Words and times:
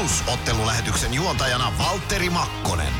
Plus 0.00 0.24
ottelulähetyksen 0.32 1.14
juontajana 1.14 1.72
Valtteri 1.78 2.30
Makkonen. 2.30 2.92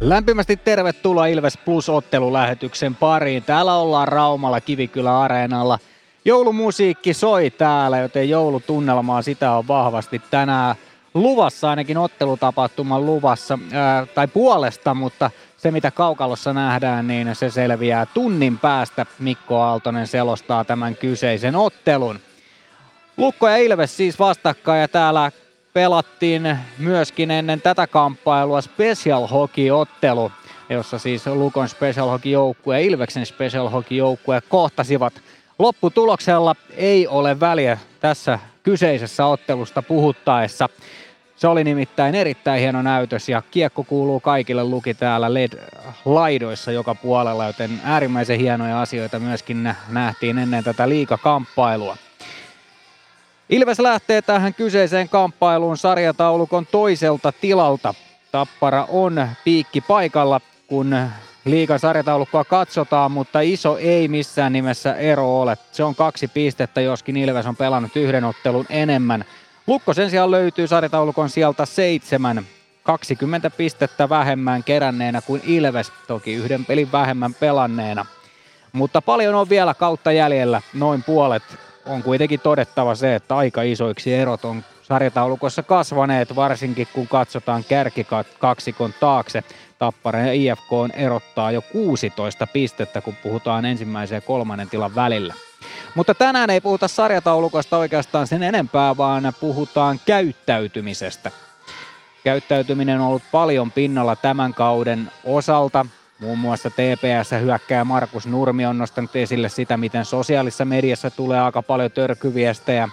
Lämpimästi 0.00 0.56
tervetuloa 0.56 1.26
Ilves 1.26 1.56
Plus 1.56 1.88
ottelulähetyksen 1.88 2.94
pariin. 2.94 3.42
Täällä 3.42 3.74
ollaan 3.74 4.08
Raumalla 4.08 4.60
Kivikylä 4.60 5.20
Areenalla. 5.20 5.78
Joulumusiikki 6.24 7.14
soi 7.14 7.50
täällä, 7.50 7.98
joten 7.98 8.28
joulutunnelmaa 8.28 9.22
sitä 9.22 9.52
on 9.52 9.68
vahvasti 9.68 10.22
tänään 10.30 10.74
luvassa, 11.14 11.70
ainakin 11.70 11.98
ottelutapahtuman 11.98 13.06
luvassa, 13.06 13.58
ää, 13.72 14.06
tai 14.06 14.28
puolesta, 14.28 14.94
mutta 14.94 15.30
se 15.56 15.70
mitä 15.70 15.90
kaukalossa 15.90 16.52
nähdään, 16.52 17.06
niin 17.06 17.34
se 17.34 17.50
selviää 17.50 18.06
tunnin 18.06 18.58
päästä. 18.58 19.06
Mikko 19.18 19.60
Aaltonen 19.60 20.06
selostaa 20.06 20.64
tämän 20.64 20.96
kyseisen 20.96 21.56
ottelun. 21.56 22.20
Lukko 23.16 23.48
ja 23.48 23.56
Ilves 23.56 23.96
siis 23.96 24.18
vastakkain 24.18 24.80
ja 24.80 24.88
täällä 24.88 25.32
pelattiin 25.72 26.58
myöskin 26.78 27.30
ennen 27.30 27.60
tätä 27.60 27.86
kamppailua 27.86 28.60
Special 28.60 29.26
Hockey-ottelu, 29.26 30.32
jossa 30.68 30.98
siis 30.98 31.26
Lukon 31.26 31.68
Special 31.68 32.08
Hockey-joukkue 32.08 32.74
ja 32.80 32.86
Ilveksen 32.86 33.26
Special 33.26 33.68
Hockey-joukkue 33.68 34.40
kohtasivat. 34.48 35.12
Lopputuloksella 35.58 36.56
ei 36.76 37.06
ole 37.06 37.40
väliä 37.40 37.78
tässä 38.00 38.38
kyseisessä 38.62 39.26
ottelusta 39.26 39.82
puhuttaessa. 39.82 40.68
Se 41.36 41.48
oli 41.48 41.64
nimittäin 41.64 42.14
erittäin 42.14 42.60
hieno 42.60 42.82
näytös 42.82 43.28
ja 43.28 43.42
kiekko 43.50 43.84
kuuluu 43.84 44.20
kaikille 44.20 44.64
luki 44.64 44.94
täällä 44.94 45.34
LED-laidoissa 45.34 46.72
joka 46.72 46.94
puolella, 46.94 47.46
joten 47.46 47.80
äärimmäisen 47.84 48.40
hienoja 48.40 48.80
asioita 48.80 49.18
myöskin 49.18 49.74
nähtiin 49.88 50.38
ennen 50.38 50.64
tätä 50.64 50.88
liikakamppailua. 50.88 51.96
Ilves 53.50 53.78
lähtee 53.78 54.22
tähän 54.22 54.54
kyseiseen 54.54 55.08
kamppailuun 55.08 55.76
sarjataulukon 55.76 56.66
toiselta 56.66 57.32
tilalta. 57.40 57.94
Tappara 58.32 58.86
on 58.88 59.28
piikki 59.44 59.80
paikalla, 59.80 60.40
kun 60.66 60.96
liikan 61.44 61.78
sarjataulukkoa 61.78 62.44
katsotaan, 62.44 63.12
mutta 63.12 63.40
iso 63.40 63.76
ei 63.78 64.08
missään 64.08 64.52
nimessä 64.52 64.94
ero 64.94 65.40
ole. 65.40 65.58
Se 65.72 65.84
on 65.84 65.94
kaksi 65.94 66.28
pistettä, 66.28 66.80
joskin 66.80 67.16
Ilves 67.16 67.46
on 67.46 67.56
pelannut 67.56 67.96
yhden 67.96 68.24
ottelun 68.24 68.66
enemmän. 68.68 69.24
Lukko 69.66 69.94
sen 69.94 70.10
sijaan 70.10 70.30
löytyy 70.30 70.66
sarjataulukon 70.66 71.30
sieltä 71.30 71.66
seitsemän. 71.66 72.46
20 72.82 73.50
pistettä 73.50 74.08
vähemmän 74.08 74.64
keränneenä 74.64 75.22
kuin 75.22 75.42
Ilves, 75.44 75.92
toki 76.06 76.34
yhden 76.34 76.64
pelin 76.64 76.92
vähemmän 76.92 77.34
pelanneena. 77.34 78.06
Mutta 78.72 79.02
paljon 79.02 79.34
on 79.34 79.48
vielä 79.48 79.74
kautta 79.74 80.12
jäljellä, 80.12 80.62
noin 80.74 81.02
puolet 81.02 81.42
on 81.86 82.02
kuitenkin 82.02 82.40
todettava 82.40 82.94
se, 82.94 83.14
että 83.14 83.36
aika 83.36 83.62
isoiksi 83.62 84.14
erot 84.14 84.44
on 84.44 84.64
sarjataulukossa 84.82 85.62
kasvaneet, 85.62 86.36
varsinkin 86.36 86.88
kun 86.92 87.08
katsotaan 87.08 87.64
kärkikaksikon 87.64 88.94
taakse. 89.00 89.44
Tappara 89.78 90.18
ja 90.18 90.32
IFK 90.32 90.72
on 90.72 90.90
erottaa 90.90 91.50
jo 91.50 91.62
16 91.62 92.46
pistettä, 92.46 93.00
kun 93.00 93.16
puhutaan 93.22 93.64
ensimmäisen 93.64 94.16
ja 94.16 94.20
kolmannen 94.20 94.70
tilan 94.70 94.94
välillä. 94.94 95.34
Mutta 95.94 96.14
tänään 96.14 96.50
ei 96.50 96.60
puhuta 96.60 96.88
sarjataulukosta 96.88 97.78
oikeastaan 97.78 98.26
sen 98.26 98.42
enempää, 98.42 98.96
vaan 98.96 99.32
puhutaan 99.40 100.00
käyttäytymisestä. 100.06 101.30
Käyttäytyminen 102.24 103.00
on 103.00 103.06
ollut 103.06 103.22
paljon 103.32 103.72
pinnalla 103.72 104.16
tämän 104.16 104.54
kauden 104.54 105.12
osalta. 105.24 105.86
Muun 106.22 106.38
muassa 106.38 106.70
TPS 106.70 107.30
hyökkää 107.40 107.84
Markus 107.84 108.26
Nurmi 108.26 108.66
on 108.66 108.78
nostanut 108.78 109.16
esille 109.16 109.48
sitä, 109.48 109.76
miten 109.76 110.04
sosiaalisessa 110.04 110.64
mediassa 110.64 111.10
tulee 111.10 111.40
aika 111.40 111.62
paljon 111.62 111.90
törkyviestejä. 111.90 112.88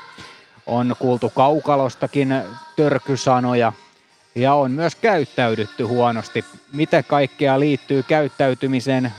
On 0.66 0.96
kuultu 1.00 1.30
kaukalostakin 1.30 2.42
törkysanoja 2.76 3.74
ja 4.36 4.54
on 4.54 4.72
myös 4.72 4.96
käyttäydytty 4.96 5.84
huonosti. 5.84 6.46
Miten 6.74 7.04
kaikkea 7.04 7.60
liittyy 7.60 8.04
käyttäytymiseen 8.04 9.14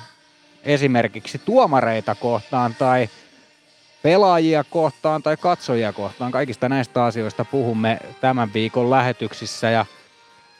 esimerkiksi 0.63 1.39
tuomareita 1.39 2.15
kohtaan 2.15 2.75
tai 2.79 3.09
pelaajia 4.03 4.65
kohtaan 4.65 5.23
tai 5.23 5.37
katsojia 5.37 5.93
kohtaan. 5.93 6.33
Kaikista 6.33 6.69
näistä 6.69 7.05
asioista 7.05 7.45
puhumme 7.45 7.99
tämän 8.21 8.53
viikon 8.55 8.91
lähetyksissä 8.91 9.71
ja 9.71 9.87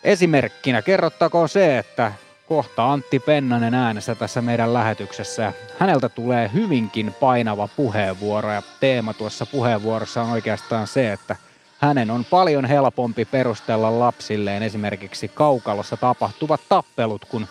esimerkkinä 0.05 0.83
kerrottakoon 0.83 1.49
se, 1.49 1.79
että 1.79 2.13
kohta 2.51 2.93
Antti 2.93 3.19
Pennanen 3.19 3.75
äänessä 3.75 4.15
tässä 4.15 4.43
meidän 4.43 4.75
lähetyksessä. 4.75 5.53
Häneltä 5.79 6.09
tulee 6.09 6.51
hyvinkin 6.55 7.15
painava 7.21 7.69
puheenvuoro 7.77 8.53
ja 8.53 8.63
teema 8.81 9.15
tuossa 9.15 9.47
puheenvuorossa 9.47 10.23
on 10.23 10.31
oikeastaan 10.31 10.87
se, 10.87 11.13
että 11.13 11.37
hänen 11.79 12.11
on 12.11 12.25
paljon 12.25 12.65
helpompi 12.65 13.25
perustella 13.25 13.99
lapsilleen 13.99 14.63
esimerkiksi 14.63 15.29
kaukalossa 15.29 15.97
tapahtuvat 15.97 16.61
tappelut 16.69 17.25
kuin 17.25 17.47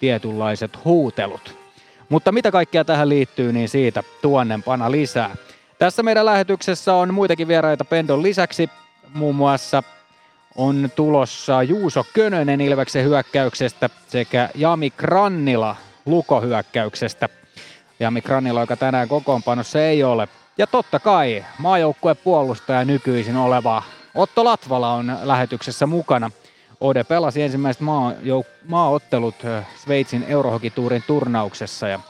tietynlaiset 0.00 0.84
huutelut. 0.84 1.58
Mutta 2.08 2.32
mitä 2.32 2.50
kaikkea 2.50 2.84
tähän 2.84 3.08
liittyy, 3.08 3.52
niin 3.52 3.68
siitä 3.68 4.02
tuonnempana 4.22 4.90
lisää. 4.90 5.36
Tässä 5.78 6.02
meidän 6.02 6.26
lähetyksessä 6.26 6.94
on 6.94 7.14
muitakin 7.14 7.48
vieraita 7.48 7.84
Pendon 7.84 8.22
lisäksi, 8.22 8.70
muun 9.14 9.34
muassa 9.34 9.82
on 10.56 10.90
tulossa 10.96 11.62
Juuso 11.62 12.04
Könönen 12.14 12.60
Ilveksen 12.60 13.04
hyökkäyksestä 13.04 13.90
sekä 14.08 14.48
Jami 14.54 14.90
Krannila 14.90 15.76
Luko-hyökkäyksestä. 16.06 17.28
Jami 18.00 18.20
Krannila, 18.20 18.60
joka 18.60 18.76
tänään 18.76 19.08
kokoonpanossa 19.08 19.80
ei 19.80 20.04
ole. 20.04 20.28
Ja 20.58 20.66
totta 20.66 21.00
kai 21.00 21.44
maajoukkueen 21.58 22.16
puolustaja 22.16 22.84
nykyisin 22.84 23.36
oleva 23.36 23.82
Otto 24.14 24.44
Latvala 24.44 24.94
on 24.94 25.18
lähetyksessä 25.22 25.86
mukana. 25.86 26.30
Ode 26.80 27.04
pelasi 27.04 27.42
ensimmäiset 27.42 27.82
maajouk- 27.82 28.68
maaottelut 28.68 29.34
Sveitsin 29.84 30.24
Eurohokituurin 30.28 31.04
turnauksessa 31.06 31.88
ja 31.88 32.00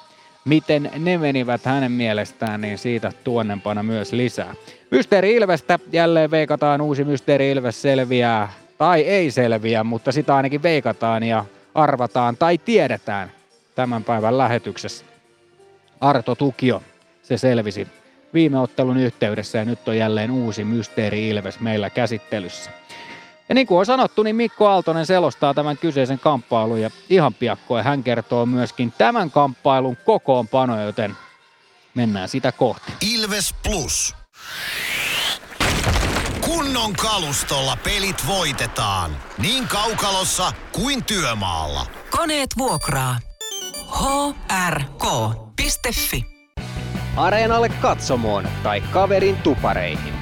miten 0.44 0.90
ne 0.98 1.18
menivät 1.18 1.64
hänen 1.64 1.92
mielestään, 1.92 2.60
niin 2.60 2.78
siitä 2.78 3.12
tuonnempana 3.24 3.82
myös 3.82 4.12
lisää. 4.12 4.54
Mysteeri 4.90 5.34
Ilvestä 5.34 5.78
jälleen 5.92 6.30
veikataan 6.30 6.80
uusi 6.80 7.04
Mysteeri 7.04 7.50
Ilves 7.50 7.82
selviää, 7.82 8.52
tai 8.78 9.00
ei 9.00 9.30
selviä, 9.30 9.84
mutta 9.84 10.12
sitä 10.12 10.36
ainakin 10.36 10.62
veikataan 10.62 11.22
ja 11.22 11.44
arvataan 11.74 12.36
tai 12.36 12.58
tiedetään 12.58 13.32
tämän 13.74 14.04
päivän 14.04 14.38
lähetyksessä. 14.38 15.04
Arto 16.00 16.34
Tukio, 16.34 16.82
se 17.22 17.38
selvisi 17.38 17.88
viime 18.34 18.58
ottelun 18.58 18.96
yhteydessä 18.96 19.58
ja 19.58 19.64
nyt 19.64 19.88
on 19.88 19.96
jälleen 19.96 20.30
uusi 20.30 20.64
Mysteeri 20.64 21.28
Ilves 21.28 21.60
meillä 21.60 21.90
käsittelyssä. 21.90 22.70
Ja 23.48 23.54
niin 23.54 23.66
kuin 23.66 23.78
on 23.78 23.86
sanottu, 23.86 24.22
niin 24.22 24.36
Mikko 24.36 24.68
Aaltonen 24.68 25.06
selostaa 25.06 25.54
tämän 25.54 25.78
kyseisen 25.78 26.18
kamppailun 26.18 26.80
ja 26.80 26.90
ihan 27.10 27.34
piakkoin 27.34 27.84
hän 27.84 28.02
kertoo 28.02 28.46
myöskin 28.46 28.92
tämän 28.98 29.30
kamppailun 29.30 29.96
kokoonpano, 29.96 30.84
joten 30.84 31.16
mennään 31.94 32.28
sitä 32.28 32.52
kohti. 32.52 32.92
Ilves 33.14 33.54
Plus. 33.62 34.16
Kunnon 36.40 36.92
kalustolla 36.92 37.76
pelit 37.84 38.26
voitetaan. 38.26 39.16
Niin 39.38 39.68
kaukalossa 39.68 40.52
kuin 40.72 41.04
työmaalla. 41.04 41.86
Koneet 42.10 42.50
vuokraa. 42.58 43.16
hrk.fi 44.68 46.26
Areenalle 47.16 47.68
katsomoon 47.68 48.48
tai 48.62 48.80
kaverin 48.80 49.36
tupareihin. 49.36 50.14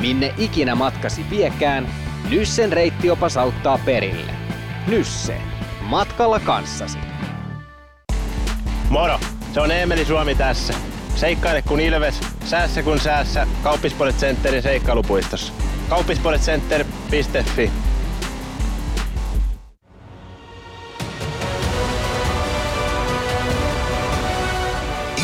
Minne 0.00 0.34
ikinä 0.38 0.74
matkasi 0.74 1.30
viekään, 1.30 1.88
Nyssen 2.30 2.72
reittiopas 2.72 3.36
auttaa 3.36 3.78
perille. 3.84 4.32
Nysse. 4.86 5.36
Matkalla 5.80 6.40
kanssasi. 6.40 6.98
Moro! 8.88 9.20
Se 9.54 9.60
on 9.60 9.70
Eemeli 9.70 10.04
Suomi 10.04 10.34
tässä. 10.34 10.74
Seikkaile 11.14 11.62
kun 11.62 11.80
ilves, 11.80 12.20
säässä 12.44 12.82
kun 12.82 13.00
säässä. 13.00 13.46
Kauppispoilet 13.62 14.16
Centerin 14.16 14.62
seikkailupuistossa. 14.62 15.52
Kauppispoiletcenter.fi 15.88 17.70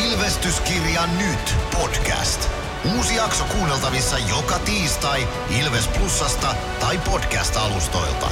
Ilvestyskirja 0.06 1.02
nyt 1.18 1.54
podcast. 1.80 2.50
Uusi 2.84 3.16
jakso 3.16 3.44
kuunneltavissa 3.44 4.18
joka 4.18 4.58
tiistai 4.58 5.28
Ilves 5.60 5.88
Plusasta 5.88 6.54
tai 6.80 6.98
podcast-alustoilta. 6.98 8.30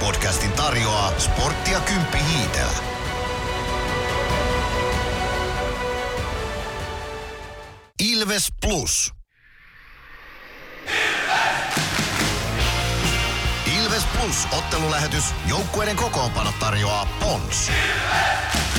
Podcastin 0.00 0.52
tarjoaa 0.52 1.12
Sporttia 1.18 1.80
Kymppi 1.80 2.18
Hiitellä. 2.18 2.78
Ilves 8.02 8.46
Plus. 8.60 9.12
Ilves! 10.86 11.84
Ilves 13.78 14.04
Plus 14.04 14.48
ottelulähetys. 14.58 15.24
Joukkueiden 15.46 15.96
kokoonpano 15.96 16.52
tarjoaa 16.60 17.06
Pons. 17.20 17.68
Ilves! 17.68 18.71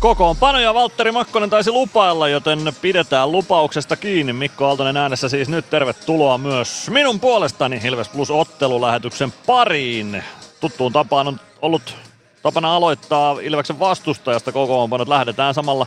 Kokoonpano 0.00 0.58
ja 0.58 0.74
Valtteri 0.74 1.12
Makkonen 1.12 1.50
taisi 1.50 1.70
lupailla, 1.70 2.28
joten 2.28 2.58
pidetään 2.80 3.32
lupauksesta 3.32 3.96
kiinni. 3.96 4.32
Mikko 4.32 4.66
Aaltonen 4.66 4.96
äänessä 4.96 5.28
siis 5.28 5.48
nyt 5.48 5.70
tervetuloa 5.70 6.38
myös 6.38 6.90
minun 6.90 7.20
puolestani 7.20 7.80
Ilves 7.84 8.08
Plus 8.08 8.30
ottelulähetyksen 8.30 9.32
pariin. 9.46 10.24
Tuttuun 10.60 10.92
tapaan 10.92 11.28
on 11.28 11.40
ollut 11.62 11.96
tapana 12.42 12.76
aloittaa 12.76 13.36
Ilveksen 13.42 13.78
vastustajasta 13.78 14.52
kokoonpanot. 14.52 15.08
Lähdetään 15.08 15.54
samalla 15.54 15.86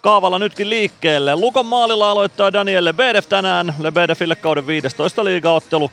kaavalla 0.00 0.38
nytkin 0.38 0.70
liikkeelle. 0.70 1.36
Lukon 1.36 1.66
maalilla 1.66 2.10
aloittaa 2.10 2.52
Daniel 2.52 2.84
Lebedev 2.84 3.24
tänään. 3.28 3.74
Lebedeville 3.78 4.36
kauden 4.36 4.66
15 4.66 5.24
liigaottelu, 5.24 5.90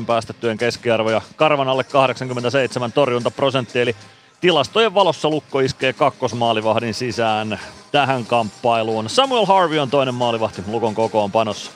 2,88 0.00 0.04
päästettyjen 0.06 0.58
keskiarvo 0.58 1.10
ja 1.10 1.20
Karvan 1.36 1.68
alle 1.68 1.84
87 1.84 2.92
torjuntaprosentti, 2.92 3.80
eli 3.80 3.96
tilastojen 4.40 4.94
valossa 4.94 5.30
Lukko 5.30 5.60
iskee 5.60 5.92
kakkosmaalivahdin 5.92 6.94
sisään 6.94 7.60
tähän 7.92 8.26
kamppailuun. 8.26 9.10
Samuel 9.10 9.46
Harvey 9.46 9.78
on 9.78 9.90
toinen 9.90 10.14
maalivahti 10.14 10.62
Lukon 10.66 10.94
kokoonpanossa. 10.94 11.70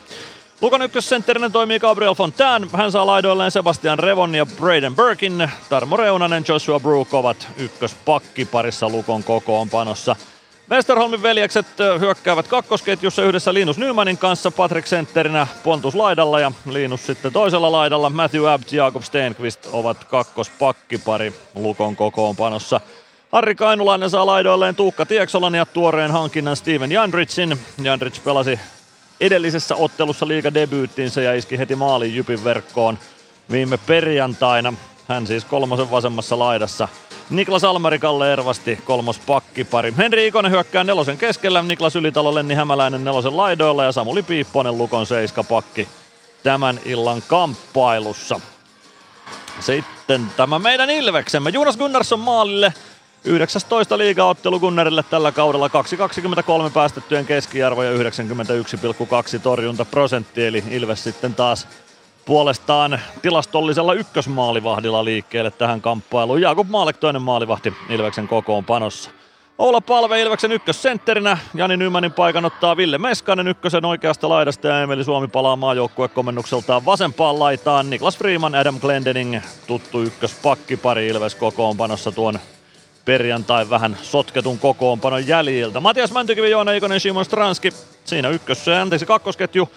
Lukon 0.61 0.83
ykkössentterinä 0.83 1.51
toimii 1.51 1.79
Gabriel 1.79 2.15
Fontaine. 2.15 2.67
Hän 2.73 2.93
saa 2.93 3.07
laidoilleen 3.07 3.51
Sebastian 3.51 3.99
Revon 3.99 4.35
ja 4.35 4.47
Braden 4.47 4.97
Burkin. 4.97 5.51
Tarmo 5.69 5.97
Reunanen, 5.97 6.45
Joshua 6.49 6.81
Brook 6.81 7.15
ovat 7.15 7.49
ykköspakki 7.57 8.45
parissa 8.45 8.89
Lukon 8.89 9.25
kokoonpanossa. 9.25 10.17
Westerholmin 10.71 11.23
veljekset 11.23 11.67
hyökkäävät 12.01 12.49
kakkosketjussa 12.49 13.23
yhdessä 13.23 13.55
Linus 13.55 13.79
Nymanin 13.79 14.19
kanssa, 14.19 14.51
Patrick 14.51 14.87
Sentterinä 14.87 15.47
Pontus 15.63 15.95
laidalla 15.95 16.41
ja 16.41 16.53
Linus 16.71 17.07
sitten 17.07 17.33
toisella 17.33 17.73
laidalla. 17.73 18.11
Matthew 18.11 18.49
Abt 18.49 18.73
ja 18.73 18.85
Jakob 18.85 19.03
Stenqvist 19.03 19.69
ovat 19.73 20.05
kakkospakkipari 20.05 21.33
Lukon 21.55 21.97
kokoonpanossa. 21.97 22.81
Harri 23.33 23.55
Kainulainen 23.55 24.11
saa 24.11 24.27
laidoilleen 24.27 24.75
Tuukka 24.75 25.07
Tieksolan 25.07 25.55
ja 25.55 25.67
tuoreen 25.67 26.11
hankinnan 26.11 26.57
Steven 26.57 26.93
Jandritsin. 26.93 27.59
Jandrits 27.83 28.21
pelasi 28.21 28.61
edellisessä 29.21 29.77
ottelussa 29.77 30.29
liigadebyyttinsä 30.29 31.23
ja 31.23 31.35
iski 31.35 31.59
heti 31.59 31.77
maalin 31.77 32.15
Jypin 32.15 32.45
verkkoon 32.45 32.99
viime 33.51 33.77
perjantaina. 33.77 34.75
Hän 35.09 35.27
siis 35.27 35.45
kolmosen 35.45 35.91
vasemmassa 35.91 36.39
laidassa 36.39 36.89
Niklas 37.31 37.65
Almari, 37.65 37.99
Kalle 37.99 38.33
Ervasti, 38.33 38.79
kolmos 38.85 39.19
pakkipari. 39.19 39.95
Henri 39.99 40.27
Ikonen 40.27 40.53
hyökkää 40.53 40.85
nelosen 40.85 41.19
keskellä, 41.19 41.63
Niklas 41.63 41.97
Ylitalo, 41.97 42.35
Lenni 42.35 42.55
Hämäläinen 42.55 43.05
nelosen 43.05 43.37
laidoilla 43.37 43.85
ja 43.85 43.93
Samuli 43.93 44.23
Piipponen 44.23 44.79
Lukon 44.79 45.07
seiska 45.07 45.45
pakki 45.45 45.89
tämän 46.43 46.81
illan 46.85 47.23
kamppailussa. 47.29 48.41
Sitten 49.61 50.27
tämä 50.37 50.59
meidän 50.59 50.91
Ilveksemme. 50.91 51.51
Jonas 51.51 51.77
Gunnarsson 51.77 52.21
maalille. 52.21 52.75
19 53.25 53.99
liigaottelu 53.99 54.61
Gunnarille 54.61 55.05
tällä 55.11 55.33
kaudella 55.33 55.69
2,23 56.67 56.71
päästettyjen 56.75 57.27
keskiarvo 57.27 57.83
ja 57.83 57.93
91,2 57.93 57.99
torjuntaprosentti, 59.43 60.47
eli 60.47 60.65
Ilves 60.71 61.05
sitten 61.05 61.35
taas 61.35 61.69
puolestaan 62.27 63.01
tilastollisella 63.23 63.95
ykkösmaalivahdilla 63.95 65.05
liikkeelle 65.05 65.51
tähän 65.51 65.81
kamppailuun. 65.81 66.41
Jakub 66.41 66.69
Maalek 66.69 66.97
toinen 66.97 67.23
maalivahti 67.23 67.75
Ilveksen 67.89 68.29
kokoonpanossa. 68.29 69.11
Oula 69.59 69.81
Palve 69.81 70.23
Ilveksen 70.23 70.53
ykkössentterinä. 70.53 71.39
Jani 71.55 71.77
Nymanin 71.77 72.13
paikan 72.13 72.45
ottaa 72.45 72.77
Ville 72.77 72.99
Meskanen 72.99 73.49
ykkösen 73.49 73.85
oikeasta 73.85 74.29
laidasta 74.29 74.69
ja 74.69 74.83
Emeli 74.83 75.05
Suomi 75.05 75.29
palaa 75.29 75.57
maajoukkuekomennukseltaan 75.57 76.85
vasempaan 76.85 77.39
laitaan. 77.39 77.91
Niklas 77.91 78.19
Freeman, 78.19 78.55
Adam 78.55 78.81
Glendening, 78.81 79.41
tuttu 79.67 80.03
ykköspakkipari 80.03 81.09
Ilves 81.09 81.35
kokoonpanossa 81.35 82.13
tuon 82.13 82.39
perjantai 83.05 83.71
vähän 83.71 83.97
sotketun 84.03 84.59
kokoonpanon 84.59 85.27
jäljiltä. 85.27 85.81
Matias 85.81 86.13
Mäntykivi, 86.13 86.51
Joona 86.51 86.73
Ikonen, 86.73 87.01
Simon 87.01 87.25
Stranski. 87.25 87.71
Siinä 88.05 88.29
ykkös, 88.29 88.69
anteeksi 88.69 89.07
kakkosketju 89.07 89.69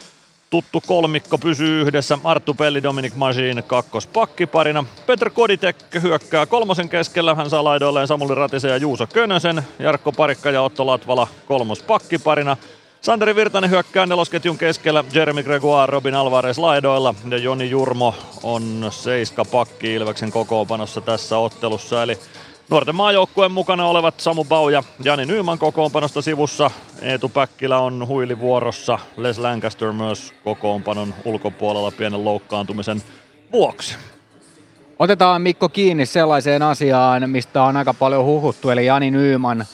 tuttu 0.50 0.84
kolmikko 0.88 1.38
pysyy 1.38 1.82
yhdessä. 1.82 2.18
Arttu 2.24 2.54
Pelli, 2.54 2.84
Dominic 2.84 3.16
Majin 3.16 3.64
kakkospakkiparina. 3.68 4.86
Petr 5.06 5.30
Koditek 5.30 5.76
hyökkää 6.02 6.46
kolmosen 6.46 6.90
keskellä. 6.90 7.36
Hän 7.36 7.50
saa 7.50 7.64
laidoilleen 7.64 8.08
Samuli 8.08 8.36
Ratisen 8.36 8.72
ja 8.72 8.78
Juuso 8.78 9.08
Könösen. 9.08 9.64
Jarkko 9.80 10.12
Parikka 10.12 10.52
ja 10.52 10.62
Otto 10.62 10.86
Latvala 10.86 11.28
kolmospakkiparina. 11.48 12.58
Santeri 13.02 13.36
Virtanen 13.36 13.70
hyökkää 13.70 14.06
nelosketjun 14.06 14.58
keskellä, 14.58 15.04
Jeremy 15.14 15.44
Gregoire, 15.44 15.92
Robin 15.92 16.16
Alvarez 16.16 16.58
laidoilla 16.58 17.16
ja 17.30 17.38
Joni 17.38 17.70
Jurmo 17.70 18.16
on 18.44 18.88
seiska 18.90 19.46
pakki 19.46 19.94
Ilveksen 19.94 20.32
kokoonpanossa 20.32 21.02
tässä 21.02 21.38
ottelussa. 21.38 22.04
Eli 22.04 22.18
Nuorten 22.70 22.96
maajoukkueen 22.96 23.52
mukana 23.52 23.86
olevat 23.86 24.20
Samu 24.20 24.46
Bau 24.46 24.70
ja 24.70 24.84
Jani 25.04 25.26
Nyyman 25.26 25.60
kokoonpanosta 25.60 26.22
sivussa. 26.22 26.72
Eetu 27.02 27.30
Päkkilä 27.30 27.80
on 27.80 28.08
huilivuorossa. 28.08 29.00
Les 29.18 29.40
Lancaster 29.40 29.92
myös 29.92 30.34
kokoonpanon 30.44 31.14
ulkopuolella 31.26 31.92
pienen 31.92 32.26
loukkaantumisen 32.26 33.04
vuoksi. 33.52 33.96
Otetaan 35.00 35.42
Mikko 35.42 35.70
kiinni 35.70 36.06
sellaiseen 36.06 36.62
asiaan, 36.62 37.30
mistä 37.30 37.64
on 37.64 37.78
aika 37.78 37.94
paljon 37.94 38.26
huhuttu, 38.26 38.70
eli 38.70 38.86
Jani 38.86 39.12
Nyyman. 39.12 39.66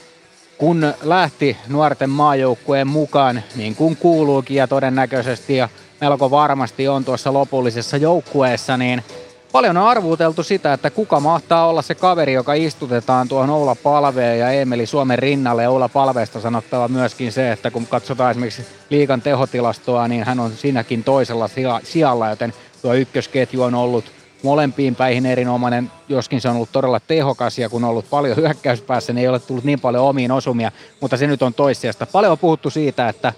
Kun 0.57 0.93
lähti 1.03 1.57
nuorten 1.67 2.09
maajoukkueen 2.09 2.87
mukaan, 2.87 3.43
niin 3.55 3.75
kuin 3.75 3.97
kuuluukin 3.97 4.57
ja 4.57 4.67
todennäköisesti 4.67 5.55
ja 5.55 5.69
melko 6.01 6.31
varmasti 6.31 6.87
on 6.87 7.05
tuossa 7.05 7.33
lopullisessa 7.33 7.97
joukkueessa, 7.97 8.77
niin– 8.77 9.03
Paljon 9.53 9.77
on 9.77 9.87
arvuuteltu 9.87 10.43
sitä, 10.43 10.73
että 10.73 10.89
kuka 10.89 11.19
mahtaa 11.19 11.67
olla 11.67 11.81
se 11.81 11.95
kaveri, 11.95 12.33
joka 12.33 12.53
istutetaan 12.53 13.27
tuohon 13.27 13.49
Oula 13.49 13.75
Palveen 13.75 14.39
ja 14.39 14.51
Emeli 14.51 14.85
Suomen 14.85 15.19
rinnalle. 15.19 15.67
Oula 15.67 15.89
Palveesta 15.89 16.41
sanottava 16.41 16.87
myöskin 16.87 17.31
se, 17.31 17.51
että 17.51 17.71
kun 17.71 17.87
katsotaan 17.87 18.31
esimerkiksi 18.31 18.65
liikan 18.89 19.21
tehotilastoa, 19.21 20.07
niin 20.07 20.23
hän 20.23 20.39
on 20.39 20.51
siinäkin 20.51 21.03
toisella 21.03 21.49
sijalla, 21.83 22.29
joten 22.29 22.53
tuo 22.81 22.93
ykkösketju 22.93 23.61
on 23.61 23.75
ollut 23.75 24.05
molempiin 24.43 24.95
päihin 24.95 25.25
erinomainen, 25.25 25.91
joskin 26.09 26.41
se 26.41 26.49
on 26.49 26.55
ollut 26.55 26.71
todella 26.71 26.99
tehokas 26.99 27.59
ja 27.59 27.69
kun 27.69 27.83
on 27.83 27.89
ollut 27.89 28.09
paljon 28.09 28.37
hyökkäyspäässä, 28.41 29.13
niin 29.13 29.21
ei 29.21 29.27
ole 29.27 29.39
tullut 29.39 29.63
niin 29.63 29.79
paljon 29.79 30.03
omiin 30.03 30.31
osumia, 30.31 30.71
mutta 31.01 31.17
se 31.17 31.27
nyt 31.27 31.41
on 31.41 31.53
toissijasta. 31.53 32.05
Paljon 32.05 32.31
on 32.31 32.37
puhuttu 32.37 32.69
siitä, 32.69 33.09
että 33.09 33.33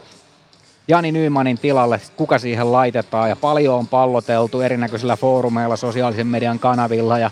Jani 0.88 1.12
Nymanin 1.12 1.58
tilalle, 1.58 2.02
kuka 2.16 2.40
siihen 2.40 2.72
laitetaan 2.72 3.30
ja 3.30 3.36
paljon 3.36 3.76
on 3.76 3.88
palloteltu 3.88 4.62
erinäköisillä 4.62 5.16
foorumeilla, 5.16 5.76
sosiaalisen 5.76 6.28
median 6.28 6.60
kanavilla 6.60 7.20
ja 7.20 7.32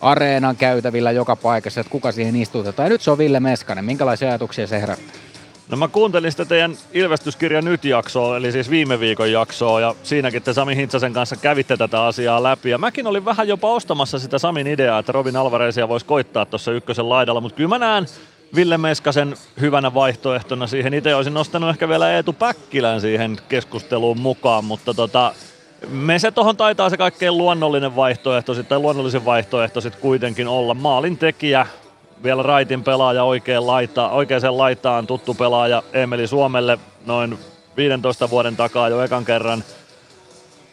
areenan 0.00 0.56
käytävillä 0.56 1.10
joka 1.10 1.36
paikassa, 1.36 1.80
että 1.80 1.90
kuka 1.90 2.12
siihen 2.12 2.36
istutetaan. 2.36 2.86
Ja 2.86 2.90
nyt 2.90 3.00
se 3.00 3.10
on 3.10 3.18
Ville 3.18 3.40
Meskanen. 3.40 3.84
Minkälaisia 3.84 4.28
ajatuksia 4.28 4.66
se 4.66 4.80
herättää? 4.80 5.14
No 5.68 5.76
mä 5.76 5.88
kuuntelin 5.88 6.30
sitä 6.30 6.44
teidän 6.44 6.76
Ilvestyskirja 6.92 7.62
nyt-jaksoa, 7.62 8.36
eli 8.36 8.52
siis 8.52 8.70
viime 8.70 9.00
viikon 9.00 9.32
jaksoa, 9.32 9.80
ja 9.80 9.94
siinäkin 10.02 10.42
te 10.42 10.52
Sami 10.52 10.76
Hintsasen 10.76 11.12
kanssa 11.12 11.36
kävitte 11.36 11.76
tätä 11.76 12.04
asiaa 12.04 12.42
läpi. 12.42 12.70
Ja 12.70 12.78
mäkin 12.78 13.06
olin 13.06 13.24
vähän 13.24 13.48
jopa 13.48 13.70
ostamassa 13.70 14.18
sitä 14.18 14.38
Samin 14.38 14.66
ideaa, 14.66 14.98
että 14.98 15.12
Robin 15.12 15.36
Alvarezia 15.36 15.88
voisi 15.88 16.06
koittaa 16.06 16.46
tuossa 16.46 16.72
ykkösen 16.72 17.08
laidalla, 17.08 17.40
mutta 17.40 17.56
kyllä 17.56 17.68
mä 17.68 17.78
näen 17.78 18.06
Ville 18.54 18.78
Meskasen 18.78 19.36
hyvänä 19.60 19.94
vaihtoehtona 19.94 20.66
siihen. 20.66 20.94
Itse 20.94 21.14
olisin 21.14 21.34
nostanut 21.34 21.70
ehkä 21.70 21.88
vielä 21.88 22.12
Eetu 22.12 22.32
Päkkilän 22.32 23.00
siihen 23.00 23.38
keskusteluun 23.48 24.20
mukaan, 24.20 24.64
mutta 24.64 24.94
tota, 24.94 25.34
me 25.88 26.18
se 26.18 26.30
tuohon 26.30 26.56
taitaa 26.56 26.90
se 26.90 26.96
kaikkein 26.96 27.38
luonnollinen 27.38 27.96
vaihtoehto 27.96 28.62
tai 28.62 28.78
luonnollisin 28.78 29.24
vaihtoehto 29.24 29.80
sitten 29.80 30.02
kuitenkin 30.02 30.48
olla. 30.48 30.74
Maalin 30.74 31.18
tekijä, 31.18 31.66
vielä 32.22 32.42
raitin 32.42 32.84
pelaaja 32.84 33.24
oikein 33.24 33.66
laita, 33.66 34.08
oikeaan 34.08 34.58
laitaan 34.58 35.06
tuttu 35.06 35.34
pelaaja 35.34 35.82
Emeli 35.92 36.26
Suomelle 36.26 36.78
noin 37.06 37.38
15 37.76 38.30
vuoden 38.30 38.56
takaa 38.56 38.88
jo 38.88 39.02
ekan 39.02 39.24
kerran 39.24 39.64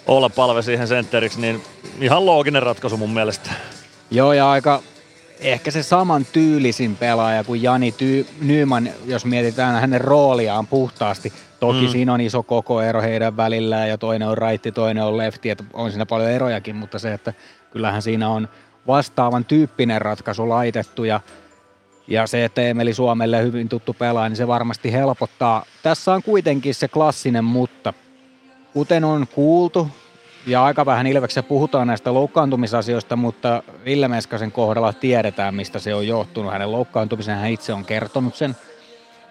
olla 0.08 0.30
palve 0.30 0.62
siihen 0.62 0.88
sentteriksi, 0.88 1.42
niin 1.42 1.64
ihan 2.02 2.26
looginen 2.26 2.64
ratkaisu 2.64 2.98
mun 2.98 3.14
mielestä. 3.14 3.50
Joo, 4.12 4.34
ja 4.34 4.52
aika 4.52 4.82
ehkä 5.42 5.72
se 5.72 5.84
saman 5.84 6.26
tyylisin 6.34 6.96
pelaaja 6.96 7.44
kuin 7.44 7.64
Jani 7.64 7.92
Ty- 7.92 8.28
Nyman, 8.42 8.90
jos 9.06 9.26
mietitään 9.26 9.82
hänen 9.82 10.02
rooliaan 10.02 10.68
puhtaasti. 10.68 11.34
Toki 11.60 11.82
mm. 11.82 11.88
siinä 11.88 12.14
on 12.14 12.22
iso 12.22 12.44
koko 12.44 12.82
ero 12.82 13.02
heidän 13.02 13.38
välillään 13.38 13.90
ja 13.90 13.98
toinen 13.98 14.28
on 14.28 14.38
raitti, 14.38 14.72
toinen 14.72 15.04
on 15.04 15.18
lefti, 15.18 15.50
että 15.50 15.64
on 15.74 15.92
siinä 15.92 16.06
paljon 16.06 16.30
erojakin, 16.30 16.76
mutta 16.76 17.00
se, 17.00 17.14
että 17.14 17.34
kyllähän 17.72 18.02
siinä 18.02 18.30
on 18.30 18.48
vastaavan 18.88 19.46
tyyppinen 19.46 20.02
ratkaisu 20.02 20.50
laitettu 20.50 21.04
ja, 21.04 21.20
ja 22.08 22.28
se, 22.28 22.46
että 22.46 22.62
Emeli 22.62 22.94
Suomelle 22.94 23.44
hyvin 23.44 23.70
tuttu 23.70 23.94
pelaaja, 23.94 24.30
niin 24.30 24.38
se 24.38 24.48
varmasti 24.48 24.92
helpottaa. 24.92 25.66
Tässä 25.84 26.14
on 26.14 26.24
kuitenkin 26.24 26.76
se 26.76 26.88
klassinen 26.88 27.44
mutta. 27.44 27.94
Kuten 28.74 29.04
on 29.04 29.28
kuultu, 29.28 29.90
ja 30.48 30.64
aika 30.64 30.86
vähän 30.86 31.08
Ilveksessä 31.08 31.44
puhutaan 31.44 31.88
näistä 31.88 32.14
loukkaantumisasioista, 32.14 33.16
mutta 33.16 33.64
Ville 33.86 34.08
Meskasen 34.08 34.52
kohdalla 34.52 34.94
tiedetään, 34.94 35.56
mistä 35.56 35.80
se 35.80 35.96
on 35.96 36.08
johtunut. 36.08 36.52
Hänen 36.52 36.72
loukkaantumisen 36.72 37.38
hän 37.38 37.52
itse 37.52 37.74
on 37.74 37.86
kertonut 37.86 38.36
sen. 38.36 38.56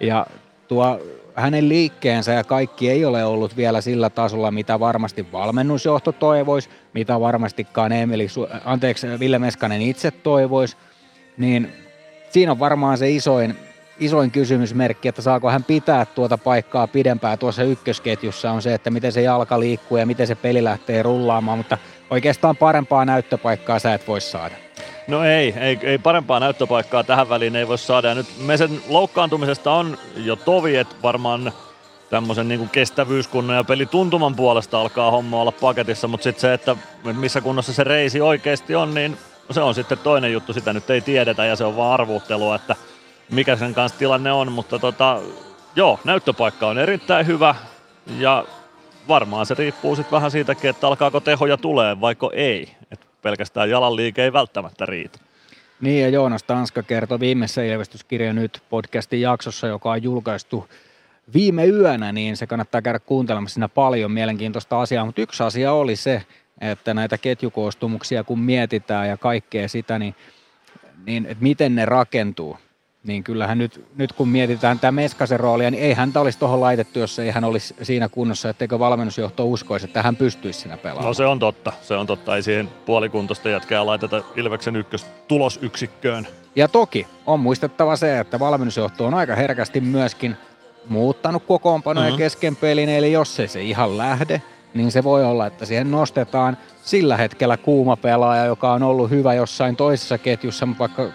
Ja 0.00 0.26
tuo 0.68 1.00
hänen 1.34 1.68
liikkeensä 1.68 2.32
ja 2.32 2.44
kaikki 2.44 2.90
ei 2.90 3.04
ole 3.04 3.24
ollut 3.24 3.56
vielä 3.56 3.80
sillä 3.80 4.10
tasolla, 4.10 4.50
mitä 4.50 4.80
varmasti 4.80 5.32
valmennusjohto 5.32 6.12
toivoisi, 6.12 6.68
mitä 6.94 7.20
varmastikaan 7.20 7.92
Emeli, 7.92 8.26
anteeksi, 8.64 9.06
Ville 9.20 9.38
Meskanen 9.38 9.82
itse 9.82 10.10
toivoisi, 10.10 10.76
niin 11.36 11.72
siinä 12.30 12.52
on 12.52 12.58
varmaan 12.58 12.98
se 12.98 13.10
isoin, 13.10 13.56
isoin 14.00 14.30
kysymysmerkki, 14.30 15.08
että 15.08 15.22
saako 15.22 15.50
hän 15.50 15.64
pitää 15.64 16.06
tuota 16.06 16.38
paikkaa 16.38 16.86
pidempään 16.86 17.38
tuossa 17.38 17.62
ykkösketjussa 17.62 18.52
on 18.52 18.62
se, 18.62 18.74
että 18.74 18.90
miten 18.90 19.12
se 19.12 19.22
jalka 19.22 19.60
liikkuu 19.60 19.98
ja 19.98 20.06
miten 20.06 20.26
se 20.26 20.34
peli 20.34 20.64
lähtee 20.64 21.02
rullaamaan, 21.02 21.58
mutta 21.58 21.78
oikeastaan 22.10 22.56
parempaa 22.56 23.04
näyttöpaikkaa 23.04 23.78
sä 23.78 23.94
et 23.94 24.08
voi 24.08 24.20
saada. 24.20 24.54
No 25.08 25.24
ei, 25.24 25.54
ei, 25.60 25.78
ei 25.82 25.98
parempaa 25.98 26.40
näyttöpaikkaa 26.40 27.04
tähän 27.04 27.28
väliin 27.28 27.56
ei 27.56 27.68
voi 27.68 27.78
saada. 27.78 28.08
Ja 28.08 28.14
nyt 28.14 28.26
Mesen 28.38 28.82
loukkaantumisesta 28.88 29.72
on 29.72 29.98
jo 30.16 30.36
tovi, 30.36 30.76
että 30.76 30.96
varmaan 31.02 31.52
tämmöisen 32.10 32.48
niin 32.48 32.58
kuin 32.58 32.70
kestävyyskunnan 32.70 33.56
ja 33.56 33.64
pelituntuman 33.64 34.36
puolesta 34.36 34.80
alkaa 34.80 35.10
homma 35.10 35.40
olla 35.40 35.52
paketissa, 35.52 36.08
mutta 36.08 36.24
sitten 36.24 36.40
se, 36.40 36.52
että 36.52 36.76
missä 37.12 37.40
kunnossa 37.40 37.72
se 37.72 37.84
reisi 37.84 38.20
oikeasti 38.20 38.74
on, 38.74 38.94
niin 38.94 39.16
se 39.50 39.60
on 39.60 39.74
sitten 39.74 39.98
toinen 39.98 40.32
juttu, 40.32 40.52
sitä 40.52 40.72
nyt 40.72 40.90
ei 40.90 41.00
tiedetä 41.00 41.44
ja 41.44 41.56
se 41.56 41.64
on 41.64 41.76
vaan 41.76 41.92
arvuuttelua, 41.92 42.54
että 42.54 42.76
mikä 43.30 43.56
sen 43.56 43.74
kanssa 43.74 43.98
tilanne 43.98 44.32
on, 44.32 44.52
mutta 44.52 44.78
tota, 44.78 45.20
joo, 45.76 46.00
näyttöpaikka 46.04 46.66
on 46.66 46.78
erittäin 46.78 47.26
hyvä 47.26 47.54
ja 48.18 48.44
varmaan 49.08 49.46
se 49.46 49.54
riippuu 49.54 49.96
sitten 49.96 50.12
vähän 50.12 50.30
siitäkin, 50.30 50.70
että 50.70 50.86
alkaako 50.86 51.20
tehoja 51.20 51.56
tulee 51.56 52.00
vaiko 52.00 52.30
ei. 52.34 52.76
Et 52.90 53.00
pelkästään 53.22 53.70
jalan 53.70 53.96
liike 53.96 54.24
ei 54.24 54.32
välttämättä 54.32 54.86
riitä. 54.86 55.18
Niin 55.80 56.02
ja 56.02 56.08
Joonas 56.08 56.42
Tanska 56.42 56.82
kertoi 56.82 57.20
viimeisessä 57.20 57.62
Ilvestyskirja 57.62 58.32
nyt 58.32 58.62
podcastin 58.70 59.20
jaksossa, 59.20 59.66
joka 59.66 59.90
on 59.90 60.02
julkaistu 60.02 60.68
viime 61.34 61.66
yönä, 61.66 62.12
niin 62.12 62.36
se 62.36 62.46
kannattaa 62.46 62.82
käydä 62.82 62.98
kuuntelemassa 62.98 63.54
siinä 63.54 63.68
paljon 63.68 64.10
mielenkiintoista 64.10 64.80
asiaa. 64.80 65.04
Mutta 65.04 65.20
yksi 65.20 65.42
asia 65.42 65.72
oli 65.72 65.96
se, 65.96 66.22
että 66.60 66.94
näitä 66.94 67.18
ketjukoostumuksia 67.18 68.24
kun 68.24 68.40
mietitään 68.40 69.08
ja 69.08 69.16
kaikkea 69.16 69.68
sitä, 69.68 69.98
niin, 69.98 70.14
niin 71.06 71.26
että 71.26 71.42
miten 71.42 71.74
ne 71.74 71.84
rakentuu. 71.84 72.58
Niin 73.06 73.24
kyllähän 73.24 73.58
nyt, 73.58 73.84
nyt 73.96 74.12
kun 74.12 74.28
mietitään 74.28 74.78
tämä 74.78 74.92
Meskasen 74.92 75.40
roolia, 75.40 75.70
niin 75.70 75.82
ei 75.82 75.92
häntä 75.92 76.20
olisi 76.20 76.38
tuohon 76.38 76.60
laitettu, 76.60 76.98
jos 76.98 77.18
ei 77.18 77.30
hän 77.30 77.44
olisi 77.44 77.74
siinä 77.82 78.08
kunnossa, 78.08 78.48
etteikö 78.48 78.78
valmennusjohto 78.78 79.44
uskoisi, 79.44 79.86
että 79.86 80.02
hän 80.02 80.16
pystyisi 80.16 80.60
siinä 80.60 80.76
pelaamaan. 80.76 81.06
No 81.06 81.14
se 81.14 81.26
on 81.26 81.38
totta, 81.38 81.72
se 81.82 81.96
on 81.96 82.06
totta. 82.06 82.36
Ei 82.36 82.42
siihen 82.42 82.68
puolikuntoista 82.86 83.48
jätkää 83.48 83.86
laiteta 83.86 84.22
Ilveksen 84.36 84.76
ykkös 84.76 85.06
tulosyksikköön. 85.28 86.26
Ja 86.56 86.68
toki 86.68 87.06
on 87.26 87.40
muistettava 87.40 87.96
se, 87.96 88.18
että 88.18 88.38
valmennusjohto 88.38 89.06
on 89.06 89.14
aika 89.14 89.34
herkästi 89.34 89.80
myöskin 89.80 90.36
muuttanut 90.88 91.44
kokoonpanoja 91.46 92.06
mm-hmm. 92.06 92.18
kesken 92.18 92.56
pelin, 92.56 92.88
eli 92.88 93.12
jos 93.12 93.40
ei 93.40 93.48
se 93.48 93.62
ihan 93.62 93.98
lähde, 93.98 94.42
niin 94.74 94.92
se 94.92 95.04
voi 95.04 95.24
olla, 95.24 95.46
että 95.46 95.64
siihen 95.66 95.90
nostetaan 95.90 96.56
sillä 96.82 97.16
hetkellä 97.16 97.56
kuuma 97.56 97.96
pelaaja, 97.96 98.44
joka 98.44 98.72
on 98.72 98.82
ollut 98.82 99.10
hyvä 99.10 99.34
jossain 99.34 99.76
toisessa 99.76 100.18
ketjussa, 100.18 100.68
vaikka 100.78 101.08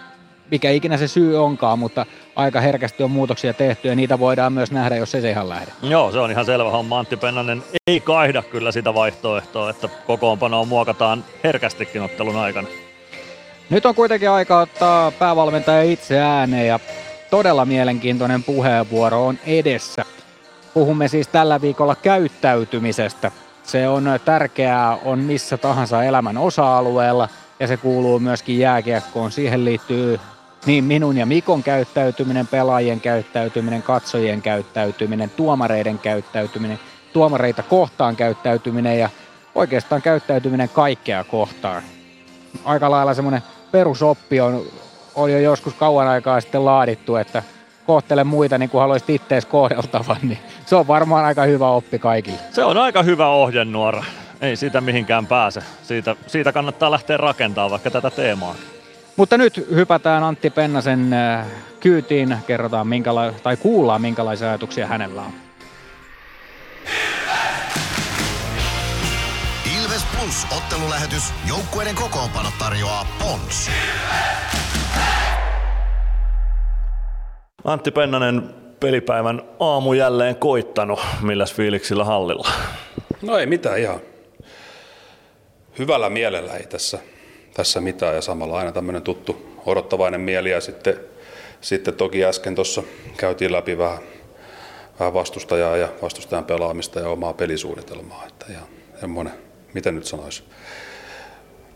mikä 0.50 0.70
ikinä 0.70 0.96
se 0.96 1.08
syy 1.08 1.44
onkaan, 1.44 1.78
mutta 1.78 2.06
aika 2.36 2.60
herkästi 2.60 3.02
on 3.02 3.10
muutoksia 3.10 3.54
tehty 3.54 3.88
ja 3.88 3.94
niitä 3.96 4.18
voidaan 4.18 4.52
myös 4.52 4.70
nähdä, 4.70 4.96
jos 4.96 5.14
ei 5.14 5.20
se 5.20 5.30
ihan 5.30 5.48
lähde. 5.48 5.72
Joo, 5.82 6.12
se 6.12 6.18
on 6.18 6.30
ihan 6.30 6.44
selvä 6.44 6.70
homma. 6.70 6.98
Antti 6.98 7.16
Pennanen 7.16 7.62
ei 7.86 8.00
kaihda 8.00 8.42
kyllä 8.42 8.72
sitä 8.72 8.94
vaihtoehtoa, 8.94 9.70
että 9.70 9.88
kokoonpanoa 10.06 10.64
muokataan 10.64 11.24
herkästikin 11.44 12.02
ottelun 12.02 12.36
aikana. 12.36 12.68
Nyt 13.70 13.86
on 13.86 13.94
kuitenkin 13.94 14.30
aika 14.30 14.60
ottaa 14.60 15.10
päävalmentaja 15.10 15.82
itse 15.82 16.20
ääneen 16.20 16.66
ja 16.66 16.80
todella 17.30 17.64
mielenkiintoinen 17.64 18.42
puheenvuoro 18.42 19.26
on 19.26 19.38
edessä. 19.46 20.04
Puhumme 20.74 21.08
siis 21.08 21.28
tällä 21.28 21.60
viikolla 21.60 21.94
käyttäytymisestä. 21.94 23.30
Se 23.62 23.88
on 23.88 24.04
tärkeää, 24.24 24.98
on 25.04 25.18
missä 25.18 25.56
tahansa 25.56 26.04
elämän 26.04 26.38
osa-alueella 26.38 27.28
ja 27.60 27.66
se 27.66 27.76
kuuluu 27.76 28.18
myöskin 28.18 28.58
jääkiekkoon. 28.58 29.32
Siihen 29.32 29.64
liittyy 29.64 30.20
niin 30.66 30.84
minun 30.84 31.16
ja 31.16 31.26
Mikon 31.26 31.62
käyttäytyminen, 31.62 32.46
pelaajien 32.46 33.00
käyttäytyminen, 33.00 33.82
katsojien 33.82 34.42
käyttäytyminen, 34.42 35.30
tuomareiden 35.30 35.98
käyttäytyminen, 35.98 36.78
tuomareita 37.12 37.62
kohtaan 37.62 38.16
käyttäytyminen 38.16 38.98
ja 38.98 39.10
oikeastaan 39.54 40.02
käyttäytyminen 40.02 40.68
kaikkea 40.68 41.24
kohtaan. 41.24 41.82
Aika 42.64 42.90
lailla 42.90 43.14
semmoinen 43.14 43.42
perusoppi 43.72 44.40
on, 44.40 44.62
on 45.14 45.32
jo 45.32 45.38
joskus 45.38 45.74
kauan 45.74 46.08
aikaa 46.08 46.40
sitten 46.40 46.64
laadittu, 46.64 47.16
että 47.16 47.42
kohtele 47.86 48.24
muita 48.24 48.58
niin 48.58 48.70
kuin 48.70 48.80
haluaisit 48.80 49.10
ittees 49.10 49.46
kohdeltavan, 49.46 50.16
niin 50.22 50.38
se 50.66 50.76
on 50.76 50.86
varmaan 50.86 51.24
aika 51.24 51.42
hyvä 51.42 51.68
oppi 51.68 51.98
kaikille. 51.98 52.38
Se 52.50 52.64
on 52.64 52.76
aika 52.76 53.02
hyvä 53.02 53.28
ohjenuora. 53.28 54.04
Ei 54.40 54.56
siitä 54.56 54.80
mihinkään 54.80 55.26
pääse. 55.26 55.62
Siitä, 55.82 56.16
siitä 56.26 56.52
kannattaa 56.52 56.90
lähteä 56.90 57.16
rakentamaan 57.16 57.70
vaikka 57.70 57.90
tätä 57.90 58.10
teemaa. 58.10 58.54
Mutta 59.16 59.38
nyt 59.38 59.66
hypätään 59.70 60.22
Antti 60.24 60.50
Pennasen 60.50 61.12
äh, 61.12 61.46
kyytiin, 61.80 62.36
kerrotaan 62.46 62.86
minkäla- 62.86 63.32
tai 63.42 63.56
kuullaan 63.56 64.00
minkälaisia 64.00 64.48
ajatuksia 64.48 64.86
hänellä 64.86 65.22
on. 65.22 65.32
Ilves 69.82 70.04
Plus 70.04 70.46
ottelulähetys. 70.56 71.22
Joukkueiden 71.48 71.94
kokoonpano 71.94 72.48
tarjoaa 72.58 73.06
Pons. 73.22 73.70
Antti 77.64 77.90
Pennanen, 77.90 78.54
pelipäivän 78.80 79.42
aamu 79.60 79.92
jälleen 79.92 80.36
koittanut. 80.36 81.00
Milläs 81.20 81.54
fiiliksillä 81.54 82.04
hallilla? 82.04 82.48
No 83.22 83.38
ei 83.38 83.46
mitään 83.46 83.78
ihan. 83.78 84.00
Hyvällä 85.78 86.10
mielellä 86.10 86.52
ei 86.52 86.66
tässä, 86.66 86.98
tässä 87.56 87.80
mitään 87.80 88.14
ja 88.14 88.22
samalla 88.22 88.58
aina 88.58 88.72
tämmöinen 88.72 89.02
tuttu 89.02 89.60
odottavainen 89.66 90.20
mieli 90.20 90.50
ja 90.50 90.60
sitten, 90.60 91.00
sitten 91.60 91.94
toki 91.94 92.24
äsken 92.24 92.54
tuossa 92.54 92.82
käytiin 93.16 93.52
läpi 93.52 93.78
vähän, 93.78 93.98
vähän 95.00 95.14
vastustajaa 95.14 95.76
ja 95.76 95.88
vastustajan 96.02 96.44
pelaamista 96.44 97.00
ja 97.00 97.08
omaa 97.08 97.32
pelisuunnitelmaa. 97.32 98.24
Että 98.26 98.46
ja 98.52 98.60
semmoinen, 99.00 99.32
miten 99.74 99.94
nyt 99.94 100.04
sanoisi, 100.04 100.42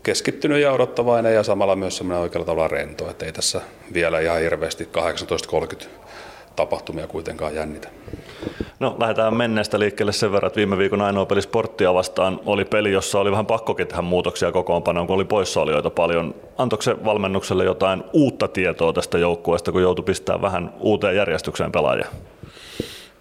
keskittynyt 0.03 0.61
ja 0.61 0.71
odottavainen 0.71 1.33
ja 1.33 1.43
samalla 1.43 1.75
myös 1.75 1.97
semmoinen 1.97 2.21
oikealla 2.21 2.45
tavalla 2.45 2.67
rento, 2.67 3.09
että 3.09 3.25
ei 3.25 3.31
tässä 3.31 3.61
vielä 3.93 4.19
ihan 4.19 4.39
hirveästi 4.39 4.89
18.30 5.77 6.00
tapahtumia 6.55 7.07
kuitenkaan 7.07 7.55
jännitä. 7.55 7.89
No 8.79 8.95
lähdetään 8.99 9.37
menneestä 9.37 9.79
liikkeelle 9.79 10.11
sen 10.11 10.31
verran, 10.31 10.47
että 10.47 10.57
viime 10.57 10.77
viikon 10.77 11.01
ainoa 11.01 11.25
peli 11.25 11.41
sporttia 11.41 11.93
vastaan 11.93 12.39
oli 12.45 12.65
peli, 12.65 12.91
jossa 12.91 13.19
oli 13.19 13.31
vähän 13.31 13.45
pakkokin 13.45 13.87
tehdä 13.87 14.01
muutoksia 14.01 14.51
kokoonpanoon, 14.51 15.07
kun 15.07 15.15
oli 15.15 15.25
poissaolijoita 15.25 15.89
paljon. 15.89 16.35
Antoiko 16.57 16.81
se 16.81 17.05
valmennukselle 17.05 17.63
jotain 17.63 18.03
uutta 18.13 18.47
tietoa 18.47 18.93
tästä 18.93 19.17
joukkueesta, 19.17 19.71
kun 19.71 19.81
joutui 19.81 20.05
pistämään 20.05 20.41
vähän 20.41 20.73
uuteen 20.79 21.15
järjestykseen 21.15 21.71
pelaajia? 21.71 22.07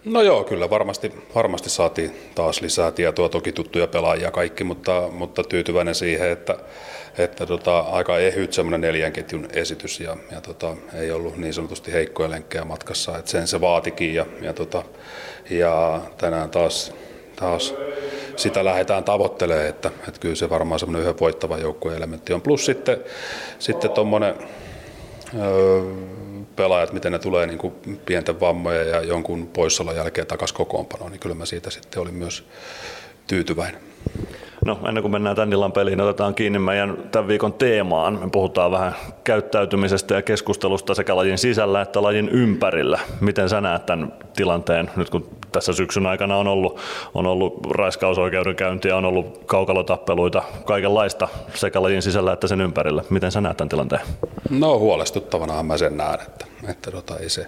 No 0.05 0.23
joo, 0.23 0.45
kyllä 0.45 0.71
varmasti, 0.71 1.13
varmasti 1.35 1.71
saatiin 1.71 2.13
taas 2.35 2.61
lisää 2.61 2.91
tietoa, 2.91 3.29
toki 3.29 3.53
tuttuja 3.53 3.87
pelaajia 3.87 4.31
kaikki, 4.31 4.65
mutta, 4.65 5.09
mutta 5.13 5.43
tyytyväinen 5.45 5.95
siihen, 5.95 6.31
että, 6.31 6.57
että 7.19 7.47
tota, 7.47 7.79
aika 7.79 8.19
ehyt 8.19 8.53
semmoinen 8.53 8.81
neljän 8.81 9.13
ketjun 9.13 9.49
esitys 9.53 10.01
ja, 10.01 10.17
ja 10.31 10.41
tota, 10.41 10.77
ei 10.95 11.11
ollut 11.11 11.37
niin 11.37 11.55
sanotusti 11.55 11.93
heikkoja 11.93 12.31
lenkkejä 12.31 12.65
matkassa, 12.65 13.19
että 13.19 13.31
sen 13.31 13.47
se 13.47 13.61
vaatikin 13.61 14.15
ja, 14.15 14.27
ja, 14.41 14.53
tota, 14.53 14.83
ja 15.51 16.01
tänään 16.19 16.51
taas, 16.51 16.93
taas 17.37 17.75
sitä 18.37 18.65
lähdetään 18.65 19.05
tavoittelemaan, 19.05 19.67
että, 19.67 19.91
että 20.09 20.21
kyllä 20.21 20.35
se 20.35 20.51
varmaan 20.51 20.81
semmoinen 20.81 21.03
yhden 21.03 21.21
voittava 21.21 21.59
joukkueen 21.59 21.97
elementti 21.97 22.33
on. 22.33 22.43
Plus 22.43 22.67
sitten, 22.67 22.97
sitten 23.59 23.91
tuommoinen 23.91 24.35
öö, 25.39 25.83
pelaajat, 26.57 26.93
miten 26.93 27.13
ne 27.13 27.19
tulee 27.19 27.47
niin 27.47 27.59
kuin 27.59 27.73
pienten 28.07 28.41
vammojen 28.41 28.89
ja 28.89 29.03
jonkun 29.03 29.47
poissaolon 29.47 29.97
jälkeen 29.97 30.27
takaisin 30.27 30.57
kokoonpanoon, 30.57 31.11
niin 31.11 31.21
kyllä 31.21 31.35
mä 31.35 31.47
siitä 31.47 31.71
sitten 31.71 32.03
olin 32.03 32.15
myös 32.15 32.45
tyytyväinen. 33.27 33.81
No 34.65 34.81
ennen 34.89 35.03
kuin 35.03 35.13
mennään 35.13 35.37
tämän 35.37 35.53
illan 35.53 35.73
peliin, 35.73 36.01
otetaan 36.01 36.35
kiinni 36.35 36.59
meidän 36.59 36.97
tämän 37.13 37.29
viikon 37.29 37.53
teemaan. 37.53 38.19
Me 38.21 38.31
puhutaan 38.33 38.71
vähän 38.71 38.95
käyttäytymisestä 39.25 40.15
ja 40.15 40.23
keskustelusta 40.23 40.95
sekä 40.95 41.17
lajin 41.17 41.39
sisällä 41.39 41.83
että 41.83 42.03
lajin 42.03 42.29
ympärillä. 42.29 42.99
Miten 43.21 43.49
sä 43.49 43.61
näet 43.61 43.87
tämän 43.87 44.13
tilanteen, 44.37 44.91
nyt 44.97 45.11
kun 45.11 45.40
tässä 45.53 45.73
syksyn 45.73 46.07
aikana 46.07 46.37
on 46.37 46.47
ollut, 46.47 46.79
on 47.15 47.27
ollut 47.27 47.67
raiskausoikeudenkäyntiä, 47.71 48.97
on 48.97 49.05
ollut 49.05 49.43
kaukalotappeluita, 49.47 50.43
kaikenlaista 50.65 51.29
sekä 51.55 51.83
lajin 51.83 52.03
sisällä 52.03 52.33
että 52.33 52.47
sen 52.47 52.61
ympärillä. 52.61 53.05
Miten 53.11 53.33
sä 53.33 53.41
näet 53.41 53.57
tämän 53.57 53.69
tilanteen? 53.69 54.03
No 54.51 54.79
huolestuttavana 54.79 55.63
mä 55.63 55.79
sen 55.79 55.97
näen, 55.97 56.21
että, 56.21 56.47
että 56.69 56.91
tota, 56.91 57.19
ei 57.19 57.29
se, 57.29 57.47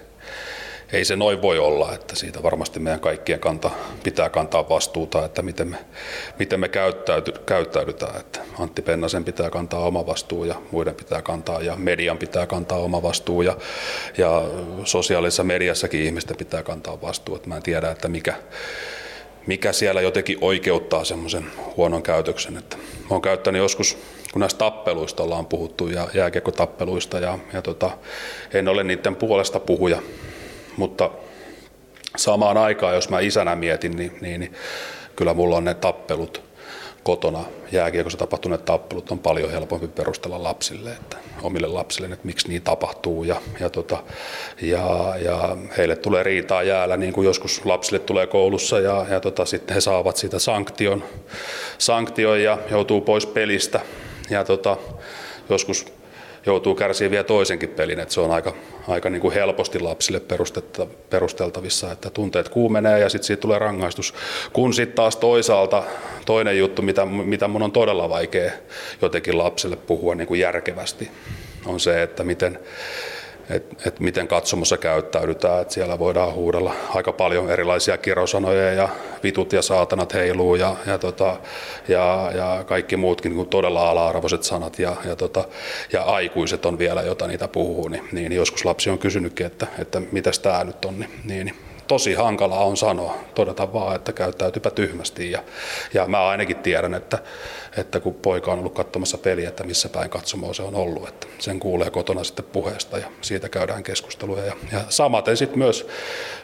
ei 0.93 1.05
se 1.05 1.15
noin 1.15 1.41
voi 1.41 1.59
olla, 1.59 1.93
että 1.93 2.15
siitä 2.15 2.43
varmasti 2.43 2.79
meidän 2.79 2.99
kaikkien 2.99 3.39
kanta, 3.39 3.71
pitää 4.03 4.29
kantaa 4.29 4.69
vastuuta, 4.69 5.25
että 5.25 5.41
miten 5.41 5.67
me, 5.67 5.77
miten 6.39 6.59
me 6.59 6.69
käyttäyty, 6.69 7.31
käyttäydytään. 7.45 8.19
Että 8.19 8.39
Antti 8.59 8.81
Pennasen 8.81 9.23
pitää 9.23 9.49
kantaa 9.49 9.79
oma 9.79 10.05
vastuu 10.05 10.43
ja 10.43 10.55
muiden 10.71 10.95
pitää 10.95 11.21
kantaa 11.21 11.61
ja 11.61 11.75
median 11.75 12.17
pitää 12.17 12.47
kantaa 12.47 12.77
oma 12.77 13.01
vastuu 13.01 13.41
ja, 13.41 13.57
ja 14.17 14.43
sosiaalisessa 14.83 15.43
mediassakin 15.43 16.03
ihmisten 16.03 16.37
pitää 16.37 16.63
kantaa 16.63 17.01
vastuu. 17.01 17.35
Että 17.35 17.49
mä 17.49 17.55
en 17.55 17.63
tiedä, 17.63 17.91
että 17.91 18.07
mikä, 18.07 18.33
mikä 19.47 19.73
siellä 19.73 20.01
jotenkin 20.01 20.37
oikeuttaa 20.41 21.03
semmoisen 21.03 21.45
huonon 21.77 22.03
käytöksen. 22.03 22.57
Että 22.57 22.77
mä 22.77 23.07
oon 23.09 23.21
käyttänyt 23.21 23.61
joskus 23.61 23.97
kun 24.33 24.39
näistä 24.39 24.57
tappeluista 24.57 25.23
ollaan 25.23 25.45
puhuttu 25.45 25.87
ja 25.87 26.07
jääkiekkotappeluista 26.13 27.19
ja, 27.19 27.39
ja 27.53 27.61
tota, 27.61 27.91
en 28.53 28.67
ole 28.67 28.83
niiden 28.83 29.15
puolesta 29.15 29.59
puhuja, 29.59 30.01
mutta 30.77 31.09
samaan 32.17 32.57
aikaan, 32.57 32.95
jos 32.95 33.09
mä 33.09 33.19
isänä 33.19 33.55
mietin, 33.55 33.97
niin, 33.97 34.17
niin, 34.21 34.39
niin 34.39 34.53
kyllä 35.15 35.33
mulla 35.33 35.57
on 35.57 35.65
ne 35.65 35.73
tappelut 35.73 36.41
kotona, 37.03 37.43
jääkiekossa 37.71 38.17
tapahtuneet 38.17 38.65
tappelut 38.65 39.11
on 39.11 39.19
paljon 39.19 39.51
helpompi 39.51 39.87
perustella 39.87 40.43
lapsille, 40.43 40.91
että 40.91 41.17
omille 41.41 41.67
lapsille, 41.67 42.07
että 42.07 42.25
miksi 42.25 42.47
niin 42.47 42.61
tapahtuu. 42.61 43.23
Ja, 43.23 43.41
ja, 43.59 43.69
tota, 43.69 44.03
ja, 44.61 45.15
ja 45.23 45.57
heille 45.77 45.95
tulee 45.95 46.23
riitaa 46.23 46.63
jäällä, 46.63 46.97
niin 46.97 47.13
kuin 47.13 47.25
joskus 47.25 47.65
lapsille 47.65 47.99
tulee 47.99 48.27
koulussa. 48.27 48.79
Ja, 48.79 49.05
ja 49.09 49.19
tota, 49.19 49.45
sitten 49.45 49.73
he 49.73 49.81
saavat 49.81 50.17
siitä 50.17 50.39
sanktion, 50.39 51.03
sanktion 51.77 52.43
ja 52.43 52.57
joutuu 52.71 53.01
pois 53.01 53.25
pelistä. 53.25 53.79
Ja 54.29 54.43
tota, 54.43 54.77
joskus 55.49 55.85
joutuu 56.45 56.75
kärsimään 56.75 57.11
vielä 57.11 57.23
toisenkin 57.23 57.69
pelin, 57.69 57.99
että 57.99 58.13
se 58.13 58.21
on 58.21 58.31
aika, 58.31 58.53
aika 58.87 59.09
niin 59.09 59.21
kuin 59.21 59.33
helposti 59.33 59.79
lapsille 59.79 60.21
perusteltavissa, 61.09 61.91
että 61.91 62.09
tunteet 62.09 62.49
kuumenee 62.49 62.99
ja 62.99 63.09
sitten 63.09 63.27
siitä 63.27 63.41
tulee 63.41 63.59
rangaistus. 63.59 64.13
Kun 64.53 64.73
sitten 64.73 64.95
taas 64.95 65.15
toisaalta 65.15 65.83
toinen 66.25 66.57
juttu, 66.57 66.81
mitä, 66.81 67.05
mitä 67.05 67.47
mun 67.47 67.63
on 67.63 67.71
todella 67.71 68.09
vaikea 68.09 68.51
jotenkin 69.01 69.37
lapselle 69.37 69.75
puhua 69.75 70.15
niin 70.15 70.27
kuin 70.27 70.39
järkevästi, 70.39 71.11
on 71.65 71.79
se, 71.79 72.03
että 72.03 72.23
miten, 72.23 72.59
että 73.49 73.89
et 73.89 73.99
miten 73.99 74.27
katsomossa 74.27 74.77
käyttäydytään. 74.77 75.61
Et 75.61 75.71
siellä 75.71 75.99
voidaan 75.99 76.33
huudella 76.33 76.73
aika 76.89 77.13
paljon 77.13 77.51
erilaisia 77.51 77.97
kirosanoja 77.97 78.73
ja 78.73 78.89
vitut 79.23 79.53
ja 79.53 79.61
saatanat 79.61 80.13
heiluu 80.13 80.55
ja, 80.55 80.75
ja, 80.85 80.97
tota, 80.97 81.37
ja, 81.87 82.31
ja 82.35 82.63
kaikki 82.67 82.97
muutkin 82.97 83.35
niin 83.35 83.47
todella 83.47 83.89
ala-arvoiset 83.89 84.43
sanat 84.43 84.79
ja, 84.79 84.95
ja, 85.05 85.15
tota, 85.15 85.45
ja 85.93 86.03
aikuiset 86.03 86.65
on 86.65 86.79
vielä, 86.79 87.01
jota 87.01 87.27
niitä 87.27 87.47
puhuu. 87.47 87.87
Niin, 87.87 88.03
niin 88.11 88.31
joskus 88.31 88.65
lapsi 88.65 88.89
on 88.89 88.99
kysynytkin, 88.99 89.45
että, 89.45 89.67
että 89.79 90.01
mitäs 90.11 90.39
tämä 90.39 90.63
nyt 90.63 90.85
on. 90.85 90.99
Niin, 90.99 91.09
niin 91.25 91.55
tosi 91.87 92.13
hankalaa 92.13 92.65
on 92.65 92.77
sanoa, 92.77 93.17
todeta 93.35 93.73
vaan, 93.73 93.95
että 93.95 94.13
käyttäytypä 94.13 94.69
tyhmästi. 94.69 95.31
Ja, 95.31 95.43
ja 95.93 96.07
mä 96.07 96.27
ainakin 96.27 96.57
tiedän, 96.57 96.93
että, 96.93 97.19
että 97.77 97.99
kun 97.99 98.13
poika 98.13 98.51
on 98.51 98.59
ollut 98.59 98.73
katsomassa 98.73 99.17
peliä, 99.17 99.49
että 99.49 99.63
missä 99.63 99.89
päin 99.89 100.09
katsomoa 100.09 100.53
se 100.53 100.63
on 100.63 100.75
ollut, 100.75 101.07
että 101.07 101.27
sen 101.39 101.59
kuulee 101.59 101.89
kotona 101.89 102.23
sitten 102.23 102.45
puheesta 102.45 102.97
ja 102.97 103.07
siitä 103.21 103.49
käydään 103.49 103.83
keskusteluja. 103.83 104.45
Ja, 104.45 104.55
ja 104.71 104.81
samaten 104.89 105.37
sitten 105.37 105.59
myös 105.59 105.87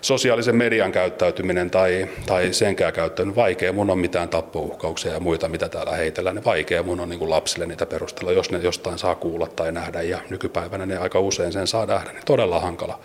sosiaalisen 0.02 0.56
median 0.56 0.92
käyttäytyminen 0.92 1.70
tai, 1.70 2.08
tai 2.26 2.54
senkään 2.54 2.94
käyttäytyminen, 2.94 3.36
vaikea 3.36 3.74
mun 3.74 3.90
on 3.90 4.00
mitään 4.00 4.30
tappouhkauksia 4.30 5.14
ja 5.14 5.20
muita, 5.20 5.50
mitä 5.50 5.70
täällä 5.70 5.96
heitellään, 5.96 6.36
niin 6.36 6.46
vaikea 6.46 6.84
mun 6.84 7.00
on 7.00 7.10
niin 7.10 7.20
kuin 7.20 7.30
lapsille 7.30 7.66
niitä 7.66 7.86
perustella, 7.86 8.32
jos 8.32 8.52
ne 8.52 8.60
jostain 8.60 9.00
saa 9.00 9.16
kuulla 9.16 9.48
tai 9.48 9.72
nähdä 9.72 10.02
ja 10.02 10.20
nykypäivänä 10.30 10.86
ne 10.86 10.98
aika 10.98 11.20
usein 11.20 11.54
sen 11.54 11.68
saa 11.68 11.86
nähdä, 11.86 12.12
niin 12.12 12.26
todella 12.26 12.60
hankala. 12.60 13.00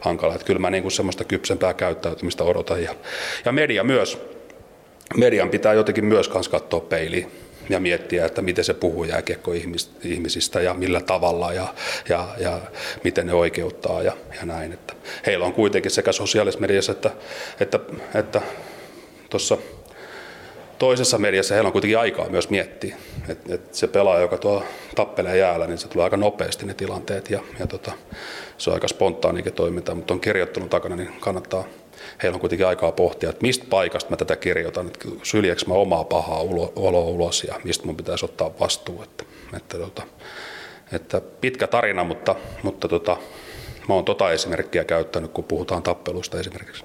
hankala. 0.00 0.34
Että 0.34 0.46
kyllä 0.46 0.60
mä 0.60 0.70
niin 0.70 0.82
kuin 0.82 0.92
semmoista 0.92 1.24
kypsempää 1.24 1.74
käyttäytymistä 1.74 2.44
odotan 2.44 2.82
ja, 2.82 2.94
ja 3.44 3.52
media 3.52 3.84
myös. 3.84 4.18
Median 5.16 5.50
pitää 5.50 5.74
jotenkin 5.74 6.04
myös 6.04 6.28
katsoa 6.28 6.80
peiliin 6.80 7.49
ja 7.70 7.80
miettiä, 7.80 8.26
että 8.26 8.42
miten 8.42 8.64
se 8.64 8.74
puhuu 8.74 9.04
jääkiekko-ihmisistä 9.04 10.60
ja 10.60 10.74
millä 10.74 11.00
tavalla 11.00 11.52
ja, 11.52 11.74
ja, 12.08 12.28
ja 12.38 12.60
miten 13.04 13.26
ne 13.26 13.32
oikeuttaa 13.34 14.02
ja, 14.02 14.16
ja 14.40 14.46
näin. 14.46 14.72
Että 14.72 14.94
heillä 15.26 15.46
on 15.46 15.52
kuitenkin 15.52 15.90
sekä 15.90 16.12
sosiaalisessa 16.12 16.60
mediassa 16.60 16.92
että, 16.92 17.10
että, 17.60 17.80
että 18.14 18.40
toisessa 20.78 21.18
mediassa 21.18 21.54
heillä 21.54 21.68
on 21.68 21.72
kuitenkin 21.72 21.98
aikaa 21.98 22.28
myös 22.28 22.50
miettiä. 22.50 22.96
että 23.28 23.54
et 23.54 23.74
se 23.74 23.88
pelaaja, 23.88 24.20
joka 24.20 24.38
tuo 24.38 24.64
tappelee 24.94 25.36
jäällä, 25.36 25.66
niin 25.66 25.78
se 25.78 25.88
tulee 25.88 26.04
aika 26.04 26.16
nopeasti 26.16 26.66
ne 26.66 26.74
tilanteet 26.74 27.30
ja, 27.30 27.40
ja 27.58 27.66
tota, 27.66 27.92
se 28.58 28.70
on 28.70 28.74
aika 28.74 28.88
spontaanikin 28.88 29.52
toiminta, 29.52 29.94
mutta 29.94 30.14
on 30.14 30.20
kirjoittanut 30.20 30.70
takana, 30.70 30.96
niin 30.96 31.12
kannattaa 31.20 31.64
heillä 32.22 32.36
on 32.36 32.40
kuitenkin 32.40 32.66
aikaa 32.66 32.92
pohtia, 32.92 33.30
että 33.30 33.42
mistä 33.42 33.66
paikasta 33.70 34.10
mä 34.10 34.16
tätä 34.16 34.36
kirjoitan, 34.36 34.86
että 34.86 35.08
syljekö 35.22 35.62
mä 35.66 35.74
omaa 35.74 36.04
pahaa 36.04 36.40
oloa 36.76 37.04
ulos 37.04 37.44
ja 37.44 37.60
mistä 37.64 37.86
mun 37.86 37.96
pitäisi 37.96 38.24
ottaa 38.24 38.58
vastuu. 38.60 39.02
Että, 39.02 39.24
että, 39.56 39.78
tota, 39.78 40.02
että 40.92 41.20
pitkä 41.20 41.66
tarina, 41.66 42.04
mutta, 42.04 42.34
mutta 42.62 42.88
tota, 42.88 43.16
mä 43.90 43.94
oon 43.94 44.04
tota 44.04 44.30
esimerkkiä 44.30 44.84
käyttänyt, 44.84 45.30
kun 45.30 45.44
puhutaan 45.44 45.82
tappelusta 45.82 46.40
esimerkiksi. 46.40 46.84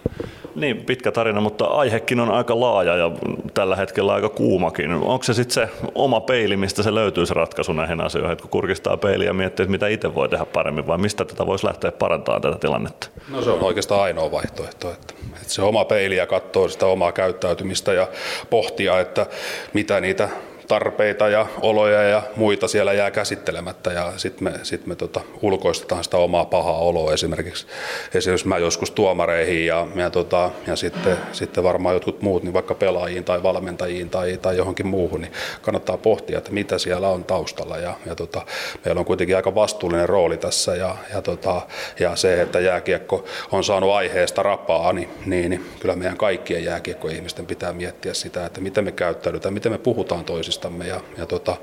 Niin, 0.56 0.86
pitkä 0.86 1.12
tarina, 1.12 1.42
mutta 1.42 1.66
aihekin 1.66 2.20
on 2.20 2.32
aika 2.32 2.60
laaja 2.60 2.96
ja 2.96 3.12
tällä 3.54 3.76
hetkellä 3.76 4.14
aika 4.14 4.30
kuumakin. 4.30 4.92
Onko 4.92 5.24
se 5.24 5.34
sitten 5.34 5.54
se 5.54 5.90
oma 5.96 6.22
peili, 6.22 6.58
mistä 6.58 6.84
se 6.84 6.96
löytyy 6.96 7.26
se 7.26 7.34
ratkaisu 7.34 7.74
näihin 7.74 8.02
asioihin, 8.02 8.32
että 8.32 8.42
kun 8.42 8.52
kurkistaa 8.52 8.98
peiliä 8.98 9.28
ja 9.28 9.34
miettii, 9.34 9.64
että 9.64 9.72
mitä 9.72 9.88
itse 9.88 10.16
voi 10.16 10.30
tehdä 10.30 10.46
paremmin, 10.46 10.88
vai 10.88 10.98
mistä 10.98 11.26
tätä 11.26 11.46
voisi 11.46 11.66
lähteä 11.66 11.92
parantamaan 11.92 12.42
tätä 12.42 12.58
tilannetta? 12.58 13.08
No 13.30 13.42
se 13.42 13.50
on 13.50 13.64
oikeastaan 13.64 14.02
ainoa 14.02 14.32
vaihtoehto, 14.32 14.92
että, 14.92 15.14
että 15.42 15.54
se 15.54 15.62
oma 15.62 15.86
peili 15.86 16.16
ja 16.16 16.28
katsoo 16.28 16.68
sitä 16.68 16.86
omaa 16.86 17.12
käyttäytymistä 17.12 17.94
ja 17.94 18.08
pohtia, 18.50 19.00
että 19.00 19.26
mitä 19.74 20.02
niitä 20.02 20.30
tarpeita 20.68 21.30
ja 21.30 21.46
oloja 21.62 22.04
ja 22.04 22.22
muita 22.36 22.68
siellä 22.68 22.94
jää 22.94 23.12
käsittelemättä 23.12 23.92
ja 23.92 24.14
sitten 24.18 24.44
me, 24.44 24.60
sit 24.64 24.86
me 24.86 24.96
tota, 24.96 25.22
ulkoistetaan 25.42 26.04
sitä 26.04 26.18
omaa 26.18 26.46
pahaa 26.46 26.78
oloa 26.78 27.14
esimerkiksi. 27.14 27.68
Esimerkiksi 28.14 28.48
mä 28.48 28.58
joskus 28.58 28.92
tuomareihin 28.92 29.66
ja, 29.66 29.88
ja, 29.96 30.10
tota, 30.10 30.52
ja 30.68 30.76
sitten, 30.76 31.18
sitten 31.32 31.64
varmaan 31.64 31.96
jotkut 31.96 32.22
muut, 32.22 32.44
niin 32.44 32.54
vaikka 32.54 32.76
pelaajiin 32.76 33.24
tai 33.24 33.44
valmentajiin 33.44 34.10
tai, 34.10 34.38
tai 34.42 34.58
johonkin 34.58 34.88
muuhun, 34.88 35.22
niin 35.22 35.34
kannattaa 35.62 35.98
pohtia, 35.98 36.38
että 36.38 36.52
mitä 36.52 36.78
siellä 36.78 37.10
on 37.10 37.24
taustalla 37.24 37.78
ja, 37.78 37.94
ja 38.06 38.16
tota, 38.16 38.42
meillä 38.86 39.00
on 39.00 39.06
kuitenkin 39.06 39.36
aika 39.36 39.56
vastuullinen 39.56 40.10
rooli 40.10 40.38
tässä 40.38 40.76
ja, 40.76 40.96
ja, 41.14 41.22
tota, 41.22 41.62
ja 42.00 42.16
se, 42.16 42.42
että 42.42 42.60
jääkiekko 42.60 43.26
on 43.52 43.64
saanut 43.64 43.92
aiheesta 43.92 44.44
rapaa, 44.44 44.94
niin, 44.94 45.10
niin, 45.26 45.50
niin 45.50 45.66
kyllä 45.80 45.96
meidän 45.96 46.18
kaikkien 46.18 46.64
jääkiekko-ihmisten 46.64 47.46
pitää 47.46 47.74
miettiä 47.74 48.14
sitä, 48.14 48.46
että 48.46 48.62
miten 48.62 48.84
me 48.84 48.92
käyttäydytään, 48.92 49.54
miten 49.54 49.72
me 49.72 49.78
puhutaan 49.78 50.26
toisista 50.26 50.55
toisistamme 50.56 50.88
ja, 50.88 51.02
ja, 51.18 51.26
tota, 51.26 51.58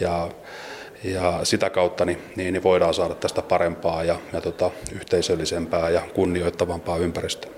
ja, 0.00 0.28
ja 1.04 1.40
sitä 1.42 1.70
kautta 1.70 2.04
niin, 2.04 2.18
niin, 2.36 2.52
niin 2.52 2.62
voidaan 2.62 2.94
saada 2.94 3.14
tästä 3.14 3.42
parempaa 3.42 4.04
ja, 4.04 4.16
ja 4.32 4.40
tota, 4.40 4.70
yhteisöllisempää 4.92 5.90
ja 5.90 6.00
kunnioittavampaa 6.14 6.96
ympäristöä. 6.98 7.50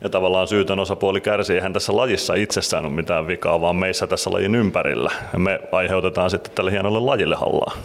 Ja 0.00 0.08
tavallaan 0.08 0.48
syytön 0.48 0.78
osapuoli 0.78 1.20
kärsii, 1.20 1.56
eihän 1.56 1.72
tässä 1.72 1.96
lajissa 1.96 2.34
itsessään 2.34 2.84
ole 2.84 2.92
mitään 2.92 3.26
vikaa, 3.26 3.60
vaan 3.60 3.76
meissä 3.76 4.06
tässä 4.06 4.30
lajin 4.30 4.54
ympärillä. 4.54 5.10
Me 5.36 5.60
aiheutetaan 5.72 6.30
sitten 6.30 6.52
tälle 6.54 6.70
hienolle 6.70 7.00
lajille 7.00 7.36
hallaa 7.36 7.76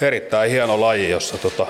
erittäin 0.00 0.50
hieno 0.50 0.80
laji, 0.80 1.10
jossa 1.10 1.38
tota, 1.38 1.66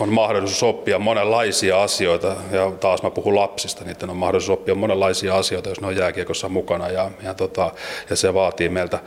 on 0.00 0.12
mahdollisuus 0.12 0.62
oppia 0.62 0.98
monenlaisia 0.98 1.82
asioita. 1.82 2.36
Ja 2.50 2.70
taas 2.70 3.02
mä 3.02 3.10
puhun 3.10 3.36
lapsista, 3.36 3.84
niiden 3.84 4.10
on 4.10 4.16
mahdollisuus 4.16 4.58
oppia 4.58 4.74
monenlaisia 4.74 5.36
asioita, 5.36 5.68
jos 5.68 5.80
ne 5.80 5.86
on 5.86 5.96
jääkiekossa 5.96 6.48
mukana. 6.48 6.88
Ja, 6.88 7.10
ja, 7.22 7.34
tota, 7.34 7.72
ja 8.10 8.16
se 8.16 8.34
vaatii 8.34 8.68
meiltä 8.68 8.98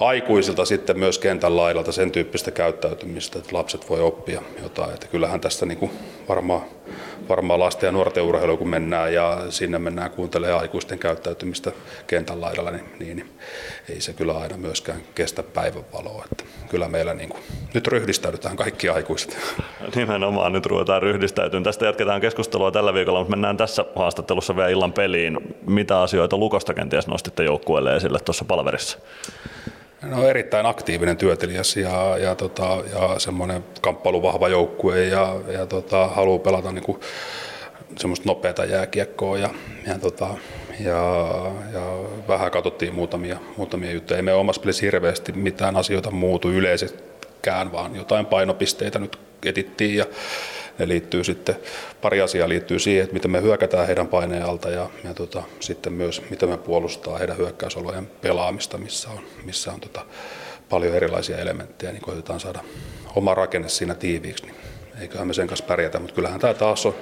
aikuisilta 0.00 0.64
sitten 0.64 0.98
myös 0.98 1.18
kentän 1.18 1.56
laidalta 1.56 1.92
sen 1.92 2.10
tyyppistä 2.10 2.50
käyttäytymistä, 2.50 3.38
että 3.38 3.56
lapset 3.56 3.90
voi 3.90 4.00
oppia 4.00 4.42
jotain. 4.62 4.94
Että 4.94 5.06
kyllähän 5.06 5.40
tästä 5.40 5.66
niin 5.66 5.78
kuin 5.78 5.92
varmaan 6.28 6.62
varmaan 7.28 7.60
lasten 7.60 7.88
ja 7.88 7.92
nuorten 7.92 8.22
urheilu, 8.22 8.56
kun 8.56 8.68
mennään 8.68 9.14
ja 9.14 9.38
sinne 9.50 9.78
mennään 9.78 10.10
kuuntelemaan 10.10 10.60
aikuisten 10.60 10.98
käyttäytymistä 10.98 11.72
kentän 12.06 12.40
laidalla, 12.40 12.70
niin, 12.70 12.84
niin, 12.98 13.16
niin 13.16 13.30
ei 13.88 14.00
se 14.00 14.12
kyllä 14.12 14.38
aina 14.38 14.56
myöskään 14.56 15.00
kestä 15.14 15.42
päivänvaloa. 15.42 16.24
Että 16.32 16.44
kyllä 16.68 16.88
meillä 16.88 17.14
niin 17.14 17.28
kuin, 17.28 17.42
nyt 17.74 17.88
ryhdistäydytään 17.88 18.56
kaikki 18.56 18.88
aikuiset. 18.88 19.38
Nimenomaan 19.94 20.52
nyt 20.52 20.66
ruvetaan 20.66 21.02
ryhdistäytymään. 21.02 21.64
Tästä 21.64 21.86
jatketaan 21.86 22.20
keskustelua 22.20 22.70
tällä 22.70 22.94
viikolla, 22.94 23.18
mutta 23.18 23.30
mennään 23.30 23.56
tässä 23.56 23.84
haastattelussa 23.96 24.56
vielä 24.56 24.68
illan 24.68 24.92
peliin. 24.92 25.38
Mitä 25.66 26.00
asioita 26.00 26.36
Lukosta 26.36 26.74
kenties 26.74 27.06
nostitte 27.06 27.44
joukkueelle 27.44 27.96
esille 27.96 28.18
tuossa 28.20 28.44
palverissa? 28.44 28.98
No 30.02 30.28
erittäin 30.28 30.66
aktiivinen 30.66 31.16
työtelijäs 31.16 31.76
ja, 31.76 32.18
ja, 32.18 32.34
tota, 32.34 32.82
ja 32.92 33.18
semmoinen 33.18 33.64
kamppailuvahva 33.80 34.48
joukkue 34.48 35.04
ja, 35.04 35.36
ja 35.48 35.66
tota, 35.66 36.06
haluaa 36.06 36.38
pelata 36.38 36.72
niin 36.72 36.84
kuin 36.84 37.00
semmoista 37.98 38.28
nopeata 38.28 38.64
jääkiekkoa 38.64 39.38
ja, 39.38 39.50
ja, 39.86 39.98
tota, 39.98 40.28
ja, 40.80 41.24
ja 41.72 41.98
vähän 42.28 42.50
katsottiin 42.50 42.94
muutamia, 42.94 43.38
muutamia 43.56 43.92
juttuja. 43.92 44.16
Ei 44.16 44.22
me 44.22 44.32
omassa 44.32 44.60
pelissä 44.60 44.86
hirveästi 44.86 45.32
mitään 45.32 45.76
asioita 45.76 46.10
muutu 46.10 46.50
yleisetkään, 46.50 47.72
vaan 47.72 47.96
jotain 47.96 48.26
painopisteitä 48.26 48.98
nyt 48.98 49.18
etittiin 49.44 49.96
ja 49.96 50.06
ne 50.82 50.88
liittyy 50.88 51.24
sitten, 51.24 51.56
pari 52.00 52.20
asiaa 52.20 52.48
liittyy 52.48 52.78
siihen, 52.78 53.02
että 53.04 53.14
miten 53.14 53.30
me 53.30 53.42
hyökätään 53.42 53.86
heidän 53.86 54.08
paineen 54.08 54.44
alta 54.44 54.70
ja, 54.70 54.90
ja 55.04 55.14
tota, 55.14 55.42
sitten 55.60 55.92
myös 55.92 56.22
miten 56.30 56.48
me 56.48 56.56
puolustaa 56.56 57.18
heidän 57.18 57.36
hyökkäysolojen 57.36 58.06
pelaamista, 58.06 58.78
missä 58.78 59.10
on, 59.10 59.18
missä 59.44 59.72
on 59.72 59.80
tota, 59.80 60.04
paljon 60.68 60.94
erilaisia 60.94 61.38
elementtejä, 61.38 61.92
niin 61.92 62.02
koitetaan 62.02 62.40
saada 62.40 62.60
oma 63.16 63.34
rakenne 63.34 63.68
siinä 63.68 63.94
tiiviiksi, 63.94 64.46
niin 64.46 64.54
eiköhän 65.00 65.26
me 65.26 65.34
sen 65.34 65.46
kanssa 65.46 65.66
pärjätä, 65.66 65.98
mutta 65.98 66.14
kyllähän 66.14 66.40
tämä 66.40 66.54
taas 66.54 66.86
on 66.86 66.94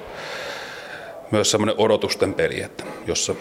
myös 1.30 1.50
semmoinen 1.50 1.74
odotusten 1.78 2.34
peli, 2.34 2.62
että 2.62 2.84
jos 3.06 3.32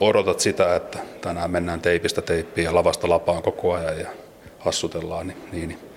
odotat 0.00 0.40
sitä, 0.40 0.76
että 0.76 0.98
tänään 1.20 1.50
mennään 1.50 1.80
teipistä 1.80 2.22
teippiin 2.22 2.64
ja 2.64 2.74
lavasta 2.74 3.08
lapaan 3.08 3.42
koko 3.42 3.72
ajan 3.72 4.00
ja 4.00 4.08
hassutellaan, 4.58 5.26
niin, 5.26 5.38
niin, 5.52 5.68
niin 5.68 5.89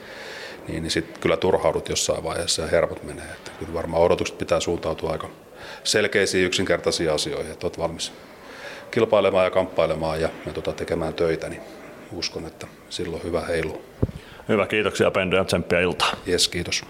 niin, 0.68 0.84
niin 0.84 0.92
sitten 0.92 1.22
kyllä 1.22 1.38
turhaudut 1.38 1.90
jossain 1.90 2.24
vaiheessa 2.24 2.62
ja 2.62 2.68
hermot 2.68 3.04
menee. 3.04 3.26
Että 3.34 3.52
kyllä 3.60 3.74
varmaan 3.74 4.04
odotukset 4.04 4.38
pitää 4.38 4.60
suuntautua 4.60 5.12
aika 5.12 5.30
selkeisiin 5.84 6.46
yksinkertaisiin 6.46 7.12
asioihin, 7.12 7.52
että 7.52 7.68
olet 7.68 7.78
valmis 7.78 8.14
kilpailemaan 8.92 9.46
ja 9.46 9.52
kamppailemaan 9.52 10.22
ja, 10.22 10.30
ja 10.46 10.54
tota, 10.54 10.74
tekemään 10.74 11.14
töitä, 11.14 11.50
niin 11.50 11.62
uskon, 12.12 12.46
että 12.46 12.68
silloin 12.90 13.24
hyvä 13.24 13.42
heilu. 13.42 13.82
Hyvä, 14.50 14.68
kiitoksia 14.68 15.12
Pendy 15.12 15.36
ja 15.36 15.46
tsemppiä 15.46 15.80
iltaa. 15.80 16.12
Jes, 16.26 16.48
kiitos. 16.48 16.84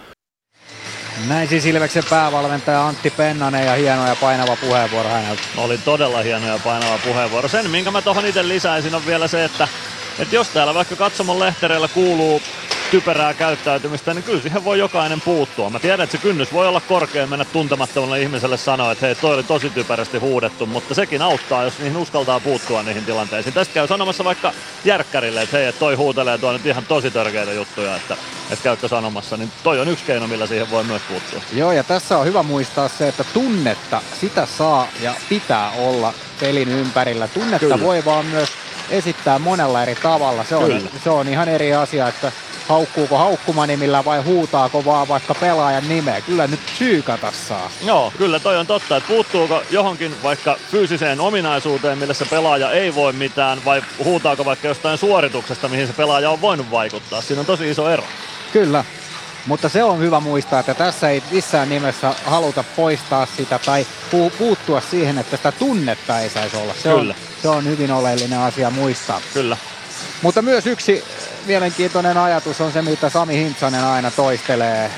Näin 1.28 1.48
siis 1.48 1.66
Ilveksen 1.66 2.04
päävalmentaja 2.10 2.88
Antti 2.88 3.10
Pennanen 3.10 3.66
ja 3.66 3.74
hieno 3.74 4.08
ja 4.08 4.16
painava 4.22 4.58
puheenvuoro 4.62 5.10
häneltä. 5.10 5.42
Oli 5.58 5.78
todella 5.78 6.22
hieno 6.22 6.48
ja 6.48 6.60
painava 6.64 7.00
puheenvuoro. 7.06 7.48
Sen, 7.48 7.70
minkä 7.70 7.92
mä 7.92 8.02
tuohon 8.02 8.26
itse 8.26 8.48
lisäisin, 8.48 8.96
on 8.96 9.06
vielä 9.06 9.28
se, 9.28 9.44
että, 9.44 9.68
että 10.20 10.36
jos 10.36 10.50
täällä 10.50 10.74
vaikka 10.74 10.96
katsomon 10.96 11.40
lehtereillä 11.40 11.88
kuuluu 11.88 12.42
typerää 12.94 13.34
käyttäytymistä, 13.34 14.14
niin 14.14 14.24
kyllä 14.24 14.42
siihen 14.42 14.64
voi 14.64 14.80
jokainen 14.80 15.22
puuttua. 15.22 15.70
Mä 15.70 15.80
tiedän, 15.80 16.04
että 16.04 16.18
se 16.18 16.24
kynnys 16.24 16.54
voi 16.54 16.68
olla 16.68 16.82
korkea 16.82 17.28
mennä 17.28 17.46
tuntemattomalle 17.46 18.22
ihmiselle 18.22 18.58
sanoa, 18.58 18.92
että 18.92 19.06
hei, 19.06 19.16
toi 19.16 19.34
oli 19.34 19.44
tosi 19.44 19.70
typerästi 19.70 20.18
huudettu, 20.18 20.66
mutta 20.66 20.94
sekin 20.94 21.22
auttaa, 21.22 21.64
jos 21.64 21.80
niihin 21.80 21.98
uskaltaa 21.98 22.40
puuttua 22.40 22.84
niihin 22.84 23.06
tilanteisiin. 23.06 23.54
Tästä 23.54 23.74
käy 23.74 23.88
sanomassa 23.88 24.24
vaikka 24.24 24.54
järkkärille, 24.86 25.42
että 25.42 25.58
hei, 25.58 25.74
toi 25.74 25.96
huutelee 25.96 26.38
tuo 26.38 26.54
nyt 26.54 26.66
ihan 26.66 26.86
tosi 26.86 27.12
törkeitä 27.12 27.54
juttuja, 27.54 27.96
että, 27.96 28.18
että 28.52 28.64
käytkö 28.64 28.88
sanomassa, 28.88 29.38
niin 29.38 29.52
toi 29.64 29.80
on 29.80 29.88
yksi 29.88 30.06
keino, 30.06 30.28
millä 30.28 30.48
siihen 30.48 30.72
voi 30.72 30.84
myös 30.84 31.02
puuttua. 31.10 31.42
Joo, 31.54 31.72
ja 31.72 31.84
tässä 31.84 32.18
on 32.18 32.26
hyvä 32.26 32.44
muistaa 32.44 32.88
se, 32.88 33.08
että 33.08 33.24
tunnetta, 33.24 34.02
sitä 34.22 34.46
saa 34.46 34.88
ja 35.02 35.14
pitää 35.30 35.72
olla 35.72 36.14
pelin 36.40 36.70
ympärillä. 36.70 37.28
Tunnetta 37.28 37.60
Kyllä. 37.60 37.80
voi 37.80 38.06
vaan 38.06 38.26
myös 38.26 38.50
esittää 38.90 39.40
monella 39.40 39.82
eri 39.84 39.96
tavalla. 39.96 40.44
Se 40.44 40.56
on, 40.56 40.66
Kyllä. 40.66 40.90
se 41.04 41.10
on 41.10 41.28
ihan 41.28 41.50
eri 41.50 41.74
asia, 41.74 42.08
että 42.08 42.32
haukkuuko 42.68 43.18
haukkumanimillä 43.18 44.06
vai 44.06 44.22
huutaako 44.22 44.86
vaan 44.86 45.08
vaikka 45.08 45.34
pelaajan 45.36 45.90
nimeä. 45.90 46.22
Kyllä 46.22 46.48
nyt 46.48 46.60
syykata 46.78 47.32
saa. 47.48 47.70
Joo, 47.86 48.14
kyllä 48.18 48.40
toi 48.40 48.58
on 48.58 48.68
totta, 48.68 48.98
että 48.98 49.08
puuttuuko 49.08 49.64
johonkin 49.70 50.16
vaikka 50.24 50.58
fyysiseen 50.72 51.20
ominaisuuteen, 51.20 51.98
millä 51.98 52.14
se 52.14 52.26
pelaaja 52.26 52.72
ei 52.72 52.96
voi 52.96 53.14
mitään, 53.14 53.66
vai 53.66 53.82
huutaako 54.04 54.46
vaikka 54.46 54.68
jostain 54.68 54.98
suorituksesta, 54.98 55.70
mihin 55.70 55.88
se 55.88 55.94
pelaaja 55.94 56.30
on 56.30 56.42
voinut 56.42 56.72
vaikuttaa. 56.72 57.22
Siinä 57.22 57.40
on 57.40 57.46
tosi 57.46 57.70
iso 57.70 57.90
ero. 57.90 58.04
Kyllä. 58.54 58.86
Mutta 59.46 59.70
se 59.70 59.84
on 59.84 60.00
hyvä 60.00 60.20
muistaa, 60.20 60.60
että 60.60 60.74
tässä 60.74 61.10
ei 61.10 61.24
missään 61.32 61.70
nimessä 61.70 62.14
haluta 62.26 62.64
poistaa 62.76 63.28
sitä 63.38 63.60
tai 63.60 63.86
pu- 64.12 64.32
puuttua 64.38 64.82
siihen, 64.82 65.18
että 65.18 65.38
sitä 65.38 65.52
tunnetta 65.52 66.20
ei 66.20 66.30
saisi 66.30 66.58
olla. 66.58 66.74
Se, 66.74 66.90
Kyllä. 66.90 67.14
on, 67.14 67.42
se 67.42 67.50
on 67.50 67.66
hyvin 67.66 67.92
oleellinen 67.92 68.40
asia 68.40 68.70
muistaa. 68.70 69.22
Kyllä. 69.34 69.58
Mutta 70.22 70.42
myös 70.42 70.68
yksi 70.68 71.04
mielenkiintoinen 71.46 72.18
ajatus 72.18 72.62
on 72.62 72.72
se, 72.72 72.82
mitä 72.82 73.10
Sami 73.10 73.38
Hintsanen 73.38 73.84
aina 73.84 74.12
toistelee. 74.12 74.92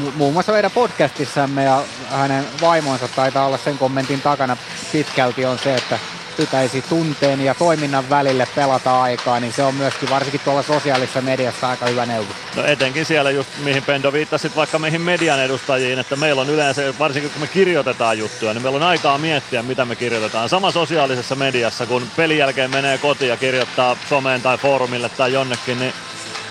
Mu- 0.00 0.12
muun 0.16 0.32
muassa 0.32 0.52
meidän 0.52 0.70
podcastissamme 0.70 1.64
ja 1.64 1.82
hänen 2.10 2.44
vaimonsa 2.60 3.08
taitaa 3.08 3.46
olla 3.46 3.58
sen 3.58 3.78
kommentin 3.78 4.20
takana 4.20 4.56
pitkälti 4.92 5.44
on 5.44 5.58
se, 5.58 5.74
että 5.74 5.98
pitäisi 6.36 6.82
tunteen 6.82 7.40
ja 7.40 7.54
toiminnan 7.54 8.10
välille 8.10 8.48
pelata 8.54 9.02
aikaa, 9.02 9.40
niin 9.40 9.52
se 9.52 9.62
on 9.62 9.74
myöskin 9.74 10.10
varsinkin 10.10 10.40
tuolla 10.44 10.62
sosiaalisessa 10.62 11.20
mediassa 11.20 11.68
aika 11.68 11.86
hyvä 11.86 12.06
neuvo. 12.06 12.32
No 12.56 12.64
etenkin 12.64 13.04
siellä 13.04 13.30
just 13.30 13.50
mihin 13.64 13.82
Pendo 13.82 14.12
viittasit 14.12 14.56
vaikka 14.56 14.78
meihin 14.78 15.00
median 15.00 15.40
edustajiin, 15.40 15.98
että 15.98 16.16
meillä 16.16 16.42
on 16.42 16.50
yleensä, 16.50 16.98
varsinkin 16.98 17.30
kun 17.30 17.40
me 17.40 17.46
kirjoitetaan 17.46 18.18
juttuja, 18.18 18.54
niin 18.54 18.62
meillä 18.62 18.76
on 18.76 18.82
aikaa 18.82 19.18
miettiä, 19.18 19.62
mitä 19.62 19.84
me 19.84 19.96
kirjoitetaan. 19.96 20.48
Sama 20.48 20.70
sosiaalisessa 20.70 21.34
mediassa, 21.34 21.86
kun 21.86 22.06
pelin 22.16 22.38
jälkeen 22.38 22.70
menee 22.70 22.98
kotiin 22.98 23.28
ja 23.28 23.36
kirjoittaa 23.36 23.96
someen 24.08 24.42
tai 24.42 24.58
foorumille 24.58 25.08
tai 25.08 25.32
jonnekin, 25.32 25.78
niin 25.78 25.92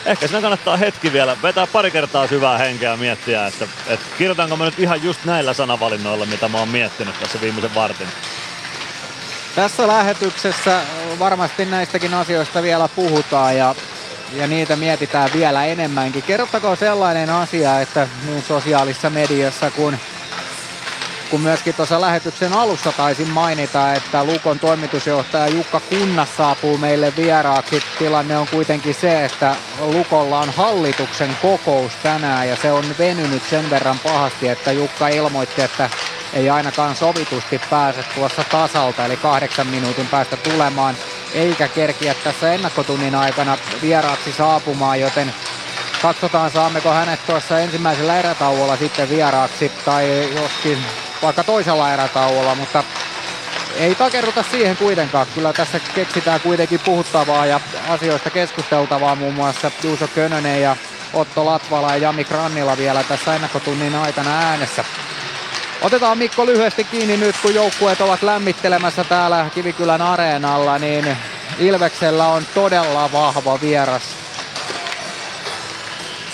ehkä 0.05 0.27
siinä 0.27 0.41
kannattaa 0.41 0.77
hetki 0.77 1.13
vielä 1.13 1.37
vetää 1.43 1.67
pari 1.67 1.91
kertaa 1.91 2.27
syvää 2.27 2.57
henkeä 2.57 2.91
ja 2.91 2.97
miettiä, 2.97 3.47
että, 3.47 3.67
että 3.87 4.05
kirjoitanko 4.17 4.57
mä 4.57 4.65
nyt 4.65 4.79
ihan 4.79 5.03
just 5.03 5.25
näillä 5.25 5.53
sanavalinnoilla, 5.53 6.25
mitä 6.25 6.47
mä 6.47 6.57
oon 6.57 6.69
miettinyt 6.69 7.19
tässä 7.19 7.41
viimeisen 7.41 7.75
vartin. 7.75 8.07
Tässä 9.55 9.87
lähetyksessä 9.87 10.81
varmasti 11.19 11.65
näistäkin 11.65 12.13
asioista 12.13 12.63
vielä 12.63 12.89
puhutaan 12.95 13.57
ja, 13.57 13.75
ja 14.33 14.47
niitä 14.47 14.75
mietitään 14.75 15.29
vielä 15.33 15.65
enemmänkin. 15.65 16.23
Kerrottakoon 16.23 16.77
sellainen 16.77 17.29
asia, 17.29 17.81
että 17.81 18.07
niin 18.25 18.43
sosiaalisessa 18.43 19.09
mediassa 19.09 19.71
kuin 19.71 19.99
kun 21.33 21.41
myöskin 21.41 21.73
tuossa 21.73 22.01
lähetyksen 22.01 22.53
alussa 22.53 22.91
taisin 22.91 23.29
mainita, 23.29 23.93
että 23.93 24.23
Lukon 24.23 24.59
toimitusjohtaja 24.59 25.47
Jukka 25.47 25.79
Kunnas 25.79 26.37
saapuu 26.37 26.77
meille 26.77 27.13
vieraaksi. 27.17 27.83
Tilanne 27.99 28.37
on 28.37 28.47
kuitenkin 28.47 28.95
se, 28.95 29.25
että 29.25 29.55
Lukolla 29.79 30.39
on 30.39 30.49
hallituksen 30.49 31.37
kokous 31.41 31.91
tänään 32.03 32.49
ja 32.49 32.55
se 32.55 32.71
on 32.71 32.85
venynyt 32.99 33.43
sen 33.49 33.69
verran 33.69 33.99
pahasti, 33.99 34.47
että 34.47 34.71
Jukka 34.71 35.07
ilmoitti, 35.07 35.61
että 35.61 35.89
ei 36.33 36.49
ainakaan 36.49 36.95
sovitusti 36.95 37.61
pääse 37.69 38.03
tuossa 38.15 38.43
tasalta, 38.51 39.05
eli 39.05 39.17
kahdeksan 39.17 39.67
minuutin 39.67 40.07
päästä 40.07 40.37
tulemaan, 40.37 40.95
eikä 41.33 41.67
kerkiä 41.67 42.15
tässä 42.23 42.53
ennakkotunnin 42.53 43.15
aikana 43.15 43.57
vieraaksi 43.81 44.33
saapumaan, 44.33 44.99
joten 44.99 45.33
katsotaan 46.01 46.51
saammeko 46.51 46.89
hänet 46.89 47.25
tuossa 47.25 47.59
ensimmäisellä 47.59 48.19
erätauolla 48.19 48.77
sitten 48.77 49.09
vieraaksi, 49.09 49.71
tai 49.85 50.29
joskin 50.35 50.77
vaikka 51.23 51.43
toisella 51.43 51.93
erätauolla, 51.93 52.55
mutta 52.55 52.83
ei 53.75 53.95
takerruta 53.95 54.43
siihen 54.51 54.77
kuitenkaan. 54.77 55.27
Kyllä 55.35 55.53
tässä 55.53 55.79
keksitään 55.95 56.41
kuitenkin 56.41 56.79
puhuttavaa 56.79 57.45
ja 57.45 57.59
asioista 57.89 58.29
keskusteltavaa 58.29 59.15
muun 59.15 59.33
muassa 59.33 59.71
Juuso 59.83 60.07
Könönen 60.07 60.61
ja 60.61 60.75
Otto 61.13 61.45
Latvala 61.45 61.91
ja 61.91 61.97
Jami 61.97 62.23
Krannila 62.23 62.77
vielä 62.77 63.03
tässä 63.03 63.35
ennakkotunnin 63.35 63.95
aikana 63.95 64.39
äänessä. 64.39 64.85
Otetaan 65.81 66.17
Mikko 66.17 66.45
lyhyesti 66.45 66.83
kiinni 66.83 67.17
nyt, 67.17 67.35
kun 67.41 67.55
joukkueet 67.55 68.01
ovat 68.01 68.21
lämmittelemässä 68.21 69.03
täällä 69.03 69.49
Kivikylän 69.55 70.01
areenalla, 70.01 70.79
niin 70.79 71.17
Ilveksellä 71.59 72.27
on 72.27 72.45
todella 72.53 73.11
vahva 73.11 73.61
vieras 73.61 74.22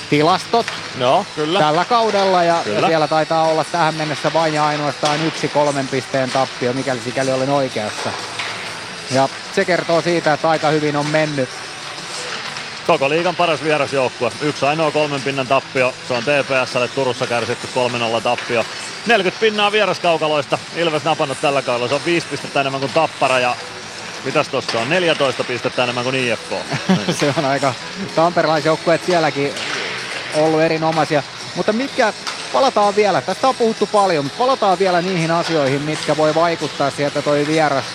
tilastot 0.10 0.66
Joo, 1.00 1.26
kyllä. 1.36 1.60
tällä 1.60 1.86
kaudella 1.86 2.44
ja, 2.44 2.56
ja 2.56 2.64
Kyllä. 2.64 2.88
siellä 2.88 3.08
taitaa 3.08 3.44
olla 3.44 3.64
tähän 3.64 3.96
mennessä 3.96 4.34
vain 4.34 4.54
ja 4.54 4.68
ainoastaan 4.68 5.26
yksi 5.26 5.48
kolmen 5.48 5.88
pisteen 5.88 6.32
tappio, 6.32 6.74
mikäli 6.74 7.00
sikäli 7.00 7.32
olen 7.32 7.50
oikeassa. 7.50 8.10
Ja 9.12 9.30
se 9.56 9.66
kertoo 9.66 10.02
siitä, 10.02 10.34
että 10.34 10.50
aika 10.50 10.70
hyvin 10.70 10.96
on 10.96 11.06
mennyt. 11.06 11.50
Koko 12.88 13.10
liigan 13.10 13.36
paras 13.36 13.64
vierasjoukkue. 13.64 14.32
Yksi 14.42 14.66
ainoa 14.66 14.92
kolmen 14.92 15.22
pinnan 15.22 15.48
tappio. 15.48 15.94
Se 16.08 16.14
on 16.14 16.24
TPSlle 16.24 16.88
Turussa 16.88 17.28
kärsitty 17.28 17.68
3-0 18.18 18.22
tappio. 18.22 18.66
40 19.06 19.42
pinnaa 19.42 19.72
vieraskaukaloista. 19.72 20.58
Ilves 20.76 21.04
napannut 21.04 21.42
tällä 21.42 21.62
kaudella. 21.62 21.88
Se 21.88 21.96
on 21.96 22.06
5 22.06 22.28
pistettä 22.28 22.62
enemmän 22.62 22.80
kuin 22.80 22.94
Tappara 22.94 23.40
ja 23.40 23.56
mitäs 24.26 24.48
tossa 24.48 24.80
on? 24.80 24.90
14 24.90 25.44
pistettä 25.44 25.84
enemmän 25.84 26.04
kuin 26.04 26.16
IFK. 26.16 26.50
se 27.20 27.34
on 27.38 27.46
aika 27.46 27.74
tamperilaisjoukkueet 28.16 29.06
sielläkin 29.06 29.54
ollut 30.36 30.62
erinomaisia. 30.62 31.24
Mutta 31.56 31.74
mikä, 31.74 32.14
palataan 32.54 32.96
vielä, 32.96 33.22
tästä 33.22 33.48
on 33.48 33.56
puhuttu 33.56 33.90
paljon, 33.92 34.26
mutta 34.26 34.38
palataan 34.38 34.80
vielä 34.80 35.02
niihin 35.02 35.32
asioihin, 35.32 35.82
mitkä 35.82 36.18
voi 36.18 36.36
vaikuttaa 36.36 36.90
sieltä 36.92 37.22
toi 37.22 37.48
vieras 37.48 37.86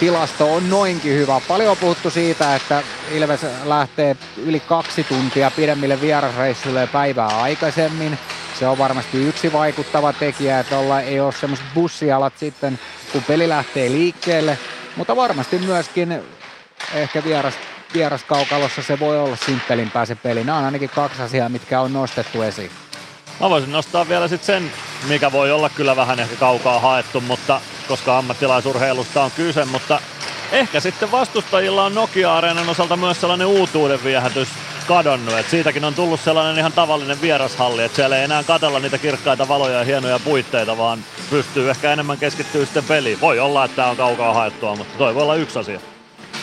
tilasto 0.00 0.54
on 0.54 0.70
noinkin 0.70 1.12
hyvä. 1.12 1.40
Paljon 1.48 1.70
on 1.70 1.76
puhuttu 1.76 2.10
siitä, 2.10 2.56
että 2.56 2.82
Ilves 3.10 3.40
lähtee 3.64 4.16
yli 4.36 4.60
kaksi 4.60 5.04
tuntia 5.04 5.50
pidemmille 5.50 6.00
vierasreissuille 6.00 6.86
päivää 6.86 7.26
aikaisemmin. 7.26 8.18
Se 8.58 8.66
on 8.66 8.78
varmasti 8.78 9.18
yksi 9.28 9.52
vaikuttava 9.52 10.12
tekijä, 10.12 10.60
että 10.60 10.78
olla, 10.78 11.00
ei 11.00 11.20
ole 11.20 11.32
semmoiset 11.32 11.66
bussialat 11.74 12.32
sitten, 12.38 12.78
kun 13.12 13.22
peli 13.22 13.48
lähtee 13.48 13.90
liikkeelle. 13.90 14.58
Mutta 14.96 15.16
varmasti 15.16 15.58
myöskin 15.58 16.22
ehkä 16.94 17.24
vieras, 17.24 17.54
vieraskaukalossa 17.94 18.82
se 18.82 19.00
voi 19.00 19.18
olla 19.18 19.36
simppelimpää 19.36 20.06
se 20.06 20.14
peli. 20.14 20.44
Nämä 20.44 20.58
on 20.58 20.64
ainakin 20.64 20.90
kaksi 20.90 21.22
asiaa, 21.22 21.48
mitkä 21.48 21.80
on 21.80 21.92
nostettu 21.92 22.42
esiin. 22.42 22.70
Mä 23.40 23.50
voisin 23.50 23.72
nostaa 23.72 24.08
vielä 24.08 24.28
sit 24.28 24.44
sen, 24.44 24.72
mikä 25.08 25.32
voi 25.32 25.52
olla 25.52 25.68
kyllä 25.68 25.96
vähän 25.96 26.20
ehkä 26.20 26.36
kaukaa 26.36 26.80
haettu, 26.80 27.20
mutta 27.20 27.60
koska 27.88 28.18
ammattilaisurheilusta 28.18 29.24
on 29.24 29.30
kyse, 29.30 29.64
mutta 29.64 30.00
ehkä 30.52 30.80
sitten 30.80 31.10
vastustajilla 31.10 31.84
on 31.84 31.94
Nokia-areenan 31.94 32.68
osalta 32.68 32.96
myös 32.96 33.20
sellainen 33.20 33.46
uutuuden 33.46 34.04
viehätys 34.04 34.48
kadonnut. 34.88 35.38
Et 35.38 35.50
siitäkin 35.50 35.84
on 35.84 35.94
tullut 35.94 36.20
sellainen 36.20 36.58
ihan 36.58 36.72
tavallinen 36.72 37.20
vierashalli, 37.20 37.82
että 37.82 37.96
siellä 37.96 38.16
ei 38.16 38.24
enää 38.24 38.42
katella 38.42 38.80
niitä 38.80 38.98
kirkkaita 38.98 39.48
valoja 39.48 39.78
ja 39.78 39.84
hienoja 39.84 40.18
puitteita, 40.18 40.78
vaan 40.78 41.04
pystyy 41.30 41.70
ehkä 41.70 41.92
enemmän 41.92 42.18
keskittyä 42.18 42.64
sitten 42.64 42.84
peliin. 42.84 43.20
Voi 43.20 43.40
olla, 43.40 43.64
että 43.64 43.76
tämä 43.76 43.88
on 43.88 43.96
kaukaa 43.96 44.34
haettua, 44.34 44.76
mutta 44.76 44.98
toi 44.98 45.14
voi 45.14 45.22
olla 45.22 45.34
yksi 45.34 45.58
asia. 45.58 45.93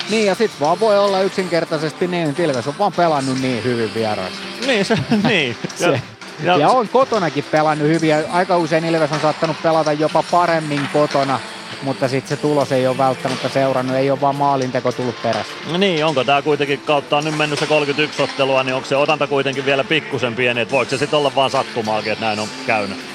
Niin 0.10 0.26
ja 0.26 0.36
sit 0.36 0.52
vaan 0.60 0.80
voi 0.80 1.00
olla 1.00 1.22
yksinkertaisesti 1.22 2.08
niin, 2.08 2.30
että 2.30 2.44
Ilves 2.44 2.68
on 2.68 2.78
vaan 2.80 2.94
pelannut 2.94 3.42
niin 3.42 3.64
hyvin 3.64 3.94
vieraan. 3.94 4.32
Niin, 4.68 4.86
se, 4.86 4.96
niin. 5.28 5.56
Se, 5.76 6.02
ja, 6.44 6.58
ja 6.58 6.70
on 6.70 6.90
kotonakin 6.90 7.44
pelannut 7.52 7.88
hyvin 7.88 8.10
ja 8.10 8.18
aika 8.32 8.58
usein 8.58 8.86
Ilves 8.86 9.12
on 9.12 9.20
saattanut 9.20 9.58
pelata 9.64 9.94
jopa 9.94 10.24
paremmin 10.32 10.90
kotona 10.94 11.40
mutta 11.84 12.08
sitten 12.08 12.38
se 12.38 12.42
tulos 12.42 12.72
ei 12.72 12.88
ole 12.88 12.98
välttämättä 12.98 13.50
seurannut, 13.50 13.96
ei 13.96 14.12
ole 14.12 14.22
vaan 14.22 14.36
maalinteko 14.36 14.92
tullut 14.92 15.22
perässä. 15.24 15.54
No 15.72 15.78
niin, 15.78 16.06
onko 16.06 16.24
tämä 16.24 16.42
kuitenkin 16.42 16.80
kautta 16.80 17.18
on 17.18 17.24
nyt 17.24 17.38
mennyt 17.38 17.60
se 17.60 17.66
31 17.66 18.22
ottelua, 18.22 18.64
niin 18.64 18.76
onko 18.76 18.88
se 18.88 18.96
otanta 18.96 19.28
kuitenkin 19.28 19.66
vielä 19.66 19.84
pikkusen 19.84 20.36
pieni, 20.36 20.62
että 20.62 20.72
voiko 20.72 20.90
se 20.90 20.98
sitten 20.98 21.20
olla 21.20 21.36
vaan 21.36 21.50
sattumaakin, 21.50 22.12
että 22.12 22.26
näin 22.26 22.40
on 22.40 22.48
käynyt? 22.68 23.11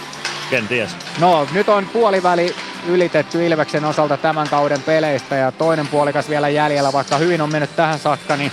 Kenties. 0.51 0.97
No, 1.21 1.49
nyt 1.53 1.69
on 1.69 1.87
puoliväli 1.87 2.55
ylitetty 2.89 3.47
Ilveksen 3.47 3.85
osalta 3.85 4.17
tämän 4.17 4.49
kauden 4.49 4.83
peleistä 4.83 5.37
ja 5.37 5.53
toinen 5.53 5.89
puolikas 5.89 6.29
vielä 6.29 6.49
jäljellä, 6.49 6.93
vaikka 6.93 7.17
hyvin 7.17 7.41
on 7.41 7.53
mennyt 7.53 7.77
tähän 7.77 7.99
saakka, 7.99 8.37
niin 8.37 8.53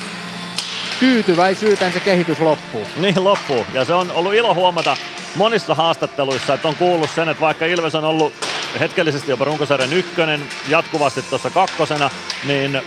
tyytyväisyyteen 0.99 1.93
se 1.93 1.99
kehitys 1.99 2.39
loppuu. 2.39 2.87
Niin 2.97 3.23
loppuu. 3.23 3.65
Ja 3.73 3.85
se 3.85 3.93
on 3.93 4.11
ollut 4.11 4.33
ilo 4.33 4.53
huomata 4.53 4.97
monissa 5.35 5.75
haastatteluissa, 5.75 6.53
että 6.53 6.67
on 6.67 6.75
kuullut 6.75 7.09
sen, 7.09 7.29
että 7.29 7.41
vaikka 7.41 7.65
Ilves 7.65 7.95
on 7.95 8.03
ollut 8.03 8.33
hetkellisesti 8.79 9.31
jopa 9.31 9.45
runkosarjan 9.45 9.93
ykkönen, 9.93 10.41
jatkuvasti 10.67 11.21
tuossa 11.21 11.49
kakkosena, 11.49 12.09
niin 12.43 12.81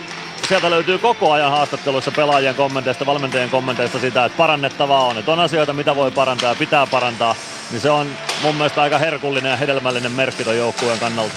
sieltä 0.47 0.69
löytyy 0.69 0.97
koko 0.97 1.31
ajan 1.31 1.51
haastatteluissa 1.51 2.11
pelaajien 2.11 2.55
kommenteista, 2.55 3.05
valmentajien 3.05 3.49
kommenteista 3.49 3.99
sitä, 3.99 4.25
että 4.25 4.37
parannettavaa 4.37 5.05
on, 5.05 5.17
että 5.17 5.31
on 5.31 5.39
asioita, 5.39 5.73
mitä 5.73 5.95
voi 5.95 6.11
parantaa 6.11 6.49
ja 6.49 6.55
pitää 6.55 6.87
parantaa, 6.87 7.35
niin 7.71 7.81
se 7.81 7.89
on 7.89 8.07
mun 8.43 8.55
mielestä 8.55 8.81
aika 8.81 8.97
herkullinen 8.97 9.49
ja 9.49 9.57
hedelmällinen 9.57 10.11
merkki 10.11 10.43
ton 10.43 10.57
joukkueen 10.57 10.99
kannalta. 10.99 11.35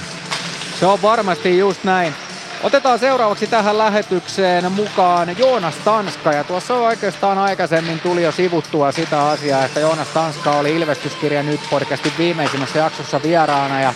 Se 0.81 0.87
on 0.87 1.03
varmasti 1.03 1.59
just 1.59 1.85
näin. 1.85 2.15
Otetaan 2.63 2.99
seuraavaksi 2.99 3.47
tähän 3.47 3.79
lähetykseen 3.79 4.73
mukaan 4.73 5.39
Joonas 5.39 5.75
Tanska. 5.85 6.33
Ja 6.33 6.45
tuossa 6.45 6.75
oikeastaan 6.75 7.39
aikaisemmin 7.39 8.01
tuli 8.01 8.23
jo 8.23 8.33
sivuttua 8.33 8.93
sitä 8.93 9.29
asiaa, 9.29 9.65
että 9.65 9.81
Joonas 9.81 10.09
Tanska 10.09 10.51
oli 10.51 10.77
Ilvestyskirja 10.77 11.43
nyt 11.43 11.61
podcastin 11.71 12.13
viimeisimmässä 12.19 12.79
jaksossa 12.79 13.23
vieraana. 13.23 13.81
Ja 13.81 13.95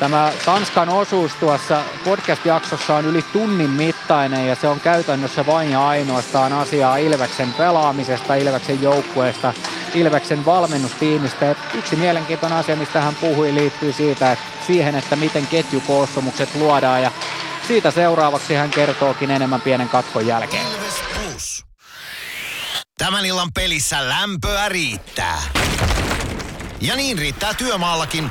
tämä 0.00 0.32
Tanskan 0.44 0.88
osuus 0.88 1.34
tuossa 1.34 1.82
podcast-jaksossa 2.04 2.94
on 2.94 3.04
yli 3.04 3.22
tunnin 3.22 3.70
mittainen 3.70 4.48
ja 4.48 4.54
se 4.54 4.68
on 4.68 4.80
käytännössä 4.80 5.46
vain 5.46 5.70
ja 5.70 5.88
ainoastaan 5.88 6.52
asiaa 6.52 6.96
Ilveksen 6.96 7.52
pelaamisesta, 7.52 8.34
Ilveksen 8.34 8.82
joukkueesta, 8.82 9.54
Ilveksen 9.94 10.44
valmennustiimistä. 10.44 11.44
Ja 11.44 11.54
yksi 11.74 11.96
mielenkiintoinen 11.96 12.58
asia, 12.58 12.76
mistä 12.76 13.00
hän 13.00 13.14
puhui, 13.14 13.54
liittyy 13.54 13.92
siitä, 13.92 14.32
että 14.32 14.44
siihen, 14.66 14.94
että 14.94 15.16
miten 15.16 15.46
ketjukoostumukset 15.46 16.54
luodaan 16.54 17.02
ja 17.02 17.10
siitä 17.66 17.90
seuraavaksi 17.90 18.54
hän 18.54 18.70
kertookin 18.70 19.30
enemmän 19.30 19.60
pienen 19.60 19.88
katkon 19.88 20.26
jälkeen. 20.26 20.66
Tämän 22.98 23.26
illan 23.26 23.52
pelissä 23.54 24.08
lämpöä 24.08 24.68
riittää. 24.68 25.42
Ja 26.80 26.96
niin 26.96 27.18
riittää 27.18 27.54
työmaallakin, 27.54 28.30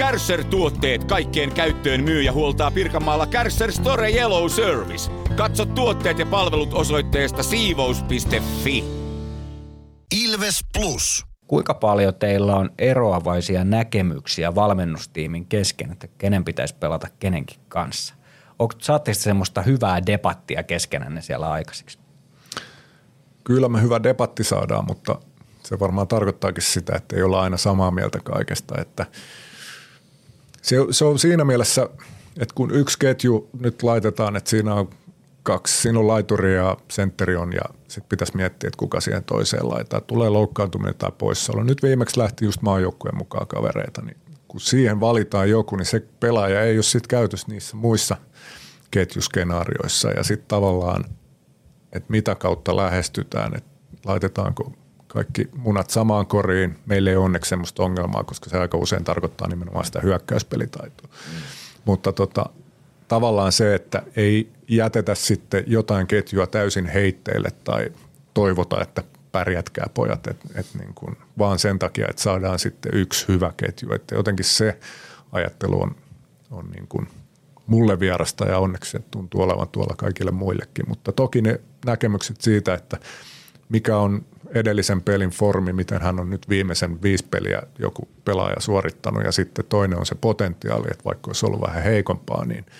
Kärsser-tuotteet 0.00 1.04
kaikkeen 1.04 1.52
käyttöön 1.52 2.04
myy 2.04 2.22
ja 2.22 2.32
huoltaa 2.32 2.70
Pirkanmaalla 2.70 3.26
Kärsser 3.26 3.72
Store 3.72 4.10
Yellow 4.10 4.48
Service. 4.48 5.10
Katso 5.36 5.64
tuotteet 5.64 6.18
ja 6.18 6.26
palvelut 6.26 6.74
osoitteesta 6.74 7.42
siivous.fi. 7.42 8.84
Ilves 10.24 10.60
Plus. 10.78 11.26
Kuinka 11.46 11.74
paljon 11.74 12.14
teillä 12.14 12.56
on 12.56 12.70
eroavaisia 12.78 13.64
näkemyksiä 13.64 14.54
valmennustiimin 14.54 15.46
kesken, 15.46 15.92
että 15.92 16.08
kenen 16.18 16.44
pitäisi 16.44 16.74
pelata 16.74 17.08
kenenkin 17.18 17.60
kanssa? 17.68 18.14
Saatteko 18.78 19.14
semmoista 19.14 19.62
hyvää 19.62 20.06
debattia 20.06 20.62
keskenänne 20.62 21.22
siellä 21.22 21.50
aikaiseksi? 21.50 21.98
Kyllä 23.44 23.68
me 23.68 23.82
hyvä 23.82 24.02
debatti 24.02 24.44
saadaan, 24.44 24.84
mutta 24.88 25.18
se 25.64 25.80
varmaan 25.80 26.08
tarkoittaakin 26.08 26.62
sitä, 26.62 26.92
että 26.96 27.16
ei 27.16 27.22
olla 27.22 27.42
aina 27.42 27.56
samaa 27.56 27.90
mieltä 27.90 28.18
kaikesta. 28.24 28.80
Että 28.80 29.06
se, 30.62 30.76
se 30.90 31.04
on 31.04 31.18
siinä 31.18 31.44
mielessä, 31.44 31.88
että 32.40 32.54
kun 32.54 32.70
yksi 32.70 32.98
ketju 32.98 33.50
nyt 33.60 33.82
laitetaan, 33.82 34.36
että 34.36 34.50
siinä 34.50 34.74
on 34.74 34.90
kaksi, 35.42 35.82
siinä 35.82 35.98
on 35.98 36.08
laituri 36.08 36.54
ja 36.54 36.76
sentteri 36.90 37.36
on 37.36 37.52
ja 37.52 37.62
sitten 37.88 38.08
pitäisi 38.08 38.36
miettiä, 38.36 38.68
että 38.68 38.78
kuka 38.78 39.00
siihen 39.00 39.24
toiseen 39.24 39.68
laittaa. 39.68 40.00
Tulee 40.00 40.28
loukkaantuminen 40.28 40.94
tai 40.98 41.12
poissaolo. 41.18 41.62
Nyt 41.62 41.82
viimeksi 41.82 42.18
lähti 42.18 42.44
just 42.44 42.62
maajoukkueen 42.62 43.16
mukaan 43.16 43.46
kavereita, 43.46 44.02
niin 44.02 44.16
kun 44.48 44.60
siihen 44.60 45.00
valitaan 45.00 45.50
joku, 45.50 45.76
niin 45.76 45.86
se 45.86 46.02
pelaaja 46.20 46.62
ei 46.62 46.76
ole 46.76 46.82
sitten 46.82 47.08
käytössä 47.08 47.46
niissä 47.50 47.76
muissa 47.76 48.16
ketjuskenaarioissa 48.90 50.10
ja 50.10 50.22
sitten 50.22 50.48
tavallaan, 50.48 51.04
että 51.92 52.10
mitä 52.10 52.34
kautta 52.34 52.76
lähestytään, 52.76 53.56
että 53.56 53.70
laitetaanko 54.04 54.72
kaikki 55.12 55.48
munat 55.56 55.90
samaan 55.90 56.26
koriin. 56.26 56.78
Meillä 56.86 57.10
ei 57.10 57.16
onneksi 57.16 57.48
semmoista 57.48 57.82
ongelmaa, 57.82 58.24
koska 58.24 58.50
se 58.50 58.58
aika 58.58 58.78
usein 58.78 59.04
tarkoittaa 59.04 59.48
nimenomaan 59.48 59.84
sitä 59.84 60.00
hyökkäyspelitaitoa. 60.00 61.08
Mm. 61.08 61.40
Mutta 61.84 62.12
tota, 62.12 62.46
tavallaan 63.08 63.52
se, 63.52 63.74
että 63.74 64.02
ei 64.16 64.48
jätetä 64.68 65.14
sitten 65.14 65.64
jotain 65.66 66.06
ketjua 66.06 66.46
täysin 66.46 66.86
heitteille 66.86 67.48
tai 67.64 67.92
toivota, 68.34 68.82
että 68.82 69.02
pärjätkää 69.32 69.86
pojat, 69.94 70.26
et, 70.26 70.36
et 70.54 70.66
niin 70.78 70.94
kuin, 70.94 71.16
vaan 71.38 71.58
sen 71.58 71.78
takia, 71.78 72.06
että 72.10 72.22
saadaan 72.22 72.58
sitten 72.58 72.92
yksi 72.94 73.28
hyvä 73.28 73.52
ketju. 73.56 73.92
Että 73.92 74.14
jotenkin 74.14 74.44
se 74.44 74.78
ajattelu 75.32 75.82
on, 75.82 75.96
on 76.50 76.70
niin 76.70 76.86
kuin 76.88 77.08
mulle 77.66 78.00
vierasta 78.00 78.44
ja 78.44 78.58
onneksi 78.58 78.90
se 78.90 78.98
tuntuu 79.10 79.42
olevan 79.42 79.68
tuolla 79.68 79.94
kaikille 79.96 80.30
muillekin. 80.30 80.88
Mutta 80.88 81.12
toki 81.12 81.42
ne 81.42 81.60
näkemykset 81.86 82.40
siitä, 82.40 82.74
että 82.74 82.98
mikä 83.68 83.96
on 83.96 84.24
edellisen 84.54 85.02
pelin 85.02 85.30
formi, 85.30 85.72
miten 85.72 86.00
hän 86.00 86.20
on 86.20 86.30
nyt 86.30 86.48
viimeisen 86.48 87.02
viisi 87.02 87.26
peliä 87.30 87.62
joku 87.78 88.08
pelaaja 88.24 88.60
suorittanut 88.60 89.24
ja 89.24 89.32
sitten 89.32 89.64
toinen 89.68 89.98
on 89.98 90.06
se 90.06 90.14
potentiaali, 90.14 90.86
että 90.90 91.04
vaikka 91.04 91.28
olisi 91.28 91.46
ollut 91.46 91.60
vähän 91.60 91.82
heikompaa, 91.82 92.44
niin– 92.44 92.66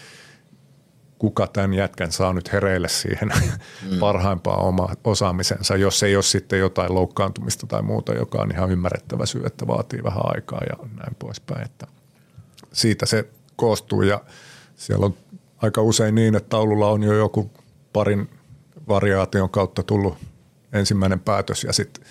kuka 1.20 1.46
tämän 1.46 1.74
jätkän 1.74 2.12
saa 2.12 2.32
nyt 2.32 2.52
hereille 2.52 2.88
siihen 2.88 3.28
mm. 3.90 3.98
parhaimpaan 4.00 4.64
oma 4.64 4.88
osaamisensa, 5.04 5.76
jos 5.76 6.02
ei 6.02 6.16
ole 6.16 6.22
sitten 6.22 6.58
jotain 6.58 6.94
loukkaantumista 6.94 7.66
tai 7.66 7.82
muuta, 7.82 8.14
joka 8.14 8.42
on 8.42 8.52
ihan 8.52 8.70
ymmärrettävä 8.70 9.26
syy, 9.26 9.42
että 9.46 9.66
vaatii 9.66 10.02
vähän 10.02 10.22
aikaa 10.24 10.60
ja 10.68 10.86
näin 10.96 11.16
poispäin. 11.18 11.64
Että 11.64 11.86
siitä 12.72 13.06
se 13.06 13.28
koostuu 13.56 14.02
ja 14.02 14.20
siellä 14.76 15.06
on 15.06 15.14
aika 15.58 15.82
usein 15.82 16.14
niin, 16.14 16.34
että 16.34 16.48
taululla 16.48 16.88
on 16.88 17.02
jo 17.02 17.14
joku 17.14 17.50
parin 17.92 18.30
variaation 18.88 19.50
kautta 19.50 19.82
tullut 19.82 20.16
ensimmäinen 20.72 21.20
päätös 21.20 21.64
ja 21.64 21.72
sitten 21.72 22.04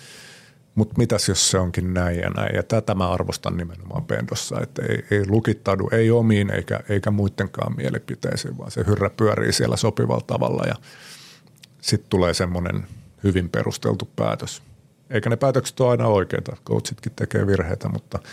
mutta 0.74 0.94
mitäs 0.98 1.28
jos 1.28 1.50
se 1.50 1.58
onkin 1.58 1.94
näin 1.94 2.18
ja 2.18 2.30
näin. 2.30 2.56
Ja 2.56 2.62
tätä 2.62 2.94
mä 2.94 3.10
arvostan 3.10 3.56
nimenomaan 3.56 4.04
Pendossa, 4.04 4.60
että 4.60 4.82
ei, 4.82 5.04
ei 5.10 5.28
lukittaudu, 5.28 5.88
ei 5.92 6.10
omiin 6.10 6.50
eikä, 6.50 6.80
eikä 6.88 7.10
muidenkaan 7.10 7.76
mielipiteisiin, 7.76 8.58
vaan 8.58 8.70
se 8.70 8.84
hyrrä 8.86 9.10
pyörii 9.10 9.52
siellä 9.52 9.76
sopivalla 9.76 10.24
tavalla 10.26 10.64
ja 10.66 10.74
sitten 11.80 12.10
tulee 12.10 12.34
semmoinen 12.34 12.86
hyvin 13.24 13.48
perusteltu 13.48 14.08
päätös. 14.16 14.62
Eikä 15.10 15.30
ne 15.30 15.36
päätökset 15.36 15.80
ole 15.80 15.90
aina 15.90 16.06
oikeita, 16.06 16.56
coachitkin 16.64 17.12
tekee 17.16 17.46
virheitä, 17.46 17.88
mutta– 17.88 18.18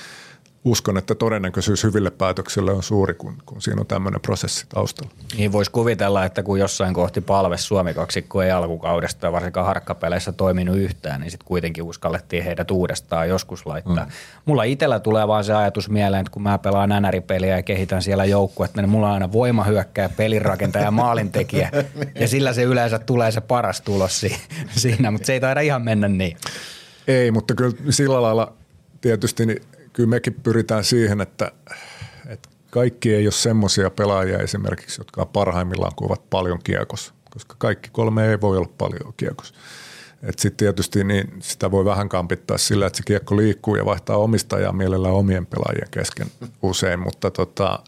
uskon, 0.65 0.97
että 0.97 1.15
todennäköisyys 1.15 1.83
hyville 1.83 2.11
päätöksille 2.11 2.71
on 2.71 2.83
suuri, 2.83 3.13
kun, 3.13 3.37
kun 3.45 3.61
siinä 3.61 3.81
on 3.81 3.87
tämmöinen 3.87 4.21
prosessi 4.21 4.65
taustalla. 4.69 5.11
Niin 5.37 5.51
voisi 5.51 5.71
kuvitella, 5.71 6.25
että 6.25 6.43
kun 6.43 6.59
jossain 6.59 6.93
kohti 6.93 7.21
palves 7.21 7.67
Suomi 7.67 7.93
kaksikko 7.93 8.41
ei 8.41 8.51
alkukaudesta 8.51 9.31
varsinkaan 9.31 9.65
harkkapeleissä 9.65 10.31
toiminut 10.31 10.77
yhtään, 10.77 11.21
niin 11.21 11.31
sitten 11.31 11.47
kuitenkin 11.47 11.83
uskallettiin 11.83 12.43
heidät 12.43 12.71
uudestaan 12.71 13.29
joskus 13.29 13.65
laittaa. 13.65 14.05
Mm. 14.05 14.11
Mulla 14.45 14.63
itsellä 14.63 14.99
tulee 14.99 15.27
vaan 15.27 15.43
se 15.43 15.53
ajatus 15.53 15.89
mieleen, 15.89 16.21
että 16.21 16.31
kun 16.31 16.41
mä 16.41 16.57
pelaan 16.57 16.89
nänäripeliä 16.89 17.55
ja 17.55 17.63
kehitän 17.63 18.01
siellä 18.01 18.25
joukkuetta, 18.25 18.81
niin 18.81 18.89
mulla 18.89 19.07
on 19.07 19.13
aina 19.13 19.31
voimahyökkäjä, 19.31 20.09
pelinrakentaja 20.09 20.85
ja 20.85 20.91
maalintekijä. 20.91 21.71
ja 22.21 22.27
sillä 22.27 22.53
se 22.53 22.63
yleensä 22.63 22.99
tulee 22.99 23.31
se 23.31 23.41
paras 23.41 23.81
tulos 23.81 24.25
siinä, 24.69 25.11
mutta 25.11 25.25
se 25.25 25.33
ei 25.33 25.39
taida 25.39 25.61
ihan 25.61 25.81
mennä 25.81 26.07
niin. 26.07 26.37
Ei, 27.07 27.31
mutta 27.31 27.55
kyllä 27.55 27.73
sillä 27.89 28.21
lailla 28.21 28.53
tietysti 29.01 29.45
niin 29.45 29.61
kyllä 29.97 30.09
mekin 30.09 30.33
pyritään 30.33 30.83
siihen, 30.83 31.21
että, 31.21 31.51
että 32.27 32.49
kaikki 32.69 33.15
ei 33.15 33.25
ole 33.25 33.31
semmoisia 33.31 33.89
pelaajia 33.89 34.37
esimerkiksi, 34.37 35.01
jotka 35.01 35.21
on 35.21 35.27
parhaimmillaan, 35.27 35.95
kun 35.95 36.07
ovat 36.07 36.29
paljon 36.29 36.59
kiekos, 36.63 37.13
koska 37.29 37.55
kaikki 37.57 37.89
kolme 37.91 38.29
ei 38.29 38.41
voi 38.41 38.57
olla 38.57 38.69
paljon 38.77 39.13
kiekos. 39.17 39.53
Sitten 40.37 40.57
tietysti 40.57 41.03
niin 41.03 41.33
sitä 41.39 41.71
voi 41.71 41.85
vähän 41.85 42.09
kampittaa 42.09 42.57
sillä, 42.57 42.87
että 42.87 42.97
se 42.97 43.03
kiekko 43.05 43.37
liikkuu 43.37 43.75
ja 43.75 43.85
vaihtaa 43.85 44.17
omistajaa 44.17 44.73
mielellään 44.73 45.13
omien 45.13 45.45
pelaajien 45.45 45.91
kesken 45.91 46.27
usein, 46.61 46.99
mutta 46.99 47.31
tota, 47.31 47.79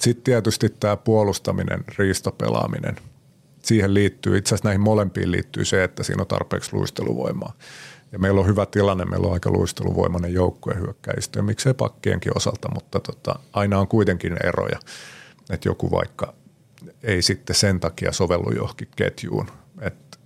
sitten 0.00 0.24
tietysti 0.24 0.68
tämä 0.68 0.96
puolustaminen, 0.96 1.84
riistopelaaminen, 1.98 2.96
siihen 3.62 3.94
liittyy, 3.94 4.38
itse 4.38 4.48
asiassa 4.48 4.68
näihin 4.68 4.80
molempiin 4.80 5.30
liittyy 5.30 5.64
se, 5.64 5.84
että 5.84 6.02
siinä 6.02 6.22
on 6.22 6.26
tarpeeksi 6.26 6.72
luisteluvoimaa. 6.72 7.52
Ja 8.12 8.18
meillä 8.18 8.40
on 8.40 8.46
hyvä 8.46 8.66
tilanne, 8.66 9.04
meillä 9.04 9.26
on 9.26 9.32
aika 9.32 9.50
luisteluvoimainen 9.50 10.32
joukkue 10.32 10.74
hyökkäistä 10.74 11.38
ja 11.38 11.42
miksei 11.42 11.74
pakkienkin 11.74 12.36
osalta, 12.36 12.68
mutta 12.74 13.00
tota, 13.00 13.38
aina 13.52 13.78
on 13.78 13.88
kuitenkin 13.88 14.36
eroja, 14.44 14.78
että 15.50 15.68
joku 15.68 15.90
vaikka 15.90 16.34
ei 17.02 17.22
sitten 17.22 17.56
sen 17.56 17.80
takia 17.80 18.12
sovellu 18.12 18.52
johonkin 18.52 18.88
ketjuun. 18.96 19.50
Et 19.80 20.18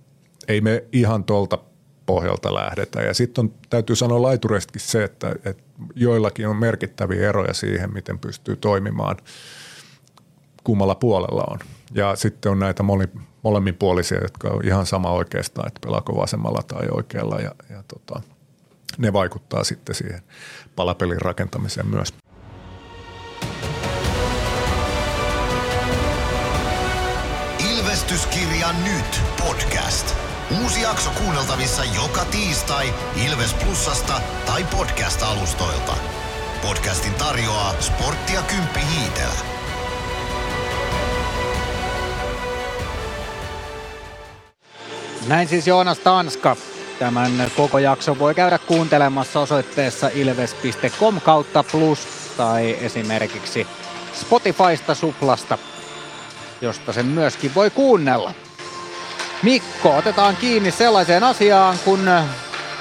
ei 0.47 0.61
me 0.61 0.83
ihan 0.91 1.23
tuolta 1.23 1.57
pohjalta 2.05 2.53
lähdetä. 2.53 3.01
Ja 3.01 3.13
sitten 3.13 3.53
täytyy 3.69 3.95
sanoa 3.95 4.21
laitureistakin 4.21 4.81
se, 4.81 5.03
että, 5.03 5.35
että 5.45 5.63
joillakin 5.95 6.47
on 6.47 6.55
merkittäviä 6.55 7.29
eroja 7.29 7.53
siihen, 7.53 7.93
miten 7.93 8.19
pystyy 8.19 8.55
toimimaan 8.55 9.17
kummalla 10.63 10.95
puolella 10.95 11.43
on. 11.49 11.59
Ja 11.93 12.15
sitten 12.15 12.51
on 12.51 12.59
näitä 12.59 12.83
moni, 12.83 13.05
molemminpuolisia, 13.43 14.21
jotka 14.21 14.49
on 14.49 14.65
ihan 14.65 14.85
sama 14.85 15.11
oikeastaan, 15.11 15.67
että 15.67 15.79
pelaako 15.85 16.15
vasemmalla 16.15 16.63
tai 16.67 16.87
oikealla 16.91 17.39
ja, 17.39 17.51
ja 17.69 17.83
tota, 17.87 18.21
ne 18.97 19.13
vaikuttaa 19.13 19.63
sitten 19.63 19.95
siihen 19.95 20.21
palapelin 20.75 21.21
rakentamiseen 21.21 21.87
myös. 21.87 22.13
Ilvestyskirja 27.71 28.67
nyt 28.83 29.21
podcast. 29.47 30.15
Uusi 30.63 30.81
jakso 30.81 31.09
kuunneltavissa 31.09 31.83
joka 31.83 32.25
tiistai 32.25 32.93
Ilves 33.25 33.53
Plusasta 33.53 34.21
tai 34.45 34.63
podcast-alustoilta. 34.63 35.97
Podcastin 36.61 37.13
tarjoaa 37.13 37.81
Sporttia 37.81 38.41
Kymppi 38.41 38.79
Hiitelä. 38.79 39.62
Näin 45.27 45.47
siis 45.47 45.67
Joonas 45.67 45.99
Tanska. 45.99 46.55
Tämän 46.99 47.51
koko 47.57 47.79
jakson 47.79 48.19
voi 48.19 48.35
käydä 48.35 48.57
kuuntelemassa 48.57 49.39
osoitteessa 49.39 50.09
ilves.com 50.13 51.21
kautta 51.21 51.63
plus 51.63 52.07
tai 52.37 52.77
esimerkiksi 52.81 53.67
Spotifysta 54.13 54.95
suplasta, 54.95 55.57
josta 56.61 56.93
sen 56.93 57.05
myöskin 57.05 57.55
voi 57.55 57.69
kuunnella. 57.69 58.33
Mikko, 59.43 59.97
otetaan 59.97 60.35
kiinni 60.35 60.71
sellaiseen 60.71 61.23
asiaan 61.23 61.77
kuin 61.85 62.09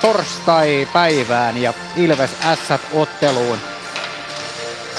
torstai-päivään 0.00 1.56
ja 1.56 1.74
Ilves 1.96 2.30
S-otteluun. 2.54 3.58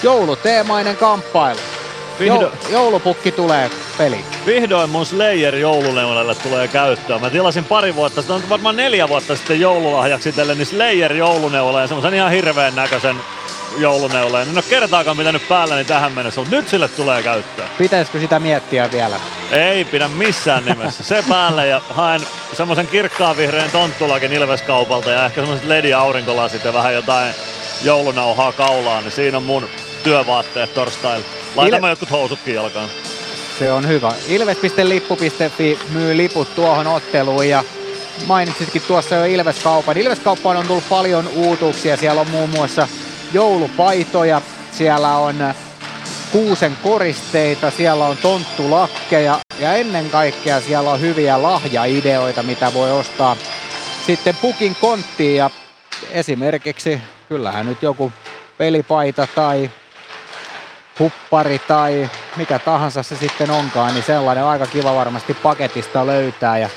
Jouluteemainen 0.03 0.97
kamppailu. 0.97 1.59
Vihdo... 2.19 2.51
joulupukki 2.69 3.31
tulee 3.31 3.69
peli. 3.97 4.25
Vihdoin 4.45 4.89
mun 4.89 5.05
Slayer 5.05 5.55
jouluneulalle 5.55 6.35
tulee 6.35 6.67
käyttöön. 6.67 7.21
Mä 7.21 7.29
tilasin 7.29 7.65
pari 7.65 7.95
vuotta 7.95 8.21
sitten, 8.21 8.35
on 8.35 8.49
varmaan 8.49 8.75
neljä 8.75 9.09
vuotta 9.09 9.35
sitten 9.35 9.59
joululahjaksi 9.59 10.29
itselle, 10.29 10.55
niin 10.55 10.65
Slayer 10.65 11.13
jouluneula 11.13 11.81
ja 11.81 11.87
semmoisen 11.87 12.13
ihan 12.13 12.31
hirveän 12.31 12.75
näköisen 12.75 13.15
jouluneuleen. 13.77 14.49
En 14.49 14.55
ole 14.55 14.63
kertaakaan 14.69 15.17
pitänyt 15.17 15.47
päällä 15.47 15.75
niin 15.75 15.85
tähän 15.85 16.11
mennessä, 16.11 16.41
mutta 16.41 16.55
nyt 16.55 16.69
sille 16.69 16.87
tulee 16.87 17.23
käyttöön. 17.23 17.69
Pitäisikö 17.77 18.19
sitä 18.19 18.39
miettiä 18.39 18.91
vielä? 18.91 19.19
Ei 19.51 19.85
pidä 19.85 20.07
missään 20.07 20.65
nimessä. 20.65 21.03
Se 21.03 21.23
päälle 21.29 21.67
ja 21.67 21.81
haen 21.89 22.21
semmoisen 22.53 22.87
kirkkaan 22.87 23.37
vihreän 23.37 23.71
tonttulakin 23.71 24.33
Ilveskaupalta 24.33 25.09
ja 25.09 25.25
ehkä 25.25 25.41
semmoiset 25.41 25.67
LED-aurinkolasit 25.67 26.65
ja 26.65 26.73
vähän 26.73 26.93
jotain 26.93 27.33
joulunauhaa 27.81 28.51
kaulaan, 28.51 29.03
niin 29.03 29.11
siinä 29.11 29.37
on 29.37 29.43
mun 29.43 29.69
työvaatteet 30.03 30.73
torstaille. 30.73 31.25
Laitamme 31.55 31.87
Il- 31.87 31.91
jotkut 31.91 32.11
housutkin 32.11 32.55
jalkaan. 32.55 32.89
Se 33.59 33.71
on 33.71 33.87
hyvä. 33.87 34.13
Ilves.lippu.fi 34.27 35.79
myy 35.89 36.17
liput 36.17 36.55
tuohon 36.55 36.87
otteluun 36.87 37.49
ja 37.49 37.63
mainitsitkin 38.25 38.81
tuossa 38.87 39.15
jo 39.15 39.25
Ilveskaupan. 39.25 39.97
Ilveskauppaan 39.97 40.57
on 40.57 40.67
tullut 40.67 40.89
paljon 40.89 41.27
uutuuksia. 41.35 41.97
Siellä 41.97 42.21
on 42.21 42.29
muun 42.29 42.49
muassa 42.49 42.87
joulupaitoja, 43.33 44.41
siellä 44.71 45.17
on 45.17 45.53
kuusen 46.31 46.77
koristeita, 46.83 47.71
siellä 47.71 48.05
on 48.05 48.17
tonttulakkeja 48.17 49.39
ja 49.59 49.73
ennen 49.73 50.09
kaikkea 50.09 50.61
siellä 50.61 50.91
on 50.91 51.01
hyviä 51.01 51.43
lahjaideoita, 51.43 52.43
mitä 52.43 52.73
voi 52.73 52.91
ostaa 52.91 53.35
sitten 54.05 54.35
pukin 54.41 54.75
konttiin 54.81 55.35
ja 55.35 55.49
esimerkiksi 56.11 57.01
kyllähän 57.29 57.65
nyt 57.65 57.81
joku 57.81 58.11
pelipaita 58.57 59.27
tai 59.35 59.69
huppari 60.99 61.59
tai 61.59 62.09
mikä 62.35 62.59
tahansa 62.59 63.03
se 63.03 63.15
sitten 63.15 63.51
onkaan, 63.51 63.93
niin 63.93 64.03
sellainen 64.03 64.43
aika 64.43 64.65
kiva 64.65 64.95
varmasti 64.95 65.33
paketista 65.33 66.07
löytää 66.07 66.57
ja 66.57 66.69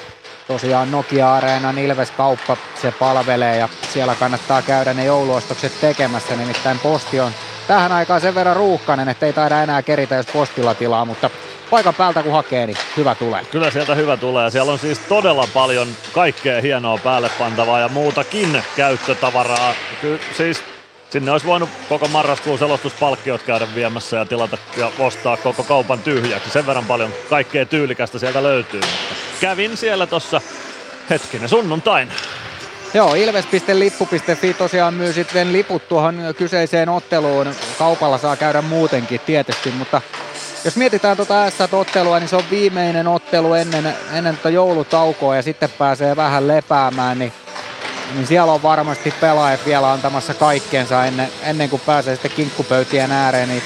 tosiaan 0.48 0.90
Nokia-areenan 0.90 1.78
Ilves-kauppa 1.78 2.56
se 2.82 2.92
palvelee 2.92 3.56
ja 3.56 3.68
siellä 3.92 4.14
kannattaa 4.14 4.62
käydä 4.62 4.94
ne 4.94 5.04
jouluostokset 5.04 5.80
tekemässä, 5.80 6.36
nimittäin 6.36 6.78
posti 6.78 7.20
on 7.20 7.32
tähän 7.66 7.92
aikaan 7.92 8.20
sen 8.20 8.34
verran 8.34 8.56
ruuhkainen, 8.56 9.08
että 9.08 9.26
ei 9.26 9.32
taida 9.32 9.62
enää 9.62 9.82
keritä, 9.82 10.14
jos 10.14 10.26
postilla 10.26 10.74
tilaa, 10.74 11.04
mutta 11.04 11.30
paikan 11.70 11.94
päältä 11.94 12.22
kun 12.22 12.32
hakee, 12.32 12.66
niin 12.66 12.76
hyvä 12.96 13.14
tulee. 13.14 13.44
Kyllä 13.44 13.70
sieltä 13.70 13.94
hyvä 13.94 14.16
tulee. 14.16 14.50
Siellä 14.50 14.72
on 14.72 14.78
siis 14.78 14.98
todella 14.98 15.48
paljon 15.54 15.88
kaikkea 16.12 16.60
hienoa 16.60 16.98
päälle 16.98 17.30
pantavaa 17.38 17.80
ja 17.80 17.88
muutakin 17.88 18.62
käyttötavaraa. 18.76 19.74
Kyllä 20.00 20.18
siis 20.36 20.75
Sinne 21.10 21.30
olisi 21.30 21.46
voinut 21.46 21.70
koko 21.88 22.08
marraskuun 22.08 22.58
selostuspalkkiot 22.58 23.42
käydä 23.42 23.66
viemässä 23.74 24.16
ja 24.16 24.24
tilata 24.24 24.58
ja 24.76 24.90
ostaa 24.98 25.36
koko 25.36 25.62
kaupan 25.62 25.98
tyhjäksi. 25.98 26.50
Sen 26.50 26.66
verran 26.66 26.84
paljon 26.84 27.12
kaikkea 27.30 27.66
tyylikästä 27.66 28.18
sieltä 28.18 28.42
löytyy. 28.42 28.80
Kävin 29.40 29.76
siellä 29.76 30.06
tossa 30.06 30.40
hetkinen 31.10 31.48
sunnuntain. 31.48 32.08
Joo, 32.94 33.14
ilves.lippu.fi 33.14 34.54
tosiaan 34.54 34.94
myy 34.94 35.12
sitten 35.12 35.52
liput 35.52 35.88
tuohon 35.88 36.34
kyseiseen 36.38 36.88
otteluun. 36.88 37.54
Kaupalla 37.78 38.18
saa 38.18 38.36
käydä 38.36 38.62
muutenkin 38.62 39.20
tietysti, 39.26 39.70
mutta 39.70 40.02
jos 40.64 40.76
mietitään 40.76 41.16
tuota 41.16 41.50
S-ottelua, 41.50 42.18
niin 42.18 42.28
se 42.28 42.36
on 42.36 42.50
viimeinen 42.50 43.08
ottelu 43.08 43.54
ennen, 43.54 43.94
ennen 44.12 44.34
tuota 44.34 44.50
joulutaukoa 44.50 45.36
ja 45.36 45.42
sitten 45.42 45.70
pääsee 45.78 46.16
vähän 46.16 46.48
lepäämään, 46.48 47.18
niin 47.18 47.32
niin 48.14 48.26
siellä 48.26 48.52
on 48.52 48.62
varmasti 48.62 49.14
pelaajat 49.20 49.66
vielä 49.66 49.92
antamassa 49.92 50.34
kaikkeensa 50.34 51.04
ennen, 51.04 51.28
ennen 51.42 51.70
kuin 51.70 51.82
pääsee 51.86 52.14
sitten 52.14 52.30
kinkkupöytien 52.30 53.12
ääreen. 53.12 53.48
Niin, 53.48 53.62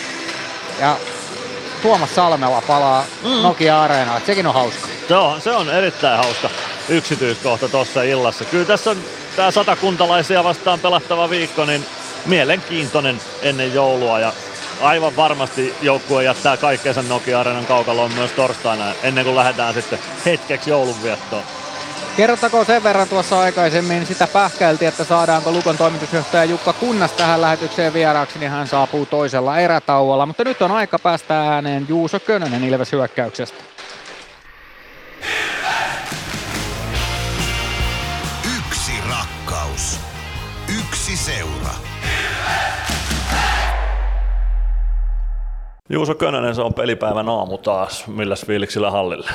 ja 0.81 0.97
Tuomas 1.83 2.15
Salmela 2.15 2.63
palaa 2.67 3.05
mm. 3.23 3.43
Nokia 3.43 3.83
Areenaan, 3.83 4.23
sekin 4.27 4.47
on 4.47 4.55
hauska. 4.55 4.89
Se 5.09 5.17
on, 5.17 5.41
se 5.41 5.51
on 5.51 5.71
erittäin 5.71 6.17
hauska 6.17 6.51
yksityiskohta 6.89 7.69
tuossa 7.69 8.03
illassa. 8.03 8.45
Kyllä 8.45 8.65
tässä 8.65 8.91
on 8.91 8.97
tämä 9.37 9.51
satakuntalaisia 9.51 10.45
vastaan 10.45 10.81
pelattava 10.81 11.31
viikko, 11.31 11.65
niin 11.65 11.87
mielenkiintoinen 12.27 13.21
ennen 13.43 13.75
joulua 13.75 14.21
ja 14.21 14.33
aivan 14.81 15.17
varmasti 15.17 15.75
joukkue 15.83 16.25
jättää 16.25 16.57
kaikkeensa 16.57 17.03
Nokia 17.03 17.41
Areenan 17.41 17.67
kaukaloon 17.67 18.15
myös 18.15 18.31
torstaina 18.31 18.85
ennen 19.03 19.25
kuin 19.25 19.37
lähdetään 19.37 19.75
sitten 19.75 19.99
hetkeksi 20.25 20.71
joulunviettoon. 20.71 21.43
Kerrottakoon 22.17 22.67
sen 22.67 22.83
verran 22.83 23.09
tuossa 23.09 23.41
aikaisemmin, 23.41 24.07
sitä 24.07 24.27
pähkäiltiin, 24.27 24.89
että 24.89 25.05
saadaanko 25.05 25.53
Lukon 25.53 25.77
toimitusjohtaja 25.77 26.45
Jukka 26.45 26.73
Kunnas 26.73 27.13
tähän 27.13 27.41
lähetykseen 27.41 27.93
vieraaksi, 27.93 28.39
niin 28.39 28.51
hän 28.51 28.69
saapuu 28.69 29.07
toisella 29.07 29.59
erätauolla. 29.59 30.27
Mutta 30.27 30.45
nyt 30.45 30.63
on 30.63 30.71
aika 30.71 30.99
päästä 30.99 31.41
ääneen 31.41 31.87
Juuso 31.89 32.21
Könönen 32.21 32.65
Ilves 32.65 32.93
hyökkäyksestä. 32.93 33.57
Yksi 38.59 38.93
rakkaus. 39.09 40.01
Yksi 40.81 41.17
seura. 41.17 41.75
Juuso 45.89 46.15
Könönen, 46.15 46.55
se 46.55 46.63
on 46.63 46.75
pelipäivän 46.75 47.29
aamu 47.29 47.59
taas. 47.59 48.07
Milläs 48.07 48.47
fiiliksillä 48.47 48.91
hallille? 48.91 49.31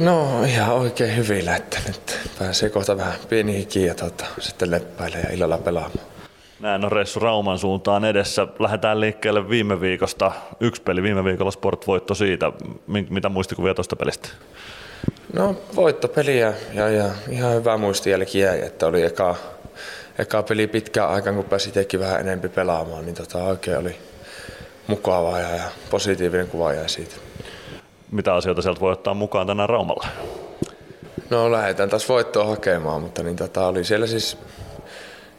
No 0.00 0.44
ihan 0.44 0.74
oikein 0.74 1.16
hyvillä, 1.16 1.56
että 1.56 1.78
nyt 1.86 2.18
pääsee 2.38 2.70
kohta 2.70 2.96
vähän 2.96 3.14
pieni 3.28 3.56
hiki 3.58 3.84
ja 3.84 3.94
tota, 3.94 4.24
sitten 4.38 4.70
leppäilee 4.70 5.20
ja 5.20 5.32
illalla 5.32 5.58
pelaamaan. 5.58 6.06
Näin 6.60 6.84
on 6.84 6.92
reissu 6.92 7.20
Rauman 7.20 7.58
suuntaan 7.58 8.04
edessä. 8.04 8.46
Lähdetään 8.58 9.00
liikkeelle 9.00 9.48
viime 9.48 9.80
viikosta. 9.80 10.32
Yksi 10.60 10.82
peli 10.82 11.02
viime 11.02 11.24
viikolla 11.24 11.50
Sport-voitto 11.50 12.14
siitä. 12.14 12.52
Mitä 12.86 13.28
muistikuvia 13.28 13.74
tuosta 13.74 13.96
pelistä? 13.96 14.28
No 15.32 15.56
voittopeliä 15.76 16.54
ja, 16.74 16.88
ja 16.88 17.10
ihan 17.28 17.54
hyvä 17.54 17.76
muistijälki 17.76 18.38
jäi, 18.38 18.60
että 18.60 18.86
oli 18.86 19.02
eka, 19.02 19.36
eka 20.18 20.42
peli 20.42 20.66
pitkään 20.66 21.10
aikaan, 21.10 21.36
kun 21.36 21.44
pääsi 21.44 21.68
itsekin 21.68 22.00
vähän 22.00 22.20
enempi 22.20 22.48
pelaamaan, 22.48 23.04
niin 23.04 23.14
tota, 23.14 23.38
oikein 23.38 23.78
oli 23.78 23.96
mukavaa 24.86 25.40
ja, 25.40 25.56
ja 25.56 25.62
positiivinen 25.90 26.48
kuva 26.48 26.72
jäi 26.72 26.88
siitä 26.88 27.14
mitä 28.12 28.34
asioita 28.34 28.62
sieltä 28.62 28.80
voi 28.80 28.92
ottaa 28.92 29.14
mukaan 29.14 29.46
tänään 29.46 29.68
Raumalla? 29.68 30.06
No 31.30 31.52
lähdetään 31.52 31.88
taas 31.90 32.08
voittoa 32.08 32.44
hakemaan, 32.44 33.02
mutta 33.02 33.22
niin 33.22 33.36
tota, 33.36 33.66
oli 33.66 33.84
siellä 33.84 34.06
siis 34.06 34.38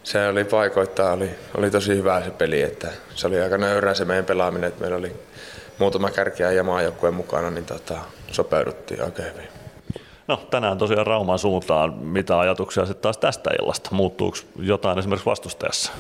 se 0.03 0.27
oli 0.27 0.45
paikoittaa, 0.45 1.13
oli, 1.13 1.29
oli 1.57 1.71
tosi 1.71 1.95
hyvä 1.95 2.21
se 2.21 2.31
peli, 2.31 2.61
että 2.61 2.87
se 3.15 3.27
oli 3.27 3.41
aika 3.41 3.57
nöyrää 3.57 3.93
se 3.93 4.05
meidän 4.05 4.25
pelaaminen, 4.25 4.67
että 4.67 4.81
meillä 4.81 4.97
oli 4.97 5.15
muutama 5.79 6.09
kärkiä 6.11 6.51
ja 6.51 6.63
maajoukkueen 6.63 7.13
mukana, 7.13 7.51
niin 7.51 7.65
tota, 7.65 7.97
sopeuduttiin 8.31 9.03
oikein 9.03 9.33
hyvin. 9.33 9.47
No 10.27 10.37
tänään 10.49 10.77
tosiaan 10.77 11.07
Rauman 11.07 11.39
suuntaan. 11.39 11.93
Mitä 11.93 12.39
ajatuksia 12.39 12.85
sitten 12.85 13.01
taas 13.01 13.17
tästä 13.17 13.49
illasta? 13.61 13.89
Muuttuuko 13.91 14.37
jotain 14.59 14.99
esimerkiksi 14.99 15.25
vastustajassa? 15.25 15.91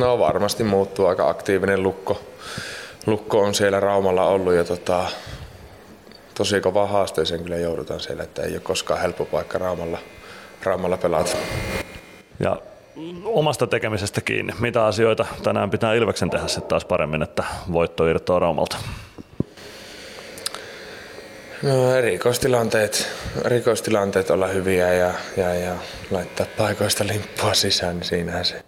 No 0.00 0.18
varmasti 0.18 0.64
muuttuu 0.64 1.06
aika 1.06 1.28
aktiivinen 1.28 1.82
lukko. 1.82 2.20
Lukko 3.06 3.40
on 3.40 3.54
siellä 3.54 3.80
Raumalla 3.80 4.24
ollut 4.24 4.54
ja 4.54 4.64
tota, 4.64 5.04
tosi 6.36 6.60
kova 6.60 6.86
haasteeseen 6.86 7.42
kyllä 7.42 7.56
joudutaan 7.56 8.00
siellä, 8.00 8.22
että 8.22 8.42
ei 8.42 8.52
ole 8.52 8.60
koskaan 8.60 9.00
helppo 9.00 9.24
paikka 9.24 9.58
Raumalla, 9.58 9.98
Raumalla 10.62 10.96
pelata. 10.96 11.36
Ja 12.40 12.56
omasta 13.24 13.66
tekemisestä 13.66 14.20
kiinni. 14.20 14.52
Mitä 14.60 14.84
asioita 14.86 15.26
tänään 15.42 15.70
pitää 15.70 15.94
Ilveksen 15.94 16.30
tehdä 16.30 16.48
sitten 16.48 16.68
taas 16.68 16.84
paremmin, 16.84 17.22
että 17.22 17.44
voitto 17.72 18.06
irtoaa 18.06 18.38
Raumalta? 18.38 18.76
No 21.62 21.94
erikoistilanteet, 21.94 23.08
erikoistilanteet 23.44 24.30
olla 24.30 24.46
hyviä 24.46 24.92
ja, 24.92 25.12
ja, 25.36 25.54
ja 25.54 25.74
laittaa 26.10 26.46
paikoista 26.58 27.04
limppua 27.06 27.54
sisään, 27.54 27.96
niin 27.96 28.04
siinähän 28.04 28.44
se. 28.44 28.62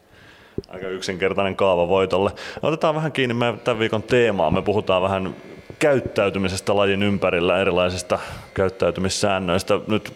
Aika 0.68 0.88
yksinkertainen 0.88 1.56
kaava 1.56 1.88
voitolle. 1.88 2.30
Otetaan 2.62 2.94
vähän 2.94 3.12
kiinni 3.12 3.34
meidän 3.34 3.60
tämän 3.60 3.78
viikon 3.78 4.02
teemaa. 4.02 4.50
Me 4.50 4.62
puhutaan 4.62 5.02
vähän 5.02 5.34
käyttäytymisestä 5.78 6.76
lajin 6.76 7.02
ympärillä, 7.02 7.60
erilaisista 7.60 8.18
käyttäytymissäännöistä. 8.54 9.80
Nyt 9.86 10.12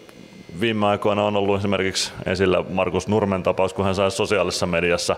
viime 0.59 0.85
aikoina 0.87 1.23
on 1.23 1.35
ollut 1.35 1.59
esimerkiksi 1.59 2.11
esillä 2.25 2.63
Markus 2.69 3.07
Nurmen 3.07 3.43
tapaus, 3.43 3.73
kun 3.73 3.85
hän 3.85 3.95
sai 3.95 4.11
sosiaalisessa 4.11 4.65
mediassa 4.65 5.15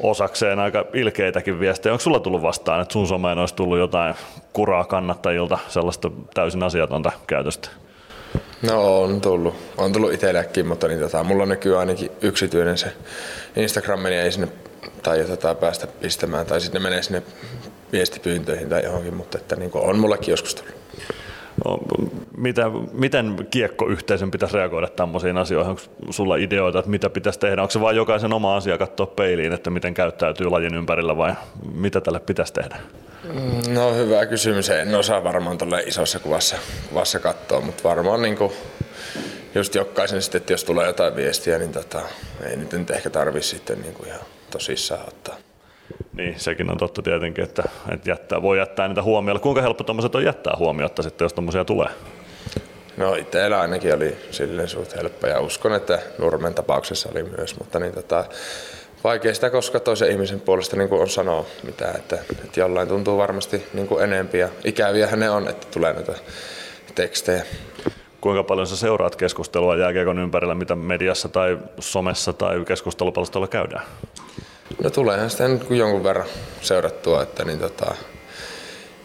osakseen 0.00 0.58
aika 0.58 0.84
ilkeitäkin 0.94 1.60
viestejä. 1.60 1.92
Onko 1.92 2.02
sulla 2.02 2.20
tullut 2.20 2.42
vastaan, 2.42 2.82
että 2.82 2.92
sun 2.92 3.06
someen 3.06 3.38
olisi 3.38 3.54
tullut 3.54 3.78
jotain 3.78 4.14
kuraa 4.52 4.84
kannattajilta, 4.84 5.58
sellaista 5.68 6.10
täysin 6.34 6.62
asiatonta 6.62 7.12
käytöstä? 7.26 7.68
No 8.62 9.02
on 9.02 9.20
tullut. 9.20 9.54
On 9.78 9.92
tullut 9.92 10.12
itsellekin, 10.12 10.66
mutta 10.66 10.88
niin 10.88 11.00
tota, 11.00 11.24
mulla 11.24 11.46
näkyy 11.46 11.78
ainakin 11.78 12.10
yksityinen 12.20 12.78
se 12.78 12.92
Instagram, 13.56 14.02
niin 14.02 14.20
ei 14.20 14.32
sinne 14.32 14.48
tai 15.02 15.24
tota, 15.24 15.54
päästä 15.54 15.86
pistämään, 15.86 16.46
tai 16.46 16.60
sitten 16.60 16.82
menee 16.82 17.02
sinne 17.02 17.22
viestipyyntöihin 17.92 18.68
tai 18.68 18.84
johonkin, 18.84 19.14
mutta 19.14 19.38
että 19.38 19.56
niin 19.56 19.70
on 19.74 19.98
mullakin 19.98 20.32
joskus 20.32 20.54
tullut. 20.54 20.74
No, 21.64 21.78
mitä, 22.36 22.70
miten 22.92 23.46
kiekkoyhteisön 23.50 24.30
pitäisi 24.30 24.56
reagoida 24.56 24.88
tämmöisiin 24.88 25.38
asioihin? 25.38 25.70
Onko 25.70 25.82
sulla 26.10 26.36
ideoita, 26.36 26.78
että 26.78 26.90
mitä 26.90 27.10
pitäisi 27.10 27.38
tehdä? 27.38 27.62
Onko 27.62 27.70
se 27.70 27.80
vain 27.80 27.96
jokaisen 27.96 28.32
oma 28.32 28.56
asia 28.56 28.78
katsoa 28.78 29.06
peiliin, 29.06 29.52
että 29.52 29.70
miten 29.70 29.94
käyttäytyy 29.94 30.50
lajin 30.50 30.74
ympärillä 30.74 31.16
vai 31.16 31.34
mitä 31.74 32.00
tälle 32.00 32.20
pitäisi 32.20 32.52
tehdä? 32.52 32.76
Mm, 33.24 33.74
no 33.74 33.94
hyvä 33.94 34.26
kysymys. 34.26 34.70
En 34.70 34.94
osaa 34.94 35.24
varmaan 35.24 35.58
tuolle 35.58 35.82
isossa 35.82 36.18
kuvassa, 36.18 36.56
kuvassa 36.88 37.18
katsoa, 37.18 37.60
mutta 37.60 37.82
varmaan 37.88 38.22
niin 38.22 38.36
kuin 38.36 38.52
just 39.54 39.74
jokaisen 39.74 40.22
sitten, 40.22 40.40
että 40.40 40.52
jos 40.52 40.64
tulee 40.64 40.86
jotain 40.86 41.16
viestiä, 41.16 41.58
niin 41.58 41.72
tota, 41.72 42.02
ei 42.50 42.56
nyt 42.56 42.90
ehkä 42.90 43.10
tarvitse 43.10 43.48
sitten 43.48 43.80
niin 43.82 43.94
kuin 43.94 44.08
ihan 44.08 44.20
tosissaan 44.50 45.08
ottaa. 45.08 45.36
Niin, 46.16 46.40
sekin 46.40 46.70
on 46.70 46.76
totta 46.76 47.02
tietenkin, 47.02 47.44
että, 47.44 47.62
että 47.92 48.10
jättää, 48.10 48.42
voi 48.42 48.58
jättää 48.58 48.88
niitä 48.88 49.02
huomioilla. 49.02 49.40
Kuinka 49.40 49.62
helppo 49.62 49.84
tuommoiset 49.84 50.14
on 50.14 50.24
jättää 50.24 50.54
huomiota 50.58 51.02
sitten, 51.02 51.24
jos 51.24 51.32
tuommoisia 51.32 51.64
tulee? 51.64 51.88
No 52.96 53.14
itsellä 53.14 53.60
ainakin 53.60 53.94
oli 53.94 54.16
silleen 54.30 54.68
suht 54.68 54.96
helppo 54.96 55.26
ja 55.26 55.40
uskon, 55.40 55.74
että 55.74 55.98
Nurmen 56.18 56.54
tapauksessa 56.54 57.08
oli 57.12 57.22
myös, 57.22 57.58
mutta 57.58 57.78
niin 57.78 57.92
tota, 57.92 58.24
vaikea 59.04 59.34
sitä 59.34 59.50
koska 59.50 59.80
toisen 59.80 60.10
ihmisen 60.10 60.40
puolesta 60.40 60.76
niin 60.76 60.92
on 60.92 61.08
sanoa 61.08 61.44
mitään, 61.62 61.96
että, 61.96 62.18
että 62.44 62.60
jollain 62.60 62.88
tuntuu 62.88 63.18
varmasti 63.18 63.66
niin 63.74 63.86
kuin 63.88 64.04
enempi 64.04 64.38
ja 64.38 64.48
ikäviä 64.64 65.16
ne 65.16 65.30
on, 65.30 65.48
että 65.48 65.66
tulee 65.70 65.92
näitä 65.92 66.14
tekstejä. 66.94 67.42
Kuinka 68.20 68.42
paljon 68.42 68.66
sä 68.66 68.76
seuraat 68.76 69.16
keskustelua 69.16 69.76
jääkiekon 69.76 70.18
ympärillä, 70.18 70.54
mitä 70.54 70.76
mediassa 70.76 71.28
tai 71.28 71.58
somessa 71.78 72.32
tai 72.32 72.64
keskustelupalstolla 72.64 73.48
käydään? 73.48 73.84
No 74.82 74.90
tuleehan 74.90 75.30
sitä 75.30 75.48
nyt 75.48 75.70
jonkun 75.70 76.04
verran 76.04 76.26
seurattua, 76.60 77.22
että 77.22 77.44
niin 77.44 77.58
tota, 77.58 77.94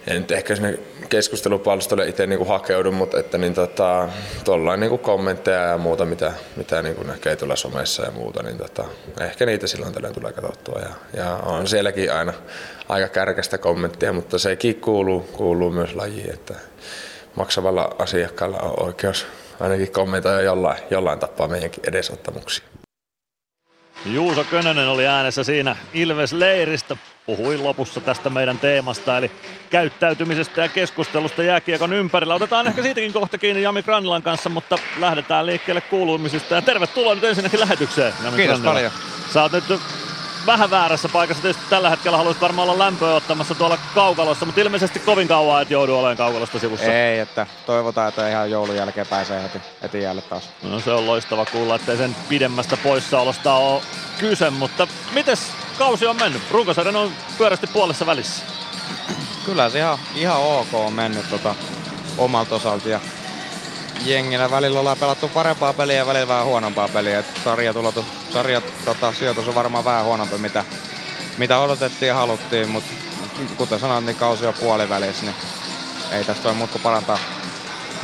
en 0.07 0.17
nyt 0.17 0.31
ehkä 0.31 0.55
sinne 0.55 0.79
keskustelupalstolle 1.09 2.07
itse 2.07 2.27
niin 2.27 2.37
kuin 2.37 2.47
hakeudu, 2.47 2.91
mutta 2.91 3.19
että 3.19 3.37
niin 3.37 3.53
tota, 3.53 4.09
tuollain 4.43 4.79
niin 4.79 4.99
kommentteja 4.99 5.61
ja 5.61 5.77
muuta, 5.77 6.05
mitä, 6.05 6.33
mitä 6.55 6.81
niin 6.81 6.95
kuin 6.95 7.07
näkee 7.07 7.35
tuolla 7.35 7.55
somessa 7.55 8.03
ja 8.03 8.11
muuta, 8.11 8.43
niin 8.43 8.57
tota, 8.57 8.85
ehkä 9.21 9.45
niitä 9.45 9.67
silloin 9.67 9.93
tällöin 9.93 10.13
tulee 10.13 10.33
katsottua. 10.33 10.79
Ja, 10.79 10.89
ja 11.13 11.35
on 11.35 11.67
sielläkin 11.67 12.13
aina 12.13 12.33
aika 12.89 13.07
kärkästä 13.07 13.57
kommenttia, 13.57 14.13
mutta 14.13 14.39
sekin 14.39 14.75
kuuluu, 14.75 15.21
kuuluu 15.21 15.69
myös 15.69 15.95
lajiin, 15.95 16.33
että 16.33 16.53
maksavalla 17.35 17.95
asiakkaalla 17.99 18.57
on 18.57 18.85
oikeus 18.87 19.27
ainakin 19.59 19.91
kommentoida 19.91 20.41
jollain, 20.41 20.77
jollain 20.91 21.19
tapaa 21.19 21.47
meidänkin 21.47 21.83
edesottamuksia. 21.87 22.65
Juuso 24.05 24.43
Könönen 24.43 24.87
oli 24.87 25.07
äänessä 25.07 25.43
siinä 25.43 25.75
Ilves-leiristä. 25.93 26.97
Puhui 27.25 27.57
lopussa 27.57 28.01
tästä 28.01 28.29
meidän 28.29 28.59
teemasta, 28.59 29.17
eli 29.17 29.31
käyttäytymisestä 29.69 30.61
ja 30.61 30.69
keskustelusta 30.69 31.43
jääkiekon 31.43 31.93
ympärillä. 31.93 32.35
Otetaan 32.35 32.67
ehkä 32.67 32.81
siitäkin 32.81 33.13
kohta 33.13 33.37
kiinni 33.37 33.61
Jami 33.61 33.83
Granilan 33.83 34.23
kanssa, 34.23 34.49
mutta 34.49 34.77
lähdetään 34.99 35.45
liikkeelle 35.45 35.81
kuulumisista. 35.81 36.55
Ja 36.55 36.61
tervetuloa 36.61 37.15
nyt 37.15 37.23
ensinnäkin 37.23 37.59
lähetykseen, 37.59 38.13
Jami 38.23 38.37
Kiitos 38.37 38.61
Granila. 38.61 38.73
paljon. 38.73 38.91
Sä 39.33 39.41
oot 39.41 39.51
nyt 39.51 39.63
vähän 40.47 40.69
väärässä 40.69 41.09
paikassa. 41.09 41.41
Tietysti 41.41 41.69
tällä 41.69 41.89
hetkellä 41.89 42.17
haluaisit 42.17 42.41
varmaan 42.41 42.69
olla 42.69 42.83
lämpöä 42.83 43.13
ottamassa 43.13 43.55
tuolla 43.55 43.77
kaukalossa, 43.95 44.45
mutta 44.45 44.61
ilmeisesti 44.61 44.99
kovin 44.99 45.27
kauan 45.27 45.61
et 45.61 45.71
joudu 45.71 45.95
olemaan 45.95 46.17
kaukalosta 46.17 46.59
sivussa. 46.59 46.93
Ei, 46.93 47.19
että 47.19 47.47
toivotaan, 47.65 48.09
että 48.09 48.29
ihan 48.29 48.51
joulun 48.51 48.75
jälkeen 48.75 49.07
pääsee 49.07 49.43
heti, 49.43 49.59
heti 49.81 50.01
jäälle 50.01 50.21
taas. 50.21 50.49
No 50.63 50.79
se 50.79 50.91
on 50.91 51.05
loistava 51.07 51.45
kuulla, 51.45 51.75
ettei 51.75 51.97
sen 51.97 52.15
pidemmästä 52.29 52.77
poissaolosta 52.77 53.53
ole 53.53 53.81
kyse, 54.19 54.49
mutta 54.49 54.87
mites 55.13 55.51
kausi 55.77 56.05
on 56.05 56.15
mennyt? 56.15 56.41
Runkosarjan 56.51 56.95
on 56.95 57.11
pyörästi 57.37 57.67
puolessa 57.67 58.05
välissä. 58.05 58.43
Kyllä 59.45 59.69
se 59.69 59.79
ihan, 59.79 59.97
ihan 60.15 60.37
ok 60.37 60.73
on 60.73 60.93
mennyt 60.93 61.29
tota, 61.29 61.55
omalta 62.17 62.55
osalta 62.55 62.89
ja 62.89 62.99
jengillä 64.05 64.51
välillä 64.51 64.79
ollaan 64.79 64.97
pelattu 64.97 65.27
parempaa 65.27 65.73
peliä 65.73 65.95
ja 65.95 66.05
välillä 66.05 66.27
vähän 66.27 66.45
huonompaa 66.45 66.87
peliä. 66.87 67.19
Et 67.19 67.25
sarja, 67.43 67.73
tulotu, 67.73 68.05
sarja 68.33 68.61
tota, 68.85 69.13
sijoitus 69.13 69.47
on 69.47 69.55
varmaan 69.55 69.85
vähän 69.85 70.05
huonompi, 70.05 70.37
mitä, 70.37 70.65
mitä 71.37 71.59
odotettiin 71.59 72.07
ja 72.07 72.15
haluttiin, 72.15 72.69
mutta 72.69 72.91
kuten 73.57 73.79
sanoin, 73.79 74.05
niin 74.05 74.15
kausi 74.15 74.45
on 74.45 74.53
puolivälissä, 74.53 75.25
niin 75.25 75.35
ei 76.11 76.23
tästä 76.23 76.47
ole 76.47 76.57
muuta 76.57 76.79
parantaa. 76.79 77.19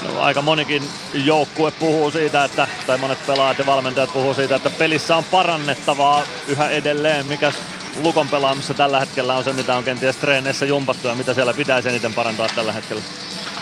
No, 0.04 0.22
aika 0.22 0.42
monikin 0.42 0.90
joukkue 1.14 1.72
puhuu 1.72 2.12
siitä, 2.12 2.44
että, 2.44 2.68
tai 2.88 2.98
monet 2.98 3.26
pelaajat 3.28 3.60
ja 3.60 3.66
valmentajat 3.66 4.14
puhuu 4.14 4.34
siitä, 4.34 4.56
että 4.56 4.70
pelissä 4.70 5.16
on 5.16 5.24
parannettavaa 5.24 6.24
yhä 6.48 6.70
edelleen. 6.70 7.26
Mikäs 7.26 7.56
Lukon 8.02 8.30
pelaamassa 8.30 8.74
tällä 8.74 9.00
hetkellä 9.00 9.36
on 9.36 9.44
se, 9.44 9.54
mitä 9.54 9.76
on 9.76 9.84
kenties 9.84 10.18
treeneissä 10.18 10.66
jumpattu 10.66 11.08
ja 11.08 11.16
mitä 11.16 11.34
siellä 11.34 11.54
pitäisi 11.54 11.90
eniten 11.90 12.14
parantaa 12.14 12.48
tällä 12.56 12.74
hetkellä? 12.74 13.02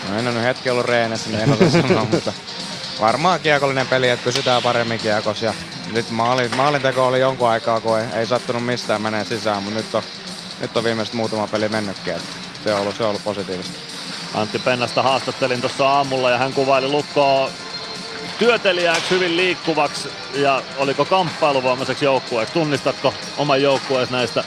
No 0.08 0.18
en 0.18 0.26
ole 0.26 0.34
nyt 0.34 0.44
hetki 0.44 0.70
ollut 0.70 0.86
reenessä, 0.86 1.30
niin 1.30 1.40
en 1.40 1.52
osaa 1.52 1.70
sanoa, 1.70 2.06
mutta 2.12 2.32
varmaan 3.00 3.40
kiekollinen 3.40 3.86
peli, 3.86 4.08
että 4.08 4.24
pysytään 4.24 4.62
paremmin 4.62 5.00
kiekossa. 5.00 5.44
Ja 5.44 5.54
nyt 5.92 6.10
maalin, 6.10 6.56
maalinteko 6.56 7.06
oli 7.06 7.20
jonkun 7.20 7.48
aikaa, 7.48 7.80
kun 7.80 7.98
ei, 7.98 8.06
ei 8.14 8.26
sattunut 8.26 8.66
mistään 8.66 9.02
menee 9.02 9.24
sisään, 9.24 9.62
mutta 9.62 9.78
nyt 9.78 9.94
on, 9.94 10.02
nyt 10.60 10.76
on 10.76 10.84
viimeisesti 10.84 11.16
muutama 11.16 11.46
peli 11.46 11.68
mennytkin. 11.68 12.14
Että 12.14 12.28
se 12.64 12.74
on 12.74 12.80
ollut, 12.80 12.96
se 12.96 13.02
on 13.02 13.08
ollut 13.08 13.24
positiivista. 13.24 13.78
Antti 14.34 14.58
Pennasta 14.58 15.02
haastattelin 15.02 15.60
tuossa 15.60 15.88
aamulla 15.88 16.30
ja 16.30 16.38
hän 16.38 16.52
kuvaili 16.52 16.88
Lukkoa 16.88 17.50
työtelijäksi, 18.38 19.10
hyvin 19.10 19.36
liikkuvaksi 19.36 20.08
ja 20.34 20.62
oliko 20.76 21.04
kamppailuvoimaiseksi 21.04 22.04
joukkueeksi. 22.04 22.54
Tunnistatko 22.54 23.14
oman 23.36 23.62
joukkueesi 23.62 24.12
näistä 24.12 24.44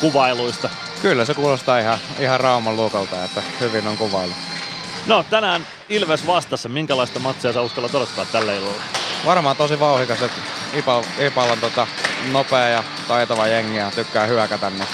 kuvailuista? 0.00 0.68
Kyllä 1.02 1.24
se 1.24 1.34
kuulostaa 1.34 1.78
ihan, 1.78 1.98
ihan 2.18 2.40
Rauman 2.40 2.76
luokalta, 2.76 3.24
että 3.24 3.42
hyvin 3.60 3.86
on 3.86 3.96
kuvailu. 3.96 4.32
No 5.08 5.24
tänään 5.30 5.66
Ilves 5.88 6.26
vastassa. 6.26 6.68
Minkälaista 6.68 7.18
matsia 7.18 7.52
sä 7.52 7.60
uskallat 7.60 7.94
odottaa 7.94 8.24
tällä 8.24 8.54
illalla? 8.54 8.82
Varmaan 9.24 9.56
tosi 9.56 9.80
vauhikas, 9.80 10.22
että 10.22 10.40
Ipal 11.26 11.50
on 11.50 11.58
tota 11.58 11.86
nopea 12.32 12.68
ja 12.68 12.84
taitava 13.08 13.46
jengi 13.46 13.76
ja 13.76 13.90
tykkää 13.90 14.26
hyökätä, 14.26 14.70
niin 14.70 14.88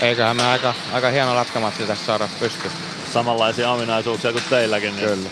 eiköhän 0.00 0.36
me 0.36 0.42
aika, 0.42 0.74
aika 0.92 1.10
hieno 1.10 1.36
lätkämatsi 1.36 1.86
tässä 1.86 2.06
saada 2.06 2.28
pystyyn. 2.40 2.72
Samanlaisia 3.12 3.70
ominaisuuksia 3.70 4.32
kuin 4.32 4.44
teilläkin. 4.50 4.96
Niin 4.96 5.08
Kyllä 5.08 5.28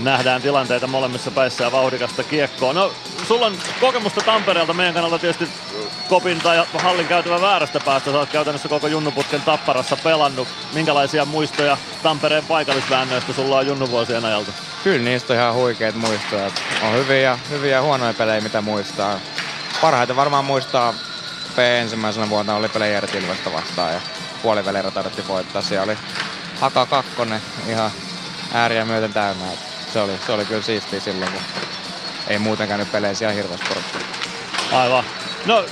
nähdään 0.00 0.42
tilanteita 0.42 0.86
molemmissa 0.86 1.30
päissä 1.30 1.64
ja 1.64 1.72
vauhdikasta 1.72 2.22
kiekkoa. 2.22 2.72
No, 2.72 2.92
sulla 3.28 3.46
on 3.46 3.58
kokemusta 3.80 4.20
Tampereelta 4.20 4.74
meidän 4.74 4.94
kannalta 4.94 5.18
tietysti 5.18 5.48
Kopin 6.08 6.38
tai 6.38 6.66
Hallin 6.74 7.06
käytävä 7.06 7.40
väärästä 7.40 7.80
päästä. 7.80 8.10
Sä 8.10 8.18
oot 8.18 8.30
käytännössä 8.30 8.68
koko 8.68 8.86
Junnuputken 8.86 9.42
Tapparassa 9.42 9.96
pelannut. 9.96 10.48
Minkälaisia 10.72 11.24
muistoja 11.24 11.76
Tampereen 12.02 12.44
paikallisväännöistä 12.44 13.32
sulla 13.32 13.58
on 13.58 13.66
Junnuvuosien 13.66 14.24
ajalta? 14.24 14.52
Kyllä 14.84 15.04
niistä 15.04 15.32
on 15.32 15.38
ihan 15.38 15.54
huikeita 15.54 15.98
muistoja. 15.98 16.50
On 16.82 16.92
hyviä, 16.92 17.38
hyviä 17.50 17.76
ja 17.76 17.82
huonoja 17.82 18.14
pelejä, 18.14 18.40
mitä 18.40 18.60
muistaa. 18.60 19.18
Parhaiten 19.80 20.16
varmaan 20.16 20.44
muistaa 20.44 20.94
P 21.56 21.58
ensimmäisenä 21.58 22.30
vuonna 22.30 22.56
oli 22.56 22.68
Playerit 22.68 23.14
Ilvestä 23.14 23.52
vastaan 23.52 23.92
ja 23.92 24.00
puolivälierä 24.42 24.90
tarvittiin 24.90 25.28
voittaa. 25.28 25.62
Siellä 25.62 25.84
oli 25.84 25.98
Haka 26.60 26.86
kakkonen 26.86 27.40
ihan 27.68 27.90
ääriä 28.54 28.84
myöten 28.84 29.12
täynnä 29.12 29.44
se 29.96 30.00
oli, 30.00 30.18
se 30.26 30.32
oli 30.32 30.44
kyllä 30.44 30.62
siistiä 30.62 31.00
silloin, 31.00 31.32
kun 31.32 31.40
ei 32.28 32.38
muuten 32.38 32.68
käynyt 32.68 32.92
peleissä 32.92 33.24
ihan 33.24 33.34
hirveästi. 33.34 33.66
Aivan. 34.72 35.04
No, 35.46 35.64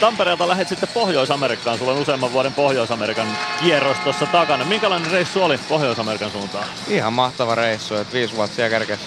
Tampereelta 0.00 0.48
lähdet 0.48 0.68
sitten 0.68 0.88
Pohjois-Amerikkaan. 0.94 1.78
Sulla 1.78 1.92
on 1.92 1.98
useamman 1.98 2.32
vuoden 2.32 2.54
Pohjois-Amerikan 2.54 3.26
kierros 3.60 3.96
tuossa 3.96 4.26
takana. 4.26 4.64
Minkälainen 4.64 5.10
reissu 5.10 5.42
oli 5.42 5.58
Pohjois-Amerikan 5.68 6.30
suuntaan? 6.30 6.64
Ihan 6.88 7.12
mahtava 7.12 7.54
reissu, 7.54 7.94
että 7.94 8.12
viisi 8.12 8.36
vuotta 8.36 8.56
siellä 8.56 8.70
kerkesi 8.70 9.02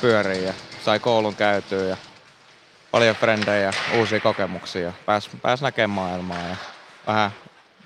pyöriin 0.00 0.44
ja 0.44 0.54
sai 0.84 0.98
koulun 0.98 1.34
käytyä 1.34 1.84
ja 1.84 1.96
paljon 2.90 3.16
frendejä 3.16 3.60
ja 3.60 3.72
uusia 3.98 4.20
kokemuksia. 4.20 4.92
Pääs, 5.06 5.30
pääs 5.42 5.62
näkemään 5.62 5.90
maailmaa 5.90 6.48
ja 6.48 6.56
vähän 7.06 7.30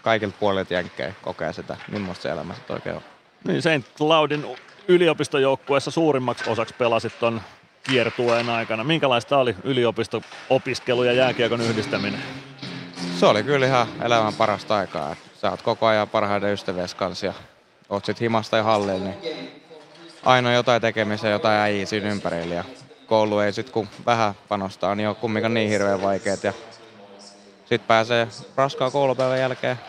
kaikilta 0.03 0.37
puolilta 0.41 0.75
jenkkejä 0.75 1.15
kokee 1.23 1.53
sitä, 1.53 1.77
millaista 1.89 2.23
se 2.23 2.29
elämä 2.29 2.55
sitten 2.55 2.75
oikein 2.75 2.97
on. 2.97 3.03
Niin, 3.45 3.63
St. 3.63 3.97
Cloudin 3.97 4.45
yliopistojoukkueessa 4.89 5.91
suurimmaksi 5.91 6.51
osaksi 6.51 6.75
pelasit 6.79 7.19
ton 7.21 7.41
kiertueen 7.83 8.51
aikana. 8.51 8.85
Minkälaista 8.85 9.39
oli 9.39 9.57
yliopisto-opiskelu 9.65 11.05
ja 11.05 11.13
jääkiekon 11.13 11.61
yhdistäminen? 11.61 12.23
Se 13.17 13.27
oli 13.27 13.43
kyllä 13.43 13.67
ihan 13.67 13.89
elämän 14.03 14.35
parasta 14.35 14.77
aikaa. 14.77 15.17
Sä 15.41 15.51
oot 15.51 15.63
koko 15.63 15.87
ajan 15.87 16.09
parhaiden 16.09 16.53
ystävies 16.53 16.95
kanssa 16.95 17.27
ja 17.27 17.33
oot 17.89 18.05
sit 18.05 18.21
himasta 18.21 18.57
ja 18.57 18.63
hallilla, 18.63 19.05
niin 19.05 19.17
aina 20.25 20.53
jotain 20.53 20.83
tekemistä, 20.83 21.29
jotain 21.29 21.59
äijii 21.59 21.87
siinä 21.87 22.09
ympärillä. 22.11 22.55
Ja 22.55 22.65
koulu 23.07 23.39
ei 23.39 23.53
sit 23.53 23.71
kun 23.71 23.89
vähän 24.07 24.35
panostaa, 24.49 24.95
niin 24.95 25.09
on 25.09 25.17
kumminkaan 25.17 25.55
niin 25.55 25.71
hirveän 25.71 26.03
vaikeet. 26.03 26.45
Ja 26.45 26.53
sit 27.65 27.87
pääsee 27.87 28.29
raskaan 28.57 28.93
koulupäivän 28.93 29.39
jälkeen 29.41 29.81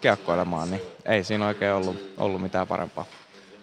kiekkoilemaan, 0.00 0.70
niin 0.70 0.82
ei 1.04 1.24
siinä 1.24 1.46
oikein 1.46 1.72
ollut, 1.72 2.14
ollut 2.18 2.42
mitään 2.42 2.66
parempaa. 2.66 3.04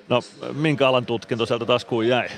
No, 0.09 0.21
minkä 0.53 0.87
alan 0.87 1.05
tutkinto 1.05 1.45
sieltä 1.45 1.65
taskuun 1.65 2.07
jäi? 2.07 2.29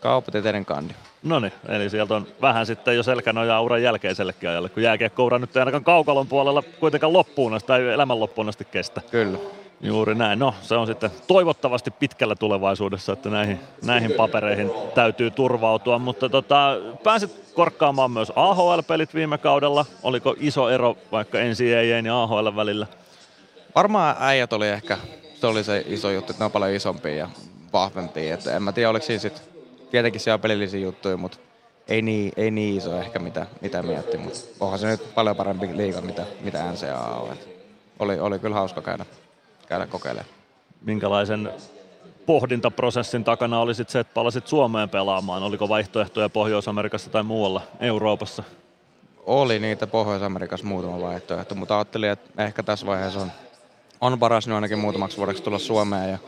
Kauppatieteiden 0.00 0.64
kandi. 0.64 0.94
No 1.22 1.40
niin, 1.40 1.52
eli 1.68 1.90
sieltä 1.90 2.14
on 2.14 2.26
vähän 2.42 2.66
sitten 2.66 2.96
jo 2.96 3.02
selkänojaa 3.02 3.60
uran 3.60 3.82
jälkeisellekin 3.82 4.48
ajalle, 4.48 4.68
kun 4.68 4.82
jääkiekkoura 4.82 5.38
nyt 5.38 5.56
ei 5.56 5.60
ainakaan 5.60 5.84
kaukalon 5.84 6.26
puolella 6.26 6.62
kuitenkaan 6.80 7.12
loppuun 7.12 7.54
asti 7.54 7.66
tai 7.66 7.88
elämän 7.88 8.20
loppuun 8.20 8.48
asti 8.48 8.64
kestä. 8.64 9.00
Kyllä. 9.10 9.38
Juuri 9.80 10.14
näin. 10.14 10.38
No, 10.38 10.54
se 10.62 10.74
on 10.74 10.86
sitten 10.86 11.10
toivottavasti 11.26 11.90
pitkällä 11.90 12.34
tulevaisuudessa, 12.34 13.12
että 13.12 13.30
näihin, 13.30 13.60
näihin 13.84 14.12
papereihin 14.12 14.70
täytyy 14.94 15.30
turvautua. 15.30 15.98
Mutta 15.98 16.28
tota, 16.28 16.76
pääsit 17.02 17.52
korkkaamaan 17.54 18.10
myös 18.10 18.32
AHL-pelit 18.36 19.14
viime 19.14 19.38
kaudella. 19.38 19.86
Oliko 20.02 20.34
iso 20.38 20.68
ero 20.70 20.96
vaikka 21.12 21.38
NCAA 21.38 22.00
ja 22.06 22.22
AHL 22.22 22.56
välillä? 22.56 22.86
Varmaan 23.74 24.16
äijät 24.20 24.52
oli 24.52 24.68
ehkä, 24.68 24.98
se 25.44 25.48
oli 25.48 25.64
se 25.64 25.84
iso 25.86 26.10
juttu, 26.10 26.32
että 26.32 26.40
ne 26.40 26.44
on 26.44 26.52
paljon 26.52 26.72
isompia 26.72 27.14
ja 27.14 27.28
vahvempia. 27.72 28.34
Että 28.34 28.56
en 28.56 28.62
mä 28.62 28.72
tiedä, 28.72 28.90
oliko 28.90 29.06
siinä 29.06 29.20
sit, 29.20 29.42
tietenkin 29.90 30.20
siellä 30.20 30.34
on 30.34 30.40
pelillisiä 30.40 30.80
juttuja, 30.80 31.16
mutta 31.16 31.38
ei 31.88 32.02
niin, 32.02 32.32
ei 32.36 32.50
niin 32.50 32.76
iso 32.76 32.98
ehkä 32.98 33.18
mitä, 33.18 33.46
mitä 33.60 33.82
mietti, 33.82 34.16
mutta 34.16 34.40
onhan 34.60 34.78
se 34.78 34.86
nyt 34.86 35.14
paljon 35.14 35.36
parempi 35.36 35.76
liiga 35.76 36.00
mitä, 36.00 36.26
mitä 36.40 36.72
NCAA 36.72 37.16
on. 37.20 37.32
Et 37.32 37.48
oli, 37.98 38.20
oli 38.20 38.38
kyllä 38.38 38.54
hauska 38.54 38.82
käydä, 38.82 39.06
käydä 39.68 39.86
kokeilemaan. 39.86 40.34
Minkälaisen 40.84 41.52
pohdintaprosessin 42.26 43.24
takana 43.24 43.60
oli 43.60 43.74
sit 43.74 43.88
se, 43.88 44.00
että 44.00 44.14
palasit 44.14 44.46
Suomeen 44.46 44.88
pelaamaan? 44.88 45.42
Oliko 45.42 45.68
vaihtoehtoja 45.68 46.28
Pohjois-Amerikassa 46.28 47.10
tai 47.10 47.22
muualla 47.22 47.62
Euroopassa? 47.80 48.42
Oli 49.26 49.58
niitä 49.58 49.86
Pohjois-Amerikassa 49.86 50.66
muutama 50.66 51.00
vaihtoehto, 51.00 51.54
mutta 51.54 51.76
ajattelin, 51.76 52.10
että 52.10 52.44
ehkä 52.44 52.62
tässä 52.62 52.86
vaiheessa 52.86 53.20
on, 53.20 53.32
on 54.00 54.18
paras 54.18 54.46
nyt 54.46 54.54
ainakin 54.54 54.78
muutamaksi 54.78 55.16
vuodeksi 55.16 55.42
tulla 55.42 55.58
Suomeen 55.58 56.10
ja 56.10 56.18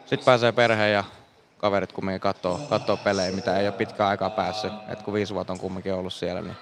sitten 0.00 0.24
pääsee 0.24 0.52
perhe 0.52 0.88
ja 0.88 1.04
kaverit 1.58 1.92
kumminkin 1.92 2.20
katsoo, 2.20 2.60
katsoo 2.70 2.96
pelejä, 2.96 3.32
mitä 3.32 3.58
ei 3.58 3.66
ole 3.66 3.74
pitkään 3.74 4.10
aikaa 4.10 4.30
päässyt. 4.30 4.72
Et 4.88 5.02
kun 5.02 5.14
viisi 5.14 5.34
vuotta 5.34 5.52
on 5.52 5.58
kumminkin 5.58 5.94
ollut 5.94 6.12
siellä, 6.12 6.42
niin 6.42 6.56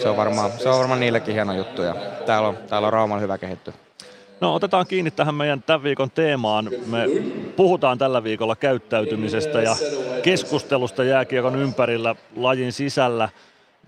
se 0.00 0.08
on 0.08 0.16
varmaan, 0.16 0.50
se 0.58 0.68
on 0.68 0.78
varmaan 0.78 1.00
niillekin 1.00 1.34
hieno 1.34 1.52
juttu 1.52 1.82
ja 1.82 1.94
täällä 2.26 2.48
on, 2.48 2.56
täällä 2.68 2.86
on 2.86 2.92
Rauman 2.92 3.20
hyvä 3.20 3.38
kehittyä. 3.38 3.74
No 4.40 4.54
otetaan 4.54 4.86
kiinni 4.86 5.10
tähän 5.10 5.34
meidän 5.34 5.62
tämän 5.62 5.82
viikon 5.82 6.10
teemaan. 6.10 6.70
Me 6.86 7.06
puhutaan 7.56 7.98
tällä 7.98 8.24
viikolla 8.24 8.56
käyttäytymisestä 8.56 9.62
ja 9.62 9.76
keskustelusta 10.22 11.04
jääkiekon 11.04 11.56
ympärillä 11.56 12.14
lajin 12.36 12.72
sisällä. 12.72 13.28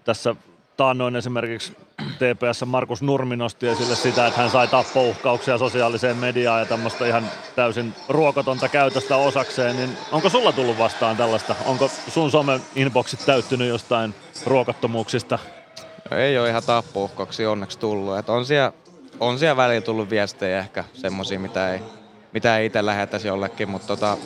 Tässä 0.04 0.36
taannoin 0.76 1.16
esimerkiksi 1.16 1.76
TPS 1.96 2.64
Markus 2.66 3.02
Nurmi 3.02 3.36
nosti 3.36 3.68
esille 3.68 3.96
sitä, 3.96 4.26
että 4.26 4.40
hän 4.40 4.50
sai 4.50 4.68
tappouhkauksia 4.68 5.58
sosiaaliseen 5.58 6.16
mediaan 6.16 6.60
ja 6.60 6.66
tämmöistä 6.66 7.06
ihan 7.06 7.30
täysin 7.56 7.94
ruokotonta 8.08 8.68
käytöstä 8.68 9.16
osakseen, 9.16 9.76
niin 9.76 9.90
onko 10.12 10.28
sulla 10.28 10.52
tullut 10.52 10.78
vastaan 10.78 11.16
tällaista? 11.16 11.54
Onko 11.66 11.90
sun 12.08 12.30
somen 12.30 12.60
inboxit 12.76 13.26
täyttynyt 13.26 13.68
jostain 13.68 14.14
ruokottomuuksista? 14.46 15.38
No 16.10 16.16
ei 16.16 16.38
ole 16.38 16.48
ihan 16.48 16.62
tappouhkauksia 16.66 17.50
onneksi 17.50 17.78
tullut. 17.78 18.18
Et 18.18 18.28
on, 18.28 18.46
siellä, 18.46 18.72
on 19.20 19.38
siellä 19.38 19.56
välillä 19.56 19.80
tullut 19.80 20.10
viestejä 20.10 20.58
ehkä 20.58 20.84
semmoisia, 20.94 21.40
mitä 21.40 21.72
ei, 21.72 21.80
mitä 22.32 22.58
ei 22.58 22.66
itse 22.66 22.86
lähettäisi 22.86 23.28
jollekin, 23.28 23.70
mutta 23.70 23.86
tota, 23.86 24.16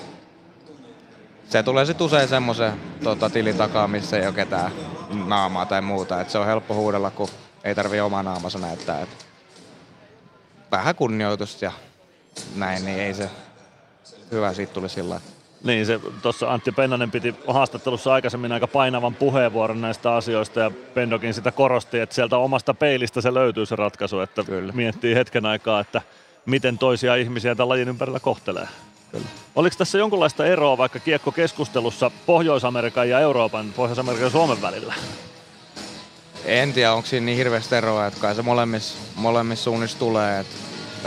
se 1.48 1.62
tulee 1.62 1.86
sitten 1.86 2.04
usein 2.04 2.28
semmoisen 2.28 2.72
tota, 3.04 3.30
tilin 3.30 3.56
takaa, 3.56 3.88
missä 3.88 4.18
ei 4.18 4.26
ole 4.26 4.34
ketään 4.34 4.72
naamaa 5.26 5.66
tai 5.66 5.82
muuta. 5.82 6.20
Et 6.20 6.30
se 6.30 6.38
on 6.38 6.46
helppo 6.46 6.74
huudella, 6.74 7.10
kun 7.10 7.28
ei 7.64 7.74
tarvi 7.74 8.00
omaa 8.00 8.22
naamansa 8.22 8.58
näyttää. 8.58 9.00
Et 9.00 9.26
vähän 10.70 10.94
kunnioitusta 10.94 11.64
ja 11.64 11.72
näin, 12.56 12.84
niin 12.84 12.98
ei 12.98 13.14
se 13.14 13.30
hyvä 14.30 14.54
siitä 14.54 14.72
tuli 14.72 14.88
sillä 14.88 15.20
Niin, 15.64 15.86
se 15.86 16.00
tuossa 16.22 16.52
Antti 16.52 16.72
Pennanen 16.72 17.10
piti 17.10 17.34
haastattelussa 17.46 18.12
aikaisemmin 18.12 18.52
aika 18.52 18.66
painavan 18.66 19.14
puheenvuoron 19.14 19.80
näistä 19.80 20.14
asioista 20.14 20.60
ja 20.60 20.70
Pendokin 20.94 21.34
sitä 21.34 21.52
korosti, 21.52 21.98
että 21.98 22.14
sieltä 22.14 22.36
omasta 22.36 22.74
peilistä 22.74 23.20
se 23.20 23.34
löytyy 23.34 23.66
se 23.66 23.76
ratkaisu, 23.76 24.20
että 24.20 24.44
Kyllä. 24.44 24.72
miettii 24.72 25.14
hetken 25.14 25.46
aikaa, 25.46 25.80
että 25.80 26.02
miten 26.46 26.78
toisia 26.78 27.16
ihmisiä 27.16 27.54
tämän 27.54 27.68
lajin 27.68 27.88
ympärillä 27.88 28.20
kohtelee. 28.20 28.68
Kyllä. 29.12 29.26
Oliko 29.56 29.76
tässä 29.78 29.98
jonkunlaista 29.98 30.46
eroa 30.46 30.78
vaikka 30.78 30.98
kiekkokeskustelussa 30.98 32.10
Pohjois-Amerikan 32.26 33.08
ja 33.08 33.20
Euroopan, 33.20 33.72
Pohjois-Amerikan 33.76 34.24
ja 34.26 34.30
Suomen 34.30 34.62
välillä? 34.62 34.94
En 36.44 36.72
tiedä, 36.72 36.92
onko 36.92 37.08
siinä 37.08 37.26
niin 37.26 37.38
hirveästi 37.38 37.74
eroa, 37.74 38.06
että 38.06 38.20
kai 38.20 38.34
se 38.34 38.42
molemmissa, 38.42 38.98
molemmissa 39.14 39.64
suunnissa 39.64 39.98
tulee. 39.98 40.40
Että 40.40 40.54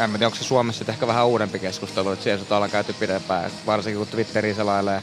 en 0.03 0.09
tiedä, 0.09 0.25
onko 0.25 0.38
se 0.38 0.43
Suomessa 0.43 0.86
ehkä 0.88 1.07
vähän 1.07 1.27
uudempi 1.27 1.59
keskustelu, 1.59 2.11
että 2.11 2.23
siellä 2.23 2.45
ollaan 2.51 2.71
käyty 2.71 2.93
pidempään. 2.93 3.45
Että 3.45 3.59
varsinkin 3.65 3.97
kun 3.97 4.07
Twitteri 4.07 4.53
selailee 4.53 5.01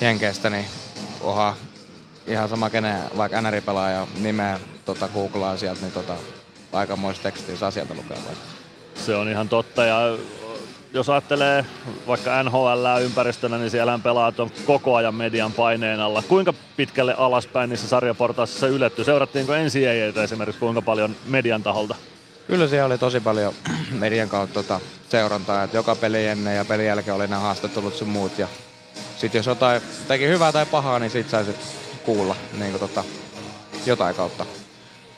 Jenkeistä, 0.00 0.50
niin 0.50 0.64
oha, 1.20 1.56
ihan 2.26 2.48
sama 2.48 2.70
kenen, 2.70 3.02
vaikka 3.16 3.40
NR-pelaaja 3.40 4.06
nimeä 4.20 4.60
tota, 4.84 5.08
googlaa 5.08 5.56
sieltä, 5.56 5.80
niin 5.80 5.92
tota, 5.92 6.16
aikamoista 6.72 7.22
tekstiä 7.22 7.56
saa 7.56 7.70
sieltä 7.70 7.94
lukea. 7.94 8.16
Se 8.94 9.16
on 9.16 9.28
ihan 9.28 9.48
totta 9.48 9.84
ja 9.84 10.18
jos 10.92 11.08
ajattelee 11.08 11.64
vaikka 12.06 12.42
NHL 12.42 13.02
ympäristönä, 13.02 13.58
niin 13.58 13.70
siellä 13.70 13.98
pelaat 14.02 14.40
on 14.40 14.50
koko 14.66 14.96
ajan 14.96 15.14
median 15.14 15.52
paineen 15.52 16.00
alla. 16.00 16.22
Kuinka 16.22 16.54
pitkälle 16.76 17.14
alaspäin 17.18 17.70
niissä 17.70 17.88
sarjaportaissa 17.88 18.66
yletty? 18.66 19.04
Seurattiinko 19.04 19.52
NCAA 19.52 20.22
esimerkiksi 20.22 20.60
kuinka 20.60 20.82
paljon 20.82 21.16
median 21.26 21.62
taholta? 21.62 21.94
Kyllä 22.46 22.68
siellä 22.68 22.86
oli 22.86 22.98
tosi 22.98 23.20
paljon 23.20 23.54
median 23.98 24.28
kautta 24.28 24.54
tota, 24.54 24.80
seurantaa, 25.08 25.62
että 25.62 25.76
joka 25.76 25.94
peli 25.94 26.26
ennen 26.26 26.56
ja 26.56 26.64
pelin 26.64 26.86
jälkeen 26.86 27.14
oli 27.14 27.26
nämä 27.26 27.40
haastattelut 27.40 27.94
sun 27.94 28.08
muut. 28.08 28.38
Ja 28.38 28.48
sitten 29.16 29.38
jos 29.38 29.46
jotain 29.46 29.82
teki 30.08 30.28
hyvää 30.28 30.52
tai 30.52 30.66
pahaa, 30.66 30.98
niin 30.98 31.10
sit 31.10 31.30
saisit 31.30 31.56
kuulla 32.04 32.36
niin 32.58 32.78
tota, 32.78 33.04
jotain 33.86 34.14
kautta 34.14 34.46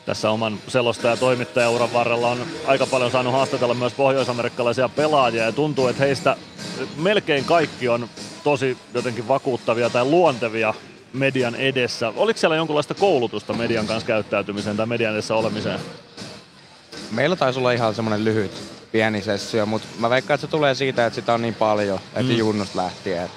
tässä 0.07 0.31
oman 0.31 0.59
selostaja- 0.69 1.13
ja 1.13 1.17
toimittajauran 1.17 1.93
varrella 1.93 2.29
on 2.29 2.47
aika 2.67 2.87
paljon 2.87 3.11
saanut 3.11 3.33
haastatella 3.33 3.75
myös 3.75 3.93
pohjoisamerikkalaisia 3.93 4.89
pelaajia 4.89 5.45
ja 5.45 5.53
tuntuu, 5.53 5.87
että 5.89 6.03
heistä 6.03 6.37
melkein 6.97 7.45
kaikki 7.45 7.89
on 7.89 8.09
tosi 8.45 8.79
jotenkin 8.95 9.29
vakuuttavia 9.29 9.91
tai 9.91 10.05
luontevia 10.05 10.75
median 11.13 11.55
edessä. 11.55 12.13
Oliko 12.17 12.39
siellä 12.39 12.57
jonkunlaista 12.57 12.95
koulutusta 12.95 13.53
median 13.53 13.87
kanssa 13.87 14.07
käyttäytymiseen 14.07 14.77
tai 14.77 14.87
median 14.87 15.13
edessä 15.13 15.35
olemiseen? 15.35 15.81
Meillä 17.11 17.37
taisi 17.37 17.59
olla 17.59 17.73
ihan 17.73 17.95
semmoinen 17.95 18.25
lyhyt 18.25 18.53
pieni 18.93 19.23
sessio, 19.23 19.67
mutta 19.67 19.89
mä 19.99 20.11
veikkaan, 20.11 20.35
että 20.35 20.47
se 20.47 20.51
tulee 20.51 20.75
siitä, 20.75 21.07
että 21.07 21.15
sitä 21.15 21.35
on 21.35 21.43
niin 21.43 21.55
paljon, 21.55 22.01
että 22.15 22.33
mm. 22.33 22.39
junnusta 22.39 22.79
lähtien. 22.79 23.29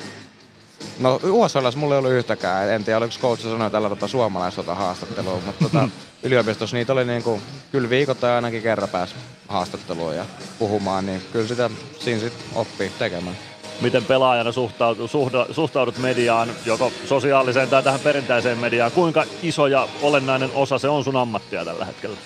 No 0.99 1.19
USL 1.23 1.67
mulla 1.75 1.95
ei 1.95 1.99
ollut 1.99 2.11
yhtäkään. 2.11 2.69
En 2.69 2.83
tiedä, 2.83 2.97
oliko 2.97 3.13
coach 3.21 3.41
sanonut 3.41 3.71
tällä 3.71 3.89
tota 3.89 4.07
suomalaista 4.07 4.75
haastattelua, 4.75 5.41
mutta 5.45 5.63
tota, 5.63 5.89
yliopistossa 6.23 6.77
niitä 6.77 6.93
oli 6.93 7.05
niinku, 7.05 7.41
kyllä 7.71 7.89
viikoittain 7.89 8.33
ainakin 8.33 8.61
kerran 8.61 8.89
pääsi 8.89 9.15
haastatteluun 9.47 10.15
ja 10.15 10.25
puhumaan, 10.59 11.05
niin 11.05 11.21
kyllä 11.31 11.47
sitä 11.47 11.69
siinä 11.99 12.19
sit 12.19 12.33
oppii 12.55 12.91
tekemään. 12.99 13.37
Miten 13.81 14.05
pelaajana 14.05 14.51
suhtaudut, 14.51 15.11
suhtaudut 15.51 15.97
mediaan, 15.97 16.49
joko 16.65 16.91
sosiaaliseen 17.05 17.69
tai 17.69 17.83
tähän 17.83 17.99
perinteiseen 17.99 18.57
mediaan? 18.57 18.91
Kuinka 18.91 19.25
iso 19.43 19.67
ja 19.67 19.87
olennainen 20.01 20.49
osa 20.53 20.77
se 20.77 20.89
on 20.89 21.03
sun 21.03 21.15
ammattia 21.17 21.65
tällä 21.65 21.85
hetkellä? 21.85 22.17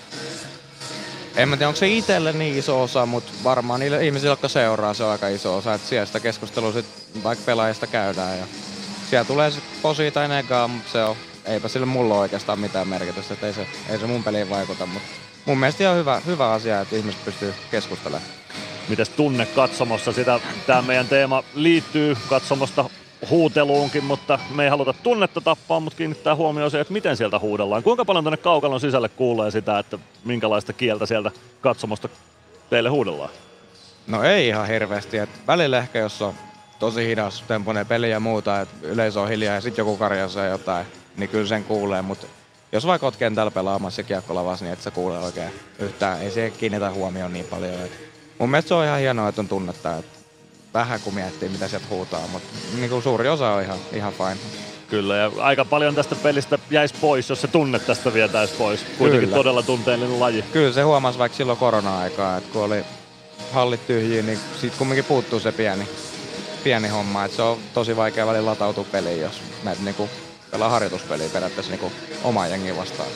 En 1.35 1.49
mä 1.49 1.57
tiedä, 1.57 1.67
onko 1.67 1.77
se 1.77 1.87
itselle 1.87 2.33
niin 2.33 2.57
iso 2.57 2.81
osa, 2.81 3.05
mutta 3.05 3.31
varmaan 3.43 3.79
niille 3.79 4.05
ihmisille, 4.05 4.31
jotka 4.31 4.47
seuraa, 4.47 4.93
se 4.93 5.03
on 5.03 5.11
aika 5.11 5.27
iso 5.27 5.57
osa. 5.57 5.73
Että 5.73 5.87
siellä 5.87 6.05
sitä 6.05 6.19
keskustelua 6.19 6.71
sit 6.71 6.85
vaikka 7.23 7.45
pelaajista 7.45 7.87
käydään 7.87 8.37
ja 8.37 8.45
siellä 9.09 9.25
tulee 9.25 9.51
se 9.51 9.59
posi 9.81 10.11
tai 10.11 10.27
negaa, 10.27 10.67
mutta 10.67 10.91
se 10.91 11.03
on, 11.03 11.15
eipä 11.47 11.67
sille 11.67 11.85
mulla 11.85 12.13
ole 12.13 12.21
oikeastaan 12.21 12.59
mitään 12.59 12.87
merkitystä, 12.87 13.33
että 13.33 13.47
ei 13.47 13.53
se, 13.53 13.67
ei 13.89 13.97
se 13.97 14.05
mun 14.07 14.23
peliin 14.23 14.49
vaikuta, 14.49 14.85
mutta 14.85 15.09
mun 15.45 15.57
mielestä 15.57 15.83
ihan 15.83 15.97
hyvä, 15.97 16.21
hyvä 16.25 16.51
asia, 16.51 16.81
että 16.81 16.95
ihmiset 16.95 17.25
pystyy 17.25 17.53
keskustelemaan. 17.71 18.31
Mites 18.89 19.09
tunne 19.09 19.45
katsomossa? 19.45 20.11
Sitä 20.11 20.39
tämä 20.67 20.81
meidän 20.81 21.07
teema 21.07 21.43
liittyy 21.55 22.17
katsomosta 22.29 22.89
huuteluunkin, 23.29 24.03
mutta 24.03 24.39
me 24.49 24.63
ei 24.63 24.69
haluta 24.69 24.93
tunnetta 24.93 25.41
tappaa, 25.41 25.79
mutta 25.79 25.97
kiinnittää 25.97 26.35
huomioon 26.35 26.71
se, 26.71 26.79
että 26.79 26.93
miten 26.93 27.17
sieltä 27.17 27.39
huudellaan. 27.39 27.83
Kuinka 27.83 28.05
paljon 28.05 28.23
tuonne 28.23 28.37
kaukalon 28.37 28.79
sisälle 28.79 29.09
kuulee 29.09 29.51
sitä, 29.51 29.79
että 29.79 29.99
minkälaista 30.25 30.73
kieltä 30.73 31.05
sieltä 31.05 31.31
katsomosta 31.61 32.09
teille 32.69 32.89
huudellaan? 32.89 33.29
No 34.07 34.23
ei 34.23 34.47
ihan 34.47 34.67
hirveästi. 34.67 35.17
Et 35.17 35.29
välillä 35.47 35.77
ehkä 35.77 35.99
jos 35.99 36.21
on 36.21 36.33
tosi 36.79 37.07
hidas 37.07 37.43
tempoinen 37.47 37.85
peli 37.85 38.11
ja 38.11 38.19
muuta, 38.19 38.61
että 38.61 38.75
yleisö 38.81 39.21
on 39.21 39.29
hiljaa 39.29 39.55
ja 39.55 39.61
sitten 39.61 39.81
joku 39.81 39.97
karjasee 39.97 40.49
jotain, 40.49 40.85
niin 41.17 41.29
kyllä 41.29 41.47
sen 41.47 41.63
kuulee, 41.63 42.01
mutta 42.01 42.27
jos 42.71 42.85
vaikka 42.85 43.07
oot 43.07 43.15
kentällä 43.15 43.51
pelaamassa 43.51 44.03
kiekkolavassa, 44.03 44.65
niin 44.65 44.73
et 44.73 44.81
sä 44.81 44.91
kuule 44.91 45.19
oikein 45.19 45.51
yhtään. 45.79 46.21
Ei 46.21 46.31
se 46.31 46.49
kiinnitä 46.49 46.91
huomioon 46.91 47.33
niin 47.33 47.45
paljon. 47.45 47.73
Et 47.73 47.91
mun 48.39 48.49
mielestä 48.49 48.69
se 48.69 48.73
on 48.73 48.85
ihan 48.85 48.99
hienoa, 48.99 49.29
että 49.29 49.41
on 49.41 49.47
tunnetta. 49.47 49.97
Et 49.97 50.05
vähän 50.73 50.99
kun 51.01 51.13
miettii, 51.13 51.49
mitä 51.49 51.67
sieltä 51.67 51.87
huutaa, 51.89 52.27
mutta 52.31 52.47
niin 52.75 52.89
kuin 52.89 53.03
suuri 53.03 53.29
osa 53.29 53.49
on 53.49 53.63
ihan, 53.63 53.77
ihan 53.93 54.13
fine. 54.13 54.37
Kyllä, 54.89 55.15
ja 55.15 55.31
aika 55.39 55.65
paljon 55.65 55.95
tästä 55.95 56.15
pelistä 56.15 56.59
jäisi 56.69 56.95
pois, 57.01 57.29
jos 57.29 57.41
se 57.41 57.47
tunne 57.47 57.79
tästä 57.79 58.13
vietäisi 58.13 58.53
pois. 58.53 58.85
Kuitenkin 58.97 59.29
Kyllä. 59.29 59.37
todella 59.37 59.63
tunteellinen 59.63 60.19
laji. 60.19 60.41
Kyllä 60.41 60.73
se 60.73 60.81
huomasi 60.81 61.19
vaikka 61.19 61.37
silloin 61.37 61.57
korona-aikaa, 61.57 62.37
että 62.37 62.53
kun 62.53 62.63
oli 62.63 62.85
hallit 63.51 63.87
tyhjiä, 63.87 64.23
niin 64.23 64.39
siitä 64.61 64.77
kumminkin 64.77 65.05
puuttuu 65.05 65.39
se 65.39 65.51
pieni, 65.51 65.87
pieni 66.63 66.87
homma. 66.87 67.25
Että 67.25 67.37
se 67.37 67.41
on 67.41 67.57
tosi 67.73 67.95
vaikea 67.95 68.27
välillä 68.27 68.49
latautua 68.49 68.85
peliin, 68.91 69.21
jos 69.21 69.41
menet 69.63 69.79
niinku 69.79 70.09
pelaa 70.51 70.69
harjoituspeliä 70.69 71.29
periaatteessa 71.29 71.71
niinku 71.71 71.91
omaa 72.23 72.47
jengiä 72.47 72.77
vastaan. 72.77 73.09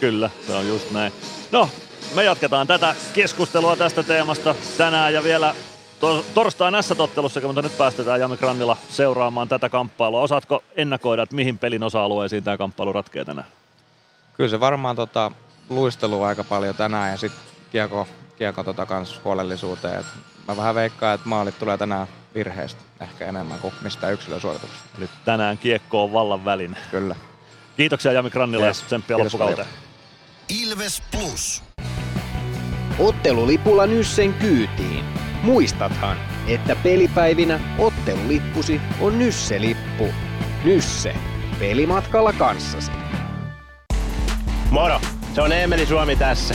Kyllä, 0.00 0.30
se 0.46 0.52
on 0.52 0.68
just 0.68 0.90
näin. 0.90 1.12
No, 1.52 1.68
me 2.14 2.24
jatketaan 2.24 2.66
tätä 2.66 2.94
keskustelua 3.12 3.76
tästä 3.76 4.02
teemasta 4.02 4.54
tänään 4.76 5.14
ja 5.14 5.24
vielä 5.24 5.54
to- 6.00 6.24
torstain 6.34 6.82
S-tottelussa, 6.82 7.40
mutta 7.40 7.62
nyt 7.62 7.78
päästetään 7.78 8.20
Jami 8.20 8.36
Grannilla 8.36 8.76
seuraamaan 8.90 9.48
tätä 9.48 9.68
kamppailua. 9.68 10.20
Osaatko 10.20 10.62
ennakoida, 10.76 11.22
että 11.22 11.36
mihin 11.36 11.58
pelin 11.58 11.82
osa-alueisiin 11.82 12.44
tämä 12.44 12.56
kamppailu 12.56 12.92
ratkeaa 12.92 13.24
tänään? 13.24 13.48
Kyllä 14.36 14.50
se 14.50 14.60
varmaan 14.60 14.96
tota, 14.96 15.32
luistelu 15.68 16.22
aika 16.22 16.44
paljon 16.44 16.74
tänään 16.74 17.10
ja 17.10 17.16
sitten 17.16 17.40
kiekko, 17.72 18.08
kiekko 18.36 18.64
tota 18.64 18.86
kans 18.86 19.20
huolellisuuteen. 19.24 20.00
Et 20.00 20.06
mä 20.48 20.56
vähän 20.56 20.74
veikkaan, 20.74 21.14
että 21.14 21.28
maalit 21.28 21.58
tulee 21.58 21.78
tänään 21.78 22.06
virheestä 22.34 22.80
ehkä 23.00 23.26
enemmän 23.26 23.58
kuin 23.58 23.74
mistään 23.82 24.12
yksilösuorituksesta. 24.12 24.84
Nyt 24.98 25.10
tänään 25.24 25.58
kiekko 25.58 26.04
on 26.04 26.12
vallan 26.12 26.44
väline. 26.44 26.76
Kyllä. 26.90 27.16
Kiitoksia 27.76 28.12
Jami 28.12 28.30
Grannilla 28.30 28.66
Yes. 28.66 28.80
ja 28.80 28.86
tsemppiä 28.86 29.18
loppukauteen. 29.18 29.68
Ilves 30.48 31.02
Plus. 31.10 31.62
Ottelulipulla 32.98 33.86
Nyssen 33.86 34.34
kyytiin. 34.34 35.04
Muistathan, 35.42 36.16
että 36.46 36.76
pelipäivinä 36.76 37.60
ottelulippusi 37.78 38.80
on 39.00 39.18
Nysse-lippu. 39.18 40.08
Nysse. 40.64 41.14
Pelimatkalla 41.58 42.32
kanssasi. 42.32 42.92
Moro! 44.70 45.00
Se 45.34 45.40
on 45.40 45.52
Eemeli 45.52 45.86
Suomi 45.86 46.16
tässä. 46.16 46.54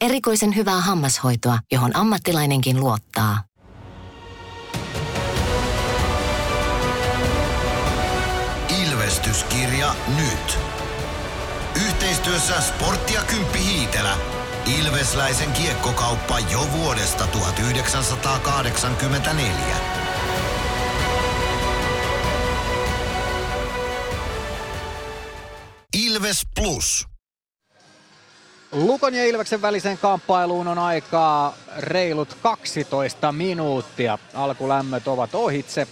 Erikoisen 0.00 0.56
hyvää 0.56 0.80
hammashoitoa, 0.80 1.58
johon 1.72 1.96
ammattilainenkin 1.96 2.80
luottaa. 2.80 3.42
Ilvestyskirja 8.84 9.94
nyt. 10.16 10.58
Yhteistyössä 11.86 12.60
Sportti 12.60 13.14
ja 13.14 13.22
Kymppi 13.22 13.64
Hiitelä. 13.64 14.16
Ilvesläisen 14.78 15.52
kiekkokauppa 15.52 16.38
jo 16.38 16.68
vuodesta 16.72 17.26
1984. 17.26 19.76
Ilves 25.94 26.42
Plus. 26.54 27.15
Lukon 28.72 29.14
ja 29.14 29.24
Ilveksen 29.24 29.62
väliseen 29.62 29.98
kamppailuun 29.98 30.68
on 30.68 30.78
aikaa 30.78 31.54
reilut 31.78 32.36
12 32.42 33.32
minuuttia. 33.32 34.18
Alkulämmöt 34.34 35.08
ovat 35.08 35.34
ohitse. 35.34 35.88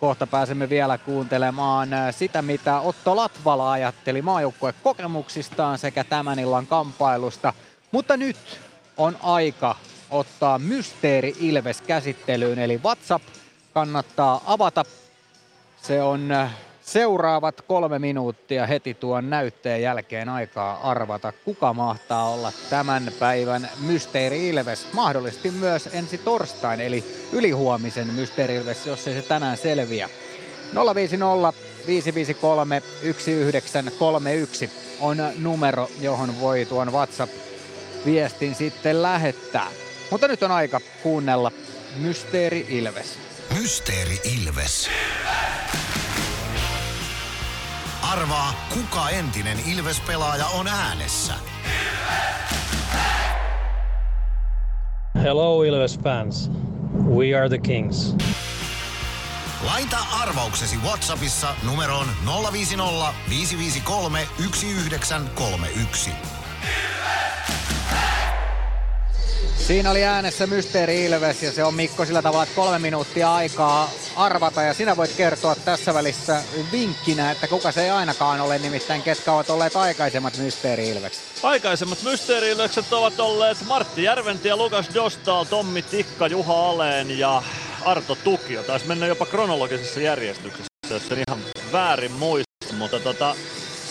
Kohta 0.00 0.26
pääsemme 0.26 0.68
vielä 0.68 0.98
kuuntelemaan 0.98 1.92
äh, 1.92 2.14
sitä, 2.14 2.42
mitä 2.42 2.80
Otto 2.80 3.16
Latvala 3.16 3.72
ajatteli 3.72 4.22
maajoukkuekokemuksistaan 4.22 5.78
sekä 5.78 6.04
tämän 6.04 6.38
illan 6.38 6.66
kamppailusta. 6.66 7.52
Mutta 7.92 8.16
nyt 8.16 8.60
on 8.96 9.16
aika 9.22 9.76
ottaa 10.10 10.58
Mysteeri 10.58 11.34
Ilves 11.40 11.80
käsittelyyn, 11.80 12.58
eli 12.58 12.80
WhatsApp 12.84 13.24
kannattaa 13.74 14.42
avata. 14.46 14.84
Se 15.82 16.02
on 16.02 16.32
äh, 16.32 16.50
seuraavat 16.92 17.60
kolme 17.60 17.98
minuuttia 17.98 18.66
heti 18.66 18.94
tuon 18.94 19.30
näytteen 19.30 19.82
jälkeen 19.82 20.28
aikaa 20.28 20.90
arvata, 20.90 21.32
kuka 21.44 21.74
mahtaa 21.74 22.30
olla 22.30 22.52
tämän 22.70 23.12
päivän 23.18 23.68
Mysteeri 23.80 24.48
Ilves. 24.48 24.92
Mahdollisesti 24.92 25.50
myös 25.50 25.88
ensi 25.92 26.18
torstain, 26.18 26.80
eli 26.80 27.04
ylihuomisen 27.32 28.14
Mysteeri 28.14 28.54
Ilves, 28.54 28.86
jos 28.86 29.08
ei 29.08 29.14
se 29.14 29.22
tänään 29.22 29.56
selviä. 29.56 30.08
050 30.94 31.52
553 31.86 32.80
1931 32.80 34.70
on 35.00 35.16
numero, 35.38 35.88
johon 36.00 36.40
voi 36.40 36.66
tuon 36.66 36.92
WhatsApp-viestin 36.92 38.54
sitten 38.54 39.02
lähettää. 39.02 39.66
Mutta 40.10 40.28
nyt 40.28 40.42
on 40.42 40.50
aika 40.50 40.80
kuunnella 41.02 41.52
Mysteeri 41.96 42.66
Ilves. 42.68 43.18
Mysteeri 43.60 44.20
Ilves. 44.24 44.90
Arvaa, 48.02 48.54
kuka 48.74 49.08
entinen 49.08 49.58
Ilves-pelaaja 49.66 50.46
on 50.46 50.68
äänessä. 50.68 51.34
Hello 55.22 55.62
Ilves 55.62 55.98
fans. 55.98 56.50
We 57.16 57.38
are 57.38 57.48
the 57.48 57.58
Kings. 57.58 58.14
Laita 59.64 59.98
arvauksesi 60.20 60.76
Whatsappissa 60.76 61.54
numeroon 61.62 62.06
050 62.52 63.14
553 63.28 64.28
1931. 64.36 66.10
Siinä 69.58 69.90
oli 69.90 70.04
äänessä 70.04 70.46
Mysteeri 70.46 71.04
Ilves 71.04 71.42
ja 71.42 71.52
se 71.52 71.64
on 71.64 71.74
Mikko 71.74 72.04
sillä 72.04 72.22
tavalla, 72.22 72.42
että 72.42 72.54
kolme 72.54 72.78
minuuttia 72.78 73.34
aikaa 73.34 73.90
arvata 74.16 74.62
ja 74.62 74.74
sinä 74.74 74.96
voit 74.96 75.12
kertoa 75.16 75.54
tässä 75.54 75.94
välissä 75.94 76.42
vinkkinä, 76.72 77.30
että 77.30 77.46
kuka 77.46 77.72
se 77.72 77.84
ei 77.84 77.90
ainakaan 77.90 78.40
ole, 78.40 78.58
nimittäin 78.58 79.02
ketkä 79.02 79.32
ovat 79.32 79.50
olleet 79.50 79.76
aikaisemmat 79.76 80.38
Mysteeri 80.38 80.88
Ilvekset. 80.88 81.22
Aikaisemmat 81.42 82.02
mysteeriilykset 82.02 82.92
ovat 82.92 83.20
olleet 83.20 83.58
Martti 83.66 84.02
Järventi 84.02 84.48
ja 84.48 84.56
Lukas 84.56 84.94
Dostal, 84.94 85.44
Tommi 85.44 85.82
Tikka, 85.82 86.26
Juha 86.26 86.70
Aleen 86.70 87.18
ja 87.18 87.42
Arto 87.84 88.14
Tukio. 88.14 88.62
Taisi 88.62 88.86
mennä 88.86 89.06
jopa 89.06 89.26
kronologisessa 89.26 90.00
järjestyksessä, 90.00 90.70
jos 90.90 91.02
ihan 91.02 91.42
väärin 91.72 92.12
muista, 92.12 92.74
mutta 92.78 93.00
tota, 93.00 93.36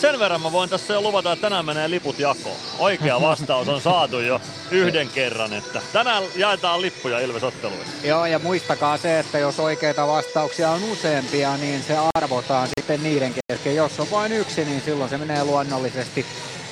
sen 0.00 0.18
verran 0.18 0.40
mä 0.40 0.52
voin 0.52 0.70
tässä 0.70 0.92
jo 0.94 1.00
luvata, 1.00 1.32
että 1.32 1.40
tänään 1.42 1.64
menee 1.64 1.90
liput 1.90 2.18
jakoon. 2.18 2.56
Oikea 2.78 3.20
vastaus 3.20 3.68
on 3.68 3.80
saatu 3.80 4.20
jo 4.20 4.40
yhden 4.70 5.08
kerran, 5.08 5.52
että 5.52 5.82
tänään 5.92 6.22
jaetaan 6.36 6.82
lippuja 6.82 7.20
Ilves-otteluihin. 7.20 7.86
Joo, 8.04 8.26
ja 8.26 8.38
muistakaa 8.38 8.96
se, 8.96 9.18
että 9.18 9.38
jos 9.38 9.60
oikeita 9.60 10.06
vastauksia 10.06 10.70
on 10.70 10.84
useampia, 10.84 11.56
niin 11.56 11.82
se 11.82 11.96
arvotaan 12.14 12.68
sitten 12.80 13.02
niiden 13.02 13.34
kesken. 13.48 13.76
Jos 13.76 14.00
on 14.00 14.10
vain 14.10 14.32
yksi, 14.32 14.64
niin 14.64 14.82
silloin 14.84 15.10
se 15.10 15.18
menee 15.18 15.44
luonnollisesti 15.44 16.26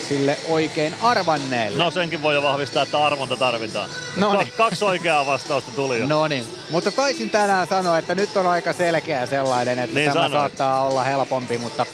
sille 0.09 0.39
oikein 0.49 0.95
arvanneelle. 1.03 1.85
No 1.85 1.91
senkin 1.91 2.23
voi 2.23 2.35
jo 2.35 2.43
vahvistaa, 2.43 2.83
että 2.83 3.07
arvonta 3.07 3.37
tarvitaan. 3.37 3.91
Noniin. 4.17 4.47
Ka- 4.51 4.57
kaksi 4.65 4.85
oikeaa 4.85 5.27
vastausta 5.27 5.71
tuli 5.71 5.99
jo. 6.01 6.07
No 6.07 6.29
niin, 6.29 6.45
mutta 6.71 6.91
taisin 6.93 7.31
tänään 7.31 7.67
sanoa, 7.67 7.99
että 7.99 8.15
nyt 8.15 8.37
on 8.37 8.47
aika 8.47 8.73
selkeä 8.73 9.27
sellainen, 9.27 9.79
että 9.79 9.95
Niin 9.99 10.13
tämä 10.13 10.23
sanoit. 10.25 10.33
saattaa 10.41 10.83
olla 10.87 11.05
helpompi, 11.05 11.59
mutta 11.59 11.87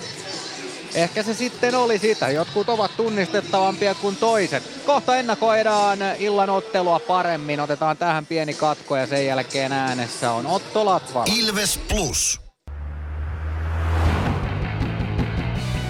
Ehkä 0.95 1.23
se 1.23 1.35
sitten 1.35 1.75
oli 1.75 1.99
sitä. 1.99 2.29
Jotkut 2.29 2.69
ovat 2.69 2.97
tunnistettavampia 2.97 3.95
kuin 3.95 4.17
toiset. 4.17 4.63
Kohta 4.87 5.17
ennakoidaan 5.17 5.99
illan 6.19 6.51
ottelua 6.51 6.99
paremmin. 6.99 7.61
Otetaan 7.61 7.97
tähän 7.97 8.27
pieni 8.27 8.55
katko 8.55 8.97
ja 8.97 9.07
sen 9.07 9.27
jälkeen 9.27 9.73
äänessä 9.73 10.33
on 10.33 10.47
Otto 10.47 10.85
Latvala. 10.85 11.27
Ilves 11.39 11.81
Plus. 11.89 12.41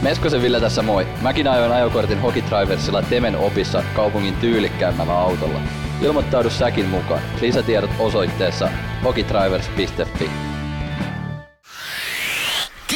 Meskosen 0.02 0.42
Ville 0.42 0.60
tässä 0.60 0.82
moi. 0.82 1.06
Mäkin 1.20 1.48
ajoin 1.48 1.72
ajokortin 1.72 2.20
Hokitriversilla 2.20 3.02
Temen 3.02 3.36
opissa 3.36 3.84
kaupungin 3.96 4.34
tyylikkäämmällä 4.34 5.18
autolla. 5.18 5.60
Ilmoittaudu 6.02 6.50
säkin 6.50 6.86
mukaan. 6.86 7.20
Lisätiedot 7.40 7.90
osoitteessa 7.98 8.68
hokitrivers.fi. 9.04 10.53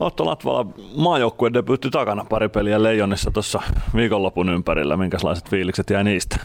Otto 0.00 0.26
Latvala 0.26 0.66
maajoukkueen 0.96 1.54
debyytti 1.54 1.90
takana 1.90 2.24
pari 2.24 2.48
peliä 2.48 2.82
Leijonissa 2.82 3.30
tuossa 3.30 3.62
viikonlopun 3.94 4.48
ympärillä. 4.48 4.96
Minkälaiset 4.96 5.50
fiilikset 5.50 5.90
jäi 5.90 6.04
niistä? 6.04 6.36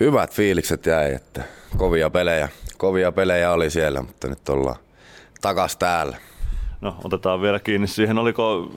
Hyvät 0.00 0.32
fiilikset 0.32 0.86
jäi, 0.86 1.14
että 1.14 1.42
kovia 1.76 2.10
pelejä, 2.10 2.48
kovia 2.76 3.12
pelejä 3.12 3.52
oli 3.52 3.70
siellä, 3.70 4.02
mutta 4.02 4.28
nyt 4.28 4.48
ollaan 4.48 4.76
takas 5.40 5.76
täällä. 5.76 6.16
No, 6.80 6.96
otetaan 7.04 7.42
vielä 7.42 7.60
kiinni 7.60 7.86
siihen. 7.86 8.18
Oliko 8.18 8.70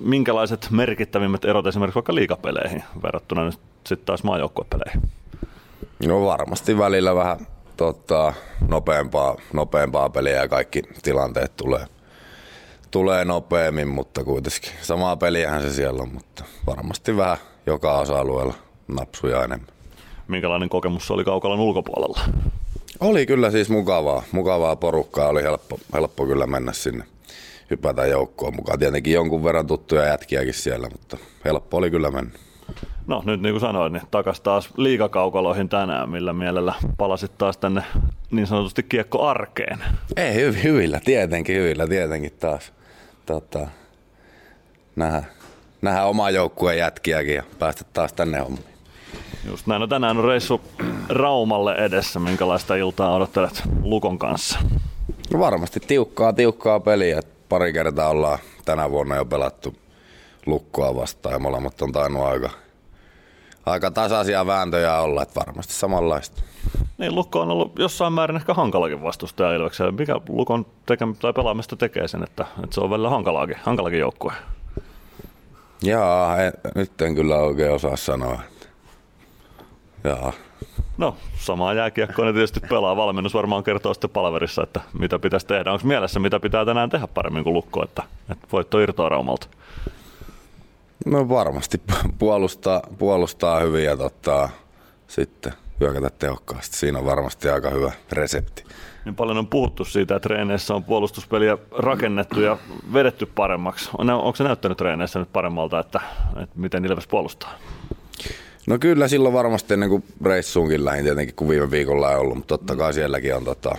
minkälaiset 0.00 0.68
merkittävimmät 0.70 1.44
erot 1.44 1.66
esimerkiksi 1.66 1.94
vaikka 1.94 2.14
liikapeleihin 2.14 2.84
verrattuna 3.02 3.44
nyt 3.44 3.58
sitten 3.86 4.06
taas 4.06 4.24
maajoukkuepeleihin? 4.24 5.02
No 6.06 6.24
varmasti 6.24 6.78
välillä 6.78 7.14
vähän 7.14 7.46
tota, 7.76 8.32
nopeampaa, 8.68 9.36
nopeampaa 9.52 10.08
peliä 10.08 10.36
ja 10.36 10.48
kaikki 10.48 10.82
tilanteet 11.02 11.56
tulee, 11.56 11.86
tulee 12.92 13.24
nopeammin, 13.24 13.88
mutta 13.88 14.24
kuitenkin 14.24 14.72
samaa 14.82 15.16
peliähän 15.16 15.62
se 15.62 15.72
siellä 15.72 16.02
on, 16.02 16.12
mutta 16.12 16.44
varmasti 16.66 17.16
vähän 17.16 17.38
joka 17.66 17.98
osa-alueella 17.98 18.54
napsuja 18.88 19.44
enemmän. 19.44 19.68
Minkälainen 20.28 20.68
kokemus 20.68 21.06
se 21.06 21.12
oli 21.12 21.24
kaukalon 21.24 21.60
ulkopuolella? 21.60 22.20
Oli 23.00 23.26
kyllä 23.26 23.50
siis 23.50 23.70
mukavaa, 23.70 24.22
mukavaa 24.32 24.76
porukkaa, 24.76 25.28
oli 25.28 25.42
helppo, 25.42 25.78
helppo 25.94 26.26
kyllä 26.26 26.46
mennä 26.46 26.72
sinne 26.72 27.04
hypätä 27.70 28.06
joukkoon 28.06 28.56
mukaan. 28.56 28.78
Tietenkin 28.78 29.12
jonkun 29.12 29.44
verran 29.44 29.66
tuttuja 29.66 30.06
jätkiäkin 30.06 30.54
siellä, 30.54 30.88
mutta 30.92 31.16
helppo 31.44 31.76
oli 31.76 31.90
kyllä 31.90 32.10
mennä. 32.10 32.32
No 33.06 33.22
nyt 33.26 33.40
niin 33.40 33.52
kuin 33.52 33.60
sanoin, 33.60 33.92
niin 33.92 34.02
takas 34.10 34.40
taas 34.40 34.70
liikakaukaloihin 34.76 35.68
tänään, 35.68 36.10
millä 36.10 36.32
mielellä 36.32 36.74
palasit 36.98 37.38
taas 37.38 37.56
tänne 37.56 37.82
niin 38.30 38.46
sanotusti 38.46 38.82
kiekko 38.82 39.26
arkeen. 39.26 39.78
Ei, 40.16 40.50
hy- 40.50 40.62
hyvillä, 40.62 41.00
tietenkin, 41.04 41.56
hyvillä, 41.56 41.86
tietenkin 41.86 42.32
taas. 42.40 42.72
Tota, 43.26 43.68
nähdä, 44.96 45.24
nähdä 45.82 46.04
oma 46.04 46.30
joukkueen 46.30 46.78
jätkiäkin 46.78 47.34
ja 47.34 47.42
päästä 47.58 47.84
taas 47.92 48.12
tänne 48.12 48.38
hommiin. 48.38 48.72
Just 49.44 49.66
näin. 49.66 49.80
No 49.80 49.86
tänään 49.86 50.18
on 50.18 50.24
reissu 50.24 50.60
Raumalle 51.08 51.74
edessä. 51.74 52.20
Minkälaista 52.20 52.76
iltaa 52.76 53.14
odottelet 53.14 53.62
Lukon 53.82 54.18
kanssa? 54.18 54.58
No 55.32 55.38
varmasti 55.38 55.80
tiukkaa, 55.80 56.32
tiukkaa 56.32 56.80
peliä. 56.80 57.20
Pari 57.48 57.72
kertaa 57.72 58.08
ollaan 58.08 58.38
tänä 58.64 58.90
vuonna 58.90 59.16
jo 59.16 59.24
pelattu 59.24 59.74
lukkoa 60.46 60.96
vastaan 60.96 61.32
ja 61.32 61.38
molemmat 61.38 61.82
on 61.82 61.92
tainnut 61.92 62.24
aika, 62.24 62.50
aika 63.66 63.90
tasaisia 63.90 64.46
vääntöjä 64.46 64.98
olla, 64.98 65.22
että 65.22 65.40
varmasti 65.46 65.72
samanlaista. 65.72 66.42
Niin, 66.98 67.14
Lukko 67.14 67.40
on 67.40 67.50
ollut 67.50 67.78
jossain 67.78 68.12
määrin 68.12 68.36
ehkä 68.36 68.54
hankalakin 68.54 69.02
vastustaja 69.02 69.54
Ilveksellä. 69.54 69.92
Mikä 69.92 70.20
Lukon 70.28 70.66
tekemä, 70.86 71.14
tai 71.18 71.32
pelaamista 71.32 71.76
tekee 71.76 72.08
sen, 72.08 72.22
että, 72.22 72.46
että 72.64 72.74
se 72.74 72.80
on 72.80 72.90
välillä 72.90 73.10
hankalaakin, 73.10 73.56
hankalakin 73.62 74.00
joukkue? 74.00 74.32
Jaa, 75.82 76.38
en, 76.42 76.52
nyt 76.74 77.02
en 77.02 77.14
kyllä 77.14 77.36
oikein 77.36 77.72
osaa 77.72 77.96
sanoa. 77.96 78.40
Jaa. 80.04 80.32
No, 80.98 81.16
samaa 81.38 81.74
jääkiekkoa 81.74 82.24
ne 82.24 82.32
tietysti 82.32 82.60
pelaa. 82.60 82.96
Valmennus 82.96 83.34
varmaan 83.34 83.64
kertoo 83.64 83.94
sitten 83.94 84.10
palverissa, 84.10 84.62
että 84.62 84.80
mitä 84.98 85.18
pitäisi 85.18 85.46
tehdä. 85.46 85.72
Onko 85.72 85.86
mielessä, 85.86 86.20
mitä 86.20 86.40
pitää 86.40 86.64
tänään 86.64 86.90
tehdä 86.90 87.06
paremmin 87.06 87.44
kuin 87.44 87.54
Lukko, 87.54 87.84
että, 87.84 88.02
että 88.30 88.46
voitto 88.52 88.80
irtoa 88.80 89.08
Raumalta? 89.08 89.46
No 91.06 91.28
varmasti 91.28 91.80
puolustaa, 92.18 92.82
puolustaa 92.98 93.60
hyvin 93.60 93.84
ja 93.84 93.96
tota, 93.96 94.48
sitten 95.08 95.52
hyökätä 95.80 96.10
tehokkaasti. 96.10 96.76
Siinä 96.76 96.98
on 96.98 97.04
varmasti 97.04 97.48
aika 97.48 97.70
hyvä 97.70 97.92
resepti. 98.12 98.64
Niin 99.04 99.14
paljon 99.14 99.38
on 99.38 99.46
puhuttu 99.46 99.84
siitä, 99.84 100.16
että 100.16 100.28
treeneissä 100.28 100.74
on 100.74 100.84
puolustuspeliä 100.84 101.58
rakennettu 101.78 102.40
ja 102.40 102.58
vedetty 102.92 103.26
paremmaksi. 103.26 103.90
Onko 103.98 104.34
se 104.36 104.44
näyttänyt 104.44 104.78
treeneissä 104.78 105.18
nyt 105.18 105.32
paremmalta, 105.32 105.80
että, 105.80 106.00
että 106.42 106.58
miten 106.58 106.84
Ilves 106.84 107.06
puolustaa? 107.06 107.58
No 108.66 108.78
kyllä 108.78 109.08
silloin 109.08 109.34
varmasti 109.34 109.74
ennen 109.74 109.88
kuin 109.88 110.04
reissuunkin 110.24 110.84
lähin 110.84 111.04
tietenkin, 111.04 111.34
kun 111.34 111.48
viime 111.48 111.70
viikolla 111.70 112.10
ei 112.10 112.16
ollut, 112.16 112.36
mutta 112.36 112.58
totta 112.58 112.76
kai 112.76 112.92
sielläkin 112.92 113.36
on 113.36 113.44
tota, 113.44 113.78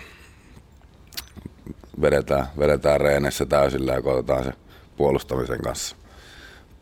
vedetään, 2.01 2.45
vedetään 2.59 3.01
reeneissä 3.01 3.45
täysillä 3.45 3.93
ja 3.93 4.01
koetetaan 4.01 4.43
se 4.43 4.53
puolustamisen 4.97 5.61
kanssa 5.61 5.95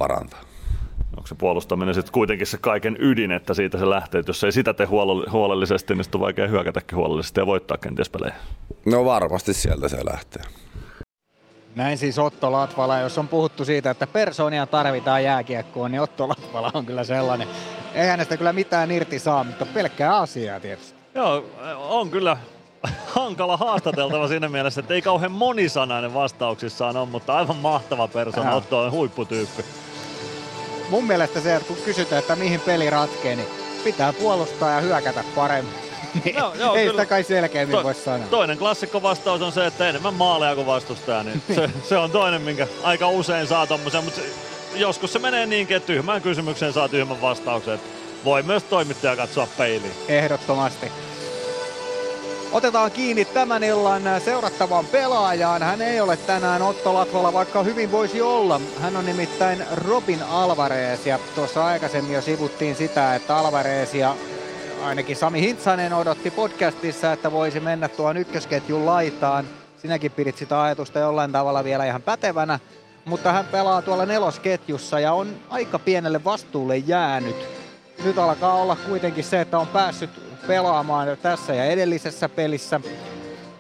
parantaa. 0.02 0.40
Onko 1.18 1.28
se 1.28 1.36
puolustaminen 1.36 1.96
sitten 1.96 2.14
kuitenkin 2.14 2.48
se 2.48 2.58
kaiken 2.58 2.98
ydin, 3.00 3.32
että 3.32 3.54
siitä 3.54 3.78
se 3.78 3.90
lähtee, 3.90 4.20
että 4.20 4.30
jos 4.30 4.44
ei 4.44 4.52
sitä 4.52 4.74
tee 4.74 4.86
huolellisesti, 5.32 5.96
niin 5.96 6.04
sitten 6.04 6.20
on 6.20 6.26
vaikea 6.26 6.48
hyökätäkin 6.48 6.98
huolellisesti 6.98 7.40
ja 7.40 7.46
voittaa 7.46 7.78
kenties 7.78 8.10
pelejä? 8.10 8.34
No 8.86 9.06
varmasti 9.06 9.54
sieltä 9.54 9.88
se 9.88 10.06
lähtee. 10.06 10.44
Näin 11.76 11.98
siis 11.98 12.20
Otto 12.20 12.52
Latvala. 12.52 13.00
Jos 13.00 13.18
on 13.18 13.28
puhuttu 13.28 13.66
siitä, 13.66 13.92
että 13.92 14.08
persoonia 14.08 14.66
tarvitaan 14.66 15.24
jääkiekkoon, 15.24 15.92
niin 15.92 16.02
Otto 16.02 16.30
Latvala 16.30 16.72
on 16.74 16.86
kyllä 16.86 17.04
sellainen. 17.04 17.48
Ei 17.94 18.08
hänestä 18.08 18.38
kyllä 18.38 18.54
mitään 18.54 18.92
irti 18.92 19.20
saa, 19.20 19.44
mutta 19.44 19.66
pelkkää 19.66 20.18
asiaa 20.18 20.60
tietysti. 20.60 21.00
Joo, 21.16 21.46
on 21.90 22.10
kyllä 22.10 22.38
hankala 23.16 23.58
haastateltava 23.58 24.28
siinä 24.28 24.50
mielessä, 24.50 24.82
että 24.82 24.94
ei 24.94 25.02
kauhean 25.02 25.32
monisanainen 25.32 26.14
vastauksissaan 26.14 26.98
on, 26.98 27.10
mutta 27.10 27.38
aivan 27.38 27.58
mahtava 27.58 28.08
persona. 28.08 28.56
Otto 28.56 28.80
on 28.80 28.92
huipputyyppi. 28.92 29.64
Mun 30.92 31.08
mielestä 31.08 31.42
se, 31.42 31.56
että 31.56 31.68
kun 31.68 31.78
kysytään, 31.86 32.20
että 32.20 32.36
mihin 32.36 32.60
peli 32.60 32.90
ratkee, 32.90 33.36
niin 33.36 33.48
pitää 33.84 34.14
puolustaa 34.14 34.70
ja 34.72 34.82
hyökätä 34.82 35.24
paremmin. 35.36 35.74
Joo, 36.38 36.54
joo, 36.54 36.76
ei 36.76 36.86
kyllä. 36.86 37.02
sitä 37.02 37.10
kai 37.10 37.24
selkeämmin 37.24 37.78
To- 37.78 37.84
voi 37.84 37.94
sanoa. 37.96 38.28
Toinen 38.28 38.58
klassikko 38.58 39.02
vastaus 39.02 39.42
on 39.42 39.52
se, 39.52 39.66
että 39.66 39.90
enemmän 39.90 40.14
maaleja 40.14 40.56
kuin 40.56 40.68
vastustaja, 40.68 41.24
niin 41.24 41.42
se, 41.56 41.70
se 41.90 41.98
on 41.98 42.12
toinen, 42.12 42.42
minkä 42.42 42.68
aika 42.84 43.08
usein 43.08 43.48
saa 43.48 43.68
tommosen, 43.68 44.04
mutta 44.04 44.22
joskus 44.76 45.14
se 45.14 45.20
menee 45.20 45.46
niinkin, 45.46 45.78
että 45.78 45.88
tyhmään 45.88 46.22
kysymykseen 46.22 46.74
saa 46.74 46.90
tyhmän 46.90 47.22
vastauksen. 47.22 47.80
Voi 48.26 48.44
myös 48.44 48.64
toimittaja 48.64 49.16
katsoa 49.16 49.48
peiliin. 49.58 49.94
Ehdottomasti. 50.08 50.92
Otetaan 52.52 52.92
kiinni 52.92 53.26
tämän 53.26 53.64
illan 53.64 54.02
seurattavaan 54.26 54.86
pelaajaan. 54.86 55.64
Hän 55.64 55.82
ei 55.82 56.02
ole 56.02 56.18
tänään 56.18 56.62
Otto 56.62 56.94
Latvala, 56.94 57.34
vaikka 57.34 57.64
hyvin 57.64 57.92
voisi 57.92 58.22
olla. 58.22 58.62
Hän 58.82 58.98
on 58.98 59.06
nimittäin 59.06 59.66
Robin 59.72 60.24
Alvarez 60.24 61.06
ja 61.06 61.20
tuossa 61.36 61.66
aikaisemmin 61.66 62.14
jo 62.14 62.22
sivuttiin 62.22 62.76
sitä, 62.76 63.16
että 63.16 63.38
Alvarez 63.38 63.94
ja 63.94 64.16
ainakin 64.84 65.16
Sami 65.16 65.42
Hintsanen 65.42 65.94
odotti 65.94 66.32
podcastissa, 66.32 67.14
että 67.14 67.32
voisi 67.32 67.60
mennä 67.60 67.88
tuon 67.88 68.18
ykkösketjun 68.18 68.86
laitaan. 68.86 69.46
Sinäkin 69.82 70.12
pidit 70.12 70.38
sitä 70.38 70.62
ajatusta 70.62 71.00
jollain 71.00 71.32
tavalla 71.32 71.64
vielä 71.64 71.86
ihan 71.86 72.02
pätevänä, 72.02 72.60
mutta 73.06 73.32
hän 73.32 73.46
pelaa 73.46 73.82
tuolla 73.82 74.06
nelosketjussa 74.06 75.00
ja 75.00 75.14
on 75.14 75.36
aika 75.50 75.80
pienelle 75.80 76.24
vastuulle 76.24 76.78
jäänyt. 76.78 77.36
Nyt 78.04 78.18
alkaa 78.18 78.54
olla 78.54 78.76
kuitenkin 78.76 79.24
se, 79.24 79.42
että 79.42 79.60
on 79.60 79.68
päässyt 79.68 80.31
pelaamaan 80.48 81.18
tässä 81.22 81.54
ja 81.54 81.66
edellisessä 81.66 82.30
pelissä. 82.30 82.82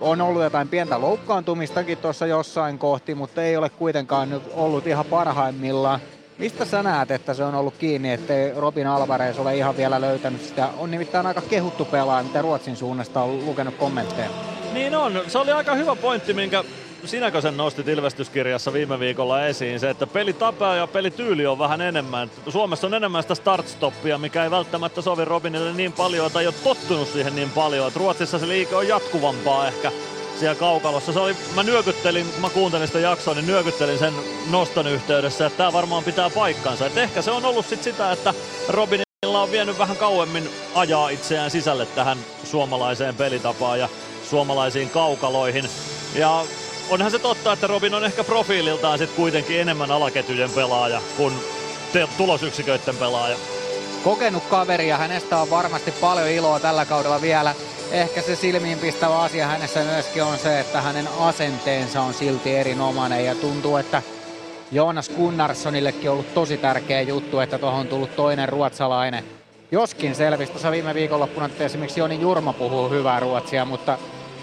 On 0.02 0.22
ollut 0.22 0.44
jotain 0.44 0.68
pientä 0.68 1.02
loukkaantumistakin 1.02 1.98
tuossa 1.98 2.28
jossain 2.28 2.78
kohti, 2.78 3.16
mutta 3.16 3.44
ei 3.44 3.58
ole 3.58 3.70
kuitenkaan 3.70 4.30
nyt 4.30 4.44
ollut 4.54 4.88
ihan 4.88 5.06
parhaimmillaan. 5.06 6.00
Mistä 6.38 6.66
sä 6.66 6.84
näet, 6.84 7.12
että 7.12 7.34
se 7.34 7.44
on 7.44 7.56
ollut 7.56 7.74
kiinni, 7.78 8.12
ettei 8.12 8.54
Robin 8.56 8.88
Alvarez 8.88 9.40
ole 9.40 9.58
ihan 9.58 9.78
vielä 9.78 10.02
löytänyt 10.02 10.42
sitä? 10.42 10.70
On 10.78 10.92
nimittäin 10.92 11.26
aika 11.26 11.42
kehuttu 11.42 11.86
pelaaja, 11.86 12.24
mitä 12.24 12.42
Ruotsin 12.42 12.76
suunnasta 12.76 13.22
on 13.22 13.46
lukenut 13.46 13.76
kommentteja. 13.76 14.30
Niin 14.74 14.96
on. 14.96 15.22
Se 15.28 15.38
oli 15.38 15.52
aika 15.52 15.76
hyvä 15.76 15.96
pointti, 15.96 16.34
minkä 16.34 16.64
sinäkö 17.06 17.42
sen 17.42 17.58
nostit 17.58 17.88
Ilvestyskirjassa 17.88 18.74
viime 18.74 19.00
viikolla 19.00 19.46
esiin, 19.46 19.80
se, 19.80 19.90
että 19.90 20.08
pelitapa 20.08 20.76
ja 20.76 20.88
pelityyli 20.88 21.48
on 21.48 21.60
vähän 21.60 21.82
enemmän. 21.82 22.32
Suomessa 22.50 22.88
on 22.88 22.94
enemmän 22.94 23.24
sitä 23.24 23.34
start-stoppia, 23.34 24.18
mikä 24.18 24.44
ei 24.44 24.52
välttämättä 24.52 25.02
sovi 25.02 25.26
Robinille 25.26 25.74
niin 25.74 25.92
paljon, 25.94 26.32
tai 26.32 26.44
ei 26.44 26.48
ole 26.48 26.56
tottunut 26.64 27.08
siihen 27.08 27.36
niin 27.36 27.50
paljon. 27.50 27.88
Et 27.88 27.96
Ruotsissa 27.96 28.40
se 28.40 28.48
liike 28.48 28.76
on 28.76 28.88
jatkuvampaa 28.88 29.68
ehkä 29.68 29.92
siellä 30.40 30.56
kaukalossa. 30.56 31.14
Se 31.14 31.20
oli, 31.20 31.36
mä 31.56 31.64
nyökyttelin, 31.64 32.26
kun 32.26 32.42
mä 32.42 32.50
kuuntelin 32.50 32.88
sitä 32.88 33.00
jaksoa, 33.00 33.34
niin 33.34 33.48
nyökyttelin 33.48 34.00
sen 34.00 34.14
noston 34.52 34.88
yhteydessä, 34.88 35.46
että 35.46 35.58
tämä 35.58 35.74
varmaan 35.74 36.04
pitää 36.04 36.30
paikkansa. 36.30 36.86
Et 36.86 36.98
ehkä 36.98 37.22
se 37.22 37.32
on 37.32 37.46
ollut 37.46 37.66
sit 37.66 37.84
sitä, 37.84 38.12
että 38.12 38.34
Robinilla 38.70 39.42
on 39.42 39.52
vienyt 39.52 39.80
vähän 39.80 39.98
kauemmin 39.98 40.50
ajaa 40.76 41.10
itseään 41.10 41.52
sisälle 41.52 41.86
tähän 41.86 42.18
suomalaiseen 42.44 43.16
pelitapaan 43.16 43.80
ja 43.80 43.90
suomalaisiin 44.30 44.90
kaukaloihin. 44.90 45.70
Ja 46.16 46.44
onhan 46.92 47.12
se 47.12 47.20
totta, 47.20 47.54
että 47.54 47.68
Robin 47.68 47.94
on 47.94 48.06
ehkä 48.06 48.24
profiililtaan 48.24 48.98
sitten 48.98 49.16
kuitenkin 49.16 49.62
enemmän 49.62 49.92
alaketjujen 49.92 50.50
pelaaja 50.50 51.02
kuin 51.18 51.34
te- 51.94 52.08
tulosyksiköiden 52.18 52.96
pelaaja. 52.96 53.38
Kokenut 54.04 54.44
kaveri 54.44 54.88
ja 54.88 54.98
hänestä 54.98 55.38
on 55.38 55.50
varmasti 55.50 55.92
paljon 55.92 56.30
iloa 56.30 56.60
tällä 56.60 56.86
kaudella 56.86 57.22
vielä. 57.22 57.56
Ehkä 57.92 58.22
se 58.22 58.36
silmiinpistävä 58.36 59.20
asia 59.20 59.48
hänessä 59.48 59.84
myöskin 59.84 60.24
on 60.24 60.38
se, 60.38 60.60
että 60.60 60.82
hänen 60.82 61.08
asenteensa 61.20 62.02
on 62.02 62.14
silti 62.14 62.56
erinomainen 62.56 63.26
ja 63.26 63.36
tuntuu, 63.36 63.78
että 63.78 64.02
Joonas 64.72 65.10
Gunnarssonillekin 65.10 66.10
on 66.10 66.14
ollut 66.14 66.34
tosi 66.34 66.58
tärkeä 66.58 67.02
juttu, 67.02 67.40
että 67.40 67.58
tuohon 67.58 67.80
on 67.80 67.88
tullut 67.88 68.16
toinen 68.16 68.50
ruotsalainen. 68.50 69.24
Joskin 69.72 70.16
selvisi 70.16 70.52
tuossa 70.52 70.72
viime 70.72 70.94
viikonloppuna, 70.94 71.46
että 71.46 71.64
esimerkiksi 71.64 72.00
Joni 72.00 72.22
Jurma 72.22 72.54
puhuu 72.54 72.90
hyvää 72.90 73.20
ruotsia, 73.20 73.66
mutta 73.66 73.98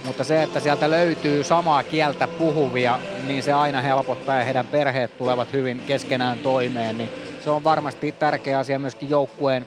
mutta 0.09 0.25
se, 0.25 0.43
että 0.43 0.61
sieltä 0.61 0.91
löytyy 0.91 1.45
samaa 1.45 1.83
kieltä 1.83 2.29
puhuvia, 2.29 2.99
niin 3.27 3.43
se 3.43 3.53
aina 3.53 3.81
helpottaa 3.81 4.37
ja 4.37 4.45
heidän 4.45 4.67
perheet 4.67 5.19
tulevat 5.19 5.53
hyvin 5.53 5.81
keskenään 5.87 6.39
toimeen. 6.39 6.99
Niin 6.99 7.11
se 7.45 7.51
on 7.51 7.65
varmasti 7.65 8.13
tärkeä 8.13 8.59
asia 8.59 8.79
myöskin 8.79 9.11
joukkueen 9.11 9.67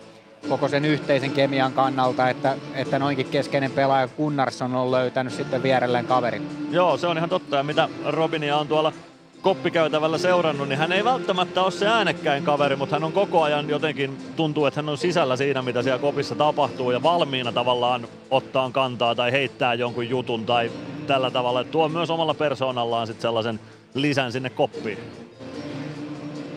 koko 0.50 0.68
sen 0.68 0.86
yhteisen 0.86 1.32
kemian 1.32 1.74
kannalta, 1.74 2.30
että, 2.30 2.58
että 2.74 3.00
noinkin 3.00 3.26
keskeinen 3.26 3.72
pelaaja 3.72 4.08
Gunnarsson 4.08 4.76
on 4.76 4.92
löytänyt 4.92 5.34
sitten 5.34 5.64
vierelleen 5.64 6.06
kaverin. 6.06 6.68
Joo, 6.72 6.98
se 6.98 7.08
on 7.08 7.18
ihan 7.18 7.30
totta. 7.30 7.56
Ja 7.56 7.64
mitä 7.64 7.90
Robinia 8.06 8.58
on 8.58 8.68
tuolla 8.68 8.94
koppikäytävällä 9.42 10.18
seurannut, 10.18 10.70
niin 10.70 10.80
hän 10.80 10.92
ei 10.92 11.04
välttämättä 11.04 11.62
ole 11.62 11.72
se 11.72 11.88
äänekkäin 11.88 12.44
kaveri, 12.44 12.76
mutta 12.76 12.96
hän 12.96 13.04
on 13.04 13.12
koko 13.12 13.42
ajan 13.42 13.70
jotenkin, 13.70 14.18
tuntuu, 14.36 14.66
että 14.66 14.78
hän 14.78 14.90
on 14.90 14.98
sisällä 14.98 15.36
siinä, 15.36 15.62
mitä 15.62 15.84
siellä 15.84 16.00
kopissa 16.00 16.36
tapahtuu 16.36 16.92
ja 16.92 17.04
valmiina 17.04 17.52
tavallaan 17.52 18.08
ottaa 18.30 18.72
kantaa 18.72 19.16
tai 19.16 19.32
heittää 19.32 19.74
jonkun 19.74 20.10
jutun 20.10 20.46
tai 20.46 20.72
tällä 21.08 21.32
tavalla. 21.32 21.64
Tuo 21.64 21.90
myös 21.90 22.10
omalla 22.10 22.34
persoonallaan 22.34 23.08
sitten 23.08 23.22
sellaisen 23.22 23.60
lisän 23.94 24.32
sinne 24.32 24.50
koppiin. 24.50 24.98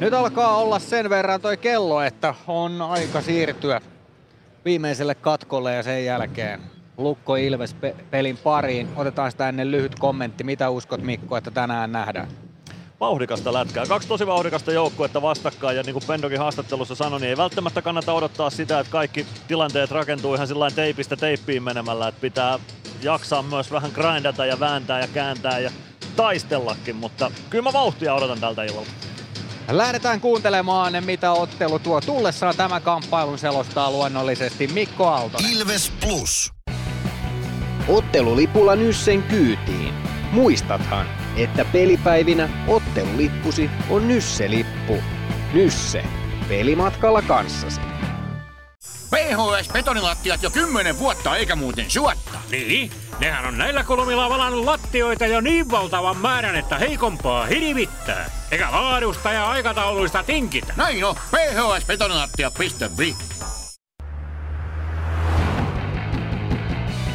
Nyt 0.00 0.14
alkaa 0.14 0.56
olla 0.56 0.78
sen 0.78 1.10
verran 1.10 1.40
toi 1.40 1.56
kello, 1.56 2.02
että 2.02 2.34
on 2.46 2.82
aika 2.82 3.20
siirtyä 3.20 3.80
viimeiselle 4.64 5.14
katkolle 5.14 5.74
ja 5.74 5.82
sen 5.82 6.04
jälkeen 6.04 6.60
Lukko 6.98 7.36
Ilves 7.36 7.76
pelin 8.10 8.36
pariin. 8.36 8.88
Otetaan 8.96 9.30
sitä 9.30 9.48
ennen 9.48 9.70
lyhyt 9.70 9.98
kommentti. 9.98 10.44
Mitä 10.44 10.70
uskot 10.70 11.02
Mikko, 11.02 11.36
että 11.36 11.50
tänään 11.50 11.92
nähdään? 11.92 12.28
Vauhdikasta 13.00 13.52
lätkää. 13.52 13.86
Kaksi 13.86 14.08
tosi 14.08 14.26
vauhdikasta 14.26 14.72
joukkuetta 14.72 15.22
vastakkain 15.22 15.76
ja 15.76 15.82
niin 15.82 15.92
kuin 15.92 16.04
Pendokin 16.06 16.38
haastattelussa 16.38 16.94
sanoi, 16.94 17.20
niin 17.20 17.30
ei 17.30 17.36
välttämättä 17.36 17.82
kannata 17.82 18.12
odottaa 18.12 18.50
sitä, 18.50 18.80
että 18.80 18.90
kaikki 18.90 19.26
tilanteet 19.48 19.90
rakentuu 19.90 20.34
ihan 20.34 20.46
sillä 20.48 20.70
teipistä 20.70 21.16
teippiin 21.16 21.62
menemällä, 21.62 22.08
että 22.08 22.20
pitää 22.20 22.58
jaksaa 23.02 23.42
myös 23.42 23.72
vähän 23.72 23.90
grindata 23.94 24.46
ja 24.46 24.60
vääntää 24.60 25.00
ja 25.00 25.06
kääntää 25.06 25.58
ja 25.58 25.70
taistellakin, 26.16 26.96
mutta 26.96 27.30
kyllä 27.50 27.62
mä 27.62 27.72
vauhtia 27.72 28.14
odotan 28.14 28.40
tältä 28.40 28.64
illalta. 28.64 28.90
Lähdetään 29.70 30.20
kuuntelemaan, 30.20 30.92
mitä 31.04 31.32
ottelu 31.32 31.78
tuo 31.78 32.00
tullessaan. 32.00 32.56
Tämä 32.56 32.80
kamppailun 32.80 33.38
selostaa 33.38 33.90
luonnollisesti 33.90 34.66
Mikko 34.66 35.06
Aalto. 35.06 35.38
Ilves 35.52 35.92
Plus. 36.00 36.52
Ottelulipulla 37.88 38.76
Nyssen 38.76 39.22
kyytiin. 39.22 39.94
Muistathan, 40.32 41.06
että 41.36 41.64
pelipäivinä 41.64 42.48
ottelulippusi 42.68 43.70
on 43.90 44.08
Nysse-lippu. 44.08 45.02
Nysse. 45.52 46.04
Pelimatkalla 46.48 47.22
kanssasi. 47.22 47.80
PHS 49.10 49.68
betonilattiat 49.72 50.42
jo 50.42 50.50
kymmenen 50.50 50.98
vuotta 50.98 51.36
eikä 51.36 51.56
muuten 51.56 51.90
suotta. 51.90 52.38
Niin, 52.50 52.90
nehän 53.20 53.46
on 53.46 53.58
näillä 53.58 53.84
kolmilla 53.84 54.30
valannut 54.30 54.64
lattioita 54.64 55.26
jo 55.26 55.40
niin 55.40 55.70
valtavan 55.70 56.16
määrän, 56.16 56.56
että 56.56 56.78
heikompaa 56.78 57.46
hirvittää. 57.46 58.30
Eikä 58.50 58.72
laadusta 58.72 59.32
ja 59.32 59.48
aikatauluista 59.48 60.22
tinkitä. 60.22 60.74
Näin 60.76 61.04
on, 61.04 61.14
phsbetonilattia.fi. 61.14 63.16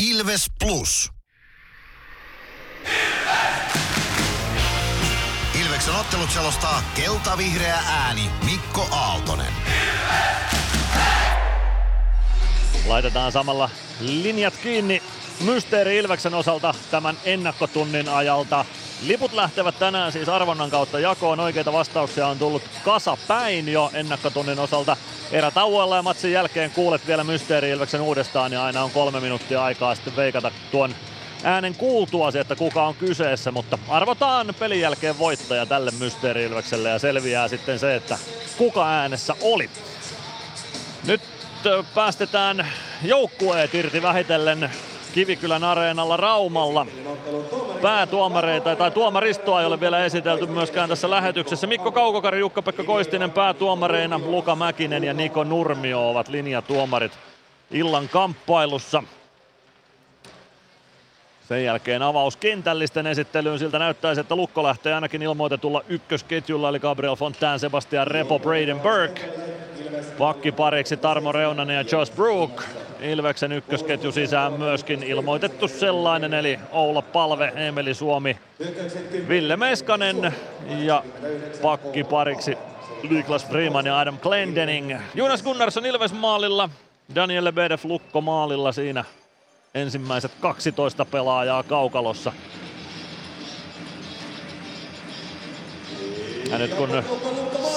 Ilves 0.00 0.46
Plus. 0.58 1.10
Ilveksen 5.60 5.94
ottelut 5.94 6.30
selostaa 6.30 6.82
kelta-vihreä 6.94 7.78
ääni 7.88 8.30
Mikko 8.44 8.88
Aaltonen. 8.90 9.52
Laitetaan 12.86 13.32
samalla 13.32 13.70
linjat 14.00 14.54
kiinni 14.56 15.02
Mysteeri 15.40 15.96
Ilveksen 15.96 16.34
osalta 16.34 16.74
tämän 16.90 17.16
ennakkotunnin 17.24 18.08
ajalta. 18.08 18.64
Liput 19.02 19.32
lähtevät 19.32 19.78
tänään 19.78 20.12
siis 20.12 20.28
arvonnan 20.28 20.70
kautta 20.70 21.00
jakoon. 21.00 21.40
Oikeita 21.40 21.72
vastauksia 21.72 22.26
on 22.26 22.38
tullut 22.38 22.62
kasa 22.84 23.16
päin 23.28 23.68
jo 23.68 23.90
ennakkotunnin 23.94 24.58
osalta. 24.58 24.96
Erätauoilla 25.32 25.96
ja 25.96 26.02
matsin 26.02 26.32
jälkeen 26.32 26.70
kuulet 26.70 27.06
vielä 27.06 27.24
Mysteeri 27.24 27.70
Ilveksen 27.70 28.00
uudestaan 28.00 28.52
ja 28.52 28.64
aina 28.64 28.84
on 28.84 28.90
kolme 28.90 29.20
minuuttia 29.20 29.64
aikaa 29.64 29.94
sitten 29.94 30.16
veikata 30.16 30.50
tuon 30.70 30.94
äänen 31.44 31.74
kuultuasi, 31.74 32.38
että 32.38 32.56
kuka 32.56 32.86
on 32.86 32.94
kyseessä, 32.94 33.52
mutta 33.52 33.78
arvotaan 33.88 34.54
pelin 34.58 34.80
jälkeen 34.80 35.18
voittaja 35.18 35.66
tälle 35.66 35.90
Mysteeri 35.98 36.44
Ilvekselle 36.44 36.88
ja 36.88 36.98
selviää 36.98 37.48
sitten 37.48 37.78
se, 37.78 37.94
että 37.94 38.18
kuka 38.56 38.88
äänessä 38.88 39.34
oli. 39.40 39.70
Nyt 41.06 41.20
päästetään 41.94 42.66
joukkueet 43.02 43.74
irti 43.74 44.02
vähitellen 44.02 44.70
Kivikylän 45.16 45.64
areenalla 45.64 46.16
Raumalla. 46.16 46.86
Päätuomareita 47.82 48.76
tai 48.76 48.90
tuomaristoa 48.90 49.60
ei 49.60 49.66
ole 49.66 49.80
vielä 49.80 50.04
esitelty 50.04 50.46
myöskään 50.46 50.88
tässä 50.88 51.10
lähetyksessä. 51.10 51.66
Mikko 51.66 51.92
Kaukokari, 51.92 52.40
Jukka-Pekka 52.40 52.84
Koistinen 52.84 53.30
päätuomareina, 53.30 54.20
Luka 54.24 54.54
Mäkinen 54.56 55.04
ja 55.04 55.14
Niko 55.14 55.44
Nurmio 55.44 56.10
ovat 56.10 56.28
linjatuomarit 56.28 57.12
illan 57.70 58.08
kamppailussa. 58.08 59.02
Sen 61.48 61.64
jälkeen 61.64 62.02
avaus 62.02 62.36
kentällisten 62.36 63.06
esittelyyn. 63.06 63.58
Siltä 63.58 63.78
näyttäisi, 63.78 64.20
että 64.20 64.36
Lukko 64.36 64.62
lähtee 64.62 64.94
ainakin 64.94 65.22
ilmoitetulla 65.22 65.82
ykkösketjulla, 65.88 66.68
eli 66.68 66.78
Gabriel 66.78 67.16
Fontaine, 67.16 67.58
Sebastian 67.58 68.06
Repo, 68.06 68.38
Braden 68.38 68.80
Burke. 68.80 69.20
Pakkipariksi 70.18 70.96
Tarmo 70.96 71.32
Reunanen 71.32 71.76
ja 71.76 71.84
Josh 71.92 72.12
Brook. 72.12 72.62
Ilveksen 73.00 73.52
ykkösketju 73.52 74.12
sisään 74.12 74.52
myöskin 74.52 75.02
ilmoitettu 75.02 75.68
sellainen, 75.68 76.34
eli 76.34 76.58
Oula 76.70 77.02
Palve, 77.02 77.52
Emeli 77.56 77.94
Suomi, 77.94 78.36
Ville 79.28 79.56
Meskanen 79.56 80.34
ja 80.78 81.02
pakkipariksi 81.62 82.58
Niklas 83.10 83.46
Freeman 83.46 83.86
ja 83.86 83.98
Adam 83.98 84.18
Glendening. 84.18 84.96
Jonas 85.14 85.42
Gunnarsson 85.42 85.86
Ilves 85.86 86.12
maalilla, 86.12 86.68
Daniel 87.14 87.44
Lebedev 87.44 87.78
Lukko 87.84 88.20
maalilla 88.20 88.72
siinä 88.72 89.04
ensimmäiset 89.74 90.32
12 90.40 91.04
pelaajaa 91.04 91.62
kaukalossa. 91.62 92.32
Ja 96.50 96.58
nyt 96.58 96.74
kun 96.74 97.02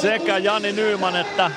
sekä 0.01 0.38
Jani 0.38 0.72
Nyyman 0.72 1.15
että 1.15 1.51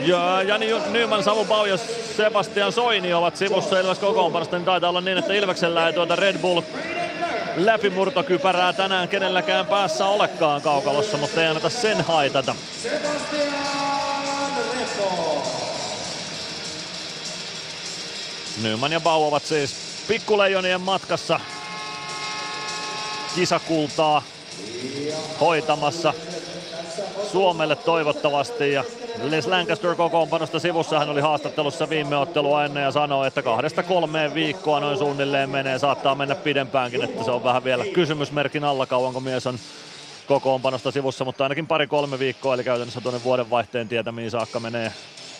Ja 0.00 0.42
Jani 0.42 0.66
Nyman, 0.90 1.24
Samu 1.24 1.44
Bau 1.44 1.66
ja 1.66 1.76
Sebastian 2.16 2.72
Soini 2.72 3.14
ovat 3.14 3.36
sivussa 3.36 3.80
Ilves 3.80 3.98
kokoonpanosta, 3.98 4.56
niin 4.56 4.66
taitaa 4.66 4.90
olla 4.90 5.00
niin, 5.00 5.18
että 5.18 5.34
Ilveksellä 5.34 5.86
ei 5.86 5.92
tuota 5.92 6.16
Red 6.16 6.38
Bull 6.38 6.60
läpimurtokypärää 7.56 8.72
tänään 8.72 9.08
kenelläkään 9.08 9.66
päässä 9.66 10.06
olekaan 10.06 10.62
kaukalossa, 10.62 11.16
mutta 11.16 11.42
ei 11.42 11.48
anneta 11.48 11.70
sen 11.70 12.00
haitata. 12.00 12.54
Nyman 18.62 18.92
ja 18.92 19.00
Bau 19.00 19.24
ovat 19.24 19.44
siis 19.44 19.76
pikkuleijonien 20.08 20.80
matkassa 20.80 21.40
kisakultaa 23.34 24.22
hoitamassa 25.40 26.14
Suomelle 27.32 27.76
toivottavasti. 27.76 28.72
Ja 28.72 28.84
Les 29.22 29.46
Lancaster 29.46 29.94
kokoonpanosta 29.94 30.58
sivussa 30.58 30.98
hän 30.98 31.08
oli 31.08 31.20
haastattelussa 31.20 31.88
viime 31.88 32.16
ottelua 32.16 32.64
ennen 32.64 32.82
ja 32.82 32.90
sanoi, 32.90 33.26
että 33.26 33.42
kahdesta 33.42 33.82
kolmeen 33.82 34.34
viikkoa 34.34 34.80
noin 34.80 34.98
suunnilleen 34.98 35.50
menee. 35.50 35.78
Saattaa 35.78 36.14
mennä 36.14 36.34
pidempäänkin, 36.34 37.04
että 37.04 37.24
se 37.24 37.30
on 37.30 37.44
vähän 37.44 37.64
vielä 37.64 37.84
kysymysmerkin 37.84 38.64
alla 38.64 38.86
kauanko 38.86 39.20
mies 39.20 39.46
on 39.46 39.58
kokoonpanosta 40.26 40.90
sivussa, 40.90 41.24
mutta 41.24 41.44
ainakin 41.44 41.66
pari-kolme 41.66 42.18
viikkoa, 42.18 42.54
eli 42.54 42.64
käytännössä 42.64 43.00
tuonne 43.00 43.24
vuodenvaihteen 43.24 43.88
tietämiin 43.88 44.30
saakka 44.30 44.60
menee 44.60 44.92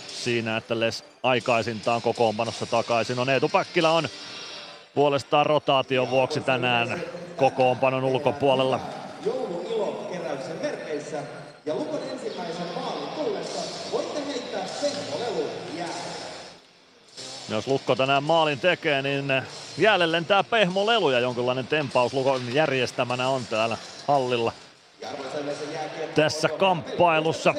siinä, 0.08 0.56
että 0.56 0.80
Les 0.80 1.04
aikaisintaan 1.22 2.02
kokoonpanossa 2.02 2.66
takaisin. 2.66 3.18
On 3.18 3.28
Eetu 3.28 3.48
Päkkilä 3.48 3.90
on 3.90 4.08
puolestaan 4.94 5.46
rotaation 5.46 6.10
vuoksi 6.10 6.40
tänään 6.40 7.00
kokoonpanon 7.36 8.04
ulkopuolella. 8.04 8.80
Jouluilokeräyksen 9.24 10.56
merkeissä 10.62 11.22
ja 11.66 11.74
Lukon 11.74 12.00
ensimmäisen 12.12 12.66
maalin 12.74 13.08
tullessa 13.16 13.60
voitte 13.92 14.26
heittää 14.26 14.64
pehmolelun 14.82 15.50
Jos 17.48 17.66
Lukko 17.66 17.96
tänään 17.96 18.22
maalin 18.22 18.60
tekee, 18.60 19.02
niin 19.02 19.42
jäälle 19.78 20.12
lentää 20.12 20.44
pehmolelu 20.44 21.10
ja 21.10 21.20
jonkinlainen 21.20 21.66
tempaus 21.66 22.12
Lukon 22.12 22.54
järjestämänä 22.54 23.28
on 23.28 23.46
täällä 23.46 23.78
hallilla. 24.06 24.52
Tässä 26.14 26.48
kamppailussa. 26.48 27.54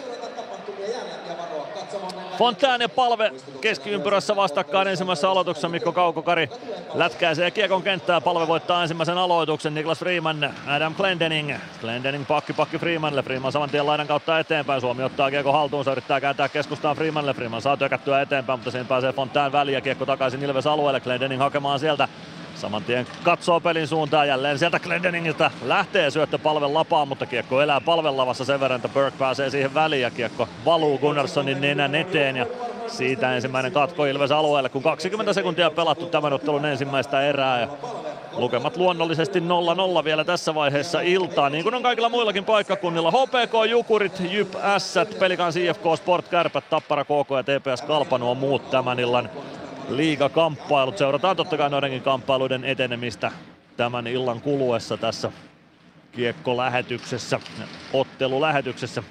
Fontään 2.38 2.82
ja 2.82 2.90
Palve 2.90 3.32
keskiympyrässä 3.62 4.36
vastakkain 4.36 4.88
ensimmäisessä 4.88 5.30
aloituksessa. 5.30 5.70
Mikko 5.70 5.92
Kaukokari 5.92 6.50
lätkäisee 6.94 7.52
kiekon 7.52 7.84
kenttää. 7.84 8.22
Palve 8.22 8.48
voittaa 8.48 8.82
ensimmäisen 8.82 9.18
aloituksen. 9.18 9.76
Niklas 9.76 10.00
Freeman, 10.00 10.54
Adam 10.68 10.96
Glendening. 10.96 11.54
Glendening 11.82 12.28
pakki 12.28 12.54
pakki 12.54 12.78
Freemanille. 12.78 13.24
Freeman 13.24 13.52
saman 13.52 13.70
tien 13.70 13.86
laidan 13.86 14.08
kautta 14.08 14.40
eteenpäin. 14.40 14.82
Suomi 14.82 15.04
ottaa 15.04 15.32
kiekko 15.32 15.52
haltuunsa, 15.52 15.92
yrittää 15.92 16.22
kääntää 16.22 16.50
keskustaan 16.50 16.96
Freemanille. 16.96 17.34
Freeman 17.34 17.62
saa 17.62 17.78
tökättyä 17.78 18.22
eteenpäin, 18.22 18.60
mutta 18.60 18.72
siinä 18.72 18.86
pääsee 18.86 19.14
Fontaan 19.14 19.52
väliin 19.52 19.76
ja 19.76 19.82
kiekko 19.82 20.06
takaisin 20.06 20.44
Ilves 20.44 20.68
alueelle. 20.68 21.00
Glendening 21.00 21.42
hakemaan 21.42 21.80
sieltä 21.80 22.08
Saman 22.58 22.84
tien 22.84 23.08
katsoo 23.24 23.60
pelin 23.60 23.88
suuntaan. 23.88 24.28
Jälleen 24.28 24.60
sieltä 24.60 24.80
Glendeningiltä 24.80 25.52
lähtee 25.66 26.12
syöttö 26.12 26.38
palven 26.38 26.74
lapaan, 26.74 27.08
mutta 27.08 27.26
kiekko 27.26 27.62
elää 27.62 27.82
palven 27.82 28.18
lavassa 28.18 28.46
sen 28.46 28.60
verran, 28.60 28.76
että 28.76 28.90
Burke 28.90 29.18
pääsee 29.18 29.50
siihen 29.50 29.74
väliin 29.74 30.02
ja 30.02 30.12
kiekko 30.12 30.48
valuu 30.66 30.98
Gunnarssonin 30.98 31.62
nenän 31.62 31.96
eteen. 31.96 32.38
Ja 32.38 32.46
siitä 32.88 33.36
ensimmäinen 33.36 33.72
katko 33.72 34.06
Ilves 34.06 34.32
alueelle, 34.32 34.70
kun 34.70 34.84
20 34.84 35.34
sekuntia 35.34 35.72
pelattu 35.72 36.06
tämän 36.06 36.34
ottelun 36.34 36.66
ensimmäistä 36.66 37.22
erää. 37.22 37.62
Ja 37.62 37.68
lukemat 38.38 38.78
luonnollisesti 38.78 39.40
0-0 39.40 39.44
vielä 40.04 40.24
tässä 40.24 40.56
vaiheessa 40.56 41.02
iltaa, 41.02 41.50
niin 41.50 41.64
kuin 41.64 41.76
on 41.76 41.84
kaikilla 41.84 42.10
muillakin 42.10 42.46
paikkakunnilla. 42.46 43.12
HPK, 43.12 43.70
Jukurit, 43.70 44.22
Jyp, 44.32 44.56
Ässät, 44.56 45.20
Pelikans 45.20 45.56
IFK, 45.56 45.84
Sport, 45.96 46.28
Kärpät, 46.28 46.70
Tappara, 46.70 47.04
KK 47.04 47.30
ja 47.38 47.44
TPS 47.44 47.82
Kalpa 47.82 48.18
nuo 48.18 48.36
muut 48.36 48.72
tämän 48.72 49.00
illan 49.00 49.30
liigakamppailut. 49.90 50.98
Seurataan 50.98 51.36
totta 51.36 51.58
kai 51.58 51.70
noidenkin 51.70 52.02
kamppailuiden 52.02 52.64
etenemistä 52.64 53.32
tämän 53.78 54.08
illan 54.08 54.42
kuluessa 54.42 54.98
tässä 54.98 55.32
kiekkolähetyksessä, 56.12 57.40
ottelulähetyksessä. 57.94 59.04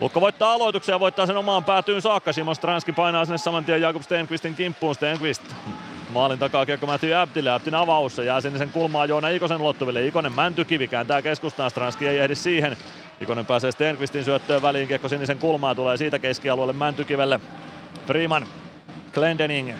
Lukko 0.00 0.20
voittaa 0.20 0.52
aloituksen 0.52 0.92
ja 0.92 1.00
voittaa 1.00 1.26
sen 1.26 1.36
omaan 1.36 1.64
päätyyn 1.64 2.02
saakka. 2.02 2.32
Simon 2.32 2.54
Stranski 2.54 2.92
painaa 2.92 3.24
sinne 3.24 3.38
saman 3.38 3.64
tien 3.64 3.80
Jakob 3.80 4.02
Stenqvistin 4.02 4.54
kimppuun. 4.54 4.94
Stenqvist 4.94 5.42
maalin 6.10 6.38
takaa 6.38 6.66
kiekko 6.66 6.86
Matthew 6.86 7.16
Abdille. 7.16 7.50
Abdin 7.50 7.74
avaus 7.74 8.18
jää 8.18 8.40
sinne 8.40 8.58
sen 8.58 8.70
kulmaa 8.70 9.06
Joona 9.06 9.28
Ikosen 9.28 9.60
ulottuville. 9.60 10.06
Ikonen 10.06 10.32
mäntykivi 10.32 10.88
kääntää 10.88 11.22
keskustaan. 11.22 11.70
Stranski 11.70 12.08
ei 12.08 12.18
ehdi 12.18 12.34
siihen. 12.34 12.76
Ikonen 13.20 13.46
pääsee 13.46 13.72
Stenqvistin 13.72 14.24
syöttöön 14.24 14.62
väliin. 14.62 14.88
Kiekko 14.88 15.08
sinisen 15.08 15.38
kulmaa 15.38 15.74
tulee 15.74 15.96
siitä 15.96 16.18
keskialueelle 16.18 16.72
Mäntykivelle. 16.72 17.40
Freeman 18.06 18.46
Glendening 19.14 19.72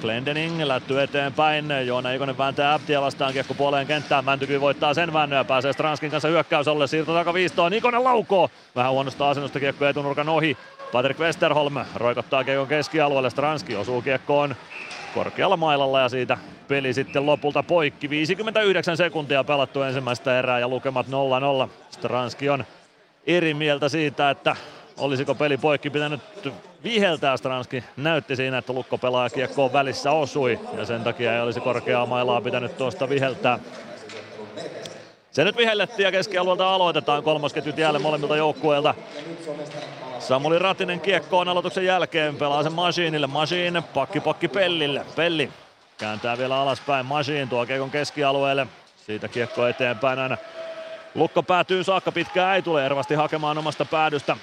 Glendening 0.00 0.62
lätty 0.62 1.02
eteenpäin. 1.02 1.86
Joona 1.86 2.12
Ikonen 2.12 2.38
vääntää 2.38 2.74
Äptiä 2.74 3.00
vastaan 3.00 3.32
kiekko 3.32 3.54
puoleen 3.54 3.86
kenttään. 3.86 4.24
Mäntyky 4.24 4.60
voittaa 4.60 4.94
sen 4.94 5.12
väännön 5.12 5.36
ja 5.36 5.44
pääsee 5.44 5.72
Stranskin 5.72 6.10
kanssa 6.10 6.28
hyökkäysolle. 6.28 6.86
Siirto 6.86 7.14
takaviistoon. 7.14 7.72
Ikonen 7.74 8.04
laukoo. 8.04 8.50
Vähän 8.76 8.92
huonosta 8.92 9.30
asennosta 9.30 9.60
kiekko 9.60 9.86
etunurkan 9.86 10.28
ohi. 10.28 10.56
Patrick 10.92 11.20
Westerholm 11.20 11.74
roikottaa 11.94 12.44
kiekon 12.44 12.66
keskialueelle. 12.66 13.30
Stranski 13.30 13.76
osuu 13.76 14.02
kiekkoon 14.02 14.56
korkealla 15.14 15.56
mailalla 15.56 16.00
ja 16.00 16.08
siitä 16.08 16.38
peli 16.68 16.94
sitten 16.94 17.26
lopulta 17.26 17.62
poikki. 17.62 18.10
59 18.10 18.96
sekuntia 18.96 19.44
pelattu 19.44 19.82
ensimmäistä 19.82 20.38
erää 20.38 20.58
ja 20.58 20.68
lukemat 20.68 21.06
0-0. 21.66 21.68
Stranski 21.90 22.48
on 22.48 22.64
eri 23.26 23.54
mieltä 23.54 23.88
siitä, 23.88 24.30
että 24.30 24.56
olisiko 24.98 25.34
peli 25.34 25.56
poikki 25.56 25.90
pitänyt 25.90 26.20
viheltää 26.84 27.36
Stranski. 27.36 27.84
Näytti 27.96 28.36
siinä, 28.36 28.58
että 28.58 28.72
Lukko 28.72 28.98
pelaa 28.98 29.30
kiekkoon 29.30 29.72
välissä 29.72 30.10
osui 30.10 30.60
ja 30.76 30.84
sen 30.84 31.04
takia 31.04 31.34
ei 31.34 31.40
olisi 31.40 31.60
korkeaa 31.60 32.06
mailaa 32.06 32.40
pitänyt 32.40 32.76
tuosta 32.76 33.08
viheltää. 33.08 33.58
Se 35.30 35.44
nyt 35.44 35.56
vihellettiin 35.56 36.04
ja 36.04 36.10
keskialueelta 36.12 36.74
aloitetaan 36.74 37.22
kolmosketjut 37.22 37.78
jälleen 37.78 38.02
molemmilta 38.02 38.36
joukkueilta. 38.36 38.94
Samuli 40.18 40.58
Ratinen 40.58 41.00
kiekkoon 41.00 41.48
aloituksen 41.48 41.84
jälkeen 41.84 42.36
pelaa 42.36 42.62
sen 42.62 42.72
Masiinille. 42.72 43.26
Masiin 43.26 43.82
pakki 43.94 44.20
pakki 44.20 44.48
Pellille. 44.48 45.06
Pelli 45.16 45.50
kääntää 45.98 46.38
vielä 46.38 46.56
alaspäin. 46.56 47.06
Masiin 47.06 47.48
tuo 47.48 47.66
kiekon 47.66 47.90
keskialueelle. 47.90 48.66
Siitä 49.06 49.28
kiekko 49.28 49.66
eteenpäin 49.66 50.18
aina. 50.18 50.36
Lukko 51.14 51.42
päätyy 51.42 51.84
saakka, 51.84 52.12
pitkään 52.12 52.54
ei 52.54 52.62
tule 52.62 52.86
Ervasti 52.86 53.14
hakemaan 53.14 53.58
omasta 53.58 53.84
päädystä. 53.84 54.36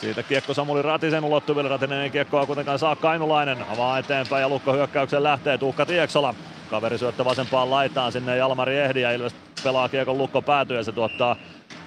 Siitä 0.00 0.22
kiekko 0.22 0.54
Samuli 0.54 0.82
Ratisen 0.82 1.24
ulottuville. 1.24 1.68
Ratinen 1.68 2.02
ei 2.02 2.10
kiekkoa 2.10 2.46
kuitenkaan 2.46 2.78
saa 2.78 2.96
Kainulainen. 2.96 3.58
Avaa 3.68 3.98
eteenpäin 3.98 4.40
ja 4.40 4.48
Lukko 4.48 4.72
hyökkäyksen 4.72 5.22
lähtee. 5.22 5.58
Tuukka 5.58 5.86
Tieksola. 5.86 6.34
Kaveri 6.70 6.98
syöttö 6.98 7.24
vasempaan 7.24 7.70
laitaan 7.70 8.12
sinne 8.12 8.36
Jalmari 8.36 8.78
Ehdi 8.78 9.00
ja 9.00 9.12
Ilves 9.12 9.34
pelaa 9.64 9.88
kiekon 9.88 10.18
Lukko 10.18 10.42
päätyy 10.42 10.76
ja 10.76 10.82
se 10.84 10.92
tuottaa 10.92 11.36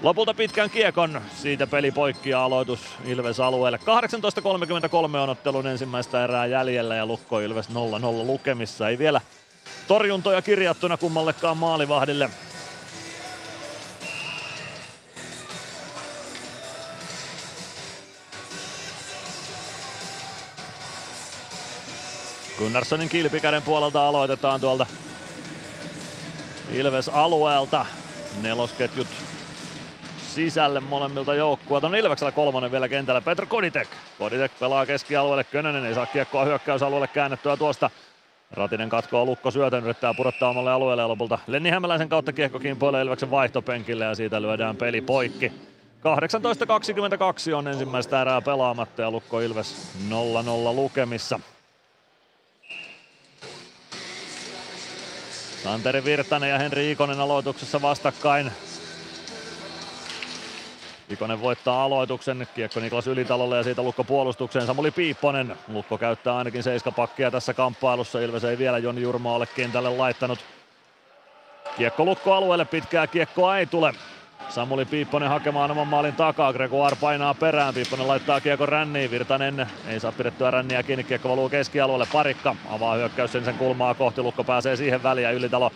lopulta 0.01 0.33
pitkän 0.33 0.69
kiekon. 0.69 1.21
Siitä 1.35 1.67
peli 1.67 1.91
poikki 1.91 2.29
ja 2.29 2.43
aloitus 2.43 2.79
Ilves 3.05 3.39
alueelle. 3.39 3.79
18.33 5.11 5.17
on 5.17 5.29
ottelun 5.29 5.67
ensimmäistä 5.67 6.23
erää 6.23 6.45
jäljellä 6.45 6.95
ja 6.95 7.05
Lukko 7.05 7.39
Ilves 7.39 7.69
0-0 7.69 7.73
lukemissa. 8.25 8.89
Ei 8.89 8.97
vielä 8.97 9.21
torjuntoja 9.87 10.41
kirjattuna 10.41 10.97
kummallekaan 10.97 11.57
maalivahdille. 11.57 12.29
Gunnarssonin 22.61 23.09
kilpikäden 23.09 23.61
puolelta 23.61 24.07
aloitetaan 24.07 24.61
tuolta 24.61 24.85
Ilves 26.73 27.09
alueelta. 27.09 27.85
Nelosketjut 28.41 29.07
sisälle 30.27 30.79
molemmilta 30.79 31.35
joukkueilta. 31.35 31.87
On 31.87 31.95
Ilveksellä 31.95 32.31
kolmonen 32.31 32.71
vielä 32.71 32.89
kentällä. 32.89 33.21
Petro 33.21 33.45
Koditek. 33.45 33.87
Koditek 34.19 34.51
pelaa 34.59 34.85
keskialueelle. 34.85 35.43
Könönen 35.43 35.85
ei 35.85 35.93
saa 35.93 36.05
kiekkoa 36.05 36.45
hyökkäysalueelle 36.45 37.07
käännettyä 37.07 37.57
tuosta. 37.57 37.89
Ratinen 38.51 38.89
katkoo 38.89 39.25
lukko 39.25 39.51
syötön, 39.51 39.83
yrittää 39.83 40.13
pudottaa 40.13 40.49
omalle 40.49 40.71
alueelle 40.71 41.07
lopulta. 41.07 41.39
Lenni 41.47 41.69
Hämäläisen 41.69 42.09
kautta 42.09 42.33
kiekko 42.33 42.59
kimpoilee 42.59 43.01
Ilveksen 43.01 43.31
vaihtopenkille 43.31 44.05
ja 44.05 44.15
siitä 44.15 44.41
lyödään 44.41 44.75
peli 44.75 45.01
poikki. 45.01 45.51
18.22 47.49 47.53
on 47.53 47.67
ensimmäistä 47.67 48.21
erää 48.21 48.41
pelaamatta 48.41 49.01
ja 49.01 49.11
Lukko 49.11 49.39
Ilves 49.39 49.91
0-0 50.09 50.11
lukemissa. 50.75 51.39
Santeri 55.63 56.03
Virtanen 56.05 56.49
ja 56.49 56.57
Henri 56.57 56.91
Ikonen 56.91 57.19
aloituksessa 57.19 57.81
vastakkain. 57.81 58.51
Ikonen 61.09 61.41
voittaa 61.41 61.83
aloituksen, 61.83 62.47
kiekko 62.55 62.79
Niklas 62.79 63.07
Ylitalolle 63.07 63.57
ja 63.57 63.63
siitä 63.63 63.81
Lukko 63.81 64.03
puolustukseen. 64.03 64.67
Samuli 64.67 64.91
Piipponen, 64.91 65.57
Lukko 65.67 65.97
käyttää 65.97 66.37
ainakin 66.37 66.63
seiskapakkia 66.63 67.31
tässä 67.31 67.53
kamppailussa. 67.53 68.19
Ilves 68.19 68.43
ei 68.43 68.57
vielä 68.57 68.77
Joni 68.77 69.01
Jurma 69.01 69.33
ole 69.33 69.45
kentälle 69.45 69.89
laittanut. 69.89 70.39
Kiekko 71.77 72.05
Lukko 72.05 72.33
alueelle, 72.33 72.65
pitkää 72.65 73.07
kiekkoa 73.07 73.57
ei 73.57 73.65
tule. 73.65 73.93
Samuli 74.49 74.85
Piipponen 74.85 75.29
hakemaan 75.29 75.71
oman 75.71 75.87
maalin 75.87 76.15
takaa. 76.15 76.53
Gregoire 76.53 76.97
painaa 77.01 77.33
perään. 77.33 77.73
Piipponen 77.73 78.07
laittaa 78.07 78.41
kiekon 78.41 78.69
ränniin. 78.69 79.11
Virtanen 79.11 79.67
ei 79.87 79.99
saa 79.99 80.11
pidettyä 80.11 80.51
ränniä 80.51 80.83
kiinni. 80.83 81.03
Kiekko 81.03 81.29
valuu 81.29 81.49
keskialueelle. 81.49 82.07
Parikka 82.13 82.55
avaa 82.69 82.95
hyökkäys 82.95 83.31
sen 83.31 83.55
kulmaa 83.57 83.93
kohti. 83.93 84.21
Lukko 84.21 84.43
pääsee 84.43 84.75
siihen 84.75 85.03
väliin 85.03 85.23
ja 85.23 85.31
Ylitalo 85.31 85.71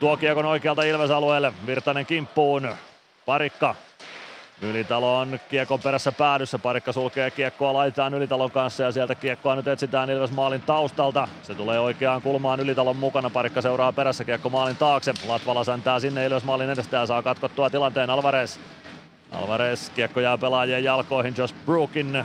tuo 0.00 0.16
kiekon 0.16 0.44
oikealta 0.44 0.82
Ilves-alueelle. 0.82 1.52
Virtanen 1.66 2.06
kimppuun. 2.06 2.68
Parikka 3.26 3.74
Ylitalo 4.62 5.18
on 5.18 5.40
kiekon 5.48 5.80
perässä 5.80 6.12
päädyssä. 6.12 6.58
Parikka 6.58 6.92
sulkee 6.92 7.30
kiekkoa 7.30 7.72
laitaan 7.72 8.14
Ylitalon 8.14 8.50
kanssa 8.50 8.82
ja 8.82 8.92
sieltä 8.92 9.14
kiekkoa 9.14 9.56
nyt 9.56 9.68
etsitään 9.68 10.10
Ilves 10.10 10.30
maalin 10.32 10.60
taustalta. 10.60 11.28
Se 11.42 11.54
tulee 11.54 11.80
oikeaan 11.80 12.22
kulmaan 12.22 12.60
Ylitalon 12.60 12.96
mukana. 12.96 13.30
Parikka 13.30 13.60
seuraa 13.60 13.92
perässä 13.92 14.24
kiekko 14.24 14.50
maalin 14.50 14.76
taakse. 14.76 15.14
Latvala 15.28 15.64
säntää 15.64 16.00
sinne 16.00 16.26
Ilves 16.26 16.44
maalin 16.44 16.70
edestä 16.70 16.96
ja 16.96 17.06
saa 17.06 17.22
katkottua 17.22 17.70
tilanteen 17.70 18.10
Alvarez. 18.10 18.58
Alvarez 19.32 19.90
kiekko 19.90 20.20
jää 20.20 20.38
pelaajien 20.38 20.84
jalkoihin 20.84 21.34
Josh 21.38 21.54
Brookin 21.66 22.24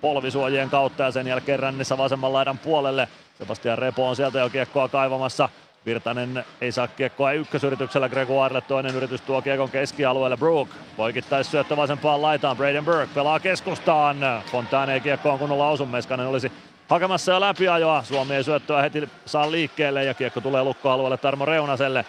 polvisuojien 0.00 0.70
kautta 0.70 1.02
ja 1.02 1.10
sen 1.10 1.26
jälkeen 1.26 1.58
rännissä 1.58 1.98
vasemman 1.98 2.32
laidan 2.32 2.58
puolelle. 2.58 3.08
Sebastian 3.38 3.78
Repo 3.78 4.08
on 4.08 4.16
sieltä 4.16 4.38
jo 4.38 4.50
kiekkoa 4.50 4.88
kaivamassa. 4.88 5.48
Virtanen 5.86 6.44
ei 6.60 6.72
saa 6.72 6.88
kiekkoa 6.88 7.32
ykkösyrityksellä 7.32 8.08
Gregoirelle. 8.08 8.60
Toinen 8.60 8.94
yritys 8.94 9.20
tuo 9.20 9.42
kiekon 9.42 9.70
keskialueelle. 9.70 10.36
Brook 10.36 10.68
poikittais 10.96 11.50
syöttö 11.50 11.76
vasempaan 11.76 12.22
laitaan. 12.22 12.56
Braden 12.56 12.84
Burke 12.84 13.08
pelaa 13.14 13.40
keskustaan. 13.40 14.16
Fontane 14.52 14.94
ei 14.94 15.00
kiekkoon 15.00 15.38
kunnolla 15.38 15.68
osu. 15.68 15.86
Meskanen 15.86 16.26
olisi 16.26 16.52
hakemassa 16.88 17.32
jo 17.32 17.40
läpiajoa. 17.40 18.02
Suomi 18.02 18.34
ei 18.34 18.44
syöttöä 18.44 18.82
heti 18.82 19.08
saa 19.26 19.50
liikkeelle 19.50 20.04
ja 20.04 20.14
kiekko 20.14 20.40
tulee 20.40 20.64
lukkoalueelle 20.64 21.16
Tarmo 21.16 21.44
Reunaselle. 21.44 22.04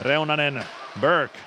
Reunanen, 0.00 0.64
Burke. 1.00 1.38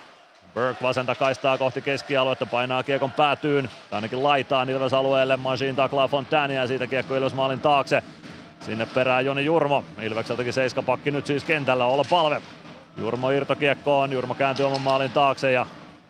Burke 0.54 0.84
vasenta 0.84 1.16
kaistaa 1.16 1.58
kohti 1.58 1.82
keskialuetta, 1.82 2.46
painaa 2.46 2.84
kiekon 2.84 3.12
päätyyn, 3.12 3.70
ainakin 3.92 4.24
laitaan 4.24 4.70
Ilves 4.70 4.94
alueelle. 4.94 5.38
Machine 5.38 5.74
taklaa 5.74 6.08
Fontania 6.08 6.62
ja 6.62 6.68
siitä 6.68 6.88
kiekko 6.88 7.16
Ilves 7.16 7.34
maalin 7.34 7.60
taakse. 7.60 8.04
Sinne 8.66 8.86
perään 8.86 9.26
Joni 9.26 9.46
Jurmo. 9.46 9.84
Ilvekseltäkin 10.02 10.54
seiskapakki 10.54 11.12
nyt 11.12 11.26
siis 11.26 11.44
kentällä 11.44 11.86
olla 11.86 12.04
palve. 12.10 12.42
Jurmo 12.98 13.30
irtokiekkoon. 13.30 14.12
Jurmo 14.12 14.36
kääntyy 14.36 14.66
oman 14.66 14.82
maalin 14.82 15.12
taakse 15.12 15.52
ja 15.52 15.66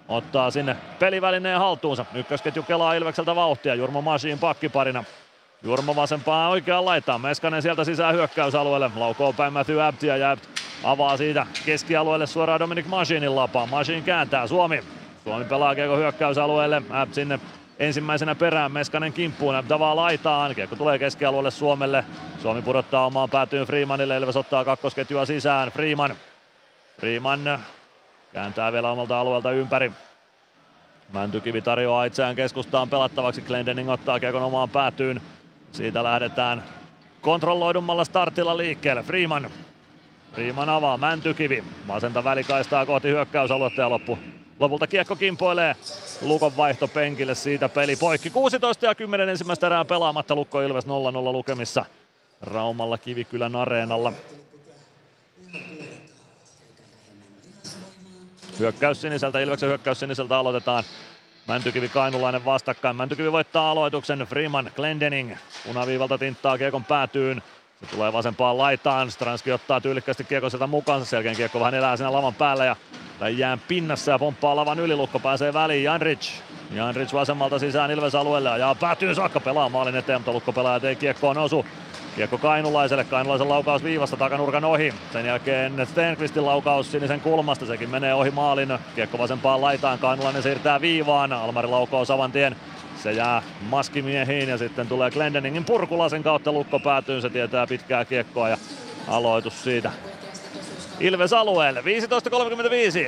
ottaa 0.08 0.51
sinne 0.51 0.76
pelivälineen 0.99 1.60
haltuunsa. 1.60 2.06
Ykkösketju 2.14 2.64
kelaa 2.64 2.93
Ilvekseltä 2.93 3.36
vauhtia. 3.36 3.76
Jurmo 3.76 4.01
Masiin 4.01 4.39
pakkiparina. 4.39 5.04
Jurmo 5.64 5.95
vasempaan 5.95 6.51
oikeaan 6.51 6.86
laitaan. 6.86 7.22
Meskanen 7.22 7.62
sieltä 7.62 7.84
sisään 7.84 8.16
hyökkäysalueelle. 8.16 8.91
Laukoo 8.95 9.34
päin 9.34 9.54
Matthew 9.54 9.82
Abtia 9.82 10.18
ja 10.18 10.32
Abt 10.32 10.49
avaa 10.84 11.18
siitä 11.18 11.47
keskialueelle 11.66 12.28
suoraan 12.28 12.60
Dominic 12.60 12.86
Machinin 12.86 13.36
lapaan. 13.36 13.70
Machine 13.70 14.01
kääntää 14.01 14.47
Suomi. 14.47 14.84
Suomi 15.24 15.45
pelaa 15.45 15.76
kiekko 15.76 15.97
hyökkäysalueelle. 15.97 16.82
Abt 16.89 17.14
sinne 17.14 17.39
ensimmäisenä 17.80 18.36
perään 18.36 18.71
Meskanen 18.71 19.13
kimppuun, 19.13 19.55
Abdavaa 19.55 19.95
laitaan, 19.95 20.55
kiekko 20.55 20.76
tulee 20.76 20.99
keskialueelle 20.99 21.51
Suomelle. 21.51 22.05
Suomi 22.41 22.61
pudottaa 22.61 23.05
omaan 23.05 23.30
päätyyn 23.30 23.67
Freemanille, 23.67 24.17
Ilves 24.17 24.38
ottaa 24.38 24.65
kakkosketjua 24.65 25.26
sisään, 25.26 25.69
Freeman. 25.69 26.15
Freeman 26.99 27.59
kääntää 28.34 28.71
vielä 28.71 28.91
omalta 28.91 29.19
alueelta 29.19 29.51
ympäri. 29.51 29.91
Mäntykivi 31.13 31.61
tarjoaa 31.61 32.05
itseään 32.05 32.36
keskustaan 32.36 32.89
pelattavaksi, 32.89 33.41
Glendening 33.41 33.89
ottaa 33.89 34.19
kiekon 34.19 34.43
omaan 34.43 34.69
päätyyn. 34.69 35.21
Siitä 35.71 36.03
lähdetään 36.03 36.63
kontrolloidummalla 37.21 38.03
startilla 38.03 38.57
liikkeelle, 38.57 39.03
Freeman. 39.03 39.49
Freeman 40.34 40.69
avaa, 40.69 40.97
Mäntykivi, 40.97 41.63
vasenta 41.88 42.24
välikaistaa 42.24 42.86
kohti 42.86 43.07
hyökkäysaluetta 43.07 43.82
ja 43.82 43.89
loppu 43.89 44.19
Lopulta 44.60 44.88
kiekko 44.88 45.16
kimpoilee 45.16 45.76
Lukon 46.22 46.58
vaihto 46.58 46.88
penkille, 46.88 47.36
siitä 47.36 47.70
peli 47.70 47.95
poikki. 47.95 48.30
16 48.30 48.86
ja 48.86 48.95
10 48.95 49.30
ensimmäistä 49.30 49.68
erää 49.68 49.86
pelaamatta, 49.86 50.36
Lukko 50.36 50.62
Ilves 50.62 50.86
0-0 50.86 50.89
lukemissa 51.32 51.86
Raumalla 52.41 52.97
Kivikylän 52.97 53.56
areenalla. 53.56 54.14
Hyökkäys 58.60 59.01
siniseltä, 59.01 59.39
Ilveksen 59.39 59.70
hyökkäys 59.70 59.99
siniseltä 59.99 60.38
aloitetaan. 60.38 60.84
Mäntykivi 61.47 61.89
Kainulainen 61.89 62.45
vastakkain. 62.45 62.95
Mäntykivi 62.95 63.32
voittaa 63.32 63.72
aloituksen. 63.72 64.20
Freeman 64.20 64.72
Glendening 64.76 65.36
punaviivalta 65.68 66.18
tinttaa 66.18 66.58
kiekon 66.58 66.86
päätyyn. 66.86 67.43
Se 67.84 67.95
tulee 67.95 68.13
vasempaan 68.13 68.57
laitaan. 68.57 69.11
Stranski 69.11 69.51
ottaa 69.51 69.81
tyylikkästi 69.81 70.23
kiekon 70.23 70.51
sieltä 70.51 70.67
mukaansa. 70.67 71.05
Selkeän 71.05 71.36
kiekko 71.36 71.59
vähän 71.59 71.73
elää 71.73 71.97
siinä 71.97 72.13
lavan 72.13 72.36
päällä 72.36 72.65
ja 72.65 72.75
tai 73.19 73.38
jään 73.38 73.61
pinnassa 73.67 74.11
ja 74.11 74.19
pomppaa 74.19 74.55
lavan 74.55 74.79
ylilukko, 74.79 75.19
pääsee 75.19 75.53
väliin 75.53 75.84
Janric. 75.84 76.31
Janric 76.71 77.13
vasemmalta 77.13 77.59
sisään 77.59 77.91
Ilves 77.91 78.15
alueelle 78.15 78.59
ja 78.59 78.75
päätyy 78.79 79.15
saakka 79.15 79.39
pelaa 79.39 79.69
maalin 79.69 79.95
eteen, 79.95 80.19
mutta 80.19 80.31
lukko 80.31 80.53
pelaa 80.53 80.79
ei 80.84 80.95
kiekkoon 80.95 81.38
osu. 81.38 81.65
Kiekko 82.15 82.38
Kainulaiselle, 82.38 83.03
Kainulaisen 83.03 83.49
laukaus 83.49 83.84
viivasta 83.84 84.17
takanurkan 84.17 84.65
ohi. 84.65 84.93
Sen 85.13 85.25
jälkeen 85.25 85.88
Stenqvistin 85.88 86.45
laukaus 86.45 86.91
sinisen 86.91 87.21
kulmasta, 87.21 87.65
sekin 87.65 87.89
menee 87.89 88.13
ohi 88.13 88.31
maalin. 88.31 88.79
Kiekko 88.95 89.17
vasempaan 89.17 89.61
laitaan, 89.61 89.99
Kainulainen 89.99 90.43
siirtää 90.43 90.81
viivaan. 90.81 91.34
Almari 91.34 91.67
laukoo 91.67 92.05
savan 92.05 92.31
tien. 92.31 92.55
Se 93.04 93.12
jää 93.12 93.43
maskimiehiin 93.62 94.49
ja 94.49 94.58
sitten 94.58 94.88
tulee 94.88 95.12
Glendeningin 95.12 95.66
purkulasen 95.66 96.24
kautta 96.24 96.51
lukko 96.51 96.80
päätyyn. 96.80 97.22
Se 97.22 97.30
tietää 97.30 97.68
pitkää 97.68 98.06
kiekkoa 98.06 98.49
ja 98.49 98.58
aloitus 99.08 99.64
siitä 99.64 99.91
Ilves 100.99 101.34
alueelle. 101.34 101.82
15.35 101.82 101.86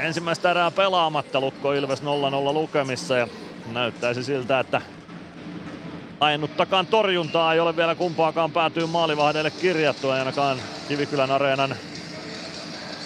ensimmäistä 0.05 0.51
erää 0.51 0.71
pelaamatta. 0.71 1.41
Lukko 1.41 1.73
Ilves 1.73 2.01
0-0 2.01 2.05
lukemissa 2.53 3.17
ja 3.17 3.27
näyttäisi 3.73 4.23
siltä, 4.23 4.59
että 4.59 4.81
ainuttakaan 6.19 6.87
torjuntaa 6.87 7.53
ei 7.53 7.59
ole 7.59 7.75
vielä 7.75 7.95
kumpaakaan 7.95 8.51
päätyy 8.51 8.85
maalivahdeille 8.85 9.51
kirjattu. 9.51 10.11
Ei 10.11 10.19
ainakaan 10.19 10.57
Kivikylän 10.87 11.31
areenan 11.31 11.75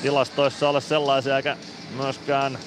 tilastoissa 0.01 0.69
ole 0.69 0.81
sellaisia 0.81 1.37
eikä 1.37 1.57
myöskään 1.97 2.57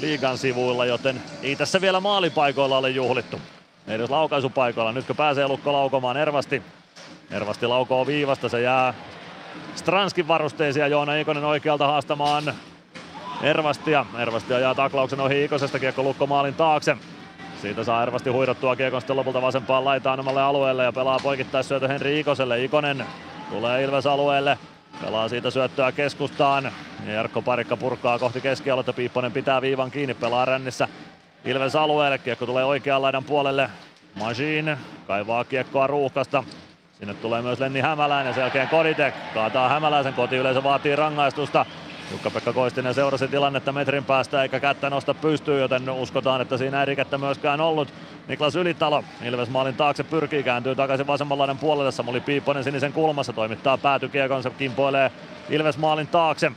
liigan 0.00 0.38
sivuilla, 0.38 0.86
joten 0.86 1.22
ei 1.42 1.56
tässä 1.56 1.80
vielä 1.80 2.00
maalipaikoilla 2.00 2.78
ole 2.78 2.90
juhlittu. 2.90 3.40
Edes 3.88 4.10
laukaisupaikoilla. 4.10 4.92
Nytkö 4.92 5.14
pääsee 5.14 5.48
Lukko 5.48 5.72
laukomaan 5.72 6.16
Ervasti. 6.16 6.62
Ervasti 7.30 7.66
laukoo 7.66 8.06
viivasta, 8.06 8.48
se 8.48 8.60
jää 8.60 8.94
Stranskin 9.74 10.28
varusteisia 10.28 10.86
Joona 10.86 11.14
Ikonen 11.14 11.44
oikealta 11.44 11.86
haastamaan 11.86 12.54
Ervastia. 13.42 14.06
Ervasti 14.18 14.54
ajaa 14.54 14.74
taklauksen 14.74 15.20
ohi 15.20 15.44
Ikosesta 15.44 15.78
kiekko 15.78 16.02
Lukko 16.02 16.26
maalin 16.26 16.54
taakse. 16.54 16.96
Siitä 17.62 17.84
saa 17.84 18.02
Ervasti 18.02 18.30
huidottua 18.30 18.76
kiekon 18.76 19.00
sitten 19.00 19.16
lopulta 19.16 19.42
vasempaan 19.42 19.84
laitaan 19.84 20.20
omalle 20.20 20.42
alueelle 20.42 20.84
ja 20.84 20.92
pelaa 20.92 21.18
poikittaisyötö 21.22 21.88
Henri 21.88 22.20
Ikoselle. 22.20 22.64
Ikonen 22.64 23.06
tulee 23.50 23.84
Ilves 23.84 24.06
alueelle. 24.06 24.58
Pelaa 25.00 25.28
siitä 25.28 25.50
syöttöä 25.50 25.92
keskustaan. 25.92 26.72
Ja 27.06 27.12
Jarkko 27.12 27.42
Parikka 27.42 27.76
purkaa 27.76 28.18
kohti 28.18 28.40
keskialuetta. 28.40 28.92
Piipponen 28.92 29.32
pitää 29.32 29.62
viivan 29.62 29.90
kiinni, 29.90 30.14
pelaa 30.14 30.44
rännissä 30.44 30.88
Ilves 31.44 31.76
alueelle. 31.76 32.18
Kiekko 32.18 32.46
tulee 32.46 32.64
oikean 32.64 33.02
laidan 33.02 33.24
puolelle. 33.24 33.70
Machine 34.14 34.78
kaivaa 35.06 35.44
kiekkoa 35.44 35.86
ruuhkasta. 35.86 36.44
Sinne 36.98 37.14
tulee 37.14 37.42
myös 37.42 37.60
Lenni 37.60 37.80
Hämäläinen, 37.80 38.34
sen 38.34 38.40
jälkeen 38.40 38.68
Koditek 38.68 39.14
kaataa 39.34 39.68
Hämäläisen, 39.68 40.14
kotiyleisö 40.14 40.62
vaatii 40.62 40.96
rangaistusta. 40.96 41.66
Jukka-Pekka 42.10 42.52
Koistinen 42.52 42.94
seurasi 42.94 43.28
tilannetta 43.28 43.72
metrin 43.72 44.04
päästä 44.04 44.42
eikä 44.42 44.60
kättä 44.60 44.90
nosta 44.90 45.14
pystyy, 45.14 45.60
joten 45.60 45.90
uskotaan, 45.90 46.40
että 46.40 46.56
siinä 46.56 46.80
ei 46.80 46.86
rikettä 46.86 47.18
myöskään 47.18 47.60
ollut. 47.60 47.94
Niklas 48.28 48.56
Ylitalo 48.56 49.04
Ilves 49.24 49.50
maalin 49.50 49.74
taakse 49.74 50.04
pyrkii, 50.04 50.42
kääntyy 50.42 50.74
takaisin 50.74 51.06
vasemmanlainen 51.06 51.58
puolelle. 51.58 51.92
Samuli 51.92 52.20
Piipponen 52.20 52.64
sinisen 52.64 52.92
kulmassa 52.92 53.32
toimittaa 53.32 53.78
päätykiekon, 53.78 54.42
se 54.42 54.50
kimpoilee 54.50 55.10
Ilves 55.50 55.78
maalin 55.78 56.06
taakse. 56.06 56.52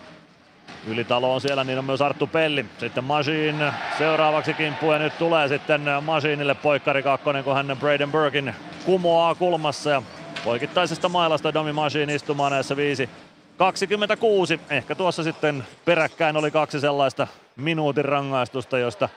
Ylitalo 0.88 1.34
on 1.34 1.42
siellä, 1.42 1.64
niin 1.64 1.80
on 1.80 1.86
myös 1.86 2.02
Arttu 2.02 2.28
Pelli. 2.28 2.66
Sitten 2.78 3.04
Machine 3.04 3.74
seuraavaksi 3.98 4.54
kimppu 4.54 4.92
ja 4.92 5.00
nyt 5.00 5.18
tulee 5.18 5.48
sitten 5.48 5.82
Machineille 6.02 6.56
poikkari 6.56 7.04
kakkonen, 7.04 7.44
kun 7.44 7.56
hän 7.56 7.78
Braden 7.80 8.12
Burkin 8.12 8.56
kumoaa 8.86 9.36
kulmassa 9.36 9.90
ja 9.90 10.02
poikittaisesta 10.44 11.10
mailasta 11.10 11.54
Domi 11.54 11.74
Machine 11.74 12.16
istumaan 12.16 12.52
näissä 12.52 12.76
viisi 12.76 13.10
26. 13.58 14.60
Ehkä 14.70 14.96
tuossa 14.96 15.24
sitten 15.24 15.68
peräkkäin 15.86 16.38
oli 16.38 16.52
kaksi 16.52 16.80
sellaista 16.80 17.28
minuutin 17.56 18.06
rangaistusta, 18.06 18.78
josta 18.78 19.10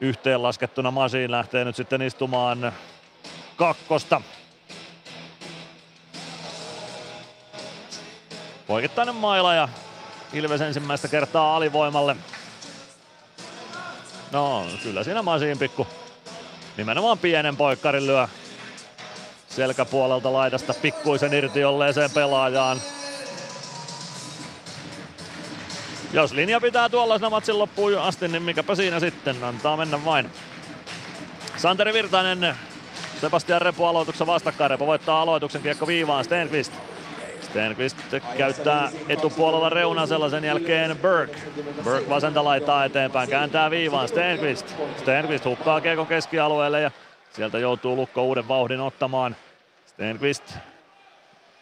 yhteenlaskettuna 0.00 0.90
Machine 0.90 1.30
lähtee 1.30 1.64
nyt 1.64 1.76
sitten 1.76 2.02
istumaan 2.02 2.72
kakkosta. 3.56 4.20
Poikittainen 8.66 9.14
maila 9.14 9.54
ja 9.54 9.68
Ilves 10.32 10.60
ensimmäistä 10.60 11.08
kertaa 11.08 11.56
alivoimalle. 11.56 12.16
No, 14.32 14.66
kyllä 14.82 15.04
siinä 15.04 15.22
Masiin 15.22 15.58
pikku 15.58 15.86
nimenomaan 16.76 17.18
pienen 17.18 17.56
poikkarin 17.56 18.06
lyö 18.06 18.28
selkäpuolelta 19.48 20.32
laidasta 20.32 20.74
pikkuisen 20.82 21.34
irti 21.34 21.64
olleeseen 21.64 22.10
pelaajaan. 22.10 22.80
Jos 26.12 26.32
linja 26.32 26.60
pitää 26.60 26.88
tuollaisena 26.88 27.30
matsin 27.30 27.58
loppuun 27.58 27.98
asti, 27.98 28.28
niin 28.28 28.42
mikäpä 28.42 28.74
siinä 28.74 29.00
sitten, 29.00 29.44
antaa 29.44 29.76
mennä 29.76 30.04
vain. 30.04 30.30
Santeri 31.56 31.92
Virtanen, 31.92 32.56
Sebastian 33.20 33.62
Repo 33.62 33.88
aloituksen 33.88 34.26
vastakkain. 34.26 34.70
Repo 34.70 34.86
voittaa 34.86 35.22
aloituksen 35.22 35.62
kiekko 35.62 35.86
viivaan, 35.86 36.24
Stenqvist. 36.24 36.72
Stenqvist 37.40 37.96
käyttää 38.36 38.90
etupuolella 39.08 39.68
reunasella 39.68 40.30
sen 40.30 40.44
jälkeen 40.44 40.96
Burke. 40.96 41.38
Burke 41.84 42.08
vasenta 42.08 42.44
laittaa 42.44 42.84
eteenpäin, 42.84 43.28
kääntää 43.28 43.70
viivaan 43.70 44.08
Stenqvist. 44.08 44.74
Stenqvist 44.96 45.44
hukkaa 45.44 45.80
kiekon 45.80 46.06
keskialueelle 46.06 46.80
ja 46.80 46.90
sieltä 47.32 47.58
joutuu 47.58 47.96
Lukko 47.96 48.22
uuden 48.22 48.48
vauhdin 48.48 48.80
ottamaan. 48.80 49.36
Stenqvist 49.86 50.54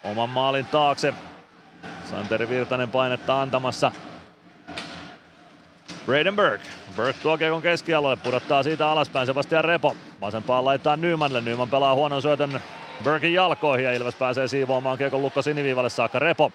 oman 0.05 0.31
maalin 0.31 0.67
taakse. 0.67 1.15
Santeri 2.11 2.49
Virtanen 2.49 2.91
painetta 2.91 3.41
antamassa. 3.41 3.93
Braden 6.07 6.37
Burke. 6.37 6.65
Tuo 7.23 7.39
kiekon 7.39 7.63
keskialueelle, 7.63 8.23
pudottaa 8.25 8.63
siitä 8.63 8.89
alaspäin 8.91 9.27
Sebastian 9.27 9.65
Repo. 9.65 9.97
Vasempaan 10.21 10.65
laittaa 10.65 10.97
Nymanille. 10.97 11.41
Nyman 11.41 11.71
pelaa 11.71 11.95
huonon 11.95 12.23
syötön 12.23 12.61
Burkin 13.05 13.35
jalkoihin 13.35 13.85
ja 13.85 13.93
Ilves 13.93 14.15
pääsee 14.15 14.49
siivoamaan 14.49 14.99
kiekon 14.99 15.23
lukko 15.23 15.43
siniviivalle 15.43 15.91
saakka 15.91 16.19
Repo. 16.19 16.53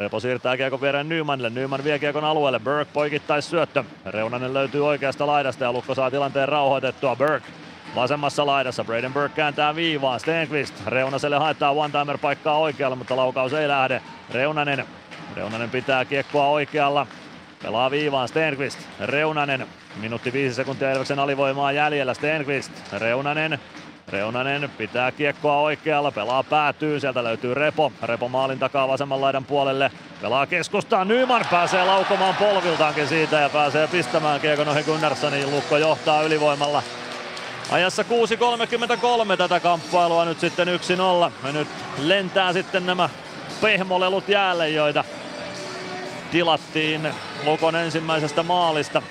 Repo 0.00 0.20
siirtää 0.20 0.56
kiekon 0.56 0.80
viereen 0.80 1.08
Nymanille. 1.08 1.50
Nyman 1.50 1.84
vie 1.84 1.98
kiekon 1.98 2.24
alueelle. 2.24 2.58
Burke 2.58 2.90
poikittais 2.92 3.50
syöttö. 3.50 3.84
Reunanen 4.06 4.54
löytyy 4.54 4.86
oikeasta 4.86 5.26
laidasta 5.26 5.64
ja 5.64 5.72
Lukko 5.72 5.94
saa 5.94 6.10
tilanteen 6.10 6.48
rauhoitettua. 6.48 7.16
Burke 7.16 7.46
vasemmassa 7.94 8.46
laidassa. 8.46 8.84
Braden 8.84 9.12
Burke 9.12 9.34
kääntää 9.34 9.76
viivaan. 9.76 10.20
Stenqvist 10.20 10.86
Reunaselle 10.86 11.38
haetaan 11.38 11.76
one-timer 11.76 12.18
paikkaa 12.18 12.58
oikealla, 12.58 12.96
mutta 12.96 13.16
laukaus 13.16 13.52
ei 13.52 13.68
lähde. 13.68 14.02
Reunanen. 14.32 14.84
Reunanen 15.36 15.70
pitää 15.70 16.04
kiekkoa 16.04 16.46
oikealla. 16.48 17.06
Pelaa 17.62 17.90
viivaan 17.90 18.28
Stenqvist. 18.28 18.78
Reunanen. 19.00 19.66
Minuutti 19.96 20.32
viisi 20.32 20.54
sekuntia 20.54 20.92
Ilveksen 20.92 21.18
alivoimaa 21.18 21.72
jäljellä. 21.72 22.14
Stenqvist. 22.14 22.72
Reunanen. 22.92 23.60
Reunanen 24.08 24.70
pitää 24.78 25.12
kiekkoa 25.12 25.60
oikealla, 25.60 26.10
pelaa 26.10 26.42
päätyy, 26.42 27.00
sieltä 27.00 27.24
löytyy 27.24 27.54
Repo. 27.54 27.92
Repo 28.02 28.28
maalin 28.28 28.58
takaa 28.58 28.88
vasemman 28.88 29.20
laidan 29.20 29.44
puolelle, 29.44 29.90
pelaa 30.20 30.46
keskustaan, 30.46 31.08
Nyman 31.08 31.44
pääsee 31.50 31.84
laukomaan 31.84 32.34
polviltaankin 32.34 33.08
siitä 33.08 33.40
ja 33.40 33.48
pääsee 33.48 33.86
pistämään 33.86 34.40
kiekon 34.40 34.68
ohi 34.68 34.82
Gunnarssoniin. 34.82 35.50
Lukko 35.50 35.76
johtaa 35.76 36.22
ylivoimalla. 36.22 36.82
Ajassa 37.70 38.02
6.33 38.02 39.36
tätä 39.36 39.60
kamppailua 39.60 40.24
nyt 40.24 40.40
sitten 40.40 40.68
1-0. 40.68 40.70
Ja 41.46 41.52
nyt 41.52 41.68
lentää 41.98 42.52
sitten 42.52 42.86
nämä 42.86 43.08
pehmolelut 43.60 44.28
jäälle, 44.28 44.68
joita 44.68 45.04
tilattiin 46.30 47.14
Lukon 47.44 47.76
ensimmäisestä 47.76 48.42
maalista. 48.42 49.02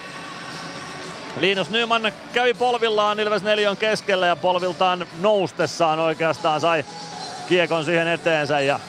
Linus 1.40 1.70
Nyman 1.70 2.12
kävi 2.34 2.54
polvillaan 2.54 3.20
Ilves 3.20 3.44
neljön 3.44 3.78
keskellä 3.78 4.28
ja 4.28 4.36
polviltaan 4.36 5.08
noustessaan 5.22 6.00
oikeastaan 6.00 6.62
sai 6.62 6.86
kiekon 7.50 7.86
siihen 7.86 8.08
eteensä 8.08 8.60
ja 8.60 8.80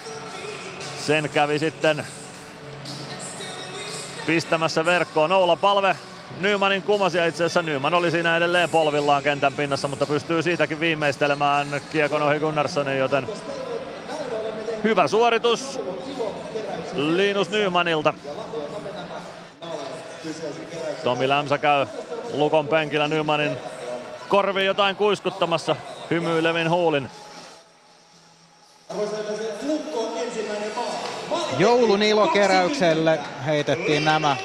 sen 1.06 1.30
kävi 1.34 1.58
sitten 1.58 2.06
pistämässä 4.26 4.84
verkkoon. 4.84 5.30
Noula 5.30 5.56
palve 5.56 5.96
Nymanin 6.40 6.82
kumasi 6.82 7.18
ja 7.18 7.26
itse 7.26 7.44
asiassa 7.44 7.62
Nyman 7.62 7.94
oli 7.94 8.10
siinä 8.10 8.36
edelleen 8.36 8.70
polvillaan 8.70 9.22
kentän 9.22 9.52
pinnassa, 9.52 9.88
mutta 9.88 10.06
pystyy 10.06 10.42
siitäkin 10.42 10.80
viimeistelemään 10.80 11.80
kiekon 11.92 12.22
ohi 12.22 12.38
Gunnarssonin, 12.38 12.98
joten 12.98 13.28
hyvä 14.84 15.08
suoritus 15.08 15.80
Linus 16.94 17.50
Nymanilta. 17.50 18.14
Tomi 21.04 21.28
Lämsä 21.28 21.58
käy 21.58 21.86
Lukon 22.32 22.68
penkillä 22.68 23.08
Nymanin 23.08 23.56
korviin 24.28 24.66
jotain 24.66 24.96
kuiskuttamassa 24.96 25.76
hymyilevin 26.10 26.70
huulin. 26.70 27.10
Joulun 31.58 32.02
ilokeräykselle 32.02 33.18
heitettiin 33.46 34.04
nämä. 34.04 34.36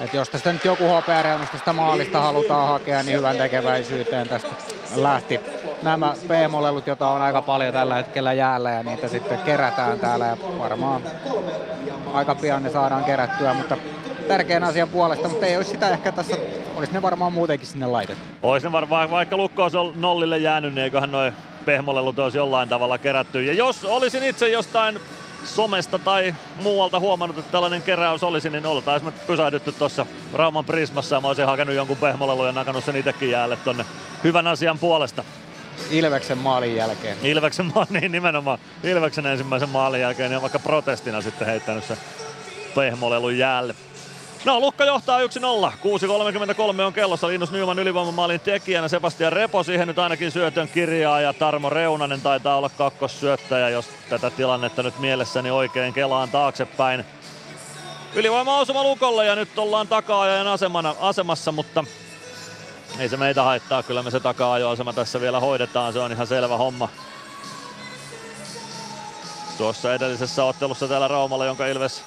Et 0.00 0.14
jos 0.14 0.28
tästä 0.28 0.52
nyt 0.52 0.64
joku 0.64 0.88
hopeareunasta 0.88 1.58
sitä 1.58 1.72
maalista 1.72 2.20
halutaan 2.20 2.68
hakea, 2.68 3.02
niin 3.02 3.16
hyvän 3.16 3.36
tekeväisyyteen 3.36 4.28
tästä 4.28 4.48
lähti 4.96 5.40
nämä 5.82 6.14
p-molelut, 6.28 6.86
joita 6.86 7.08
on 7.08 7.22
aika 7.22 7.42
paljon 7.42 7.72
tällä 7.72 7.94
hetkellä 7.94 8.32
jäällä 8.32 8.70
ja 8.70 8.82
niitä 8.82 9.08
sitten 9.08 9.38
kerätään 9.38 10.00
täällä 10.00 10.26
ja 10.26 10.36
varmaan 10.58 11.02
aika 12.12 12.34
pian 12.34 12.62
ne 12.62 12.70
saadaan 12.70 13.04
kerättyä, 13.04 13.54
mutta 13.54 13.76
tärkeän 14.28 14.64
asian 14.64 14.88
puolesta, 14.88 15.28
mutta 15.28 15.46
ei 15.46 15.56
olisi 15.56 15.70
sitä 15.70 15.88
ehkä 15.88 16.12
tässä, 16.12 16.36
olisi 16.76 16.92
ne 16.92 17.02
varmaan 17.02 17.32
muutenkin 17.32 17.66
sinne 17.66 17.86
laitettu. 17.86 18.24
Olisi 18.42 18.66
ne 18.66 18.72
varmaan, 18.72 19.10
vaikka 19.10 19.36
Lukko 19.36 19.62
olisi 19.62 19.78
nollille 19.94 20.38
jäänyt, 20.38 20.74
niin 20.74 20.84
eiköhän 20.84 21.12
noin 21.12 21.32
pehmolelut 21.64 22.18
olisi 22.18 22.38
jollain 22.38 22.68
tavalla 22.68 22.98
kerätty. 22.98 23.44
Ja 23.44 23.52
jos 23.52 23.84
olisin 23.84 24.22
itse 24.22 24.48
jostain 24.48 25.00
somesta 25.44 25.98
tai 25.98 26.34
muualta 26.62 27.00
huomannut, 27.00 27.38
että 27.38 27.52
tällainen 27.52 27.82
keräys 27.82 28.22
olisi, 28.22 28.50
niin 28.50 28.66
oltaisiin 28.66 29.12
pysähdytty 29.26 29.72
tuossa 29.72 30.06
Rauman 30.32 30.64
Prismassa 30.64 31.16
ja 31.16 31.20
mä 31.20 31.28
olisin 31.28 31.46
hakenut 31.46 31.74
jonkun 31.74 31.96
pehmolelu 31.96 32.46
ja 32.46 32.52
nakannut 32.52 32.84
sen 32.84 32.96
itsekin 32.96 33.30
jäälle 33.30 33.56
tonne 33.56 33.84
hyvän 34.24 34.46
asian 34.46 34.78
puolesta. 34.78 35.24
Ilveksen 35.90 36.38
maalin 36.38 36.76
jälkeen. 36.76 37.16
Ilveksen 37.22 37.72
maalin, 37.74 37.92
niin 38.00 38.12
nimenomaan 38.12 38.58
Ilveksen 38.84 39.26
ensimmäisen 39.26 39.68
maalin 39.68 40.00
jälkeen, 40.00 40.30
niin 40.30 40.36
on 40.36 40.42
vaikka 40.42 40.58
protestina 40.58 41.20
sitten 41.20 41.46
heittänyt 41.46 41.84
se 41.84 41.98
pehmolelun 42.74 43.38
jäälle. 43.38 43.74
No, 44.44 44.60
Lukka 44.60 44.84
johtaa 44.84 45.18
1-0. 45.18 45.22
6.33 45.22 46.80
on 46.86 46.92
kellossa. 46.92 47.28
Linus 47.28 47.50
Nyman 47.50 47.78
ylivoimamaalin 47.78 48.40
tekijänä. 48.40 48.88
Sebastian 48.88 49.32
Repo 49.32 49.62
siihen 49.62 49.88
nyt 49.88 49.98
ainakin 49.98 50.30
syötön 50.30 50.68
kirjaa 50.68 51.20
ja 51.20 51.32
Tarmo 51.32 51.70
Reunanen 51.70 52.20
taitaa 52.20 52.56
olla 52.56 52.68
kakkossyöttäjä, 52.68 53.68
jos 53.68 53.88
tätä 54.08 54.30
tilannetta 54.30 54.82
nyt 54.82 54.98
mielessäni 54.98 55.50
oikein 55.50 55.92
kelaan 55.92 56.28
taaksepäin. 56.28 57.04
Ylivoima 58.14 58.58
osuma 58.58 58.82
Lukolle 58.82 59.26
ja 59.26 59.36
nyt 59.36 59.58
ollaan 59.58 59.88
takaajan 59.88 60.46
asemana, 60.46 60.94
asemassa, 61.00 61.52
mutta 61.52 61.84
ei 62.98 63.08
se 63.08 63.16
meitä 63.16 63.42
haittaa. 63.42 63.82
Kyllä 63.82 64.02
me 64.02 64.10
se 64.10 64.20
takaa-ajoasema 64.20 64.92
tässä 64.92 65.20
vielä 65.20 65.40
hoidetaan. 65.40 65.92
Se 65.92 65.98
on 65.98 66.12
ihan 66.12 66.26
selvä 66.26 66.56
homma. 66.56 66.88
Tuossa 69.58 69.94
edellisessä 69.94 70.44
ottelussa 70.44 70.88
täällä 70.88 71.08
Raumalla, 71.08 71.46
jonka 71.46 71.66
Ilves 71.66 72.04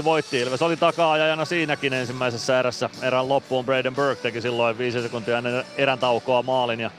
4-2 0.00 0.04
voitti. 0.04 0.40
Ilves 0.40 0.62
oli 0.62 0.76
taka-ajajana 0.76 1.44
siinäkin 1.44 1.92
ensimmäisessä 1.92 2.58
erässä. 2.58 2.90
Erän 3.02 3.28
loppuun 3.28 3.64
Braden 3.64 3.94
Burke 3.94 4.22
teki 4.22 4.40
silloin 4.40 4.78
5 4.78 5.02
sekuntia 5.02 5.38
ennen 5.38 5.64
erän 5.76 5.98
taukoa 5.98 6.42
maalin 6.42 6.80
ja 6.80 6.90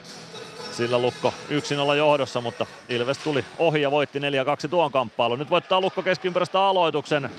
sillä 0.72 0.98
Lukko 0.98 1.34
yksin 1.50 1.78
olla 1.78 1.94
johdossa, 1.94 2.40
mutta 2.40 2.66
Ilves 2.88 3.18
tuli 3.18 3.44
ohi 3.58 3.82
ja 3.82 3.90
voitti 3.90 4.18
4-2 4.18 4.22
tuon 4.70 4.92
kamppailun. 4.92 5.38
Nyt 5.38 5.50
voittaa 5.50 5.80
Lukko 5.80 6.02
keskiympäröstä 6.02 6.60
aloituksen. 6.60 7.30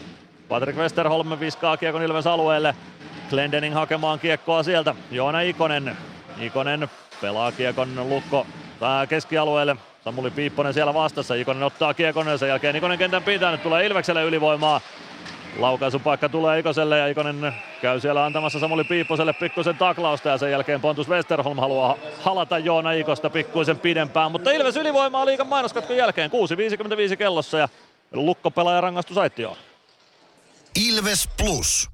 Patrick 0.49 0.80
Westerholm 0.80 1.40
viskaa 1.40 1.77
kiekon 1.77 2.03
Ilves 2.03 2.27
alueelle. 2.27 2.76
Glendening 3.30 3.76
hakemaan 3.76 4.19
kiekkoa 4.19 4.64
sieltä. 4.64 4.95
Joona 5.11 5.41
Ikonen. 5.41 5.98
Ikonen 6.40 6.90
pelaa 7.22 7.52
kiekon 7.52 8.10
Lukko 8.10 8.48
keskialueelle. 9.10 9.76
Samuli 10.06 10.32
Piipponen 10.32 10.73
siellä 10.73 10.94
vastassa. 10.94 11.36
Ikonen 11.36 11.64
ottaa 11.64 11.94
kiekon 11.94 12.27
ja 12.27 12.38
sen 12.38 12.49
jälkeen 12.49 12.76
Ikonen 12.76 12.98
kentän 12.98 13.23
pitää. 13.23 13.52
Nyt 13.52 13.64
tulee 13.64 13.86
Ilvekselle 13.86 14.23
ylivoimaa. 14.23 14.82
Laukaisupaikka 15.60 16.30
tulee 16.30 16.60
Ikoselle 16.60 16.98
ja 16.98 17.07
Ikonen 17.07 17.53
käy 17.82 17.99
siellä 17.99 18.26
antamassa 18.26 18.60
Samuli 18.60 18.84
Piipposelle 18.84 19.34
pikkusen 19.34 19.77
taklausta 19.77 20.30
ja 20.30 20.38
sen 20.38 20.52
jälkeen 20.52 20.82
Pontus 20.82 21.10
Westerholm 21.10 21.57
haluaa 21.57 21.95
halata 22.22 22.57
Joona 22.57 22.91
Ikosta 22.91 23.30
pikkuisen 23.30 23.80
pidempään. 23.80 24.32
Mutta 24.32 24.52
Ilves 24.52 24.77
ylivoimaa 24.77 25.26
liikan 25.26 25.48
mainoskatkon 25.48 25.98
jälkeen 25.98 26.32
6.55 27.11 27.18
kellossa 27.18 27.57
ja 27.57 27.69
Lukko 28.14 28.52
pelaaja 28.52 28.82
rangaistusaitioon. 28.82 29.57
Ilves 30.88 31.30
Plus. 31.38 31.90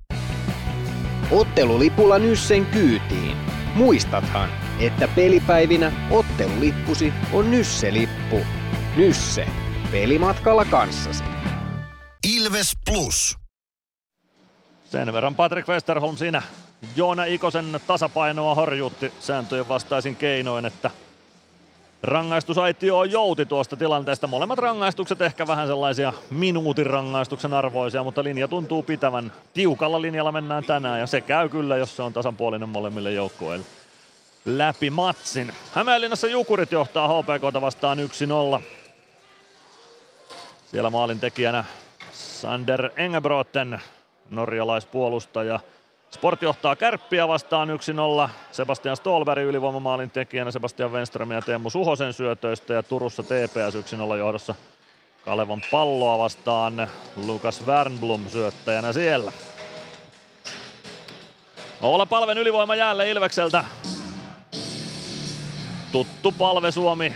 Ottelulipulla 1.32 2.20
Nyssen 2.20 2.66
kyytiin. 2.66 3.38
Muistathan, 3.76 4.50
että 4.82 5.08
pelipäivinä 5.08 5.91
ottelulippusi 6.12 7.14
on 7.34 7.52
Nysse-lippu. 7.52 8.45
Nysse. 8.98 9.48
Pelimatkalla 9.91 10.66
kanssasi. 10.66 11.24
Ilves 12.36 12.72
Plus. 12.86 13.38
Sen 14.84 15.14
verran 15.14 15.36
Patrick 15.36 15.68
Westerholm 15.68 16.18
siinä 16.18 16.41
Joona 16.95 17.26
Ikosen 17.26 17.80
tasapainoa 17.88 18.56
horjuutti 18.56 19.14
sääntöjen 19.20 19.68
vastaisin 19.68 20.16
keinoin, 20.16 20.66
että 20.66 20.91
rangaistusaitio 22.03 23.03
jouti 23.03 23.45
tuosta 23.45 23.78
tilanteesta. 23.78 24.28
Molemmat 24.28 24.60
rangaistukset 24.60 25.22
ehkä 25.22 25.48
vähän 25.48 25.68
sellaisia 25.68 26.14
minuutin 26.30 26.86
rangaistuksen 26.86 27.53
arvoisia, 27.53 28.03
mutta 28.03 28.24
linja 28.24 28.48
tuntuu 28.48 28.84
pitävän. 28.84 29.32
Tiukalla 29.53 30.02
linjalla 30.02 30.32
mennään 30.32 30.64
tänään 30.64 30.99
ja 30.99 31.08
se 31.08 31.22
käy 31.22 31.49
kyllä, 31.49 31.78
jos 31.78 31.95
se 31.95 32.02
on 32.02 32.14
tasanpuolinen 32.14 32.70
molemmille 32.70 33.12
joukkueille. 33.12 33.66
Läpi 34.46 34.90
matsin. 34.90 35.54
Hämeenlinnassa 35.74 36.28
Jukurit 36.28 36.72
johtaa 36.72 37.08
HPKta 37.08 37.62
vastaan 37.62 37.98
1-0. 38.58 38.62
Siellä 40.66 40.90
maalin 40.90 41.20
tekijänä 41.20 41.64
Sander 42.12 42.90
Engebroten 42.96 43.82
norjalaispuolustaja. 44.30 45.60
Sport 46.12 46.42
johtaa 46.42 46.76
kärppiä 46.76 47.28
vastaan 47.28 47.70
1-0. 48.26 48.30
Sebastian 48.52 48.98
Stolberg 48.98 49.44
ylivoimamaalin 49.44 50.12
tekijänä, 50.12 50.52
Sebastian 50.52 50.92
Wenström 50.92 51.32
ja 51.32 51.42
Teemu 51.42 51.70
Suhosen 51.70 52.14
syötöistä 52.14 52.74
ja 52.74 52.84
Turussa 52.84 53.24
TPS 53.24 53.94
1-0 54.14 54.18
johdossa 54.18 54.56
Kalevan 55.26 55.62
palloa 55.72 56.18
vastaan 56.18 56.88
Lukas 57.16 57.66
Wernblom 57.66 58.30
syöttäjänä 58.30 58.94
siellä. 58.94 59.32
Olla 61.82 62.06
palven 62.06 62.38
ylivoima 62.38 62.76
jälleen 62.76 63.10
Ilvekseltä. 63.10 63.66
Tuttu 65.92 66.32
palve 66.32 66.72
Suomi. 66.72 67.14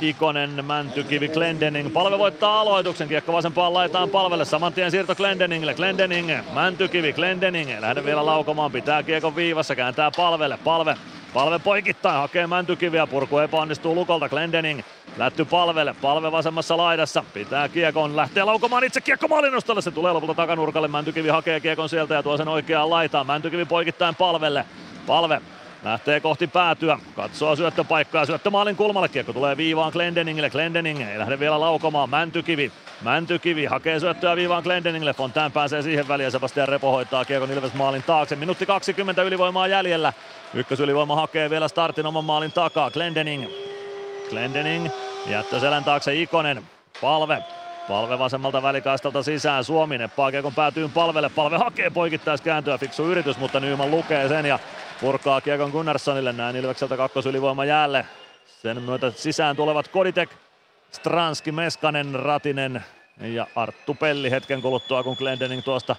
Ikonen, 0.00 0.64
Mäntykivi, 0.64 1.28
Glendening. 1.28 1.92
Palve 1.92 2.18
voittaa 2.18 2.60
aloituksen. 2.60 3.08
Kiekko 3.08 3.32
vasempaan 3.32 3.74
laitaan 3.74 4.10
palvelle. 4.10 4.44
Saman 4.44 4.72
tien 4.72 4.90
siirto 4.90 5.14
Glendeningille. 5.14 5.74
Glendening, 5.74 6.30
Mäntykivi, 6.54 7.12
Glendening. 7.12 7.80
Lähde 7.80 8.04
vielä 8.04 8.26
laukomaan. 8.26 8.72
Pitää 8.72 9.02
kiekon 9.02 9.36
viivassa. 9.36 9.76
Kääntää 9.76 10.10
palvelle. 10.16 10.58
Palve 10.64 10.96
Palve 11.34 11.58
poikittain 11.58 12.20
hakee 12.20 12.46
Mäntykiviä, 12.46 13.06
purku 13.06 13.38
epäonnistuu 13.38 13.94
Lukolta, 13.94 14.28
Glendening 14.28 14.82
lätty 15.16 15.44
palvelle, 15.44 15.94
palve 16.02 16.32
vasemmassa 16.32 16.76
laidassa, 16.76 17.24
pitää 17.34 17.68
kiekon, 17.68 18.16
lähtee 18.16 18.44
laukomaan 18.44 18.84
itse 18.84 19.00
kiekko 19.00 19.28
maalinostolle, 19.28 19.82
se 19.82 19.90
tulee 19.90 20.12
lopulta 20.12 20.34
takanurkalle, 20.34 20.88
Mäntykivi 20.88 21.28
hakee 21.28 21.60
kiekon 21.60 21.88
sieltä 21.88 22.14
ja 22.14 22.22
tuo 22.22 22.36
sen 22.36 22.48
oikeaan 22.48 22.90
laitaan, 22.90 23.26
Mäntykivi 23.26 23.64
poikittain 23.64 24.14
palvelle, 24.14 24.64
palve 25.06 25.40
Lähtee 25.82 26.20
kohti 26.20 26.46
päätyä, 26.46 26.98
katsoo 27.16 27.56
syöttöpaikkaa, 27.56 28.26
syöttö 28.26 28.50
maalin 28.50 28.76
kulmalle, 28.76 29.08
kiekko 29.08 29.32
tulee 29.32 29.56
viivaan 29.56 29.92
Glendeningille, 29.92 30.50
Glendening 30.50 31.00
ei 31.00 31.18
lähde 31.18 31.38
vielä 31.38 31.60
laukomaan, 31.60 32.10
Mäntykivi, 32.10 32.72
Mäntykivi 33.02 33.64
hakee 33.64 34.00
syöttöä 34.00 34.36
viivaan 34.36 34.62
Glendeningille, 34.62 35.14
Fontään 35.14 35.52
pääsee 35.52 35.82
siihen 35.82 36.08
väliin 36.08 36.24
ja 36.24 36.30
Sebastian 36.30 36.68
Repo 36.68 36.90
hoitaa 36.90 37.24
kiekon 37.24 37.50
Ilves 37.50 37.74
maalin 37.74 38.02
taakse, 38.02 38.36
minuutti 38.36 38.66
20 38.66 39.22
ylivoimaa 39.22 39.66
jäljellä, 39.66 40.12
ykkösylivoima 40.54 41.16
hakee 41.16 41.50
vielä 41.50 41.68
startin 41.68 42.06
oman 42.06 42.24
maalin 42.24 42.52
takaa, 42.52 42.90
Glendening, 42.90 43.46
Glendening, 44.30 44.88
jättö 45.26 45.60
selän 45.60 45.84
taakse 45.84 46.14
Ikonen, 46.14 46.62
palve, 47.00 47.42
Palve 47.88 48.18
vasemmalta 48.18 48.62
välikaistalta 48.62 49.22
sisään, 49.22 49.64
Suomi 49.64 49.98
neppaa 49.98 50.30
kiekon 50.30 50.54
päätyyn 50.54 50.90
palvelle, 50.90 51.28
palve 51.28 51.56
hakee 51.56 51.90
poikittaiskääntöä, 51.90 52.78
fiksu 52.78 53.04
yritys, 53.04 53.38
mutta 53.38 53.60
Nyman 53.60 53.90
lukee 53.90 54.28
sen 54.28 54.46
ja 54.46 54.58
purkaa 55.00 55.40
kiekon 55.40 55.70
Gunnarssonille, 55.70 56.32
näin 56.32 56.56
Ilvekseltä 56.56 56.96
kakkosylivoima 56.96 57.64
jäälle. 57.64 58.06
Sen 58.62 58.82
myötä 58.82 59.10
sisään 59.10 59.56
tulevat 59.56 59.88
Koditek, 59.88 60.30
Stranski, 60.92 61.52
Meskanen, 61.52 62.14
Ratinen 62.14 62.84
ja 63.20 63.46
Arttu 63.56 63.94
Pelli 63.94 64.30
hetken 64.30 64.62
kuluttua, 64.62 65.02
kun 65.02 65.16
Glendening 65.18 65.62
tuosta 65.64 65.96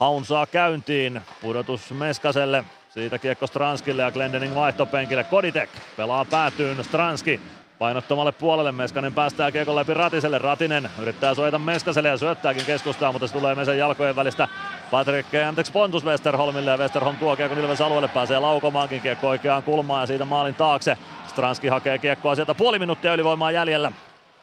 haun 0.00 0.24
saa 0.24 0.46
käyntiin. 0.46 1.20
Pudotus 1.40 1.90
Meskaselle, 1.90 2.64
siitä 2.90 3.18
kiekko 3.18 3.46
Stranskille 3.46 4.02
ja 4.02 4.10
Glendening 4.10 4.54
vaihtopenkille. 4.54 5.24
Koditek 5.24 5.70
pelaa 5.96 6.24
päätyyn, 6.24 6.84
Stranski 6.84 7.40
painottomalle 7.78 8.32
puolelle. 8.32 8.72
Meskanen 8.72 9.14
päästää 9.14 9.52
kiekon 9.52 9.76
läpi 9.76 9.94
Ratiselle. 9.94 10.38
Ratinen 10.38 10.90
yrittää 11.02 11.34
suojata 11.34 11.58
Meskaselle 11.58 12.08
ja 12.08 12.16
syöttääkin 12.16 12.64
keskustaa, 12.64 13.12
mutta 13.12 13.26
se 13.26 13.32
tulee 13.32 13.54
Mesen 13.54 13.78
jalkojen 13.78 14.16
välistä 14.16 14.48
Patrick, 14.90 15.28
anteeksi 15.48 15.72
Pontus 15.72 16.04
Westerholmille 16.04 16.70
ja 16.70 16.76
Westerholm 16.76 17.16
tuo 17.16 17.36
kiekon 17.36 17.58
Ilves 17.58 17.80
alueelle, 17.80 18.08
pääsee 18.08 18.38
laukomaankin 18.38 19.00
kiekko 19.00 19.28
oikeaan 19.28 19.62
kulmaan 19.62 20.02
ja 20.02 20.06
siitä 20.06 20.24
maalin 20.24 20.54
taakse. 20.54 20.98
Stranski 21.28 21.68
hakee 21.68 21.98
kiekkoa 21.98 22.34
sieltä 22.34 22.54
puoli 22.54 22.78
minuuttia 22.78 23.14
ylivoimaa 23.14 23.50
jäljellä. 23.50 23.92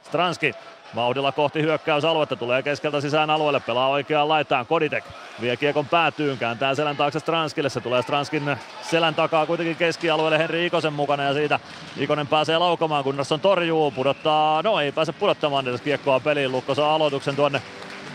Stranski 0.03 0.53
Vauhdilla 0.95 1.31
kohti 1.31 1.61
hyökkäysaluetta, 1.61 2.35
tulee 2.35 2.63
keskeltä 2.63 3.01
sisään 3.01 3.30
alueelle, 3.30 3.59
pelaa 3.59 3.89
oikeaan 3.89 4.30
laitaan, 4.30 4.65
Koditek 4.65 5.03
vie 5.41 5.57
kiekon 5.57 5.85
päätyyn, 5.85 6.38
kääntää 6.38 6.76
selän 6.76 6.97
taakse 6.97 7.19
Stranskille, 7.19 7.69
se 7.69 7.81
tulee 7.81 8.01
Stranskin 8.01 8.57
selän 8.81 9.15
takaa 9.15 9.45
kuitenkin 9.45 9.76
keskialueelle 9.76 10.38
Henri 10.38 10.65
Ikosen 10.65 10.93
mukana 10.93 11.23
ja 11.23 11.34
siitä 11.34 11.59
Ikonen 11.97 12.27
pääsee 12.27 12.57
laukomaan, 12.57 13.03
Gunnarsson 13.03 13.39
torjuu, 13.39 13.91
pudottaa, 13.91 14.61
no 14.61 14.80
ei 14.80 14.91
pääse 14.91 15.13
pudottamaan 15.13 15.67
edes 15.67 15.81
kiekkoa 15.81 16.19
peliin, 16.19 16.51
Lukko 16.51 16.76
saa 16.76 16.95
aloituksen 16.95 17.35
tuonne 17.35 17.61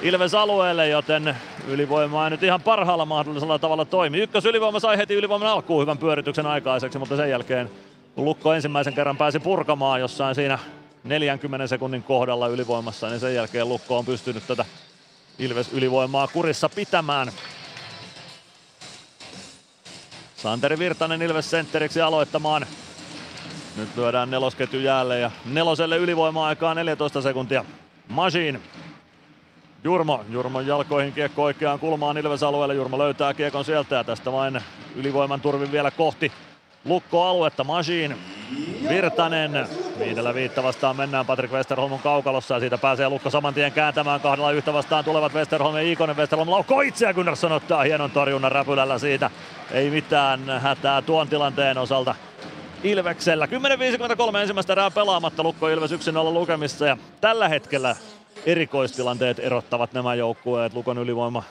Ilves 0.03 0.35
alueelle, 0.35 0.89
joten 0.89 1.37
ylivoima 1.69 2.25
ei 2.25 2.31
nyt 2.31 2.43
ihan 2.43 2.61
parhaalla 2.61 3.05
mahdollisella 3.05 3.59
tavalla 3.59 3.85
toimi. 3.85 4.19
Ykkös 4.19 4.45
ylivoima 4.45 4.81
sai 4.81 4.97
heti 4.97 5.15
ylivoiman 5.15 5.49
alkuun 5.49 5.83
hyvän 5.83 5.99
pyörityksen 5.99 6.47
aikaiseksi, 6.47 6.99
mutta 6.99 7.17
sen 7.17 7.31
jälkeen 7.31 7.71
Lukko 8.17 8.53
ensimmäisen 8.53 8.95
kerran 8.95 9.17
pääsi 9.17 9.39
purkamaan 9.41 10.01
jossain 10.01 10.35
siinä 10.35 10.59
40 11.05 11.67
sekunnin 11.67 12.03
kohdalla 12.03 12.49
ylivoimassa, 12.49 13.09
niin 13.09 13.21
sen 13.21 13.35
jälkeen 13.35 13.69
Lukko 13.69 13.99
on 13.99 14.05
pystynyt 14.05 14.47
tätä 14.47 14.65
Ilves 15.39 15.73
ylivoimaa 15.73 16.29
kurissa 16.29 16.69
pitämään. 16.69 17.33
Santeri 20.37 20.79
Virtanen 20.79 21.23
Ilves 21.23 21.51
sentteriksi 21.51 22.01
aloittamaan. 22.01 22.67
Nyt 23.77 23.97
lyödään 23.97 24.31
nelosketju 24.31 24.81
jäälle 24.81 25.19
ja 25.19 25.31
neloselle 25.45 25.97
ylivoima-aikaa 25.97 26.75
14 26.75 27.23
sekuntia. 27.23 27.65
Machine. 28.09 28.61
Jurmo, 29.85 30.25
Jurmon 30.29 30.67
jalkoihin 30.67 31.13
kiekko 31.13 31.43
oikeaan 31.43 31.79
kulmaan 31.79 32.19
Ilves 32.19 32.43
alueelle. 32.43 32.75
Jurmo 32.75 32.99
löytää 32.99 33.35
kiekon 33.35 33.65
sieltä 33.65 33.97
ja 33.97 34.05
tästä 34.05 34.33
vain 34.33 34.61
ylivoiman 34.97 35.41
turvin 35.41 35.73
vielä 35.73 35.91
kohti 35.91 36.33
Lukko-aluetta. 36.85 37.65
Machine 37.65 38.17
Virtanen. 38.89 39.69
Viidellä 39.99 40.35
viitta 40.35 40.63
vastaan 40.63 40.97
mennään 40.97 41.27
Patrick 41.27 41.55
Westerholm 41.55 41.93
on 41.93 41.99
kaukalossa 41.99 42.55
ja 42.55 42.61
siitä 42.61 42.79
pääsee 42.79 43.09
Lukko 43.09 43.31
saman 43.31 43.55
tien 43.55 43.73
kääntämään 43.73 44.21
kahdella 44.21 44.53
yhtä 44.53 44.73
vastaan 44.73 45.05
tulevat 45.05 45.35
Westerholm 45.35 45.77
ja 45.77 45.83
Ikonen. 45.83 46.17
Westerholm 46.17 46.51
laukoo 46.51 46.81
itse 46.81 47.07
ja 47.07 47.15
Gunnarsson 47.15 47.53
ottaa 47.53 47.83
hienon 47.83 48.11
torjunnan 48.11 48.53
räpylällä 48.53 48.99
siitä. 48.99 49.31
Ei 49.71 49.91
mitään 49.91 50.61
hätää 50.61 51.03
tuon 51.03 51.29
tilanteen 51.29 51.79
osalta. 51.79 52.15
Ilveksellä. 52.83 53.47
10.53 53.47 54.37
ensimmäistä 54.37 54.73
erää 54.73 54.91
pelaamatta 54.91 55.43
Lukko 55.43 55.69
Ilves 55.69 55.93
1-0 55.93 55.95
lukemissa 56.33 56.87
ja 56.87 56.97
tällä 57.21 57.49
hetkellä 57.49 57.97
erikoistilanteet 58.47 59.39
erottavat 59.39 59.93
nämä 59.93 60.15
joukkueet. 60.15 60.75
Lukon 60.75 60.99
ylivoima 60.99 61.43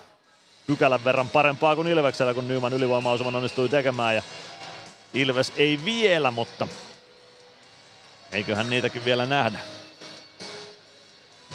pykälän 0.67 1.03
verran 1.05 1.29
parempaa 1.29 1.75
kuin 1.75 1.87
Ilveksellä, 1.87 2.33
kun 2.33 2.47
Nyman 2.47 2.73
ylivoimaosuman 2.73 3.35
onnistui 3.35 3.69
tekemään. 3.69 4.15
Ja 4.15 4.21
Ilves 5.13 5.53
ei 5.57 5.79
vielä, 5.85 6.31
mutta 6.31 6.67
eiköhän 8.31 8.69
niitäkin 8.69 9.05
vielä 9.05 9.25
nähdä. 9.25 9.59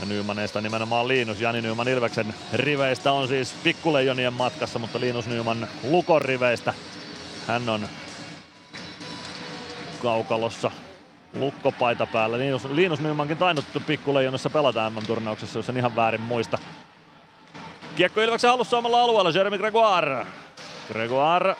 Ja 0.01 0.07
Nymaneista 0.07 0.61
nimenomaan 0.61 1.09
Liinus. 1.09 1.41
Jani 1.41 1.63
Nyman 1.63 1.89
Ilveksen 1.89 2.35
riveistä 2.53 3.13
on 3.13 3.29
siis 3.29 3.55
pikkuleijonien 3.63 4.33
matkassa, 4.33 4.79
mutta 4.79 5.01
Liinus 5.01 5.27
Nyman 5.27 5.69
Lukon 5.83 6.23
riveistä. 6.23 6.75
Hän 7.47 7.69
on 7.69 7.89
kaukalossa 10.03 10.71
lukkopaita 11.35 12.07
päällä. 12.07 12.39
Liinus, 12.39 12.65
Liinus 12.65 13.01
Nymankin 13.01 13.37
tainnut 13.37 13.65
pikkuleijonassa 13.87 14.51
pelata 14.51 14.91
MM-turnauksessa, 14.91 15.59
jos 15.59 15.69
en 15.69 15.77
ihan 15.77 15.97
väärin 15.97 16.21
muista. 16.21 16.59
Kiekko 17.97 18.21
Ilveksen 18.21 18.51
halussa 18.51 18.79
omalla 18.79 19.03
alueella, 19.03 19.31
Jeremy 19.31 19.59
Gregoire. 19.59 20.27
Gregoire 20.93 21.57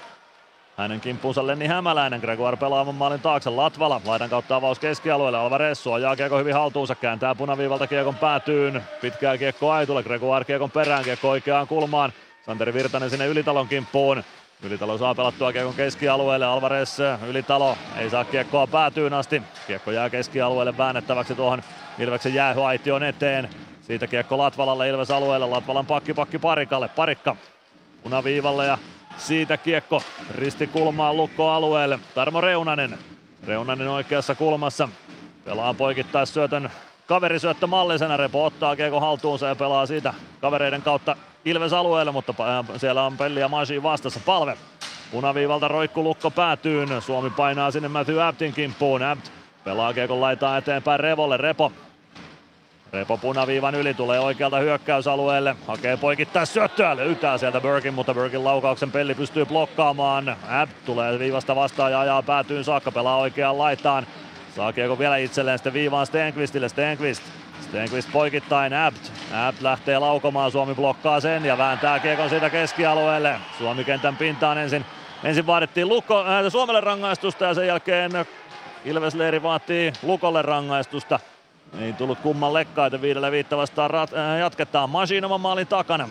hänen 0.77 1.01
kimppuunsa 1.01 1.47
Lenni 1.47 1.67
Hämäläinen, 1.67 2.21
Gregoire 2.21 2.57
pelaavan 2.57 2.95
maalin 2.95 3.21
taakse, 3.21 3.51
Latvala, 3.51 4.01
laidan 4.05 4.31
kautta 4.31 4.57
avaus 4.57 4.79
keskialueelle, 4.79 5.39
Alvarez 5.39 5.79
suojaa 5.79 6.17
kiekko 6.17 6.39
hyvin 6.39 6.55
haltuunsa, 6.55 6.95
kääntää 6.95 7.35
punaviivalta 7.35 7.87
kiekon 7.87 8.15
päätyyn, 8.15 8.83
pitkää 9.01 9.39
kiekko 9.39 9.73
Aitulle, 9.73 10.03
Gregoire 10.03 10.45
kiekon 10.45 10.71
perään, 10.71 11.05
kiekko 11.05 11.31
oikeaan 11.31 11.67
kulmaan, 11.67 12.13
Santeri 12.47 12.75
Virtanen 12.75 13.11
sinne 13.11 13.27
Ylitalon 13.27 13.69
kimppuun, 13.69 14.25
Ylitalo 14.63 14.99
saa 14.99 15.15
pelattua 15.15 15.53
kiekon 15.53 15.75
keskialueelle, 15.75 16.47
Alvarez 16.47 16.99
Ylitalo 17.29 17.77
ei 17.97 18.11
saa 18.11 18.25
kiekkoa 18.25 18.67
päätyyn 18.67 19.15
asti, 19.15 19.43
kiekko 19.67 19.91
jää 19.91 20.11
keskialueelle 20.11 20.79
väännettäväksi 20.79 21.35
tuohon 21.35 21.63
Ilveksen 21.99 22.35
jäähyaition 22.35 23.03
eteen, 23.03 23.49
siitä 23.83 24.07
kiekko 24.07 24.39
Latvalalle 24.39 24.89
Ilves 24.89 25.11
alueelle, 25.11 25.47
Latvalan 25.47 25.87
pakki 25.87 26.15
pakki 26.15 26.39
Parikalle, 26.39 26.89
Parikka 26.89 27.37
punaviivalle 28.03 28.67
ja 28.67 28.79
siitä 29.19 29.57
kiekko 29.57 30.03
ristikulmaan 30.35 31.17
lukkoalueelle. 31.17 31.99
Tarmo 32.15 32.41
Reunanen. 32.41 32.99
Reunanen 33.47 33.89
oikeassa 33.89 34.35
kulmassa. 34.35 34.89
Pelaa 35.45 35.75
poikittais 35.75 36.35
syötön 36.35 36.71
kaverisyöttö 37.07 37.67
mallisena. 37.67 38.17
Repo 38.17 38.45
ottaa 38.45 38.77
kiekko 38.77 39.01
haltuunsa 39.01 39.47
ja 39.47 39.57
pelaa 39.57 39.87
siitä 39.87 40.15
kavereiden 40.41 40.83
kautta 40.83 41.17
Ilves 41.45 41.73
alueelle, 41.73 42.13
mutta 42.13 42.35
siellä 42.77 43.03
on 43.03 43.17
Pelli 43.17 43.41
ja 43.41 43.49
Masi 43.49 43.83
vastassa. 43.83 44.21
Palve. 44.27 44.57
Punaviivalta 45.11 45.69
roikku 45.69 46.05
lukko. 46.05 46.33
Suomi 47.01 47.31
painaa 47.31 47.71
sinne 47.71 47.89
Matthew 47.89 48.23
Aptin 48.23 48.53
kimppuun. 48.53 49.03
Apt 49.03 49.29
pelaa 49.65 49.93
kiekon 49.93 50.21
laitaa 50.21 50.57
eteenpäin 50.57 51.01
Revolle. 51.01 51.37
Repo 51.37 51.73
Repo 52.95 53.19
punaviivan 53.19 53.75
yli 53.75 53.95
tulee 53.95 54.21
oikealta 54.21 54.59
hyökkäysalueelle. 54.59 55.57
Hakee 55.67 55.97
poikittaa 55.97 56.45
syöttöä, 56.45 56.97
löytää 56.97 57.39
sieltä 57.39 57.61
Bergin, 57.61 57.95
mutta 57.95 58.15
Bergin 58.15 58.45
laukauksen 58.45 58.93
pelli 58.93 59.15
pystyy 59.15 59.47
blokkaamaan. 59.47 60.37
App 60.49 60.73
tulee 60.87 61.19
viivasta 61.19 61.57
vastaan 61.57 61.93
ja 61.93 62.01
ajaa 62.01 62.23
päätyyn 62.23 62.65
saakka, 62.65 62.93
pelaa 62.93 63.17
oikeaan 63.17 63.59
laitaan. 63.59 64.07
Saa 64.57 64.73
kiekko 64.73 64.99
vielä 64.99 65.17
itselleen 65.17 65.59
sitten 65.59 65.73
viivaan 65.73 66.07
Stenqvistille, 66.07 66.69
Stenqvist. 66.69 67.23
Stenqvist 67.61 68.13
poikittain, 68.13 68.75
Abt. 68.75 69.13
App 69.47 69.63
lähtee 69.63 69.99
laukomaan, 69.99 70.51
Suomi 70.51 70.75
blokkaa 70.75 71.21
sen 71.21 71.45
ja 71.45 71.59
vääntää 71.59 71.99
kiekon 71.99 72.31
siitä 72.31 72.51
keskialueelle. 72.51 73.37
Suomi 73.59 73.85
kentän 73.85 74.17
pintaan 74.17 74.59
ensin. 74.59 74.85
Ensin 75.25 75.47
vaadittiin 75.47 75.89
Lukko, 75.89 76.21
äh, 76.21 76.45
Suomelle 76.49 76.81
rangaistusta 76.81 77.45
ja 77.45 77.55
sen 77.55 77.67
jälkeen 77.67 78.11
Ilves 78.85 79.15
Leiri 79.15 79.43
vaatii 79.43 79.93
Lukolle 80.03 80.43
rangaistusta. 80.43 81.21
Ei 81.81 81.93
tullut 81.93 82.19
kummallekaan, 82.19 82.87
että 82.87 83.03
viidelle 83.03 83.31
viittä 83.31 83.57
vastaan 83.57 83.91
rat- 83.91 84.17
äh, 84.19 84.39
jatketaan. 84.39 84.91
Masin 84.91 85.25
oman 85.25 85.41
maalin 85.41 85.67
takana. 85.67 86.09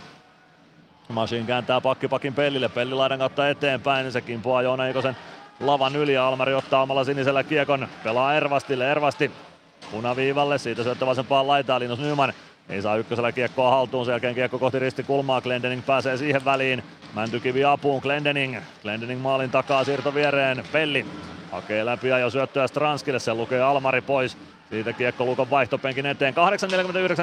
Masin 1.09 1.45
kääntää 1.45 1.81
pakkipakin 1.81 2.33
pellille, 2.33 2.69
pelli 2.69 2.93
laidan 2.95 3.19
kautta 3.19 3.49
eteenpäin, 3.49 4.11
se 4.11 4.21
kimpoaa 4.21 4.61
Joona 4.61 4.87
Ikosen 4.87 5.17
lavan 5.59 5.95
yli 5.95 6.13
ja 6.13 6.27
Almari 6.27 6.53
ottaa 6.53 6.81
omalla 6.81 7.03
sinisellä 7.03 7.43
kiekon, 7.43 7.87
pelaa 8.03 8.33
Ervastille, 8.33 8.91
Ervasti 8.91 9.31
punaviivalle, 9.91 10.57
siitä 10.57 10.83
syöttö 10.83 11.05
vasempaan 11.05 11.47
laitaan 11.47 11.81
Linus 11.81 11.99
Nyman. 11.99 12.33
Ei 12.69 12.81
saa 12.81 12.95
ykkösellä 12.95 13.31
kiekkoa 13.31 13.69
haltuun, 13.69 14.05
sen 14.05 14.11
jälkeen 14.13 14.35
kiekko 14.35 14.59
kohti 14.59 14.79
ristikulmaa, 14.79 15.41
Glendening 15.41 15.85
pääsee 15.85 16.17
siihen 16.17 16.45
väliin. 16.45 16.83
Mäntykivi 17.13 17.65
apuun, 17.65 18.01
Glendening. 18.01 18.57
Glendening 18.81 19.21
maalin 19.21 19.51
takaa, 19.51 19.83
siirto 19.83 20.13
viereen, 20.13 20.63
Pelli 20.71 21.05
hakee 21.51 21.85
läpi 21.85 22.07
ja 22.07 22.19
jo 22.19 22.29
syöttöä 22.29 22.67
Stranskille, 22.67 23.19
sen 23.19 23.37
lukee 23.37 23.61
Almari 23.61 24.01
pois. 24.01 24.37
Siitä 24.69 24.93
kiekko 24.93 25.25
Lukon 25.25 25.49
vaihtopenkin 25.49 26.05
eteen. 26.05 26.33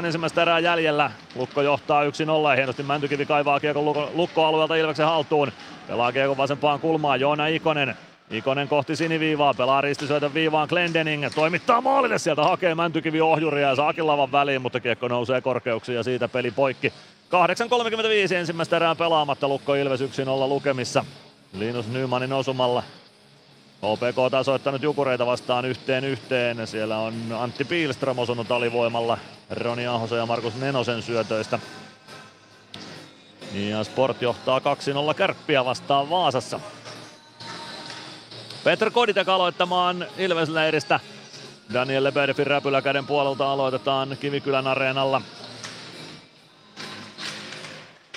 8.49 0.00 0.06
ensimmäistä 0.06 0.42
erää 0.42 0.58
jäljellä. 0.58 1.10
Lukko 1.34 1.62
johtaa 1.62 2.04
1-0 2.04 2.06
ja 2.50 2.56
hienosti 2.56 2.82
Mäntykivi 2.82 3.26
kaivaa 3.26 3.60
kiekon 3.60 3.84
Lukko, 3.84 4.10
Lukko-alueelta 4.14 4.76
Ilveksen 4.76 5.06
haltuun. 5.06 5.52
Pelaa 5.88 6.12
kiekon 6.12 6.36
vasempaan 6.36 6.80
kulmaan 6.80 7.20
Joona 7.20 7.46
Ikonen. 7.46 7.96
Ikonen 8.30 8.68
kohti 8.68 8.96
siniviivaa, 8.96 9.54
pelaa 9.54 9.80
ristisyötön 9.80 10.34
viivaan 10.34 10.68
Glendening, 10.68 11.26
toimittaa 11.34 11.80
maalille 11.80 12.18
sieltä, 12.18 12.42
hakee 12.42 12.74
Mäntykivi 12.74 13.20
ohjuria 13.20 13.68
ja 13.68 13.76
saakin 13.76 14.06
lavan 14.06 14.32
väliin, 14.32 14.62
mutta 14.62 14.80
kiekko 14.80 15.08
nousee 15.08 15.40
korkeuksiin 15.40 15.96
ja 15.96 16.02
siitä 16.02 16.28
peli 16.28 16.50
poikki. 16.50 16.92
8.35 18.28 18.34
ensimmäistä 18.34 18.76
erää 18.76 18.94
pelaamatta, 18.94 19.48
Lukko 19.48 19.74
Ilves 19.74 20.00
1-0 20.00 20.04
lukemissa. 20.48 21.04
Linus 21.52 21.88
Nymanin 21.88 22.32
osumalla 22.32 22.82
OPK 23.82 24.16
tasoittanut 24.30 24.82
Jukureita 24.82 25.26
vastaan 25.26 25.64
yhteen 25.64 26.04
yhteen. 26.04 26.66
Siellä 26.66 26.98
on 26.98 27.14
Antti 27.38 27.64
Piilström 27.64 28.18
osunut 28.18 28.50
alivoimalla 28.50 29.18
Roni 29.50 29.86
Ahosen 29.86 30.18
ja 30.18 30.26
Markus 30.26 30.54
Nenosen 30.54 31.02
syötöistä. 31.02 31.58
Ja 33.54 33.84
Sport 33.84 34.22
johtaa 34.22 34.58
2-0 35.10 35.14
kärppiä 35.14 35.64
vastaan 35.64 36.10
Vaasassa. 36.10 36.60
Petr 38.64 38.90
Koditek 38.90 39.28
aloittamaan 39.28 40.06
Ilvesleiristä. 40.18 41.00
Daniel 41.72 42.04
Lebedefin 42.04 42.46
räpyläkäden 42.46 43.06
puolelta 43.06 43.52
aloitetaan 43.52 44.16
Kivikylän 44.20 44.66
areenalla. 44.66 45.22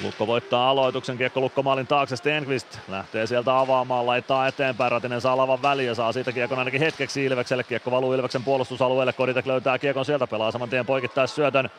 Lukko 0.01 0.27
voittaa 0.27 0.69
aloituksen, 0.69 1.17
kiekko 1.17 1.39
Lukko 1.39 1.63
maalin 1.63 1.87
taakse, 1.87 2.15
Stenqvist 2.15 2.79
lähtee 2.87 3.27
sieltä 3.27 3.59
avaamaan, 3.59 4.05
laittaa 4.05 4.47
eteenpäin, 4.47 4.91
Ratinen 4.91 5.21
saa 5.21 5.37
lavan 5.37 5.61
väliin 5.61 5.87
ja 5.87 5.95
saa 5.95 6.11
siitä 6.11 6.31
kiekon 6.31 6.59
ainakin 6.59 6.79
hetkeksi 6.79 7.25
Ilvekselle. 7.25 7.63
Kiekko 7.63 7.91
valuu 7.91 8.13
Ilveksen 8.13 8.43
puolustusalueelle, 8.43 9.13
Koditek 9.13 9.45
löytää 9.45 9.79
kiekon 9.79 10.05
sieltä, 10.05 10.27
pelaa 10.27 10.51
saman 10.51 10.69
tien 10.69 10.85
poikittaa 10.85 11.27
syötön. 11.27 11.69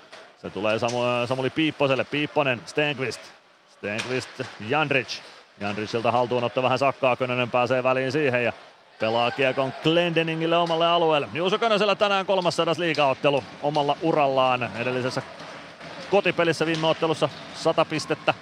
Se 0.43 0.51
tulee 0.51 0.78
Samu, 0.78 0.99
Samuli 1.27 1.51
Piipposelle, 1.51 2.05
Piipponen, 2.05 2.61
Stenqvist, 2.66 3.20
Stenqvist, 3.70 4.31
Jandrich. 4.69 5.23
Jandrichilta 5.61 6.12
haltuunotto 6.12 6.62
vähän 6.62 6.78
sakkaa, 6.78 7.16
Könönen 7.16 7.51
pääsee 7.51 7.82
väliin 7.82 8.12
siihen 8.12 8.45
ja 8.45 8.53
pelaa 9.01 9.31
kiekon 9.31 9.73
Glendeningille 9.82 10.57
omalle 10.57 10.86
alueelle. 10.86 11.28
Juuso 11.32 11.59
Könösellä 11.59 11.95
tänään 11.95 12.27
300 12.27 12.74
liigaottelu 12.78 13.45
omalla 13.62 13.97
urallaan 14.03 14.70
edellisessä 14.77 15.23
kotipelissä 16.11 16.67
viime 16.67 16.87
ottelussa 16.87 17.29
100 17.55 17.85
pistettä 17.85 18.35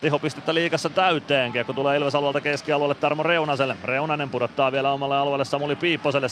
tehopistettä 0.00 0.54
liikassa 0.54 0.90
täyteen. 0.90 1.52
Kiekko 1.52 1.72
tulee 1.72 1.96
Ilves 1.96 2.14
alueelta 2.14 2.40
keskialueelle 2.40 2.94
Tarmo 2.94 3.22
Reunaselle. 3.22 3.76
Reunanen 3.84 4.30
pudottaa 4.30 4.72
vielä 4.72 4.92
omalle 4.92 5.16
alueelle 5.16 5.44
Samuli 5.44 5.76
Piipposelle. 5.76 6.26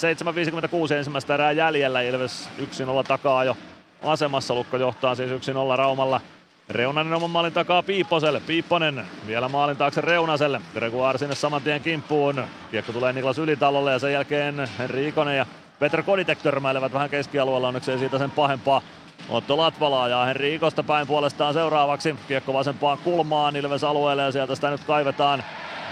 7.56 0.90 0.94
ensimmäistä 0.94 1.34
erää 1.34 1.52
jäljellä. 1.52 2.02
Ilves 2.02 2.48
1-0 2.58 2.62
takaa 3.08 3.44
jo 3.44 3.56
asemassa. 4.02 4.54
Lukko 4.54 4.76
johtaa 4.76 5.14
siis 5.14 5.30
1-0 5.30 5.34
Raumalla. 5.76 6.20
Reunanen 6.68 7.12
oman 7.12 7.30
maalin 7.30 7.52
takaa 7.52 7.82
Piipposelle. 7.82 8.40
Piipponen 8.46 9.06
vielä 9.26 9.48
maalin 9.48 9.76
taakse 9.76 10.00
Reunaselle. 10.00 10.60
Gregoire 10.74 11.18
sinne 11.18 11.34
saman 11.34 11.62
tien 11.62 11.80
kimppuun. 11.80 12.44
Kiekko 12.70 12.92
tulee 12.92 13.12
Niklas 13.12 13.38
Ylitalolle 13.38 13.92
ja 13.92 13.98
sen 13.98 14.12
jälkeen 14.12 14.68
Henri 14.78 15.08
Ikonen 15.08 15.36
ja 15.36 15.46
Petr 15.78 16.02
Koditek 16.02 16.38
törmäilevät 16.42 16.92
vähän 16.92 17.10
keskialueella. 17.10 17.68
Onneksi 17.68 17.92
ei 17.92 17.98
siitä 17.98 18.18
sen 18.18 18.30
pahempaa 18.30 18.82
Otto 19.28 19.56
Latvala 19.56 20.08
ja 20.08 20.24
Henri 20.24 20.54
Ikosta 20.54 20.82
päin 20.82 21.06
puolestaan 21.06 21.54
seuraavaksi. 21.54 22.16
Kiekko 22.28 22.52
vasempaan 22.52 22.98
kulmaan 22.98 23.56
Ilves 23.56 23.84
alueelle 23.84 24.22
ja 24.22 24.32
sieltä 24.32 24.54
sitä 24.54 24.70
nyt 24.70 24.84
kaivetaan 24.84 25.44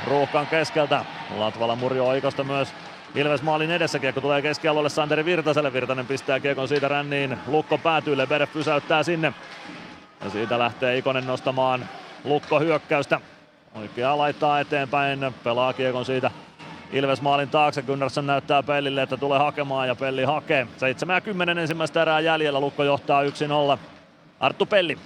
ruuhkan 0.07 0.47
keskeltä. 0.47 1.05
Latvala 1.37 1.77
murjoo 1.77 2.13
Ikosta 2.13 2.45
myös 2.45 2.69
Ilves 3.15 3.43
maalin 3.43 3.71
edessä. 3.71 3.99
Kiekko 3.99 4.21
tulee 4.21 4.43
keskialueelle 4.43 4.89
Santeri 4.89 5.25
Virtaselle. 5.25 5.73
Virtanen 5.73 6.07
pistää 6.07 6.41
kiekon 6.41 6.69
siitä 6.69 6.89
ränniin. 6.89 7.39
Lukko 7.47 7.79
päätyy, 7.79 8.17
Lebedev 8.17 8.49
pysäyttää 8.49 9.03
sinne. 9.03 9.33
Ja 10.25 10.31
siitä 10.31 10.59
lähtee 10.59 10.99
Ikonen 10.99 11.27
nostamaan 11.27 11.89
Lukko 12.25 12.61
hyökkäystä. 12.61 13.21
Oikeaa 13.75 14.19
laittaa 14.19 14.61
eteenpäin, 14.61 15.35
pelaa 15.45 15.73
kiekon 15.73 16.05
siitä 16.05 16.31
Ilves 16.95 17.23
maalin 17.23 17.49
taakse, 17.49 17.83
Gunnarsson 17.83 18.27
näyttää 18.27 18.63
Pellille, 18.63 19.03
että 19.03 19.17
tulee 19.17 19.39
hakemaan 19.39 19.89
ja 19.89 19.95
Pelli 19.95 20.25
hakee. 20.25 20.67
70 20.77 21.61
ensimmäistä 21.63 22.03
erää 22.03 22.21
jäljellä, 22.21 22.61
Lukko 22.61 22.85
johtaa 22.85 23.23
1-0. 23.23 23.79
Arttu 24.41 24.67
Pelli. 24.67 24.99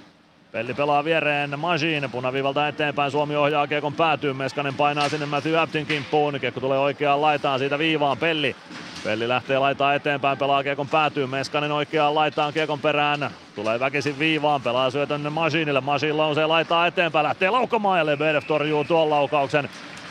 Pelli 0.52 0.74
pelaa 0.74 1.04
viereen 1.04 1.58
Majin, 1.58 2.10
punaviivalta 2.10 2.68
eteenpäin, 2.68 3.10
Suomi 3.10 3.36
ohjaa 3.36 3.66
kiekon 3.66 3.92
päätyyn, 3.92 4.36
Meskanen 4.36 4.74
painaa 4.74 5.08
sinne 5.08 5.26
Matthew 5.26 5.58
Aptin 5.58 5.86
kimppuun, 5.86 6.40
kiekko 6.40 6.60
tulee 6.60 6.78
oikeaan 6.78 7.22
laitaan, 7.22 7.58
siitä 7.58 7.78
viivaan 7.78 8.18
Pelli. 8.18 8.56
Pelli 9.04 9.28
lähtee 9.28 9.58
laitaa 9.58 9.94
eteenpäin, 9.94 10.38
pelaa 10.38 10.62
kiekon 10.62 10.88
päätyyn, 10.88 11.30
Meskanen 11.30 11.72
oikeaan 11.72 12.14
laitaan 12.14 12.52
kiekon 12.52 12.80
perään, 12.80 13.30
tulee 13.54 13.80
väkisin 13.80 14.18
viivaan, 14.18 14.62
pelaa 14.62 14.90
syötön 14.90 15.32
Masinille, 15.32 15.80
Masin 15.80 16.16
lausee 16.16 16.46
laitaa 16.46 16.86
eteenpäin, 16.86 17.24
lähtee 17.24 17.50
laukamaan 17.50 17.98
ja 17.98 18.06
Lebedev 18.06 18.42
torjuu 18.46 18.84
tuon 18.84 19.10
laukauksen. 19.10 19.68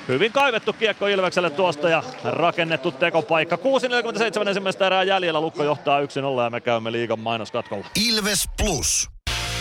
Hyvin 0.07 0.31
kaivettu 0.31 0.73
kiekko 0.73 1.07
Ilvekselle 1.07 1.49
tuosta 1.49 1.89
ja 1.89 2.03
rakennettu 2.23 2.91
tekopaikka. 2.91 3.55
6.47 3.55 4.47
ensimmäistä 4.47 4.87
erää 4.87 5.03
jäljellä. 5.03 5.41
Lukko 5.41 5.63
johtaa 5.63 5.99
1-0 6.01 6.43
ja 6.43 6.49
me 6.49 6.61
käymme 6.61 6.91
liigan 6.91 7.19
mainoskatkolla. 7.19 7.85
Ilves 8.07 8.49
Plus. 8.57 9.09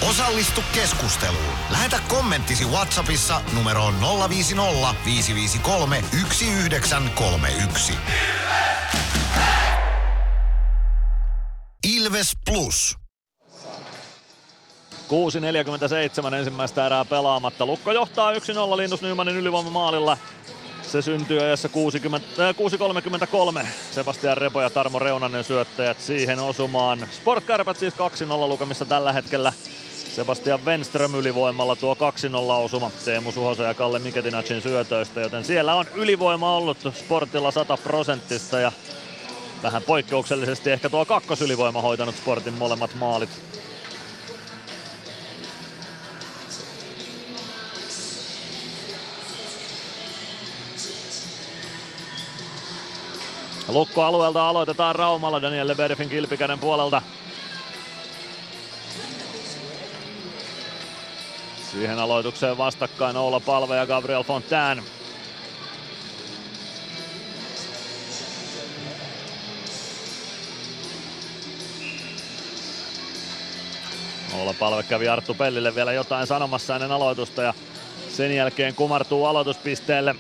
Osallistu 0.09 0.61
keskusteluun. 0.75 1.55
Lähetä 1.71 2.01
kommenttisi 2.09 2.65
Whatsappissa 2.65 3.41
numeroon 3.55 3.95
050 4.29 4.95
553 5.05 6.05
1931. 6.11 7.93
Ilves 11.97 12.33
Plus. 12.45 13.06
6.47 15.07 16.35
ensimmäistä 16.35 16.87
erää 16.87 17.05
pelaamatta. 17.05 17.67
Lukko 17.67 17.93
johtaa 17.93 18.33
1-0 18.33 18.37
Linus 18.77 19.03
Nymanin 19.03 19.37
ylivoimamaalilla. 19.37 20.19
Se 20.83 21.03
syntyy 21.03 21.41
ajassa 21.41 21.69
60, 21.69 22.49
äh, 22.49 22.55
6.33. 23.63 23.67
Sebastian 23.91 24.37
Repo 24.37 24.61
ja 24.61 24.71
Tarmo 24.71 24.99
Reunanen 24.99 25.45
syöttäjät 25.45 26.01
siihen 26.01 26.39
osumaan. 26.39 27.09
Sportkärpät 27.11 27.77
siis 27.77 27.95
2-0 27.95 28.49
lukemissa 28.49 28.85
tällä 28.85 29.13
hetkellä. 29.13 29.53
Sebastian 30.17 30.65
Wenström 30.65 31.15
ylivoimalla 31.15 31.77
tuo 31.77 31.95
2-0 31.95 31.97
osuma 32.65 32.91
Teemu 33.05 33.33
Suhosen 33.33 33.67
ja 33.67 33.75
Kalle 33.75 33.99
Miketinacin 33.99 34.63
syötöistä, 34.63 35.21
joten 35.21 35.45
siellä 35.45 35.75
on 35.75 35.87
ylivoima 35.95 36.57
ollut 36.57 36.79
Sportilla 36.95 37.51
100 37.51 37.77
prosenttista 37.77 38.61
ja 38.61 38.73
vähän 39.63 39.83
poikkeuksellisesti 39.83 40.71
ehkä 40.71 40.91
tuo 40.91 41.05
kakkosylivoima 41.05 41.83
hoitanut 41.83 42.15
Sportin 42.15 42.55
molemmat 42.55 42.95
maalit. 42.95 43.31
Lukkoalueelta 53.69 54.49
aloitetaan 54.49 54.95
Raumalla 54.95 55.43
Daniel 55.43 55.69
Lebedefin 55.69 56.09
kilpikäden 56.09 56.59
puolelta. 56.59 57.03
Siihen 61.71 61.99
aloitukseen 61.99 62.59
vastakkain 62.59 63.17
Oula 63.17 63.41
Palve 63.41 63.77
ja 63.77 63.87
Gabriel 63.87 64.23
Fontaine. 64.23 64.83
Oula 74.35 74.55
Palve 74.59 74.83
kävi 74.83 75.09
Arttu 75.09 75.35
Pellille 75.35 75.75
vielä 75.75 75.93
jotain 75.93 76.27
sanomassa 76.27 76.75
ennen 76.75 76.93
aloitusta 76.93 77.43
ja 77.43 77.55
sen 78.09 78.37
jälkeen 78.37 78.75
kumartuu 78.75 79.27
aloituspisteelle. 79.27 80.15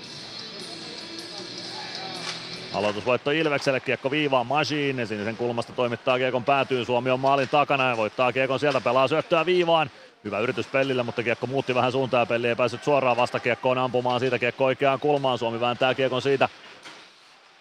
Aloitusvoitto 2.76 3.30
Ilvekselle, 3.30 3.80
kiekko 3.80 4.10
viivaan 4.10 4.46
Machine, 4.46 5.06
sinisen 5.06 5.36
kulmasta 5.36 5.72
toimittaa 5.72 6.18
kiekon 6.18 6.44
päätyy, 6.44 6.84
Suomi 6.84 7.10
on 7.10 7.20
maalin 7.20 7.48
takana 7.48 7.90
ja 7.90 7.96
voittaa 7.96 8.32
kiekon 8.32 8.60
sieltä, 8.60 8.80
pelaa 8.80 9.08
syöttöä 9.08 9.46
viivaan. 9.46 9.90
Hyvä 10.24 10.38
yritys 10.38 10.66
Pellillä, 10.66 11.02
mutta 11.02 11.22
kiekko 11.22 11.46
muutti 11.46 11.74
vähän 11.74 11.92
suuntaan 11.92 12.22
ja 12.22 12.26
Pelli 12.26 12.48
ei 12.48 12.56
päässyt 12.56 12.84
suoraan 12.84 13.16
vastakiekkoon 13.16 13.78
ampumaan 13.78 14.20
siitä 14.20 14.38
kiekko 14.38 14.64
oikeaan 14.64 15.00
kulmaan. 15.00 15.38
Suomi 15.38 15.60
vääntää 15.60 15.94
kiekon 15.94 16.22
siitä 16.22 16.48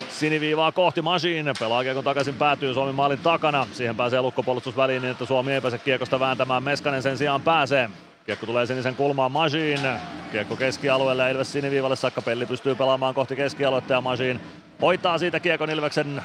siniviivaa 0.10 0.72
kohti 0.72 1.02
Machine. 1.02 1.54
Pelaa 1.60 1.84
kiekon 1.84 2.04
takaisin 2.04 2.36
päätyy 2.36 2.74
Suomi 2.74 2.92
maalin 2.92 3.20
takana. 3.20 3.68
Siihen 3.72 3.96
pääsee 3.96 4.22
lukkopuolustus 4.22 4.78
väliin 4.78 5.02
niin, 5.02 5.12
että 5.12 5.26
Suomi 5.26 5.54
ei 5.54 5.62
pääse 5.62 5.78
kiekosta 5.78 6.20
vääntämään. 6.20 6.64
Meskanen 6.64 7.04
sen 7.04 7.18
sijaan 7.18 7.42
pääsee. 7.42 7.90
Kiekko 8.26 8.46
tulee 8.46 8.66
sinisen 8.66 8.96
kulmaan 8.96 9.32
Machine. 9.32 10.00
Kiekko 10.32 10.56
keskialueelle 10.56 11.24
ja 11.24 11.30
Ilves 11.30 11.52
siniviivalle 11.52 11.96
saakka. 11.96 12.22
Pelli 12.22 12.46
pystyy 12.46 12.76
pelaamaan 12.76 13.14
kohti 13.14 13.36
keskialuetta 13.36 13.94
ja 13.94 14.02
Machine 14.02 14.40
hoitaa 14.82 15.18
siitä 15.18 15.40
kiekon 15.40 15.70
Ilveksen 15.70 16.22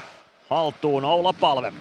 haltuun. 0.49 1.05
Oula 1.05 1.33
Palve. 1.33 1.73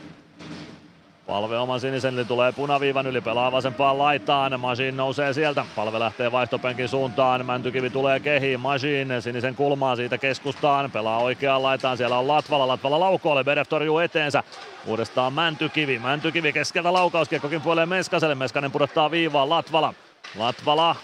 Palve 1.27 1.59
oman 1.59 1.81
sinisen, 1.81 2.15
eli 2.15 2.25
tulee 2.25 2.53
punaviivan 2.53 3.07
yli, 3.07 3.21
pelaa 3.21 3.53
vasempaan 3.53 3.99
laitaan. 3.99 4.61
Machine 4.61 4.93
nousee 4.93 5.33
sieltä. 5.33 5.65
Palve 5.77 5.99
lähtee 5.99 6.33
vaihtopenkin 6.33 6.89
suuntaan. 6.89 7.47
Mäntykivi 7.47 7.91
tulee 7.91 8.21
kehiin. 8.21 8.61
Machine 8.61 9.21
sinisen 9.21 9.55
kulmaa 9.55 9.97
siitä 9.97 10.19
keskustaan. 10.19 10.91
Pelaa 10.91 11.19
oikeaan 11.19 11.63
laitaan. 11.63 11.97
Siellä 11.97 12.19
on 12.19 12.29
Latvala. 12.29 12.69
Latvala 12.69 13.01
laukoolle. 13.01 13.45
Berev 13.45 13.67
torjuu 13.69 13.99
eteensä. 13.99 14.43
Uudestaan 14.87 15.33
Mäntykivi. 15.33 15.99
Mäntykivi 15.99 16.53
keskeltä 16.53 16.93
laukauskiekkokin 16.93 17.61
puoleen 17.61 17.89
Meskaselle. 17.89 18.35
Meskanen 18.35 18.73
pudottaa 18.73 19.11
viivaan. 19.11 19.51
Latvala. 19.51 19.95
Latvala. 20.39 20.97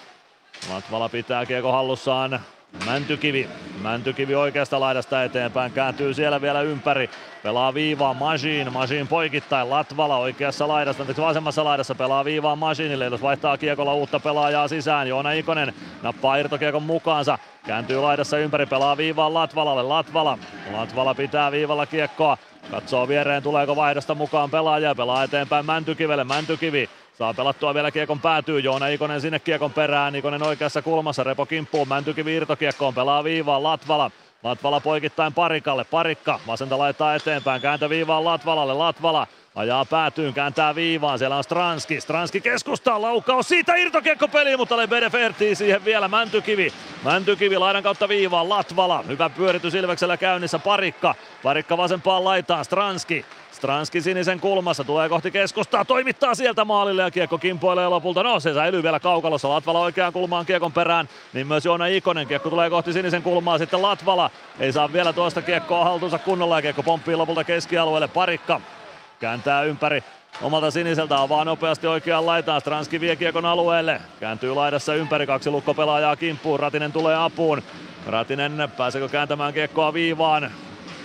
Latvala 0.72 1.08
pitää 1.08 1.46
kiekko 1.46 1.72
hallussaan. 1.72 2.40
Mäntykivi. 2.86 3.48
Mäntykivi 3.82 4.34
oikeasta 4.34 4.80
laidasta 4.80 5.24
eteenpäin. 5.24 5.72
Kääntyy 5.72 6.14
siellä 6.14 6.40
vielä 6.40 6.60
ympäri. 6.60 7.10
Pelaa 7.42 7.74
viivaa 7.74 8.14
Machine. 8.14 8.70
Machine 8.70 9.04
poikittain. 9.04 9.70
Latvala 9.70 10.16
oikeassa 10.16 10.68
laidassa. 10.68 11.02
Anteeksi 11.02 11.22
vasemmassa 11.22 11.64
laidassa 11.64 11.94
pelaa 11.94 12.24
viivaa 12.24 12.56
Machinelle. 12.56 13.04
Jos 13.04 13.22
vaihtaa 13.22 13.58
kiekolla 13.58 13.94
uutta 13.94 14.20
pelaajaa 14.20 14.68
sisään. 14.68 15.08
Joona 15.08 15.32
Ikonen 15.32 15.74
nappaa 16.02 16.36
irtokiekon 16.36 16.82
mukaansa. 16.82 17.38
Kääntyy 17.66 18.00
laidassa 18.00 18.38
ympäri. 18.38 18.66
Pelaa 18.66 18.96
viivaa 18.96 19.34
Latvalalle. 19.34 19.82
Latvala. 19.82 20.38
Latvala 20.72 21.14
pitää 21.14 21.52
viivalla 21.52 21.86
kiekkoa. 21.86 22.38
Katsoo 22.70 23.08
viereen 23.08 23.42
tuleeko 23.42 23.76
vaihdosta 23.76 24.14
mukaan 24.14 24.50
pelaaja. 24.50 24.94
Pelaa 24.94 25.24
eteenpäin 25.24 25.66
Mäntykivelle. 25.66 26.24
Mäntykivi 26.24 26.90
Saa 27.18 27.34
pelattua 27.34 27.74
vielä 27.74 27.90
kiekon 27.90 28.20
päätyy, 28.20 28.60
Joona 28.60 28.88
Ikonen 28.88 29.20
sinne 29.20 29.38
kiekon 29.38 29.72
perään, 29.72 30.14
Ikonen 30.16 30.43
oikeassa 30.43 30.82
kulmassa, 30.82 31.24
Repo 31.24 31.47
kimppuu, 31.47 31.84
Mäntykivi 31.84 32.34
irtokiekkoon, 32.34 32.94
pelaa 32.94 33.24
viivaan, 33.24 33.62
Latvala. 33.62 34.10
Latvala 34.43 34.80
poikittain 34.80 35.32
parikalle, 35.32 35.84
parikka, 35.84 36.40
vasenta 36.47 36.78
laittaa 36.78 37.14
eteenpäin, 37.14 37.60
kääntö 37.60 37.88
viivaan 37.88 38.24
Latvalalle, 38.24 38.74
Latvala 38.74 39.26
Ajaa 39.56 39.84
päätyyn, 39.84 40.34
kääntää 40.34 40.74
viivaan, 40.74 41.18
siellä 41.18 41.36
on 41.36 41.44
Stranski, 41.44 42.01
Stranski 42.01 42.40
keskustaa, 42.40 43.02
laukaus 43.02 43.48
siitä 43.48 43.74
irtokiekko 43.74 44.28
peli, 44.28 44.56
mutta 44.56 44.76
Lebedev 44.76 45.14
ertii 45.14 45.55
siihen 45.55 45.84
vielä. 45.84 46.09
Mäntykivi. 46.09 46.72
Mäntykivi 47.05 47.59
laidan 47.59 47.82
kautta 47.82 48.09
viivaan, 48.09 48.48
Latvala, 48.48 49.05
hyvä 49.09 49.30
pyöritys 49.30 49.74
Ilveksellä 49.74 50.16
käynnissä, 50.16 50.59
Parikka, 50.59 51.14
Parikka 51.43 51.76
vasempaan 51.76 52.24
laitaan, 52.24 52.64
Stranski, 52.64 53.24
Stranski 53.56 54.00
sinisen 54.00 54.40
kulmassa, 54.40 54.84
tulee 54.84 55.08
kohti 55.08 55.30
keskustaa, 55.30 55.84
toimittaa 55.84 56.34
sieltä 56.34 56.64
maalille 56.64 57.02
ja 57.02 57.10
kiekko 57.10 57.38
kimpoilee 57.38 57.88
lopulta. 57.88 58.22
No 58.22 58.40
se 58.40 58.54
säilyy 58.54 58.82
vielä 58.82 59.00
kaukalossa, 59.00 59.48
Latvala 59.48 59.80
oikeaan 59.80 60.12
kulmaan 60.12 60.46
kiekon 60.46 60.72
perään, 60.72 61.08
niin 61.32 61.46
myös 61.46 61.64
Joona 61.64 61.86
Ikonen. 61.86 62.26
Kiekko 62.26 62.50
tulee 62.50 62.70
kohti 62.70 62.92
sinisen 62.92 63.22
kulmaa, 63.22 63.58
sitten 63.58 63.82
Latvala 63.82 64.30
ei 64.60 64.72
saa 64.72 64.92
vielä 64.92 65.12
tuosta 65.12 65.42
kiekkoa 65.42 65.84
haltuunsa 65.84 66.18
kunnolla 66.18 66.58
ja 66.58 66.62
kiekko 66.62 66.82
pomppii 66.82 67.16
lopulta 67.16 67.44
keskialueelle. 67.44 68.08
Parikka 68.08 68.60
kääntää 69.20 69.62
ympäri 69.62 70.04
omalta 70.42 70.70
siniseltä 70.70 71.20
avaa 71.20 71.44
nopeasti 71.44 71.86
oikeaan 71.86 72.26
laitaan. 72.26 72.60
Stranski 72.60 73.00
vie 73.00 73.16
kiekon 73.16 73.44
alueelle. 73.46 74.00
Kääntyy 74.20 74.54
laidassa 74.54 74.94
ympäri. 74.94 75.26
Kaksi 75.26 75.50
lukkopelaajaa 75.50 76.16
kimppuun. 76.16 76.60
Ratinen 76.60 76.92
tulee 76.92 77.16
apuun. 77.16 77.62
Ratinen 78.06 78.72
pääseekö 78.76 79.08
kääntämään 79.08 79.54
kiekkoa 79.54 79.92
viivaan? 79.92 80.50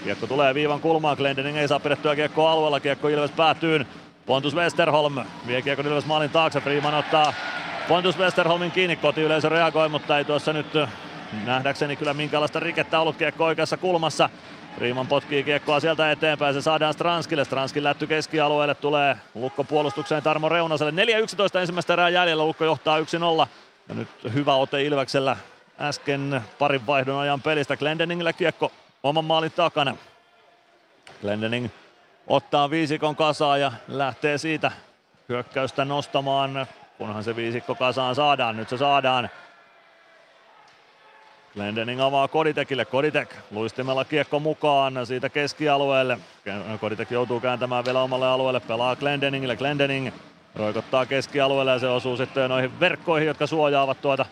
Kiekko 0.03 0.27
tulee 0.27 0.53
viivan 0.53 0.79
kulmaan. 0.79 1.17
Glendening 1.17 1.57
ei 1.57 1.67
saa 1.67 1.79
pidettyä 1.79 2.15
kiekkoa 2.15 2.51
alueella. 2.51 2.79
Kiekko 2.79 3.07
Ilves 3.07 3.31
päätyyn. 3.31 3.87
Pontus 4.25 4.55
Westerholm 4.55 5.15
vie 5.47 5.61
kiekko 5.61 5.83
Ilves 5.87 6.05
maalin 6.05 6.29
taakse. 6.29 6.61
Freeman 6.61 6.93
ottaa 6.93 7.33
Pontus 7.87 8.17
Westerholmin 8.17 8.71
kiinni. 8.71 8.95
Kotiyleisö 8.95 9.49
reagoi, 9.49 9.89
mutta 9.89 10.17
ei 10.17 10.25
tuossa 10.25 10.53
nyt 10.53 10.67
nähdäkseni 11.45 11.95
kyllä 11.95 12.13
minkäänlaista 12.13 12.59
rikettä 12.59 12.99
ollut 12.99 13.17
kiekko 13.17 13.45
oikeassa 13.45 13.77
kulmassa. 13.77 14.29
Riiman 14.77 15.07
potkii 15.07 15.43
kiekkoa 15.43 15.79
sieltä 15.79 16.11
eteenpäin, 16.11 16.53
se 16.53 16.61
saadaan 16.61 16.93
Stranskille. 16.93 17.45
Stranskin 17.45 17.83
lätty 17.83 18.07
keskialueelle 18.07 18.75
tulee 18.75 19.17
Lukko 19.35 19.63
puolustukseen 19.63 20.23
Tarmo 20.23 20.49
Reunaselle. 20.49 21.03
4-11 21.57 21.59
ensimmäistä 21.59 21.93
erää 21.93 22.09
jäljellä, 22.09 22.45
Lukko 22.45 22.65
johtaa 22.65 22.99
1-0. 22.99 23.03
Ja 23.89 23.95
nyt 23.95 24.07
hyvä 24.33 24.55
ote 24.55 24.83
Ilveksellä 24.83 25.37
äsken 25.79 26.41
parin 26.59 26.87
vaihdon 26.87 27.19
ajan 27.19 27.41
pelistä. 27.41 27.77
Glendeningille 27.77 28.33
kiekko 28.33 28.71
oman 29.03 29.25
maalin 29.25 29.51
takana. 29.51 29.95
Glendening 31.21 31.69
ottaa 32.27 32.69
viisikon 32.69 33.15
kasaan 33.15 33.61
ja 33.61 33.71
lähtee 33.87 34.37
siitä 34.37 34.71
hyökkäystä 35.29 35.85
nostamaan, 35.85 36.65
kunhan 36.97 37.23
se 37.23 37.35
viisikko 37.35 37.75
kasaan 37.75 38.15
saadaan. 38.15 38.57
Nyt 38.57 38.69
se 38.69 38.77
saadaan. 38.77 39.29
Glendening 41.53 42.01
avaa 42.01 42.27
Koditekille. 42.27 42.85
Koditek 42.85 43.35
luistimella 43.51 44.05
kiekko 44.05 44.39
mukaan 44.39 45.05
siitä 45.05 45.29
keskialueelle. 45.29 46.17
Koditek 46.81 47.11
joutuu 47.11 47.39
kääntämään 47.39 47.85
vielä 47.85 48.01
omalle 48.01 48.27
alueelle. 48.27 48.59
Pelaa 48.59 48.95
Glendeningille. 48.95 49.55
Glendening 49.55 50.11
roikottaa 50.55 51.05
keskialueelle 51.05 51.71
ja 51.71 51.79
se 51.79 51.87
osuu 51.87 52.17
sitten 52.17 52.49
noihin 52.49 52.79
verkkoihin, 52.79 53.27
jotka 53.27 53.47
suojaavat 53.47 54.01
tuota 54.01 54.25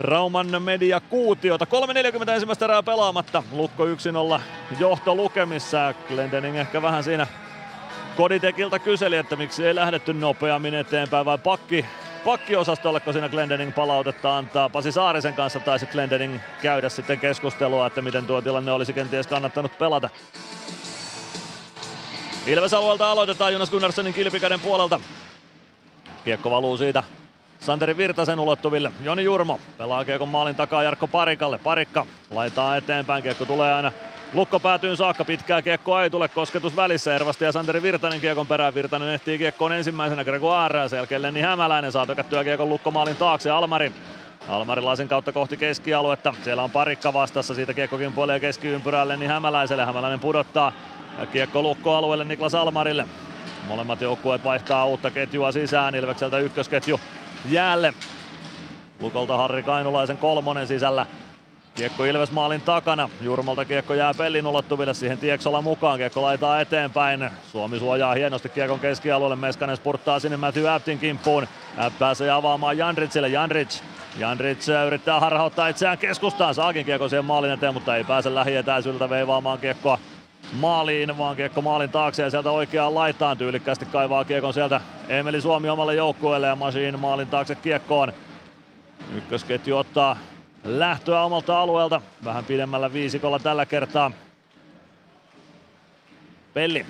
Rauman 0.00 0.62
media 0.62 1.00
kuutiota. 1.00 1.66
3.40 2.24 2.30
ensimmäistä 2.30 2.64
erää 2.64 2.82
pelaamatta. 2.82 3.42
Lukko 3.52 3.84
1-0 3.86 4.40
johto 4.78 5.14
lukemissa. 5.14 5.94
Glendening 6.08 6.56
ehkä 6.56 6.82
vähän 6.82 7.04
siinä 7.04 7.26
Koditekilta 8.16 8.78
kyseli, 8.78 9.16
että 9.16 9.36
miksi 9.36 9.66
ei 9.66 9.74
lähdetty 9.74 10.12
nopeammin 10.14 10.74
eteenpäin 10.74 11.24
vai 11.24 11.38
pakki 11.38 11.84
pakkiosastolle, 12.24 13.00
kun 13.00 13.12
siinä 13.12 13.28
Glendening 13.28 13.74
palautetta 13.74 14.36
antaa. 14.36 14.68
Pasi 14.68 14.92
Saarisen 14.92 15.34
kanssa 15.34 15.60
taisi 15.60 15.86
Glendening 15.86 16.40
käydä 16.62 16.88
sitten 16.88 17.20
keskustelua, 17.20 17.86
että 17.86 18.02
miten 18.02 18.26
tuo 18.26 18.42
tilanne 18.42 18.72
olisi 18.72 18.92
kenties 18.92 19.26
kannattanut 19.26 19.78
pelata. 19.78 20.10
Ilves 22.46 22.74
alueelta 22.74 23.10
aloitetaan 23.10 23.52
Jonas 23.52 23.70
Gunnarssonin 23.70 24.14
kilpikäden 24.14 24.60
puolelta. 24.60 25.00
Kiekko 26.24 26.50
valuu 26.50 26.76
siitä 26.76 27.02
Santeri 27.64 27.96
Virtasen 27.96 28.40
ulottuville. 28.40 28.92
Joni 29.02 29.24
Jurmo 29.24 29.60
pelaa 29.78 30.04
kiekon 30.04 30.28
maalin 30.28 30.54
takaa 30.54 30.82
Jarkko 30.82 31.06
Parikalle. 31.06 31.58
Parikka 31.58 32.06
laitaa 32.30 32.76
eteenpäin. 32.76 33.22
Kiekko 33.22 33.44
tulee 33.44 33.74
aina 33.74 33.92
Lukko 34.34 34.60
päätyy 34.60 34.96
saakka, 34.96 35.24
pitkää 35.24 35.62
kiekkoa 35.62 36.02
ei 36.02 36.10
tule, 36.10 36.28
kosketus 36.28 36.76
välissä 36.76 37.14
Ervasti 37.14 37.44
ja 37.44 37.52
Santeri 37.52 37.82
Virtanen 37.82 38.20
kiekon 38.20 38.46
perään. 38.46 38.74
Virtanen 38.74 39.08
ehtii 39.08 39.38
kiekkoon 39.38 39.72
ensimmäisenä 39.72 40.24
Gregoire 40.24 40.88
sen 40.88 40.96
jälkeen 40.96 41.22
Lenni 41.22 41.40
Hämäläinen 41.40 41.92
saa 41.92 42.06
tökättyä 42.06 42.44
kiekon 42.44 42.68
Lukkomaalin 42.68 43.16
taakse. 43.16 43.50
Almari 43.50 43.92
Almari 44.48 44.82
Lasin 44.82 45.08
kautta 45.08 45.32
kohti 45.32 45.56
keskialuetta. 45.56 46.34
Siellä 46.44 46.62
on 46.62 46.70
parikka 46.70 47.12
vastassa, 47.12 47.54
siitä 47.54 47.74
kiekkokin 47.74 48.12
puolee 48.12 48.40
keskiympyrään 48.40 49.08
Lenni 49.08 49.26
Hämäläiselle. 49.26 49.84
Hämäläinen 49.84 50.20
pudottaa 50.20 50.72
ja 51.18 51.26
kiekko 51.26 51.62
Lukko 51.62 51.96
alueelle 51.96 52.24
Niklas 52.24 52.54
Almarille. 52.54 53.06
Molemmat 53.68 54.00
joukkueet 54.00 54.44
vaihtaa 54.44 54.86
uutta 54.86 55.10
ketjua 55.10 55.52
sisään. 55.52 55.94
Ilvekseltä 55.94 56.38
ykkösketju 56.38 57.00
jäälle. 57.44 57.94
Lukolta 59.00 59.36
Harri 59.36 59.62
Kainulaisen 59.62 60.18
kolmonen 60.18 60.66
sisällä. 60.66 61.06
Kiekko 61.74 62.04
Ilves 62.04 62.30
maalin 62.30 62.60
takana. 62.60 63.10
Jurmalta 63.20 63.64
kiekko 63.64 63.94
jää 63.94 64.14
Pellin 64.14 64.46
ulottuville 64.46 64.94
siihen 64.94 65.18
Tieksola 65.18 65.62
mukaan. 65.62 65.98
Kiekko 65.98 66.22
laitaa 66.22 66.60
eteenpäin. 66.60 67.30
Suomi 67.52 67.78
suojaa 67.78 68.14
hienosti 68.14 68.48
kiekon 68.48 68.80
keskialueelle. 68.80 69.36
Meskanen 69.36 69.76
spurttaa 69.76 70.18
sinne 70.18 70.36
Matthew 70.36 70.68
Aptin 70.68 70.98
kimppuun. 70.98 71.46
App 71.78 71.98
pääsee 71.98 72.30
avaamaan 72.30 72.78
Janritsille. 72.78 73.28
Janrits 73.28 73.82
Janrits 74.18 74.68
yrittää 74.86 75.20
harhauttaa 75.20 75.68
itseään 75.68 75.98
keskustaan. 75.98 76.54
Saakin 76.54 76.86
kiekko 76.86 77.08
siihen 77.08 77.24
maalin 77.24 77.50
eteen, 77.50 77.74
mutta 77.74 77.96
ei 77.96 78.04
pääse 78.04 78.34
lähietäisyydeltä 78.34 79.10
veivaamaan 79.10 79.58
kiekkoa 79.58 79.98
maaliin, 80.54 81.18
vaan 81.18 81.36
kiekko 81.36 81.62
maalin 81.62 81.90
taakse 81.90 82.22
ja 82.22 82.30
sieltä 82.30 82.50
oikeaan 82.50 82.94
laitaan 82.94 83.38
tyylikkästi 83.38 83.86
kaivaa 83.86 84.24
kiekon 84.24 84.54
sieltä 84.54 84.80
Emeli 85.08 85.40
Suomi 85.40 85.68
omalle 85.68 85.94
joukkueelle 85.94 86.46
ja 86.46 86.56
Masiin 86.56 87.00
maalin 87.00 87.26
taakse 87.26 87.54
kiekkoon. 87.54 88.12
Ykkösketju 89.14 89.76
ottaa 89.76 90.16
lähtöä 90.64 91.22
omalta 91.22 91.60
alueelta. 91.60 92.00
Vähän 92.24 92.44
pidemmällä 92.44 92.92
viisikolla 92.92 93.38
tällä 93.38 93.66
kertaa. 93.66 94.10
Pelli. 96.54 96.86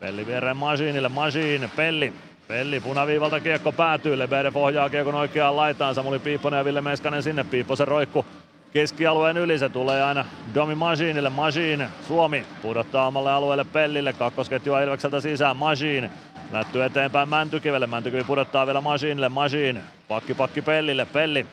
Pelli 0.00 0.26
viereen 0.26 0.56
Masiinille. 0.56 1.08
Masiin, 1.08 1.70
Pelli. 1.76 2.12
Pelli 2.48 2.80
punaviivalta 2.80 3.40
kiekko 3.40 3.72
päätyy. 3.72 4.18
Lebedev 4.18 4.56
ohjaa 4.56 4.90
kiekon 4.90 5.14
oikeaan 5.14 5.56
laitaan. 5.56 5.94
Samuli 5.94 6.18
Piipponen 6.18 6.58
ja 6.58 6.64
Ville 6.64 6.80
Meskanen 6.80 7.22
sinne. 7.22 7.44
Piipposen 7.44 7.88
roikku 7.88 8.26
keskialueen 8.72 9.36
yli. 9.36 9.58
Se 9.58 9.68
tulee 9.68 10.02
aina 10.02 10.24
Domi 10.54 10.74
Maginille. 10.74 11.30
Magin, 11.30 11.88
Suomi 12.08 12.46
pudottaa 12.62 13.06
omalle 13.06 13.32
alueelle 13.32 13.64
Pellille. 13.64 14.12
Kakkosketjua 14.12 14.80
Ilvekseltä 14.80 15.20
sisään. 15.20 15.56
Magin 15.56 16.10
lätty 16.52 16.84
eteenpäin 16.84 17.28
Mäntykivelle. 17.28 17.86
Mäntykivi 17.86 18.24
pudottaa 18.24 18.66
vielä 18.66 18.80
Maginille. 18.80 19.28
Magin, 19.28 19.80
pakki 20.08 20.34
pakki 20.34 20.62
Pellille. 20.62 21.06
Pelli 21.06 21.46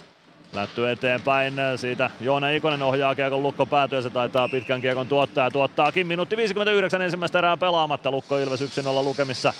Lätty 0.54 0.90
eteenpäin, 0.90 1.54
siitä 1.76 2.10
Joona 2.22 2.50
Ikonen 2.50 2.82
ohjaa 2.82 3.16
kiekon 3.16 3.44
Lukko 3.44 3.66
päätyy 3.66 3.98
ja 3.98 4.02
se 4.02 4.10
taitaa 4.10 4.50
pitkän 4.50 4.82
kiekon 4.82 5.08
tuottaa 5.08 5.46
ja 5.46 5.52
tuottaakin. 5.52 6.08
Minuutti 6.08 6.38
59 6.38 7.02
ensimmäistä 7.02 7.40
erää 7.40 7.58
pelaamatta, 7.58 8.12
Lukko 8.12 8.38
Ilves 8.38 8.62
1-0 8.62 8.64
lukemissa 9.04 9.54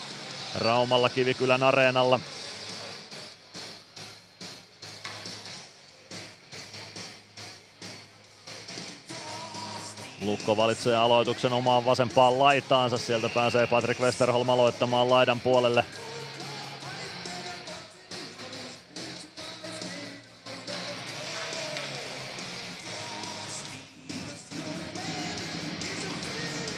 Raumalla 0.62 1.10
Kivikylän 1.10 1.64
areenalla. 1.64 2.20
Lukko 10.22 10.58
valitsee 10.58 10.96
aloituksen 10.96 11.54
omaan 11.54 11.86
vasempaan 11.86 12.40
laitaansa. 12.40 12.98
Sieltä 12.98 13.30
pääsee 13.30 13.68
Patrick 13.68 14.02
Westerholm 14.02 14.50
aloittamaan 14.50 15.10
laidan 15.10 15.40
puolelle. 15.40 15.86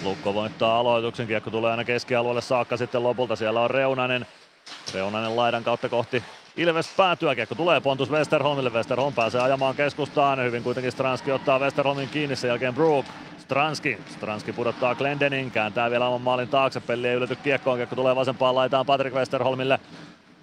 Lukko 0.03 0.33
voittaa 0.33 0.79
aloituksen, 0.79 1.27
kiekko 1.27 1.49
tulee 1.49 1.71
aina 1.71 1.83
keskialueelle 1.83 2.41
saakka 2.41 2.77
sitten 2.77 3.03
lopulta. 3.03 3.35
Siellä 3.35 3.61
on 3.61 3.69
Reunanen. 3.69 4.25
Reunanen 4.93 5.35
laidan 5.35 5.63
kautta 5.63 5.89
kohti 5.89 6.23
Ilves 6.57 6.93
päätyä. 6.97 7.35
Kiekko 7.35 7.55
tulee 7.55 7.81
Pontus 7.81 8.11
Westerholmille. 8.11 8.69
Westerholm 8.69 9.13
pääsee 9.13 9.41
ajamaan 9.41 9.75
keskustaan. 9.75 10.39
Hyvin 10.43 10.63
kuitenkin 10.63 10.91
Stranski 10.91 11.31
ottaa 11.31 11.59
Westerholmin 11.59 12.09
kiinni. 12.09 12.35
Sen 12.35 12.47
jälkeen 12.47 12.73
Brook. 12.73 13.05
Stranski. 13.37 13.97
Stranski 14.09 14.53
pudottaa 14.53 14.95
Glendenin. 14.95 15.51
Kääntää 15.51 15.89
vielä 15.89 16.07
oman 16.07 16.21
maalin 16.21 16.47
taakse. 16.47 16.79
Pelli 16.79 17.07
ei 17.07 17.15
ylety 17.15 17.35
kiekkoon. 17.35 17.77
Kiekko 17.77 17.95
tulee 17.95 18.15
vasempaan 18.15 18.55
laitaan 18.55 18.85
Patrick 18.85 19.15
Westerholmille. 19.15 19.79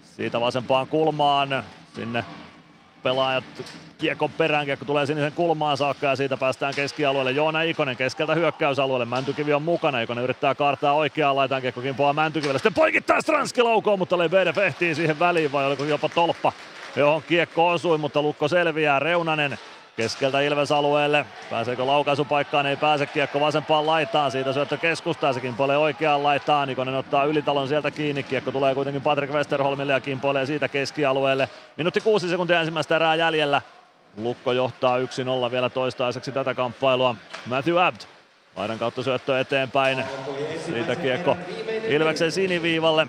Siitä 0.02 0.40
vasempaan 0.40 0.86
kulmaan. 0.86 1.64
Sinne 1.94 2.24
pelaajat 3.02 3.44
kiekon 3.98 4.30
perään, 4.30 4.66
kiekko 4.66 4.84
tulee 4.84 5.06
sinisen 5.06 5.32
kulmaan 5.32 5.76
saakka 5.76 6.06
ja 6.06 6.16
siitä 6.16 6.36
päästään 6.36 6.74
keskialueelle. 6.74 7.30
Joona 7.30 7.62
Ikonen 7.62 7.96
keskeltä 7.96 8.34
hyökkäysalueelle, 8.34 9.04
Mäntykivi 9.04 9.52
on 9.52 9.62
mukana, 9.62 10.00
Ikonen 10.00 10.24
yrittää 10.24 10.54
kaartaa 10.54 10.92
oikeaan 10.92 11.36
laitaan, 11.36 11.62
kiekko 11.62 11.80
kimpoaa 11.80 12.12
Mäntykivelle, 12.12 12.58
sitten 12.58 12.74
poikittaa 12.74 13.20
Stranski 13.20 13.62
laukoon, 13.62 13.98
mutta 13.98 14.18
Lebedev 14.18 14.58
ehtii 14.58 14.94
siihen 14.94 15.18
väliin 15.18 15.52
vai 15.52 15.66
oliko 15.66 15.84
jopa 15.84 16.08
tolppa, 16.08 16.52
johon 16.96 17.22
kiekko 17.22 17.68
osui, 17.68 17.98
mutta 17.98 18.22
Lukko 18.22 18.48
selviää, 18.48 18.98
Reunanen 18.98 19.58
keskeltä 19.96 20.40
Ilves-alueelle. 20.40 21.26
Pääseekö 21.50 21.86
laukaisupaikkaan? 21.86 22.66
Ei 22.66 22.76
pääse 22.76 23.06
kiekko 23.06 23.40
vasempaan 23.40 23.86
laitaan. 23.86 24.30
Siitä 24.30 24.52
syöttö 24.52 24.76
keskustaa. 24.76 25.32
Se 25.32 25.40
kimpoilee 25.40 25.76
oikeaan 25.76 26.22
laitaan. 26.22 26.68
Nikonen 26.68 26.94
ottaa 26.94 27.24
ylitalon 27.24 27.68
sieltä 27.68 27.90
kiinni. 27.90 28.22
Kiekko 28.22 28.52
tulee 28.52 28.74
kuitenkin 28.74 29.02
Patrick 29.02 29.32
Westerholmille 29.32 29.92
ja 29.92 30.00
kimpoilee 30.00 30.46
siitä 30.46 30.68
keskialueelle. 30.68 31.48
Minuutti 31.76 32.00
kuusi 32.00 32.28
sekuntia 32.28 32.60
ensimmäistä 32.60 32.96
erää 32.96 33.14
jäljellä. 33.14 33.62
Lukko 34.22 34.52
johtaa 34.52 34.98
1-0 34.98 35.50
vielä 35.50 35.70
toistaiseksi 35.70 36.32
tätä 36.32 36.54
kamppailua. 36.54 37.14
Matthew 37.46 37.82
Abt 37.86 38.08
Laidan 38.56 38.78
kautta 38.78 39.02
syöttö 39.02 39.40
eteenpäin. 39.40 40.04
Siitä 40.66 40.96
kiekko 40.96 41.36
Ilveksen 41.88 42.32
siniviivalle. 42.32 43.06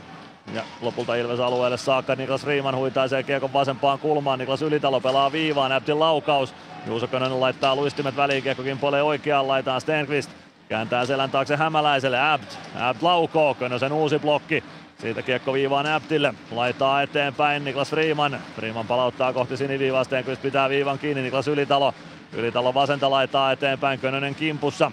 Ja 0.53 0.61
lopulta 0.81 1.15
Ilves 1.15 1.39
alueelle 1.39 1.77
saakka 1.77 2.15
Niklas 2.15 2.43
Riiman 2.43 2.75
huitaisee 2.75 3.23
kiekon 3.23 3.53
vasempaan 3.53 3.99
kulmaan. 3.99 4.39
Niklas 4.39 4.61
Ylitalo 4.61 5.01
pelaa 5.01 5.31
viivaan, 5.31 5.71
Abdin 5.71 5.99
laukaus. 5.99 6.53
Juuso 6.87 7.07
Könönen 7.07 7.39
laittaa 7.39 7.75
luistimet 7.75 8.15
väliin, 8.15 8.43
kiekko 8.43 8.63
kimpoilee 8.63 9.03
oikeaan 9.03 9.47
laitaan 9.47 9.81
Stenqvist. 9.81 10.31
Kääntää 10.69 11.05
selän 11.05 11.31
taakse 11.31 11.55
hämäläiselle, 11.55 12.31
Abd. 12.31 12.51
Abd 12.79 13.01
laukoo, 13.01 13.53
Könösen 13.53 13.91
uusi 13.91 14.19
blokki. 14.19 14.63
Siitä 14.99 15.21
kiekko 15.21 15.53
viivaan 15.53 15.85
Abdille, 15.85 16.33
laittaa 16.51 17.01
eteenpäin 17.01 17.63
Niklas 17.63 17.89
Freeman. 17.89 18.39
Freeman 18.55 18.87
palauttaa 18.87 19.33
kohti 19.33 19.57
siniviivaa, 19.57 20.03
Stenqvist 20.03 20.41
pitää 20.41 20.69
viivan 20.69 20.99
kiinni, 20.99 21.21
Niklas 21.21 21.47
Ylitalo. 21.47 21.93
Ylitalo 22.33 22.73
vasenta 22.73 23.09
laittaa 23.09 23.51
eteenpäin, 23.51 23.99
Könönen 23.99 24.35
kimpussa. 24.35 24.91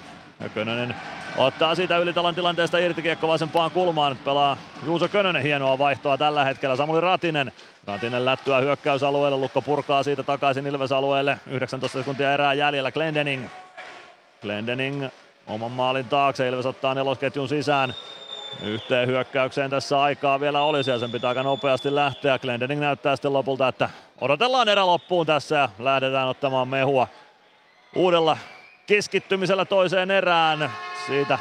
Könönen 0.55 0.95
Ottaa 1.37 1.75
siitä 1.75 1.99
ylitalon 1.99 2.35
tilanteesta 2.35 2.79
irti 2.79 3.03
kiekko 3.03 3.29
vasempaan 3.29 3.71
kulmaan. 3.71 4.17
Pelaa 4.25 4.57
Juuso 4.87 5.09
Könönen 5.09 5.43
hienoa 5.43 5.79
vaihtoa 5.79 6.19
tällä 6.19 6.45
hetkellä. 6.45 6.77
Samuli 6.77 7.01
Ratinen. 7.01 7.53
Ratinen 7.87 8.25
lättyä 8.25 8.61
hyökkäysalueelle. 8.61 9.39
Lukko 9.39 9.63
purkaa 9.63 10.03
siitä 10.03 10.23
takaisin 10.23 10.67
Ilves-alueelle. 10.67 11.39
19 11.47 11.99
sekuntia 11.99 12.33
erää 12.35 12.55
jäljellä. 12.55 12.93
Glendening. 12.93 13.47
Glendening 14.43 15.09
oman 15.47 15.71
maalin 15.71 16.05
taakse. 16.09 16.49
Ilves 16.49 16.67
ottaa 16.67 16.95
nelosketjun 16.95 17.49
sisään. 17.49 17.95
Yhteen 18.63 19.09
hyökkäykseen 19.09 19.71
tässä 19.71 20.03
aikaa 20.03 20.41
vielä 20.41 20.63
olisi 20.63 20.91
ja 20.91 20.99
sen 20.99 21.13
pitää 21.13 21.29
aika 21.29 21.43
nopeasti 21.43 21.95
lähteä. 21.95 22.39
Glendening 22.39 22.81
näyttää 22.81 23.17
sitten 23.17 23.33
lopulta, 23.33 23.69
että 23.69 23.91
odotellaan 24.21 24.69
erä 24.69 24.87
loppuun 24.87 25.27
tässä 25.27 25.57
ja 25.57 25.69
lähdetään 25.79 26.29
ottamaan 26.29 26.69
mehua 26.69 27.09
uudella 27.97 28.39
keskittymisellä 28.87 29.65
toiseen 29.65 30.11
erään. 30.11 30.71
Siitä 31.07 31.39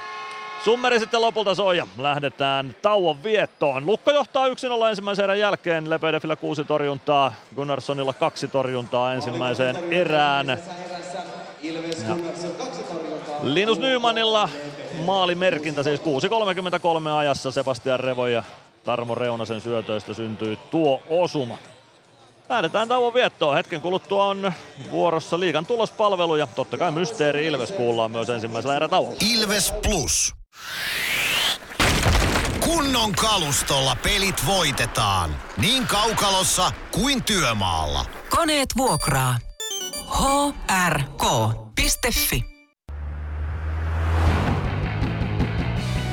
Summeri 0.63 0.99
sitten 0.99 1.21
lopulta 1.21 1.55
soi 1.55 1.77
ja 1.77 1.87
lähdetään 1.97 2.75
tauon 2.81 3.23
viettoon. 3.23 3.85
Lukko 3.85 4.11
johtaa 4.11 4.47
1-0 4.47 4.51
ensimmäisen 4.89 5.23
erän 5.23 5.39
jälkeen. 5.39 5.89
Lepedefillä 5.89 6.35
kuusi 6.35 6.63
torjuntaa, 6.63 7.33
Gunnarssonilla 7.55 8.13
kaksi 8.13 8.47
torjuntaa 8.47 9.13
ensimmäiseen 9.13 9.93
erään. 9.93 10.47
Ja 10.47 10.57
Linus 13.43 13.79
Nymanilla 13.79 14.49
maalimerkintä 14.97 15.84
siis 15.84 15.99
6.33 15.99 16.05
ajassa 17.17 17.51
Sebastian 17.51 17.99
Revo 17.99 18.27
ja 18.27 18.43
Tarmo 18.84 19.15
Reunasen 19.15 19.61
syötöistä 19.61 20.13
syntyi 20.13 20.59
tuo 20.72 21.01
osuma. 21.09 21.57
Lähdetään 22.49 22.88
tauon 22.88 23.13
viettoon. 23.13 23.55
Hetken 23.55 23.81
kuluttua 23.81 24.26
on 24.26 24.53
vuorossa 24.91 25.39
liigan 25.39 25.65
tulospalvelu 25.65 26.35
ja 26.35 26.47
totta 26.47 26.77
kai 26.77 26.91
Mysteeri 26.91 27.45
Ilves 27.45 27.72
kuullaan 27.72 28.11
myös 28.11 28.30
ensimmäisellä 28.30 28.76
erätauolla. 28.76 29.17
Ilves 29.34 29.73
Plus. 29.84 30.34
Kunnon 32.59 33.11
kalustolla 33.11 33.97
pelit 34.03 34.45
voitetaan. 34.45 35.35
Niin 35.57 35.88
kaukalossa 35.88 36.72
kuin 36.91 37.23
työmaalla. 37.23 38.05
Koneet 38.30 38.69
vuokraa. 38.77 39.35
hrk.fi 40.89 42.55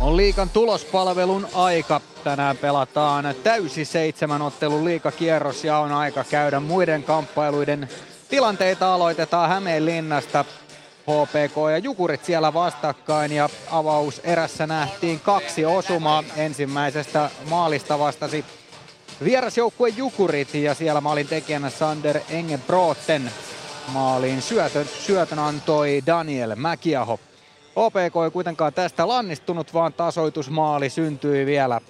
On 0.00 0.16
liikan 0.16 0.50
tulospalvelun 0.50 1.48
aika. 1.54 2.00
Tänään 2.24 2.56
pelataan 2.56 3.34
täysi 3.42 3.84
seitsemän 3.84 4.42
ottelun 4.42 4.84
liikakierros 4.84 5.64
ja 5.64 5.78
on 5.78 5.92
aika 5.92 6.24
käydä 6.24 6.60
muiden 6.60 7.02
kamppailuiden 7.02 7.88
tilanteita. 8.28 8.94
Aloitetaan 8.94 9.48
Hämeenlinnasta. 9.48 10.44
HPK 11.02 11.56
ja 11.70 11.78
Jukurit 11.78 12.24
siellä 12.24 12.54
vastakkain 12.54 13.32
ja 13.32 13.48
avaus 13.70 14.20
erässä 14.24 14.66
nähtiin 14.66 15.20
kaksi 15.20 15.64
osumaa. 15.64 16.24
Ensimmäisestä 16.36 17.30
maalista 17.48 17.98
vastasi 17.98 18.44
vierasjoukkue 19.24 19.88
Jukurit 19.88 20.54
ja 20.54 20.74
siellä 20.74 21.00
maalin 21.00 21.28
tekijänä 21.28 21.70
Sander 21.70 22.20
Engebroten. 22.30 23.30
Maaliin 23.92 24.42
syötön, 24.42 24.86
syötön 24.86 25.38
antoi 25.38 26.02
Daniel 26.06 26.54
Mäkiaho. 26.54 27.20
OPK 27.78 28.16
ei 28.24 28.30
kuitenkaan 28.32 28.72
tästä 28.72 29.08
lannistunut, 29.08 29.74
vaan 29.74 29.92
tasoitusmaali 29.92 30.90
syntyi 30.90 31.46
vielä 31.46 31.80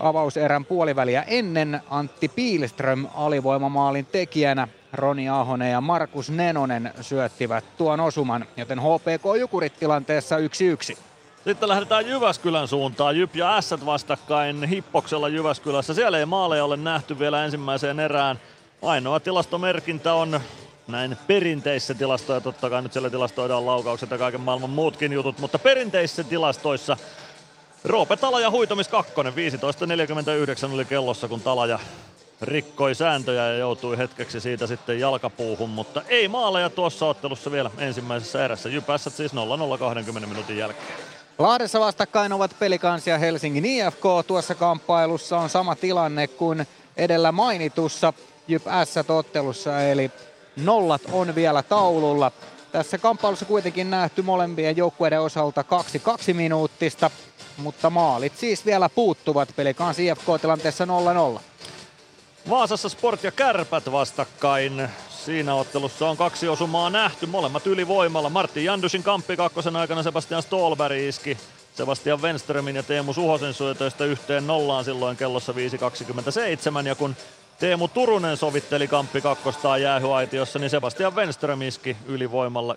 avauserän 0.00 0.64
puoliväliä 0.64 1.22
ennen 1.22 1.80
Antti 1.90 2.28
Piilström 2.28 3.06
alivoimamaalin 3.14 4.06
tekijänä. 4.06 4.68
Roni 4.92 5.28
Ahonen 5.28 5.72
ja 5.72 5.80
Markus 5.80 6.30
Nenonen 6.30 6.92
syöttivät 7.00 7.64
tuon 7.76 8.00
osuman, 8.00 8.46
joten 8.56 8.80
HPK 8.80 9.40
Jukurit 9.40 9.78
tilanteessa 9.78 10.36
1-1. 10.36 10.98
Sitten 11.44 11.68
lähdetään 11.68 12.06
Jyväskylän 12.06 12.68
suuntaan. 12.68 13.16
Jyp 13.16 13.36
ja 13.36 13.56
Ässät 13.56 13.86
vastakkain 13.86 14.64
Hippoksella 14.64 15.28
Jyväskylässä. 15.28 15.94
Siellä 15.94 16.18
ei 16.18 16.26
maaleja 16.26 16.64
ole 16.64 16.76
nähty 16.76 17.18
vielä 17.18 17.44
ensimmäiseen 17.44 18.00
erään. 18.00 18.40
Ainoa 18.82 19.20
tilastomerkintä 19.20 20.14
on 20.14 20.40
näin 20.88 21.16
perinteissä 21.26 21.94
tilastoja, 21.94 22.40
totta 22.40 22.70
kai 22.70 22.82
nyt 22.82 22.92
siellä 22.92 23.10
tilastoidaan 23.10 23.66
laukaukset 23.66 24.10
ja 24.10 24.18
kaiken 24.18 24.40
maailman 24.40 24.70
muutkin 24.70 25.12
jutut, 25.12 25.38
mutta 25.38 25.58
perinteissä 25.58 26.24
tilastoissa 26.24 26.96
Roope 27.84 28.16
Talaja 28.16 28.50
huitomis 28.50 28.88
kakkonen, 28.88 29.32
15.49 30.68 30.74
oli 30.74 30.84
kellossa, 30.84 31.28
kun 31.28 31.40
Talaja 31.40 31.78
rikkoi 32.42 32.94
sääntöjä 32.94 33.46
ja 33.46 33.58
joutui 33.58 33.98
hetkeksi 33.98 34.40
siitä 34.40 34.66
sitten 34.66 35.00
jalkapuuhun, 35.00 35.70
mutta 35.70 36.02
ei 36.08 36.28
maaleja 36.28 36.70
tuossa 36.70 37.06
ottelussa 37.06 37.52
vielä 37.52 37.70
ensimmäisessä 37.78 38.44
erässä. 38.44 38.68
Jypässä 38.68 39.10
siis 39.10 39.32
0-0 39.34 39.78
20 39.78 40.28
minuutin 40.28 40.56
jälkeen. 40.56 40.98
Lahdessa 41.38 41.80
vastakkain 41.80 42.32
ovat 42.32 42.56
Pelikans 42.58 43.06
ja 43.06 43.18
Helsingin 43.18 43.64
IFK. 43.64 44.02
Tuossa 44.26 44.54
kamppailussa 44.54 45.38
on 45.38 45.48
sama 45.48 45.76
tilanne 45.76 46.26
kuin 46.26 46.66
edellä 46.96 47.32
mainitussa 47.32 48.12
Jyp 48.48 48.62
S-ottelussa, 48.84 49.82
eli 49.82 50.10
nollat 50.64 51.02
on 51.12 51.34
vielä 51.34 51.62
taululla. 51.62 52.32
Tässä 52.72 52.98
kamppailussa 52.98 53.44
kuitenkin 53.44 53.90
nähty 53.90 54.22
molempien 54.22 54.76
joukkueiden 54.76 55.20
osalta 55.20 55.64
kaksi 55.64 55.98
kaksi 55.98 56.34
minuuttista, 56.34 57.10
mutta 57.56 57.90
maalit 57.90 58.36
siis 58.36 58.66
vielä 58.66 58.88
puuttuvat. 58.88 59.48
Pelikans 59.56 59.98
IFK 59.98 60.24
tilanteessa 60.40 60.84
0-0. 61.36 61.40
Vaasassa 62.50 62.88
Sport 62.88 63.24
ja 63.24 63.32
Kärpät 63.32 63.92
vastakkain. 63.92 64.88
Siinä 65.24 65.54
ottelussa 65.54 66.10
on 66.10 66.16
kaksi 66.16 66.48
osumaa 66.48 66.90
nähty, 66.90 67.26
molemmat 67.26 67.66
ylivoimalla. 67.66 68.30
Martin 68.30 68.64
Jandusin 68.64 69.02
kamppi 69.02 69.36
kakkosen 69.36 69.76
aikana 69.76 70.02
Sebastian 70.02 70.42
Stolberg 70.42 70.98
iski 70.98 71.38
Sebastian 71.74 72.22
Wenströmin 72.22 72.76
ja 72.76 72.82
Teemu 72.82 73.12
Suhosen 73.12 73.54
syötöistä 73.54 74.04
yhteen 74.04 74.46
nollaan 74.46 74.84
silloin 74.84 75.16
kellossa 75.16 75.52
5.27 76.82 76.86
ja 76.86 76.94
kun 76.94 77.16
Teemu 77.58 77.88
Turunen 77.88 78.36
sovitteli 78.36 78.88
kamppi 78.88 79.20
kakkostaan 79.20 79.82
jäähyaitiossa, 79.82 80.58
niin 80.58 80.70
Sebastian 80.70 81.14
Wenström 81.14 81.62
iski 81.62 81.96
ylivoimalla 82.06 82.74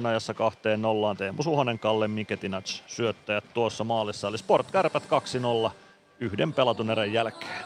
11.10 0.00 0.06
ajassa 0.06 0.34
kahteen 0.34 0.82
nollaan. 0.82 1.16
Teemu 1.16 1.42
Suhonen, 1.42 1.78
Kalle 1.78 2.08
Miketinac 2.08 2.80
syöttäjät 2.86 3.44
tuossa 3.54 3.84
maalissa, 3.84 4.28
eli 4.28 4.38
Sport 4.38 4.70
Kärpät 4.70 5.02
2-0 5.68 5.70
yhden 6.20 6.52
pelatun 6.52 6.90
erän 6.90 7.12
jälkeen. 7.12 7.64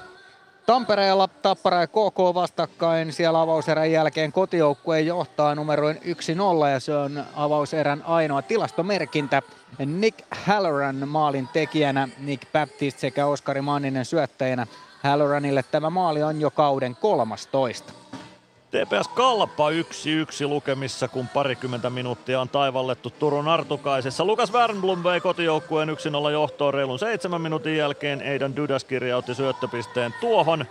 Tampereella 0.67 1.29
Tappara 1.29 1.81
ja 1.81 1.87
KK 1.87 2.19
vastakkain. 2.35 3.13
Siellä 3.13 3.41
avauserän 3.41 3.93
jälkeen 3.93 4.33
kotijoukkue 4.33 5.01
johtaa 5.01 5.55
numeroin 5.55 5.97
1-0 5.97 6.69
ja 6.73 6.81
se 6.81 6.97
on 6.97 7.25
avauserän 7.35 8.03
ainoa 8.03 8.43
tilastomerkintä. 8.43 9.43
Nick 9.87 10.19
Halloran 10.31 11.09
maalin 11.09 11.49
tekijänä, 11.53 12.09
Nick 12.19 12.53
Baptist 12.53 12.99
sekä 12.99 13.27
Oskari 13.27 13.61
Manninen 13.61 14.05
syöttäjänä. 14.05 14.67
Halloranille 15.05 15.65
tämä 15.71 15.91
maali 15.91 16.23
on 16.23 16.41
jo 16.41 16.51
kauden 16.51 16.97
13. 16.97 17.93
TPS 18.71 19.09
Kalpa 19.09 19.71
1-1 19.71 19.75
lukemissa, 20.49 21.09
kun 21.09 21.29
parikymmentä 21.29 21.91
minuuttia 21.91 22.41
on 22.41 22.49
taivallettu 22.49 23.11
Turun 23.11 23.49
Artukaisessa. 23.49 24.25
Lukas 24.25 24.53
Wernblom 24.53 25.05
vei 25.05 25.21
kotijoukkueen 25.21 25.89
1-0 25.89 26.31
johtoon 26.33 26.75
reilun 26.75 26.99
seitsemän 26.99 27.41
minuutin 27.41 27.77
jälkeen. 27.77 28.21
Eidan 28.21 28.57
Dydas 28.57 28.85
kirjautti 28.85 29.35
syöttöpisteen 29.35 30.15
tuohon. 30.21 30.65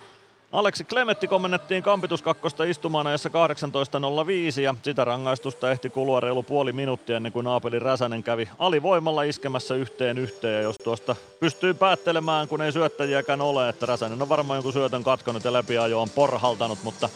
Aleksi 0.54 0.84
Klemetti 0.84 1.28
komennettiin 1.28 1.84
kampituskakkosta 1.84 2.64
istumaan 2.64 3.08
ajassa 3.08 3.30
18.05 3.30 4.62
ja 4.62 4.76
sitä 4.84 5.06
rangaistusta 5.06 5.72
ehti 5.72 5.90
kulua 5.90 6.20
reilu 6.20 6.44
puoli 6.44 6.72
minuuttia 6.72 7.18
ennen 7.18 7.32
kuin 7.32 7.44
Naapeli 7.44 7.80
Räsänen 7.80 8.24
kävi 8.24 8.50
alivoimalla 8.60 9.24
iskemässä 9.24 9.76
yhteen 9.76 10.18
yhteen. 10.18 10.56
Ja 10.56 10.62
jos 10.62 10.76
tuosta 10.84 11.16
pystyy 11.40 11.74
päättelemään, 11.74 12.48
kun 12.48 12.62
ei 12.62 12.72
syöttäjiäkään 12.72 13.42
ole, 13.42 13.70
että 13.70 13.86
Räsänen 13.86 14.22
on 14.22 14.30
varmaan 14.30 14.58
jonkun 14.58 14.74
syötön 14.74 15.04
katkonut 15.04 15.44
ja 15.44 15.54
läpiajo 15.54 16.02
on 16.02 16.10
porhaltanut, 16.10 16.80
mutta 16.84 17.10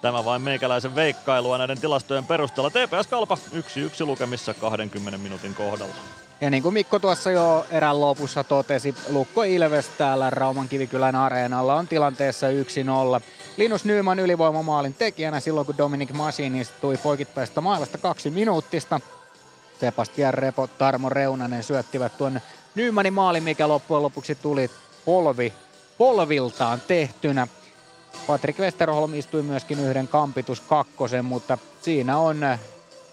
Tämä 0.00 0.24
vain 0.24 0.42
meikäläisen 0.42 0.94
veikkailua 0.94 1.58
näiden 1.58 1.80
tilastojen 1.80 2.26
perusteella. 2.26 2.70
TPS 2.70 3.06
Kalpa 3.06 3.38
1-1 4.02 4.06
lukemissa 4.06 4.54
20 4.54 5.18
minuutin 5.18 5.54
kohdalla. 5.54 5.94
Ja 6.40 6.50
niin 6.50 6.62
kuin 6.62 6.72
Mikko 6.72 6.98
tuossa 6.98 7.30
jo 7.30 7.66
erän 7.70 8.00
lopussa 8.00 8.44
totesi, 8.44 8.94
Lukko 9.08 9.42
Ilves 9.42 9.88
täällä 9.88 10.30
Rauman 10.30 10.68
Kivikylän 10.68 11.16
areenalla 11.16 11.74
on 11.74 11.88
tilanteessa 11.88 12.46
1-0. 12.48 12.52
Linus 13.56 13.84
Nyman 13.84 14.18
ylivoimamaalin 14.18 14.94
tekijänä 14.94 15.40
silloin, 15.40 15.66
kun 15.66 15.78
Dominic 15.78 16.12
Masin 16.12 16.56
istui 16.56 16.96
poikittaista 16.96 17.60
maalasta 17.60 17.98
kaksi 17.98 18.30
minuuttista. 18.30 19.00
Sebastian 19.80 20.34
Repo, 20.34 20.66
Tarmo 20.66 21.08
Reunanen 21.08 21.62
syöttivät 21.62 22.18
tuon 22.18 22.40
Nymanin 22.74 23.14
maalin, 23.14 23.42
mikä 23.42 23.68
loppujen 23.68 24.02
lopuksi 24.02 24.34
tuli 24.34 24.70
polvi, 25.04 25.52
polviltaan 25.98 26.82
tehtynä. 26.88 27.46
Patrik 28.26 28.58
Westerholm 28.58 29.14
istui 29.14 29.42
myöskin 29.42 29.80
yhden 29.80 30.08
kampitus 30.08 30.60
kakkosen, 30.60 31.24
mutta 31.24 31.58
siinä 31.82 32.18
on 32.18 32.40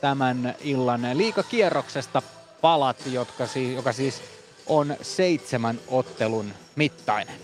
tämän 0.02 0.56
illan 0.60 1.02
liikakierroksesta 1.14 2.22
palat, 2.62 2.98
jotka 3.12 3.48
siis, 3.48 3.76
joka 3.76 3.94
siis 3.94 4.22
on 4.68 4.96
seitsemän 5.02 5.80
ottelun 5.88 6.54
mittainen. 6.76 7.36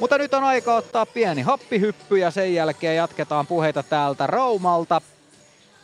Mutta 0.00 0.18
nyt 0.18 0.34
on 0.34 0.44
aika 0.44 0.74
ottaa 0.74 1.06
pieni 1.06 1.42
happihyppy 1.42 2.18
ja 2.18 2.30
sen 2.30 2.54
jälkeen 2.54 2.96
jatketaan 2.96 3.46
puheita 3.46 3.82
täältä 3.82 4.26
Raumalta. 4.26 5.00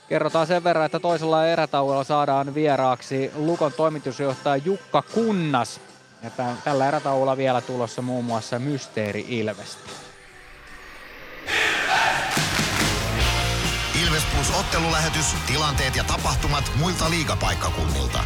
Kerrotaan 0.08 0.46
sen 0.46 0.64
verran, 0.64 0.86
että 0.86 1.00
toisella 1.00 1.46
erätauolla 1.46 2.04
saadaan 2.04 2.54
vieraaksi 2.54 3.30
Lukon 3.34 3.72
toimitusjohtaja 3.72 4.56
Jukka 4.56 5.02
Kunnas. 5.02 5.80
Ja 6.22 6.30
tällä 6.64 6.88
erätauolla 6.88 7.36
vielä 7.36 7.60
tulossa 7.60 8.02
muun 8.02 8.24
muassa 8.24 8.58
Mysteeri 8.58 9.26
Ilvestä. 9.28 9.90
Ilves 11.46 12.59
Plus 14.10 14.50
ottelulähetys, 14.60 15.34
tilanteet 15.46 15.96
ja 15.96 16.04
tapahtumat 16.04 16.72
muilta 16.78 17.10
liigapaikkakunnilta. 17.10 18.24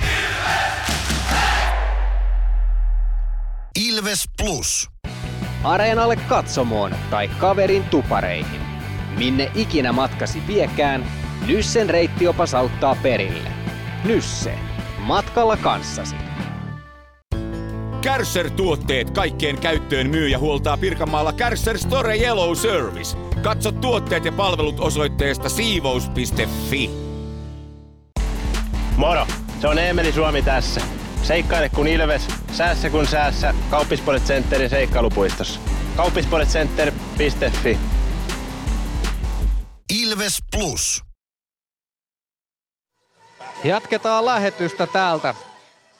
Ilves 3.80 4.28
Plus. 4.36 4.90
Areenalle 5.64 6.16
katsomoon 6.16 6.94
tai 7.10 7.28
kaverin 7.28 7.84
tupareihin. 7.84 8.60
Minne 9.18 9.50
ikinä 9.54 9.92
matkasi 9.92 10.46
viekään, 10.46 11.06
Nyssen 11.46 11.90
reittiopas 11.90 12.54
auttaa 12.54 12.96
perille. 13.02 13.50
Nysse. 14.04 14.58
Matkalla 14.98 15.56
kanssasi. 15.56 16.16
Kärsser-tuotteet 18.04 19.10
kaikkeen 19.10 19.58
käyttöön 19.58 20.10
myy 20.10 20.28
ja 20.28 20.38
huoltaa 20.38 20.76
Pirkanmaalla 20.76 21.32
Kärsser 21.32 21.78
Store 21.78 22.16
Yellow 22.16 22.54
Service. 22.54 23.16
Katso 23.42 23.72
tuotteet 23.72 24.24
ja 24.24 24.32
palvelut 24.32 24.80
osoitteesta 24.80 25.48
siivous.fi. 25.48 26.90
Moro! 28.96 29.26
Se 29.60 29.68
on 29.68 29.78
Eemeli 29.78 30.12
Suomi 30.12 30.42
tässä. 30.42 30.80
Seikkaile 31.22 31.68
kun 31.68 31.86
ilves, 31.86 32.28
säässä 32.52 32.90
kun 32.90 33.06
säässä. 33.06 33.54
Kauppispoilet 33.70 34.22
Centerin 34.22 34.70
seikkailupuistossa. 34.70 35.60
Kauppispoiletcenter.fi 35.96 37.78
Ilves 40.02 40.38
Plus. 40.56 41.02
Jatketaan 43.64 44.24
lähetystä 44.24 44.86
täältä. 44.86 45.34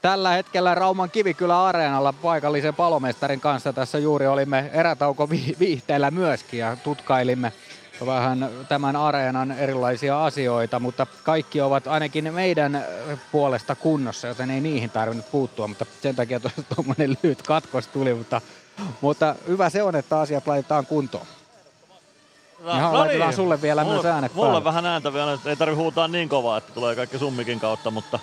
Tällä 0.05 0.31
hetkellä 0.31 0.75
Rauman 0.75 1.11
Kivikylä 1.11 1.65
Areenalla 1.65 2.13
paikallisen 2.13 2.75
palomestarin 2.75 3.41
kanssa 3.41 3.73
tässä 3.73 3.99
juuri 3.99 4.27
olimme 4.27 4.71
erätauko 4.73 5.31
viihteellä 5.59 6.11
myöskin 6.11 6.61
ja 6.61 6.77
tutkailimme 6.77 7.53
vähän 8.07 8.51
tämän 8.69 8.97
areenan 8.97 9.53
erilaisia 9.53 10.25
asioita, 10.25 10.81
mutta 10.81 11.07
kaikki 11.23 11.61
ovat 11.61 11.87
ainakin 11.87 12.35
meidän 12.35 12.85
puolesta 13.33 13.75
kunnossa, 13.75 14.29
joten 14.29 14.51
ei 14.51 14.61
niihin 14.61 14.91
tarvinnut 14.91 15.31
puuttua, 15.31 15.69
mutta 15.69 15.87
sen 16.03 16.17
takia 16.17 16.41
tuommoinen 16.75 17.17
lyhyt 17.23 17.43
katkos 17.43 17.87
tuli, 17.89 18.15
mutta, 18.15 18.41
mutta 19.01 19.35
hyvä 19.49 19.71
se 19.71 19.83
on, 19.83 19.97
että 19.97 20.21
asiat 20.21 20.47
laitetaan 20.47 20.87
kuntoon. 20.87 21.27
No, 22.61 22.73
Ihan 22.73 22.93
no 22.93 23.05
niin. 23.05 23.33
sulle 23.33 23.63
vielä 23.63 23.85
mulle, 23.85 23.95
myös 23.95 24.07
äänet 24.07 24.35
Mulle 24.35 24.49
päälle. 24.49 24.65
vähän 24.65 24.87
ääntä 24.87 25.13
vielä, 25.13 25.39
ei 25.47 25.57
tarvitse 25.57 25.83
huutaa 25.83 26.09
niin 26.09 26.29
kovaa, 26.29 26.57
että 26.59 26.73
tulee 26.73 26.97
kaikki 26.97 27.19
summikin 27.19 27.61
kautta, 27.61 27.91
mutta 27.91 28.19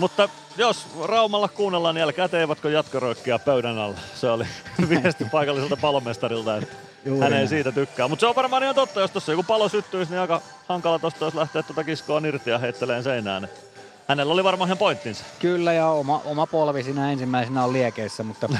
mutta 0.00 0.28
jos 0.56 0.86
Raumalla 1.04 1.48
kuunnellaan, 1.48 1.94
niin 1.94 2.02
älkää 2.02 2.28
teivätkö 2.28 2.70
jatkorökkiä 2.70 3.38
pöydän 3.38 3.78
alla. 3.78 3.98
Se 4.14 4.30
oli 4.30 4.44
viesti 4.88 5.24
paikalliselta 5.24 5.76
palomestarilta, 5.76 6.56
että 6.56 6.76
Juuri 7.04 7.20
hän 7.20 7.32
ei 7.32 7.38
näin. 7.38 7.48
siitä 7.48 7.72
tykkää. 7.72 8.08
Mutta 8.08 8.20
se 8.20 8.26
on 8.26 8.36
varmaan 8.36 8.62
ihan 8.62 8.74
totta, 8.74 9.00
jos 9.00 9.10
tuossa 9.10 9.32
joku 9.32 9.42
palo 9.42 9.68
syttyisi, 9.68 10.10
niin 10.10 10.20
aika 10.20 10.40
hankala 10.68 10.98
tuosta 10.98 11.24
jos 11.24 11.34
lähteä 11.34 11.62
tuota 11.62 11.84
kiskoa 11.84 12.20
irti 12.28 12.50
ja 12.50 12.58
heitteleen 12.58 13.02
seinään. 13.02 13.48
Hänellä 14.08 14.32
oli 14.32 14.44
varmaan 14.44 14.68
ihan 14.68 14.78
pointtinsa. 14.78 15.24
Kyllä, 15.38 15.72
ja 15.72 15.88
oma, 15.88 16.22
oma 16.24 16.46
polvi 16.46 16.82
siinä 16.82 17.12
ensimmäisenä 17.12 17.64
on 17.64 17.72
liekeissä, 17.72 18.22
mutta 18.22 18.48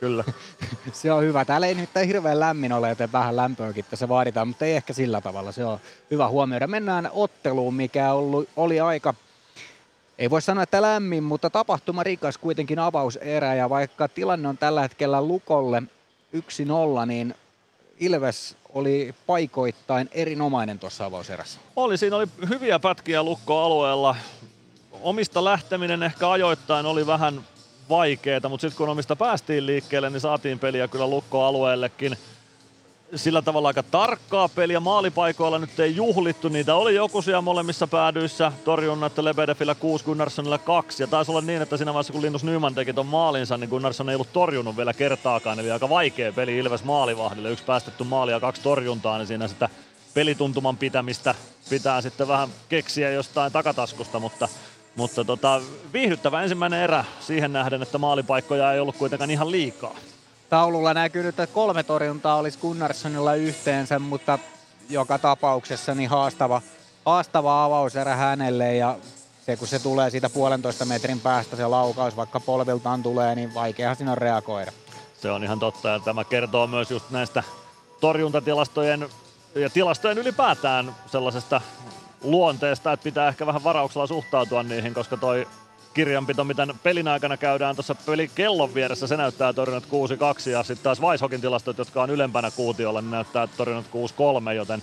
Kyllä. 0.00 0.24
se 0.92 1.12
on 1.12 1.22
hyvä. 1.22 1.44
Täällä 1.44 1.66
ei 1.66 1.74
nyt 1.74 1.90
hirveän 2.06 2.40
lämmin 2.40 2.72
ole, 2.72 2.88
joten 2.88 3.12
vähän 3.12 3.36
lämpöäkin 3.36 3.84
tässä 3.90 4.08
vaaditaan, 4.08 4.48
mutta 4.48 4.64
ei 4.64 4.76
ehkä 4.76 4.92
sillä 4.92 5.20
tavalla. 5.20 5.52
Se 5.52 5.64
on 5.64 5.78
hyvä 6.10 6.28
huomioida. 6.28 6.66
Mennään 6.66 7.10
otteluun, 7.12 7.74
mikä 7.74 8.12
ollut, 8.12 8.48
oli 8.56 8.80
aika 8.80 9.14
ei 10.18 10.30
voi 10.30 10.42
sanoa, 10.42 10.62
että 10.62 10.82
lämmin, 10.82 11.24
mutta 11.24 11.50
tapahtuma 11.50 12.02
rikas 12.02 12.38
kuitenkin 12.38 12.78
avauserä 12.78 13.54
ja 13.54 13.70
vaikka 13.70 14.08
tilanne 14.08 14.48
on 14.48 14.58
tällä 14.58 14.82
hetkellä 14.82 15.22
Lukolle 15.22 15.82
1-0, 16.36 17.06
niin 17.06 17.34
Ilves 18.00 18.56
oli 18.74 19.14
paikoittain 19.26 20.08
erinomainen 20.12 20.78
tuossa 20.78 21.04
avauserässä. 21.04 21.60
Oli, 21.76 21.98
siinä 21.98 22.16
oli 22.16 22.26
hyviä 22.48 22.78
pätkiä 22.78 23.22
lukkoalueella. 23.22 24.16
Omista 25.02 25.44
lähteminen 25.44 26.02
ehkä 26.02 26.30
ajoittain 26.30 26.86
oli 26.86 27.06
vähän 27.06 27.44
vaikeeta, 27.88 28.48
mutta 28.48 28.62
sitten 28.62 28.76
kun 28.76 28.88
omista 28.88 29.16
päästiin 29.16 29.66
liikkeelle, 29.66 30.10
niin 30.10 30.20
saatiin 30.20 30.58
peliä 30.58 30.88
kyllä 30.88 31.06
lukkoalueellekin 31.06 32.16
sillä 33.14 33.42
tavalla 33.42 33.68
aika 33.68 33.82
tarkkaa 33.82 34.48
peliä. 34.48 34.80
Maalipaikoilla 34.80 35.58
nyt 35.58 35.80
ei 35.80 35.96
juhlittu, 35.96 36.48
niitä 36.48 36.74
oli 36.74 36.94
joku 36.94 37.22
siellä 37.22 37.40
molemmissa 37.40 37.86
päädyissä. 37.86 38.52
Torjunnat 38.64 39.18
Lebedefillä 39.18 39.74
6, 39.74 40.04
Gunnarssonilla 40.04 40.58
2. 40.58 41.02
Ja 41.02 41.06
taisi 41.06 41.30
olla 41.30 41.40
niin, 41.40 41.62
että 41.62 41.76
siinä 41.76 41.94
vaiheessa 41.94 42.12
kun 42.12 42.22
Linus 42.22 42.44
Nyman 42.44 42.74
teki 42.74 42.92
ton 42.92 43.06
maalinsa, 43.06 43.56
niin 43.56 43.70
Gunnarsson 43.70 44.08
ei 44.08 44.14
ollut 44.14 44.32
torjunut 44.32 44.76
vielä 44.76 44.92
kertaakaan. 44.92 45.60
Eli 45.60 45.70
aika 45.70 45.88
vaikea 45.88 46.32
peli 46.32 46.58
Ilves 46.58 46.84
maalivahdille. 46.84 47.50
Yksi 47.50 47.64
päästetty 47.64 48.04
maali 48.04 48.32
ja 48.32 48.40
kaksi 48.40 48.62
torjuntaa, 48.62 49.18
niin 49.18 49.26
siinä 49.26 49.48
sitä 49.48 49.68
pelituntuman 50.14 50.76
pitämistä 50.76 51.34
pitää 51.70 52.00
sitten 52.00 52.28
vähän 52.28 52.48
keksiä 52.68 53.10
jostain 53.10 53.52
takataskusta, 53.52 54.20
mutta 54.20 54.48
mutta 54.96 55.24
tota, 55.24 55.60
viihdyttävä 55.92 56.42
ensimmäinen 56.42 56.82
erä 56.82 57.04
siihen 57.20 57.52
nähden, 57.52 57.82
että 57.82 57.98
maalipaikkoja 57.98 58.72
ei 58.72 58.80
ollut 58.80 58.96
kuitenkaan 58.96 59.30
ihan 59.30 59.50
liikaa. 59.50 59.96
Taululla 60.50 60.94
näkyy 60.94 61.22
nyt, 61.22 61.40
että 61.40 61.54
kolme 61.54 61.82
torjuntaa 61.82 62.36
olisi 62.36 62.58
Gunnarssonilla 62.58 63.34
yhteensä, 63.34 63.98
mutta 63.98 64.38
joka 64.90 65.18
tapauksessa 65.18 65.94
niin 65.94 66.10
haastava, 66.10 66.62
haastava 67.04 67.64
avauserä 67.64 68.16
hänelle 68.16 68.74
ja 68.74 68.96
se 69.46 69.56
kun 69.56 69.68
se 69.68 69.78
tulee 69.78 70.10
siitä 70.10 70.30
puolentoista 70.30 70.84
metrin 70.84 71.20
päästä 71.20 71.56
se 71.56 71.66
laukaus, 71.66 72.16
vaikka 72.16 72.40
polviltaan 72.40 73.02
tulee, 73.02 73.34
niin 73.34 73.54
vaikeahan 73.54 73.96
siinä 73.96 74.12
on 74.12 74.18
reagoida. 74.18 74.72
Se 75.20 75.30
on 75.30 75.44
ihan 75.44 75.58
totta 75.58 75.88
ja 75.88 75.98
tämä 75.98 76.24
kertoo 76.24 76.66
myös 76.66 76.90
just 76.90 77.10
näistä 77.10 77.42
torjuntatilastojen 78.00 79.08
ja 79.54 79.70
tilastojen 79.70 80.18
ylipäätään 80.18 80.94
sellaisesta 81.06 81.60
luonteesta, 82.22 82.92
että 82.92 83.04
pitää 83.04 83.28
ehkä 83.28 83.46
vähän 83.46 83.64
varauksella 83.64 84.06
suhtautua 84.06 84.62
niihin, 84.62 84.94
koska 84.94 85.16
toi 85.16 85.46
kirjanpito, 85.96 86.44
mitä 86.44 86.66
pelin 86.82 87.08
aikana 87.08 87.36
käydään 87.36 87.76
tuossa 87.76 87.94
pelin 87.94 88.30
kellon 88.34 88.74
vieressä, 88.74 89.06
se 89.06 89.16
näyttää 89.16 89.52
torjunnat 89.52 89.84
6-2 90.46 90.50
ja 90.50 90.62
sitten 90.62 90.84
taas 90.84 91.00
Weishokin 91.00 91.40
tilastot, 91.40 91.78
jotka 91.78 92.02
on 92.02 92.10
ylempänä 92.10 92.50
kuutiolla, 92.50 93.00
niin 93.00 93.10
näyttää 93.10 93.46
torjunnat 93.46 93.86
6-3, 94.50 94.52
joten 94.52 94.82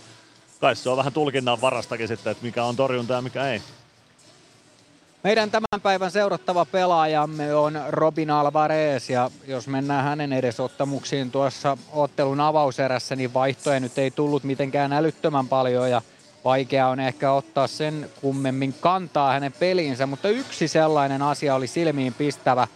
kai 0.62 0.76
se 0.76 0.90
on 0.90 0.98
vähän 0.98 1.14
tulkinnan 1.14 1.62
varastakin 1.62 2.08
sitten, 2.08 2.32
että 2.32 2.46
mikä 2.46 2.64
on 2.64 2.76
torjunta 2.76 3.14
ja 3.14 3.22
mikä 3.22 3.48
ei. 3.48 3.62
Meidän 5.24 5.52
tämän 5.52 5.82
päivän 5.84 6.12
seurattava 6.12 6.66
pelaajamme 6.66 7.56
on 7.56 7.82
Robin 7.90 8.30
Alvarez 8.30 9.10
ja 9.10 9.32
jos 9.48 9.68
mennään 9.68 10.04
hänen 10.04 10.34
edesottamuksiin 10.34 11.32
tuossa 11.32 11.78
ottelun 11.92 12.40
avauserässä, 12.40 13.16
niin 13.16 13.34
vaihtoja 13.34 13.80
nyt 13.80 13.98
ei 13.98 14.12
tullut 14.12 14.44
mitenkään 14.44 14.94
älyttömän 14.94 15.48
paljon 15.48 15.92
ja 15.92 16.02
vaikea 16.46 16.88
on 16.88 17.00
ehkä 17.00 17.32
ottaa 17.32 17.68
sen 17.68 18.10
kummemmin 18.22 18.76
kantaa 18.82 19.34
hänen 19.34 19.54
peliinsä, 19.54 20.06
mutta 20.06 20.30
yksi 20.30 20.68
sellainen 20.68 21.22
asia 21.22 21.56
oli 21.56 21.68
silmiin 21.68 22.14
pistävä. 22.14 22.68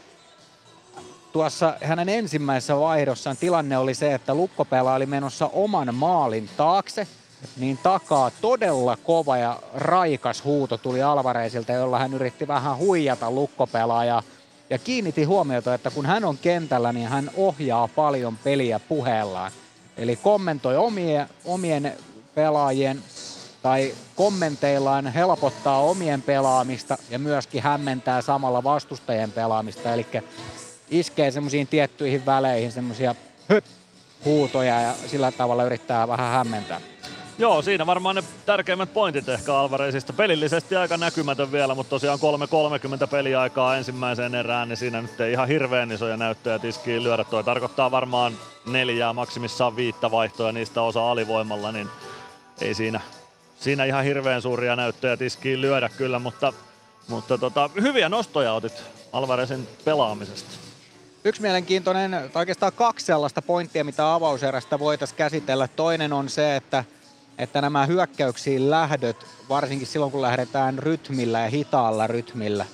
Tuossa 1.34 1.74
hänen 1.84 2.10
ensimmäisessä 2.10 2.80
vaihdossaan 2.80 3.38
tilanne 3.38 3.78
oli 3.78 3.94
se, 3.94 4.14
että 4.14 4.36
lukkopela 4.36 4.94
oli 4.94 5.06
menossa 5.06 5.50
oman 5.54 5.96
maalin 5.96 6.50
taakse, 6.58 7.08
niin 7.58 7.78
takaa 7.78 8.32
todella 8.42 8.98
kova 9.04 9.38
ja 9.38 9.60
raikas 9.76 10.44
huuto 10.44 10.78
tuli 10.78 11.04
Alvarezilta, 11.04 11.72
jolla 11.72 12.00
hän 12.00 12.14
yritti 12.14 12.48
vähän 12.48 12.78
huijata 12.78 13.32
lukkopelaajaa. 13.32 14.24
Ja 14.70 14.78
kiinnitti 14.78 15.24
huomiota, 15.24 15.74
että 15.74 15.92
kun 15.92 16.06
hän 16.06 16.26
on 16.26 16.38
kentällä, 16.38 16.94
niin 16.94 17.08
hän 17.08 17.32
ohjaa 17.36 17.88
paljon 17.88 18.38
peliä 18.38 18.80
puheellaan. 18.80 19.52
Eli 19.98 20.16
kommentoi 20.16 20.78
omien, 20.78 21.30
omien 21.46 21.98
pelaajien 22.36 23.04
tai 23.68 23.94
kommenteillaan 24.16 25.08
helpottaa 25.08 25.82
omien 25.82 26.22
pelaamista 26.22 26.98
ja 27.10 27.20
myöskin 27.20 27.64
hämmentää 27.64 28.22
samalla 28.22 28.64
vastustajien 28.64 29.32
pelaamista. 29.32 29.94
Eli 29.94 30.06
iskee 30.90 31.32
semmoisiin 31.32 31.68
tiettyihin 31.68 32.26
väleihin 32.26 32.72
semmoisia 32.72 33.16
huutoja 34.26 34.82
ja 34.82 34.94
sillä 35.08 35.32
tavalla 35.32 35.64
yrittää 35.64 36.08
vähän 36.08 36.32
hämmentää. 36.32 36.82
Joo, 37.38 37.62
siinä 37.62 37.86
varmaan 37.86 38.16
ne 38.16 38.24
tärkeimmät 38.46 38.94
pointit 38.94 39.30
ehkä 39.30 39.56
Alvarezista. 39.56 40.14
Pelillisesti 40.14 40.76
aika 40.76 40.98
näkymätön 40.98 41.52
vielä, 41.52 41.76
mutta 41.76 41.90
tosiaan 41.90 42.20
3.30 43.02 43.08
peliaikaa 43.08 43.78
ensimmäiseen 43.78 44.36
erään, 44.36 44.70
niin 44.70 44.78
siinä 44.78 45.02
nyt 45.02 45.22
ei 45.22 45.32
ihan 45.32 45.48
hirveän 45.48 45.92
isoja 45.92 46.18
näyttöjä 46.18 46.60
tiskiin 46.60 47.04
lyödä. 47.04 47.24
Toi 47.24 47.44
tarkoittaa 47.44 47.92
varmaan 47.92 48.34
neljää, 48.66 49.14
maksimissaan 49.14 49.76
viittä 49.76 50.12
vaihtoja, 50.12 50.52
niistä 50.52 50.82
osa 50.82 51.12
alivoimalla, 51.12 51.72
niin 51.72 51.88
ei 52.62 52.74
siinä 52.74 53.02
siinä 53.60 53.86
ihan 53.86 54.04
hirveän 54.04 54.42
suuria 54.42 54.76
näyttöjä 54.76 55.18
tiskiin 55.18 55.62
lyödä 55.62 55.90
kyllä, 55.90 56.20
mutta, 56.20 56.54
mutta 57.08 57.38
tota, 57.38 57.70
hyviä 57.82 58.10
nostoja 58.10 58.54
otit 58.54 58.84
Alvarezin 59.14 59.68
pelaamisesta. 59.86 60.50
Yksi 61.24 61.42
mielenkiintoinen, 61.42 62.12
tai 62.12 62.42
oikeastaan 62.42 62.74
kaksi 62.74 63.06
sellaista 63.06 63.42
pointtia, 63.42 63.84
mitä 63.84 64.14
avauserästä 64.14 64.80
voitaisiin 64.80 65.18
käsitellä. 65.18 65.68
Toinen 65.68 66.14
on 66.14 66.30
se, 66.30 66.56
että, 66.56 66.84
että 67.38 67.62
nämä 67.62 67.86
hyökkäyksiin 67.86 68.70
lähdöt, 68.72 69.26
varsinkin 69.50 69.88
silloin 69.88 70.12
kun 70.12 70.22
lähdetään 70.22 70.80
rytmillä 70.80 71.40
ja 71.40 71.50
hitaalla 71.50 72.08
rytmillä, 72.08 72.66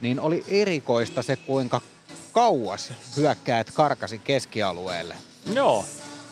niin 0.00 0.20
oli 0.20 0.44
erikoista 0.48 1.22
se, 1.22 1.36
kuinka 1.36 1.80
kauas 2.32 2.92
hyökkäät 3.16 3.70
karkasi 3.70 4.18
keskialueelle. 4.18 5.14
Joo. 5.52 5.84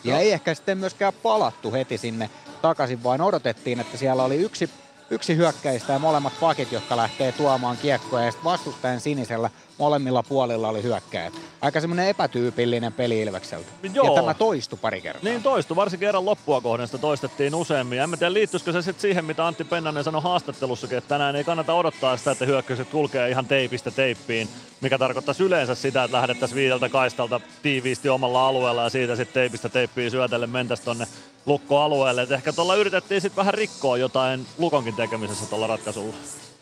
Ja 0.03 0.19
ei 0.19 0.31
ehkä 0.31 0.53
sitten 0.53 0.77
myöskään 0.77 1.13
palattu 1.23 1.71
heti 1.71 1.97
sinne 1.97 2.29
takaisin, 2.61 3.03
vaan 3.03 3.21
odotettiin, 3.21 3.79
että 3.79 3.97
siellä 3.97 4.23
oli 4.23 4.35
yksi, 4.35 4.69
yksi 5.09 5.35
hyökkäistä 5.35 5.93
ja 5.93 5.99
molemmat 5.99 6.33
pakit, 6.39 6.71
jotka 6.71 6.97
lähtee 6.97 7.31
tuomaan 7.31 7.77
kiekkoja. 7.77 8.25
Ja 8.25 8.31
sitten 8.31 8.51
vastustajan 8.51 8.99
sinisellä 8.99 9.49
molemmilla 9.77 10.23
puolilla 10.23 10.69
oli 10.69 10.83
hyökkäjät. 10.83 11.33
Aika 11.61 11.81
semmoinen 11.81 12.07
epätyypillinen 12.07 12.93
peli 12.93 13.21
Ilvekseltä. 13.21 13.67
Joo. 13.93 14.05
Ja 14.05 14.21
tämä 14.21 14.33
toistui 14.33 14.79
pari 14.81 15.01
kertaa. 15.01 15.29
Niin 15.29 15.43
toistui, 15.43 15.75
varsinkin 15.75 16.07
kerran 16.07 16.25
loppua 16.25 16.61
kohden 16.61 16.87
sitä 16.87 16.97
toistettiin 16.97 17.55
useammin. 17.55 17.99
En 17.99 18.09
tiedä 18.09 18.33
liittyisikö 18.33 18.71
se 18.71 18.81
sitten 18.81 19.01
siihen, 19.01 19.25
mitä 19.25 19.47
Antti 19.47 19.63
Pennanen 19.63 20.03
sanoi 20.03 20.21
haastattelussakin, 20.21 20.97
että 20.97 21.07
tänään 21.07 21.35
ei 21.35 21.43
kannata 21.43 21.73
odottaa 21.73 22.17
sitä, 22.17 22.31
että 22.31 22.45
hyökkäykset 22.45 22.89
kulkee 22.89 23.29
ihan 23.29 23.45
teipistä 23.45 23.91
teippiin, 23.91 24.49
mikä 24.81 24.97
tarkoittaisi 24.97 25.43
yleensä 25.43 25.75
sitä, 25.75 26.03
että 26.03 26.17
lähdettäisiin 26.17 26.55
viideltä 26.55 26.89
kaistalta 26.89 27.41
tiiviisti 27.61 28.09
omalla 28.09 28.47
alueella 28.47 28.83
ja 28.83 28.89
siitä 28.89 29.15
sitten 29.15 29.33
teipistä 29.33 29.69
teippiin 29.69 30.11
syötelle 30.11 30.47
mentäisiin 30.47 30.85
tonne 30.85 31.07
lukkoalueelle. 31.45 32.21
Et 32.21 32.31
ehkä 32.31 32.53
tuolla 32.53 32.75
yritettiin 32.75 33.21
sitten 33.21 33.35
vähän 33.35 33.53
rikkoa 33.53 33.97
jotain 33.97 34.45
Lukonkin 34.57 34.95
tekemisessä 34.95 35.45
tuolla 35.45 35.67
ratkaisulla. 35.67 36.13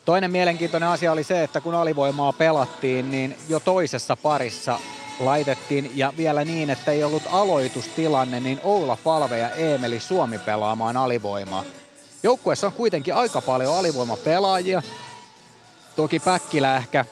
Toinen 0.05 0.31
mielenkiintoinen 0.31 0.89
asia 0.89 1.11
oli 1.11 1.23
se, 1.23 1.43
että 1.43 1.61
kun 1.61 1.75
alivoimaa 1.75 2.33
pelattiin, 2.33 3.11
niin 3.11 3.37
jo 3.49 3.59
toisessa 3.59 4.15
parissa 4.15 4.79
laitettiin 5.19 5.91
ja 5.95 6.13
vielä 6.17 6.45
niin, 6.45 6.69
että 6.69 6.91
ei 6.91 7.03
ollut 7.03 7.23
aloitustilanne, 7.31 8.39
niin 8.39 8.59
Oula 8.63 8.97
Palve 9.03 9.37
ja 9.37 9.49
Eemeli 9.49 9.99
Suomi 9.99 10.39
pelaamaan 10.39 10.97
alivoimaa. 10.97 11.63
Joukkueessa 12.23 12.67
on 12.67 12.73
kuitenkin 12.73 13.15
aika 13.15 13.41
paljon 13.41 13.77
alivoimapelaajia. 13.77 14.81
Toki 15.95 16.19
Päkkilä 16.19 16.77
ehkä, 16.77 17.05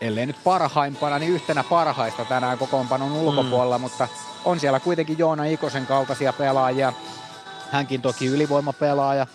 ellei 0.00 0.26
nyt 0.26 0.44
parhaimpana, 0.44 1.18
niin 1.18 1.32
yhtenä 1.32 1.64
parhaista 1.64 2.24
tänään 2.24 2.58
kokoonpanon 2.58 3.12
ulkopuolella, 3.12 3.78
mm. 3.78 3.82
mutta 3.82 4.08
on 4.44 4.60
siellä 4.60 4.80
kuitenkin 4.80 5.18
Joona 5.18 5.44
Ikosen 5.44 5.86
kaltaisia 5.86 6.32
pelaajia. 6.32 6.92
Hänkin 7.70 8.02
toki 8.02 8.26
ylivoimapelaaja. 8.26 9.26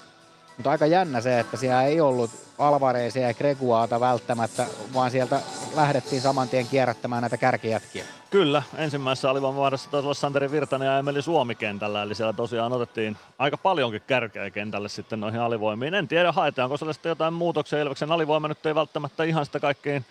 Mutta 0.58 0.72
aika 0.72 0.86
jännä 0.86 1.22
se, 1.22 1.40
että 1.40 1.58
siellä 1.58 1.84
ei 1.84 2.02
ollut 2.02 2.32
Alvarezia 2.58 3.28
ja 3.28 3.34
Greguaata 3.34 4.00
välttämättä, 4.00 4.66
vaan 4.94 5.12
sieltä 5.12 5.40
lähdettiin 5.76 6.22
saman 6.22 6.50
tien 6.50 6.68
kierrättämään 6.68 7.22
näitä 7.22 7.38
kärkijätkiä. 7.38 8.04
Kyllä, 8.30 8.64
ensimmäisessä 8.78 9.30
alivoimavahdassa 9.30 9.92
taisi 9.92 10.06
olla 10.06 10.14
Santeri 10.14 10.52
Virtanen 10.52 10.86
ja 10.86 11.00
Emeli 11.00 11.22
Suomi 11.22 11.56
kentällä, 11.56 12.04
eli 12.04 12.16
siellä 12.16 12.34
tosiaan 12.34 12.74
otettiin 12.74 13.18
aika 13.40 13.58
paljonkin 13.58 14.02
kärkeä 14.08 14.50
kentälle 14.50 14.90
sitten 14.90 15.20
noihin 15.20 15.40
alivoimiin. 15.40 15.94
En 15.94 16.08
tiedä, 16.08 16.32
haetaanko 16.32 16.78
siellä 16.78 16.94
sitten 16.94 17.10
jotain 17.10 17.34
muutoksia. 17.34 17.82
Ilveksen 17.82 18.12
alivoima 18.12 18.48
nyt 18.48 18.66
ei 18.66 18.76
välttämättä 18.76 19.24
ihan 19.24 19.46
sitä 19.46 19.60
kaikkein 19.60 20.06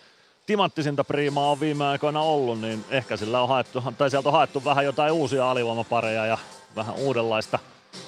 timanttisinta 0.47 1.05
priimaa 1.05 1.51
on 1.51 1.61
viime 1.61 1.85
aikoina 1.85 2.21
ollut, 2.21 2.61
niin 2.61 2.85
ehkä 2.91 3.17
sillä 3.17 3.43
on 3.43 3.49
haettu, 3.49 3.83
tai 3.99 4.11
sieltä 4.11 4.29
on 4.29 4.33
haettu 4.33 4.65
vähän 4.65 4.85
jotain 4.85 5.13
uusia 5.13 5.51
alivoimapareja 5.51 6.27
ja 6.27 6.39
vähän 6.77 6.95
uudenlaista 6.95 7.59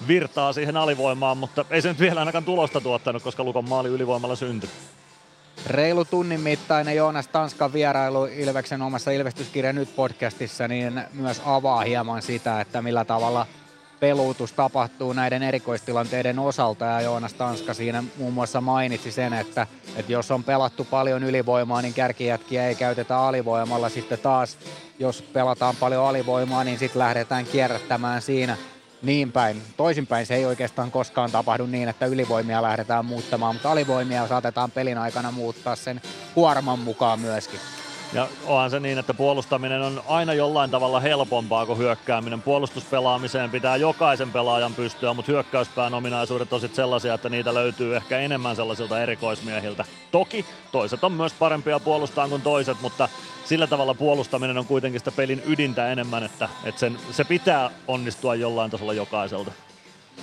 virtaa 0.08 0.52
siihen 0.52 0.76
alivoimaan, 0.76 1.38
mutta 1.38 1.64
ei 1.70 1.82
se 1.82 1.88
nyt 1.88 2.00
vielä 2.00 2.20
ainakaan 2.20 2.44
tulosta 2.44 2.80
tuottanut, 2.80 3.22
koska 3.22 3.44
Lukon 3.44 3.68
maali 3.68 3.88
ylivoimalla 3.88 4.36
syntyi. 4.36 4.70
Reilu 5.66 6.04
tunnin 6.04 6.40
mittainen 6.40 6.96
Joonas 6.96 7.28
Tanskan 7.28 7.72
vierailu 7.72 8.24
Ilveksen 8.24 8.82
omassa 8.82 9.10
Ilvestyskirja 9.10 9.72
nyt 9.72 9.96
podcastissa, 9.96 10.68
niin 10.68 11.02
myös 11.12 11.42
avaa 11.44 11.80
hieman 11.80 12.22
sitä, 12.22 12.60
että 12.60 12.82
millä 12.82 13.04
tavalla 13.04 13.46
peluutus 14.00 14.52
tapahtuu 14.52 15.12
näiden 15.12 15.42
erikoistilanteiden 15.42 16.38
osalta 16.38 16.84
ja 16.84 17.00
Joonas 17.00 17.34
Tanska 17.34 17.74
siinä 17.74 18.04
muun 18.16 18.32
muassa 18.32 18.60
mainitsi 18.60 19.12
sen, 19.12 19.32
että, 19.32 19.66
että 19.96 20.12
jos 20.12 20.30
on 20.30 20.44
pelattu 20.44 20.84
paljon 20.84 21.24
ylivoimaa, 21.24 21.82
niin 21.82 21.94
kärkijätkiä 21.94 22.68
ei 22.68 22.74
käytetä 22.74 23.18
alivoimalla. 23.18 23.88
Sitten 23.88 24.18
taas, 24.18 24.58
jos 24.98 25.22
pelataan 25.22 25.76
paljon 25.80 26.04
alivoimaa, 26.04 26.64
niin 26.64 26.78
sitten 26.78 26.98
lähdetään 26.98 27.44
kierrättämään 27.44 28.22
siinä 28.22 28.56
niin 29.02 29.32
päin. 29.32 29.62
Toisinpäin 29.76 30.26
se 30.26 30.34
ei 30.34 30.46
oikeastaan 30.46 30.90
koskaan 30.90 31.30
tapahdu 31.30 31.66
niin, 31.66 31.88
että 31.88 32.06
ylivoimia 32.06 32.62
lähdetään 32.62 33.04
muuttamaan, 33.04 33.54
mutta 33.54 33.70
alivoimia 33.70 34.28
saatetaan 34.28 34.70
pelin 34.70 34.98
aikana 34.98 35.30
muuttaa 35.30 35.76
sen 35.76 36.00
kuorman 36.34 36.78
mukaan 36.78 37.20
myöskin. 37.20 37.60
Ja 38.12 38.28
onhan 38.46 38.70
se 38.70 38.80
niin, 38.80 38.98
että 38.98 39.14
puolustaminen 39.14 39.82
on 39.82 40.02
aina 40.08 40.34
jollain 40.34 40.70
tavalla 40.70 41.00
helpompaa 41.00 41.66
kuin 41.66 41.78
hyökkääminen. 41.78 42.42
Puolustuspelaamiseen 42.42 43.50
pitää 43.50 43.76
jokaisen 43.76 44.32
pelaajan 44.32 44.74
pystyä, 44.74 45.14
mutta 45.14 45.32
hyökkäyspään 45.32 45.94
ominaisuudet 45.94 46.52
on 46.52 46.60
sit 46.60 46.74
sellaisia, 46.74 47.14
että 47.14 47.28
niitä 47.28 47.54
löytyy 47.54 47.96
ehkä 47.96 48.18
enemmän 48.18 48.56
sellaisilta 48.56 49.02
erikoismiehiltä. 49.02 49.84
Toki 50.10 50.44
toiset 50.72 51.04
on 51.04 51.12
myös 51.12 51.32
parempia 51.32 51.80
puolustaan 51.80 52.30
kuin 52.30 52.42
toiset, 52.42 52.80
mutta 52.80 53.08
sillä 53.44 53.66
tavalla 53.66 53.94
puolustaminen 53.94 54.58
on 54.58 54.66
kuitenkin 54.66 55.00
sitä 55.00 55.12
pelin 55.12 55.42
ydintä 55.46 55.92
enemmän, 55.92 56.22
että, 56.22 56.48
että 56.64 56.78
sen, 56.80 56.98
se 57.10 57.24
pitää 57.24 57.70
onnistua 57.88 58.34
jollain 58.34 58.70
tasolla 58.70 58.92
jokaiselta. 58.92 59.52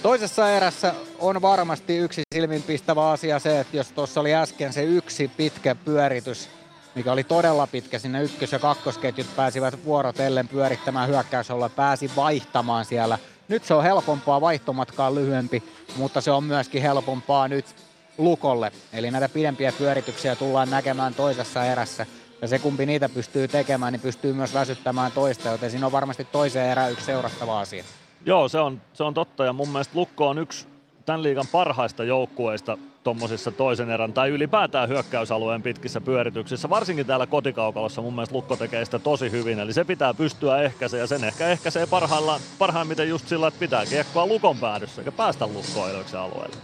Toisessa 0.02 0.52
erässä 0.52 0.94
on 1.20 1.42
varmasti 1.42 1.98
yksi 1.98 2.22
silminpistävä 2.36 3.12
asia 3.12 3.40
se, 3.40 3.60
että 3.60 3.78
jos 3.78 3.92
tuossa 3.92 4.22
oli 4.22 4.36
äsken 4.36 4.74
se 4.74 4.84
yksi 4.84 5.28
pitkä 5.28 5.76
pyöritys, 5.76 6.50
mikä 6.96 7.12
oli 7.12 7.24
todella 7.24 7.68
pitkä, 7.68 8.00
sinne 8.00 8.24
ykkös- 8.24 8.52
ja 8.52 8.60
kakkosketjut 8.60 9.36
pääsivät 9.36 9.86
vuorotellen 9.86 10.48
pyörittämään 10.48 11.10
hyökkäysolla, 11.10 11.70
pääsi 11.70 12.12
vaihtamaan 12.16 12.86
siellä. 12.86 13.20
Nyt 13.48 13.66
se 13.66 13.74
on 13.74 13.84
helpompaa, 13.84 14.42
vaihtomatkaa 14.42 15.16
lyhyempi, 15.16 15.64
mutta 15.96 16.22
se 16.22 16.32
on 16.32 16.44
myöskin 16.44 16.82
helpompaa 16.82 17.48
nyt 17.48 17.66
Lukolle. 18.18 18.72
Eli 18.94 19.12
näitä 19.12 19.30
pidempiä 19.30 19.72
pyörityksiä 19.72 20.36
tullaan 20.36 20.70
näkemään 20.70 21.14
toisessa 21.14 21.66
erässä. 21.66 22.06
Ja 22.42 22.48
se 22.48 22.60
kumpi 22.60 22.86
niitä 22.86 23.10
pystyy 23.10 23.48
tekemään, 23.48 23.94
niin 23.94 24.02
pystyy 24.02 24.34
myös 24.34 24.54
väsyttämään 24.54 25.12
toista, 25.12 25.50
joten 25.50 25.72
siinä 25.72 25.86
on 25.86 25.92
varmasti 25.92 26.26
toiseen 26.26 26.72
erään 26.72 26.92
yksi 26.92 27.06
seurattava 27.06 27.60
asia. 27.60 27.84
Joo, 28.26 28.50
se 28.50 28.60
on, 28.60 28.82
se 28.94 29.04
on 29.04 29.14
totta 29.14 29.46
ja 29.46 29.54
mun 29.54 29.70
mielestä 29.70 29.98
Lukko 29.98 30.30
on 30.30 30.38
yksi 30.38 30.68
tämän 31.06 31.24
liigan 31.24 31.46
parhaista 31.52 32.04
joukkueista 32.04 32.78
tuommoisissa 33.04 33.52
toisen 33.52 33.90
erän 33.90 34.14
tai 34.14 34.30
ylipäätään 34.30 34.90
hyökkäysalueen 34.90 35.62
pitkissä 35.62 36.02
pyörityksissä. 36.02 36.70
Varsinkin 36.70 37.06
täällä 37.06 37.28
kotikaukalossa 37.28 38.02
mun 38.02 38.14
mielestä 38.14 38.36
Lukko 38.36 38.56
tekee 38.56 38.86
sitä 38.86 39.00
tosi 39.00 39.32
hyvin. 39.32 39.60
Eli 39.60 39.74
se 39.74 39.84
pitää 39.84 40.14
pystyä 40.14 40.62
ehkäisee 40.62 41.00
ja 41.00 41.08
sen 41.08 41.24
ehkä 41.24 41.48
ehkäisee 41.48 41.86
parhaillaan, 41.86 42.42
parhaimmiten 42.58 43.10
just 43.10 43.28
sillä, 43.28 43.48
että 43.48 43.60
pitää 43.60 43.86
kiekkoa 43.86 44.26
Lukon 44.26 44.58
päädyssä 44.58 45.02
eikä 45.02 45.12
päästä 45.12 45.48
Lukkoon 45.48 45.92
alueelle. 46.20 46.56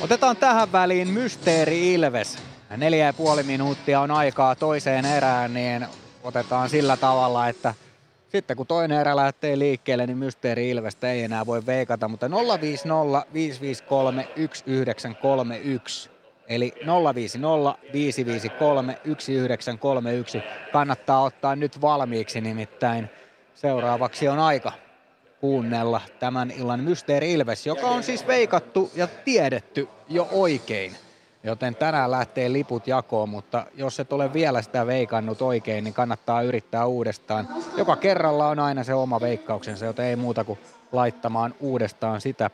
Otetaan 0.00 0.36
tähän 0.36 0.72
väliin 0.72 1.08
Mysteeri 1.08 1.94
Ilves. 1.94 2.38
Neljä 2.76 3.06
ja 3.06 3.12
puoli 3.12 3.42
minuuttia 3.42 4.00
on 4.00 4.10
aikaa 4.10 4.54
toiseen 4.54 5.04
erään, 5.04 5.54
niin 5.54 5.86
otetaan 6.22 6.68
sillä 6.68 6.96
tavalla, 6.96 7.48
että 7.48 7.74
sitten 8.34 8.56
kun 8.56 8.66
toinen 8.66 9.00
erä 9.00 9.16
lähtee 9.16 9.58
liikkeelle, 9.58 10.06
niin 10.06 10.18
Mysteeri 10.18 10.70
Ilvestä 10.70 11.12
ei 11.12 11.22
enää 11.22 11.46
voi 11.46 11.66
veikata, 11.66 12.08
mutta 12.08 12.30
050 12.60 13.26
553 13.34 14.22
1931 14.22 16.10
eli 16.48 16.74
050 17.14 17.78
553 17.92 18.94
1931 18.94 20.42
kannattaa 20.72 21.22
ottaa 21.22 21.56
nyt 21.56 21.80
valmiiksi, 21.80 22.40
nimittäin 22.40 23.10
seuraavaksi 23.54 24.28
on 24.28 24.38
aika 24.38 24.72
kuunnella 25.40 26.00
tämän 26.20 26.50
illan 26.50 26.80
Mysteeri 26.80 27.32
Ilves, 27.32 27.66
joka 27.66 27.86
on 27.86 28.02
siis 28.02 28.26
veikattu 28.26 28.90
ja 28.94 29.06
tiedetty 29.06 29.88
jo 30.08 30.28
oikein. 30.32 30.96
Joten 31.44 31.76
tänään 31.76 32.10
lähtee 32.10 32.52
liput 32.52 32.86
jakoon, 32.86 33.28
mutta 33.28 33.66
jos 33.74 34.00
et 34.00 34.12
ole 34.12 34.32
vielä 34.32 34.62
sitä 34.62 34.86
veikannut 34.86 35.42
oikein, 35.42 35.84
niin 35.84 35.94
kannattaa 35.94 36.42
yrittää 36.42 36.86
uudestaan. 36.86 37.48
Joka 37.76 37.96
kerralla 37.96 38.48
on 38.48 38.58
aina 38.58 38.84
se 38.84 38.94
oma 38.94 39.20
veikkauksensa, 39.20 39.84
joten 39.84 40.06
ei 40.06 40.16
muuta 40.16 40.44
kuin 40.44 40.58
laittamaan 40.92 41.54
uudestaan 41.60 42.20
sitä 42.20 42.50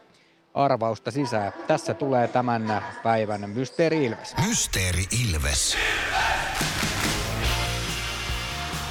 arvausta 0.54 1.10
sisään. 1.10 1.52
Tässä 1.66 1.94
tulee 1.94 2.28
tämän 2.28 2.84
päivän 3.02 3.50
Mysteeri 3.50 4.04
Ilves. 4.04 4.34
Mysteeri 4.48 5.04
Ilves. 5.24 5.76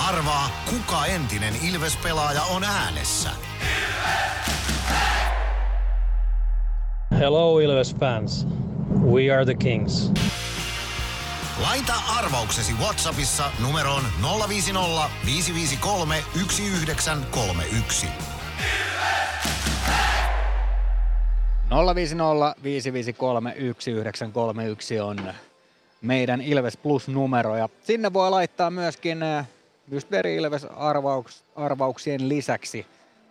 Arvaa, 0.08 0.50
kuka 0.70 1.06
entinen 1.06 1.54
Ilves-pelaaja 1.70 2.42
on 2.44 2.64
äänessä. 2.64 3.30
Hello 7.20 7.60
Ilves 7.60 7.96
fans. 7.96 8.48
We 9.02 9.30
are 9.34 9.46
the 9.46 9.56
Kings. 9.56 10.12
Laita 11.62 11.94
arvauksesi 12.18 12.74
Whatsappissa 12.74 13.52
numeroon 13.62 14.04
050 14.48 15.10
553 15.26 16.24
1931. 16.34 18.08
050 21.96 22.56
553 22.64 23.52
1931 23.52 25.00
on 25.00 25.18
meidän 26.02 26.42
Ilves 26.42 26.78
Plus-numero 26.78 27.58
ja 27.58 27.70
sinne 27.84 28.14
voi 28.14 28.30
laittaa 28.30 28.72
myöskin 28.72 29.24
äh, 29.24 29.48
Mysteeri 29.88 30.36
Ilves 30.36 30.66
arvauks, 30.66 31.44
arvauksien 31.56 32.30
lisäksi 32.30 32.86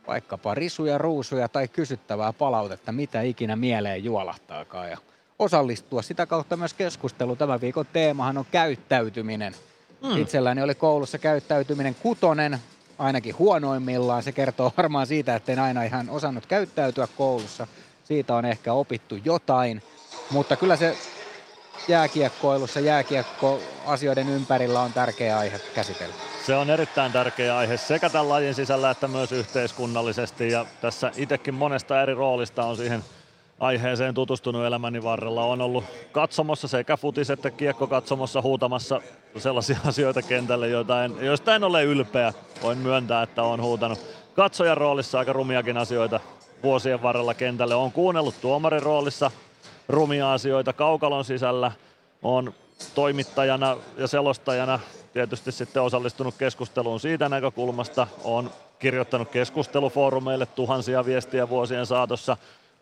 vaikkapa 0.07 0.55
risuja, 0.55 0.99
ruusuja 0.99 1.49
tai 1.49 1.69
kysyttävää 1.69 2.32
palautetta, 2.32 2.93
mitä 2.93 3.23
ikinä 3.23 3.57
mieleen 3.57 4.05
juolahtaakaan. 4.05 4.90
Ja 4.90 4.99
osallistua 5.39 6.02
sitä 6.02 6.27
kautta 6.27 6.56
myös 6.56 6.74
keskusteluun. 6.74 7.39
Tämän 7.39 7.60
viikon 7.60 7.86
teemahan 7.93 8.39
on 8.39 8.47
käyttäytyminen. 8.51 9.55
Mm. 10.02 10.16
Itselläni 10.16 10.62
oli 10.62 10.74
koulussa 10.74 11.19
käyttäytyminen 11.19 11.94
kutonen, 11.94 12.59
ainakin 12.98 13.39
huonoimmillaan. 13.39 14.23
Se 14.23 14.32
kertoo 14.32 14.73
varmaan 14.77 15.06
siitä, 15.06 15.36
että 15.36 15.52
en 15.52 15.59
aina 15.59 15.82
ihan 15.82 16.10
osannut 16.10 16.47
käyttäytyä 16.47 17.09
koulussa. 17.16 17.66
Siitä 18.05 18.35
on 18.35 18.44
ehkä 18.44 18.73
opittu 18.73 19.19
jotain, 19.24 19.82
mutta 20.31 20.56
kyllä 20.56 20.77
se 20.77 20.97
jääkiekkoilussa, 21.89 22.81
jääkiekkoasioiden 22.81 24.28
ympärillä 24.28 24.81
on 24.81 24.93
tärkeä 24.93 25.39
aihe 25.39 25.60
käsitellä. 25.74 26.15
Se 26.47 26.56
on 26.56 26.70
erittäin 26.70 27.12
tärkeä 27.12 27.56
aihe 27.56 27.77
sekä 27.77 28.10
tämän 28.10 28.28
lajin 28.28 28.55
sisällä 28.55 28.90
että 28.90 29.09
myös 29.09 29.32
yhteiskunnallisesti 29.32 30.51
ja 30.51 30.66
tässä 30.81 31.12
itsekin 31.16 31.55
monesta 31.55 32.02
eri 32.02 32.15
roolista 32.15 32.65
on 32.65 32.77
siihen– 32.77 33.05
aiheeseen 33.60 34.14
tutustunut 34.14 34.64
elämäni 34.64 35.02
varrella. 35.02 35.44
On 35.44 35.60
ollut 35.60 35.85
katsomossa 36.12 36.68
sekä 36.68 36.97
futis 36.97 37.30
että 37.30 37.51
kiekko 37.51 37.86
katsomossa 37.86 38.43
huutamassa 38.43 39.01
sellaisia 39.39 39.78
asioita 39.89 40.22
kentälle, 40.22 40.68
joita 40.68 41.05
en, 41.05 41.14
joista 41.20 41.55
en 41.55 41.64
ole 41.64 41.85
ylpeä. 41.85 42.32
Voin 42.62 42.78
myöntää, 42.78 43.22
että 43.22 43.43
on 43.43 43.62
huutanut 43.62 43.98
katsojan 44.35 44.76
roolissa 44.76 45.18
aika 45.18 45.32
rumiakin 45.32 45.76
asioita 45.76 46.20
vuosien 46.62 47.02
varrella 47.02 47.35
kentälle. 47.35 47.74
On 47.74 47.93
kuunnellut 47.93 48.40
tuomarin 48.40 48.82
roolissa 48.82 49.30
rumia 49.89 50.32
asioita 50.32 50.72
kaukalon 50.72 51.24
sisällä. 51.24 51.72
On 52.22 52.55
toimittajana 52.94 53.76
ja 53.97 54.06
selostajana 54.06 54.80
tietysti 55.12 55.52
sitten 55.52 55.82
osallistunut 55.82 56.35
keskusteluun 56.39 57.01
siitä 57.01 57.28
näkökulmasta. 57.28 58.06
On 58.24 58.51
kirjoittanut 58.78 59.28
keskustelufoorumeille 59.28 60.47
tuhansia 60.47 61.05
viestiä 61.05 61.48
vuosien 61.48 61.86
saatossa 61.86 62.36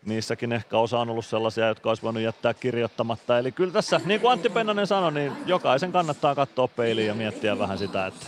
niissäkin 0.05 0.51
ehkä 0.53 0.77
osa 0.77 0.99
on 0.99 1.09
ollut 1.09 1.25
sellaisia, 1.25 1.67
jotka 1.67 1.89
olisi 1.89 2.03
voinut 2.03 2.23
jättää 2.23 2.53
kirjoittamatta. 2.53 3.39
Eli 3.39 3.51
kyllä 3.51 3.73
tässä, 3.73 4.01
niin 4.05 4.21
kuin 4.21 4.31
Antti 4.31 4.49
Pennanen 4.49 4.87
sanoi, 4.87 5.11
niin 5.11 5.33
jokaisen 5.45 5.91
kannattaa 5.91 6.35
katsoa 6.35 6.67
peiliin 6.67 7.07
ja 7.07 7.13
miettiä 7.13 7.59
vähän 7.59 7.77
sitä, 7.77 8.07
että 8.07 8.25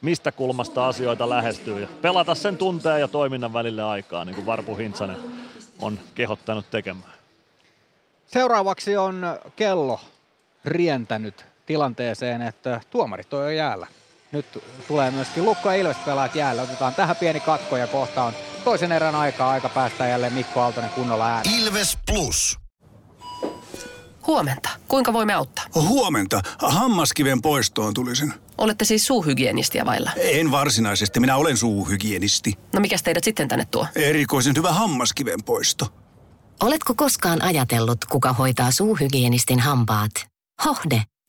mistä 0.00 0.32
kulmasta 0.32 0.88
asioita 0.88 1.28
lähestyy 1.28 1.80
ja 1.80 1.88
pelata 2.02 2.34
sen 2.34 2.56
tunteen 2.56 3.00
ja 3.00 3.08
toiminnan 3.08 3.52
välille 3.52 3.82
aikaa, 3.82 4.24
niin 4.24 4.34
kuin 4.34 4.46
Varpu 4.46 4.76
Hintsanen 4.76 5.16
on 5.80 5.98
kehottanut 6.14 6.70
tekemään. 6.70 7.12
Seuraavaksi 8.26 8.96
on 8.96 9.22
kello 9.56 10.00
rientänyt 10.64 11.44
tilanteeseen, 11.66 12.42
että 12.42 12.80
tuomarit 12.90 13.34
on 13.34 13.42
jo 13.42 13.50
jäällä. 13.50 13.86
Nyt 14.32 14.64
tulee 14.88 15.10
myöskin 15.10 15.44
Lukko 15.44 15.70
ja 15.70 15.76
Ilves 15.76 15.96
pelaat 15.96 16.34
jäällä. 16.34 16.62
Otetaan 16.62 16.94
tähän 16.94 17.16
pieni 17.16 17.40
katko 17.40 17.76
ja 17.76 17.86
kohta 17.86 18.24
on 18.24 18.32
toisen 18.64 18.92
erän 18.92 19.14
aikaa 19.14 19.50
aika 19.50 19.68
päästä 19.68 20.06
jälleen 20.06 20.32
Mikko 20.32 20.60
Aaltonen 20.60 20.90
kunnolla 20.90 21.26
ääni. 21.28 21.62
Ilves 21.62 21.98
Plus. 22.06 22.58
Huomenta. 24.26 24.70
Kuinka 24.88 25.12
voimme 25.12 25.34
auttaa? 25.34 25.64
Huomenta. 25.74 26.40
Hammaskiven 26.58 27.42
poistoon 27.42 27.94
tulisin. 27.94 28.34
Olette 28.58 28.84
siis 28.84 29.06
suuhygienistiä 29.06 29.86
vailla? 29.86 30.10
En 30.16 30.50
varsinaisesti. 30.50 31.20
Minä 31.20 31.36
olen 31.36 31.56
suuhygienisti. 31.56 32.52
No 32.72 32.80
mikä 32.80 32.96
teidät 33.04 33.24
sitten 33.24 33.48
tänne 33.48 33.64
tuo? 33.70 33.86
Erikoisen 33.94 34.56
hyvä 34.56 34.72
hammaskiven 34.72 35.42
poisto. 35.44 35.86
Oletko 36.62 36.94
koskaan 36.94 37.42
ajatellut, 37.42 38.04
kuka 38.04 38.32
hoitaa 38.32 38.70
suuhygienistin 38.70 39.60
hampaat? 39.60 40.10
Hohde 40.64 41.02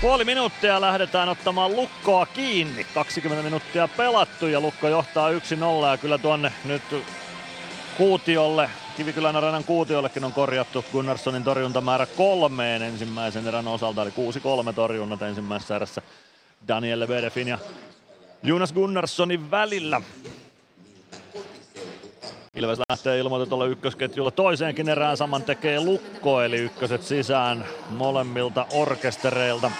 Puoli 0.00 0.24
minuuttia 0.24 0.80
lähdetään 0.80 1.28
ottamaan 1.28 1.76
lukkoa 1.76 2.26
kiinni. 2.26 2.86
20 2.94 3.42
minuuttia 3.44 3.88
pelattu 3.88 4.46
ja 4.46 4.60
lukko 4.60 4.88
johtaa 4.88 5.30
1-0 5.30 5.34
ja 5.90 5.96
kyllä 5.96 6.18
tuonne 6.18 6.52
nyt 6.64 6.82
Kuutiolle, 7.96 8.70
Kivikylän 8.96 9.36
areenan 9.36 9.64
Kuutiollekin 9.64 10.24
on 10.24 10.32
korjattu 10.32 10.84
Gunnarssonin 10.92 11.44
torjuntamäärä 11.44 12.06
kolmeen 12.06 12.82
ensimmäisen 12.82 13.48
erän 13.48 13.68
osalta, 13.68 14.02
eli 14.02 14.10
6-3 14.70 14.72
torjunnat 14.74 15.22
ensimmäisessä 15.22 15.76
erässä 15.76 16.02
Daniel 16.68 17.00
Leberefin 17.00 17.48
ja 17.48 17.58
Jonas 18.42 18.72
Gunnarssonin 18.72 19.50
välillä. 19.50 20.02
Ilves 22.56 22.78
lähtee 22.88 23.18
ilmoitetulla 23.18 23.66
ykkösketjulla 23.66 24.30
toiseenkin 24.30 24.88
erään 24.88 25.16
saman 25.16 25.42
tekee 25.42 25.80
lukko, 25.80 26.42
eli 26.42 26.56
ykköset 26.56 27.02
sisään 27.02 27.64
molemmilta 27.90 28.66
orkestereilta. 28.72 29.70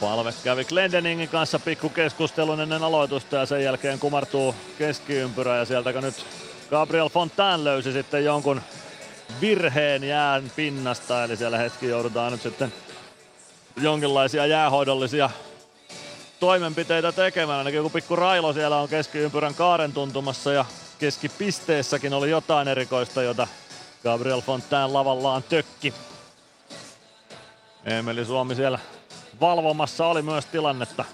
Palve 0.00 0.34
kävi 0.44 0.64
Glendeningin 0.64 1.28
kanssa 1.28 1.58
pikku 1.58 1.88
keskustelun 1.88 2.60
ennen 2.60 2.82
aloitusta 2.82 3.36
ja 3.36 3.46
sen 3.46 3.64
jälkeen 3.64 3.98
kumartuu 3.98 4.54
keskiympyrä 4.78 5.56
ja 5.56 5.64
sieltä 5.64 6.00
nyt 6.00 6.26
Gabriel 6.70 7.08
Fontaine 7.08 7.64
löysi 7.64 7.92
sitten 7.92 8.24
jonkun 8.24 8.60
virheen 9.40 10.04
jään 10.04 10.52
pinnasta, 10.56 11.24
eli 11.24 11.36
siellä 11.36 11.58
hetki 11.58 11.88
joudutaan 11.88 12.32
nyt 12.32 12.42
sitten 12.42 12.72
jonkinlaisia 13.76 14.46
jäähoidollisia 14.46 15.30
toimenpiteitä 16.44 17.12
tekemään. 17.12 17.58
Ainakin 17.58 17.76
joku 17.76 17.90
pikku 17.90 18.16
railo 18.16 18.52
siellä 18.52 18.76
on 18.76 18.88
keskiympyrän 18.88 19.54
kaaren 19.54 19.92
tuntumassa 19.92 20.52
ja 20.52 20.64
keskipisteessäkin 20.98 22.14
oli 22.14 22.30
jotain 22.30 22.68
erikoista, 22.68 23.22
jota 23.22 23.48
Gabriel 24.02 24.40
Fontaine 24.40 24.92
lavallaan 24.92 25.42
tökki. 25.42 25.94
Emeli 27.84 28.24
Suomi 28.24 28.54
siellä 28.54 28.78
valvomassa 29.40 30.06
oli 30.06 30.22
myös 30.22 30.46
tilannetta. 30.46 31.04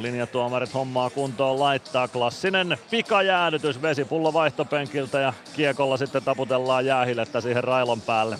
Linjatuomarit 0.00 0.74
hommaa 0.74 1.10
kuntoon 1.10 1.60
laittaa 1.60 2.08
klassinen 2.08 2.78
pikajäädytys 2.90 3.82
vesipullo 3.82 4.32
vaihtopenkiltä 4.32 5.20
ja 5.20 5.32
kiekolla 5.52 5.96
sitten 5.96 6.24
taputellaan 6.24 6.86
jäähilettä 6.86 7.40
siihen 7.40 7.64
railon 7.64 8.00
päälle. 8.00 8.38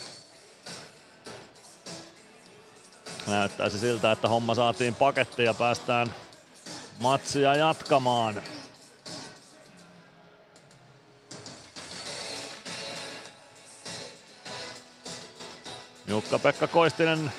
Näyttäisi 3.26 3.78
siltä, 3.78 4.12
että 4.12 4.28
homma 4.28 4.54
saatiin 4.54 4.94
paketti 4.94 5.44
ja 5.44 5.54
päästään 5.54 6.14
matsia 7.00 7.54
jatkamaan. 7.54 8.42
Jukka-Pekka 16.06 16.66
Koistinen 16.66 17.32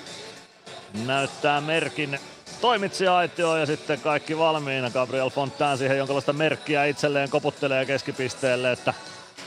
näyttää 1.06 1.62
merkin 1.62 2.20
toimitsija-aitioon 2.62 3.60
ja 3.60 3.66
sitten 3.66 4.02
kaikki 4.02 4.38
valmiina. 4.38 4.90
Gabriel 4.90 5.30
Fontaine 5.30 5.78
siihen 5.78 5.98
jonkinlaista 5.98 6.34
merkkiä 6.34 6.86
itselleen 6.86 7.30
koputtelee 7.30 7.86
keskipisteelle, 7.86 8.72
että 8.72 8.94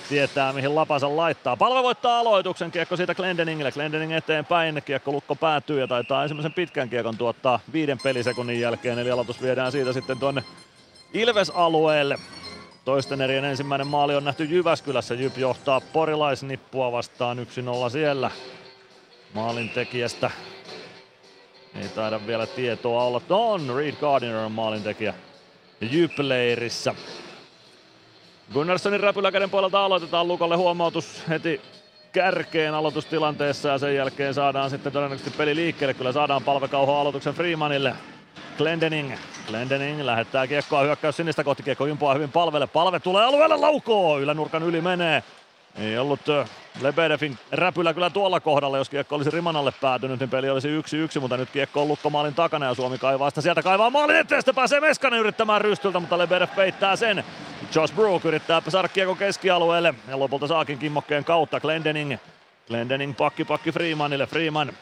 tietää 0.09 0.53
mihin 0.53 0.75
lapansa 0.75 1.17
laittaa. 1.17 1.57
Palve 1.57 1.83
voittaa 1.83 2.19
aloituksen, 2.19 2.71
kiekko 2.71 2.97
siitä 2.97 3.15
Glendeningille. 3.15 3.73
Glendening 3.73 4.13
eteenpäin, 4.13 4.83
kiekko 4.85 5.13
lukko 5.13 5.37
päätyy 5.37 5.81
ja 5.81 5.87
taitaa 5.87 6.23
ensimmäisen 6.23 6.53
pitkän 6.53 6.91
kiekon 6.91 7.17
tuottaa 7.17 7.61
viiden 7.73 7.99
pelisekunnin 8.03 8.61
jälkeen. 8.61 8.99
Eli 8.99 9.11
aloitus 9.11 9.43
viedään 9.43 9.73
siitä 9.73 9.93
sitten 9.93 10.19
tuonne 10.19 10.45
Ilves-alueelle. 11.15 12.19
Toisten 12.85 13.21
erien 13.21 13.45
ensimmäinen 13.45 13.87
maali 13.87 14.17
on 14.17 14.25
nähty 14.25 14.45
Jyväskylässä. 14.45 15.15
Jyp 15.15 15.39
johtaa 15.39 15.81
porilaisnippua 15.81 16.93
vastaan 16.93 17.39
1-0 17.87 17.91
siellä. 17.91 18.31
Maalin 19.35 19.71
tekijästä 19.71 20.31
ei 21.83 21.89
taida 21.89 22.27
vielä 22.27 22.47
tietoa 22.47 23.05
olla. 23.05 23.21
On, 23.31 23.77
Reed 23.77 23.95
Gardiner 23.95 24.37
on 24.37 24.53
maalintekijä 24.53 25.15
Jyp-leirissä. 25.81 26.95
Gunnarssonin 28.53 29.01
räpyläkäden 29.01 29.51
puolelta 29.51 29.85
aloitetaan 29.85 30.29
Lukolle 30.29 30.57
huomautus 30.57 31.23
heti 31.29 31.61
kärkeen 32.13 32.75
aloitustilanteessa 32.75 33.69
ja 33.69 33.79
sen 33.79 33.95
jälkeen 33.95 34.35
saadaan 34.35 34.71
sitten 34.71 34.93
todennäköisesti 34.93 35.39
peli 35.39 35.57
liikkeelle. 35.57 35.95
Kyllä 35.95 36.13
saadaan 36.13 36.43
palvekauho 36.43 37.01
aloituksen 37.01 37.35
Freemanille. 37.35 37.95
Glendening. 38.59 39.13
Glendening 39.47 40.01
lähettää 40.01 40.47
kiekkoa 40.47 40.83
hyökkäys 40.83 41.17
sinistä 41.17 41.45
kohti. 41.45 41.63
Kiekko 41.63 41.87
jumpoa 41.87 42.15
hyvin 42.15 42.33
palvelle. 42.33 42.67
Palve 42.67 43.01
tulee 43.01 43.25
alueelle 43.25 43.57
laukoo. 43.57 44.21
Ylänurkan 44.21 44.63
yli 44.63 44.81
menee. 44.81 45.23
Ei 45.79 45.99
ollut 45.99 46.21
Lebedefin 46.81 47.39
räpylä 47.53 47.95
kyllä 47.95 48.11
tuolla 48.11 48.41
kohdalla, 48.41 48.79
jos 48.79 48.89
kiekko 48.89 49.17
olisi 49.17 49.31
riman 49.31 49.57
alle 49.57 49.73
päätynyt, 49.81 50.21
niin 50.21 50.31
peli 50.31 50.51
olisi 50.51 50.69
yksi 50.69 50.97
yksi, 50.97 51.21
mutta 51.21 51.37
nyt 51.37 51.51
kiekko 51.51 51.83
on 51.83 51.89
lukkomaalin 51.89 52.35
takana 52.35 52.67
ja 52.67 52.75
Suomi 52.75 52.99
kaivaa 52.99 53.31
sitä 53.31 53.41
sieltä 53.41 53.63
kaivaa 53.63 53.91
maalin 53.91 54.17
eteen, 54.17 54.41
sitten 54.41 54.55
pääsee 54.55 54.81
Meskanen 54.81 55.21
yrittämään 55.21 55.61
rystyltä, 55.61 56.01
mutta 56.01 56.19
Lebedef 56.19 56.55
peittää 56.55 56.97
sen. 56.97 57.25
Josh 57.75 57.95
Brook 57.95 58.25
yrittää 58.25 58.63
saada 58.69 58.89
kiekko 58.89 59.15
keskialueelle 59.15 59.95
ja 60.09 60.19
lopulta 60.19 60.47
saakin 60.47 60.79
kimmokkeen 60.79 61.25
kautta 61.25 61.61
Glendening. 61.61 62.17
Glendening 62.67 63.17
pakki 63.17 63.45
pakki 63.45 63.73
Freemanille, 63.73 64.27
Freeman 64.27 64.73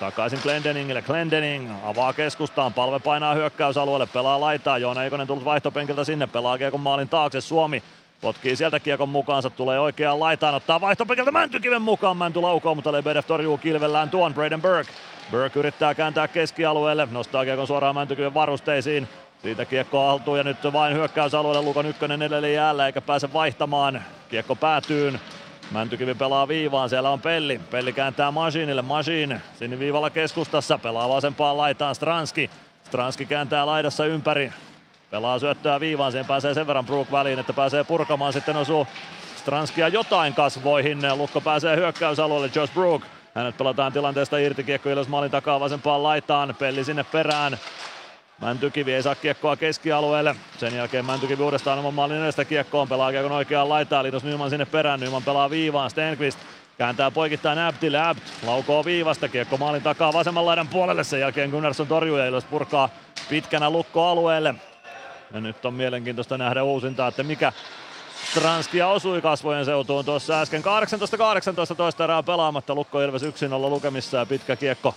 Takaisin 0.00 0.38
Glendeningille. 0.42 1.02
Glendening 1.02 1.70
avaa 1.84 2.12
keskustaan. 2.12 2.74
Palve 2.74 2.98
painaa 2.98 3.34
hyökkäysalueelle. 3.34 4.06
Pelaa 4.06 4.40
laitaa. 4.40 4.78
Joona 4.78 5.04
Eikonen 5.04 5.26
tullut 5.26 5.44
vaihtopenkiltä 5.44 6.04
sinne. 6.04 6.26
Pelaa 6.26 6.58
kiekon 6.58 6.80
maalin 6.80 7.08
taakse. 7.08 7.40
Suomi 7.40 7.82
Potkii 8.20 8.56
sieltä 8.56 8.80
kiekon 8.80 9.08
mukaansa, 9.08 9.50
tulee 9.50 9.80
oikeaan 9.80 10.20
laitaan, 10.20 10.54
ottaa 10.54 10.80
vaihtopekiltä 10.80 11.30
Mäntykiven 11.30 11.82
mukaan. 11.82 12.16
Mänty 12.16 12.40
laukoo, 12.40 12.74
mutta 12.74 12.92
Lebedev 12.92 13.24
torjuu 13.26 13.58
kilvellään 13.58 14.10
tuon 14.10 14.34
Braden 14.34 14.62
Burke. 14.62 14.92
Burke 15.30 15.58
yrittää 15.58 15.94
kääntää 15.94 16.28
keskialueelle, 16.28 17.08
nostaa 17.10 17.44
kiekon 17.44 17.66
suoraan 17.66 17.94
Mäntykiven 17.94 18.34
varusteisiin. 18.34 19.08
Siitä 19.42 19.64
kiekko 19.64 20.06
haltuu 20.06 20.36
ja 20.36 20.44
nyt 20.44 20.56
vain 20.72 20.94
hyökkäysalueelle 20.94 21.62
Lukon 21.62 21.86
ykkönen 21.86 22.22
edelleen 22.22 22.54
jäällä 22.54 22.86
eikä 22.86 23.00
pääse 23.00 23.32
vaihtamaan. 23.32 24.02
Kiekko 24.28 24.56
päätyyn. 24.56 25.20
Mäntykivi 25.70 26.14
pelaa 26.14 26.48
viivaan, 26.48 26.88
siellä 26.88 27.10
on 27.10 27.20
Pelli. 27.20 27.60
Pelli 27.70 27.92
kääntää 27.92 28.30
Masinille, 28.30 28.82
Masin 28.82 29.40
viivalla 29.78 30.10
keskustassa, 30.10 30.78
pelaa 30.78 31.08
vasempaan 31.08 31.56
laitaan 31.56 31.94
Stranski. 31.94 32.50
Stranski 32.84 33.26
kääntää 33.26 33.66
laidassa 33.66 34.04
ympäri, 34.06 34.52
Pelaa 35.10 35.38
syöttöä 35.38 35.80
viivaan, 35.80 36.12
siihen 36.12 36.26
pääsee 36.26 36.54
sen 36.54 36.66
verran 36.66 36.86
Brook 36.86 37.12
väliin, 37.12 37.38
että 37.38 37.52
pääsee 37.52 37.84
purkamaan. 37.84 38.32
Sitten 38.32 38.56
osuu 38.56 38.86
Stranskia 39.36 39.88
jotain 39.88 40.34
kasvoihin. 40.34 40.98
Lukko 41.18 41.40
pääsee 41.40 41.76
hyökkäysalueelle, 41.76 42.50
Josh 42.54 42.74
Brook. 42.74 43.02
Hänet 43.34 43.56
pelataan 43.58 43.92
tilanteesta 43.92 44.38
irti, 44.38 44.64
kiekko 44.64 44.90
Ilves 44.90 45.08
maalin 45.08 45.30
takaa 45.30 45.60
vasempaan 45.60 46.02
laitaan, 46.02 46.54
pelli 46.58 46.84
sinne 46.84 47.04
perään. 47.04 47.58
Mäntykivi 48.40 48.94
ei 48.94 49.02
saa 49.02 49.14
kiekkoa 49.14 49.56
keskialueelle. 49.56 50.36
Sen 50.58 50.76
jälkeen 50.76 51.04
Mäntykivi 51.04 51.42
uudestaan 51.42 51.78
oman 51.78 51.94
maalin 51.94 52.22
edestä 52.22 52.44
kiekkoon. 52.44 52.88
Pelaa 52.88 53.10
kiekon 53.10 53.32
oikeaan 53.32 53.68
laitaan. 53.68 54.04
Linus 54.04 54.24
Nyman 54.24 54.50
sinne 54.50 54.64
perään. 54.64 55.00
Nyman 55.00 55.22
pelaa 55.22 55.50
viivaan. 55.50 55.90
Stenqvist 55.90 56.38
kääntää 56.78 57.10
poikittain 57.10 57.58
Abtille. 57.58 58.08
Abt 58.08 58.22
laukoo 58.46 58.84
viivasta. 58.84 59.28
Kiekko 59.28 59.56
maalin 59.56 59.82
takaa 59.82 60.12
vasemman 60.12 60.46
laidan 60.46 60.68
puolelle. 60.68 61.04
Sen 61.04 61.20
jälkeen 61.20 61.50
Gunnarsson 61.50 61.86
torjuu 61.86 62.16
ja 62.16 62.26
Ilves 62.26 62.44
purkaa 62.44 62.88
pitkänä 63.30 63.70
lukkoalueelle. 63.70 64.54
Ja 65.32 65.40
nyt 65.40 65.64
on 65.64 65.74
mielenkiintoista 65.74 66.38
nähdä 66.38 66.62
uusinta, 66.62 67.06
että 67.06 67.22
mikä 67.22 67.52
Stranskia 68.30 68.88
osui 68.88 69.20
kasvojen 69.22 69.64
seutuun 69.64 70.04
tuossa 70.04 70.40
äsken. 70.40 70.62
18-18 71.72 71.74
toista 71.76 72.04
erää 72.04 72.22
pelaamatta. 72.22 72.74
Lukko 72.74 73.00
Ilves 73.02 73.22
1-0 73.22 73.26
lukemissa 73.58 74.16
ja 74.16 74.26
pitkä 74.26 74.56
kiekko. 74.56 74.94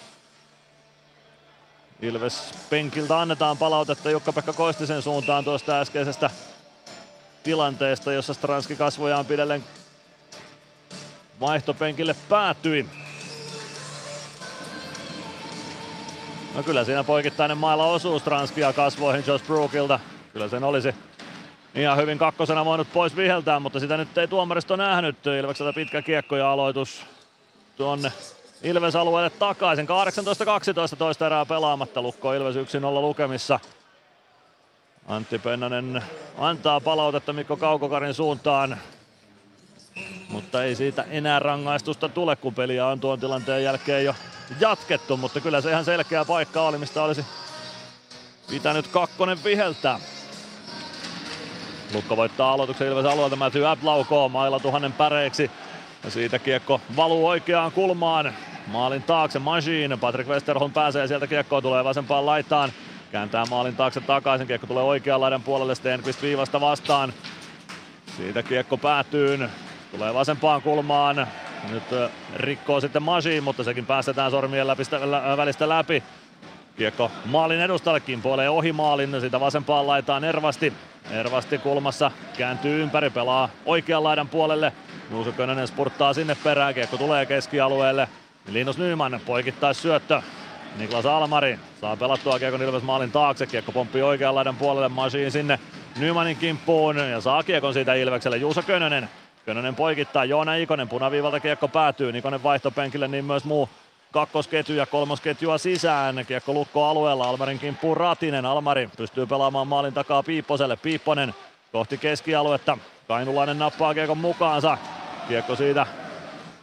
Ilves 2.01 2.53
penkiltä 2.69 3.19
annetaan 3.19 3.57
palautetta 3.57 4.11
Jukka-Pekka 4.11 4.53
Koistisen 4.53 5.01
suuntaan 5.01 5.43
tuosta 5.43 5.79
äskeisestä 5.79 6.29
tilanteesta, 7.43 8.13
jossa 8.13 8.33
Stranski 8.33 8.75
kasvojaan 8.75 9.25
pidellen 9.25 9.63
vaihtopenkille 11.39 12.15
päätyi. 12.29 12.89
No 16.55 16.63
kyllä 16.63 16.83
siinä 16.83 17.03
poikittainen 17.03 17.57
mailla 17.57 17.85
osuu 17.85 18.19
Stranskia 18.19 18.73
kasvoihin 18.73 19.23
Josh 19.27 19.45
Brookilta. 19.45 19.99
Kyllä 20.33 20.47
sen 20.47 20.63
olisi 20.63 20.95
ihan 21.75 21.97
hyvin 21.97 22.17
kakkosena 22.17 22.65
voinut 22.65 22.87
pois 22.93 23.15
viheltää, 23.15 23.59
mutta 23.59 23.79
sitä 23.79 23.97
nyt 23.97 24.17
ei 24.17 24.27
tuomaristo 24.27 24.75
nähnyt. 24.75 25.27
Ilvekseltä 25.27 25.73
pitkä 25.73 26.01
kiekko 26.01 26.35
ja 26.35 26.51
aloitus 26.51 27.05
tuonne 27.77 28.11
Ilves 28.63 28.95
alueelle 28.95 29.29
takaisin. 29.29 29.87
18-12 30.93 30.95
toista 30.97 31.25
erää 31.25 31.45
pelaamatta. 31.45 32.01
Lukko 32.01 32.33
Ilves 32.33 32.55
1-0 32.55 32.59
lukemissa. 33.01 33.59
Antti 35.07 35.39
Pennanen 35.39 36.03
antaa 36.37 36.79
palautetta 36.79 37.33
Mikko 37.33 37.57
Kaukokarin 37.57 38.13
suuntaan. 38.13 38.77
Mutta 40.29 40.63
ei 40.63 40.75
siitä 40.75 41.05
enää 41.09 41.39
rangaistusta 41.39 42.09
tule, 42.09 42.35
kun 42.35 42.55
peliä 42.55 42.87
on 42.87 42.99
tuon 42.99 43.19
tilanteen 43.19 43.63
jälkeen 43.63 44.05
jo 44.05 44.15
jatkettu. 44.59 45.17
Mutta 45.17 45.39
kyllä 45.39 45.61
se 45.61 45.69
ihan 45.69 45.85
selkeä 45.85 46.25
paikka 46.25 46.61
oli, 46.61 46.77
mistä 46.77 47.03
olisi 47.03 47.25
pitänyt 48.49 48.87
kakkonen 48.87 49.43
viheltää. 49.43 49.99
Lukko 51.93 52.17
voittaa 52.17 52.53
aloituksen 52.53 52.87
Ilves 52.87 53.05
alueelta. 53.05 53.35
Matthew 53.35 53.67
App 53.67 53.83
laukoo 53.83 54.29
mailla 54.29 54.59
tuhannen 54.59 54.93
päreiksi. 54.93 55.51
Ja 56.03 56.11
siitä 56.11 56.39
kiekko 56.39 56.81
valuu 56.95 57.27
oikeaan 57.27 57.71
kulmaan. 57.71 58.33
Maalin 58.67 59.03
taakse 59.03 59.39
Machine. 59.39 59.97
Patrick 59.97 60.29
Westerholm 60.29 60.71
pääsee 60.71 61.07
sieltä 61.07 61.27
kiekkoon, 61.27 61.63
tulee 61.63 61.83
vasempaan 61.83 62.25
laitaan. 62.25 62.71
Kääntää 63.11 63.45
maalin 63.49 63.75
taakse 63.75 64.01
takaisin. 64.01 64.47
Kiekko 64.47 64.67
tulee 64.67 64.83
oikean 64.83 65.21
laidan 65.21 65.41
puolelle. 65.41 65.75
Stenqvist 65.75 66.21
viivasta 66.21 66.61
vastaan. 66.61 67.13
Siitä 68.17 68.43
kiekko 68.43 68.77
päätyy. 68.77 69.49
Tulee 69.91 70.13
vasempaan 70.13 70.61
kulmaan. 70.61 71.27
Nyt 71.69 71.83
rikkoo 72.35 72.81
sitten 72.81 73.03
Machine, 73.03 73.41
mutta 73.41 73.63
sekin 73.63 73.85
päästetään 73.85 74.31
sormien 74.31 74.67
läpistä, 74.67 74.99
välistä 75.37 75.69
läpi. 75.69 76.03
Kiekko 76.77 77.11
maalin 77.25 77.61
edustalle, 77.61 77.99
kimpoilee 77.99 78.49
ohi 78.49 78.71
maalin, 78.71 79.21
sitä 79.21 79.39
vasempaan 79.39 79.87
laitaan 79.87 80.23
Ervasti. 80.23 80.73
Ervasti 81.11 81.57
kulmassa 81.57 82.11
kääntyy 82.37 82.81
ympäri, 82.81 83.09
pelaa 83.09 83.49
oikean 83.65 84.03
laidan 84.03 84.27
puolelle. 84.27 84.73
Juuso 85.11 85.31
Könönen 85.31 85.67
spurttaa 85.67 86.13
sinne 86.13 86.37
perään, 86.43 86.73
kiekko 86.73 86.97
tulee 86.97 87.25
keskialueelle. 87.25 88.07
Linus 88.47 88.77
Nyman 88.77 89.19
poikittais 89.25 89.81
syöttö. 89.81 90.21
Niklas 90.77 91.05
Almari 91.05 91.59
saa 91.81 91.97
pelattua 91.97 92.39
kiekon 92.39 92.61
Ilves 92.61 92.83
maalin 92.83 93.11
taakse. 93.11 93.47
Kiekko 93.47 93.71
pomppii 93.71 94.01
oikean 94.01 94.35
laidan 94.35 94.55
puolelle, 94.55 94.89
Masiin 94.89 95.31
sinne 95.31 95.59
Nymanin 95.99 96.37
kimppuun 96.37 96.97
ja 96.97 97.21
saa 97.21 97.43
kiekon 97.43 97.73
siitä 97.73 97.93
Ilvekselle 97.93 98.37
Juuso 98.37 98.61
Könönen. 98.61 99.09
Könönen 99.45 99.75
poikittaa, 99.75 100.25
Joona 100.25 100.55
Ikonen 100.55 100.89
punaviivalta 100.89 101.39
kiekko 101.39 101.67
päätyy, 101.67 102.17
Ikonen 102.17 102.43
vaihtopenkille 102.43 103.07
niin 103.07 103.25
myös 103.25 103.45
muu 103.45 103.69
kakkosketju 104.13 104.75
ja 104.75 104.85
kolmosketjua 104.85 105.57
sisään. 105.57 106.25
Kiekko 106.27 106.53
lukko 106.53 106.85
alueella, 106.85 107.29
Almarin 107.29 107.59
kimppuun 107.59 107.97
Ratinen. 107.97 108.45
Almari 108.45 108.89
pystyy 108.97 109.25
pelaamaan 109.25 109.67
maalin 109.67 109.93
takaa 109.93 110.23
Piipposelle. 110.23 110.75
Piipponen 110.75 111.33
kohti 111.71 111.97
keskialuetta. 111.97 112.77
Kainulainen 113.07 113.59
nappaa 113.59 113.93
kiekon 113.93 114.17
mukaansa. 114.17 114.77
Kiekko 115.27 115.55
siitä 115.55 115.87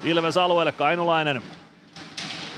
Ilves 0.05 0.37
alueelle, 0.37 0.73
Kainulainen. 0.73 1.43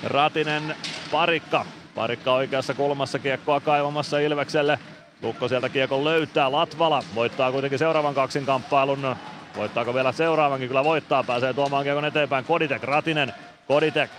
Ratinen, 0.05 0.77
Parikka. 1.11 1.67
Parikka 1.95 2.33
oikeassa 2.33 2.75
kulmassa 2.75 3.19
kiekkoa 3.19 3.61
kaivamassa 3.61 4.19
Ilvekselle. 4.19 4.79
Lukko 5.23 5.49
sieltä 5.49 5.69
kiekon 5.69 6.05
löytää, 6.05 6.53
Latvala 6.53 7.03
voittaa 7.15 7.53
kuitenkin 7.53 7.79
seuraavan 7.79 8.15
kaksinkamppailun. 8.15 9.17
Voittaako 9.57 9.95
vielä 9.95 10.13
seuraavankin? 10.13 10.69
Kyllä 10.69 10.85
voittaa, 10.85 11.25
pääsee 11.25 11.55
tuomaan 11.55 11.85
kiekon 11.85 12.05
eteenpäin. 12.05 12.45
Koditek, 12.45 12.83
Ratinen, 12.83 13.35
Koditek. 13.69 14.11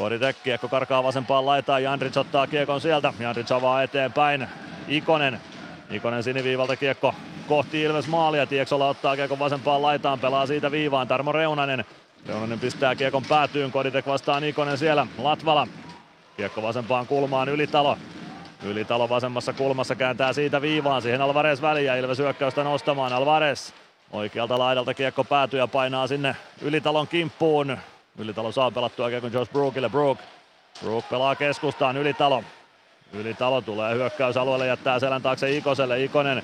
Koditek, 0.00 0.36
kiekko 0.42 0.68
karkaa 0.68 1.02
vasempaan 1.02 1.46
laitaan, 1.46 1.82
Jandrits 1.82 2.16
ottaa 2.16 2.46
kiekon 2.46 2.80
sieltä. 2.80 3.12
Jandrits 3.18 3.52
avaa 3.52 3.82
eteenpäin, 3.82 4.48
Ikonen. 4.88 5.40
Ikonen 5.90 6.22
siniviivalta 6.22 6.76
kiekko 6.76 7.14
kohti 7.48 7.82
Ilves 7.82 8.08
maalia. 8.08 8.46
Tieksola 8.46 8.88
ottaa 8.88 9.16
kiekon 9.16 9.38
vasempaan 9.38 9.82
laitaan, 9.82 10.18
pelaa 10.18 10.46
siitä 10.46 10.70
viivaan. 10.70 11.08
Tarmo 11.08 11.32
Reunanen. 11.32 11.84
Reunanen 12.26 12.60
pistää 12.60 12.94
kiekon 12.94 13.22
päätyyn, 13.28 13.70
Koditek 13.70 14.06
vastaan 14.06 14.44
Ikonen 14.44 14.78
siellä. 14.78 15.06
Latvala. 15.18 15.66
Kiekko 16.36 16.62
vasempaan 16.62 17.06
kulmaan, 17.06 17.48
Ylitalo. 17.48 17.98
Ylitalo 18.64 19.08
vasemmassa 19.08 19.52
kulmassa 19.52 19.94
kääntää 19.94 20.32
siitä 20.32 20.62
viivaan, 20.62 21.02
siihen 21.02 21.22
Alvarez 21.22 21.62
väliä, 21.62 21.96
Ilves 21.96 22.18
hyökkäystä 22.18 22.64
nostamaan, 22.64 23.12
Alvarez. 23.12 23.72
Oikealta 24.12 24.58
laidalta 24.58 24.94
kiekko 24.94 25.24
päätyy 25.24 25.60
ja 25.60 25.66
painaa 25.66 26.06
sinne 26.06 26.36
Ylitalon 26.62 27.08
kimppuun. 27.08 27.78
Ylitalo 28.18 28.52
saa 28.52 28.70
pelattua 28.70 29.08
kiekon 29.10 29.32
Josh 29.32 29.52
Brookille, 29.52 29.88
Brook. 29.88 30.18
Brook 30.82 31.08
pelaa 31.08 31.34
keskustaan, 31.34 31.96
Ylitalo. 31.96 32.44
Ylitalo 33.12 33.60
tulee 33.60 33.94
hyökkäysalueelle, 33.94 34.66
jättää 34.66 34.98
selän 34.98 35.22
taakse 35.22 35.56
Ikoselle, 35.56 36.04
Ikonen 36.04 36.42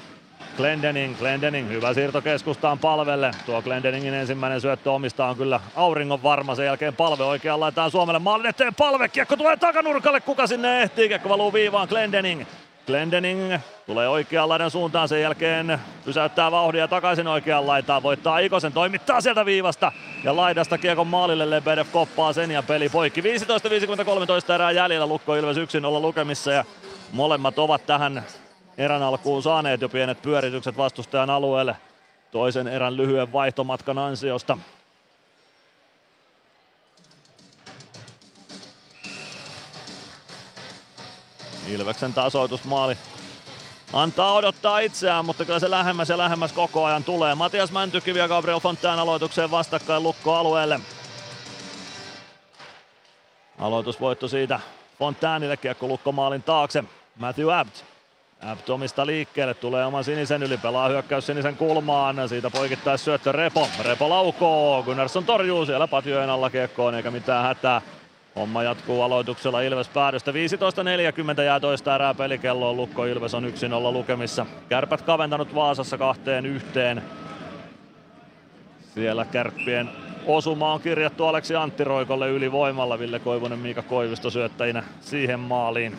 Glendening, 0.57 1.19
Glendening, 1.19 1.69
hyvä 1.69 1.95
siirto 1.95 2.23
keskustaan 2.23 2.79
palvelle. 2.79 3.31
Tuo 3.47 3.63
Glendeningin 3.63 4.15
ensimmäinen 4.15 4.61
syöttö 4.61 4.93
omista 4.93 5.27
on 5.27 5.37
kyllä 5.37 5.61
auringon 5.77 6.23
varma. 6.23 6.55
Sen 6.55 6.67
jälkeen 6.67 6.97
palve 6.97 7.25
oikeaan 7.25 7.61
laitetaan 7.61 7.91
Suomelle 7.91 8.19
maalin 8.19 8.47
eteen 8.47 8.75
palve. 8.75 9.09
Kiekko 9.09 9.37
tulee 9.37 9.57
takanurkalle, 9.57 10.21
kuka 10.21 10.47
sinne 10.47 10.83
ehtii? 10.83 11.09
Kiekko 11.09 11.29
valuu 11.29 11.53
viivaan 11.53 11.89
Glendening. 11.89 12.45
Glendening 12.87 13.59
tulee 13.87 14.09
oikean 14.09 14.49
laidan 14.49 14.71
suuntaan, 14.71 15.09
sen 15.09 15.21
jälkeen 15.21 15.79
pysäyttää 16.05 16.51
vauhdia 16.51 16.89
takaisin 16.89 17.27
oikean 17.27 17.67
laitaan, 17.67 18.03
voittaa 18.03 18.39
Ikosen, 18.39 18.73
toimittaa 18.73 19.21
sieltä 19.21 19.45
viivasta 19.45 19.93
ja 20.25 20.37
laidasta 20.37 20.79
kiekon 20.79 21.07
maalille, 21.07 21.51
Lebedev 21.51 21.87
koppaa 21.93 22.33
sen 22.33 22.51
ja 22.51 22.63
peli 22.63 22.89
poikki. 22.89 23.21
15-53 23.21 23.25
erää 24.55 24.71
jäljellä, 24.71 25.07
Lukko 25.07 25.35
Ilves 25.37 25.57
yksin 25.57 25.85
olla 25.85 26.01
lukemissa 26.01 26.53
ja 26.53 26.65
molemmat 27.13 27.59
ovat 27.59 27.87
tähän 27.87 28.25
erän 28.79 29.03
alkuun 29.03 29.43
saaneet 29.43 29.81
jo 29.81 29.89
pienet 29.89 30.23
pyöritykset 30.23 30.77
vastustajan 30.77 31.31
alueelle 31.31 31.77
toisen 32.31 32.69
erän 32.69 32.97
lyhyen 32.97 33.33
vaihtomatkan 33.33 33.99
ansiosta. 33.99 34.59
Ilveksen 41.67 42.15
tasoitusmaali 42.15 42.97
antaa 43.93 44.33
odottaa 44.33 44.79
itseään, 44.79 45.25
mutta 45.25 45.45
kyllä 45.45 45.59
se 45.59 45.71
lähemmäs 45.71 46.09
ja 46.09 46.19
lähemmäs 46.19 46.53
koko 46.53 46.85
ajan 46.85 47.05
tulee. 47.05 47.35
Matias 47.35 47.73
Mäntykivi 47.73 48.19
ja 48.19 48.29
Gabriel 48.29 48.61
Fontaine 48.61 49.03
aloitukseen 49.03 49.51
vastakkain 49.51 50.03
lukkoalueelle. 50.03 50.81
Aloitusvoitto 53.59 54.29
siitä 54.29 54.61
Fontainille 54.99 55.57
kiekko 55.57 55.89
lukkomaalin 55.89 56.43
taakse. 56.43 56.85
Matthew 57.17 57.59
Abt. 57.59 57.85
Abt 58.47 58.71
omista 58.71 59.07
liikkeelle, 59.07 59.55
tulee 59.55 59.87
oman 59.87 60.05
sinisen 60.05 60.43
yli, 60.43 60.57
pelaa 60.57 60.89
hyökkäys 60.89 61.27
sinisen 61.27 61.57
kulmaan, 61.57 62.29
siitä 62.29 62.51
poikittais 62.51 63.05
syöttö 63.05 63.33
Repo. 63.33 63.69
Repo 63.83 64.09
laukoo, 64.09 64.83
Gunnarsson 64.83 65.25
torjuu 65.25 65.67
siellä 65.67 65.89
patjojen 65.89 66.31
alla 66.31 66.51
kiekkoon 66.51 66.95
eikä 66.95 67.11
mitään 67.11 67.45
hätää. 67.45 67.83
Homma 68.37 68.63
jatkuu 68.63 69.03
aloituksella 69.03 69.61
Ilves 69.61 69.89
päädystä. 69.89 70.33
15.40 70.33 71.43
jää 71.43 71.61
toista 71.61 71.95
erää 71.95 72.15
pelikelloon. 72.15 72.77
Lukko 72.77 73.05
Ilves 73.05 73.35
on 73.35 73.45
1-0 73.45 73.93
lukemissa. 73.93 74.47
Kärpät 74.69 75.03
kaventanut 75.03 75.55
Vaasassa 75.55 75.99
kahteen 75.99 76.47
yhteen. 76.47 77.03
Siellä 78.95 79.25
kärppien 79.25 79.91
osuma 80.27 80.73
on 80.73 80.81
kirjattu 80.81 81.25
Aleksi 81.25 81.55
Roikolle 81.85 82.29
ylivoimalla. 82.29 82.99
Ville 82.99 83.19
Koivunen, 83.19 83.59
Miika 83.59 83.83
Koivisto 83.83 84.31
syöttäjinä 84.31 84.83
siihen 85.01 85.41
maaliin. 85.41 85.97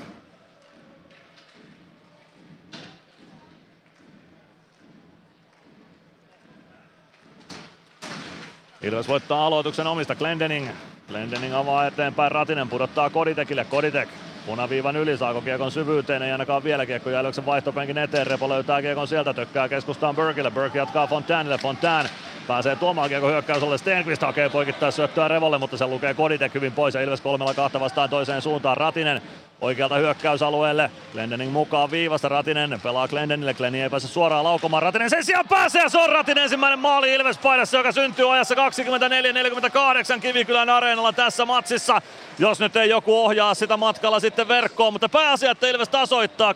Ilves 8.82 9.08
voittaa 9.08 9.48
aloituksen 9.48 9.88
omista 9.88 10.16
Glendening. 10.16 10.70
Glendening 11.08 11.56
avaa 11.56 11.88
eteenpäin, 11.88 12.32
Ratinen 12.32 12.70
pudottaa 12.70 13.10
Koditekille, 13.10 13.66
Koditek 13.66 14.10
punaviivan 14.46 14.96
yli, 14.96 15.18
saako 15.18 15.42
kiekon 15.42 15.72
syvyyteen, 15.72 16.22
ei 16.22 16.32
ainakaan 16.32 16.64
vielä. 16.64 16.86
Kiekko 16.86 17.10
Ilveksen 17.10 17.46
vaihtopenkin 17.46 17.98
eteen, 17.98 18.28
Repo 18.28 18.50
löytää 18.50 18.82
kiekon 18.82 19.08
sieltä, 19.08 19.34
tökkää 19.34 19.70
keskustaan 19.70 20.16
Burkille, 20.16 20.52
Burk 20.52 20.76
jatkaa 20.76 21.08
Fontanelle, 21.08 21.58
Fontaine 21.58 22.10
pääsee 22.48 22.76
tuomaan 22.76 23.10
kiekko 23.10 23.28
hyökkäysolle, 23.28 23.78
Stenqvist 23.78 24.22
hakee 24.22 24.50
poikittaa 24.50 24.92
syöttöä 24.92 25.28
Revolle, 25.28 25.58
mutta 25.58 25.78
se 25.78 25.88
lukee 25.88 26.14
Koditek 26.14 26.54
hyvin 26.54 26.72
pois 26.72 26.96
ja 26.96 27.02
Ilves 27.02 27.22
kolmella 27.22 27.54
kahta 27.54 27.80
vastaan 27.80 28.10
toiseen 28.10 28.42
suuntaan, 28.42 28.78
Ratinen 28.78 29.22
oikealta 29.62 29.96
hyökkäysalueelle. 29.96 30.92
Glendening 31.14 31.52
mukaan 31.52 31.92
viivasta, 31.92 32.30
Ratinen 32.30 32.80
pelaa 32.84 33.08
Glendenille, 33.08 33.54
Glenni 33.54 33.82
ei 33.82 33.90
pääse 33.90 34.08
suoraan 34.08 34.44
laukomaan, 34.44 34.84
Ratinen 34.84 35.10
sen 35.10 35.26
sijaan 35.26 35.48
pääsee 35.48 35.82
ja 35.82 35.90
se 35.90 35.98
on 35.98 36.10
Ratinen 36.10 36.44
ensimmäinen 36.44 36.80
maali 36.80 37.14
Ilves 37.14 37.38
paidassa, 37.38 37.78
joka 37.78 37.92
syntyy 37.92 38.34
ajassa 38.34 38.56
24-48 38.56 40.20
Kivikylän 40.22 40.70
areenalla 40.70 41.14
tässä 41.14 41.46
matsissa. 41.46 42.02
Jos 42.40 42.60
nyt 42.60 42.76
ei 42.76 42.90
joku 42.90 43.20
ohjaa 43.20 43.54
sitä 43.54 43.78
matkalla 43.78 44.20
sitten 44.20 44.48
verkkoon, 44.48 44.94
mutta 44.94 45.10
pääasia, 45.10 45.52
että 45.52 45.68
Ilves 45.68 45.90
tasoittaa 45.90 46.54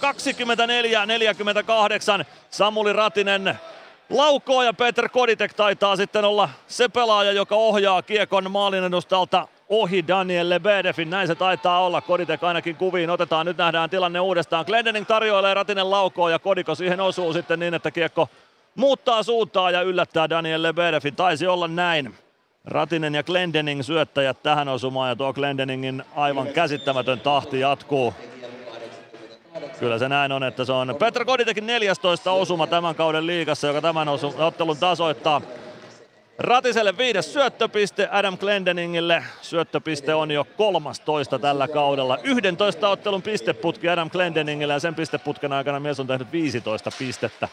24-48. 2.21 2.25
Samuli 2.49 2.93
Ratinen 2.93 3.59
laukoo 4.09 4.63
ja 4.63 4.73
Peter 4.73 5.09
Koditek 5.09 5.53
taitaa 5.53 5.95
sitten 5.95 6.25
olla 6.25 6.49
se 6.67 6.89
pelaaja, 6.89 7.31
joka 7.31 7.55
ohjaa 7.55 8.01
kiekon 8.01 8.51
maalin 8.51 8.83
edustalta 8.83 9.47
ohi 9.71 10.07
Daniel 10.07 10.49
Lebedefin. 10.49 11.09
Näin 11.09 11.27
se 11.27 11.35
taitaa 11.35 11.85
olla. 11.85 12.01
Koditek 12.01 12.43
ainakin 12.43 12.75
kuviin 12.75 13.09
otetaan. 13.09 13.45
Nyt 13.45 13.57
nähdään 13.57 13.89
tilanne 13.89 14.19
uudestaan. 14.19 14.65
Glendening 14.65 15.07
tarjoilee 15.07 15.53
Ratinen 15.53 15.91
laukoo 15.91 16.29
ja 16.29 16.39
Kodiko 16.39 16.75
siihen 16.75 16.99
osuu 16.99 17.33
sitten 17.33 17.59
niin, 17.59 17.73
että 17.73 17.91
kiekko 17.91 18.29
muuttaa 18.75 19.23
suuntaa 19.23 19.71
ja 19.71 19.81
yllättää 19.81 20.29
Daniel 20.29 20.63
Lebedefin. 20.63 21.15
Taisi 21.15 21.47
olla 21.47 21.67
näin. 21.67 22.15
Ratinen 22.65 23.15
ja 23.15 23.23
Glendening 23.23 23.83
syöttäjät 23.83 24.43
tähän 24.43 24.67
osumaan 24.67 25.09
ja 25.09 25.15
tuo 25.15 25.33
Glendeningin 25.33 26.03
aivan 26.15 26.47
käsittämätön 26.47 27.19
tahti 27.19 27.59
jatkuu. 27.59 28.13
Kyllä 29.79 29.99
se 29.99 30.09
näin 30.09 30.31
on, 30.31 30.43
että 30.43 30.65
se 30.65 30.71
on 30.71 30.95
Petra 30.99 31.25
Koditekin 31.25 31.67
14 31.67 32.31
osuma 32.31 32.67
tämän 32.67 32.95
kauden 32.95 33.27
liigassa, 33.27 33.67
joka 33.67 33.81
tämän 33.81 34.07
osu- 34.07 34.35
ottelun 34.37 34.77
tasoittaa. 34.77 35.41
Ratiselle 36.41 36.97
viides 36.97 37.33
syöttöpiste, 37.33 38.09
Adam 38.11 38.37
Glendeningille 38.37 39.23
syöttöpiste 39.41 40.15
on 40.15 40.31
jo 40.31 40.47
13 40.57 41.39
tällä 41.39 41.67
kaudella. 41.67 42.17
11 42.23 42.89
ottelun 42.89 43.21
pisteputki 43.21 43.89
Adam 43.89 44.09
Glendeningille 44.09 44.73
ja 44.73 44.79
sen 44.79 44.95
pisteputken 44.95 45.53
aikana 45.53 45.79
mies 45.79 45.99
on 45.99 46.07
tehnyt 46.07 46.31
15 46.31 46.91
pistettä. 46.99 47.47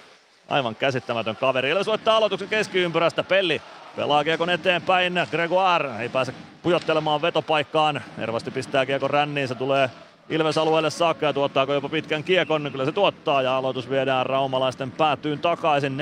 Aivan 0.48 0.76
käsittämätön 0.76 1.36
kaveri. 1.36 1.70
Eli 1.70 1.84
soittaa 1.84 2.16
aloituksen 2.16 2.48
keskiympyrästä. 2.48 3.22
Pelli 3.22 3.62
pelaa 3.96 4.24
kiekon 4.24 4.50
eteenpäin. 4.50 5.12
Gregoire 5.30 5.90
ei 6.00 6.08
pääse 6.08 6.34
pujottelemaan 6.62 7.22
vetopaikkaan. 7.22 8.02
Ervasti 8.18 8.50
pistää 8.50 8.86
kiekon 8.86 9.10
ränniin. 9.10 9.48
Se 9.48 9.54
tulee 9.54 9.90
Ilves 10.30 10.58
alueelle 10.58 10.90
saakka 10.90 11.26
ja 11.26 11.32
tuottaako 11.32 11.74
jopa 11.74 11.88
pitkän 11.88 12.24
kiekon. 12.24 12.68
Kyllä 12.72 12.84
se 12.84 12.92
tuottaa 12.92 13.42
ja 13.42 13.56
aloitus 13.56 13.90
viedään 13.90 14.26
raumalaisten 14.26 14.90
päätyyn 14.90 15.38
takaisin. 15.38 15.96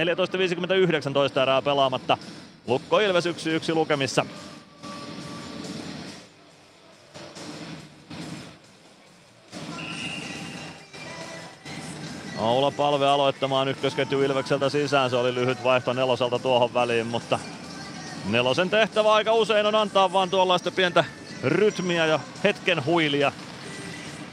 14.59 1.36 1.42
erää 1.42 1.62
pelaamatta. 1.62 2.18
Lukko 2.66 3.00
Ilves 3.00 3.26
1-1 3.26 3.28
lukemissa. 3.74 4.26
Oula 12.38 12.70
Palve 12.70 13.06
aloittamaan 13.06 13.68
ykkösketju 13.68 14.22
Ilvekseltä 14.22 14.68
sisään. 14.68 15.10
Se 15.10 15.16
oli 15.16 15.34
lyhyt 15.34 15.64
vaihto 15.64 15.92
neloselta 15.92 16.38
tuohon 16.38 16.74
väliin, 16.74 17.06
mutta 17.06 17.38
nelosen 18.28 18.70
tehtävä 18.70 19.12
aika 19.12 19.32
usein 19.32 19.66
on 19.66 19.74
antaa 19.74 20.12
vaan 20.12 20.30
tuollaista 20.30 20.70
pientä 20.70 21.04
rytmiä 21.42 22.06
ja 22.06 22.20
hetken 22.44 22.84
huilia 22.84 23.32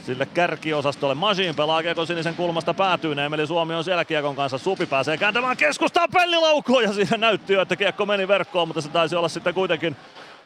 sille 0.04 0.26
kärkiosastolle. 0.26 1.14
Masin 1.14 1.54
pelaa 1.54 1.82
Kiekon 1.82 2.06
sinisen 2.06 2.34
kulmasta 2.34 2.74
päätyy. 2.74 3.12
Emeli 3.12 3.46
Suomi 3.46 3.74
on 3.74 3.84
siellä 3.84 4.04
Kiekon 4.04 4.36
kanssa. 4.36 4.58
Supi 4.58 4.86
pääsee 4.86 5.18
kääntämään 5.18 5.56
keskustaan 5.56 6.08
pellilaukoon 6.12 6.82
ja 6.82 6.92
siinä 6.92 7.16
näytti 7.16 7.52
jo, 7.52 7.62
että 7.62 7.76
Kiekko 7.76 8.06
meni 8.06 8.28
verkkoon, 8.28 8.68
mutta 8.68 8.80
se 8.80 8.88
taisi 8.88 9.16
olla 9.16 9.28
sitten 9.28 9.54
kuitenkin 9.54 9.96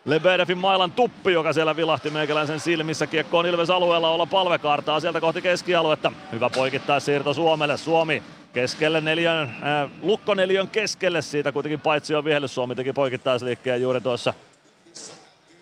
Lebedefin 0.04 0.58
mailan 0.58 0.92
tuppi, 0.92 1.32
joka 1.32 1.52
siellä 1.52 1.76
vilahti 1.76 2.10
meikäläisen 2.10 2.60
silmissä. 2.60 3.06
Kiekko 3.06 3.38
on 3.38 3.46
Ilves 3.46 3.70
alueella 3.70 4.10
olla 4.10 4.26
palvekaartaa 4.26 5.00
sieltä 5.00 5.20
kohti 5.20 5.42
keskialuetta. 5.42 6.12
Hyvä 6.32 6.50
poikittaa 6.50 7.00
siirto 7.00 7.34
Suomelle. 7.34 7.76
Suomi 7.76 8.22
keskelle 8.52 9.00
neljän, 9.00 9.42
äh, 9.42 9.90
lukkoneliön 10.02 10.68
keskelle 10.68 11.22
siitä 11.22 11.52
kuitenkin 11.52 11.80
paitsi 11.80 12.14
on 12.14 12.24
vihellys. 12.24 12.54
Suomi 12.54 12.74
teki 12.74 12.92
poikittaisliikkeen 12.92 13.82
juuri 13.82 14.00
tuossa 14.00 14.34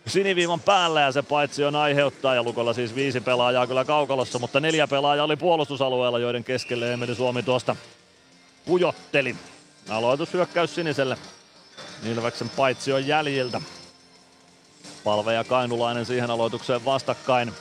siniviivan 0.06 0.60
päällä 0.60 1.00
ja 1.00 1.12
se 1.12 1.22
paitsi 1.22 1.64
on 1.64 1.76
aiheuttaa 1.76 2.34
ja 2.34 2.42
Lukolla 2.42 2.72
siis 2.72 2.94
viisi 2.94 3.20
pelaajaa 3.20 3.66
kyllä 3.66 3.84
kaukalossa, 3.84 4.38
mutta 4.38 4.60
neljä 4.60 4.86
pelaajaa 4.86 5.24
oli 5.24 5.36
puolustusalueella, 5.36 6.18
joiden 6.18 6.44
keskelle 6.44 6.92
Emeli 6.92 7.14
Suomi 7.14 7.42
tuosta 7.42 7.76
pujotteli. 8.64 9.36
Aloitushyökkäys 9.88 10.74
siniselle. 10.74 11.18
Ilveksen 12.04 12.48
paitsi 12.48 12.92
on 12.92 13.06
jäljiltä. 13.06 13.60
Palve 15.04 15.34
ja 15.34 15.44
Kainulainen 15.44 16.06
siihen 16.06 16.30
aloitukseen 16.30 16.84
vastakkain. 16.84 17.52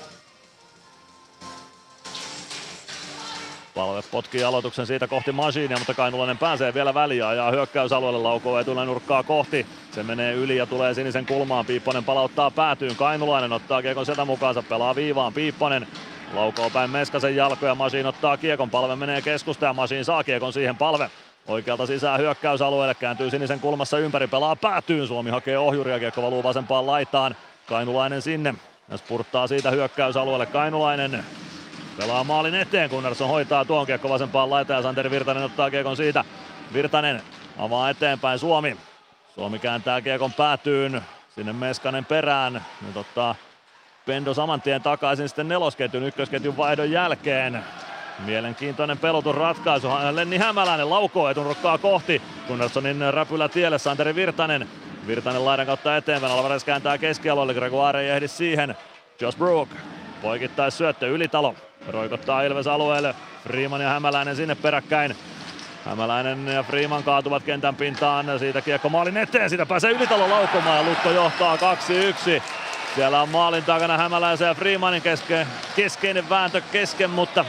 Palve 3.76 4.02
potkii 4.12 4.44
aloituksen 4.44 4.86
siitä 4.86 5.08
kohti 5.08 5.32
Masinia, 5.32 5.78
mutta 5.78 5.94
Kainulainen 5.94 6.38
pääsee 6.38 6.74
vielä 6.74 6.94
väliin 6.94 7.20
ja 7.20 7.52
hyökkäysalueelle 7.52 8.20
laukoo 8.20 8.64
nurkkaa 8.86 9.24
kohti. 9.24 9.66
Se 9.92 10.04
menee 10.04 10.34
yli 10.34 10.58
ja 10.58 10.66
tulee 10.66 10.94
sinisen 10.94 11.26
kulmaan. 11.26 11.66
Piipponen 11.66 12.04
palauttaa 12.04 12.52
päätyyn. 12.52 12.96
Kainulainen 12.96 13.54
ottaa 13.54 13.82
kiekon 13.82 14.06
sieltä 14.06 14.26
mukaansa, 14.26 14.64
pelaa 14.64 14.96
viivaan. 14.96 15.34
Piipponen 15.34 15.88
laukoo 16.34 16.70
päin 16.70 16.90
Meskasen 16.90 17.36
jalkoja. 17.36 17.76
Masin 17.76 18.06
ottaa 18.06 18.38
kiekon. 18.38 18.70
Palve 18.70 18.96
menee 18.96 19.22
keskusta 19.22 19.66
ja 19.66 19.74
Masin 19.74 20.06
saa 20.06 20.24
kiekon 20.24 20.54
siihen 20.54 20.78
palve. 20.78 21.10
Oikealta 21.48 21.86
sisään 21.86 22.20
hyökkäysalueelle, 22.20 22.96
kääntyy 22.96 23.30
sinisen 23.30 23.60
kulmassa 23.60 24.00
ympäri, 24.00 24.28
pelaa 24.28 24.56
päätyyn. 24.56 25.08
Suomi 25.08 25.30
hakee 25.30 25.58
ohjuria, 25.58 26.00
kiekko 26.00 26.22
valuu 26.22 26.44
vasempaan 26.44 26.86
laitaan. 26.86 27.36
Kainulainen 27.66 28.22
sinne 28.22 28.56
ja 28.90 28.98
spurttaa 28.98 29.48
siitä 29.48 29.72
hyökkäysalueelle. 29.72 30.46
Kainulainen 30.46 31.24
pelaa 31.98 32.24
maalin 32.24 32.56
eteen, 32.56 32.90
Gunnarsson 32.90 33.30
hoitaa 33.30 33.66
tuon 33.66 33.86
kiekko 33.86 34.10
vasempaan 34.10 34.50
laitaan 34.50 34.78
ja 34.78 34.84
Santeri 34.84 35.12
Virtanen 35.12 35.44
ottaa 35.44 35.72
kiekon 35.72 35.98
siitä. 35.98 36.24
Virtanen 36.74 37.22
avaa 37.58 37.90
eteenpäin 37.90 38.40
Suomi. 38.40 38.78
Suomi 39.36 39.60
kääntää 39.60 40.02
kiekon 40.02 40.34
päätyyn, 40.34 41.02
sinne 41.36 41.54
Meskanen 41.54 42.06
perään. 42.06 42.66
Nyt 42.88 42.98
ottaa 42.98 43.36
Pendo 44.06 44.34
saman 44.34 44.62
tien 44.62 44.82
takaisin 44.82 45.30
sitten 45.30 45.48
nelosketjun 45.48 46.04
ykkösketjun 46.04 46.58
vaihdon 46.58 46.92
jälkeen. 46.92 47.64
Mielenkiintoinen 48.20 48.98
pelotusratkaisu. 48.98 49.88
Lenni 50.12 50.38
Hämäläinen 50.38 50.90
laukoo 50.90 51.30
etunurkkaa 51.30 51.78
kohti. 51.78 52.22
Gunnarssonin 52.48 53.14
räpylä 53.14 53.50
tielle 53.50 53.80
Santeri 53.80 54.16
Virtanen. 54.16 54.70
Virtanen 55.08 55.46
laidan 55.46 55.66
kautta 55.66 55.98
eteenpäin. 55.98 56.34
Alvarez 56.34 56.64
kääntää 56.64 56.98
keskialueelle. 56.98 57.54
Gregoire 57.54 58.02
ei 58.02 58.10
ehdi 58.10 58.28
siihen. 58.28 58.78
Josh 59.22 59.38
Brook 59.38 59.70
poikittais 60.22 60.78
syöttö 60.78 61.08
Ylitalo. 61.08 61.56
Roikottaa 61.88 62.42
Ilves 62.42 62.68
alueelle. 62.68 63.16
Freeman 63.44 63.82
ja 63.82 63.90
Hämäläinen 63.90 64.36
sinne 64.36 64.56
peräkkäin. 64.56 65.16
Hämäläinen 65.86 66.48
ja 66.48 66.64
Freeman 66.64 67.04
kaatuvat 67.04 67.44
kentän 67.44 67.76
pintaan. 67.76 68.40
Siitä 68.40 68.62
kiekko 68.62 68.90
maalin 68.90 69.18
eteen. 69.18 69.50
Siitä 69.50 69.66
pääsee 69.66 69.92
Ylitalo 69.92 70.30
laukomaan 70.30 70.78
ja 70.78 70.84
Lukko 70.84 71.12
johtaa 71.12 71.56
2-1. 71.56 71.60
Siellä 72.96 73.22
on 73.22 73.30
maalin 73.30 73.64
takana 73.64 73.98
Hämäläisen 73.98 74.48
ja 74.48 74.54
Freemanin 74.54 75.02
keske, 75.02 75.48
keskeinen 75.76 76.30
vääntö 76.30 76.62
kesken, 76.72 77.10
mutta 77.10 77.46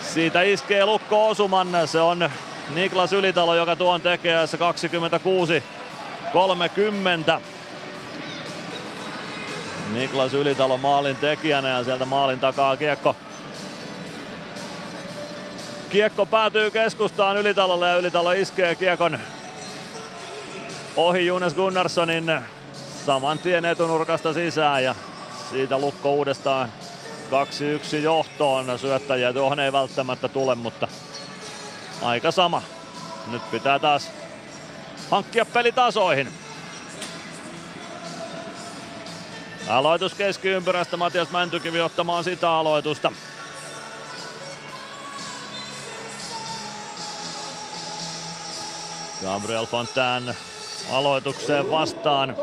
siitä 0.00 0.42
iskee 0.42 0.86
Lukko 0.86 1.28
osuman. 1.28 1.68
Se 1.84 2.00
on 2.00 2.30
Niklas 2.74 3.12
Ylitalo, 3.12 3.54
joka 3.54 3.76
tuon 3.76 4.00
tekee 4.00 4.36
26 4.58 5.62
30. 6.32 7.40
Niklas 9.92 10.34
Ylitalo 10.34 10.78
maalin 10.78 11.16
tekijänä 11.16 11.68
ja 11.68 11.84
sieltä 11.84 12.04
maalin 12.04 12.40
takaa 12.40 12.76
kiekko. 12.76 13.16
Kiekko 15.90 16.26
päätyy 16.26 16.70
keskustaan 16.70 17.36
Ylitalolle 17.36 17.88
ja 17.88 17.96
Ylitalo 17.96 18.32
iskee 18.32 18.74
kiekon 18.74 19.18
ohi 20.96 21.26
Jonas 21.26 21.54
Gunnarssonin 21.54 22.40
saman 23.06 23.38
tien 23.38 23.64
etunurkasta 23.64 24.32
sisään 24.32 24.84
ja 24.84 24.94
siitä 25.50 25.78
Lukko 25.78 26.12
uudestaan 26.12 26.72
2-1 27.92 27.96
johtoon. 27.96 28.78
Syöttäjiä 28.78 29.32
tuohon 29.32 29.60
ei 29.60 29.72
välttämättä 29.72 30.28
tule, 30.28 30.54
mutta 30.54 30.88
aika 32.02 32.30
sama. 32.30 32.62
Nyt 33.30 33.50
pitää 33.50 33.78
taas 33.78 34.10
hankkia 35.10 35.44
peli 35.44 35.72
tasoihin. 35.72 36.28
Aloitus 39.68 40.14
keskiympyrästä, 40.14 40.96
Matias 40.96 41.30
Mäntykivi 41.30 41.80
ottamaan 41.80 42.24
sitä 42.24 42.50
aloitusta. 42.50 43.12
Gabriel 49.22 49.66
Fontaine 49.66 50.34
aloitukseen 50.92 51.70
vastaan. 51.70 52.36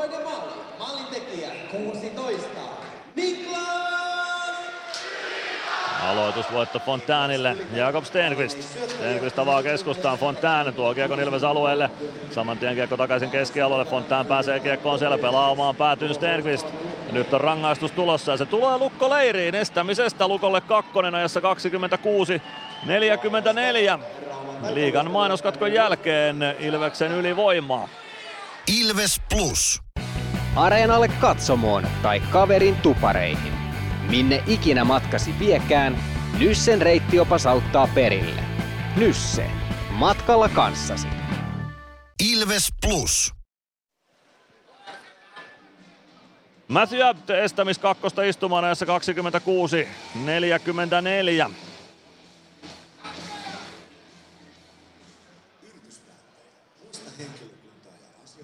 Aloitusvoitto 6.10 6.80
Fontaanille, 6.80 7.58
Jakob 7.74 8.04
Stenqvist. 8.06 8.62
Stenqvist 8.90 9.40
avaa 9.40 9.64
keskustaan, 9.64 10.18
Fontaine 10.18 10.72
tuo 10.72 10.94
kiekon 10.94 11.20
Ilves 11.20 11.44
alueelle. 11.44 11.90
Saman 12.32 12.58
tien 12.58 12.76
kiekko 12.76 12.98
takaisin 12.98 13.30
keskialueelle, 13.30 13.86
Fontaine 13.86 14.30
pääsee 14.30 14.60
kiekkoon 14.60 15.00
siellä, 15.00 15.18
pelaa 15.18 15.52
omaan 15.52 15.76
päätyyn 15.76 16.14
Stenqvist. 16.14 16.68
Nyt 17.12 17.34
on 17.34 17.42
rangaistus 17.42 17.92
tulossa 17.92 18.32
ja 18.32 18.38
se 18.38 18.46
tulee 18.46 18.78
Lukko 18.78 19.10
leiriin 19.10 19.56
estämisestä 19.56 20.28
Lukolle 20.28 20.62
kakkonen 20.62 21.16
ajassa 21.16 21.42
26 21.42 22.42
44. 22.86 24.00
Liigan 24.72 25.12
mainoskatkon 25.12 25.74
jälkeen 25.74 26.38
Ilveksen 26.60 27.12
ylivoimaa. 27.12 27.90
Ilves 28.80 29.22
Plus. 29.30 29.82
Areenalle 30.56 31.08
katsomoon 31.08 31.88
tai 32.04 32.20
kaverin 32.20 32.76
tupareihin. 32.76 33.54
Minne 34.10 34.44
ikinä 34.48 34.84
matkasi 34.86 35.40
viekään, 35.40 35.98
Nyssen 36.40 36.82
reittiopas 36.82 37.46
auttaa 37.46 37.88
perille. 37.96 38.42
Nysse. 38.96 39.46
Matkalla 39.90 40.50
kanssasi. 40.50 41.08
Ilves 42.34 42.68
Plus. 42.86 43.34
Matthew 46.68 47.04
Abt 47.04 47.30
estämis 47.30 47.80
kakkosta 47.80 48.24
istumaan 48.24 48.64
ajassa 48.66 48.86
26 48.86 49.88
44. 50.26 51.50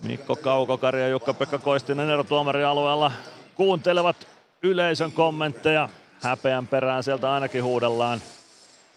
Mikko 0.03 0.35
Kaukokari 0.35 1.01
ja 1.01 1.07
Jukka-Pekka 1.07 1.57
Koistinen 1.57 2.09
erotuomarialueella 2.09 3.11
kuuntelevat 3.55 4.27
yleisön 4.63 5.11
kommentteja. 5.11 5.89
Häpeän 6.21 6.67
perään 6.67 7.03
sieltä 7.03 7.33
ainakin 7.33 7.63
huudellaan 7.63 8.21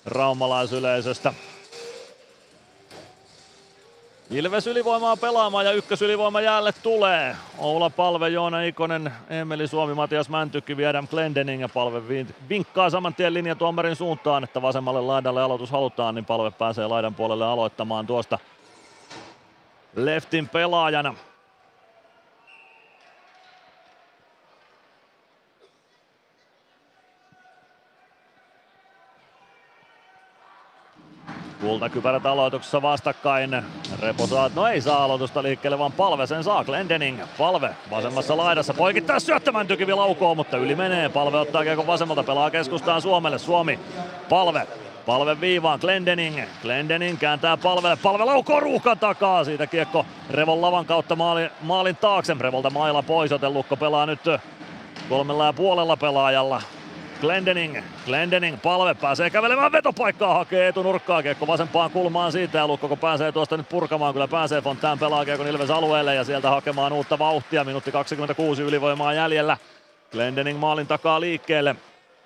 raumalaisyleisöstä. 0.06 1.34
Ilves 4.30 4.66
ylivoimaa 4.66 5.16
pelaamaan 5.16 5.66
ja 5.66 5.72
ykkösylivoima 5.72 6.40
jäälle 6.40 6.72
tulee. 6.82 7.36
Oula 7.58 7.90
Palve, 7.90 8.28
Joona 8.28 8.62
Ikonen, 8.62 9.12
Emeli 9.30 9.68
Suomi, 9.68 9.94
Matias 9.94 10.28
Mäntykki, 10.28 10.86
Adam 10.86 11.08
Glendening 11.08 11.62
ja 11.62 11.68
Palve 11.68 12.26
vinkkaa 12.48 12.90
saman 12.90 13.14
tien 13.14 13.34
linjatuomarin 13.34 13.96
suuntaan, 13.96 14.44
että 14.44 14.62
vasemmalle 14.62 15.00
laidalle 15.00 15.42
aloitus 15.42 15.70
halutaan, 15.70 16.14
niin 16.14 16.24
Palve 16.24 16.50
pääsee 16.50 16.86
laidan 16.86 17.14
puolelle 17.14 17.44
aloittamaan 17.44 18.06
tuosta 18.06 18.38
leftin 19.96 20.48
pelaajana. 20.48 21.14
Kultakypärät 31.60 32.26
aloituksessa 32.26 32.82
vastakkain. 32.82 33.62
Repo 34.00 34.26
saa, 34.26 34.50
no 34.54 34.66
ei 34.66 34.80
saa 34.80 35.04
aloitusta 35.04 35.42
liikkeelle, 35.42 35.78
vaan 35.78 35.92
palve 35.92 36.26
sen 36.26 36.44
saa. 36.44 36.64
Glendening, 36.64 37.20
palve 37.38 37.70
vasemmassa 37.90 38.36
laidassa. 38.36 38.74
Poikittaa 38.74 39.20
syöttämään 39.20 39.66
tykivi 39.66 39.94
laukoo, 39.94 40.34
mutta 40.34 40.56
yli 40.56 40.74
menee. 40.74 41.08
Palve 41.08 41.36
ottaa 41.36 41.62
kiekon 41.62 41.86
vasemmalta, 41.86 42.22
pelaa 42.22 42.50
keskustaan 42.50 43.02
Suomelle. 43.02 43.38
Suomi, 43.38 43.80
palve, 44.28 44.66
Palve 45.06 45.40
viivaan, 45.40 45.78
Glendening. 45.80 46.40
Glendening 46.62 47.18
kääntää 47.18 47.56
palvelle. 47.56 47.96
Palve 48.02 48.24
laukoo 48.24 48.60
ruuhkan 48.60 48.98
takaa. 48.98 49.44
Siitä 49.44 49.66
kiekko 49.66 50.06
Revon 50.30 50.60
lavan 50.60 50.86
kautta 50.86 51.16
maali, 51.16 51.50
maalin 51.60 51.96
taakse. 51.96 52.36
Revolta 52.40 52.70
maila 52.70 53.02
pois, 53.02 53.30
joten 53.30 53.54
Lukko 53.54 53.76
pelaa 53.76 54.06
nyt 54.06 54.20
kolmella 55.08 55.46
ja 55.46 55.52
puolella 55.52 55.96
pelaajalla. 55.96 56.62
Glendening, 57.20 57.78
Glendening, 58.04 58.62
palve 58.62 58.94
pääsee 58.94 59.30
kävelemään 59.30 59.72
vetopaikkaa, 59.72 60.34
hakee 60.34 60.68
etunurkkaa, 60.68 61.22
kiekko 61.22 61.46
vasempaan 61.46 61.90
kulmaan 61.90 62.32
siitä 62.32 62.58
ja 62.58 62.66
Lukko 62.66 62.88
kun 62.88 62.98
pääsee 62.98 63.32
tuosta 63.32 63.56
nyt 63.56 63.68
purkamaan, 63.68 64.12
kyllä 64.12 64.28
pääsee 64.28 64.60
Fontään 64.60 64.98
pelaa 64.98 65.24
kiekko 65.24 65.44
Ilves 65.44 65.70
alueelle 65.70 66.14
ja 66.14 66.24
sieltä 66.24 66.50
hakemaan 66.50 66.92
uutta 66.92 67.18
vauhtia, 67.18 67.64
minuutti 67.64 67.92
26 67.92 68.62
ylivoimaa 68.62 69.14
jäljellä. 69.14 69.56
Glendening 70.12 70.58
maalin 70.58 70.86
takaa 70.86 71.20
liikkeelle, 71.20 71.76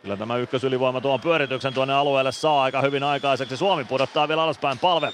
Kyllä 0.07 0.17
tämä 0.17 0.37
ykkösylivoima 0.37 1.01
tuon 1.01 1.21
pyörityksen 1.21 1.75
tuonne 1.75 1.95
alueelle 1.95 2.33
saa 2.33 2.63
aika 2.63 2.81
hyvin 2.81 3.03
aikaiseksi. 3.03 3.57
Suomi 3.57 3.85
pudottaa 3.85 4.29
vielä 4.29 4.43
alaspäin 4.43 4.79
palve. 4.79 5.13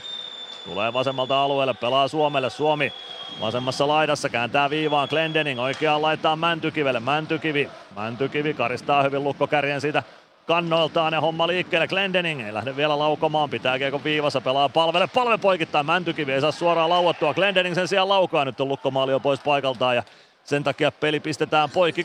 Tulee 0.65 0.93
vasemmalta 0.93 1.43
alueelle, 1.43 1.75
pelaa 1.75 2.09
Suomelle. 2.09 2.51
Suomi 2.51 2.93
vasemmassa 3.41 3.89
laidassa 3.89 4.29
kääntää 4.29 4.71
viivaan 4.71 5.09
Glendening. 5.11 5.61
Oikeaan 5.61 6.03
laittaa 6.03 6.37
Mäntykivelle. 6.37 7.01
Mäntykivi. 7.01 7.71
Mäntykivi 7.97 8.55
karistaa 8.55 9.03
hyvin 9.03 9.25
lukkokärjen 9.25 9.81
siitä 9.81 10.03
kannoiltaan 10.47 11.13
ja 11.13 11.21
homma 11.21 11.47
liikkeelle. 11.47 11.89
Glendening 11.89 12.41
ei 12.41 12.55
lähde 12.55 12.77
vielä 12.77 12.99
laukomaan, 12.99 13.51
pitää 13.51 13.79
kiekon 13.79 14.05
viivassa, 14.05 14.41
pelaa 14.41 14.69
palvelle, 14.69 15.07
palve 15.07 15.39
poikittaa, 15.39 15.83
Mäntykivi 15.83 16.33
ei 16.33 16.41
saa 16.41 16.53
suoraan 16.53 16.91
lauottua. 16.91 17.35
Glendening 17.35 17.75
sen 17.75 17.89
sijaan 17.89 18.09
laukaa, 18.09 18.45
nyt 18.45 18.61
on 18.61 18.69
lukkomaali 18.69 19.13
jo 19.13 19.21
pois 19.21 19.41
paikaltaan 19.41 19.97
ja 19.97 20.03
sen 20.45 20.65
takia 20.65 20.93
peli 20.93 21.21
pistetään 21.21 21.71
poikki. 21.71 22.03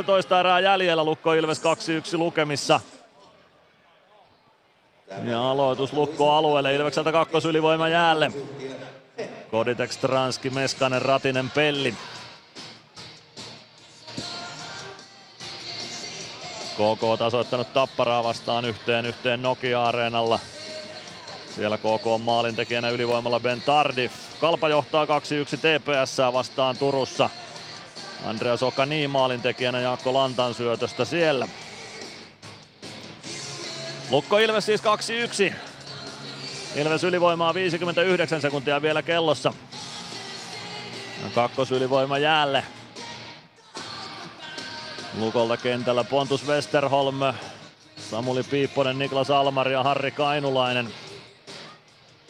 12-15 0.00 0.02
toista 0.06 0.40
erää 0.40 0.60
jäljellä, 0.60 1.04
Lukko 1.04 1.32
Ilves 1.32 1.60
2-1 1.60 2.18
lukemissa. 2.18 2.80
Ja 5.24 5.50
aloitus 5.50 5.92
Lukko 5.92 6.32
alueelle, 6.32 6.74
Ilvekseltä 6.74 7.12
kakkosylivoima 7.12 7.88
jäälle. 7.88 8.32
Koditek, 9.50 9.92
Stranski, 9.92 10.50
Meskanen, 10.50 11.02
Ratinen, 11.02 11.50
Pelli. 11.50 11.94
KK 16.74 17.18
tasoittanut 17.18 17.72
Tapparaa 17.72 18.24
vastaan 18.24 18.64
yhteen 18.64 19.06
yhteen 19.06 19.42
Nokia-areenalla. 19.42 20.38
Siellä 21.58 21.78
KK 21.78 22.06
on 22.06 22.20
maalintekijänä 22.20 22.88
ylivoimalla 22.88 23.40
Ben 23.40 23.62
Tardif. 23.62 24.12
Kalpa 24.40 24.68
johtaa 24.68 25.04
2-1 25.04 25.08
TPS 25.08 26.18
vastaan 26.32 26.76
Turussa. 26.76 27.30
Andreas 28.24 28.62
Okani 28.62 29.08
maalintekijänä 29.08 29.80
Jaakko 29.80 30.14
Lantan 30.14 30.54
syötöstä 30.54 31.04
siellä. 31.04 31.48
Lukko 34.10 34.38
Ilves 34.38 34.66
siis 34.66 34.80
2-1. 35.50 35.54
Ilves 36.76 37.04
ylivoimaa 37.04 37.54
59 37.54 38.40
sekuntia 38.40 38.82
vielä 38.82 39.02
kellossa. 39.02 39.52
Kakkosylivoima 41.34 42.18
jäälle. 42.18 42.64
Lukolta 45.18 45.56
kentällä 45.56 46.04
Pontus 46.04 46.46
Westerholm, 46.46 47.20
Samuli 48.10 48.42
Piipponen, 48.42 48.98
Niklas 48.98 49.30
Almari 49.30 49.72
ja 49.72 49.82
Harri 49.82 50.10
Kainulainen. 50.10 50.88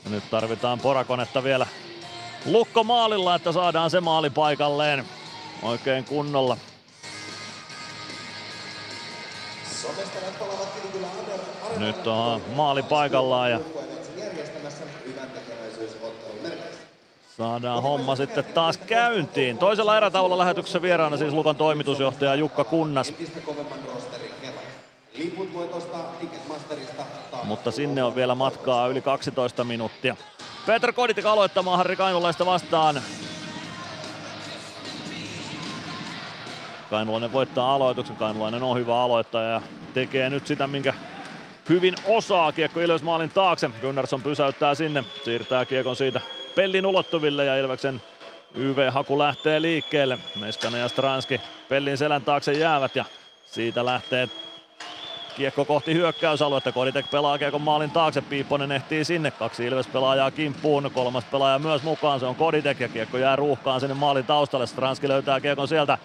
Ja 0.04 0.10
nyt 0.10 0.30
tarvitaan 0.30 0.80
porakonetta 0.80 1.44
vielä 1.44 1.66
Lukko 2.46 2.84
maalilla, 2.84 3.34
että 3.34 3.52
saadaan 3.52 3.90
se 3.90 4.00
maali 4.00 4.30
paikalleen 4.30 5.04
oikein 5.62 6.04
kunnolla. 6.04 6.56
Nyt 11.76 12.06
on 12.06 12.42
maali 12.54 12.82
paikallaan 12.82 13.50
ja 13.50 13.60
saadaan 17.36 17.82
homma 17.82 18.16
sitten 18.16 18.44
taas 18.44 18.78
käyntiin. 18.78 19.58
Toisella 19.58 19.96
erätaululla 19.96 20.38
lähetyksessä 20.38 20.82
vieraana 20.82 21.16
siis 21.16 21.32
Lukon 21.34 21.56
toimitusjohtaja 21.56 22.34
Jukka 22.34 22.64
Kunnas. 22.64 23.14
Mutta 27.48 27.70
sinne 27.70 28.02
on 28.02 28.14
vielä 28.14 28.34
matkaa 28.34 28.86
yli 28.86 29.00
12 29.00 29.64
minuuttia. 29.64 30.16
Peter 30.66 30.92
Koditik 30.92 31.26
aloittamaan 31.26 31.76
Harri 31.78 31.96
Kainulaista 31.96 32.46
vastaan. 32.46 33.02
Kainulainen 36.90 37.32
voittaa 37.32 37.74
aloituksen. 37.74 38.16
Kainulainen 38.16 38.62
on 38.62 38.78
hyvä 38.78 39.02
aloittaja 39.02 39.48
ja 39.48 39.62
tekee 39.94 40.30
nyt 40.30 40.46
sitä, 40.46 40.66
minkä 40.66 40.94
hyvin 41.68 41.94
osaa. 42.06 42.52
Kiekko 42.52 42.80
Ilves 42.80 43.02
maalin 43.02 43.30
taakse. 43.30 43.70
Gunnarsson 43.80 44.22
pysäyttää 44.22 44.74
sinne. 44.74 45.04
Siirtää 45.24 45.64
kiekon 45.64 45.96
siitä 45.96 46.20
Pellin 46.54 46.86
ulottuville 46.86 47.44
ja 47.44 47.58
Ilveksen 47.58 48.02
YV-haku 48.54 49.18
lähtee 49.18 49.62
liikkeelle. 49.62 50.18
Meskanen 50.40 50.80
ja 50.80 50.88
Stranski 50.88 51.40
Pellin 51.68 51.98
selän 51.98 52.22
taakse 52.22 52.52
jäävät 52.52 52.96
ja 52.96 53.04
siitä 53.46 53.84
lähtee 53.84 54.28
Kiekko 55.38 55.64
kohti 55.64 55.94
hyökkäysaluetta. 55.94 56.72
Koditek 56.72 57.10
pelaa 57.10 57.38
kiekon 57.38 57.62
maalin 57.62 57.90
taakse. 57.90 58.20
Piipponen 58.20 58.72
ehtii 58.72 59.04
sinne. 59.04 59.30
Kaksi 59.30 59.66
Ilves-pelaajaa 59.66 60.30
kimppuun. 60.30 60.90
Kolmas 60.94 61.24
pelaaja 61.24 61.58
myös 61.58 61.82
mukaan. 61.82 62.20
Se 62.20 62.26
on 62.26 62.34
Koditek 62.34 62.80
ja 62.80 62.88
kiekko 62.88 63.18
jää 63.18 63.36
ruuhkaan 63.36 63.80
sinne 63.80 63.94
maalin 63.94 64.24
taustalle. 64.24 64.66
Stranski 64.66 65.08
löytää 65.08 65.40
kiekon 65.40 65.68
sieltä. 65.68 65.98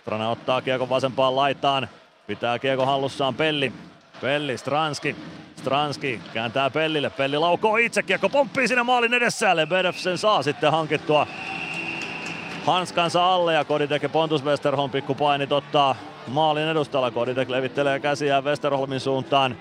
Strana 0.00 0.30
ottaa 0.30 0.62
kiekon 0.62 0.88
vasempaan 0.88 1.36
laitaan. 1.36 1.88
Pitää 2.26 2.58
kiekon 2.58 2.86
hallussaan 2.86 3.34
Pelli. 3.34 3.72
Pelli, 4.20 4.58
Stranski. 4.58 5.16
Stranski 5.56 6.20
kääntää 6.32 6.70
Pellille. 6.70 7.10
Pelli 7.10 7.38
laukoo 7.38 7.76
itse. 7.76 8.02
Kiekko 8.02 8.28
pomppii 8.28 8.68
sinne 8.68 8.82
maalin 8.82 9.14
edessä. 9.14 9.56
Lebedev 9.56 9.94
sen 9.94 10.18
saa 10.18 10.42
sitten 10.42 10.72
hankittua 10.72 11.26
hanskansa 12.66 13.34
alle 13.34 13.54
ja 13.54 13.64
Koditek 13.64 14.02
ja 14.02 14.08
Pontus 14.08 14.44
Westerholm 14.44 14.90
pikkupainit 14.90 15.52
ottaa 15.52 15.96
maalin 16.30 16.68
edustalla. 16.68 17.10
Koditek 17.10 17.48
levittelee 17.48 18.00
käsiään 18.00 18.44
Westerholmin 18.44 19.00
suuntaan. 19.00 19.56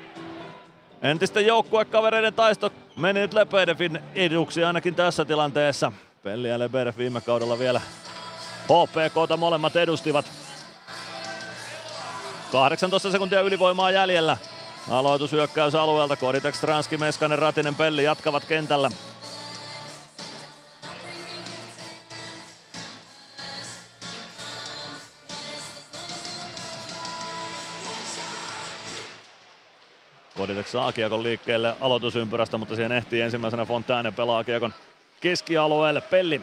Entisten 1.01 1.45
joukkuekavereiden 1.45 2.33
taisto 2.33 2.71
meni 2.95 3.19
nyt 3.19 3.33
Lebedevin 3.33 3.99
eduksi 4.15 4.63
ainakin 4.63 4.95
tässä 4.95 5.25
tilanteessa. 5.25 5.91
Pelli 6.23 6.49
ja 6.49 6.59
Lebedev 6.59 6.97
viime 6.97 7.21
kaudella 7.21 7.59
vielä 7.59 7.81
HPKta 8.63 9.37
molemmat 9.37 9.75
edustivat. 9.75 10.25
18 12.51 13.11
sekuntia 13.11 13.41
ylivoimaa 13.41 13.91
jäljellä. 13.91 14.37
Aloitus 14.89 15.31
hyökkäys 15.31 15.75
alueelta. 15.75 16.15
Koditek, 16.15 16.55
Stranski, 16.55 16.97
Meskanen, 16.97 17.39
Ratinen, 17.39 17.75
Pelli 17.75 18.03
jatkavat 18.03 18.45
kentällä. 18.45 18.91
Koditek 30.37 30.67
saa 30.67 30.91
kiekon 30.91 31.23
liikkeelle 31.23 31.75
aloitusympyrästä, 31.81 32.57
mutta 32.57 32.75
siihen 32.75 32.91
ehtii 32.91 33.21
ensimmäisenä 33.21 33.65
Fontaine 33.65 34.11
pelaa 34.11 34.43
kiekon 34.43 34.73
keskialueelle. 35.19 36.01
Pelli. 36.01 36.41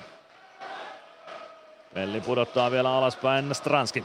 Pelli 1.95 2.21
pudottaa 2.21 2.71
vielä 2.71 2.97
alaspäin 2.97 3.55
Stranski. 3.55 4.05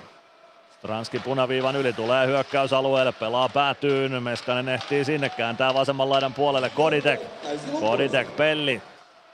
Stranski 0.78 1.20
punaviivan 1.20 1.76
yli 1.76 1.94
tulee 1.94 2.28
hyökkäysalueelle, 2.28 3.12
pelaa 3.12 3.50
päätyyn, 3.50 4.24
Meskanen 4.24 4.70
ehtii 4.70 5.06
sinne, 5.06 5.30
kääntää 5.30 5.74
vasemman 5.74 6.10
laidan 6.10 6.34
puolelle 6.34 6.70
Koditek. 6.70 7.22
Koditek, 7.80 8.36
Pelli. 8.36 8.82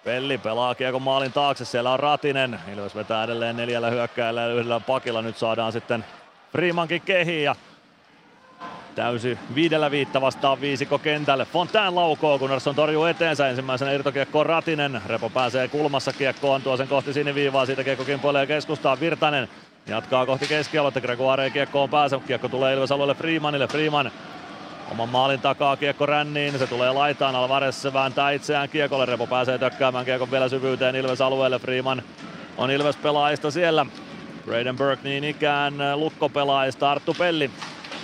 Pelli 0.04 0.38
pelaa 0.38 0.76
kiekon 0.76 1.02
maalin 1.02 1.34
taakse, 1.34 1.66
siellä 1.66 1.92
on 1.92 2.00
Ratinen. 2.00 2.60
Ilves 2.74 2.96
vetää 2.96 3.24
edelleen 3.24 3.58
neljällä 3.58 3.90
hyökkääjällä 3.90 4.42
ja 4.42 4.54
yhdellä 4.54 4.80
pakilla. 4.80 5.22
Nyt 5.22 5.38
saadaan 5.38 5.72
sitten 5.72 6.06
Freemankin 6.52 7.02
kehiin 7.02 7.44
ja 7.44 7.56
täysi 8.96 9.38
viidellä 9.56 9.92
viitta 9.92 10.22
vastaan 10.22 10.62
viisikko 10.62 11.00
kentälle. 11.00 11.46
Fontään 11.46 11.96
laukoo, 11.96 12.40
Gunnarsson 12.40 12.76
torjuu 12.76 13.06
eteensä. 13.06 13.50
Ensimmäisenä 13.50 13.92
irtokiekkoon 13.92 14.46
Ratinen. 14.46 15.02
Repo 15.06 15.30
pääsee 15.30 15.68
kulmassa 15.68 16.14
kiekkoon, 16.14 16.62
tuo 16.62 16.78
sen 16.78 16.88
kohti 16.88 17.14
siniviivaa. 17.14 17.66
Siitä 17.66 17.84
kiekko 17.84 18.06
kimpoilee 18.06 18.48
keskustaa. 18.48 19.00
Virtanen 19.00 19.48
jatkaa 19.88 20.26
kohti 20.26 20.48
keskialuetta. 20.48 21.02
Gregoire 21.02 21.50
kiekkoon 21.50 21.90
pääse. 21.90 22.20
Kiekko 22.28 22.50
tulee 22.50 22.74
Ilves 22.74 22.92
alueelle 22.92 23.16
Freemanille. 23.16 23.68
Freeman 23.68 24.12
Oman 24.92 25.10
maalin 25.10 25.42
takaa 25.42 25.78
kiekko 25.78 26.06
ränniin, 26.06 26.60
se 26.60 26.68
tulee 26.68 26.92
laitaan, 26.94 27.36
Alvarez 27.36 27.86
vääntää 27.94 28.32
itseään 28.32 28.70
kiekolle, 28.70 29.06
Repo 29.06 29.28
pääsee 29.28 29.58
tökkäämään 29.58 30.06
kiekon 30.06 30.32
vielä 30.32 30.50
syvyyteen 30.50 30.96
Ilves 30.96 31.22
alueelle, 31.22 31.60
Freeman 31.60 32.04
on 32.58 32.72
Ilves 32.72 32.96
pelaajista 32.96 33.52
siellä. 33.52 33.86
Braden 34.46 34.78
Burke 34.78 35.04
niin 35.04 35.24
ikään 35.24 35.74
Lukko 35.96 36.30
pelaajista, 36.30 36.92
Arttu 36.92 37.14
Pelli. 37.14 37.52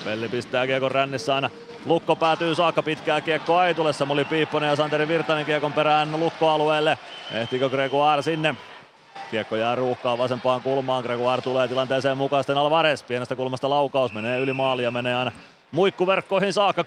Pelli 0.05 0.29
pistää 0.29 0.67
kiekon 0.67 0.91
rännissä 0.91 1.35
aina 1.35 1.49
Lukko 1.85 2.15
päätyy 2.15 2.55
saakka 2.55 2.83
pitkää 2.83 3.21
kiekko 3.21 3.63
ei 3.63 3.73
tule. 3.73 3.93
Samuli 3.93 4.25
Piipponen 4.25 4.69
ja 4.69 4.75
Santeri 4.75 5.07
Virtanen 5.07 5.45
kiekon 5.45 5.73
perään 5.73 6.19
Lukko-alueelle. 6.19 6.97
Ehtikö 7.31 7.69
Gregoire 7.69 8.21
sinne? 8.21 8.55
Kiekko 9.31 9.55
jää 9.55 9.75
ruuhkaan 9.75 10.17
vasempaan 10.17 10.61
kulmaan. 10.61 11.03
Gregoire 11.03 11.41
tulee 11.41 11.67
tilanteeseen 11.67 12.17
mukaan. 12.17 12.43
Sitten 12.43 12.57
Alvarez 12.57 13.03
pienestä 13.03 13.35
kulmasta 13.35 13.69
laukaus 13.69 14.13
menee 14.13 14.39
yli 14.39 14.53
maali 14.53 14.83
ja 14.83 14.91
menee 14.91 15.15
aina 15.15 15.31
muikkuverkkoihin 15.71 16.53
saakka. 16.53 16.81
10-20 16.81 16.85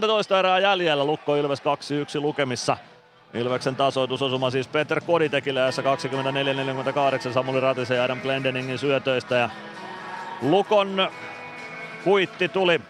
toista 0.00 0.38
erää 0.38 0.58
jäljellä. 0.58 1.04
Lukko 1.04 1.36
Ilves 1.36 1.60
2-1 1.60 2.20
lukemissa. 2.20 2.76
Ilveksen 3.34 3.76
tasoitusosuma 3.76 4.50
siis 4.50 4.68
Peter 4.68 5.00
Koditekille 5.06 5.60
ja 5.60 5.70
24-48 7.30 7.32
Samuli 7.32 7.60
Ratisen 7.60 7.96
ja 7.96 8.04
Adam 8.04 8.20
Glendeningin 8.20 8.78
syötöistä. 8.78 9.34
Ja 9.34 9.50
Lukon 10.42 11.08
kuitti 12.06 12.48
tuli 12.48 12.80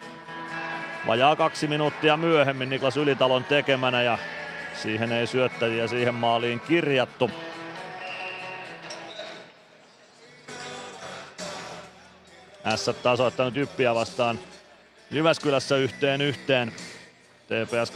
vajaa 1.07 1.37
kaksi 1.37 1.67
minuuttia 1.67 2.17
myöhemmin 2.17 2.69
Niklas 2.69 2.97
Ylitalon 2.97 3.45
tekemänä 3.45 4.03
ja 4.03 4.19
siihen 4.83 5.13
ei 5.13 5.27
syöttäjiä 5.27 5.87
siihen 5.87 6.15
maaliin 6.15 6.61
kirjattu. 6.61 7.31
S 12.77 12.91
tasoittanut 13.03 13.57
Jyppiä 13.57 13.95
vastaan 13.95 14.39
Jyväskylässä 15.11 15.77
yhteen 15.77 16.21
yhteen. 16.21 16.73
TPS 17.47 17.93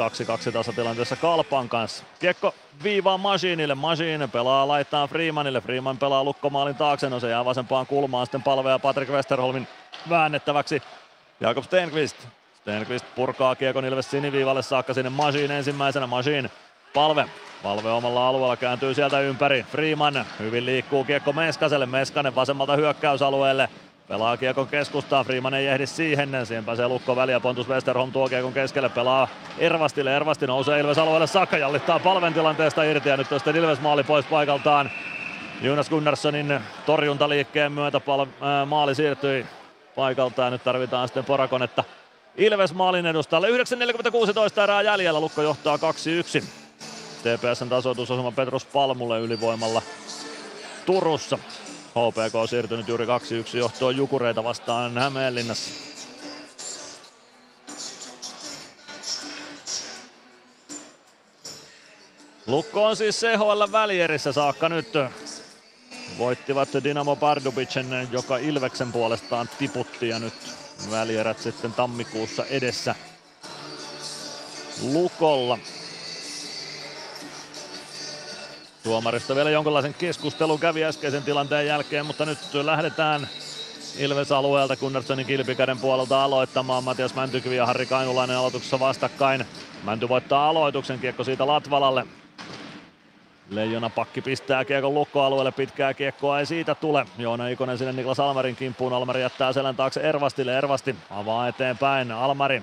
2-2 0.48 0.52
tasatilanteessa 0.52 1.16
Kalpan 1.16 1.68
kanssa. 1.68 2.04
Kiekko 2.18 2.54
viivaa 2.82 3.18
Masiinille. 3.18 3.74
Masiin 3.74 4.30
pelaa 4.30 4.68
laittaa 4.68 5.06
Freemanille. 5.06 5.60
Freeman 5.60 5.98
pelaa 5.98 6.24
lukkomaalin 6.24 6.76
taakse. 6.76 7.10
No 7.10 7.20
se 7.20 7.30
jää 7.30 7.44
vasempaan 7.44 7.86
kulmaan. 7.86 8.26
Sitten 8.26 8.42
palvea 8.42 8.78
Patrick 8.78 9.12
Westerholmin 9.12 9.68
väännettäväksi. 10.08 10.82
Jakob 11.40 11.64
Stenqvist. 11.64 12.16
Stenqvist 12.54 13.06
purkaa 13.14 13.54
kiekon 13.54 13.84
Ilves 13.84 14.10
siniviivalle 14.10 14.62
saakka 14.62 14.94
sinne 14.94 15.10
Masiin 15.10 15.50
ensimmäisenä. 15.50 16.06
Masiin 16.06 16.50
palve. 16.94 17.26
Palve 17.62 17.90
omalla 17.90 18.28
alueella 18.28 18.56
kääntyy 18.56 18.94
sieltä 18.94 19.20
ympäri. 19.20 19.62
Freeman 19.62 20.24
hyvin 20.38 20.66
liikkuu 20.66 21.04
kiekko 21.04 21.32
Meskaselle. 21.32 21.86
Meskanen 21.86 22.34
vasemmalta 22.34 22.76
hyökkäysalueelle. 22.76 23.68
Pelaa 24.08 24.36
kiekon 24.36 24.66
keskustaan, 24.66 25.24
Freeman 25.24 25.54
ei 25.54 25.66
ehdi 25.66 25.86
siihen, 25.86 26.46
siihen 26.46 26.64
pääsee 26.64 26.88
lukko 26.88 27.16
väliä, 27.16 27.40
Pontus 27.40 27.68
Westerholm 27.68 28.12
tuo 28.12 28.28
kiekon 28.28 28.52
keskelle, 28.52 28.88
pelaa 28.88 29.28
Ervastille, 29.58 30.16
Ervasti 30.16 30.46
nousee 30.46 30.80
Ilves 30.80 30.98
alueelle 30.98 31.26
saakka, 31.26 31.58
jallittaa 31.58 31.98
palven 31.98 32.34
tilanteesta 32.34 32.84
irti 32.84 33.08
ja 33.08 33.16
nyt 33.16 33.28
sitten 33.28 33.56
Ilves 33.56 33.80
maali 33.80 34.02
pois 34.02 34.24
paikaltaan. 34.24 34.90
Jonas 35.62 35.90
Gunnarssonin 35.90 36.60
torjuntaliikkeen 36.86 37.72
myötä 37.72 38.00
pal- 38.00 38.20
äh, 38.20 38.66
maali 38.66 38.94
siirtyi 38.94 39.46
paikaltaan, 39.94 40.52
nyt 40.52 40.64
tarvitaan 40.64 41.08
sitten 41.08 41.24
Porakonetta 41.24 41.84
Ilves 42.36 42.74
maalin 42.74 43.06
edustalle. 43.06 43.48
9.46 43.48 44.62
erää 44.62 44.82
jäljellä, 44.82 45.20
Lukko 45.20 45.42
johtaa 45.42 45.76
2-1. 45.76 45.80
TPSn 47.22 47.68
tasoitusosuma 47.68 48.32
Petrus 48.32 48.64
Palmulle 48.64 49.20
ylivoimalla 49.20 49.82
Turussa. 50.86 51.38
HPK 51.90 52.34
on 52.34 52.48
siirtynyt 52.48 52.88
juuri 52.88 53.06
2-1 53.06 53.08
johtoon 53.56 53.96
Jukureita 53.96 54.44
vastaan 54.44 54.98
Hämeenlinnassa. 54.98 55.70
Lukko 62.46 62.86
on 62.86 62.96
siis 62.96 63.20
CHL 63.20 63.72
välierissä 63.72 64.32
saakka 64.32 64.68
nyt. 64.68 64.88
Voittivat 66.18 66.68
Dinamo 66.84 67.16
Pardubicen, 67.16 68.08
joka 68.12 68.36
Ilveksen 68.36 68.92
puolestaan 68.92 69.48
tiputti 69.58 70.08
ja 70.08 70.18
nyt 70.18 70.34
välierät 70.90 71.38
sitten 71.38 71.72
tammikuussa 71.72 72.44
edessä 72.44 72.94
Lukolla. 74.82 75.58
Tuomarista 78.82 79.34
vielä 79.34 79.50
jonkinlaisen 79.50 79.94
keskustelun 79.94 80.58
kävi 80.60 80.84
äskeisen 80.84 81.22
tilanteen 81.22 81.66
jälkeen, 81.66 82.06
mutta 82.06 82.26
nyt 82.26 82.38
lähdetään 82.54 83.28
Ilves-alueelta 83.98 84.76
Gunnarssonin 84.76 85.26
kilpikäden 85.26 85.78
puolelta 85.78 86.24
aloittamaan. 86.24 86.84
Matias 86.84 87.14
Mäntykivi 87.14 87.56
ja 87.56 87.66
Harri 87.66 87.86
Kainulainen 87.86 88.36
aloituksessa 88.36 88.80
vastakkain. 88.80 89.44
Mänty 89.84 90.08
voittaa 90.08 90.48
aloituksen, 90.48 90.98
kiekko 90.98 91.24
siitä 91.24 91.46
Latvalalle. 91.46 92.06
Leijona 93.50 93.90
pakki 93.90 94.22
pistää 94.22 94.64
kiekon 94.64 94.94
lukkoalueelle, 94.94 95.52
pitkää 95.52 95.94
kiekkoa 95.94 96.38
ei 96.40 96.46
siitä 96.46 96.74
tule. 96.74 97.06
Joona 97.18 97.48
Ikonen 97.48 97.78
sinne 97.78 97.92
Niklas 97.92 98.20
Almarin 98.20 98.56
kimppuun, 98.56 98.92
Almari 98.92 99.20
jättää 99.20 99.52
selän 99.52 99.76
taakse 99.76 100.00
Ervastille, 100.00 100.58
Ervasti 100.58 100.96
avaa 101.10 101.48
eteenpäin, 101.48 102.12
Almari. 102.12 102.62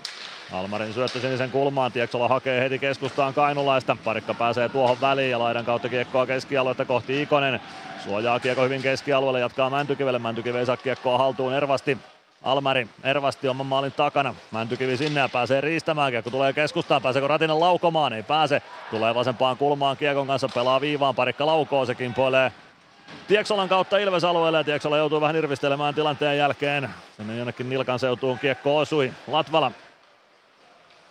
Almarin 0.51 0.93
syöttö 0.93 1.19
sinisen 1.19 1.51
kulmaan, 1.51 1.91
Tieksola 1.91 2.27
hakee 2.27 2.61
heti 2.61 2.79
keskustaan 2.79 3.33
Kainulaista, 3.33 3.97
parikka 4.03 4.33
pääsee 4.33 4.69
tuohon 4.69 5.01
väliin 5.01 5.31
ja 5.31 5.39
laidan 5.39 5.65
kautta 5.65 5.89
kiekkoa 5.89 6.25
keskialuetta 6.25 6.85
kohti 6.85 7.21
Ikonen. 7.21 7.59
Suojaa 8.03 8.39
kiekko 8.39 8.63
hyvin 8.63 8.81
keskialueelle, 8.81 9.39
jatkaa 9.39 9.69
Mäntykivelle, 9.69 10.19
Mäntykivi 10.19 10.57
ei 10.57 10.65
saa 10.65 10.77
kiekkoa 10.77 11.17
haltuun, 11.17 11.53
Ervasti 11.53 11.97
Almari, 12.43 12.87
Ervasti 13.03 13.47
oman 13.47 13.65
maalin 13.65 13.91
takana. 13.91 14.35
Mäntykivi 14.51 14.97
sinne 14.97 15.21
ja 15.21 15.29
pääsee 15.29 15.61
riistämään. 15.61 16.11
Kiekko 16.11 16.29
tulee 16.29 16.53
keskustaan. 16.53 17.01
Pääseekö 17.01 17.27
Ratinen 17.27 17.59
laukomaan? 17.59 18.13
Ei 18.13 18.23
pääse. 18.23 18.61
Tulee 18.91 19.15
vasempaan 19.15 19.57
kulmaan 19.57 19.97
Kiekon 19.97 20.27
kanssa. 20.27 20.49
Pelaa 20.49 20.81
viivaan. 20.81 21.15
Parikka 21.15 21.45
laukoo. 21.45 21.85
Se 21.85 21.95
kimpoilee 21.95 22.51
Tieksolan 23.27 23.69
kautta 23.69 23.97
Ilves-alueelle. 23.97 24.63
Tieksola 24.63 24.97
joutuu 24.97 25.21
vähän 25.21 25.35
irvistelemään 25.35 25.95
tilanteen 25.95 26.37
jälkeen. 26.37 26.89
Sinne 27.17 27.37
jonnekin 27.37 27.69
nilkan 27.69 27.99
seutuun 27.99 28.39
kiekko 28.39 28.77
osui. 28.77 29.13
Latvala 29.27 29.71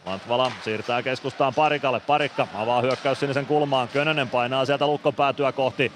Latvala 0.07 0.53
siirtää 0.65 1.03
keskustaan 1.03 1.55
Parikalle. 1.55 2.01
Parikka 2.01 2.49
avaa 2.55 2.81
hyökkäys 2.81 3.21
sinisen 3.21 3.47
kulmaan. 3.47 3.89
Könönen 3.89 4.29
painaa 4.29 4.65
sieltä 4.65 4.87
lukkon 4.87 5.15
päätyä 5.15 5.53
kohti 5.53 5.93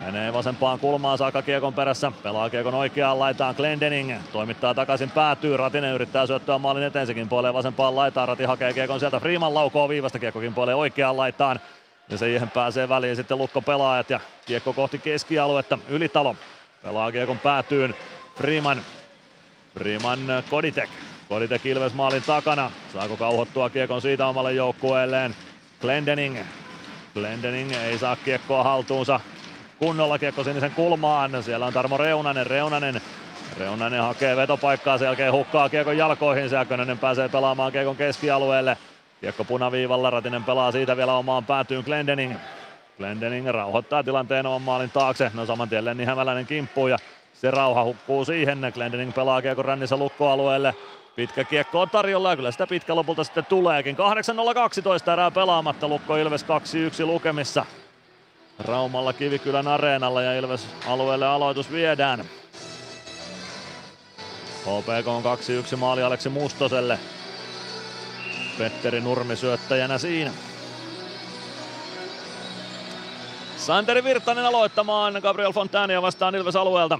Menee 0.00 0.32
vasempaan 0.32 0.78
kulmaan 0.78 1.18
saakka 1.18 1.42
kiekon 1.42 1.74
perässä. 1.74 2.12
Pelaa 2.22 2.50
kiekon 2.50 2.74
oikeaan 2.74 3.18
laitaan 3.18 3.54
Glendening. 3.54 4.14
Toimittaa 4.32 4.74
takaisin 4.74 5.10
päätyy. 5.10 5.56
Ratinen 5.56 5.94
yrittää 5.94 6.26
syöttää 6.26 6.58
maalin 6.58 6.82
eteen. 6.82 7.06
Sekin 7.06 7.28
puolee 7.28 7.54
vasempaan 7.54 7.96
laitaan. 7.96 8.28
Rati 8.28 8.44
hakee 8.44 8.72
kiekon 8.72 9.00
sieltä. 9.00 9.20
Freeman 9.20 9.54
laukoo 9.54 9.88
viivasta. 9.88 10.18
Kiekkokin 10.18 10.54
puolee 10.54 10.74
oikeaan 10.74 11.16
laitaan. 11.16 11.60
Ja 12.08 12.18
siihen 12.18 12.50
pääsee 12.50 12.88
väliin 12.88 13.16
sitten 13.16 13.38
lukko 13.38 13.62
pelaajat 13.62 14.10
ja 14.10 14.20
kiekko 14.46 14.72
kohti 14.72 14.98
keskialuetta. 14.98 15.78
Ylitalo 15.88 16.36
pelaa 16.82 17.12
kiekon 17.12 17.38
päätyyn. 17.38 17.94
Freeman. 18.36 18.82
Freeman 19.78 20.18
Koditek. 20.50 20.90
Koditek 21.28 21.66
Ilves 21.66 21.94
maalin 21.94 22.22
takana. 22.22 22.70
Saako 22.92 23.16
kauhottua 23.16 23.70
kiekon 23.70 24.02
siitä 24.02 24.26
omalle 24.26 24.52
joukkueelleen? 24.52 25.34
Glendening. 25.80 26.38
Glendening 27.14 27.72
ei 27.72 27.98
saa 27.98 28.16
kiekkoa 28.16 28.62
haltuunsa 28.62 29.20
kunnolla 29.80 30.18
kiekko 30.18 30.44
sinisen 30.44 30.70
kulmaan. 30.70 31.42
Siellä 31.42 31.66
on 31.66 31.72
Tarmo 31.72 31.96
Reunanen, 31.96 32.46
Reunanen 32.46 33.00
Reunanen 33.58 34.02
hakee 34.02 34.36
vetopaikkaa, 34.36 34.98
sen 34.98 35.06
jälkeen 35.06 35.32
hukkaa 35.32 35.68
kiekon 35.68 35.96
jalkoihin. 35.96 36.50
Säkönönen 36.50 36.98
pääsee 36.98 37.28
pelaamaan 37.28 37.72
kiekon 37.72 37.96
keskialueelle. 37.96 38.76
Kiekko 39.20 39.44
punaviivalla, 39.44 40.10
Ratinen 40.10 40.44
pelaa 40.44 40.72
siitä 40.72 40.96
vielä 40.96 41.14
omaan 41.14 41.44
päätyyn 41.44 41.82
Glendening. 41.84 42.34
Glendening 42.98 43.48
rauhoittaa 43.48 44.02
tilanteen 44.02 44.46
oman 44.46 44.62
maalin 44.62 44.90
taakse. 44.90 45.30
No 45.34 45.46
saman 45.46 45.68
tien 45.68 45.84
Lenni 45.84 46.04
Hämäläinen 46.04 46.46
kimppuu 46.46 46.88
ja 46.88 46.96
se 47.34 47.50
rauha 47.50 47.84
hukkuu 47.84 48.24
siihen. 48.24 48.58
Glendening 48.74 49.14
pelaa 49.14 49.42
kiekon 49.42 49.64
rännissä 49.64 49.96
lukkoalueelle. 49.96 50.74
Pitkä 51.16 51.44
kiekko 51.44 51.80
on 51.80 51.90
tarjolla 51.90 52.30
ja 52.30 52.36
kyllä 52.36 52.50
sitä 52.50 52.66
pitkä 52.66 52.94
lopulta 52.94 53.24
sitten 53.24 53.46
tuleekin. 53.46 53.96
8.012 55.06 55.12
erää 55.12 55.30
pelaamatta 55.30 55.88
Lukko 55.88 56.16
Ilves 56.16 56.44
2-1 57.02 57.06
lukemissa. 57.06 57.66
Raumalla 58.60 59.12
Kivikylän 59.12 59.68
areenalla 59.68 60.22
ja 60.22 60.38
Ilves 60.38 60.66
alueelle 60.86 61.26
aloitus 61.26 61.72
viedään. 61.72 62.24
HPK 64.60 65.08
on 65.08 65.22
2-1 65.74 65.76
maali 65.76 66.02
Aleksi 66.02 66.28
Mustoselle. 66.28 66.98
Petteri 68.58 69.00
Nurmi 69.00 69.36
syöttäjänä 69.36 69.98
siinä. 69.98 70.30
Santeri 73.56 74.04
Virtanen 74.04 74.46
aloittamaan 74.46 75.14
Gabriel 75.22 75.52
Fontania 75.52 76.02
vastaan 76.02 76.34
Ilves 76.34 76.56
alueelta. 76.56 76.98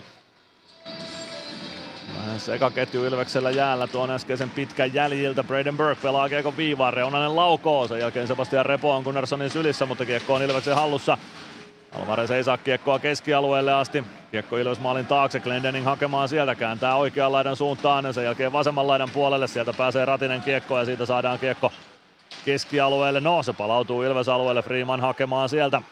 Vähän 2.19 2.41
sekaketju 2.41 3.05
Ilveksellä 3.05 3.51
jäällä 3.51 3.87
tuon 3.87 4.11
äskeisen 4.11 4.51
pitkän 4.51 4.95
jäljiltä. 4.95 5.45
Braden 5.45 5.77
Burke 5.77 6.03
pelaa 6.03 6.29
kiekon 6.29 6.57
viivaan. 6.57 6.93
Reunanen 6.93 7.37
laukoo. 7.37 7.89
Sen 7.89 7.99
jälkeen 7.99 8.27
Sebastian 8.27 8.67
Repo 8.67 8.95
on 8.95 9.03
Gunnarssonin 9.03 9.51
sylissä, 9.51 9.87
mutta 9.87 10.07
kiekko 10.07 10.35
on 10.35 10.43
Ilveksen 10.43 10.75
hallussa. 10.75 11.19
Alvarez 11.93 12.31
ei 12.31 12.45
saa 12.45 12.59
kiekkoa 12.59 12.99
keskialueelle 12.99 13.73
asti. 13.73 14.05
Kiekko 14.31 14.57
Ilves 14.57 14.81
maalin 14.81 15.07
taakse, 15.07 15.41
Glendening 15.41 15.85
hakemaan 15.85 16.29
sieltä, 16.29 16.55
kääntää 16.55 16.97
oikean 16.97 17.33
laidan 17.33 17.57
suuntaan, 17.57 18.15
sen 18.15 18.25
jälkeen 18.25 18.53
vasemman 18.53 18.87
laidan 18.87 19.11
puolelle, 19.11 19.47
sieltä 19.47 19.73
pääsee 19.73 20.05
Ratinen 20.05 20.43
kiekko 20.43 20.79
ja 20.79 20.85
siitä 20.85 21.07
saadaan 21.07 21.39
kiekko 21.39 21.73
keskialueelle. 22.45 23.21
No, 23.21 23.43
se 23.43 23.53
palautuu 23.53 24.03
Ilves 24.03 24.29
alueelle, 24.29 24.63
Freeman 24.63 25.01
hakemaan 25.01 25.49
sieltä. 25.49 25.83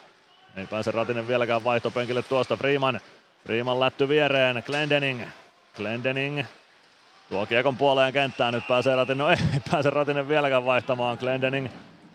Ei 0.57 0.67
pääse 0.67 0.91
Ratinen 0.91 1.29
vieläkään 1.29 1.65
vaihtopenkille 1.65 2.23
tuosta, 2.23 2.57
Freeman. 2.57 3.01
Freeman 3.47 3.81
lätty 3.81 4.09
viereen, 4.09 4.63
Glendening. 4.67 5.23
Glendening 5.77 6.45
tuo 7.29 7.47
kiekon 7.47 7.77
puoleen 7.77 8.13
kenttään, 8.13 8.55
nyt 8.55 8.67
pääsee 8.69 8.97
Ratinen, 8.97 9.19
no 9.19 9.31
ei 9.31 9.37
pääse 9.71 9.91
Ratinen 9.91 10.29
vieläkään 10.29 10.65
vaihtamaan, 10.65 11.19
Glendening 11.21 11.69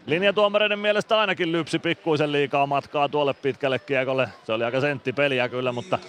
Linjatuomareiden 0.06 0.80
mielestä 0.80 1.20
ainakin 1.20 1.52
lypsi 1.52 1.80
pikkuisen 1.80 2.32
liikaa 2.32 2.68
matkaa 2.68 3.10
tuolle 3.10 3.34
pitkälle 3.34 3.80
kiekolle. 3.80 4.30
Se 4.46 4.54
oli 4.54 4.64
aika 4.64 4.82
senttipeliä 4.82 5.50
kyllä, 5.50 5.72
mutta 5.72 6.00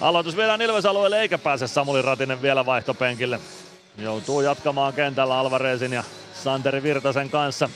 aloitus 0.00 0.36
viedään 0.36 0.62
Ilves-alueelle 0.62 1.20
eikä 1.20 1.38
pääse 1.38 1.66
Samuli 1.66 2.02
Ratinen 2.02 2.42
vielä 2.42 2.66
vaihtopenkille. 2.66 3.40
Joutuu 3.98 4.40
jatkamaan 4.40 4.92
kentällä 4.92 5.38
Alvarezin 5.38 5.92
ja 5.92 6.04
Santeri 6.34 6.82
Virtasen 6.82 7.30
kanssa. 7.30 7.68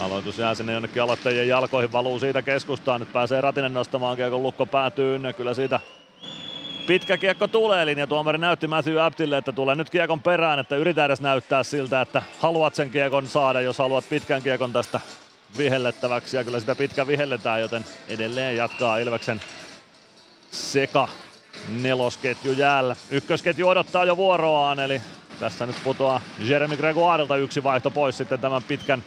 Aloitus 0.00 0.38
jää 0.38 0.54
sinne 0.54 0.72
jonnekin 0.72 1.02
aloittajien 1.02 1.48
jalkoihin, 1.48 1.92
valuu 1.92 2.18
siitä 2.18 2.42
keskustaan. 2.42 3.00
Nyt 3.00 3.12
pääsee 3.12 3.40
Ratinen 3.40 3.74
nostamaan 3.74 4.16
kiekon 4.16 4.42
lukko 4.42 4.66
päätyy. 4.66 5.20
Kyllä 5.36 5.54
siitä 5.54 5.80
pitkä 6.86 7.16
kiekko 7.16 7.48
tulee. 7.48 7.86
Linjatuomari 7.86 8.38
näytti 8.38 8.66
Matthew 8.66 9.00
Aptille, 9.00 9.36
että 9.36 9.52
tulee 9.52 9.74
nyt 9.74 9.90
kiekon 9.90 10.20
perään, 10.20 10.58
että 10.58 10.76
yritä 10.76 11.04
edes 11.04 11.20
näyttää 11.20 11.62
siltä, 11.62 12.00
että 12.00 12.22
haluat 12.38 12.74
sen 12.74 12.90
kiekon 12.90 13.26
saada, 13.28 13.60
jos 13.60 13.78
haluat 13.78 14.08
pitkän 14.08 14.42
kiekon 14.42 14.72
tästä 14.72 15.00
vihellettäväksi. 15.58 16.36
Ja 16.36 16.44
kyllä 16.44 16.60
sitä 16.60 16.74
pitkä 16.74 17.06
vihelletään, 17.06 17.60
joten 17.60 17.84
edelleen 18.08 18.56
jatkaa 18.56 18.98
Ilveksen 18.98 19.40
seka 20.50 21.08
nelosketju 21.82 22.52
jäällä. 22.52 22.96
Ykkösketju 23.10 23.68
odottaa 23.68 24.04
jo 24.04 24.16
vuoroaan, 24.16 24.80
eli 24.80 25.02
tässä 25.40 25.66
nyt 25.66 25.76
putoaa 25.84 26.20
Jeremy 26.38 26.76
Gregoirelta 26.76 27.36
yksi 27.36 27.62
vaihto 27.62 27.90
pois 27.90 28.16
sitten 28.18 28.40
tämän 28.40 28.62
pitkän 28.62 29.04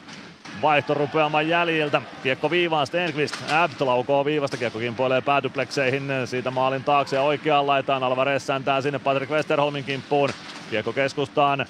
vaihtorupeaman 0.61 1.47
jäljiltä. 1.47 2.01
Kiekko 2.23 2.51
viivaan 2.51 2.87
Stenqvist. 2.87 3.35
Abt 3.51 3.81
laukoo 3.81 4.25
viivasta. 4.25 4.57
Kiekko 4.57 4.79
kimpoilee 4.79 5.21
päätyplekseihin 5.21 6.11
siitä 6.25 6.51
maalin 6.51 6.83
taakse 6.83 7.15
ja 7.15 7.21
oikeaan 7.21 7.67
laitaan. 7.67 8.03
Alvarez 8.03 8.43
säntää 8.43 8.81
sinne 8.81 8.99
Patrick 8.99 9.31
Westerholmin 9.31 9.83
kimppuun. 9.83 10.29
Kiekko 10.69 10.93
keskustaan. 10.93 11.65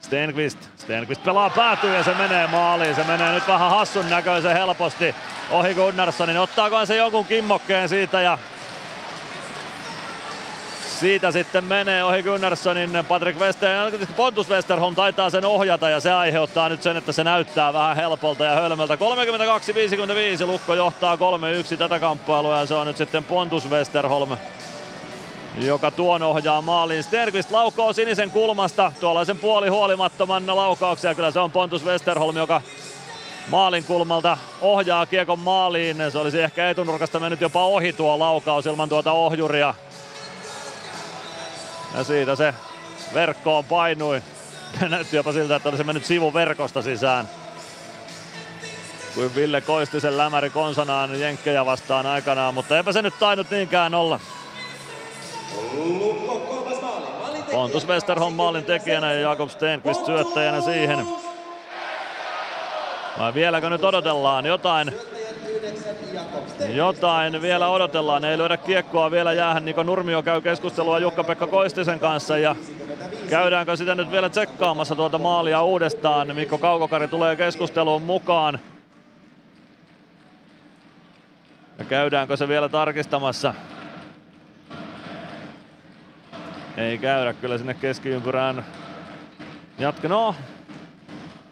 Stenqvist. 0.00 0.58
Stenqvist 0.76 1.24
pelaa 1.24 1.50
päätyy 1.50 1.94
ja 1.94 2.02
se 2.02 2.14
menee 2.14 2.46
maaliin. 2.46 2.94
Se 2.94 3.04
menee 3.04 3.32
nyt 3.32 3.48
vähän 3.48 3.70
hassun 3.70 4.10
näköisen 4.10 4.52
helposti 4.52 5.14
ohi 5.50 5.74
Gunnarssonin. 5.74 6.38
Ottaakohan 6.38 6.86
se 6.86 6.96
jonkun 6.96 7.24
kimmokkeen 7.24 7.88
siitä 7.88 8.20
ja 8.20 8.38
siitä 11.02 11.32
sitten 11.32 11.64
menee 11.64 12.04
ohi 12.04 12.22
Gunnarssonin 12.22 12.90
Patrick 13.08 13.40
Wester, 13.40 13.90
Pontus 14.16 14.48
Westerholm 14.48 14.94
taitaa 14.94 15.30
sen 15.30 15.44
ohjata 15.44 15.90
ja 15.90 16.00
se 16.00 16.12
aiheuttaa 16.12 16.68
nyt 16.68 16.82
sen, 16.82 16.96
että 16.96 17.12
se 17.12 17.24
näyttää 17.24 17.72
vähän 17.72 17.96
helpolta 17.96 18.44
ja 18.44 18.54
hölmöltä. 18.54 18.94
32-55 20.44 20.46
Lukko 20.46 20.74
johtaa 20.74 21.16
3-1 21.16 21.76
tätä 21.78 22.00
kamppailua 22.00 22.58
ja 22.58 22.66
se 22.66 22.74
on 22.74 22.86
nyt 22.86 22.96
sitten 22.96 23.24
Pontus 23.24 23.70
Westerholm 23.70 24.36
joka 25.58 25.90
tuon 25.90 26.22
ohjaa 26.22 26.62
maaliin. 26.62 27.02
Sterqvist 27.02 27.50
laukoo 27.50 27.92
sinisen 27.92 28.30
kulmasta 28.30 28.92
tuollaisen 29.00 29.38
puoli 29.38 29.68
huolimattoman 29.68 30.46
laukauksen 30.46 31.08
ja 31.08 31.14
kyllä 31.14 31.30
se 31.30 31.40
on 31.40 31.50
Pontus 31.50 31.84
Westerholm, 31.84 32.36
joka 32.36 32.62
maalin 33.50 33.84
kulmalta 33.84 34.38
ohjaa 34.60 35.06
kiekon 35.06 35.38
maaliin. 35.38 35.96
Se 36.10 36.18
olisi 36.18 36.40
ehkä 36.40 36.70
etunurkasta 36.70 37.20
mennyt 37.20 37.40
jopa 37.40 37.64
ohi 37.64 37.92
tuo 37.92 38.18
laukaus 38.18 38.66
ilman 38.66 38.88
tuota 38.88 39.12
ohjuria. 39.12 39.74
Ja 41.94 42.04
siitä 42.04 42.36
se 42.36 42.54
verkkoon 43.14 43.64
painui. 43.64 44.22
Näytti 44.88 45.16
jopa 45.16 45.32
siltä, 45.32 45.56
että 45.56 45.68
olisi 45.68 45.84
mennyt 45.84 46.04
sivuverkosta 46.04 46.82
sisään. 46.82 47.28
Kuin 49.14 49.34
Ville 49.34 49.60
Koistisen 49.60 50.18
lämäri 50.18 50.50
konsanaan 50.50 51.20
Jenkkejä 51.20 51.66
vastaan 51.66 52.06
aikanaan, 52.06 52.54
mutta 52.54 52.76
eipä 52.76 52.92
se 52.92 53.02
nyt 53.02 53.18
tainnut 53.18 53.50
niinkään 53.50 53.94
olla. 53.94 54.20
Pontus 57.52 57.86
Westerholm 57.86 58.34
maalin 58.34 58.64
tekijänä 58.64 59.12
ja 59.12 59.20
Jakob 59.20 59.50
Stenqvist 59.50 60.06
syöttäjänä 60.06 60.60
siihen. 60.60 61.06
Vai 63.18 63.34
vieläkö 63.34 63.70
nyt 63.70 63.84
odotellaan 63.84 64.46
jotain 64.46 64.92
jotain 66.74 67.42
vielä 67.42 67.68
odotellaan, 67.68 68.24
ei 68.24 68.38
löydä 68.38 68.56
kiekkoa 68.56 69.10
vielä 69.10 69.32
jäähän. 69.32 69.64
Niko 69.64 69.82
Nurmio 69.82 70.22
käy 70.22 70.40
keskustelua 70.40 70.98
Jukka-Pekka 70.98 71.46
Koistisen 71.46 72.00
kanssa 72.00 72.38
ja 72.38 72.56
käydäänkö 73.30 73.76
sitä 73.76 73.94
nyt 73.94 74.10
vielä 74.10 74.28
tsekkaamassa 74.28 74.94
tuota 74.94 75.18
maalia 75.18 75.62
uudestaan. 75.62 76.36
Mikko 76.36 76.58
Kaukokari 76.58 77.08
tulee 77.08 77.36
keskusteluun 77.36 78.02
mukaan. 78.02 78.58
Ja 81.78 81.84
käydäänkö 81.84 82.36
se 82.36 82.48
vielä 82.48 82.68
tarkistamassa? 82.68 83.54
Ei 86.76 86.98
käydä 86.98 87.32
kyllä 87.32 87.58
sinne 87.58 87.74
keskiympyrään. 87.74 88.64
Jatka, 89.78 90.08
no. 90.08 90.34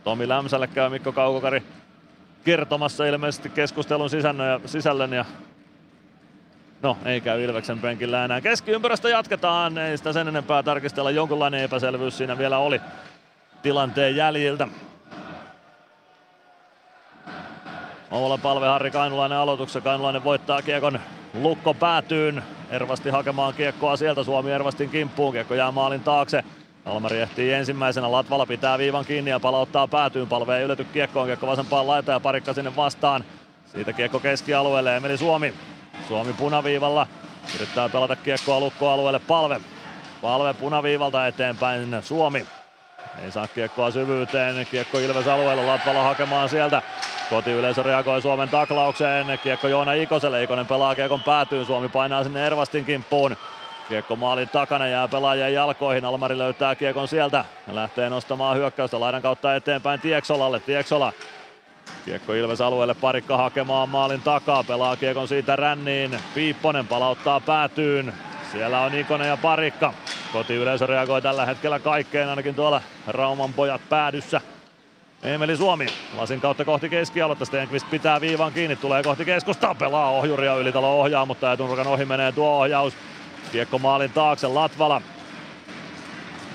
Tomi 0.04 0.28
Lämsälle 0.28 0.66
käy 0.66 0.88
Mikko 0.88 1.12
Kaukokari 1.12 1.62
kertomassa 2.44 3.06
ilmeisesti 3.06 3.50
keskustelun 3.50 4.10
sisällön 4.10 4.48
ja, 4.48 4.60
sisällön 4.66 5.12
ja 5.12 5.24
No, 6.82 6.98
ei 7.04 7.20
käy 7.20 7.44
Ilveksen 7.44 7.78
penkillä 7.78 8.24
enää. 8.24 8.40
Keskiympyrästä 8.40 9.08
jatketaan, 9.08 9.78
ei 9.78 9.96
sitä 9.96 10.12
sen 10.12 10.28
enempää 10.28 10.62
tarkistella. 10.62 11.10
Jonkunlainen 11.10 11.62
epäselvyys 11.62 12.18
siinä 12.18 12.38
vielä 12.38 12.58
oli 12.58 12.80
tilanteen 13.62 14.16
jäljiltä. 14.16 14.68
Oula 18.10 18.38
palve 18.38 18.66
Harri 18.66 18.90
Kainulainen 18.90 19.38
aloituksessa. 19.38 19.80
Kainulainen 19.80 20.24
voittaa 20.24 20.62
kiekon 20.62 21.00
lukko 21.34 21.74
päätyyn. 21.74 22.42
Ervasti 22.70 23.10
hakemaan 23.10 23.54
kiekkoa 23.54 23.96
sieltä. 23.96 24.24
Suomi 24.24 24.50
Ervastin 24.50 24.90
kimppuun. 24.90 25.32
Kiekko 25.32 25.54
jää 25.54 25.70
maalin 25.70 26.00
taakse. 26.00 26.44
Almari 26.90 27.20
ehtii 27.20 27.52
ensimmäisenä, 27.52 28.12
Latvala 28.12 28.46
pitää 28.46 28.78
viivan 28.78 29.04
kiinni 29.04 29.30
ja 29.30 29.40
palauttaa 29.40 29.88
päätyyn, 29.88 30.28
palve 30.28 30.58
ei 30.58 30.64
ylety 30.64 30.84
kiekkoon, 30.84 31.26
kiekko 31.26 31.46
vasempaan 31.46 31.86
laitaan 31.86 32.16
ja 32.16 32.20
parikka 32.20 32.52
sinne 32.52 32.76
vastaan. 32.76 33.24
Siitä 33.72 33.92
kiekko 33.92 34.20
keskialueelle, 34.20 34.96
Emeli 34.96 35.18
Suomi. 35.18 35.54
Suomi 36.08 36.32
punaviivalla, 36.32 37.06
yrittää 37.56 37.88
pelata 37.88 38.16
kiekkoa 38.16 38.60
lukkoalueelle, 38.60 39.18
palve. 39.18 39.60
Palve 40.22 40.54
punaviivalta 40.54 41.26
eteenpäin, 41.26 42.02
Suomi. 42.02 42.46
Ei 43.24 43.32
saa 43.32 43.48
kiekkoa 43.48 43.90
syvyyteen, 43.90 44.66
kiekko 44.70 44.98
Ilves 44.98 45.26
alueella, 45.26 45.66
Latvala 45.66 46.02
hakemaan 46.02 46.48
sieltä. 46.48 46.82
Kotiyleisö 47.30 47.82
reagoi 47.82 48.22
Suomen 48.22 48.48
taklaukseen, 48.48 49.38
kiekko 49.42 49.68
Joona 49.68 49.92
Ikoselle, 49.92 50.42
Ikonen 50.42 50.66
pelaa 50.66 50.94
kiekon 50.94 51.22
päätyyn, 51.22 51.66
Suomi 51.66 51.88
painaa 51.88 52.24
sinne 52.24 52.46
Ervastin 52.46 52.84
kimppuun. 52.84 53.36
Kiekko 53.90 54.16
maalin 54.16 54.48
takana 54.48 54.86
jää 54.86 55.08
pelaajien 55.08 55.54
jalkoihin. 55.54 56.04
Almari 56.04 56.38
löytää 56.38 56.74
kiekon 56.74 57.08
sieltä 57.08 57.44
ja 57.68 57.74
lähtee 57.74 58.10
nostamaan 58.10 58.56
hyökkäystä 58.56 59.00
laidan 59.00 59.22
kautta 59.22 59.54
eteenpäin 59.54 60.00
Tieksolalle. 60.00 60.60
Tieksola 60.60 61.12
Kiekko 62.04 62.32
Ilves 62.32 62.60
alueelle, 62.60 62.94
parikka 62.94 63.36
hakemaan 63.36 63.88
maalin 63.88 64.20
takaa, 64.20 64.64
pelaa 64.64 64.96
kiekon 64.96 65.28
siitä 65.28 65.56
ränniin. 65.56 66.18
Piipponen 66.34 66.86
palauttaa 66.86 67.40
päätyyn. 67.40 68.12
Siellä 68.52 68.80
on 68.80 68.94
Ikonen 68.94 69.28
ja 69.28 69.36
parikka. 69.36 69.92
Kotiyleisö 70.32 70.86
reagoi 70.86 71.22
tällä 71.22 71.46
hetkellä 71.46 71.78
kaikkeen, 71.78 72.28
ainakin 72.28 72.54
tuolla 72.54 72.80
Rauman 73.06 73.52
pojat 73.52 73.80
päädyssä. 73.88 74.40
Emeli 75.22 75.56
Suomi 75.56 75.86
lasin 76.16 76.40
kautta 76.40 76.64
kohti 76.64 76.88
keskialuetta. 76.88 77.44
Stenqvist 77.44 77.90
pitää 77.90 78.20
viivan 78.20 78.52
kiinni, 78.52 78.76
tulee 78.76 79.02
kohti 79.02 79.24
keskustaa, 79.24 79.74
pelaa 79.74 80.10
ohjuria 80.10 80.54
ylitalo 80.54 81.00
ohjaa, 81.00 81.26
mutta 81.26 81.52
etunurkan 81.52 81.86
ohi 81.86 82.04
menee 82.04 82.32
tuo 82.32 82.58
ohjaus. 82.58 82.96
Kiekko 83.52 83.78
maalin 83.78 84.12
taakse 84.12 84.46
Latvala. 84.46 85.02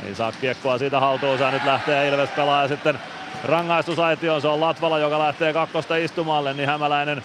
Ei 0.06 0.16
saa 0.16 0.32
kiekkoa 0.32 0.78
siitä 0.78 1.00
haltuunsa. 1.00 1.52
Nyt 1.52 1.66
lähtee 1.66 2.10
Ilves 2.10 2.30
pelaa 2.30 2.68
sitten 2.68 3.00
rangaistusaitioon. 3.44 4.42
Se 4.42 4.48
on 4.48 4.62
Latvala, 4.62 5.00
joka 5.00 5.20
lähtee 5.20 5.54
kakkosta 5.54 5.96
istumalle, 5.96 6.54
niin 6.54 6.70
Hämäläinen 6.70 7.24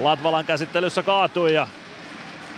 Latvalan 0.00 0.44
käsittelyssä 0.44 1.02
kaatui 1.02 1.54
ja 1.54 1.66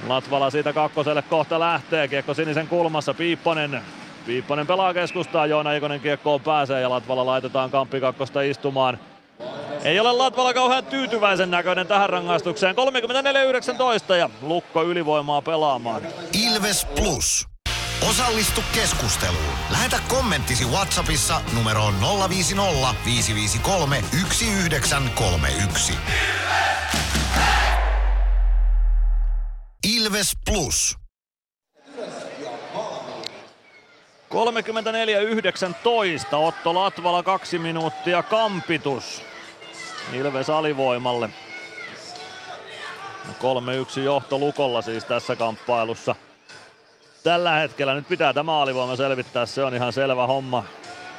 Latvala 0.09 0.51
siitä 0.51 0.73
kakkoselle 0.73 1.23
kohta 1.23 1.61
lähtee. 1.61 2.09
Kiekko 2.09 2.35
sinisen 2.35 2.69
kulmassa. 2.69 3.15
Piipponen. 3.15 3.83
Piipponen 4.27 4.67
pelaa 4.67 4.95
keskustaa. 4.95 5.47
Joona 5.47 5.73
Ikonen 5.73 6.01
kiekkoon 6.01 6.41
pääsee 6.41 6.81
ja 6.81 6.91
Latvala 6.91 7.27
laitetaan 7.27 7.71
Kamppi 7.71 8.01
kakkosta 8.01 8.43
istumaan. 8.43 8.99
Ei 9.85 10.01
ole 10.01 10.13
Latvala 10.13 10.55
kauhean 10.55 10.87
tyytyväisen 10.87 11.51
näköinen 11.51 11.87
tähän 11.87 12.11
rangaistukseen. 12.11 12.75
34-19 14.11 14.15
ja 14.15 14.31
Lukko 14.43 14.83
ylivoimaa 14.83 15.43
pelaamaan. 15.43 16.03
Ilves 16.33 16.85
Plus. 16.85 17.47
Osallistu 18.11 18.61
keskusteluun. 18.75 19.55
Lähetä 19.71 20.01
kommenttisi 20.09 20.65
Whatsappissa 20.65 21.41
numeroon 21.55 21.95
050 22.29 22.95
553 23.05 24.05
1931. 24.11 25.93
Ilves 29.97 30.33
Plus. 30.51 30.97
34-19. 34.31 36.37
Otto 36.37 36.75
Latvala 36.75 37.23
kaksi 37.23 37.59
minuuttia 37.59 38.23
kampitus. 38.23 39.28
Ilves 40.13 40.51
alivoimalle. 40.51 41.31
3-1 43.29 44.01
johto 44.01 44.39
Lukolla 44.39 44.83
siis 44.83 45.05
tässä 45.05 45.37
kamppailussa. 45.37 46.15
Tällä 47.25 47.53
hetkellä 47.53 47.95
nyt 47.95 48.09
pitää 48.09 48.33
tämä 48.33 48.61
alivoima 48.61 48.97
selvittää, 48.97 49.47
se 49.47 49.65
on 49.65 49.75
ihan 49.75 49.93
selvä 49.93 50.27
homma. 50.27 50.65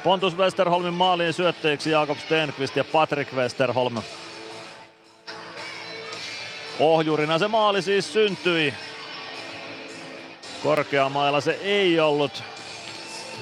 Pontus 0.04 0.36
Westerholmin 0.36 0.94
maaliin 0.94 1.32
syötteiksi 1.32 1.90
Jakob 1.90 2.18
Stenqvist 2.18 2.76
ja 2.76 2.84
Patrick 2.84 3.32
Westerholm. 3.32 4.02
Ohjurina 6.78 7.38
se 7.38 7.48
maali 7.48 7.82
siis 7.82 8.12
syntyi. 8.12 8.74
Korkeamailla 10.62 11.40
se 11.40 11.58
ei 11.62 12.00
ollut. 12.00 12.42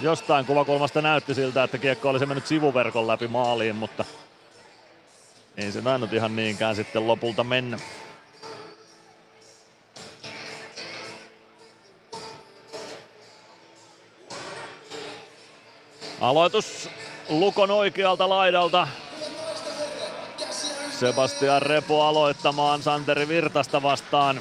Jostain 0.02 0.46
kuvakulmasta 0.46 1.02
näytti 1.02 1.34
siltä, 1.34 1.62
että 1.62 1.78
kiekko 1.78 2.08
olisi 2.08 2.26
mennyt 2.26 2.46
sivuverkon 2.46 3.06
läpi 3.06 3.28
maaliin, 3.28 3.76
mutta 3.76 4.04
ei 5.58 5.72
se 5.72 5.82
tainnut 5.82 6.12
ihan 6.12 6.36
niinkään 6.36 6.76
sitten 6.76 7.06
lopulta 7.06 7.44
mennä. 7.44 7.78
Aloitus 16.20 16.90
Lukon 17.28 17.70
oikealta 17.70 18.28
laidalta. 18.28 18.88
Sebastian 20.90 21.62
Repo 21.62 22.02
aloittamaan 22.02 22.82
Santeri 22.82 23.28
Virtasta 23.28 23.82
vastaan. 23.82 24.40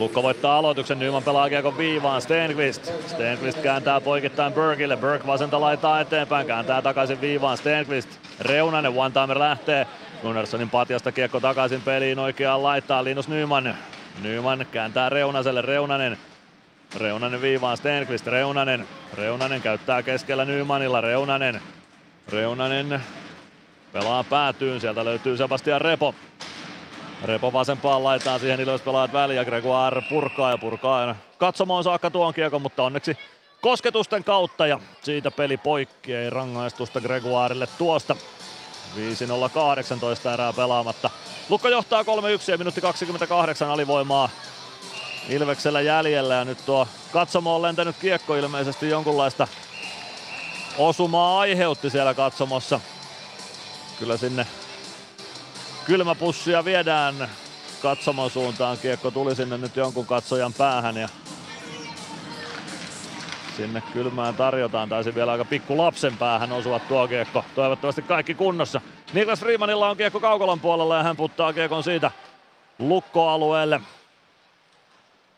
Lukko 0.00 0.22
voittaa 0.22 0.58
aloituksen, 0.58 0.98
Nyman 0.98 1.22
pelaa 1.22 1.48
kiekon 1.48 1.78
viivaan, 1.78 2.22
Stenqvist. 2.22 2.92
Stenqvist 3.06 3.58
kääntää 3.58 4.00
poikittain 4.00 4.52
Burkille, 4.52 4.96
Burke 4.96 5.26
vasenta 5.26 5.60
laitaa 5.60 6.00
eteenpäin, 6.00 6.46
kääntää 6.46 6.82
takaisin 6.82 7.20
viivaan, 7.20 7.58
Stenqvist. 7.58 8.08
Reunanen, 8.40 8.92
one-timer 8.92 9.38
lähtee, 9.38 9.86
Gunnarssonin 10.22 10.70
patjasta 10.70 11.12
kiekko 11.12 11.40
takaisin 11.40 11.82
peliin 11.82 12.18
oikeaan 12.18 12.62
laittaa 12.62 13.04
Linus 13.04 13.28
Nyman. 13.28 13.74
Nyman 14.22 14.66
kääntää 14.72 15.08
Reunaselle, 15.08 15.62
Reunanen. 15.62 16.18
Reunanen 16.96 17.42
viivaan 17.42 17.76
Stenqvist, 17.76 18.26
Reunanen. 18.26 18.86
Reunanen 19.14 19.62
käyttää 19.62 20.02
keskellä 20.02 20.44
Nymanilla, 20.44 21.00
Reunanen. 21.00 21.60
Reunanen 22.28 23.00
pelaa 23.92 24.24
päätyyn, 24.24 24.80
sieltä 24.80 25.04
löytyy 25.04 25.36
Sebastian 25.36 25.80
Repo. 25.80 26.14
Repo 27.24 27.52
vasempaan 27.52 28.04
laitaan 28.04 28.40
siihen 28.40 28.60
Ilves 28.60 28.80
pelaat 28.80 29.12
väliin 29.12 29.36
ja 29.36 29.44
Gregoire 29.44 30.02
purkaa 30.08 30.50
ja 30.50 30.58
purkaa 30.58 31.16
katsomaan 31.38 31.84
saakka 31.84 32.10
tuon 32.10 32.34
kiekon, 32.34 32.62
mutta 32.62 32.82
onneksi 32.82 33.18
kosketusten 33.60 34.24
kautta 34.24 34.66
ja 34.66 34.80
siitä 35.02 35.30
peli 35.30 35.56
poikki, 35.56 36.14
ei 36.14 36.30
rangaistusta 36.30 37.00
Gregoirelle 37.00 37.66
tuosta. 37.78 38.16
5-0-18 38.96 40.32
erää 40.32 40.52
pelaamatta. 40.52 41.10
Lukko 41.48 41.68
johtaa 41.68 42.02
3-1 42.02 42.06
ja 42.46 42.58
minuutti 42.58 42.80
28 42.80 43.70
alivoimaa 43.70 44.28
Ilveksellä 45.28 45.80
jäljellä 45.80 46.34
ja 46.34 46.44
nyt 46.44 46.66
tuo 46.66 46.88
katsomo 47.12 47.54
on 47.54 47.62
lentänyt 47.62 47.96
kiekko 48.00 48.36
ilmeisesti 48.36 48.88
jonkunlaista 48.88 49.48
osumaa 50.78 51.40
aiheutti 51.40 51.90
siellä 51.90 52.14
katsomossa. 52.14 52.80
Kyllä 53.98 54.16
sinne 54.16 54.46
kylmäpussia 55.90 56.64
viedään 56.64 57.28
katsomon 57.82 58.30
suuntaan. 58.30 58.78
Kiekko 58.78 59.10
tuli 59.10 59.36
sinne 59.36 59.58
nyt 59.58 59.76
jonkun 59.76 60.06
katsojan 60.06 60.52
päähän 60.52 60.96
ja 60.96 61.08
sinne 63.56 63.82
kylmään 63.92 64.34
tarjotaan. 64.34 64.88
Taisi 64.88 65.14
vielä 65.14 65.32
aika 65.32 65.44
pikku 65.44 65.78
lapsen 65.78 66.16
päähän 66.16 66.52
osua 66.52 66.78
tuo 66.78 67.08
kiekko. 67.08 67.44
Toivottavasti 67.54 68.02
kaikki 68.02 68.34
kunnossa. 68.34 68.80
Niklas 69.12 69.40
Freemanilla 69.40 69.90
on 69.90 69.96
kiekko 69.96 70.20
Kaukolan 70.20 70.60
puolella 70.60 70.96
ja 70.96 71.02
hän 71.02 71.16
puttaa 71.16 71.52
kiekon 71.52 71.84
siitä 71.84 72.10
lukkoalueelle. 72.78 73.80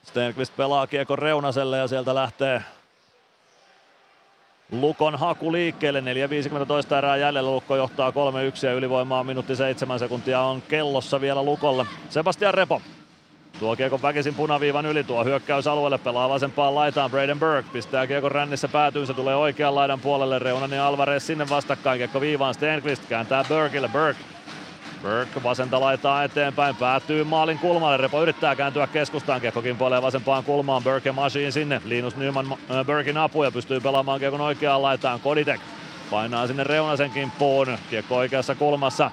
Stenqvist 0.04 0.56
pelaa 0.56 0.86
kiekon 0.86 1.18
reunaselle 1.18 1.78
ja 1.78 1.88
sieltä 1.88 2.14
lähtee 2.14 2.62
Lukon 4.72 5.18
haku 5.18 5.52
liikkeelle, 5.52 6.00
4.15 6.00 6.94
erää 6.98 7.16
jäljellä, 7.16 7.50
Lukko 7.50 7.76
johtaa 7.76 8.10
3-1 8.10 8.14
ja 8.66 8.72
ylivoimaa 8.72 9.24
minuutti 9.24 9.56
7 9.56 9.98
sekuntia 9.98 10.40
on 10.40 10.62
kellossa 10.62 11.20
vielä 11.20 11.42
Lukolle. 11.42 11.86
Sebastian 12.08 12.54
Repo. 12.54 12.82
Tuo 13.58 13.76
kiekon 13.76 14.02
väkisin 14.02 14.34
punaviivan 14.34 14.86
yli, 14.86 15.04
tuo 15.04 15.24
hyökkäysalueelle, 15.24 15.98
pelaa 15.98 16.28
vasempaan 16.28 16.74
laitaan, 16.74 17.10
Braden 17.10 17.40
Burke 17.40 17.68
pistää 17.72 18.06
kiekon 18.06 18.32
rännissä 18.32 18.68
päätyyn, 18.68 19.06
se 19.06 19.14
tulee 19.14 19.36
oikean 19.36 19.74
laidan 19.74 20.00
puolelle, 20.00 20.38
Reunanen 20.38 20.76
ja 20.76 20.86
Alvarez 20.86 21.22
sinne 21.22 21.48
vastakkain, 21.48 21.98
kiekko 21.98 22.20
viivaan, 22.20 22.54
Stenqvist 22.54 23.02
kääntää 23.08 23.44
Burkeille, 23.44 23.88
Burke 23.88 24.20
Burke 25.02 25.42
vasenta 25.42 25.80
laitaa 25.80 26.24
eteenpäin, 26.24 26.76
päätyy 26.76 27.24
maalin 27.24 27.58
kulmalle, 27.58 27.96
Repo 27.96 28.22
yrittää 28.22 28.56
kääntyä 28.56 28.86
keskustaan, 28.86 29.40
kiekko 29.40 29.62
kimpoilee 29.62 30.02
vasempaan 30.02 30.44
kulmaan, 30.44 30.82
Burke 30.82 31.08
ja 31.08 31.12
Machine 31.12 31.50
sinne, 31.50 31.82
Linus 31.84 32.16
Nyman 32.16 32.52
äh, 32.52 32.86
Burkin 32.86 33.18
apu 33.18 33.44
ja 33.44 33.50
pystyy 33.50 33.80
pelaamaan 33.80 34.20
kiekon 34.20 34.40
oikeaan 34.40 34.82
laitaan, 34.82 35.20
Koditek 35.20 35.60
painaa 36.10 36.46
sinne 36.46 36.64
Reunasen 36.64 37.10
kimppuun, 37.10 37.78
kiekko 37.90 38.16
oikeassa 38.16 38.54
kulmassa, 38.54 39.10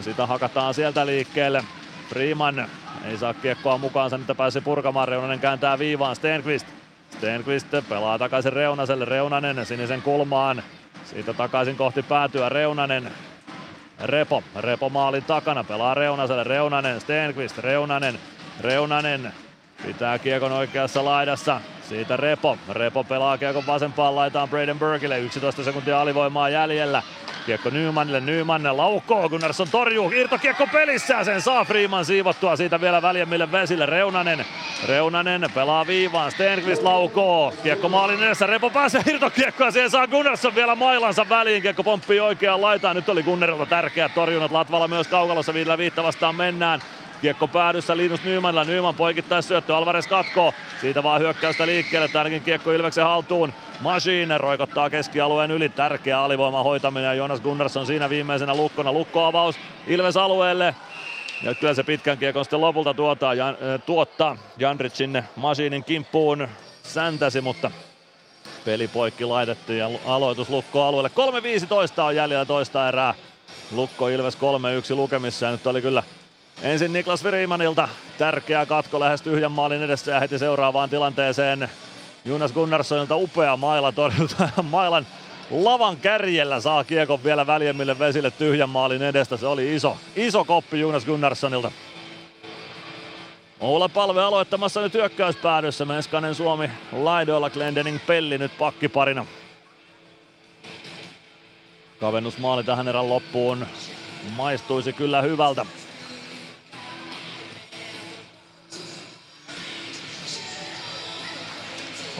sitä 0.00 0.26
hakataan 0.26 0.74
sieltä 0.74 1.06
liikkeelle, 1.06 1.64
Freeman 2.08 2.66
ei 3.04 3.18
saa 3.18 3.34
kiekkoa 3.34 3.78
mukaansa, 3.78 4.18
nyt 4.18 4.36
pääsee 4.36 4.62
purkamaan. 4.62 5.08
Reunanen 5.08 5.40
kääntää 5.40 5.78
viivaan. 5.78 6.16
Stenqvist. 6.16 6.66
Stenqvist 7.10 7.66
pelaa 7.88 8.18
takaisin 8.18 8.52
Reunaselle. 8.52 9.04
Reunanen 9.04 9.66
sinisen 9.66 10.02
kulmaan. 10.02 10.62
Siitä 11.04 11.32
takaisin 11.32 11.76
kohti 11.76 12.02
päätyä 12.02 12.48
Reunanen. 12.48 13.10
Repo. 14.04 14.42
Repo 14.56 14.88
maalin 14.88 15.24
takana. 15.24 15.64
Pelaa 15.64 15.94
Reunaselle. 15.94 16.44
Reunanen. 16.44 17.00
Stenqvist. 17.00 17.58
Reunanen. 17.58 18.18
Reunanen 18.60 19.32
pitää 19.86 20.18
kiekon 20.18 20.52
oikeassa 20.52 21.04
laidassa. 21.04 21.60
Siitä 21.88 22.16
Repo. 22.16 22.58
Repo 22.68 23.04
pelaa 23.04 23.38
kiekon 23.38 23.66
vasempaan 23.66 24.16
laitaan 24.16 24.48
Braden 24.48 24.78
Burkille. 24.78 25.18
11 25.18 25.64
sekuntia 25.64 26.00
alivoimaa 26.00 26.48
jäljellä. 26.48 27.02
Kiekko 27.50 27.70
Nymanille, 27.70 28.20
Nyman 28.20 28.76
laukoo, 28.76 29.28
Gunnarsson 29.28 29.68
torjuu, 29.70 30.10
irtokiekko 30.10 30.66
pelissä, 30.66 31.24
sen 31.24 31.40
saa 31.40 31.64
Freeman 31.64 32.04
siivottua 32.04 32.56
siitä 32.56 32.80
vielä 32.80 33.02
väljemmille 33.02 33.52
vesille, 33.52 33.86
Reunanen, 33.86 34.44
Reunanen 34.88 35.50
pelaa 35.54 35.86
viivaan, 35.86 36.32
Stenqvist 36.32 36.82
laukoo, 36.82 37.54
kiekko 37.62 37.88
maalin 37.88 38.22
edessä, 38.22 38.46
Repo 38.46 38.70
pääsee 38.70 39.02
irtokiekkoa, 39.06 39.70
siihen 39.70 39.90
saa 39.90 40.06
Gunnarsson 40.06 40.54
vielä 40.54 40.74
mailansa 40.74 41.28
väliin, 41.28 41.62
kiekko 41.62 41.84
pomppii 41.84 42.20
oikeaan 42.20 42.62
laitaan, 42.62 42.96
nyt 42.96 43.08
oli 43.08 43.22
Gunnarilta 43.22 43.66
tärkeät 43.66 44.14
torjunnat, 44.14 44.50
Latvala 44.50 44.88
myös 44.88 45.08
kaukalossa 45.08 45.54
viidellä 45.54 45.78
viittä 45.78 46.02
vastaan 46.02 46.34
mennään, 46.34 46.80
Kiekko 47.20 47.48
päädyssä 47.48 47.96
Linus 47.96 48.24
Nymanilla. 48.24 48.64
Nyman 48.64 48.94
poikittais 48.94 49.48
syöttö. 49.48 49.76
Alvarez 49.76 50.06
katkoo. 50.06 50.54
Siitä 50.80 51.02
vaan 51.02 51.20
hyökkäystä 51.20 51.66
liikkeelle. 51.66 52.08
Tärkin 52.08 52.42
kiekko 52.42 52.72
Ilveksen 52.72 53.04
haltuun. 53.04 53.52
Machine 53.80 54.38
roikottaa 54.38 54.90
keskialueen 54.90 55.50
yli. 55.50 55.68
Tärkeä 55.68 56.22
alivoima 56.22 56.62
hoitaminen 56.62 57.06
ja 57.06 57.14
Jonas 57.14 57.40
Gunnarsson 57.40 57.86
siinä 57.86 58.10
viimeisenä 58.10 58.54
lukkona. 58.54 58.92
Lukkoavaus 58.92 59.56
Ilves 59.86 60.16
alueelle. 60.16 60.74
Ja 61.42 61.54
kyllä 61.54 61.74
se 61.74 61.82
pitkän 61.82 62.18
kiekon 62.18 62.44
sitten 62.44 62.60
lopulta 62.60 62.94
tuottaa, 62.94 63.34
Jan, 63.34 63.48
äh, 63.62 63.82
tuottaa 63.86 64.36
Janrit 64.58 64.94
sinne 64.94 65.24
Machinin 65.36 65.84
kimppuun 65.84 66.48
säntäsi, 66.82 67.40
mutta 67.40 67.70
peli 68.64 68.88
poikki 68.88 69.24
laitettu 69.24 69.72
ja 69.72 69.90
aloitus 70.06 70.48
Lukko 70.48 70.82
alueelle. 70.82 71.10
3.15 71.96 72.02
on 72.02 72.16
jäljellä 72.16 72.44
toista 72.44 72.88
erää. 72.88 73.14
Lukko 73.72 74.08
Ilves 74.08 74.36
3-1 74.36 74.94
lukemissa 74.94 75.46
ja 75.46 75.52
nyt 75.52 75.66
oli 75.66 75.82
kyllä 75.82 76.02
Ensin 76.62 76.92
Niklas 76.92 77.22
Freemanilta 77.22 77.88
tärkeä 78.18 78.66
katko 78.66 79.00
lähes 79.00 79.22
tyhjän 79.22 79.52
maalin 79.52 79.82
edessä 79.82 80.12
ja 80.12 80.20
heti 80.20 80.38
seuraavaan 80.38 80.90
tilanteeseen 80.90 81.68
Jonas 82.24 82.52
Gunnarssonilta 82.52 83.16
upea 83.16 83.56
maila 83.56 83.92
torjunta. 83.92 84.48
Mailan 84.62 85.06
lavan 85.50 85.96
kärjellä 85.96 86.60
saa 86.60 86.84
kiekon 86.84 87.24
vielä 87.24 87.46
väljemmille 87.46 87.98
vesille 87.98 88.30
tyhjän 88.30 88.68
maalin 88.68 89.02
edestä. 89.02 89.36
Se 89.36 89.46
oli 89.46 89.74
iso, 89.74 89.96
iso 90.16 90.44
koppi 90.44 90.80
Jonas 90.80 91.04
Gunnarssonilta. 91.04 91.72
Oula 93.60 93.88
Palve 93.88 94.22
aloittamassa 94.22 94.80
nyt 94.80 94.94
hyökkäyspäädyssä. 94.94 95.84
Meskanen 95.84 96.34
Suomi 96.34 96.70
laidoilla, 96.92 97.50
Glendening 97.50 97.98
Pelli 98.06 98.38
nyt 98.38 98.58
pakkiparina. 98.58 99.26
Kavennusmaali 102.00 102.64
tähän 102.64 102.88
erän 102.88 103.08
loppuun 103.08 103.66
maistuisi 104.36 104.92
kyllä 104.92 105.22
hyvältä. 105.22 105.66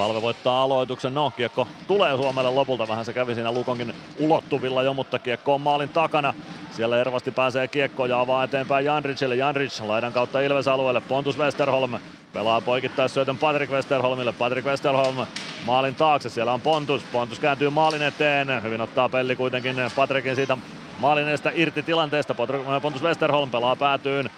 Palve 0.00 0.22
voittaa 0.22 0.62
aloituksen. 0.62 1.14
No, 1.14 1.32
kiekko 1.36 1.68
tulee 1.86 2.16
Suomelle 2.16 2.50
lopulta. 2.50 2.88
Vähän 2.88 3.04
se 3.04 3.12
kävi 3.12 3.34
siinä 3.34 3.52
Lukonkin 3.52 3.94
ulottuvilla 4.18 4.82
jo, 4.82 4.94
mutta 4.94 5.18
kiekko 5.18 5.54
on 5.54 5.60
maalin 5.60 5.88
takana. 5.88 6.34
Siellä 6.70 7.00
Ervasti 7.00 7.30
pääsee 7.30 7.68
kiekkoon 7.68 8.10
ja 8.10 8.20
avaa 8.20 8.44
eteenpäin 8.44 8.84
Janricille. 8.84 9.36
Janric 9.36 9.80
laidan 9.80 10.12
kautta 10.12 10.40
Ilves 10.40 10.68
alueelle. 10.68 11.00
Pontus 11.00 11.38
Westerholm 11.38 11.98
pelaa 12.32 12.60
poikittais 12.60 13.14
syötön 13.14 13.38
Patrick 13.38 13.72
Westerholmille. 13.72 14.32
Patrick 14.32 14.66
Westerholm 14.66 15.26
maalin 15.66 15.94
taakse. 15.94 16.28
Siellä 16.28 16.52
on 16.52 16.60
Pontus. 16.60 17.02
Pontus 17.12 17.40
kääntyy 17.40 17.70
maalin 17.70 18.02
eteen. 18.02 18.62
Hyvin 18.62 18.80
ottaa 18.80 19.08
pelli 19.08 19.36
kuitenkin 19.36 19.76
Patrickin 19.96 20.36
siitä 20.36 20.56
maalin 20.98 21.28
edestä 21.28 21.52
irti 21.54 21.82
tilanteesta. 21.82 22.34
Pontus 22.82 23.02
Westerholm 23.02 23.50
pelaa 23.50 23.76
päätyyn. 23.76 24.30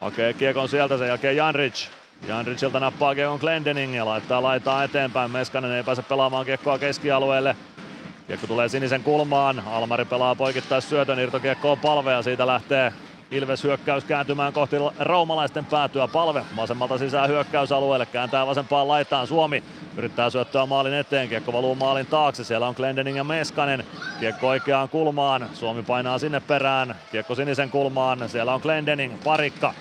Hakee 0.00 0.32
kiekon 0.32 0.68
sieltä, 0.68 0.98
sen 0.98 1.08
jälkeen 1.08 1.36
Janric. 1.36 1.99
Janricilta 2.28 2.80
nappaa 2.80 3.14
kiekon 3.14 3.38
Glendening 3.40 3.96
ja 3.96 4.04
laittaa 4.04 4.42
laitaa 4.42 4.84
eteenpäin. 4.84 5.30
Meskanen 5.30 5.72
ei 5.72 5.84
pääse 5.84 6.02
pelaamaan 6.02 6.46
kiekkoa 6.46 6.78
keskialueelle. 6.78 7.56
Kiekko 8.26 8.46
tulee 8.46 8.68
sinisen 8.68 9.02
kulmaan. 9.02 9.62
Almari 9.66 10.04
pelaa 10.04 10.34
poikittais 10.34 10.88
syötön 10.88 11.18
irtokiekkoon 11.18 11.78
palve 11.78 12.12
ja 12.12 12.22
siitä 12.22 12.46
lähtee 12.46 12.92
Ilves 13.30 13.64
hyökkäys 13.64 14.04
kääntymään 14.04 14.52
kohti 14.52 14.76
raumalaisten 14.98 15.64
päätyä. 15.64 16.08
Palve 16.08 16.44
vasemmalta 16.56 16.98
sisään 16.98 17.28
hyökkäysalueelle, 17.28 18.06
kääntää 18.06 18.46
vasempaan 18.46 18.88
laitaan 18.88 19.26
Suomi. 19.26 19.62
Yrittää 19.96 20.30
syöttöä 20.30 20.66
maalin 20.66 20.94
eteen, 20.94 21.28
kiekko 21.28 21.52
valuu 21.52 21.74
maalin 21.74 22.06
taakse. 22.06 22.44
Siellä 22.44 22.68
on 22.68 22.74
Glendening 22.76 23.16
ja 23.16 23.24
Meskanen. 23.24 23.84
Kiekko 24.20 24.48
oikeaan 24.48 24.88
kulmaan, 24.88 25.48
Suomi 25.54 25.82
painaa 25.82 26.18
sinne 26.18 26.40
perään. 26.40 26.94
Kiekko 27.12 27.34
sinisen 27.34 27.70
kulmaan, 27.70 28.28
siellä 28.28 28.54
on 28.54 28.60
Glendening, 28.60 29.14
parikka. 29.24 29.74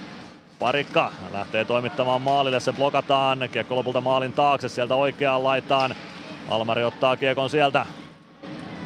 Parikka 0.60 1.12
lähtee 1.32 1.66
toimittamaan 1.66 2.22
maalille, 2.22 2.60
se 2.60 2.74
blokataan. 2.74 3.50
Kiekko 3.52 3.76
lopulta 3.76 4.02
maalin 4.02 4.34
taakse, 4.34 4.70
sieltä 4.70 4.96
oikeaan 4.96 5.44
laitaan. 5.44 5.96
Almari 6.50 6.84
ottaa 6.84 7.18
kiekon 7.18 7.50
sieltä 7.50 7.86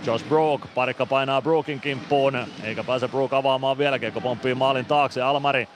Josh 0.05 0.25
Brook, 0.25 0.61
parikka 0.75 1.05
painaa 1.05 1.41
Brookin 1.41 1.79
kimppuun, 1.79 2.37
eikä 2.63 2.83
pääse 2.83 3.07
Brook 3.07 3.33
avaamaan 3.33 3.77
vielä, 3.77 3.99
kiekko 3.99 4.21
pomppii 4.21 4.55
maalin 4.55 4.85
taakse, 4.85 5.21
Almari 5.21 5.67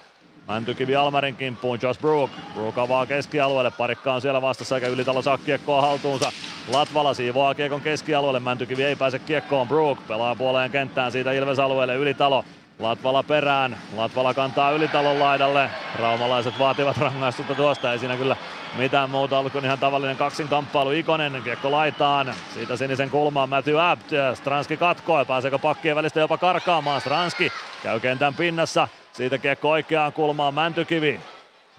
Mäntykivi 0.47 0.95
Almarin 0.95 1.35
kimppuun, 1.35 1.79
Josh 1.81 2.01
Brook. 2.01 2.31
Brook 2.53 2.77
avaa 2.77 3.05
keskialueelle, 3.05 3.71
parikka 3.71 4.13
on 4.13 4.21
siellä 4.21 4.41
vastassa 4.41 4.75
eikä 4.75 4.87
ylitalo 4.87 5.21
saa 5.21 5.37
kiekkoa 5.37 5.81
haltuunsa. 5.81 6.31
Latvala 6.71 7.13
siivoaa 7.13 7.55
kiekon 7.55 7.81
keskialueelle, 7.81 8.39
Mäntykivi 8.39 8.83
ei 8.83 8.95
pääse 8.95 9.19
kiekkoon, 9.19 9.67
Brook 9.67 10.07
pelaa 10.07 10.35
puoleen 10.35 10.71
kenttään 10.71 11.11
siitä 11.11 11.31
Ilves 11.31 11.59
alueelle, 11.59 11.95
ylitalo. 11.95 12.43
Latvala 12.79 13.23
perään, 13.23 13.77
Latvala 13.95 14.33
kantaa 14.33 14.71
ylitalon 14.71 15.19
laidalle. 15.19 15.69
Raumalaiset 15.99 16.59
vaativat 16.59 16.97
rangaistusta 16.97 17.55
tuosta, 17.55 17.93
ei 17.93 17.99
siinä 17.99 18.17
kyllä 18.17 18.35
mitään 18.75 19.09
muuta 19.09 19.39
ollut 19.39 19.51
kuin 19.51 19.65
ihan 19.65 19.79
tavallinen 19.79 20.17
kaksinkamppailu. 20.17 20.91
Ikonen 20.91 21.41
kiekko 21.43 21.71
laitaan, 21.71 22.33
siitä 22.53 22.77
sinisen 22.77 23.09
kulmaan 23.09 23.49
Matthew 23.49 23.81
Abt. 23.81 24.07
Stranski 24.33 24.77
katkoo, 24.77 25.25
pääseekö 25.25 25.59
pakkien 25.59 25.95
välistä 25.95 26.19
jopa 26.19 26.37
karkaamaan. 26.37 27.01
Stranski 27.01 27.51
käy 27.83 27.99
kentän 27.99 28.33
pinnassa, 28.33 28.87
siitä 29.13 29.37
kiekko 29.37 29.69
oikeaan 29.69 30.13
kulmaan 30.13 30.53
Mäntykivi. 30.53 31.19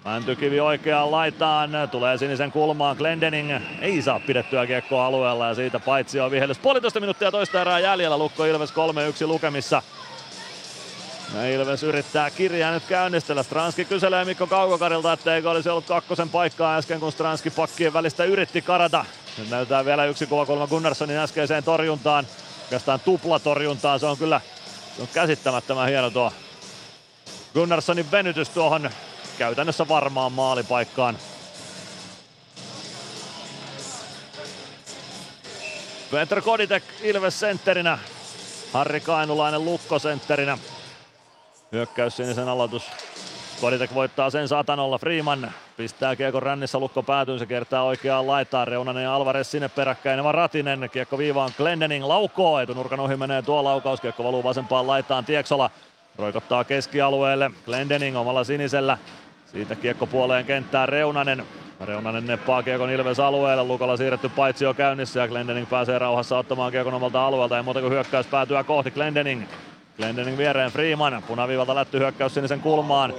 Mäntykivi 0.05 0.59
oikeaan 0.59 1.11
laitaan, 1.11 1.69
tulee 1.91 2.17
sinisen 2.17 2.51
kulmaan, 2.51 2.97
Glendening 2.97 3.51
ei 3.81 4.01
saa 4.01 4.19
pidettyä 4.19 4.67
kiekkoa 4.67 5.05
alueella 5.05 5.47
ja 5.47 5.55
siitä 5.55 5.79
paitsi 5.79 6.19
on 6.19 6.31
vihellys. 6.31 6.59
Puolitoista 6.59 6.99
minuuttia 6.99 7.31
toista 7.31 7.61
erää 7.61 7.79
jäljellä, 7.79 8.17
Lukko 8.17 8.45
Ilves 8.45 8.73
3-1 9.23 9.27
lukemissa. 9.27 9.81
Ja 11.33 11.49
Ilves 11.49 11.83
yrittää 11.83 12.31
kirjaa 12.31 12.71
nyt 12.71 12.83
käynnistellä. 12.83 13.43
Stranski 13.43 13.85
kyselee 13.85 14.25
Mikko 14.25 14.47
Kaukokarilta, 14.47 15.13
että 15.13 15.35
eikö 15.35 15.49
olisi 15.51 15.69
ollut 15.69 15.85
kakkosen 15.85 16.29
paikkaa 16.29 16.77
äsken, 16.77 16.99
kun 16.99 17.11
Stranski 17.11 17.49
pakkien 17.49 17.93
välistä 17.93 18.23
yritti 18.23 18.61
karata. 18.61 19.05
Nyt 19.37 19.49
näytetään 19.49 19.85
vielä 19.85 20.05
yksi 20.05 20.25
kuva 20.25 20.45
kolma 20.45 20.67
Gunnarssonin 20.67 21.17
äskeiseen 21.17 21.63
torjuntaan. 21.63 22.27
Oikeastaan 22.63 22.99
tuplatorjuntaan. 22.99 23.99
Se 23.99 24.05
on 24.05 24.17
kyllä 24.17 24.41
se 24.95 25.01
on 25.01 25.07
käsittämättömän 25.13 25.87
hieno 25.87 26.09
tuo 26.09 26.33
Gunnarssonin 27.53 28.11
venytys 28.11 28.49
tuohon 28.49 28.89
käytännössä 29.37 29.87
varmaan 29.87 30.31
maalipaikkaan. 30.31 31.17
Petr 36.11 36.41
Koditek 36.41 36.83
Ilves 37.01 37.39
sentterinä. 37.39 37.99
Harri 38.73 38.99
Kainulainen 38.99 39.65
Lukko 39.65 39.99
sentterinä. 39.99 40.57
Hyökkäys 41.71 42.17
sinisen 42.17 42.47
aloitus. 42.47 42.91
Koditek 43.61 43.93
voittaa 43.93 44.29
sen 44.29 44.47
satanolla. 44.47 44.97
Freeman 44.97 45.51
pistää 45.77 46.15
kiekon 46.15 46.43
rännissä 46.43 46.79
lukko 46.79 47.03
päätyyn. 47.03 47.39
Se 47.39 47.45
kertaa 47.45 47.83
oikeaan 47.83 48.27
laitaan. 48.27 48.67
Reunanen 48.67 49.03
ja 49.03 49.15
Alvarez 49.15 49.47
sinne 49.47 49.69
peräkkäin. 49.69 50.19
Eva 50.19 50.31
Ratinen. 50.31 50.89
Kiekko 50.93 51.17
viivaan 51.17 51.51
Glendening 51.57 52.05
laukoo. 52.05 52.59
Etunurkan 52.59 52.99
ohi 52.99 53.15
menee 53.15 53.41
tuo 53.41 53.63
laukaus. 53.63 54.01
Kiekko 54.01 54.23
valuu 54.23 54.43
vasempaan 54.43 54.87
laitaan. 54.87 55.25
Tieksola 55.25 55.69
roikottaa 56.17 56.63
keskialueelle. 56.63 57.51
Glendening 57.65 58.17
omalla 58.17 58.43
sinisellä. 58.43 58.97
Siitä 59.45 59.75
kiekko 59.75 60.07
puoleen 60.07 60.45
kenttään 60.45 60.89
Reunanen. 60.89 61.45
Reunanen 61.85 62.27
neppaa 62.27 62.63
kiekon 62.63 62.89
Ilves 62.89 63.19
alueelle. 63.19 63.63
Lukolla 63.63 63.97
siirretty 63.97 64.29
paitsi 64.29 64.65
jo 64.65 64.73
käynnissä 64.73 65.19
ja 65.19 65.27
Glendening 65.27 65.69
pääsee 65.69 65.99
rauhassa 65.99 66.37
ottamaan 66.37 66.71
kiekon 66.71 66.93
omalta 66.93 67.25
alueelta. 67.25 67.57
Ei 67.57 67.63
muuta 67.63 67.81
kuin 67.81 67.93
hyökkäys 67.93 68.27
päätyä 68.27 68.63
kohti 68.63 68.91
Glendening. 68.91 69.43
Glendening 69.99 70.37
viereen 70.37 70.71
Freeman, 70.71 71.23
punaviivalta 71.27 71.75
lätty 71.75 71.99
hyökkäys 71.99 72.33
sinisen 72.33 72.61
kulmaan. 72.61 73.13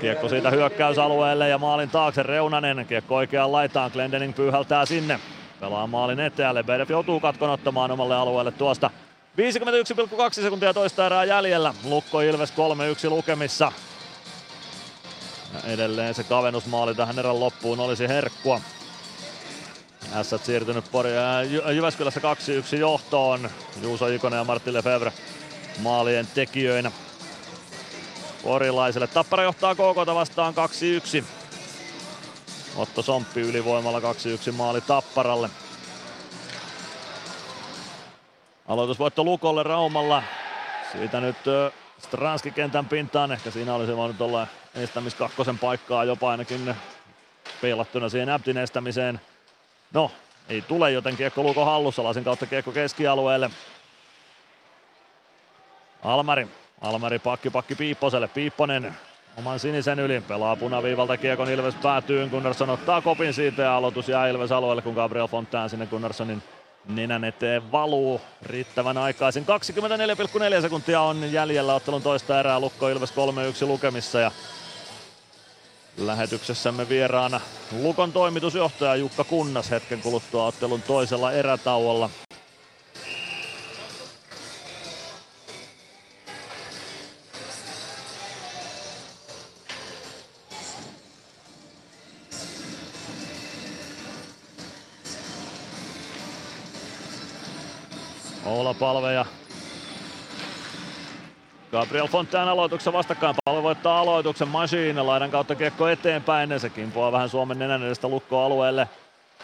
Kiekko 0.00 0.28
siitä 0.28 0.50
hyökkäysalueelle 0.50 1.48
ja 1.48 1.58
maalin 1.58 1.90
taakse 1.90 2.22
Reunanen. 2.22 2.86
Kiekko 2.88 3.16
oikeaan 3.16 3.52
laitaan, 3.52 3.90
Glendening 3.92 4.34
pyyhältää 4.36 4.86
sinne. 4.86 5.20
Pelaa 5.60 5.86
maalin 5.86 6.20
eteen, 6.20 6.54
Lebedev 6.54 6.90
joutuu 6.90 7.20
katkon 7.20 7.50
ottamaan 7.50 7.90
omalle 7.90 8.16
alueelle 8.16 8.52
tuosta. 8.52 8.90
51,2 9.36 10.32
sekuntia 10.32 10.74
toista 10.74 11.06
erää 11.06 11.24
jäljellä. 11.24 11.74
Lukko 11.84 12.20
Ilves 12.20 12.52
3-1 13.06 13.10
lukemissa. 13.10 13.72
Ja 15.54 15.72
edelleen 15.72 16.14
se 16.14 16.24
kavennusmaali 16.24 16.94
tähän 16.94 17.18
erän 17.18 17.40
loppuun 17.40 17.80
olisi 17.80 18.08
herkkua. 18.08 18.60
Ässät 20.14 20.44
siirtynyt 20.44 20.84
Pori 20.92 21.10
Jyväskylässä 21.74 22.20
2-1 22.74 22.76
johtoon. 22.76 23.50
Juuso 23.82 24.06
Ikonen 24.06 24.38
ja 24.38 24.44
Martti 24.44 24.72
Lefebvre 24.72 25.12
maalien 25.78 26.26
tekijöinä. 26.34 26.90
Porilaiselle. 28.42 29.06
Tappara 29.06 29.42
johtaa 29.42 29.74
KK 29.74 30.14
vastaan 30.14 30.54
2-1. 31.20 31.24
Otto 32.76 33.02
Somppi 33.02 33.40
ylivoimalla 33.40 34.00
2-1 34.00 34.52
maali 34.52 34.80
Tapparalle. 34.80 35.50
Aloitusvoitto 38.68 39.24
Lukolle 39.24 39.62
Raumalla. 39.62 40.22
Siitä 40.92 41.20
nyt 41.20 41.36
Stranski 41.98 42.50
kentän 42.50 42.86
pintaan. 42.86 43.32
Ehkä 43.32 43.50
siinä 43.50 43.74
olisi 43.74 43.96
voinut 43.96 44.20
olla 44.20 44.46
estämis 44.74 45.14
kakkosen 45.14 45.58
paikkaa 45.58 46.04
jopa 46.04 46.30
ainakin 46.30 46.74
peilattuna 47.60 48.08
siihen 48.08 48.28
Äptin 48.28 48.56
estämiseen. 48.58 49.20
No, 49.92 50.10
ei 50.48 50.62
tule, 50.62 50.90
joten 50.90 51.16
kiekko 51.16 51.42
Luko 51.42 51.64
hallussa. 51.64 52.04
Lasin 52.04 52.24
kautta 52.24 52.46
kiekko 52.46 52.72
keskialueelle. 52.72 53.50
Almari. 56.04 56.48
Almari 56.80 57.18
pakki 57.18 57.50
pakki 57.50 57.74
Piipposelle. 57.74 58.28
Piipponen 58.28 58.96
oman 59.38 59.58
sinisen 59.58 60.00
yli. 60.00 60.20
Pelaa 60.20 60.56
punaviivalta 60.56 61.16
kiekon 61.16 61.50
Ilves 61.50 61.74
päätyyn. 61.74 62.28
Gunnarsson 62.30 62.70
ottaa 62.70 63.00
kopin 63.00 63.34
siitä 63.34 63.62
ja 63.62 63.76
aloitus 63.76 64.08
jää 64.08 64.28
Ilves 64.28 64.52
alueelle, 64.52 64.82
kun 64.82 64.94
Gabriel 64.94 65.28
Fontaine 65.28 65.68
sinne 65.68 65.86
Gunnarssonin 65.86 66.42
nenän 66.88 67.24
eteen 67.24 67.72
valuu 67.72 68.20
riittävän 68.42 68.98
aikaisin. 68.98 69.44
24,4 70.56 70.62
sekuntia 70.62 71.00
on 71.00 71.32
jäljellä 71.32 71.74
ottelun 71.74 72.02
toista 72.02 72.40
erää. 72.40 72.60
Lukko 72.60 72.88
Ilves 72.88 73.14
3-1 73.64 73.66
lukemissa 73.66 74.20
ja 74.20 74.30
Lähetyksessämme 75.96 76.88
vieraana 76.88 77.40
Lukon 77.82 78.12
toimitusjohtaja 78.12 78.96
Jukka 78.96 79.24
Kunnas 79.24 79.70
hetken 79.70 80.00
kuluttua 80.00 80.46
ottelun 80.46 80.82
toisella 80.82 81.32
erätauolla. 81.32 82.10
Oula 98.64 98.74
Palve 98.74 99.12
ja 99.12 99.26
Gabriel 101.72 102.06
Fontaine 102.06 102.50
aloituksessa 102.50 102.92
vastakkain. 102.92 103.36
Palve 103.44 103.62
voittaa 103.62 104.00
aloituksen 104.00 104.48
Machine. 104.48 105.02
Laidan 105.02 105.30
kautta 105.30 105.54
kiekko 105.54 105.88
eteenpäin. 105.88 106.60
Se 106.60 106.70
kimpoaa 106.70 107.12
vähän 107.12 107.28
Suomen 107.28 107.58
nenän 107.58 107.82
edestä 107.82 108.08
lukkoalueelle. 108.08 108.88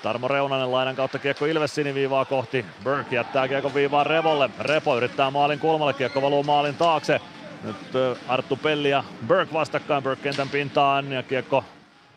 Tarmo 0.02 0.28
Reunanen 0.28 0.72
laidan 0.72 0.96
kautta 0.96 1.18
kiekko 1.18 1.46
Ilves 1.46 1.74
siniviivaa 1.74 2.24
kohti. 2.24 2.64
Burke 2.84 3.16
jättää 3.16 3.48
kiekko 3.48 3.74
viivaan 3.74 4.06
Revolle. 4.06 4.50
Repo 4.58 4.96
yrittää 4.96 5.30
maalin 5.30 5.58
kulmalle. 5.58 5.92
Kiekko 5.92 6.22
valuu 6.22 6.42
maalin 6.42 6.74
taakse. 6.74 7.20
Nyt 7.64 7.76
Arttu 8.28 8.56
Pelli 8.56 8.90
ja 8.90 9.04
Burke 9.28 9.52
vastakkain 9.52 10.02
Burke 10.02 10.22
kentän 10.22 10.48
pintaan 10.48 11.12
ja 11.12 11.22
kiekko 11.22 11.64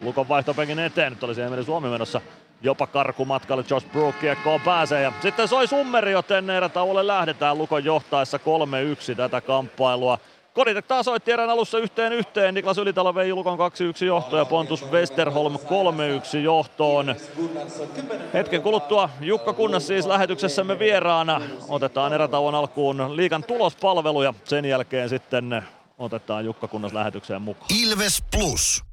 Lukon 0.02 0.30
vaihtopenkin 0.30 0.80
eteen. 0.80 1.12
Nyt 1.14 1.24
olisi 1.24 1.42
Emeli 1.42 1.64
Suomi 1.64 1.90
menossa 1.90 2.22
jopa 2.64 2.88
karkumatkalle. 2.88 3.66
Josh 3.70 3.88
Brook 3.88 4.20
kiekkoon 4.20 4.62
pääsee 4.62 5.02
ja 5.02 5.14
sitten 5.22 5.48
soi 5.48 5.68
summeri, 5.68 6.12
joten 6.12 6.50
erätauolle 6.50 7.08
lähdetään 7.08 7.58
Lukon 7.58 7.86
johtaessa 7.86 8.40
3-1 9.12 9.16
tätä 9.16 9.42
kamppailua. 9.42 10.18
Koditek 10.54 10.86
taas 10.86 11.06
soitti 11.06 11.32
erän 11.32 11.50
alussa 11.50 11.80
yhteen 11.80 12.14
yhteen. 12.14 12.54
Niklas 12.54 12.78
Ylitalo 12.78 13.16
vei 13.16 13.34
Lukon 13.34 13.58
2-1 13.58 14.06
johtoon 14.06 14.40
ja 14.40 14.46
Pontus 14.46 14.92
Westerholm 14.92 15.56
3-1 15.56 16.38
johtoon. 16.38 17.16
Hetken 18.34 18.62
kuluttua 18.62 19.10
Jukka 19.22 19.54
Kunnas 19.54 19.88
siis 19.88 20.06
lähetyksessämme 20.06 20.80
vieraana. 20.80 21.42
Otetaan 21.70 22.14
erätauon 22.14 22.56
alkuun 22.56 23.16
liikan 23.16 23.44
tulospalvelu 23.44 24.24
ja 24.24 24.34
sen 24.44 24.66
jälkeen 24.66 25.10
sitten 25.10 25.64
otetaan 25.98 26.46
Jukka 26.46 26.68
Kunnas 26.68 26.94
lähetykseen 26.94 27.42
mukaan. 27.42 27.68
Ilves 27.84 28.24
Plus. 28.32 28.93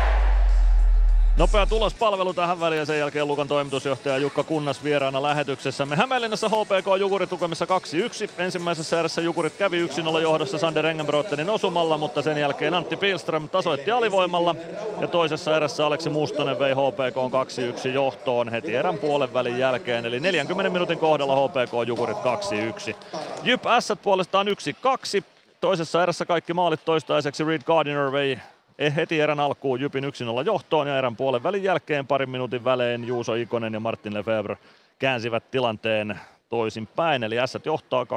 Nopea 1.37 1.65
tulospalvelu 1.65 2.33
tähän 2.33 2.59
väliin 2.59 2.79
ja 2.79 2.85
sen 2.85 2.99
jälkeen 2.99 3.27
Lukan 3.27 3.47
toimitusjohtaja 3.47 4.17
Jukka 4.17 4.43
Kunnas 4.43 4.83
vieraana 4.83 5.23
lähetyksessä. 5.23 5.85
Me 5.85 5.95
Hämeenlinnassa 5.95 6.49
HPK 6.49 6.99
Jukurit 6.99 7.29
tukemissa 7.29 7.65
2-1. 7.65 8.31
Ensimmäisessä 8.37 8.99
erässä 8.99 9.21
Jukurit 9.21 9.53
kävi 9.57 9.87
1-0 9.87 10.21
johdossa 10.21 10.57
Sander 10.57 10.85
Engenbrottenin 10.85 11.49
osumalla, 11.49 11.97
mutta 11.97 12.21
sen 12.21 12.37
jälkeen 12.37 12.73
Antti 12.73 12.97
Pilström 12.97 13.49
tasoitti 13.49 13.91
alivoimalla. 13.91 14.55
Ja 14.99 15.07
toisessa 15.07 15.57
erässä 15.57 15.85
Aleksi 15.85 16.09
Mustonen 16.09 16.59
vei 16.59 16.73
HPK 16.73 17.15
2-1 17.85 17.87
johtoon 17.87 18.49
heti 18.49 18.75
erän 18.75 18.97
puolen 18.97 19.33
välin 19.33 19.59
jälkeen. 19.59 20.05
Eli 20.05 20.19
40 20.19 20.69
minuutin 20.69 20.99
kohdalla 20.99 21.47
HPK 21.47 21.87
Jukurit 21.87 22.17
2-1. 22.91 22.95
Jyp 23.43 23.63
S 23.79 23.93
puolestaan 24.03 24.47
1-2. 24.47 25.23
Toisessa 25.61 26.03
erässä 26.03 26.25
kaikki 26.25 26.53
maalit 26.53 26.85
toistaiseksi 26.85 27.43
Reed 27.43 27.61
Gardiner 27.61 28.11
vei 28.11 28.39
heti 28.89 29.19
erän 29.19 29.39
alkuun 29.39 29.81
Jypin 29.81 30.03
1-0 30.03 30.07
johtoon 30.45 30.87
ja 30.87 30.97
erän 30.97 31.15
puolen 31.15 31.43
välin 31.43 31.63
jälkeen 31.63 32.07
parin 32.07 32.29
minuutin 32.29 32.63
välein 32.63 33.07
Juuso 33.07 33.33
Ikonen 33.33 33.73
ja 33.73 33.79
Martin 33.79 34.13
Lefebvre 34.13 34.57
käänsivät 34.99 35.51
tilanteen 35.51 36.19
toisin 36.49 36.87
päin. 36.87 37.23
Eli 37.23 37.35
S 37.45 37.57
johtaa 37.65 38.03
2-1 38.03 38.07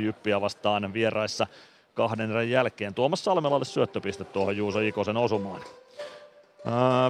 Jyppiä 0.00 0.40
vastaan 0.40 0.92
vieraissa 0.92 1.46
kahden 1.94 2.30
erän 2.30 2.50
jälkeen. 2.50 2.94
Tuomas 2.94 3.24
Salmelalle 3.24 3.64
syöttöpiste 3.64 4.24
tuohon 4.24 4.56
Juuso 4.56 4.80
Ikosen 4.80 5.16
osumaan. 5.16 5.60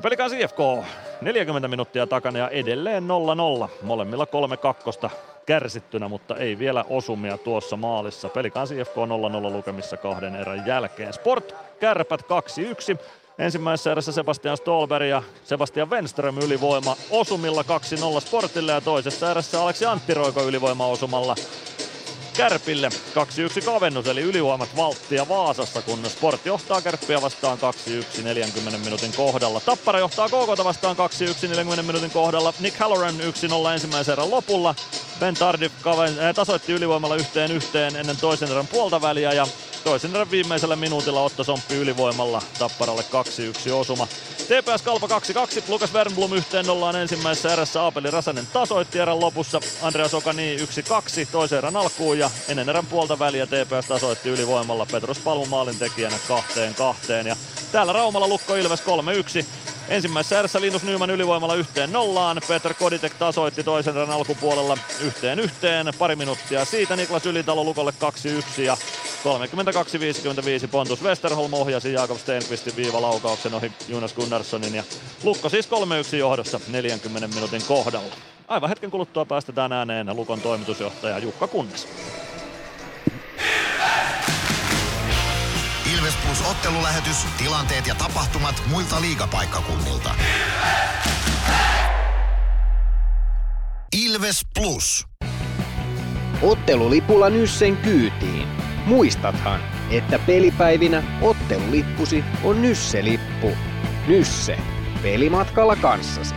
Pelikaan 0.02 0.34
IFK 0.34 0.58
40 1.20 1.68
minuuttia 1.68 2.06
takana 2.06 2.38
ja 2.38 2.48
edelleen 2.48 3.04
0-0. 3.66 3.68
Molemmilla 3.82 4.26
3-2 5.06 5.10
kärsittynä, 5.46 6.08
mutta 6.08 6.36
ei 6.36 6.58
vielä 6.58 6.84
osumia 6.90 7.38
tuossa 7.38 7.76
maalissa. 7.76 8.28
Pelikaan 8.28 8.68
IFK 8.72 8.96
0-0 9.50 9.52
lukemissa 9.52 9.96
kahden 9.96 10.36
erän 10.36 10.66
jälkeen. 10.66 11.12
Sport 11.12 11.54
Kärpät 11.80 12.22
2-1. 12.22 12.98
Ensimmäisessä 13.38 13.92
erässä 13.92 14.12
Sebastian 14.12 14.56
Stolberg 14.56 15.08
ja 15.08 15.22
Sebastian 15.44 15.90
Wenström 15.90 16.38
ylivoima 16.38 16.96
osumilla 17.10 17.62
2-0 18.18 18.20
Sportille 18.20 18.72
ja 18.72 18.80
toisessa 18.80 19.30
erässä 19.30 19.62
Aleksi 19.62 19.84
Anttiroiko 19.84 20.42
ylivoima 20.42 20.86
osumalla 20.86 21.34
Kärpille 22.36 22.88
2-1 23.60 23.64
kavennus, 23.64 24.06
eli 24.06 24.20
ylivoimat 24.20 24.76
valttia 24.76 25.28
Vaasassa, 25.28 25.82
kun 25.82 26.10
Sport 26.10 26.46
johtaa 26.46 26.80
Kärppiä 26.80 27.22
vastaan 27.22 27.58
2-1 28.18 28.22
40 28.22 28.78
minuutin 28.78 29.12
kohdalla. 29.16 29.60
Tappara 29.60 29.98
johtaa 29.98 30.28
KK 30.28 30.64
vastaan 30.64 30.96
2-1 31.44 31.48
40 31.48 31.82
minuutin 31.82 32.10
kohdalla. 32.10 32.54
Nick 32.60 32.78
Halloran 32.78 33.14
1-0 33.68 33.72
ensimmäisen 33.72 34.12
erän 34.12 34.30
lopulla. 34.30 34.74
Ben 35.20 35.34
Tardif 35.34 35.72
äh, 35.86 36.34
tasoitti 36.34 36.72
ylivoimalla 36.72 37.16
yhteen 37.16 37.52
yhteen 37.52 37.96
ennen 37.96 38.16
toisen 38.16 38.50
erän 38.50 38.66
puolta 38.66 39.02
väliä 39.02 39.32
ja 39.32 39.46
toisen 39.84 40.14
erän 40.14 40.30
viimeisellä 40.30 40.76
minuutilla 40.76 41.22
Otto 41.22 41.44
Somppi 41.44 41.74
ylivoimalla 41.74 42.42
Tapparalle 42.58 43.04
2-1 43.68 43.72
osuma. 43.72 44.06
TPS 44.44 44.82
Kalpa 44.82 45.06
2-2, 45.06 45.10
Lukas 45.68 45.92
Wernblom 45.92 46.32
yhteen 46.32 46.66
nollaan 46.66 46.96
ensimmäisessä 46.96 47.52
erässä 47.52 47.82
Aapeli 47.82 48.10
Räsänen 48.10 48.46
tasoitti 48.52 48.98
erän 48.98 49.20
lopussa. 49.20 49.60
Andreas 49.82 50.14
Okani 50.14 50.56
1-2 50.56 50.60
toisen 51.32 51.58
erän 51.58 51.76
alkuun 51.76 52.18
ja 52.18 52.23
ennen 52.48 52.68
erän 52.68 52.86
puolta 52.86 53.18
väliä 53.18 53.46
TPS 53.46 53.88
tasoitti 53.88 54.28
ylivoimalla 54.28 54.86
Petros 54.92 55.18
Palmu 55.18 55.46
maalin 55.46 55.78
tekijänä 55.78 56.16
kahteen 56.28 56.74
kahteen. 56.74 57.26
Ja 57.26 57.36
täällä 57.72 57.92
Raumalla 57.92 58.28
Lukko 58.28 58.54
Ilves 58.54 58.82
3-1. 59.42 59.44
Ensimmäisessä 59.88 60.38
erässä 60.38 60.60
Linus 60.60 60.82
Nyman 60.82 61.10
ylivoimalla 61.10 61.54
yhteen 61.54 61.92
nollaan. 61.92 62.40
Peter 62.48 62.74
Koditek 62.74 63.14
tasoitti 63.14 63.64
toisen 63.64 63.96
erän 63.96 64.10
alkupuolella 64.10 64.78
yhteen 65.00 65.38
yhteen. 65.38 65.92
Pari 65.98 66.16
minuuttia 66.16 66.64
siitä 66.64 66.96
Niklas 66.96 67.26
Ylitalo 67.26 67.64
Lukolle 67.64 67.92
2-1 68.58 68.60
ja 68.60 68.76
32-55 70.64 70.68
Pontus 70.70 71.02
Westerholm 71.02 71.54
ohjasi 71.54 71.92
Jakob 71.92 72.18
Stenqvistin 72.18 72.76
viivalaukauksen 72.76 73.54
ohi 73.54 73.72
Jonas 73.88 74.14
Gunnarssonin 74.14 74.74
ja 74.74 74.82
Lukko 75.22 75.48
siis 75.48 75.68
3-1 76.12 76.16
johdossa 76.16 76.60
40 76.68 77.28
minuutin 77.28 77.62
kohdalla. 77.68 78.33
Aivan 78.48 78.68
hetken 78.68 78.90
kuluttua 78.90 79.24
päästetään 79.24 79.72
ääneen 79.72 80.16
Lukon 80.16 80.40
toimitusjohtaja 80.40 81.18
Jukka 81.18 81.46
Kunnas. 81.46 81.88
Ilves 85.94 86.14
Plus 86.26 86.50
ottelulähetys, 86.50 87.16
tilanteet 87.38 87.86
ja 87.86 87.94
tapahtumat 87.94 88.62
muilta 88.70 89.00
liigapaikkakunnilta. 89.00 90.14
Ilves 94.04 94.40
Plus. 94.54 95.06
Ottelulipulla 96.42 97.30
Nyssen 97.30 97.76
kyytiin. 97.76 98.48
Muistathan, 98.86 99.60
että 99.90 100.18
pelipäivinä 100.18 101.02
ottelulippusi 101.22 102.24
on 102.42 102.62
Nysse-lippu. 102.62 103.50
Nysse. 104.06 104.58
Pelimatkalla 105.02 105.76
kanssasi. 105.76 106.34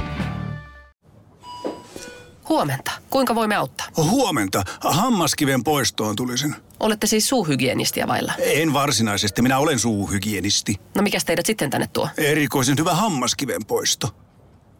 Huomenta. 2.50 2.92
Kuinka 3.10 3.36
voimme 3.36 3.56
auttaa? 3.56 3.88
Huomenta. 3.98 4.64
Hammaskiven 4.82 5.64
poistoon 5.64 6.16
tulisin. 6.16 6.56
Olette 6.80 7.08
siis 7.08 7.30
suuhygienistiä 7.30 8.08
vailla? 8.08 8.34
En 8.40 8.74
varsinaisesti, 8.74 9.42
minä 9.42 9.58
olen 9.60 9.80
suuhygienisti. 9.80 10.76
No 10.96 11.02
mikä 11.02 11.18
teidät 11.26 11.46
sitten 11.46 11.70
tänne 11.70 11.88
tuo? 11.94 12.10
Erikoisen 12.18 12.78
hyvä 12.80 12.94
hammaskiven 12.94 13.66
poisto. 13.66 14.16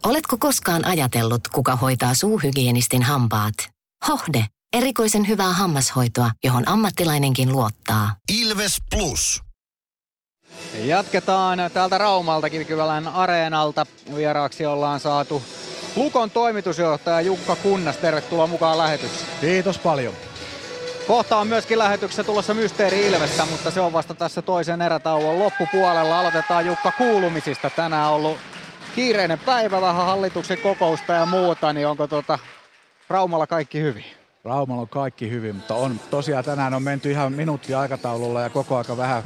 Oletko 0.04 0.36
koskaan 0.38 0.84
ajatellut, 0.84 1.48
kuka 1.48 1.76
hoitaa 1.76 2.14
suuhygienistin 2.14 3.02
hampaat? 3.02 3.54
Hohde. 4.08 4.46
Erikoisen 4.72 5.28
hyvää 5.28 5.52
hammashoitoa, 5.52 6.30
johon 6.44 6.68
ammattilainenkin 6.68 7.52
luottaa. 7.52 8.16
Ilves 8.40 8.76
Plus. 8.90 9.42
Jatketaan 10.84 11.58
täältä 11.74 11.98
Raumalta 11.98 12.50
Kivikylän 12.50 13.08
areenalta. 13.08 13.86
Vieraaksi 14.16 14.66
ollaan 14.66 15.00
saatu 15.00 15.42
Lukon 15.96 16.30
toimitusjohtaja 16.30 17.20
Jukka 17.20 17.56
Kunnas. 17.56 17.96
Tervetuloa 17.96 18.46
mukaan 18.46 18.78
lähetykseen. 18.78 19.30
Kiitos 19.40 19.78
paljon. 19.78 20.14
Kohta 21.06 21.36
on 21.36 21.46
myöskin 21.46 21.78
lähetyksessä 21.78 22.24
tulossa 22.24 22.54
Mysteeri 22.54 23.06
Ilvestä, 23.06 23.46
mutta 23.46 23.70
se 23.70 23.80
on 23.80 23.92
vasta 23.92 24.14
tässä 24.14 24.42
toisen 24.42 24.82
erätauon 24.82 25.38
loppupuolella. 25.38 26.20
Aloitetaan 26.20 26.66
Jukka 26.66 26.92
kuulumisista. 26.98 27.70
Tänään 27.70 28.08
on 28.08 28.14
ollut 28.14 28.38
kiireinen 28.94 29.38
päivä, 29.38 29.80
vähän 29.80 30.06
hallituksen 30.06 30.58
kokousta 30.58 31.12
ja 31.12 31.26
muuta, 31.26 31.72
niin 31.72 31.86
onko 31.86 32.06
tota 32.06 32.38
Raumalla 33.08 33.46
kaikki 33.46 33.80
hyvin? 33.80 34.04
Raumalla 34.44 34.82
on 34.82 34.88
kaikki 34.88 35.30
hyvin, 35.30 35.56
mutta 35.56 35.74
on 35.74 36.00
tosiaan 36.10 36.44
tänään 36.44 36.74
on 36.74 36.82
menty 36.82 37.10
ihan 37.10 37.32
minuutti 37.32 37.74
aikataululla 37.74 38.40
ja 38.40 38.50
koko 38.50 38.76
aika 38.76 38.96
vähän 38.96 39.22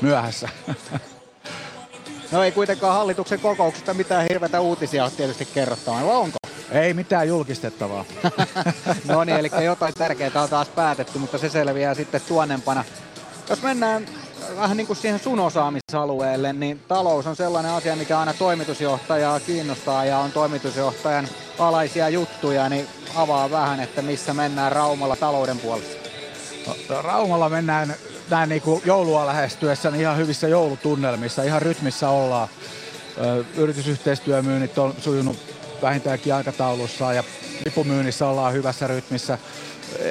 myöhässä. 0.00 0.48
No 2.32 2.44
ei 2.44 2.52
kuitenkaan 2.52 2.94
hallituksen 2.94 3.40
kokouksesta 3.40 3.94
mitään 3.94 4.26
hirveitä 4.30 4.60
uutisia 4.60 5.04
ole 5.04 5.12
tietysti 5.16 5.44
kerrottavaa, 5.44 6.06
vai 6.06 6.16
onko? 6.16 6.36
Ei 6.70 6.94
mitään 6.94 7.28
julkistettavaa. 7.28 8.04
no 9.08 9.24
niin, 9.24 9.38
eli 9.38 9.50
jotain 9.64 9.94
tärkeää 9.94 10.42
on 10.42 10.48
taas 10.48 10.68
päätetty, 10.68 11.18
mutta 11.18 11.38
se 11.38 11.48
selviää 11.48 11.94
sitten 11.94 12.20
tuonnempana. 12.28 12.84
Jos 13.50 13.62
mennään 13.62 14.06
vähän 14.56 14.76
niin 14.76 14.86
kuin 14.86 14.96
siihen 14.96 15.20
sun 15.20 15.40
osaamisalueelle, 15.40 16.52
niin 16.52 16.80
talous 16.88 17.26
on 17.26 17.36
sellainen 17.36 17.72
asia, 17.72 17.96
mikä 17.96 18.18
aina 18.18 18.34
toimitusjohtajaa 18.34 19.40
kiinnostaa 19.40 20.04
ja 20.04 20.18
on 20.18 20.32
toimitusjohtajan 20.32 21.28
alaisia 21.58 22.08
juttuja, 22.08 22.68
niin 22.68 22.86
avaa 23.14 23.50
vähän, 23.50 23.80
että 23.80 24.02
missä 24.02 24.34
mennään 24.34 24.72
Raumalla 24.72 25.16
talouden 25.16 25.58
puolesta. 25.58 26.09
Raumalla 27.02 27.48
mennään 27.48 27.94
näin 28.30 28.48
niin 28.48 28.62
kuin 28.62 28.82
joulua 28.84 29.26
lähestyessä 29.26 29.90
niin 29.90 30.00
ihan 30.00 30.16
hyvissä 30.16 30.48
joulutunnelmissa, 30.48 31.42
ihan 31.42 31.62
rytmissä 31.62 32.08
ollaan. 32.08 32.48
Yritysyhteistyömyynnit 33.56 34.78
on 34.78 34.94
sujunut 34.98 35.38
vähintäänkin 35.82 36.34
aikataulussa 36.34 37.12
ja 37.12 37.24
lipumyynnissä 37.64 38.26
ollaan 38.26 38.52
hyvässä 38.52 38.86
rytmissä. 38.86 39.38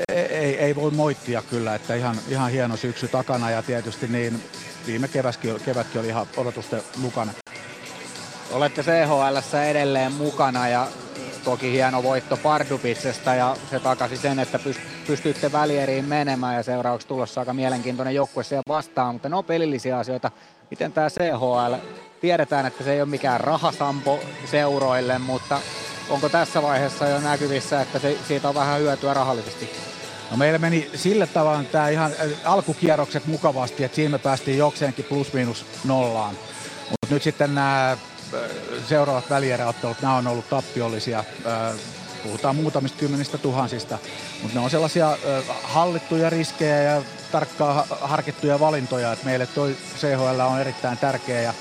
Ei, 0.09 0.57
ei 0.57 0.75
voi 0.75 0.91
moittia 0.91 1.41
kyllä, 1.41 1.75
että 1.75 1.95
ihan, 1.95 2.15
ihan 2.27 2.51
hieno 2.51 2.77
syksy 2.77 3.07
takana 3.07 3.51
ja 3.51 3.63
tietysti 3.63 4.07
niin 4.07 4.43
viime 4.87 5.07
kevätkin, 5.07 5.61
kevätkin 5.65 6.01
oli 6.01 6.07
ihan 6.07 6.27
odotusten 6.37 6.81
mukana. 6.97 7.33
Olette 8.51 8.83
CHL 8.83 9.57
edelleen 9.69 10.11
mukana 10.11 10.67
ja 10.67 10.87
toki 11.43 11.71
hieno 11.71 12.03
voitto 12.03 12.37
Pardubitsesta 12.37 13.35
ja 13.35 13.55
se 13.69 13.79
takasi 13.79 14.17
sen, 14.17 14.39
että 14.39 14.59
pystyitte 15.07 15.51
välieriin 15.51 16.05
menemään 16.05 16.55
ja 16.55 16.63
seuraavaksi 16.63 17.07
tulossa 17.07 17.41
aika 17.41 17.53
mielenkiintoinen 17.53 18.15
joukkue 18.15 18.43
siellä 18.43 18.63
vastaan, 18.67 19.15
mutta 19.15 19.29
ne 19.29 19.35
on 19.35 19.45
pelillisiä 19.45 19.97
asioita. 19.97 20.31
Miten 20.69 20.93
tämä 20.93 21.09
CHL, 21.09 21.73
tiedetään, 22.21 22.65
että 22.65 22.83
se 22.83 22.93
ei 22.93 23.01
ole 23.01 23.09
mikään 23.09 23.39
rahasampo 23.39 24.19
seuroille, 24.45 25.19
mutta 25.19 25.59
onko 26.09 26.29
tässä 26.29 26.61
vaiheessa 26.61 27.07
jo 27.07 27.19
näkyvissä, 27.19 27.81
että 27.81 27.99
se, 27.99 28.17
siitä 28.27 28.49
on 28.49 28.55
vähän 28.55 28.79
hyötyä 28.79 29.13
rahallisesti? 29.13 29.69
No 30.31 30.37
meillä 30.37 30.59
meni 30.59 30.89
sillä 30.95 31.27
tavalla 31.27 31.63
tämä 31.63 31.89
ihan 31.89 32.11
äh, 32.11 32.51
alkukierrokset 32.51 33.27
mukavasti, 33.27 33.83
että 33.83 33.95
siinä 33.95 34.11
me 34.11 34.17
päästiin 34.17 34.57
jokseenkin 34.57 35.05
plus 35.05 35.33
miinus 35.33 35.65
nollaan. 35.85 36.35
Mutta 36.89 37.13
nyt 37.13 37.23
sitten 37.23 37.55
nämä 37.55 37.97
seuraavat 38.87 39.29
välieräottelut, 39.29 40.01
nämä 40.01 40.15
on 40.15 40.27
ollut 40.27 40.49
tappiollisia. 40.49 41.23
Puhutaan 42.23 42.55
muutamista 42.55 42.99
kymmenistä 42.99 43.37
tuhansista, 43.37 43.97
mutta 44.41 44.59
ne 44.59 44.63
on 44.63 44.69
sellaisia 44.69 45.17
hallittuja 45.63 46.29
riskejä 46.29 46.81
ja 46.83 47.01
tarkkaan 47.31 47.85
harkittuja 48.01 48.59
valintoja, 48.59 49.11
että 49.13 49.25
meille 49.25 49.47
toi 49.47 49.75
CHL 49.99 50.39
on 50.39 50.61
erittäin 50.61 50.97
tärkeä 50.97 51.41
ja, 51.41 51.53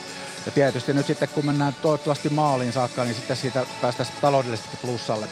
ja 0.46 0.52
tietysti 0.52 0.92
nyt 0.92 1.06
sitten 1.06 1.28
kun 1.28 1.46
mennään 1.46 1.76
toivottavasti 1.82 2.28
maaliin 2.28 2.72
saakka, 2.72 3.04
niin 3.04 3.14
sitten 3.14 3.36
siitä 3.36 3.66
päästäisiin 3.82 4.18
taloudellisesti 4.20 4.76
plussalle. 4.82 5.26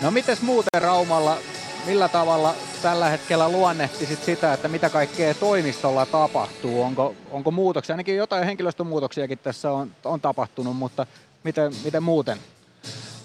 No 0.00 0.10
mites 0.10 0.42
muuten 0.42 0.82
Raumalla 0.82 1.38
millä 1.86 2.08
tavalla 2.08 2.54
tällä 2.82 3.08
hetkellä 3.08 3.48
luonnehtisit 3.48 4.24
sitä, 4.24 4.52
että 4.52 4.68
mitä 4.68 4.90
kaikkea 4.90 5.34
toimistolla 5.34 6.06
tapahtuu? 6.06 6.82
Onko, 6.82 7.14
onko 7.30 7.50
muutoksia? 7.50 7.92
Ainakin 7.92 8.16
jotain 8.16 8.44
henkilöstömuutoksiakin 8.44 9.38
tässä 9.38 9.72
on, 9.72 9.90
on 10.04 10.20
tapahtunut, 10.20 10.76
mutta 10.76 11.06
miten, 11.44 11.72
miten 11.84 12.02
muuten? 12.02 12.38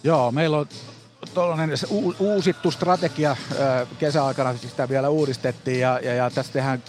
Joo, 0.03 0.31
meillä 0.31 0.57
on 0.57 0.67
tuollainen 1.33 1.69
uusittu 2.19 2.71
strategia 2.71 3.37
kesäaikana, 3.99 4.57
siis 4.57 4.71
sitä 4.71 4.89
vielä 4.89 5.09
uudistettiin 5.09 5.79
ja, 5.79 5.99
ja, 6.03 6.13
ja 6.13 6.29
tässä 6.29 6.53
tehdään 6.53 6.83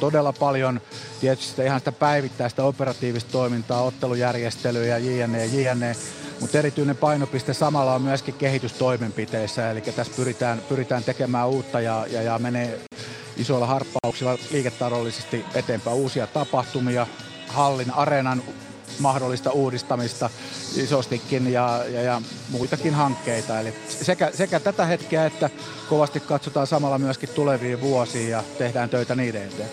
todella 0.00 0.32
paljon 0.32 0.80
tietysti 1.20 1.62
ihan 1.62 1.80
sitä 1.80 1.92
päivittäistä 1.92 2.64
operatiivista 2.64 3.32
toimintaa, 3.32 3.82
ottelujärjestelyjä, 3.82 4.98
jne, 4.98 5.46
jne. 5.46 5.96
Mutta 6.40 6.58
erityinen 6.58 6.96
painopiste 6.96 7.54
samalla 7.54 7.94
on 7.94 8.02
myöskin 8.02 8.34
kehitystoimenpiteissä, 8.34 9.70
eli 9.70 9.80
tässä 9.80 10.12
pyritään, 10.16 10.62
pyritään 10.68 11.04
tekemään 11.04 11.48
uutta 11.48 11.80
ja, 11.80 12.06
ja, 12.10 12.22
ja 12.22 12.38
menee 12.38 12.80
isoilla 13.36 13.66
harppauksilla 13.66 14.38
liiketaloudellisesti 14.50 15.44
eteenpäin 15.54 15.96
uusia 15.96 16.26
tapahtumia, 16.26 17.06
hallin, 17.48 17.90
areenan 17.90 18.42
mahdollista 18.98 19.50
uudistamista 19.50 20.30
isostikin 20.76 21.52
ja, 21.52 21.84
ja, 21.88 22.02
ja 22.02 22.22
muitakin 22.50 22.94
hankkeita. 22.94 23.60
Eli 23.60 23.74
sekä, 23.88 24.30
sekä 24.34 24.60
tätä 24.60 24.86
hetkeä 24.86 25.26
että 25.26 25.50
kovasti 25.88 26.20
katsotaan 26.20 26.66
samalla 26.66 26.98
myöskin 26.98 27.28
tuleviin 27.28 27.80
vuosiin 27.80 28.30
ja 28.30 28.44
tehdään 28.58 28.90
töitä 28.90 29.14
niiden 29.14 29.42
eteen. 29.42 29.70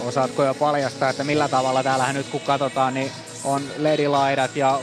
Osaatko 0.00 0.44
jo 0.44 0.54
paljastaa, 0.54 1.10
että 1.10 1.24
millä 1.24 1.48
tavalla 1.48 1.82
täällähän 1.82 2.14
nyt 2.14 2.28
kun 2.28 2.40
katsotaan, 2.40 2.94
niin 2.94 3.12
on 3.44 3.62
ledilaidat 3.78 4.56
ja 4.56 4.80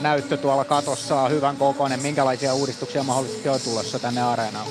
näyttö 0.00 0.36
tuolla 0.36 0.64
katossa 0.64 1.20
on 1.20 1.30
hyvän 1.30 1.56
kokoinen. 1.56 2.02
Minkälaisia 2.02 2.54
uudistuksia 2.54 3.02
mahdollisesti 3.02 3.48
on 3.48 3.60
tulossa 3.60 3.98
tänne 3.98 4.22
areenaan? 4.22 4.66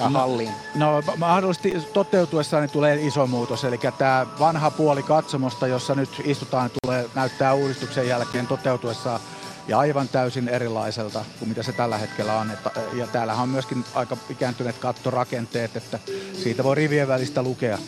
no, 0.00 0.10
halliin? 0.10 0.52
No 0.74 1.02
mahdollisesti 1.16 1.74
toteutuessaan 1.92 2.62
niin 2.62 2.70
tulee 2.70 3.06
iso 3.06 3.26
muutos, 3.26 3.64
eli 3.64 3.78
tämä 3.98 4.26
vanha 4.38 4.70
puoli 4.70 5.02
katsomosta, 5.02 5.66
jossa 5.66 5.94
nyt 5.94 6.10
istutaan, 6.24 6.70
tulee 6.82 7.10
näyttää 7.14 7.54
uudistuksen 7.54 8.08
jälkeen 8.08 8.46
toteutuessaan 8.46 9.20
ja 9.68 9.78
aivan 9.78 10.08
täysin 10.08 10.48
erilaiselta 10.48 11.24
kuin 11.38 11.48
mitä 11.48 11.62
se 11.62 11.72
tällä 11.72 11.98
hetkellä 11.98 12.34
on. 12.34 12.52
Ja 12.92 13.06
täällähän 13.06 13.42
on 13.42 13.48
myöskin 13.48 13.84
aika 13.94 14.16
ikääntyneet 14.30 14.78
kattorakenteet, 14.78 15.76
että 15.76 15.98
siitä 16.42 16.64
voi 16.64 16.74
rivien 16.74 17.08
välistä 17.08 17.42
lukea. 17.42 17.78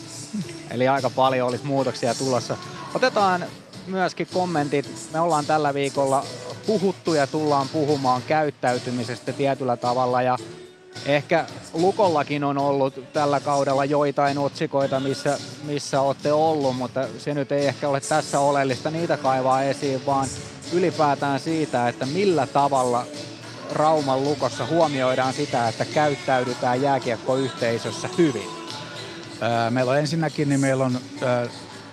Eli 0.69 0.87
aika 0.87 1.09
paljon 1.09 1.47
olisi 1.47 1.65
muutoksia 1.65 2.15
tulossa. 2.15 2.57
Otetaan 2.93 3.45
myöskin 3.87 4.27
kommentit. 4.33 4.89
Me 5.13 5.19
ollaan 5.19 5.45
tällä 5.45 5.73
viikolla 5.73 6.25
puhuttu 6.67 7.13
ja 7.13 7.27
tullaan 7.27 7.69
puhumaan 7.69 8.21
käyttäytymisestä 8.27 9.33
tietyllä 9.33 9.77
tavalla 9.77 10.21
ja 10.21 10.37
ehkä 11.05 11.45
Lukollakin 11.73 12.43
on 12.43 12.57
ollut 12.57 13.13
tällä 13.13 13.39
kaudella 13.39 13.85
joitain 13.85 14.37
otsikoita, 14.37 14.99
missä, 14.99 15.37
missä 15.63 16.01
olette 16.01 16.33
ollut, 16.33 16.75
mutta 16.75 17.07
se 17.17 17.33
nyt 17.33 17.51
ei 17.51 17.67
ehkä 17.67 17.89
ole 17.89 18.01
tässä 18.01 18.39
oleellista 18.39 18.91
niitä 18.91 19.17
kaivaa 19.17 19.63
esiin, 19.63 20.05
vaan 20.05 20.27
ylipäätään 20.73 21.39
siitä, 21.39 21.89
että 21.89 22.05
millä 22.05 22.47
tavalla 22.47 23.05
Rauman 23.71 24.23
Lukossa 24.23 24.65
huomioidaan 24.65 25.33
sitä, 25.33 25.67
että 25.67 25.85
käyttäydytään 25.85 26.81
jääkiekkoyhteisössä 26.81 28.09
hyvin? 28.17 28.49
Meillä 29.69 29.91
on 29.91 29.99
ensinnäkin, 29.99 30.49
niin 30.49 30.59
meillä 30.59 30.85
on 30.85 30.99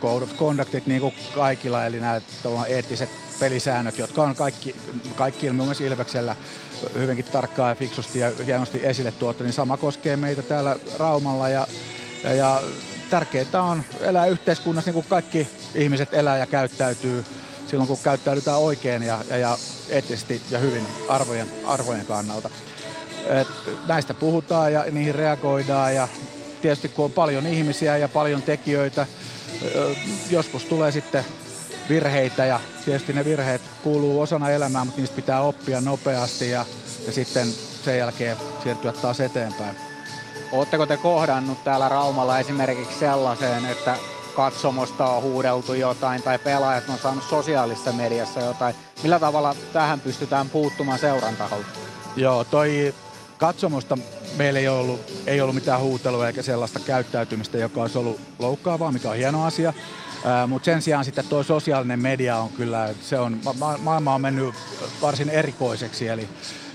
code 0.03 0.25
of 0.25 0.37
conductit 0.37 0.87
niin 0.87 1.01
kuin 1.01 1.15
kaikilla, 1.35 1.87
eli 1.87 2.01
nämä 2.01 2.21
eettiset 2.69 3.11
pelisäännöt, 3.41 3.99
jotka 3.99 4.23
on 4.23 4.35
kaikki, 4.35 4.77
kaikki 5.17 5.51
muassa 5.53 5.85
Ilveksellä 5.85 6.37
hyvinkin 6.95 7.25
tarkkaan 7.25 7.69
ja 7.69 7.75
fiksusti 7.75 8.19
ja 8.19 8.31
hienosti 8.47 8.81
esille 8.87 9.13
tuotu, 9.13 9.45
niin 9.45 9.53
sama 9.53 9.77
koskee 9.77 10.17
meitä 10.17 10.43
täällä 10.43 10.77
Raumalla 10.99 11.49
ja, 11.49 11.67
ja, 12.25 12.35
ja 12.35 12.63
tärkeää 13.11 13.63
on 13.63 13.83
elää 14.01 14.27
yhteiskunnassa 14.27 14.89
niin 14.89 14.95
kuin 14.95 15.07
kaikki 15.09 15.49
ihmiset 15.75 16.15
elää 16.15 16.39
ja 16.39 16.47
käyttäytyy 16.47 17.25
silloin, 17.67 17.89
kun 17.89 17.99
käyttäydytään 18.03 18.59
oikein 18.59 19.03
ja, 19.03 19.25
ja, 19.31 19.37
ja 19.37 19.59
eettisesti 19.89 20.43
ja 20.51 20.59
hyvin 20.59 20.87
arvojen, 21.09 21.49
arvojen 21.65 22.07
kannalta. 22.07 22.51
Et 23.27 23.49
näistä 23.87 24.15
puhutaan 24.15 24.73
ja 24.73 24.85
niihin 24.91 25.15
reagoidaan 25.15 25.95
ja 25.95 26.09
tietysti 26.63 26.89
kun 26.89 27.05
on 27.05 27.13
paljon 27.13 27.47
ihmisiä 27.47 27.97
ja 27.97 28.09
paljon 28.09 28.43
tekijöitä, 28.43 29.07
joskus 30.31 30.65
tulee 30.65 30.93
sitten 30.93 31.25
virheitä 31.89 32.45
ja 32.45 32.61
tietysti 32.85 33.13
ne 33.13 33.25
virheet 33.25 33.63
kuuluu 33.83 34.21
osana 34.21 34.51
elämää, 34.51 34.85
mutta 34.85 35.01
niistä 35.01 35.17
pitää 35.17 35.41
oppia 35.41 35.81
nopeasti 35.81 36.51
ja, 36.51 36.67
ja 37.07 37.13
sitten 37.13 37.49
sen 37.85 37.99
jälkeen 37.99 38.37
siirtyä 38.63 38.93
taas 38.93 39.21
eteenpäin. 39.21 39.77
Oletteko 40.53 40.87
te 40.87 40.97
kohdannut 40.97 41.65
täällä 41.65 41.89
Raumalla 41.89 42.39
esimerkiksi 42.39 42.99
sellaiseen, 42.99 43.67
että 43.67 43.97
katsomosta 44.37 45.07
on 45.07 45.23
huudeltu 45.23 45.75
jotain 45.75 46.23
tai 46.23 46.39
pelaajat 46.39 46.89
on 46.89 46.99
saanut 46.99 47.25
sosiaalisessa 47.25 47.93
mediassa 47.93 48.41
jotain. 48.41 48.75
Millä 49.03 49.19
tavalla 49.19 49.57
tähän 49.73 50.01
pystytään 50.01 50.51
puuttumaan 50.51 50.99
seuran 50.99 51.37
taholta? 51.37 51.69
Joo, 52.17 52.45
toi 52.45 52.95
katsomosta 53.43 53.99
meillä 54.37 54.61
ei 54.61 54.69
ollut, 54.69 55.01
ei 55.27 55.41
ollut 55.41 55.55
mitään 55.55 55.81
huutelua 55.81 56.27
eikä 56.27 56.43
sellaista 56.43 56.81
käyttäytymistä, 56.81 57.59
joka 57.59 57.83
olisi 57.83 57.99
ollut 57.99 58.21
loukkaavaa, 58.39 58.93
mikä 58.93 59.11
on 59.11 59.17
hieno 59.17 59.45
asia. 59.45 59.73
Mutta 60.47 60.65
sen 60.65 60.83
sijaan 60.83 61.05
sitten 61.05 61.25
tuo 61.29 61.43
sosiaalinen 61.43 62.01
media 62.01 62.37
on 62.37 62.49
kyllä, 62.49 62.89
se 63.01 63.19
on, 63.19 63.41
ma- 63.59 63.79
maailma 63.79 64.15
on 64.15 64.21
mennyt 64.21 64.55
varsin 65.03 65.29
erikoiseksi, 65.31 66.09
eli 66.09 66.29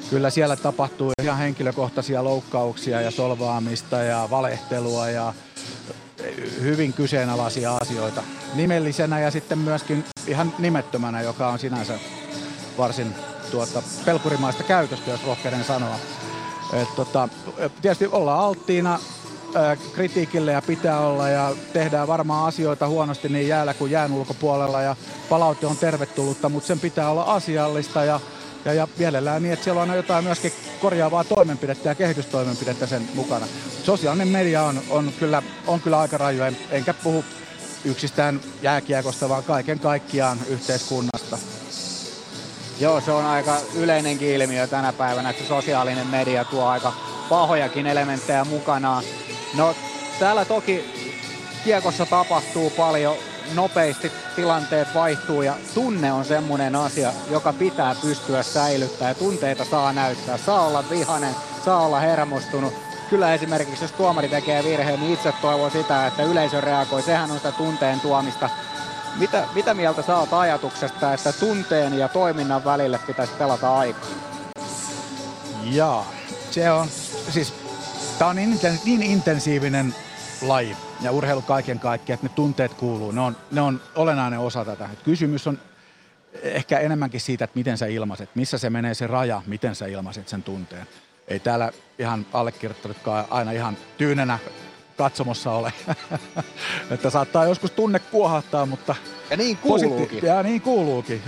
kyllä 0.09 0.29
siellä 0.29 0.55
tapahtuu 0.55 1.11
ihan 1.23 1.37
henkilökohtaisia 1.37 2.23
loukkauksia 2.23 3.01
ja 3.01 3.11
solvaamista 3.11 3.97
ja 3.97 4.27
valehtelua 4.31 5.09
ja 5.09 5.33
hyvin 6.61 6.93
kyseenalaisia 6.93 7.77
asioita. 7.81 8.23
Nimellisenä 8.53 9.19
ja 9.19 9.31
sitten 9.31 9.57
myöskin 9.57 10.05
ihan 10.27 10.53
nimettömänä, 10.59 11.21
joka 11.21 11.47
on 11.47 11.59
sinänsä 11.59 11.99
varsin 12.77 13.15
tuota, 13.51 13.83
pelkurimaista 14.05 14.63
käytöstä, 14.63 15.11
jos 15.11 15.25
rohkeuden 15.25 15.63
sanoa. 15.63 15.99
Et, 16.73 16.95
tota, 16.95 17.29
tietysti 17.81 18.07
ollaan 18.11 18.39
alttiina 18.39 18.99
kritiikille 19.93 20.51
ja 20.51 20.61
pitää 20.61 20.99
olla 20.99 21.29
ja 21.29 21.55
tehdään 21.73 22.07
varmaan 22.07 22.47
asioita 22.47 22.87
huonosti 22.87 23.29
niin 23.29 23.47
jäällä 23.47 23.73
kuin 23.73 23.91
jään 23.91 24.11
ulkopuolella 24.11 24.81
ja 24.81 24.95
palaute 25.29 25.67
on 25.67 25.77
tervetullutta, 25.77 26.49
mutta 26.49 26.67
sen 26.67 26.79
pitää 26.79 27.09
olla 27.09 27.23
asiallista 27.23 28.03
ja, 28.03 28.19
ja, 28.65 28.73
ja 28.73 28.87
mielellään 28.97 29.43
niin, 29.43 29.53
että 29.53 29.63
siellä 29.63 29.81
on 29.81 29.95
jotain 29.95 30.23
myöskin 30.23 30.51
korjaavaa 30.81 31.23
toimenpidettä 31.23 31.89
ja 31.89 31.95
kehitystoimenpidettä 31.95 32.87
sen 32.87 33.09
mukana. 33.15 33.47
Sosiaalinen 33.83 34.27
media 34.27 34.63
on, 34.63 34.81
on, 34.89 35.11
kyllä, 35.19 35.43
on 35.67 35.81
kyllä 35.81 35.99
aika 35.99 36.17
raju, 36.17 36.43
en, 36.43 36.57
enkä 36.71 36.93
puhu 36.93 37.25
yksistään 37.85 38.41
jääkiekosta, 38.61 39.29
vaan 39.29 39.43
kaiken 39.43 39.79
kaikkiaan 39.79 40.37
yhteiskunnasta. 40.49 41.37
Joo, 42.79 43.01
se 43.01 43.11
on 43.11 43.25
aika 43.25 43.57
yleinenkin 43.75 44.29
ilmiö 44.29 44.67
tänä 44.67 44.93
päivänä, 44.93 45.29
että 45.29 45.43
sosiaalinen 45.43 46.07
media 46.07 46.45
tuo 46.45 46.65
aika 46.65 46.93
pahojakin 47.29 47.87
elementtejä 47.87 48.45
mukanaan. 48.45 49.03
No 49.55 49.75
täällä 50.19 50.45
toki 50.45 50.85
kiekossa 51.63 52.05
tapahtuu 52.05 52.69
paljon, 52.69 53.15
nopeasti 53.53 54.11
tilanteet 54.35 54.87
vaihtuu 54.93 55.41
ja 55.41 55.55
tunne 55.73 56.11
on 56.13 56.25
semmoinen 56.25 56.75
asia, 56.75 57.13
joka 57.31 57.53
pitää 57.53 57.95
pystyä 58.01 58.43
säilyttämään 58.43 59.15
tunteita 59.15 59.65
saa 59.65 59.93
näyttää. 59.93 60.37
Saa 60.37 60.67
olla 60.67 60.83
vihanen, 60.89 61.35
saa 61.65 61.85
olla 61.85 61.99
hermostunut. 61.99 62.73
Kyllä 63.09 63.33
esimerkiksi 63.33 63.83
jos 63.83 63.91
tuomari 63.91 64.29
tekee 64.29 64.63
virheen, 64.63 64.99
niin 64.99 65.13
itse 65.13 65.33
toivon 65.41 65.71
sitä, 65.71 66.07
että 66.07 66.23
yleisö 66.23 66.61
reagoi. 66.61 67.01
Sehän 67.01 67.31
on 67.31 67.37
sitä 67.37 67.51
tunteen 67.51 67.99
tuomista. 67.99 68.49
Mitä, 69.17 69.47
mitä 69.55 69.73
mieltä 69.73 70.01
saat 70.01 70.33
ajatuksesta, 70.33 71.13
että 71.13 71.33
tunteen 71.33 71.93
ja 71.93 72.07
toiminnan 72.07 72.65
välille 72.65 72.99
pitäisi 73.07 73.33
pelata 73.33 73.77
aikaa? 73.77 74.09
Jaa, 75.63 76.05
se 76.51 76.71
on, 76.71 76.87
siis 77.29 77.53
Tämä 78.19 78.29
on 78.29 78.35
niin, 78.35 78.59
niin 78.85 79.03
intensiivinen 79.03 79.95
laji 80.41 80.77
ja 81.01 81.11
urheilu 81.11 81.41
kaiken 81.41 81.79
kaikkiaan, 81.79 82.15
että 82.15 82.27
ne 82.27 82.33
tunteet 82.35 82.73
kuuluu. 82.73 83.11
Ne 83.11 83.21
on, 83.21 83.37
ne 83.51 83.61
on 83.61 83.81
olennainen 83.95 84.39
osa 84.39 84.65
tätä. 84.65 84.89
Kysymys 85.03 85.47
on 85.47 85.59
ehkä 86.41 86.79
enemmänkin 86.79 87.21
siitä, 87.21 87.43
että 87.43 87.57
miten 87.57 87.77
sä 87.77 87.85
ilmaiset, 87.85 88.29
missä 88.35 88.57
se 88.57 88.69
menee 88.69 88.93
se 88.93 89.07
raja, 89.07 89.41
miten 89.47 89.75
sä 89.75 89.85
ilmaiset 89.85 90.27
sen 90.27 90.43
tunteen. 90.43 90.87
Ei 91.27 91.39
täällä 91.39 91.71
ihan 91.99 92.25
allekirjoittanutkaan 92.33 93.25
aina 93.29 93.51
ihan 93.51 93.77
tyynenä 93.97 94.39
katsomossa 94.97 95.51
ole. 95.51 95.73
että 96.91 97.09
saattaa 97.09 97.45
joskus 97.45 97.71
tunne 97.71 97.99
kuohahtaa, 97.99 98.65
mutta... 98.65 98.95
Ja 99.29 99.37
niin 99.37 99.57
kuuluukin. 99.57 100.19
Ja 100.23 100.43
niin 100.43 100.61
kuuluukin. 100.61 101.21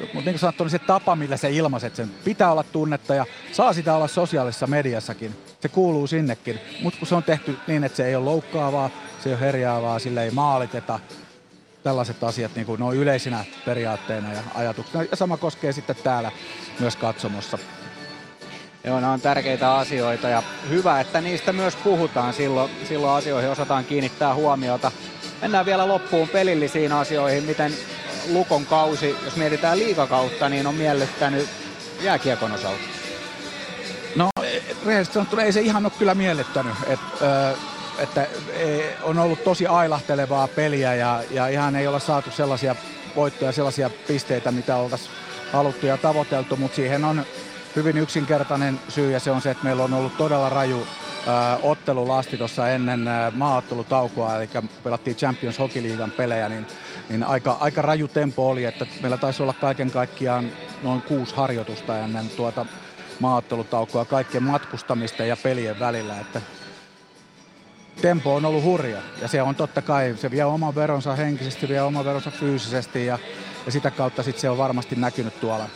mutta 0.00 0.10
niin 0.14 0.24
kuin 0.24 0.38
sanottu, 0.38 0.64
niin 0.64 0.70
se 0.70 0.78
tapa, 0.78 1.16
millä 1.16 1.36
se 1.36 1.50
ilmaiset 1.50 1.96
sen, 1.96 2.10
pitää 2.24 2.52
olla 2.52 2.62
tunnetta 2.62 3.14
ja 3.14 3.26
saa 3.52 3.72
sitä 3.72 3.96
olla 3.96 4.08
sosiaalisessa 4.08 4.66
mediassakin. 4.66 5.36
Se 5.60 5.68
kuuluu 5.68 6.06
sinnekin. 6.06 6.58
Mutta 6.82 6.98
kun 6.98 7.08
se 7.08 7.14
on 7.14 7.22
tehty 7.22 7.58
niin, 7.66 7.84
että 7.84 7.96
se 7.96 8.06
ei 8.06 8.16
ole 8.16 8.24
loukkaavaa, 8.24 8.90
se 9.22 9.28
ei 9.28 9.34
ole 9.34 9.40
herjaavaa, 9.40 9.98
sille 9.98 10.24
ei 10.24 10.30
maaliteta, 10.30 11.00
tällaiset 11.82 12.24
asiat 12.24 12.54
niin 12.54 12.66
kuin, 12.66 12.78
ne 12.78 12.84
on 12.84 12.96
yleisinä 12.96 13.44
periaatteina 13.64 14.32
ja 14.32 14.42
ajatuksena. 14.54 15.04
Ja 15.10 15.16
sama 15.16 15.36
koskee 15.36 15.72
sitten 15.72 15.96
täällä 15.96 16.32
myös 16.78 16.96
katsomossa. 16.96 17.58
Joo, 18.84 19.00
ne 19.00 19.06
on 19.06 19.20
tärkeitä 19.20 19.74
asioita 19.74 20.28
ja 20.28 20.42
hyvä, 20.68 21.00
että 21.00 21.20
niistä 21.20 21.52
myös 21.52 21.76
puhutaan. 21.76 22.34
Silloin, 22.34 22.70
silloin 22.88 23.18
asioihin 23.18 23.50
osataan 23.50 23.84
kiinnittää 23.84 24.34
huomiota. 24.34 24.92
Mennään 25.42 25.66
vielä 25.66 25.88
loppuun 25.88 26.28
pelillisiin 26.28 26.92
asioihin. 26.92 27.44
Miten 27.44 27.72
Lukon 28.32 28.66
kausi, 28.66 29.16
jos 29.24 29.36
mietitään 29.36 29.78
liikakautta, 29.78 30.48
niin 30.48 30.66
on 30.66 30.74
miellyttänyt 30.74 31.48
jääkiekon 32.00 32.52
osalta? 32.52 32.78
No, 34.16 34.28
rehellisesti 34.86 35.14
sanottuna 35.14 35.42
ei 35.42 35.52
se 35.52 35.60
ihan 35.60 35.84
ole 35.86 35.92
kyllä 35.98 36.14
miellyttänyt. 36.14 36.74
Et, 36.86 37.00
ö, 37.22 37.56
että 37.98 38.26
on 39.02 39.18
ollut 39.18 39.44
tosi 39.44 39.66
ailahtelevaa 39.66 40.48
peliä 40.48 40.94
ja, 40.94 41.22
ja 41.30 41.48
ihan 41.48 41.76
ei 41.76 41.86
olla 41.86 41.98
saatu 41.98 42.30
sellaisia 42.30 42.76
voittoja, 43.16 43.52
sellaisia 43.52 43.90
pisteitä, 44.08 44.52
mitä 44.52 44.76
oltaisiin 44.76 45.14
haluttu 45.52 45.86
ja 45.86 45.96
tavoiteltu, 45.96 46.56
mutta 46.56 46.76
siihen 46.76 47.04
on 47.04 47.26
hyvin 47.76 47.98
yksinkertainen 47.98 48.80
syy 48.88 49.10
ja 49.10 49.20
se 49.20 49.30
on 49.30 49.42
se, 49.42 49.50
että 49.50 49.64
meillä 49.64 49.84
on 49.84 49.94
ollut 49.94 50.16
todella 50.16 50.48
raju 50.48 50.86
ää, 51.26 51.58
ottelulasti 51.62 52.36
tuossa 52.36 52.68
ennen 52.68 53.08
ää, 53.08 53.32
maaottelutaukoa, 53.34 54.36
eli 54.36 54.48
pelattiin 54.82 55.16
Champions 55.16 55.58
Hockey 55.58 55.82
Leaguean 55.82 56.10
pelejä, 56.10 56.48
niin, 56.48 56.66
niin 57.08 57.24
aika, 57.24 57.56
aika 57.60 57.82
raju 57.82 58.08
tempo 58.08 58.50
oli, 58.50 58.64
että 58.64 58.86
meillä 59.00 59.16
taisi 59.16 59.42
olla 59.42 59.52
kaiken 59.52 59.90
kaikkiaan 59.90 60.50
noin 60.82 61.02
kuusi 61.02 61.34
harjoitusta 61.34 61.98
ennen 61.98 62.30
tuota 62.30 62.66
maaottelutaukoa 63.20 64.04
kaikkien 64.04 64.42
matkustamista 64.42 65.24
ja 65.24 65.36
pelien 65.36 65.80
välillä, 65.80 66.20
että 66.20 66.40
tempo 68.02 68.34
on 68.34 68.44
ollut 68.44 68.64
hurja. 68.64 68.98
Ja 69.20 69.28
se 69.28 69.42
on 69.42 69.54
totta 69.54 69.82
kai, 69.82 70.14
se 70.16 70.30
vie 70.30 70.44
oman 70.44 70.74
veronsa 70.74 71.16
henkisesti, 71.16 71.68
vie 71.68 71.82
oman 71.82 72.04
veronsa 72.04 72.30
fyysisesti 72.30 73.06
ja, 73.06 73.18
ja 73.66 73.72
sitä 73.72 73.90
kautta 73.90 74.22
sitten 74.22 74.40
se 74.40 74.50
on 74.50 74.58
varmasti 74.58 74.96
näkynyt 74.96 75.40
tuolla, 75.40 75.68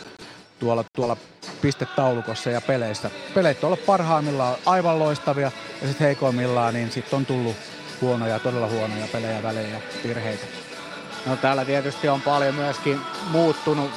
tuolla, 0.59 0.83
tuolla 0.95 1.17
pistetaulukossa 1.61 2.49
ja 2.49 2.61
peleissä. 2.61 3.11
Peleit 3.33 3.63
on 3.63 3.67
ollut 3.67 3.85
parhaimmillaan 3.85 4.55
aivan 4.65 4.99
loistavia 4.99 5.51
ja 5.81 5.87
sitten 5.87 6.05
heikoimmillaan 6.05 6.73
niin 6.73 6.91
sitten 6.91 7.17
on 7.17 7.25
tullut 7.25 7.55
huonoja, 8.01 8.39
todella 8.39 8.67
huonoja 8.67 9.07
pelejä, 9.11 9.43
välejä 9.43 9.67
ja 9.67 9.79
virheitä. 10.03 10.45
No 11.25 11.35
täällä 11.35 11.65
tietysti 11.65 12.09
on 12.09 12.21
paljon 12.21 12.55
myöskin 12.55 12.99
muuttunut. 13.31 13.91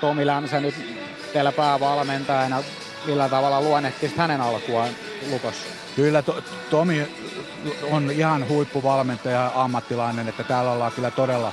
Tomi 0.00 0.26
Lämsä 0.26 0.60
nyt 0.60 0.74
teillä 1.32 1.52
päävalmentajana, 1.52 2.62
millä 3.06 3.28
tavalla 3.28 3.60
luonnehtisit 3.60 4.16
hänen 4.16 4.40
alkuaan 4.40 4.88
Lukossa? 5.30 5.66
Kyllä 5.96 6.22
to, 6.22 6.42
Tomi 6.70 7.08
on 7.90 8.10
ihan 8.10 8.48
huippuvalmentaja 8.48 9.52
ammattilainen, 9.54 10.28
että 10.28 10.44
täällä 10.44 10.70
ollaan 10.70 10.92
kyllä 10.92 11.10
todella 11.10 11.52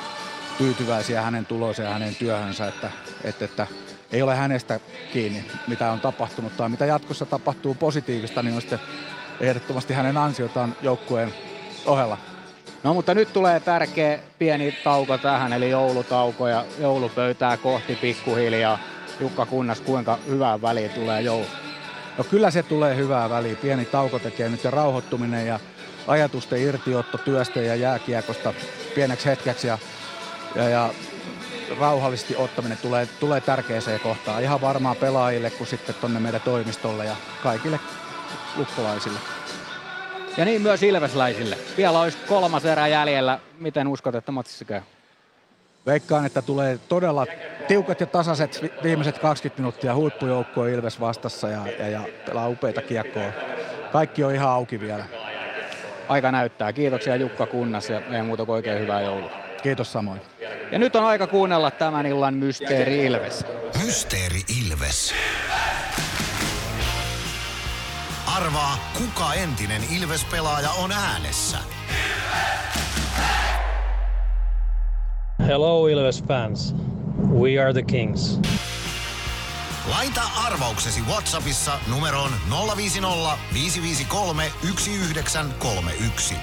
tyytyväisiä 0.57 1.21
hänen 1.21 1.45
tuloonsa 1.45 1.83
ja 1.83 1.89
hänen 1.89 2.15
työhönsä, 2.15 2.67
että, 2.67 2.91
että, 3.23 3.45
että 3.45 3.67
ei 4.11 4.22
ole 4.22 4.35
hänestä 4.35 4.80
kiinni, 5.14 5.45
mitä 5.67 5.92
on 5.92 6.00
tapahtunut 6.00 6.58
tai 6.58 6.69
mitä 6.69 6.85
jatkossa 6.85 7.25
tapahtuu 7.25 7.75
positiivista, 7.75 8.43
niin 8.43 8.56
on 8.56 8.61
sitten 8.61 8.80
ehdottomasti 9.40 9.93
hänen 9.93 10.17
ansiotaan 10.17 10.75
joukkueen 10.82 11.34
ohella. 11.85 12.17
No 12.84 12.93
mutta 12.93 13.14
nyt 13.14 13.34
tulee 13.34 13.59
tärkeä 13.59 14.19
pieni 14.40 14.72
tauko 14.84 15.17
tähän, 15.17 15.53
eli 15.53 15.69
joulutauko 15.69 16.48
ja 16.48 16.66
joulupöytää 16.80 17.58
kohti 17.58 17.95
pikkuhiljaa. 17.95 18.80
Jukka 19.19 19.45
Kunnas, 19.45 19.82
kuinka 19.82 20.17
hyvää 20.27 20.61
väliä 20.61 20.90
tulee 20.90 21.22
joulu? 21.22 21.45
No 22.17 22.24
kyllä 22.24 22.51
se 22.51 22.64
tulee 22.64 22.95
hyvää 22.95 23.30
väliä. 23.30 23.56
Pieni 23.56 23.85
tauko 23.85 24.19
tekee 24.19 24.50
nyt 24.50 24.64
ja 24.64 24.72
rauhoittuminen 24.72 25.48
ja 25.48 25.59
ajatusten 26.08 26.61
irtiotto 26.61 27.17
työstä 27.17 27.61
ja 27.61 27.75
jääkiekosta 27.75 28.53
pieneksi 28.95 29.25
hetkeksi 29.25 29.67
ja, 29.67 29.77
ja, 30.56 30.69
ja 30.69 30.90
rauhallisesti 31.79 32.35
ottaminen 32.35 32.77
tulee, 32.77 33.07
tulee 33.19 33.41
tärkeäseen 33.41 33.99
kohtaan. 33.99 34.43
Ihan 34.43 34.61
varmaan 34.61 34.95
pelaajille 34.95 35.49
kuin 35.49 35.67
sitten 35.67 35.95
tonne 36.01 36.19
meidän 36.19 36.41
toimistolle 36.41 37.05
ja 37.05 37.15
kaikille 37.43 37.79
lukkolaisille. 38.57 39.19
Ja 40.37 40.45
niin 40.45 40.61
myös 40.61 40.83
ilvesläisille. 40.83 41.57
Vielä 41.77 41.99
olisi 41.99 42.17
kolmas 42.27 42.65
erä 42.65 42.87
jäljellä. 42.87 43.39
Miten 43.59 43.87
uskot, 43.87 44.15
että 44.15 44.31
matsissa 44.31 44.65
käy? 44.65 44.81
Veikkaan, 45.85 46.25
että 46.25 46.41
tulee 46.41 46.79
todella 46.89 47.25
tiukat 47.67 47.99
ja 47.99 48.05
tasaiset 48.05 48.61
viimeiset 48.83 49.19
20 49.19 49.61
minuuttia 49.61 49.95
huippujoukkoa 49.95 50.67
Ilves 50.67 50.99
vastassa 50.99 51.49
ja, 51.49 51.67
ja, 51.79 51.87
ja 51.87 52.01
pelaa 52.25 52.47
upeita 52.47 52.81
kiekkoa. 52.81 53.31
Kaikki 53.91 54.23
on 54.23 54.35
ihan 54.35 54.49
auki 54.49 54.79
vielä. 54.79 55.05
Aika 56.07 56.31
näyttää. 56.31 56.73
Kiitoksia 56.73 57.15
Jukka 57.15 57.45
Kunnas 57.45 57.89
ja 57.89 58.01
ei 58.11 58.21
muuta 58.21 58.45
kuin 58.45 58.53
oikein 58.53 58.79
hyvää 58.79 59.01
joulua. 59.01 59.44
Kiitos 59.65 59.91
samoin. 59.91 60.21
Ja 60.71 60.79
nyt 60.79 60.95
on 60.95 61.05
aika 61.05 61.27
kuunnella 61.27 61.71
tämän 61.71 62.05
illan 62.05 62.33
Mysteeri 62.33 63.05
Ilves. 63.05 63.45
Mysteeri 63.85 64.41
Ilves. 64.61 65.13
Arvaa, 68.35 68.77
kuka 68.97 69.33
entinen 69.33 69.81
Ilves-pelaaja 69.91 70.69
on 70.69 70.91
äänessä. 70.91 71.57
Hello 75.47 75.87
Ilves 75.87 76.23
fans. 76.23 76.75
We 77.39 77.61
are 77.61 77.73
the 77.73 77.83
Kings. 77.83 78.39
Laita 79.89 80.21
arvauksesi 80.45 81.01
Whatsappissa 81.01 81.79
numeroon 81.87 82.31
050 82.75 83.37
553 83.53 84.51
1931. 84.61 86.35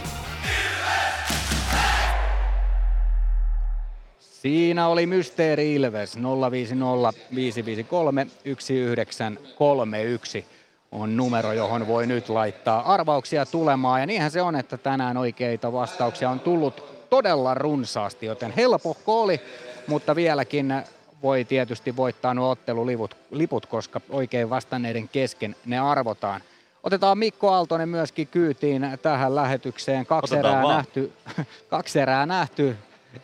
Siinä 4.43 4.89
oli 4.89 5.07
Mysteeri 5.07 5.75
Ilves 5.75 6.19
050 6.51 7.21
553 7.35 8.25
1931 8.25 10.47
on 10.93 11.17
numero, 11.17 11.53
johon 11.53 11.87
voi 11.87 12.07
nyt 12.07 12.29
laittaa 12.29 12.95
arvauksia 12.95 13.47
tulemaan. 13.47 14.01
Ja 14.01 14.07
niinhän 14.07 14.31
se 14.31 14.43
on, 14.43 14.57
että 14.57 14.77
tänään 14.77 15.17
oikeita 15.17 15.73
vastauksia 15.73 16.31
on 16.31 16.41
tullut 16.41 16.85
todella 17.11 17.55
runsaasti, 17.55 18.27
joten 18.27 18.53
helpohko 18.57 19.23
oli, 19.23 19.41
mutta 19.87 20.17
vieläkin 20.17 20.75
voi 21.23 21.45
tietysti 21.45 21.97
voittaa 21.97 22.35
nuo 22.35 22.51
otteluliput, 22.51 23.17
liput, 23.31 23.67
koska 23.67 24.01
oikein 24.11 24.51
vastanneiden 24.51 25.09
kesken 25.09 25.57
ne 25.67 25.79
arvotaan. 25.79 26.41
Otetaan 26.83 27.19
Mikko 27.19 27.51
Aaltonen 27.51 27.89
myöskin 27.89 28.29
kyytiin 28.29 28.99
tähän 29.03 29.35
lähetykseen. 29.35 30.07
Kaksi 30.07 30.37
erää, 30.37 30.63
nähty, 30.63 31.13
kaksi 31.71 32.01
erää 32.01 32.27
nähty 32.27 32.77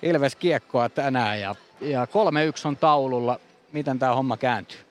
Ilves 0.03 0.37
kiekkoa 0.37 0.89
tänään 0.89 1.41
ja, 1.41 1.55
ja 1.81 2.05
3-1 2.05 2.09
on 2.65 2.77
taululla. 2.77 3.41
Miten 3.73 3.99
tämä 3.99 4.15
homma 4.15 4.37
kääntyy? 4.37 4.89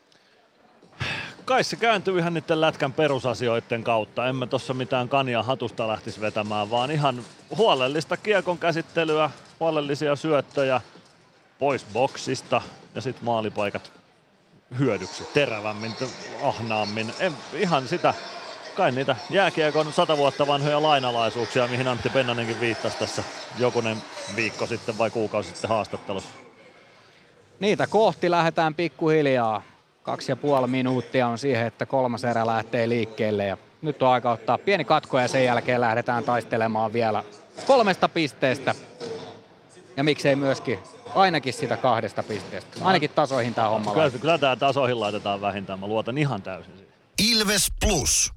kai 1.47 1.63
se 1.63 1.75
kääntyy 1.75 2.19
ihan 2.19 2.33
niiden 2.33 2.61
lätkän 2.61 2.93
perusasioiden 2.93 3.83
kautta. 3.83 4.27
Emme 4.27 4.47
tuossa 4.47 4.73
mitään 4.73 5.09
kania 5.09 5.43
hatusta 5.43 5.87
lähtisi 5.87 6.21
vetämään, 6.21 6.69
vaan 6.69 6.91
ihan 6.91 7.21
huolellista 7.57 8.17
kiekon 8.17 8.57
käsittelyä, 8.57 9.29
huolellisia 9.59 10.15
syöttöjä 10.15 10.81
pois 11.59 11.85
boksista 11.93 12.61
ja 12.95 13.01
sitten 13.01 13.25
maalipaikat 13.25 13.91
hyödyksi 14.79 15.23
terävämmin, 15.33 15.93
ahnaammin. 16.43 17.13
En, 17.19 17.33
ihan 17.53 17.87
sitä, 17.87 18.13
kai 18.77 18.91
niitä 18.91 19.15
jääkiekon 19.29 19.93
sata 19.93 20.17
vuotta 20.17 20.47
vanhoja 20.47 20.81
lainalaisuuksia, 20.81 21.67
mihin 21.67 21.87
Antti 21.87 22.09
Pennanenkin 22.09 22.59
viittasi 22.59 22.97
tässä 22.97 23.23
jokunen 23.57 23.97
viikko 24.35 24.65
sitten 24.65 24.97
vai 24.97 25.09
kuukausi 25.09 25.49
sitten 25.49 25.69
haastattelussa. 25.69 26.29
Niitä 27.59 27.87
kohti 27.87 28.31
lähdetään 28.31 28.75
pikkuhiljaa. 28.75 29.61
Kaksi 30.03 30.31
ja 30.31 30.35
puoli 30.35 30.67
minuuttia 30.67 31.27
on 31.27 31.37
siihen, 31.37 31.67
että 31.67 31.85
kolmas 31.85 32.23
erä 32.23 32.45
lähtee 32.45 32.89
liikkeelle 32.89 33.45
ja 33.45 33.57
nyt 33.81 34.03
on 34.03 34.09
aika 34.09 34.31
ottaa 34.31 34.57
pieni 34.57 34.85
katko 34.85 35.19
ja 35.19 35.27
sen 35.27 35.45
jälkeen 35.45 35.81
lähdetään 35.81 36.23
taistelemaan 36.23 36.93
vielä 36.93 37.23
kolmesta 37.67 38.09
pisteestä. 38.09 38.75
Ja 39.97 40.03
miksei 40.03 40.35
myöskin 40.35 40.79
ainakin 41.15 41.53
sitä 41.53 41.77
kahdesta 41.77 42.23
pisteestä. 42.23 42.77
Ainakin 42.81 43.09
tasoihin 43.09 43.53
tämä 43.53 43.69
homma 43.69 43.93
Kyllä, 43.93 44.09
kyllä 44.09 44.37
tämä 44.37 44.55
tasoihin 44.55 44.99
laitetaan 44.99 45.41
vähintään. 45.41 45.79
Mä 45.79 45.87
luotan 45.87 46.17
ihan 46.17 46.41
täysin 46.41 46.73
siihen. 46.73 46.93
Ilves 47.31 47.71
Plus. 47.79 48.36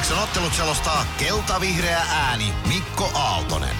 Ilveksen 0.00 0.22
ottelut 0.22 0.54
selostaa 0.54 1.04
kelta-vihreä 1.18 2.02
ääni 2.10 2.52
Mikko 2.68 3.10
Aaltonen. 3.14 3.76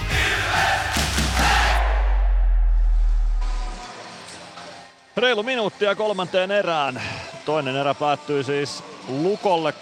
Reilu 5.17 5.43
minuuttia 5.43 5.95
kolmanteen 5.95 6.51
erään. 6.51 7.01
Toinen 7.45 7.75
erä 7.75 7.93
päättyy 7.93 8.43
siis 8.43 8.83
Lukolle 9.07 9.73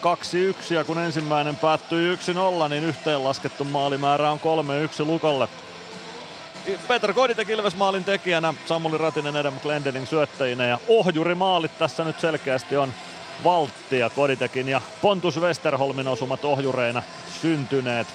2-1 0.69 0.73
ja 0.73 0.83
kun 0.83 0.97
ensimmäinen 0.97 1.55
päättyi 1.55 2.15
1-0, 2.15 2.69
niin 2.69 2.83
yhteenlaskettu 2.83 3.63
maalimäärä 3.63 4.31
on 4.31 4.39
3-1 4.39 5.05
Lukolle. 5.05 5.47
Peter 6.87 7.13
Koditek 7.13 7.49
Ilves 7.49 7.75
maalin 7.75 8.03
tekijänä, 8.03 8.53
Samuli 8.65 8.97
Ratinen 8.97 9.35
Adam 9.35 9.59
Glendening 9.59 10.07
syöttäjinä 10.07 10.65
ja 10.65 10.79
ohjurimaalit 10.87 11.77
tässä 11.79 12.03
nyt 12.03 12.19
selkeästi 12.19 12.77
on 12.77 12.93
Valtti 13.43 13.99
ja 13.99 14.09
Koditekin 14.09 14.67
ja 14.67 14.81
Pontus 15.01 15.39
Westerholmin 15.39 16.07
osumat 16.07 16.45
ohjureina 16.45 17.03
syntyneet. 17.41 18.07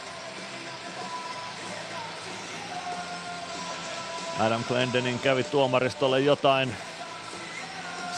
Adam 4.40 4.64
Glendening 4.64 5.22
kävi 5.22 5.44
tuomaristolle 5.44 6.20
jotain 6.20 6.76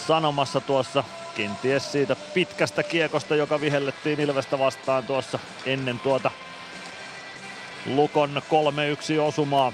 sanomassa 0.07 0.61
tuossa 0.61 1.05
kenties 1.37 1.93
siitä 1.93 2.17
pitkästä 2.35 2.83
kiekosta, 2.83 3.37
joka 3.37 3.61
vihellettiin 3.61 4.21
Ilvestä 4.21 4.59
vastaan 4.59 5.05
tuossa 5.05 5.39
ennen 5.67 6.01
tuota 6.01 6.31
Lukon 7.87 8.43
3-1 9.17 9.21
osumaa. 9.21 9.73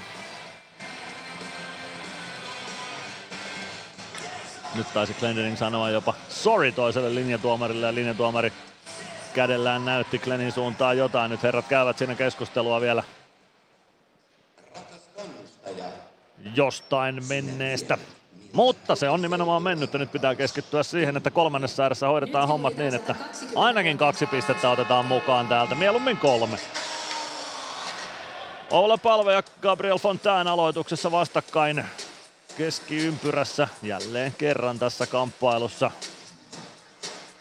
Nyt 4.75 4.87
taisi 4.95 5.15
Glendening 5.15 5.57
sanoa 5.57 5.91
jopa 5.91 6.15
sorry 6.29 6.73
toiselle 6.73 7.15
linjatuomarille 7.15 7.87
ja 7.87 7.95
linjatuomari 7.95 8.53
kädellään 9.35 9.85
näytti 9.85 10.19
Glennin 10.19 10.53
suuntaan 10.53 10.99
jotain. 10.99 11.31
Nyt 11.31 11.43
herrat 11.43 11.69
käyvät 11.69 11.99
siinä 11.99 12.15
keskustelua 12.15 12.81
vielä 12.81 13.03
jostain 16.55 17.29
menneestä 17.29 17.99
mutta 18.53 18.97
se 18.97 19.09
on 19.09 19.23
nimenomaan 19.23 19.63
mennyt 19.63 19.93
ja 19.93 19.99
nyt 19.99 20.13
pitää 20.13 20.35
keskittyä 20.35 20.83
siihen, 20.83 21.17
että 21.17 21.31
kolmannessa 21.31 21.83
ääressä 21.83 22.09
hoidetaan 22.09 22.49
hommat 22.49 22.77
niin, 22.77 22.95
että 22.95 23.15
ainakin 23.57 23.99
kaksi 23.99 24.27
pistettä 24.27 24.71
otetaan 24.71 25.07
mukaan 25.07 25.49
täältä, 25.49 25.75
mieluummin 25.75 26.17
kolme. 26.17 26.59
Oula 28.71 28.99
Palve 28.99 29.33
ja 29.33 29.43
Gabriel 29.63 29.99
Fontaine 29.99 30.51
aloituksessa 30.51 31.11
vastakkain 31.11 31.85
keskiympyrässä 32.59 33.69
jälleen 33.83 34.35
kerran 34.39 34.79
tässä 34.79 35.07
kamppailussa. 35.07 35.91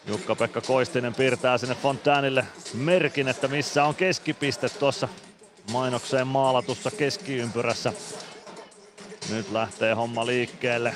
Jukka-Pekka 0.06 0.60
Koistinen 0.60 1.14
piirtää 1.14 1.58
sinne 1.58 1.74
Fontainille 1.74 2.44
merkin, 2.74 3.28
että 3.28 3.48
missä 3.48 3.84
on 3.84 3.94
keskipiste 3.94 4.68
tuossa 4.68 5.08
mainokseen 5.72 6.26
maalatussa 6.26 6.90
keskiympyrässä. 6.90 7.92
Nyt 9.30 9.52
lähtee 9.52 9.94
homma 9.94 10.26
liikkeelle. 10.26 10.94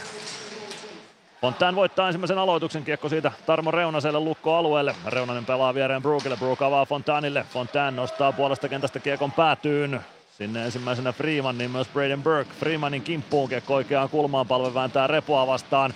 Fontaine 1.41 1.77
voittaa 1.77 2.09
ensimmäisen 2.09 2.39
aloituksen 2.39 2.85
kiekko 2.85 3.09
siitä 3.09 3.33
Tarmo 3.47 3.71
Reunaselle 3.71 4.21
lukkoalueelle. 4.21 4.95
Reunanen 5.07 5.47
pelaa 5.47 5.75
viereen 5.75 6.03
Brookille, 6.03 6.37
Brook 6.37 6.63
avaa 6.63 6.87
Fontainille. 6.87 7.47
Fontaine 7.53 7.97
nostaa 7.97 8.33
puolesta 8.33 8.69
kentästä 8.69 9.01
kiekon 9.01 9.33
päätyyn. 9.33 10.01
Sinne 10.37 10.65
ensimmäisenä 10.65 11.13
Freeman, 11.13 11.59
niin 11.59 11.71
myös 11.71 11.89
Braden 11.89 12.23
Burke. 12.23 12.51
Freemanin 12.61 13.03
kimppuun 13.03 13.49
kiekko 13.49 13.75
oikeaan 13.75 14.09
kulmaan 14.09 14.47
palve 14.47 14.75
vääntää 14.75 15.07
repoa 15.07 15.47
vastaan. 15.47 15.95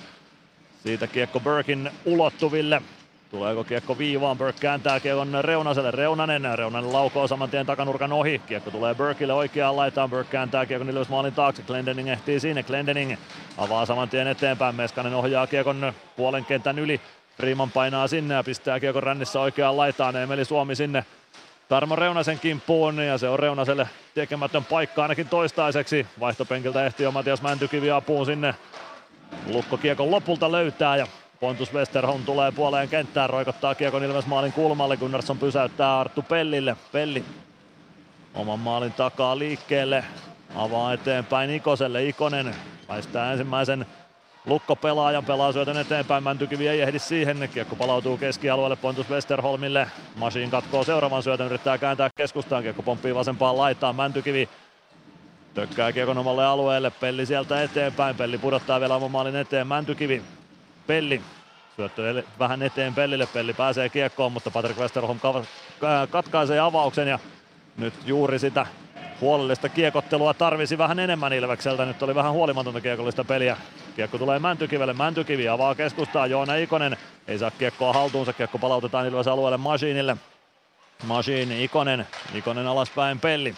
Siitä 0.83 1.07
kiekko 1.07 1.41
Burkin 1.41 1.91
ulottuville. 2.05 2.83
Tuleeko 3.31 3.65
kiekko 3.65 3.99
viivaan? 3.99 4.39
Burke 4.39 4.61
kääntää 4.61 5.01
kiekon 5.01 5.39
Reunaselle. 5.41 5.91
Reunanen. 5.91 6.59
Reunanen 6.59 6.93
laukoo 6.93 7.29
saman 7.29 7.51
tien 7.51 7.67
takanurkan 7.67 8.13
ohi. 8.13 8.39
Kiekko 8.47 8.71
tulee 8.71 8.95
Burkille 8.95 9.33
oikeaan 9.33 9.77
laitaan. 9.77 10.11
Burke 10.11 10.31
kääntää 10.31 10.67
kiekon 10.67 10.91
Ilves 10.91 11.09
maalin 11.09 11.35
taakse. 11.35 11.63
Glendening 11.63 12.09
ehtii 12.09 12.41
sinne. 12.41 12.63
Glendening 12.63 13.17
avaa 13.59 13.87
saman 13.87 14.09
tien 14.09 14.27
eteenpäin. 14.27 14.75
Meskanen 14.75 15.15
ohjaa 15.15 15.47
kiekon 15.47 15.93
puolen 16.17 16.45
kentän 16.45 16.79
yli. 16.79 17.01
Freeman 17.37 17.71
painaa 17.71 18.09
sinne 18.09 18.35
ja 18.35 18.45
pistää 18.45 18.81
kiekon 18.81 19.03
rännissä 19.03 19.41
oikeaan 19.41 19.77
laitaan. 19.77 20.17
Emeli 20.17 20.45
Suomi 20.45 20.77
sinne 20.77 21.05
Tarmo 21.71 21.97
Reunasen 21.97 22.39
kimppuun 22.39 22.99
ja 22.99 23.19
se 23.19 23.29
on 23.29 23.39
Reunaselle 23.39 23.89
tekemätön 24.15 24.65
paikka 24.65 25.03
ainakin 25.03 25.29
toistaiseksi. 25.29 26.07
Vaihtopenkiltä 26.21 26.87
ehtii 26.87 27.05
jo 27.05 27.13
Matias 27.13 27.43
Mäntykivi 27.43 27.91
apuun 27.91 28.27
sinne. 28.27 28.55
Lukko 29.47 29.77
kiekon 29.77 30.11
lopulta 30.11 30.53
löytää 30.53 30.97
ja 30.97 31.07
Pontus 31.41 31.73
Westerholm 31.75 32.25
tulee 32.25 32.53
puoleen 32.53 32.89
kenttään, 32.89 33.31
roikottaa 33.31 33.75
kiekon 33.75 34.05
Ilves 34.05 34.27
maalin 34.27 34.53
kulmalle. 34.53 34.97
Gunnarsson 34.97 35.39
pysäyttää 35.39 36.01
Arttu 36.01 36.23
Pellille. 36.23 36.77
Pelli 36.93 37.25
oman 38.35 38.59
maalin 38.59 38.93
takaa 38.93 39.39
liikkeelle. 39.39 40.05
Avaa 40.55 40.93
eteenpäin 40.93 41.51
Ikoselle. 41.51 42.05
Ikonen 42.05 42.55
paistaa 42.87 43.33
ensimmäisen 43.33 43.87
Lukko-pelaajan 44.47 45.25
pelaa 45.25 45.53
syötön 45.53 45.77
eteenpäin, 45.77 46.25
Mäntykivi 46.25 46.69
ei 46.69 46.81
ehdi 46.81 46.99
siihen, 46.99 47.49
kiekko 47.55 47.77
palautuu 47.77 48.17
keskialueelle 48.17 48.77
Pontus 48.77 49.11
Westerholmille, 49.11 49.87
Masiin 50.17 50.51
katkoo 50.51 50.85
seuraavan 50.85 51.23
syötön, 51.23 51.47
yrittää 51.47 51.79
kääntää 51.79 52.11
keskustaan, 52.17 52.63
kiekko 52.63 52.83
pomppii 52.83 53.15
vasempaan 53.15 53.57
laitaan, 53.57 53.97
Mäntykivi 53.97 54.49
tökkää 55.55 55.93
kiekon 55.93 56.19
omalle 56.19 56.47
alueelle, 56.47 56.91
Pelli 56.91 57.27
sieltä 57.27 57.63
eteenpäin, 57.63 58.17
Pelli 58.17 58.39
pudottaa 58.39 58.81
vielä 58.81 58.97
oman 58.97 59.11
maalin 59.11 59.37
eteen, 59.37 59.67
Mäntykivi, 59.67 60.23
Pelli. 60.87 61.21
Syöttö 61.77 62.23
vähän 62.39 62.63
eteen 62.63 62.95
Pellille, 62.95 63.27
Pelli 63.27 63.53
pääsee 63.53 63.89
kiekkoon, 63.89 64.33
mutta 64.33 64.51
Patrick 64.51 64.81
Westerholm 64.81 65.19
katkaisee 66.11 66.61
avauksen 66.61 67.09
ja 67.09 67.19
nyt 67.77 67.95
juuri 68.07 68.39
sitä 68.39 68.67
huolellista 69.21 69.69
kiekottelua 69.69 70.35
tarvisi 70.35 70.79
vähän 70.79 70.99
enemmän 70.99 71.33
Ilvekseltä. 71.33 71.85
Nyt 71.85 72.03
oli 72.03 72.15
vähän 72.15 72.33
huolimatonta 72.33 72.81
kiekollista 72.81 73.25
peliä. 73.25 73.57
Kiekko 73.97 74.19
tulee 74.19 74.39
Mäntykivelle. 74.39 74.93
Mäntykivi 74.93 75.49
avaa 75.49 75.75
keskustaa. 75.75 76.27
Joona 76.27 76.55
Ikonen 76.55 76.97
ei 77.29 77.39
saa 77.39 77.51
kiekkoa 77.51 77.93
haltuunsa. 77.93 78.33
Kiekko 78.33 78.59
palautetaan 78.59 79.07
Ilves 79.07 79.29
alueelle 79.29 79.57
Masiinille. 79.57 80.17
Masiin 81.07 81.53
Ikonen. 81.53 82.07
Ikonen 82.35 82.67
alaspäin 82.67 83.21
Pelli. 83.21 83.55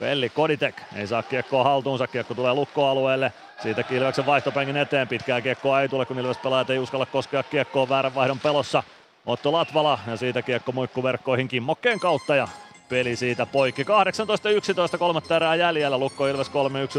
Pelli 0.00 0.28
Koditek 0.28 0.74
ei 0.96 1.06
saa 1.06 1.22
kiekkoa 1.22 1.64
haltuunsa. 1.64 2.06
Kiekko 2.06 2.34
tulee 2.34 2.54
lukkoalueelle. 2.54 3.32
Siitä 3.62 3.84
Ilveksen 3.90 4.26
vaihtopenkin 4.26 4.76
eteen. 4.76 5.08
Pitkää 5.08 5.40
kiekkoa 5.40 5.80
ei 5.80 5.88
tule, 5.88 6.06
kun 6.06 6.18
Ilves 6.18 6.38
pelaajat 6.38 6.70
ei 6.70 6.78
uskalla 6.78 7.06
koskea 7.06 7.42
kiekkoa 7.42 7.88
väärän 7.88 8.14
vaihdon 8.14 8.40
pelossa. 8.40 8.82
Otto 9.26 9.52
Latvala 9.52 9.98
ja 10.06 10.16
siitä 10.16 10.42
kiekko 10.42 10.72
muikkuverkkoihin 10.72 11.48
Kimmokkeen 11.48 12.00
kautta 12.00 12.36
ja 12.36 12.48
peli 12.92 13.16
siitä 13.16 13.46
poikki. 13.46 13.84
18-11 13.84 14.98
kolmatta 14.98 15.36
erää 15.36 15.54
jäljellä, 15.54 15.98
Lukko 15.98 16.26
Ilves 16.26 16.48
3-1 16.48 16.52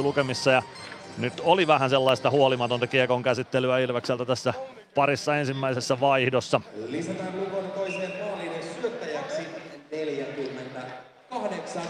lukemissa 0.03 0.51
ja 0.51 0.63
nyt 1.17 1.33
oli 1.43 1.67
vähän 1.67 1.89
sellaista 1.89 2.29
huolimatonta 2.29 2.87
kiekon 2.87 3.23
käsittelyä 3.23 3.79
Ilvekseltä 3.79 4.25
tässä 4.25 4.53
parissa 4.95 5.37
ensimmäisessä 5.37 5.99
vaihdossa. 5.99 6.61
Lisätään 6.87 7.39
Lukon 7.39 7.71
toiseen 7.71 8.11
maaliin 8.25 8.51
syöttäjäksi 8.81 9.41
48 9.91 11.81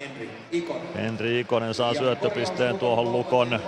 Henri 0.00 0.30
Ikonen. 0.52 0.94
Henri 0.94 1.40
Ikonen 1.40 1.74
saa 1.74 1.94
syöttöpisteen 1.94 2.78
tuohon 2.78 3.12
Lukon 3.12 3.60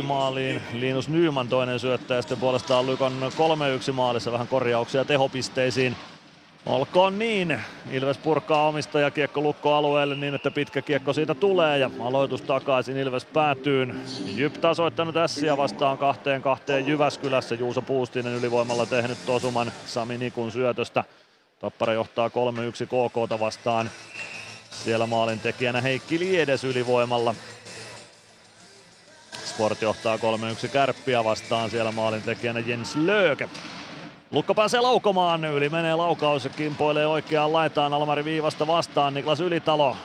2-1 0.00 0.02
maaliin. 0.02 0.62
Linus 0.72 1.08
Nyman 1.08 1.48
toinen 1.48 1.78
syöttäjä, 1.78 2.22
sitten 2.22 2.38
puolestaan 2.38 2.86
Lukon 2.86 3.32
3-1 3.88 3.92
maalissa 3.92 4.32
vähän 4.32 4.48
korjauksia 4.48 5.04
tehopisteisiin. 5.04 5.96
Olkoon 6.66 7.18
niin. 7.18 7.60
Ilves 7.90 8.18
purkaa 8.18 8.68
omistaja 8.68 9.10
kiekko 9.10 9.40
lukko 9.40 9.74
alueelle 9.74 10.14
niin, 10.14 10.34
että 10.34 10.50
pitkä 10.50 10.82
kiekko 10.82 11.12
siitä 11.12 11.34
tulee 11.34 11.78
ja 11.78 11.90
aloitus 12.00 12.42
takaisin 12.42 12.96
Ilves 12.96 13.24
päätyyn. 13.24 14.00
Jyp 14.34 14.54
tasoittanut 14.54 15.16
ässiä 15.16 15.56
vastaan 15.56 15.98
kahteen 15.98 16.42
kahteen 16.42 16.86
Jyväskylässä. 16.86 17.54
Juuso 17.54 17.82
Puustinen 17.82 18.34
ylivoimalla 18.34 18.86
tehnyt 18.86 19.18
tosuman 19.26 19.72
Sami 19.86 20.18
Nikun 20.18 20.52
syötöstä. 20.52 21.04
Tappara 21.58 21.92
johtaa 21.92 22.28
3-1 22.28 22.30
KKta 22.86 23.40
vastaan. 23.40 23.90
Siellä 24.70 25.06
maalin 25.06 25.40
tekijänä 25.40 25.80
Heikki 25.80 26.18
Liedes 26.18 26.64
ylivoimalla. 26.64 27.34
Sport 29.44 29.82
johtaa 29.82 30.16
3-1 30.16 30.20
kärppiä 30.68 31.24
vastaan. 31.24 31.70
Siellä 31.70 31.92
maalin 31.92 32.22
tekijänä 32.22 32.60
Jens 32.60 32.96
Lööke. 32.96 33.48
Lukko 34.30 34.54
pääsee 34.54 34.80
laukomaan, 34.80 35.44
yli 35.44 35.68
menee 35.68 35.94
laukaus, 35.94 36.48
kimpoilee 36.56 37.06
oikeaan 37.06 37.52
laitaan. 37.52 37.92
Almari 37.92 38.24
Viivasta 38.24 38.66
vastaan, 38.66 39.14
Niklas 39.14 39.40
Ylitalo. 39.40 39.96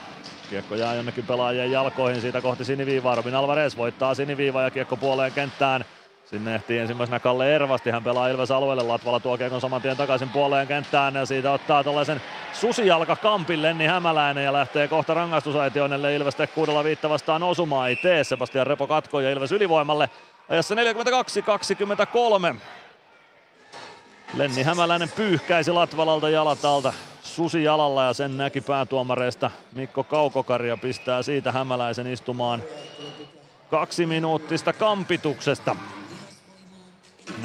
Kiekko 0.50 0.74
jää 0.74 0.94
jonnekin 0.94 1.26
pelaajien 1.26 1.70
jalkoihin. 1.70 2.20
Siitä 2.20 2.40
kohti 2.40 2.64
siniviivaa, 2.64 3.14
Robin 3.14 3.34
Alvarez 3.34 3.76
voittaa 3.76 4.14
siniviivaa 4.14 4.62
ja 4.62 4.70
kiekko 4.70 4.96
puoleen 4.96 5.32
kenttään. 5.32 5.84
Sinne 6.24 6.54
ehtii 6.54 6.78
ensimmäisenä 6.78 7.20
Kalle 7.20 7.54
Ervasti, 7.54 7.90
hän 7.90 8.04
pelaa 8.04 8.28
Ilves 8.28 8.50
alueelle, 8.50 8.82
Latvala 8.82 9.20
tuo 9.20 9.38
kiekon 9.38 9.60
saman 9.60 9.82
tien 9.82 9.96
takaisin 9.96 10.28
puoleen 10.28 10.66
kenttään. 10.66 11.14
Ja 11.14 11.26
siitä 11.26 11.52
ottaa 11.52 11.84
tällaisen 11.84 12.20
susijalkakampin 12.52 13.62
Lenni 13.62 13.86
Hämäläinen 13.86 14.44
ja 14.44 14.52
lähtee 14.52 14.88
kohta 14.88 15.14
rangaistusaitioinelle. 15.14 16.14
Ilves 16.14 16.34
tekkuudella 16.34 16.84
viitta 16.84 17.10
vastaan 17.10 17.42
osumaan, 17.42 17.88
ei 17.88 17.96
tee. 17.96 18.24
Sebastian 18.24 18.66
Repo 18.66 18.86
katko 18.86 19.20
ja 19.20 19.30
Ilves 19.30 19.52
ylivoimalle. 19.52 20.10
Ajassa 20.48 20.74
42-23. 20.74 20.78
Lenni 24.34 24.62
Hämäläinen 24.62 25.08
pyyhkäisi 25.16 25.70
Latvalalta 25.70 26.28
jalat 26.28 26.64
alta 26.64 26.92
susi 27.22 27.64
jalalla 27.64 28.04
ja 28.04 28.12
sen 28.12 28.36
näki 28.36 28.60
päätuomareista 28.60 29.50
Mikko 29.72 30.04
Kaukokari 30.04 30.68
ja 30.68 30.76
pistää 30.76 31.22
siitä 31.22 31.52
Hämäläisen 31.52 32.06
istumaan 32.06 32.62
kaksi 33.70 34.06
minuuttista 34.06 34.72
kampituksesta. 34.72 35.76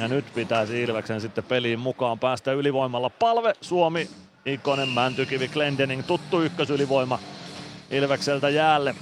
Ja 0.00 0.08
nyt 0.08 0.24
pitäisi 0.34 0.82
Ilveksen 0.82 1.20
sitten 1.20 1.44
peliin 1.44 1.78
mukaan 1.78 2.18
päästä 2.18 2.52
ylivoimalla. 2.52 3.10
Palve, 3.10 3.52
Suomi, 3.60 4.08
Ikonen, 4.46 4.88
Mäntykivi, 4.88 5.48
Glendening, 5.48 6.02
tuttu 6.06 6.42
ykkösylivoima 6.42 7.18
Ilvekseltä 7.90 8.48
jäälle. 8.48 8.94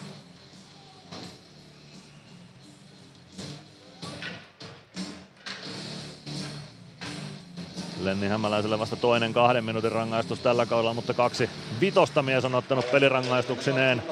Lenni 8.06 8.28
Hämäläiselle 8.28 8.78
vasta 8.78 8.96
toinen 8.96 9.32
kahden 9.32 9.64
minuutin 9.64 9.92
rangaistus 9.92 10.40
tällä 10.40 10.66
kaudella, 10.66 10.94
mutta 10.94 11.14
kaksi 11.14 11.50
vitosta 11.80 12.22
mies 12.22 12.44
on 12.44 12.54
ottanut 12.54 12.90
pelirangaistuksineen 12.90 14.02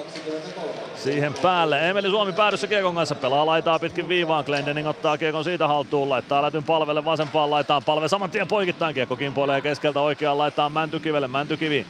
siihen 0.97 1.35
päälle. 1.43 1.91
Emeli 1.91 2.09
Suomi 2.11 2.33
päädyssä 2.33 2.67
Kiekon 2.67 2.95
kanssa 2.95 3.15
pelaa 3.15 3.47
laitaa 3.47 3.79
pitkin 3.79 4.09
viivaan. 4.09 4.45
Glendening 4.45 4.89
ottaa 4.89 5.19
Kiekon 5.19 5.45
siitä 5.45 5.69
haltuun, 5.69 6.09
laittaa 6.09 6.43
lätyn 6.43 6.65
palvelle 6.65 7.05
vasempaan 7.05 7.51
laitaan. 7.51 7.83
Palve 7.85 8.09
saman 8.09 8.31
tien 8.31 8.49
poikittain 8.49 8.95
Kiekko 8.95 9.17
kimpoilee 9.17 9.61
keskeltä 9.61 10.01
oikeaan 10.01 10.39
laitaan 10.39 10.73
Mäntykivelle. 10.73 11.29
Mäntykivi 11.29 11.87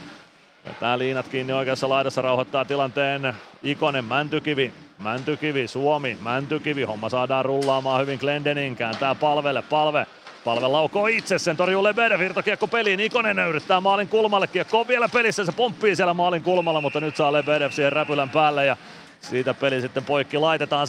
vetää 0.65 0.97
liinat 0.97 1.27
kiinni 1.27 1.53
oikeassa 1.53 1.89
laidassa, 1.89 2.21
rauhoittaa 2.21 2.65
tilanteen 2.65 3.33
Ikonen 3.63 4.05
Mäntykivi. 4.05 4.73
Mäntykivi, 4.99 5.67
Suomi, 5.67 6.17
Mäntykivi, 6.21 6.83
homma 6.83 7.09
saadaan 7.09 7.45
rullaamaan 7.45 8.01
hyvin 8.01 8.19
Glendening, 8.19 8.77
kääntää 8.77 9.15
palvelle, 9.15 9.61
palve 9.61 10.07
Palve 10.45 10.67
laukoo 10.67 11.07
itse, 11.07 11.39
sen 11.39 11.57
torjuu 11.57 11.83
Lebedev, 11.83 12.21
irtokiekko 12.21 12.67
peliin, 12.67 12.99
Ikonen 12.99 13.39
yrittää 13.39 13.81
maalin 13.81 14.07
kulmalle, 14.07 14.47
kiekko 14.47 14.79
on 14.79 14.87
vielä 14.87 15.09
pelissä, 15.09 15.45
se 15.45 15.51
pomppii 15.51 15.95
siellä 15.95 16.13
maalin 16.13 16.43
kulmalla, 16.43 16.81
mutta 16.81 16.99
nyt 16.99 17.15
saa 17.15 17.33
Lebedev 17.33 17.71
siihen 17.71 17.91
räpylän 17.91 18.29
päälle 18.29 18.65
ja 18.65 18.77
siitä 19.21 19.53
peli 19.53 19.81
sitten 19.81 20.05
poikki 20.05 20.37
laitetaan. 20.37 20.87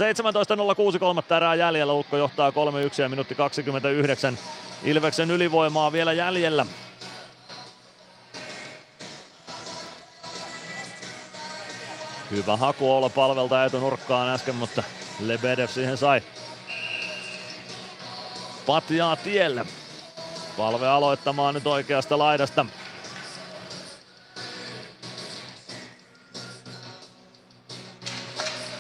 17.06 0.93 0.99
kolmatta 0.99 1.37
erää 1.37 1.55
jäljellä, 1.55 1.93
Lukko 1.93 2.17
johtaa 2.17 2.51
3-1 2.51 2.55
ja 3.03 3.09
minuutti 3.09 3.35
29. 3.35 4.39
Ilveksen 4.85 5.31
ylivoimaa 5.31 5.93
vielä 5.93 6.13
jäljellä. 6.13 6.67
Hyvä 12.31 12.57
haku 12.57 12.93
olla 12.93 13.09
palvelta 13.09 13.65
etunurkkaan 13.65 14.29
äsken, 14.29 14.55
mutta 14.55 14.83
Lebedev 15.21 15.69
siihen 15.69 15.97
sai 15.97 16.23
patjaa 18.67 19.17
tielle. 19.17 19.67
Palve 20.57 20.89
aloittamaan 20.89 21.55
nyt 21.55 21.67
oikeasta 21.67 22.19
laidasta. 22.19 22.67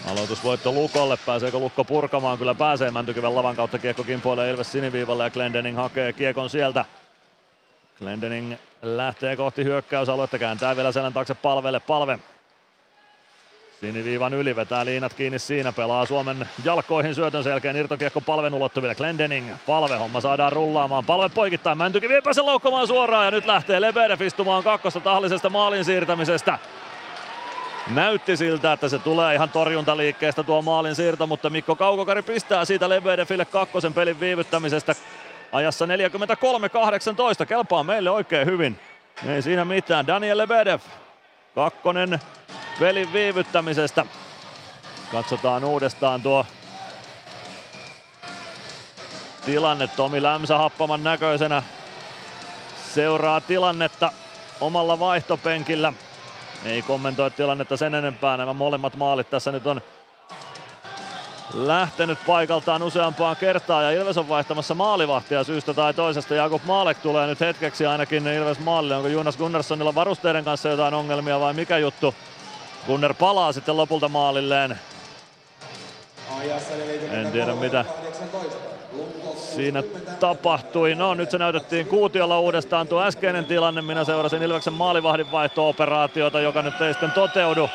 Aloitusvoitto 0.06 0.73
Lukolle. 0.73 1.16
Pääseekö 1.26 1.58
Lukko 1.58 1.84
purkamaan? 1.84 2.39
Kyllä 2.39 2.55
pääsee 2.55 2.90
Mäntykiven 2.90 3.34
lavan 3.34 3.56
kautta. 3.56 3.78
Kiekko 3.78 4.05
kimpoilee 4.05 4.50
Ilves 4.50 4.73
siniviivalle 4.73 5.24
ja 5.24 5.31
Glendening 5.31 5.76
hakee 5.76 6.12
kiekon 6.12 6.50
sieltä. 6.50 6.84
Glendening 7.98 8.55
lähtee 8.82 9.36
kohti 9.36 9.65
hyökkäysaluetta. 9.65 10.39
Kääntää 10.39 10.76
vielä 10.76 10.92
selän 10.92 11.12
taakse 11.12 11.34
palvelle. 11.34 11.81
Palve 11.81 12.18
Siniviivan 13.81 14.35
yli 14.35 14.57
vetää 14.57 14.85
liinat 14.85 15.15
kiinni 15.15 15.39
siinä, 15.39 15.73
pelaa 15.73 16.07
Suomen 16.07 16.49
jalkoihin 16.65 17.15
syötön 17.15 17.45
selkeän 17.45 17.77
irtokiekko 17.77 18.21
palven 18.21 18.55
ulottuville. 18.55 18.95
Glendening, 18.95 19.51
palve, 19.67 19.97
homma 19.97 20.21
saadaan 20.21 20.53
rullaamaan. 20.53 21.05
Palve 21.05 21.29
poikittain, 21.29 21.79
Mäntykivi 21.79 22.15
ei 22.15 22.23
pääse 22.23 22.43
laukkomaan 22.43 22.87
suoraan 22.87 23.25
ja 23.25 23.31
nyt 23.31 23.47
lähtee 23.47 23.81
Lebedev 23.81 24.21
istumaan 24.21 24.63
kakkosta 24.63 25.01
tahallisesta 25.01 25.51
maalin 25.51 25.85
siirtämisestä. 25.85 26.59
Näytti 27.95 28.37
siltä, 28.37 28.73
että 28.73 28.89
se 28.89 28.99
tulee 28.99 29.35
ihan 29.35 29.51
torjuntaliikkeestä 29.51 30.43
tuo 30.43 30.63
maalin 30.63 30.95
siirto, 30.95 31.27
mutta 31.27 31.51
Mikko 31.51 31.77
Kaukokari 31.77 32.23
pistää 32.23 32.65
siitä 32.65 32.89
Lebedeville 32.89 33.45
kakkosen 33.45 33.95
pelin 33.95 34.21
viivyttämisestä 34.21 34.95
ajassa 35.53 35.87
43-18. 37.43 37.47
Kelpaa 37.47 37.83
meille 37.83 38.11
oikein 38.11 38.47
hyvin. 38.47 38.81
Ei 39.29 39.43
siinä 39.43 39.65
mitään. 39.65 40.07
Daniel 40.07 40.39
Lebedev, 40.39 40.81
kakkonen 41.57 42.20
pelin 42.81 43.12
viivyttämisestä. 43.12 44.07
Katsotaan 45.12 45.65
uudestaan 45.65 46.23
tuo 46.23 46.47
tilanne. 49.44 49.86
Tomi 49.86 50.23
Lämsä 50.23 50.59
happaman 50.59 51.05
näköisenä 51.05 51.62
seuraa 52.94 53.41
tilannetta 53.41 54.12
omalla 54.60 54.99
vaihtopenkillä. 54.99 55.93
Ei 56.65 56.83
kommentoi 56.83 57.31
tilannetta 57.31 57.76
sen 57.76 57.94
enempää. 57.94 58.36
Nämä 58.36 58.52
molemmat 58.52 58.97
maalit 58.97 59.31
tässä 59.31 59.52
nyt 59.52 59.67
on 59.67 59.81
lähtenyt 61.57 62.18
paikaltaan 62.26 62.83
useampaan 62.83 63.36
kertaan 63.36 63.85
ja 63.85 63.91
Ilves 63.91 64.18
on 64.18 64.28
vaihtamassa 64.28 64.75
maalivahtia 64.75 65.44
syystä 65.44 65.75
tai 65.75 65.94
toisesta. 65.94 66.35
Jakub 66.35 66.62
Maalek 66.65 66.99
tulee 66.99 67.26
nyt 67.26 67.41
hetkeksi 67.41 67.86
ainakin 67.86 68.26
Ilves 68.26 68.59
maalille. 68.59 68.97
Onko 68.97 69.09
Jonas 69.09 69.36
Gunnarssonilla 69.36 69.94
varusteiden 69.94 70.44
kanssa 70.44 70.68
jotain 70.68 70.94
ongelmia 70.94 71.41
vai 71.41 71.55
mikä 71.55 71.78
juttu? 71.78 72.15
Gunnar 72.86 73.15
palaa 73.15 73.52
sitten 73.52 73.76
lopulta 73.76 74.09
maalilleen. 74.09 74.78
En 77.10 77.33
tiedä 77.33 77.55
mitä 77.55 77.85
siinä 79.36 79.83
tapahtui. 80.20 80.94
No 80.94 81.15
nyt 81.15 81.31
se 81.31 81.39
näytettiin 81.39 81.86
Kuutiolla 81.86 82.41
uudestaan 82.41 82.89
tuo 82.89 83.02
äskeinen 83.02 83.44
tilanne. 83.44 83.83
Minä 83.83 84.05
seurasin 84.05 84.43
Ilveksen 84.43 84.73
maalivahdin 84.73 85.33
vaihto-operaatiota, 85.33 86.41
joka 86.41 86.62
nyt 86.62 86.81
ei 86.81 86.93
sitten 86.93 87.10
toteudu. 87.10 87.68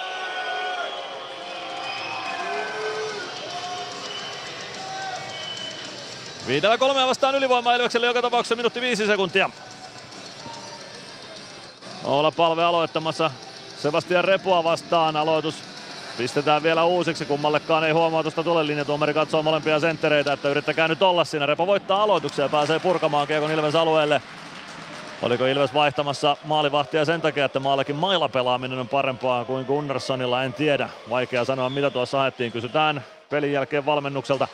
Viidellä 6.47 6.77
kolmea 6.77 7.07
vastaan 7.07 7.35
ylivoimaa 7.35 7.75
Ilvekselle 7.75 8.07
joka 8.07 8.21
tapauksessa 8.21 8.55
minuutti 8.55 8.81
viisi 8.81 9.05
sekuntia. 9.05 9.49
Olla 12.03 12.31
palve 12.31 12.63
aloittamassa 12.63 13.31
Sebastian 13.77 14.23
Repua 14.23 14.63
vastaan. 14.63 15.15
Aloitus 15.17 15.55
pistetään 16.17 16.63
vielä 16.63 16.83
uusiksi, 16.83 17.25
kummallekaan 17.25 17.83
ei 17.83 17.91
huomautusta 17.91 18.43
tule. 18.43 18.67
Linjatuomari 18.67 19.13
katsoo 19.13 19.43
molempia 19.43 19.79
senttereitä, 19.79 20.33
että 20.33 20.49
yrittäkää 20.49 20.87
nyt 20.87 21.01
olla 21.01 21.25
siinä. 21.25 21.45
Repo 21.45 21.67
voittaa 21.67 22.03
aloituksia 22.03 22.45
ja 22.45 22.49
pääsee 22.49 22.79
purkamaan 22.79 23.27
Kiekon 23.27 23.51
Ilves 23.51 23.75
alueelle. 23.75 24.21
Oliko 25.21 25.45
Ilves 25.45 25.73
vaihtamassa 25.73 26.37
maalivahtia 26.45 27.05
sen 27.05 27.21
takia, 27.21 27.45
että 27.45 27.59
maallekin 27.59 27.95
mailla 27.95 28.29
pelaaminen 28.29 28.79
on 28.79 28.87
parempaa 28.87 29.45
kuin 29.45 29.65
Gunnarssonilla, 29.65 30.43
en 30.43 30.53
tiedä. 30.53 30.89
Vaikea 31.09 31.45
sanoa 31.45 31.69
mitä 31.69 31.89
tuossa 31.89 32.17
haettiin. 32.17 32.51
Kysytään 32.51 33.05
pelin 33.29 33.53
jälkeen 33.53 33.85
valmennukselta. 33.85 34.47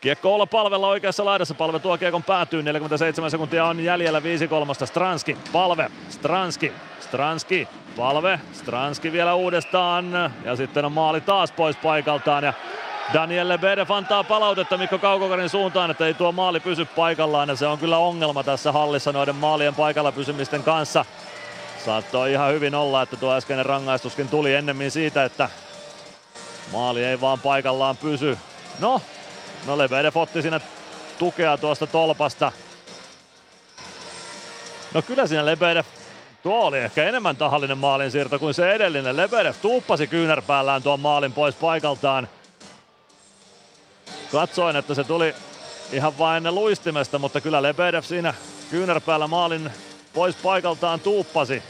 Kiekko 0.00 0.34
olla 0.34 0.46
palvella 0.46 0.88
oikeassa 0.88 1.24
laidassa. 1.24 1.54
Palve 1.54 1.78
tuo 1.78 1.98
kiekon 1.98 2.22
päätyy. 2.22 2.62
47 2.62 3.30
sekuntia 3.30 3.64
on 3.64 3.80
jäljellä 3.80 4.20
5-3. 4.20 4.86
Stranski. 4.86 5.36
Palve. 5.52 5.90
Stranski. 6.08 6.72
Stranski. 7.00 7.68
Palve. 7.96 8.40
Stranski 8.52 9.12
vielä 9.12 9.34
uudestaan. 9.34 10.32
Ja 10.44 10.56
sitten 10.56 10.84
on 10.84 10.92
maali 10.92 11.20
taas 11.20 11.52
pois 11.52 11.76
paikaltaan. 11.76 12.44
Ja 12.44 12.52
Daniel 13.14 13.48
Lebedev 13.48 13.90
antaa 13.90 14.24
palautetta 14.24 14.78
Mikko 14.78 14.98
Kaukokarin 14.98 15.48
suuntaan, 15.48 15.90
että 15.90 16.06
ei 16.06 16.14
tuo 16.14 16.32
maali 16.32 16.60
pysy 16.60 16.84
paikallaan. 16.84 17.48
Ja 17.48 17.56
se 17.56 17.66
on 17.66 17.78
kyllä 17.78 17.98
ongelma 17.98 18.44
tässä 18.44 18.72
hallissa 18.72 19.12
noiden 19.12 19.36
maalien 19.36 19.74
paikalla 19.74 20.12
pysymisten 20.12 20.62
kanssa. 20.62 21.04
Saattoi 21.84 22.32
ihan 22.32 22.52
hyvin 22.52 22.74
olla, 22.74 23.02
että 23.02 23.16
tuo 23.16 23.34
äskeinen 23.34 23.66
rangaistuskin 23.66 24.28
tuli 24.28 24.54
ennemmin 24.54 24.90
siitä, 24.90 25.24
että 25.24 25.48
maali 26.72 27.04
ei 27.04 27.20
vaan 27.20 27.40
paikallaan 27.40 27.96
pysy. 27.96 28.38
No, 28.78 29.00
No 29.66 29.78
Lebedev 29.78 30.16
otti 30.16 30.42
siinä 30.42 30.60
tukea 31.18 31.56
tuosta 31.56 31.86
tolpasta. 31.86 32.52
No 34.94 35.02
kyllä 35.02 35.26
siinä 35.26 35.46
Lebedev, 35.46 35.84
tuo 36.42 36.64
oli 36.64 36.78
ehkä 36.78 37.04
enemmän 37.04 37.36
tahallinen 37.36 37.78
maalin 37.78 38.10
siirto 38.10 38.38
kuin 38.38 38.54
se 38.54 38.72
edellinen. 38.72 39.16
Lebedev 39.16 39.54
tuuppasi 39.62 40.06
kyynärpäällään 40.06 40.82
tuon 40.82 41.00
maalin 41.00 41.32
pois 41.32 41.54
paikaltaan. 41.54 42.28
Katsoin, 44.32 44.76
että 44.76 44.94
se 44.94 45.04
tuli 45.04 45.34
ihan 45.92 46.18
vain 46.18 46.54
luistimesta, 46.54 47.18
mutta 47.18 47.40
kyllä 47.40 47.62
Lebedev 47.62 48.02
siinä 48.02 48.34
kyynärpäällä 48.70 49.26
maalin 49.26 49.70
pois 50.12 50.36
paikaltaan 50.36 51.00
tuuppasi. 51.00 51.62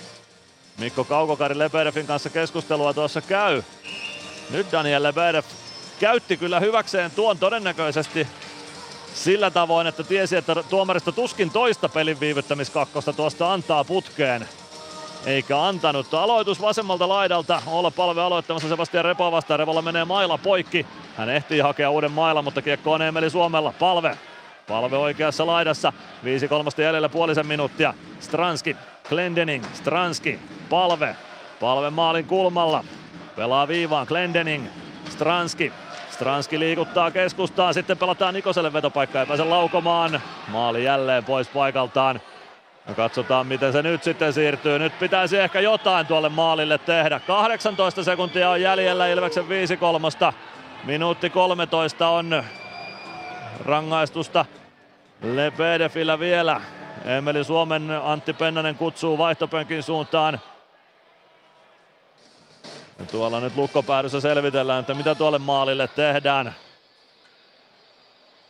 Mikko 0.78 1.04
Kaukokari 1.04 1.58
Lebedevin 1.58 2.06
kanssa 2.06 2.30
keskustelua 2.30 2.94
tuossa 2.94 3.20
käy. 3.20 3.62
Nyt 4.50 4.72
Daniel 4.72 5.02
Lebedev 5.02 5.44
käytti 6.00 6.36
kyllä 6.36 6.60
hyväkseen 6.60 7.10
tuon 7.10 7.38
todennäköisesti 7.38 8.28
sillä 9.14 9.50
tavoin, 9.50 9.86
että 9.86 10.02
tiesi, 10.02 10.36
että 10.36 10.54
tuomarista 10.70 11.12
tuskin 11.12 11.50
toista 11.50 11.88
pelin 11.88 12.20
viivyttämiskakkosta 12.20 13.12
tuosta 13.12 13.52
antaa 13.52 13.84
putkeen. 13.84 14.48
Eikä 15.26 15.62
antanut. 15.62 16.14
Aloitus 16.14 16.60
vasemmalta 16.60 17.08
laidalta. 17.08 17.62
Olla 17.66 17.90
palve 17.90 18.22
aloittamassa 18.22 18.68
Sebastian 18.68 19.04
Repo 19.04 19.32
vastaan. 19.32 19.58
Revolla 19.58 19.82
menee 19.82 20.04
maila 20.04 20.38
poikki. 20.38 20.86
Hän 21.16 21.28
ehtii 21.28 21.60
hakea 21.60 21.90
uuden 21.90 22.12
maila, 22.12 22.42
mutta 22.42 22.62
kiekko 22.62 22.92
on 22.92 23.02
Emeli 23.02 23.30
Suomella. 23.30 23.74
Palve. 23.78 24.18
Palve 24.68 24.96
oikeassa 24.96 25.46
laidassa. 25.46 25.92
5-3 26.78 26.82
jäljellä 26.82 27.08
puolisen 27.08 27.46
minuuttia. 27.46 27.94
Stranski. 28.20 28.76
Glendening. 29.08 29.64
Stranski. 29.74 30.38
Palve. 30.70 31.16
Palve 31.60 31.90
maalin 31.90 32.24
kulmalla. 32.24 32.84
Pelaa 33.36 33.68
viivaan. 33.68 34.06
Glendening. 34.06 34.66
Stranski. 35.10 35.72
Stranski 36.20 36.58
liikuttaa 36.58 37.10
keskustaan, 37.10 37.74
sitten 37.74 37.98
pelataan 37.98 38.34
Nikoselle 38.34 38.72
vetopaikka, 38.72 39.20
ei 39.20 39.26
pääse 39.26 39.44
laukomaan. 39.44 40.20
Maali 40.48 40.84
jälleen 40.84 41.24
pois 41.24 41.48
paikaltaan. 41.48 42.20
Ja 42.88 42.94
katsotaan 42.94 43.46
miten 43.46 43.72
se 43.72 43.82
nyt 43.82 44.02
sitten 44.02 44.32
siirtyy. 44.32 44.78
Nyt 44.78 44.98
pitäisi 44.98 45.38
ehkä 45.38 45.60
jotain 45.60 46.06
tuolle 46.06 46.28
maalille 46.28 46.78
tehdä. 46.78 47.20
18 47.20 48.04
sekuntia 48.04 48.50
on 48.50 48.60
jäljellä 48.60 49.06
Ilveksen 49.06 49.44
5-3. 50.30 50.34
Minuutti 50.84 51.30
13 51.30 52.08
on 52.08 52.44
rangaistusta 53.64 54.44
Lebedefillä 55.22 56.18
vielä. 56.18 56.60
Emeli 57.04 57.44
Suomen 57.44 57.90
Antti 58.04 58.32
Pennanen 58.32 58.74
kutsuu 58.74 59.18
vaihtopönkin 59.18 59.82
suuntaan 59.82 60.40
ja 63.00 63.06
tuolla 63.06 63.40
nyt 63.40 63.56
lukkopäädyssä 63.56 64.20
selvitellään, 64.20 64.80
että 64.80 64.94
mitä 64.94 65.14
tuolle 65.14 65.38
maalille 65.38 65.88
tehdään. 65.88 66.54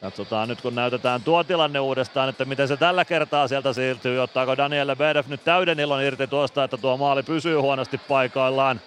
Katsotaan 0.00 0.48
nyt 0.48 0.60
kun 0.60 0.74
näytetään 0.74 1.22
tuo 1.22 1.44
tilanne 1.44 1.80
uudestaan, 1.80 2.28
että 2.28 2.44
miten 2.44 2.68
se 2.68 2.76
tällä 2.76 3.04
kertaa 3.04 3.48
sieltä 3.48 3.72
siirtyy. 3.72 4.18
Ottaako 4.18 4.56
Daniel 4.56 4.96
Bedev 4.96 5.24
nyt 5.28 5.44
täyden 5.44 5.80
ilon 5.80 6.02
irti 6.02 6.26
tuosta, 6.26 6.64
että 6.64 6.76
tuo 6.76 6.96
maali 6.96 7.22
pysyy 7.22 7.56
huonosti 7.56 7.98
paikoillaan. 7.98 8.80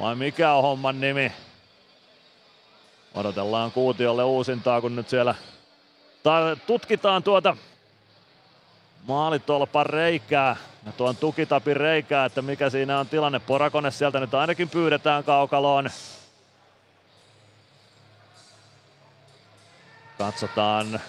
Vai 0.00 0.14
mikä 0.14 0.52
on 0.52 0.62
homman 0.62 1.00
nimi? 1.00 1.32
Odotellaan 3.14 3.72
Kuutiolle 3.72 4.24
uusintaa, 4.24 4.80
kun 4.80 4.96
nyt 4.96 5.08
siellä 5.08 5.34
tutkitaan 6.66 7.22
tuota 7.22 7.56
maalitolpan 9.08 9.86
reikää 9.86 10.56
ja 10.86 10.92
tuon 10.92 11.16
tukitapin 11.16 11.76
reikää, 11.76 12.24
että 12.24 12.42
mikä 12.42 12.70
siinä 12.70 12.98
on 12.98 13.06
tilanne. 13.06 13.38
Porakone 13.38 13.90
sieltä 13.90 14.20
nyt 14.20 14.34
ainakin 14.34 14.68
pyydetään 14.68 15.24
kaukaloon. 15.24 15.90
Katsotaan, 20.18 21.00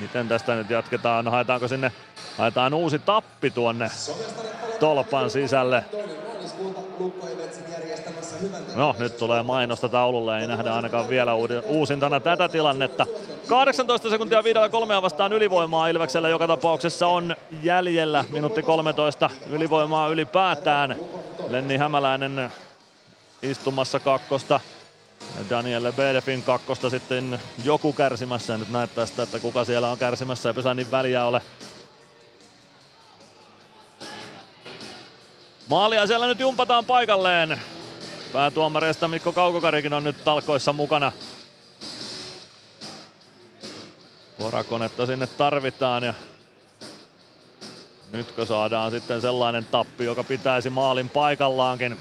miten 0.00 0.28
tästä 0.28 0.54
nyt 0.54 0.70
jatketaan. 0.70 1.28
Haetaanko 1.28 1.68
sinne, 1.68 1.92
haetaan 2.38 2.74
uusi 2.74 2.98
tappi 2.98 3.50
tuonne 3.50 3.90
tolpan 4.80 5.30
sisälle. 5.30 5.84
No, 8.74 8.96
nyt 8.98 9.16
tulee 9.16 9.42
mainosta 9.42 9.88
taululle, 9.88 10.40
ei 10.40 10.46
nähdä 10.46 10.74
ainakaan 10.74 11.08
vielä 11.08 11.32
uusintana 11.66 12.20
tätä 12.20 12.48
tilannetta. 12.48 13.06
18 13.48 14.10
sekuntia 14.10 14.44
viidellä 14.44 14.68
kolmea 14.68 15.02
vastaan 15.02 15.32
ylivoimaa 15.32 15.88
Ilveksellä 15.88 16.28
joka 16.28 16.46
tapauksessa 16.46 17.06
on 17.06 17.36
jäljellä. 17.62 18.24
Minuutti 18.30 18.62
13 18.62 19.30
ylivoimaa 19.50 20.08
ylipäätään. 20.08 20.96
Lenni 21.48 21.76
Hämäläinen 21.76 22.52
istumassa 23.42 24.00
kakkosta. 24.00 24.60
Daniel 25.50 25.92
Bedefin 25.92 26.42
kakkosta 26.42 26.90
sitten 26.90 27.40
joku 27.64 27.92
kärsimässä. 27.92 28.58
Nyt 28.58 28.70
näyttää 28.70 29.06
sitä, 29.06 29.22
että 29.22 29.38
kuka 29.38 29.64
siellä 29.64 29.90
on 29.90 29.98
kärsimässä. 29.98 30.48
Ei 30.48 30.54
pesä 30.54 30.74
niin 30.74 30.90
väliä 30.90 31.24
ole. 31.24 31.42
Maalia 35.68 36.06
siellä 36.06 36.26
nyt 36.26 36.40
jumpataan 36.40 36.84
paikalleen. 36.84 37.60
Päätuomareista 38.34 39.08
Mikko 39.08 39.32
Kaukokarikin 39.32 39.92
on 39.92 40.04
nyt 40.04 40.24
talkoissa 40.24 40.72
mukana. 40.72 41.12
Porakonetta 44.38 45.06
sinne 45.06 45.26
tarvitaan 45.26 46.02
ja 46.02 46.14
nytkö 48.12 48.46
saadaan 48.46 48.90
sitten 48.90 49.20
sellainen 49.20 49.64
tappi, 49.64 50.04
joka 50.04 50.24
pitäisi 50.24 50.70
maalin 50.70 51.08
paikallaankin. 51.08 51.96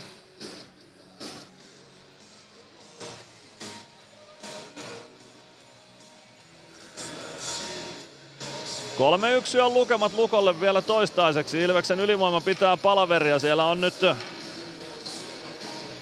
Kolme 8.98 9.34
yksi 9.34 9.60
on 9.60 9.74
lukemat 9.74 10.14
Lukolle 10.14 10.62
vielä 10.62 10.82
toistaiseksi. 10.82 11.62
Ilveksen 11.62 12.00
ylivoima 12.00 12.42
pitää 12.42 12.78
palaveria. 12.78 13.40
Siellä 13.40 13.66
on 13.66 13.82
nyt 13.82 13.96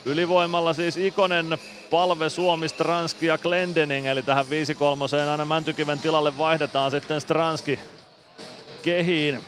Ylivoimalla 0.06 0.74
siis 0.74 0.98
Ikonen, 0.98 1.58
Palve, 1.90 2.30
Suomi, 2.30 2.70
Stranski 2.70 3.26
ja 3.26 3.38
Glendening, 3.38 4.08
eli 4.08 4.24
tähän 4.24 4.46
5-3 4.46 5.30
aina 5.32 5.46
Mäntykiven 5.46 6.00
tilalle 6.00 6.38
vaihdetaan 6.38 6.92
sitten 6.92 7.22
Stranski 7.22 7.80
kehiin. 8.82 9.44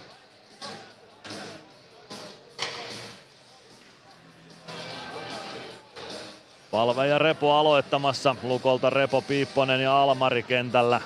Palve 6.71 7.07
ja 7.07 7.17
Repo 7.17 7.53
aloittamassa. 7.53 8.35
Lukolta 8.43 8.89
Repo, 8.89 9.21
Piipponen 9.21 9.81
ja 9.81 10.03
Almari 10.03 10.43
kentällä. 10.43 11.01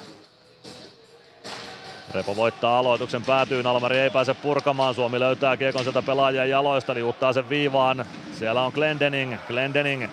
Repo 2.18 2.36
voittaa 2.36 2.80
aloituksen 2.80 3.24
päätyyn, 3.24 3.68
Almari 3.68 3.98
ei 3.98 4.10
pääse 4.10 4.34
purkamaan, 4.34 4.96
Suomi 4.96 5.20
löytää 5.20 5.58
kiekon 5.58 5.84
sieltä 5.84 6.02
pelaajien 6.02 6.50
jaloista, 6.50 6.94
liuttaa 6.94 7.34
sen 7.34 7.50
viivaan. 7.50 8.06
Siellä 8.34 8.62
on 8.62 8.72
Glendening, 8.76 9.36
Glendening 9.48 10.08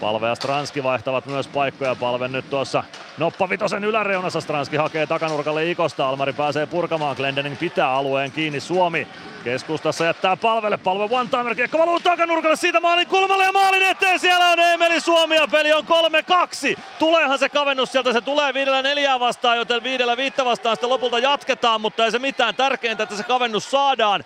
Palve 0.00 0.28
ja 0.28 0.34
Stranski 0.34 0.82
vaihtavat 0.82 1.26
myös 1.26 1.48
paikkoja. 1.48 1.94
Palve 1.94 2.28
nyt 2.28 2.50
tuossa 2.50 2.84
Noppa 3.20 3.48
Vitosen 3.48 3.84
yläreunassa. 3.84 4.40
Stranski 4.40 4.76
hakee 4.76 5.06
takanurkalle 5.06 5.70
Ikosta. 5.70 6.08
Almari 6.08 6.32
pääsee 6.32 6.66
purkamaan. 6.66 7.16
Glendening 7.16 7.58
pitää 7.58 7.92
alueen 7.92 8.32
kiinni. 8.32 8.60
Suomi 8.60 9.08
keskustassa 9.44 10.04
jättää 10.04 10.36
palvelle. 10.36 10.76
Palve 10.76 11.16
one 11.16 11.28
timer 11.30 11.54
kiekko 11.54 11.78
valuu 11.78 12.00
takanurkalle 12.00 12.56
siitä 12.56 12.80
maalin 12.80 13.06
kulmalle 13.06 13.44
ja 13.44 13.52
maalin 13.52 13.82
eteen. 13.82 14.18
Siellä 14.18 14.48
on 14.48 14.58
Emeli 14.58 15.00
Suomi 15.00 15.36
ja 15.36 15.48
peli 15.48 15.72
on 15.72 15.84
3-2. 15.84 16.78
Tuleehan 16.98 17.38
se 17.38 17.48
kavennus 17.48 17.92
sieltä. 17.92 18.12
Se 18.12 18.20
tulee 18.20 18.54
viidellä 18.54 18.82
neljää 18.82 19.20
vastaan, 19.20 19.56
joten 19.56 19.82
viidellä 19.82 20.16
viittä 20.16 20.44
vastaan 20.44 20.76
sitten 20.76 20.90
lopulta 20.90 21.18
jatketaan, 21.18 21.80
mutta 21.80 22.04
ei 22.04 22.10
se 22.10 22.18
mitään 22.18 22.54
tärkeintä, 22.54 23.02
että 23.02 23.16
se 23.16 23.22
kavennus 23.22 23.70
saadaan. 23.70 24.24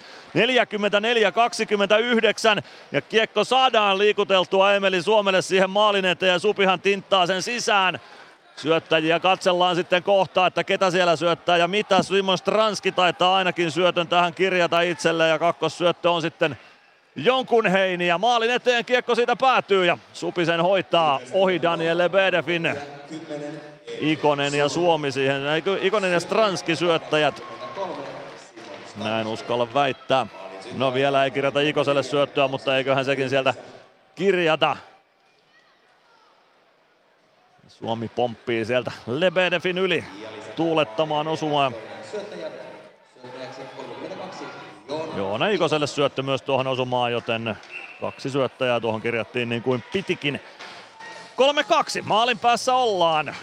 44-29 2.58 2.62
ja 2.92 3.00
kiekko 3.00 3.44
saadaan 3.44 3.98
liikuteltua 3.98 4.72
Emeli 4.72 5.02
Suomelle 5.02 5.42
siihen 5.42 5.70
maalin 5.70 6.04
eteen 6.04 6.32
ja 6.32 6.38
Supihan 6.38 6.80
tinttaa 6.80 7.26
sen 7.26 7.42
sisään. 7.42 8.00
Syöttäjiä 8.56 9.20
katsellaan 9.20 9.76
sitten 9.76 10.02
kohtaa, 10.02 10.46
että 10.46 10.64
ketä 10.64 10.90
siellä 10.90 11.16
syöttää 11.16 11.56
ja 11.56 11.68
mitä. 11.68 12.02
Simon 12.02 12.38
Stranski 12.38 12.92
taitaa 12.92 13.36
ainakin 13.36 13.70
syötön 13.70 14.08
tähän 14.08 14.34
kirjata 14.34 14.80
itselleen 14.80 15.30
ja 15.30 15.38
kakkossyöttö 15.38 16.10
on 16.10 16.22
sitten 16.22 16.58
jonkun 17.16 17.66
heini 17.66 18.06
ja 18.06 18.18
maalin 18.18 18.50
eteen 18.50 18.84
kiekko 18.84 19.14
siitä 19.14 19.36
päätyy 19.36 19.86
ja 19.86 19.98
Supisen 20.12 20.60
hoitaa 20.60 21.20
ohi 21.32 21.62
Daniel 21.62 21.98
Lebedefin. 21.98 22.76
Ikonen 24.00 24.54
ja 24.54 24.68
Suomi 24.68 25.12
siihen, 25.12 25.42
Ikonen 25.80 26.12
ja 26.12 26.20
Stranski 26.20 26.76
syöttäjät 26.76 27.42
näin 28.96 29.26
uskalla 29.26 29.74
väittää. 29.74 30.26
No 30.76 30.94
vielä 30.94 31.24
ei 31.24 31.30
kirjata 31.30 31.60
Ikoselle 31.60 32.02
syöttöä, 32.02 32.48
mutta 32.48 32.76
eiköhän 32.76 33.04
sekin 33.04 33.30
sieltä 33.30 33.54
kirjata. 34.14 34.76
Suomi 37.78 38.08
pomppii 38.08 38.64
sieltä 38.64 38.92
Lebedefin 39.06 39.78
yli 39.78 40.04
tuulettamaan 40.56 41.28
osumaan. 41.28 41.74
Joona 45.16 45.48
Ikoselle 45.48 45.86
syöttö 45.86 46.22
myös 46.22 46.42
tuohon 46.42 46.66
osumaan, 46.66 47.12
joten 47.12 47.56
kaksi 48.00 48.30
syöttäjää 48.30 48.80
tuohon 48.80 49.00
kirjattiin 49.00 49.48
niin 49.48 49.62
kuin 49.62 49.84
pitikin. 49.92 50.40
3-2, 52.00 52.02
maalin 52.02 52.38
päässä 52.38 52.74
ollaan. 52.74 53.34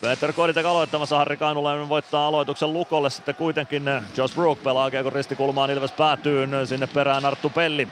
Peter 0.00 0.32
Koditek 0.32 0.66
aloittamassa, 0.66 1.16
Harri 1.18 1.36
Kainulainen 1.36 1.88
voittaa 1.88 2.26
aloituksen 2.26 2.72
Lukolle, 2.72 3.10
sitten 3.10 3.34
kuitenkin 3.34 3.84
Josh 4.16 4.34
Brook 4.34 4.62
pelaa 4.62 4.90
kiekon 4.90 5.12
ristikulmaan, 5.12 5.70
Ilves 5.70 5.92
päätyy 5.92 6.48
sinne 6.64 6.86
perään 6.86 7.24
Arttu 7.24 7.50
Pelli. 7.50 7.88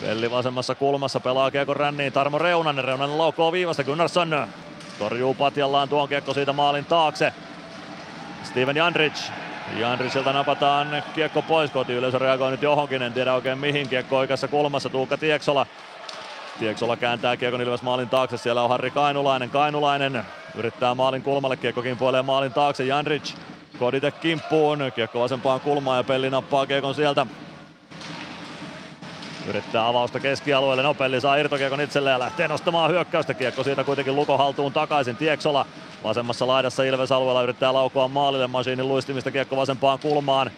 Pelli 0.00 0.30
vasemmassa 0.30 0.74
kulmassa 0.74 1.20
pelaa 1.20 1.50
kiekon 1.50 1.76
ränniin. 1.76 2.12
Tarmo 2.12 2.38
Reunanen, 2.38 2.84
Reunanen 2.84 3.18
laukoo 3.18 3.52
viivasta, 3.52 3.84
Gunnarsson 3.84 4.46
torjuu 4.98 5.34
patjallaan 5.34 5.88
tuon 5.88 6.08
kiekko 6.08 6.34
siitä 6.34 6.52
maalin 6.52 6.84
taakse. 6.84 7.32
Steven 8.42 8.76
Jandrich, 8.76 9.30
Jandrichilta 9.76 10.32
napataan 10.32 11.02
kiekko 11.14 11.42
pois, 11.42 11.70
koti 11.70 11.92
yleisö 11.92 12.18
reagoi 12.18 12.50
nyt 12.50 12.62
johonkin, 12.62 13.02
en 13.02 13.12
tiedä 13.12 13.34
oikein 13.34 13.58
mihin, 13.58 13.88
kiekko 13.88 14.18
oikeassa 14.18 14.48
kulmassa, 14.48 14.88
Tuukka 14.88 15.16
Tieksola. 15.16 15.66
Tieksola 16.58 16.96
kääntää 16.96 17.36
kiekon 17.36 17.60
Ilves 17.60 17.82
maalin 17.82 18.08
taakse, 18.08 18.36
siellä 18.36 18.62
on 18.62 18.70
Harri 18.70 18.90
Kainulainen, 18.90 19.50
Kainulainen 19.50 20.24
yrittää 20.54 20.94
maalin 20.94 21.22
kulmalle, 21.22 21.56
kiekko 21.56 21.82
kimpoilee 21.82 22.22
maalin 22.22 22.52
taakse, 22.52 22.84
Janric 22.84 23.34
Kodite 23.78 24.10
kimppuun, 24.10 24.78
kiekko 24.94 25.20
vasempaan 25.20 25.60
kulmaan 25.60 25.96
ja 25.96 26.04
Pelli 26.04 26.30
nappaa 26.30 26.66
kiekon 26.66 26.94
sieltä. 26.94 27.26
Yrittää 29.48 29.88
avausta 29.88 30.20
keskialueelle, 30.20 30.82
no 30.82 30.94
Pelli 30.94 31.20
saa 31.20 31.36
irtokiekon 31.36 31.80
itselleen 31.80 32.12
ja 32.12 32.18
lähtee 32.18 32.48
nostamaan 32.48 32.90
hyökkäystä. 32.90 33.34
Kiekko 33.34 33.62
siitä 33.62 33.84
kuitenkin 33.84 34.16
Luko 34.16 34.38
haltuun 34.38 34.72
takaisin. 34.72 35.16
Tieksola 35.16 35.66
vasemmassa 36.04 36.46
laidassa 36.46 36.82
Ilves 36.82 37.12
alueella 37.12 37.42
yrittää 37.42 37.72
laukoa 37.72 38.08
maalille. 38.08 38.46
Masiinin 38.46 38.88
luistimista 38.88 39.30
kiekko 39.30 39.56
vasempaan 39.56 39.98
kulmaan. 39.98 40.50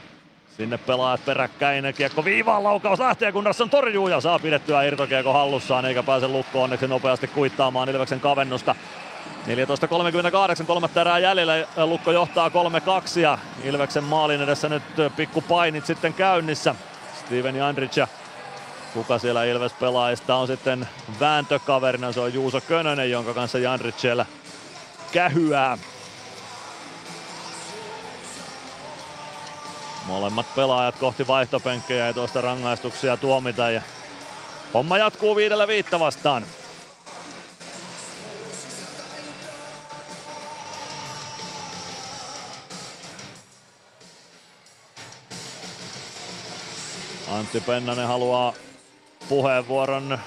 Sinne 0.56 0.78
pelaajat 0.78 1.24
peräkkäin, 1.24 1.94
kiekko 1.96 2.24
viivaan, 2.24 2.64
laukaus 2.64 2.98
lähtee, 2.98 3.32
kun 3.32 3.46
Rasson 3.46 3.70
torjuu 3.70 4.08
ja 4.08 4.20
saa 4.20 4.38
pidettyä 4.38 4.82
irtokiekko 4.82 5.32
hallussaan, 5.32 5.84
eikä 5.84 6.02
pääse 6.02 6.28
lukkoon 6.28 6.64
onneksi 6.64 6.88
nopeasti 6.88 7.28
kuittaamaan 7.28 7.88
Ilveksen 7.88 8.20
kavennusta. 8.20 8.74
14.38, 10.60 10.64
kolmatta 10.66 11.00
erää 11.00 11.18
jäljellä, 11.18 11.66
Lukko 11.76 12.12
johtaa 12.12 12.48
3-2 12.48 13.20
ja 13.20 13.38
Ilveksen 13.64 14.04
maalin 14.04 14.42
edessä 14.42 14.68
nyt 14.68 14.82
pikku 15.16 15.40
painit 15.40 15.86
sitten 15.86 16.14
käynnissä. 16.14 16.74
Steven 17.14 17.56
Jandrich 17.56 17.98
ja 17.98 18.08
kuka 18.94 19.18
siellä 19.18 19.44
Ilves 19.44 19.72
pelaajista 19.72 20.34
on 20.34 20.46
sitten 20.46 20.88
vääntökaverina, 21.20 22.12
se 22.12 22.20
on 22.20 22.34
Juuso 22.34 22.60
Könönen, 22.60 23.10
jonka 23.10 23.34
kanssa 23.34 23.58
Jandrich 23.58 23.98
siellä 23.98 24.26
kähyää. 25.12 25.78
Molemmat 30.06 30.54
pelaajat 30.54 30.96
kohti 30.96 31.26
vaihtopenkkejä 31.26 32.06
ja 32.06 32.14
tuosta 32.14 32.40
rangaistuksia 32.40 33.16
tuomita 33.16 33.70
ja 33.70 33.82
homma 34.74 34.98
jatkuu 34.98 35.36
viidellä 35.36 35.66
viittä 35.66 36.00
vastaan. 36.00 36.46
Antti 47.28 47.60
Pennanen 47.60 48.06
haluaa 48.06 48.52
puheenvuoron 49.31 50.18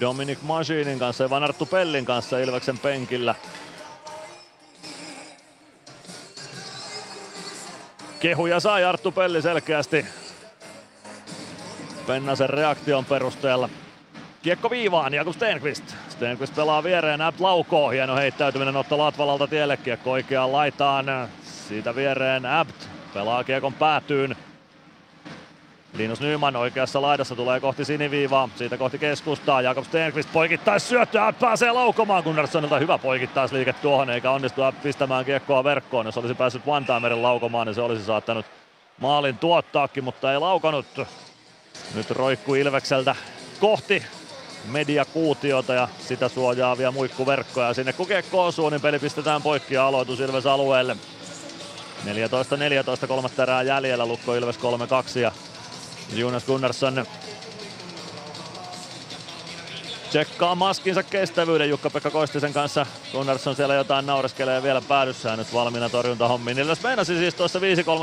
Dominic 0.00 0.38
Machinin 0.42 0.98
kanssa 0.98 1.24
ja 1.24 1.30
Vanarttu 1.30 1.66
Pellin 1.66 2.04
kanssa 2.04 2.38
Ilveksen 2.38 2.78
penkillä. 2.78 3.34
Kehuja 8.20 8.60
sai 8.60 8.84
Arttu 8.84 9.12
Pelli 9.12 9.42
selkeästi 9.42 10.06
Pennasen 12.06 12.50
reaktion 12.50 13.04
perusteella. 13.04 13.68
Kiekko 14.42 14.70
viivaan, 14.70 15.14
Jakub 15.14 15.34
Stenqvist. 15.34 15.84
Stenqvist 16.08 16.54
pelaa 16.54 16.82
viereen, 16.82 17.20
Abt 17.20 17.40
laukoo. 17.40 17.90
Hieno 17.90 18.16
heittäytyminen 18.16 18.76
Otto 18.76 18.98
Latvalalta 18.98 19.46
tielle. 19.46 19.76
Kiekko 19.76 20.10
oikeaan 20.10 20.52
laitaan. 20.52 21.06
Siitä 21.68 21.94
viereen 21.94 22.46
Abt 22.46 22.88
pelaa 23.14 23.44
kiekon 23.44 23.74
päätyyn. 23.74 24.36
Linus 25.94 26.20
Nyman 26.20 26.56
oikeassa 26.56 27.02
laidassa 27.02 27.36
tulee 27.36 27.60
kohti 27.60 27.84
siniviivaa, 27.84 28.48
siitä 28.56 28.76
kohti 28.76 28.98
keskustaa. 28.98 29.62
Jakob 29.62 29.84
Stenqvist 29.84 30.32
poikittais 30.32 30.88
syöttöä, 30.88 31.32
pääsee 31.32 31.72
laukomaan 31.72 32.22
Gunnarssonilta. 32.22 32.78
Hyvä 32.78 32.98
poikittaisliike 32.98 33.72
tuohon, 33.72 34.10
eikä 34.10 34.30
onnistu 34.30 34.60
pistämään 34.82 35.24
kiekkoa 35.24 35.64
verkkoon. 35.64 36.06
Jos 36.06 36.18
olisi 36.18 36.34
päässyt 36.34 36.62
one 36.66 37.14
laukomaan, 37.14 37.66
niin 37.66 37.74
se 37.74 37.80
olisi 37.80 38.04
saattanut 38.04 38.46
maalin 39.00 39.38
tuottaakin, 39.38 40.04
mutta 40.04 40.32
ei 40.32 40.38
laukanut. 40.38 40.86
Nyt 41.94 42.10
roikkuu 42.10 42.54
Ilvekseltä 42.54 43.16
kohti 43.60 44.02
mediakuutiota 44.64 45.74
ja 45.74 45.88
sitä 45.98 46.28
suojaavia 46.28 46.90
muikkuverkkoja. 46.90 47.74
Sinne 47.74 47.92
kun 47.92 48.06
kiekko 48.06 48.46
osuu, 48.46 48.70
niin 48.70 48.80
peli 48.80 48.98
pistetään 48.98 49.42
poikki 49.42 49.74
ja 49.74 49.86
aloitus 49.86 50.20
Ilves 50.20 50.46
alueelle. 50.46 50.96
14-14 53.04 53.06
kolmatta 53.06 53.42
erää 53.42 53.62
jäljellä, 53.62 54.06
Lukko 54.06 54.34
Ilves 54.34 54.58
3-2 54.58 55.18
ja 55.18 55.32
Jonas 56.12 56.44
Gunnarsson 56.44 57.06
tsekkaa 60.10 60.54
maskinsa 60.54 61.02
kestävyyden 61.02 61.70
Jukka-Pekka 61.70 62.10
Koistisen 62.10 62.52
kanssa. 62.52 62.86
Gunnarsson 63.12 63.56
siellä 63.56 63.74
jotain 63.74 64.06
naureskelee 64.06 64.62
vielä 64.62 64.80
päädyssään 64.80 65.38
nyt 65.38 65.54
valmiina 65.54 65.88
torjuntahommiin. 65.88 66.58
Ilves 66.58 66.82
meinasi 66.82 67.18
siis 67.18 67.34
tuossa 67.34 67.58
5-3 67.58 67.62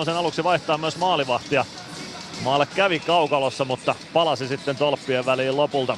aluksi 0.09 0.43
vaihtaa 0.43 0.77
myös 0.77 0.97
maalivahtia. 0.97 1.65
Maalle 2.43 2.67
kävi 2.75 2.99
kaukalossa, 2.99 3.65
mutta 3.65 3.95
palasi 4.13 4.47
sitten 4.47 4.75
tolppien 4.75 5.25
väliin 5.25 5.57
lopulta. 5.57 5.97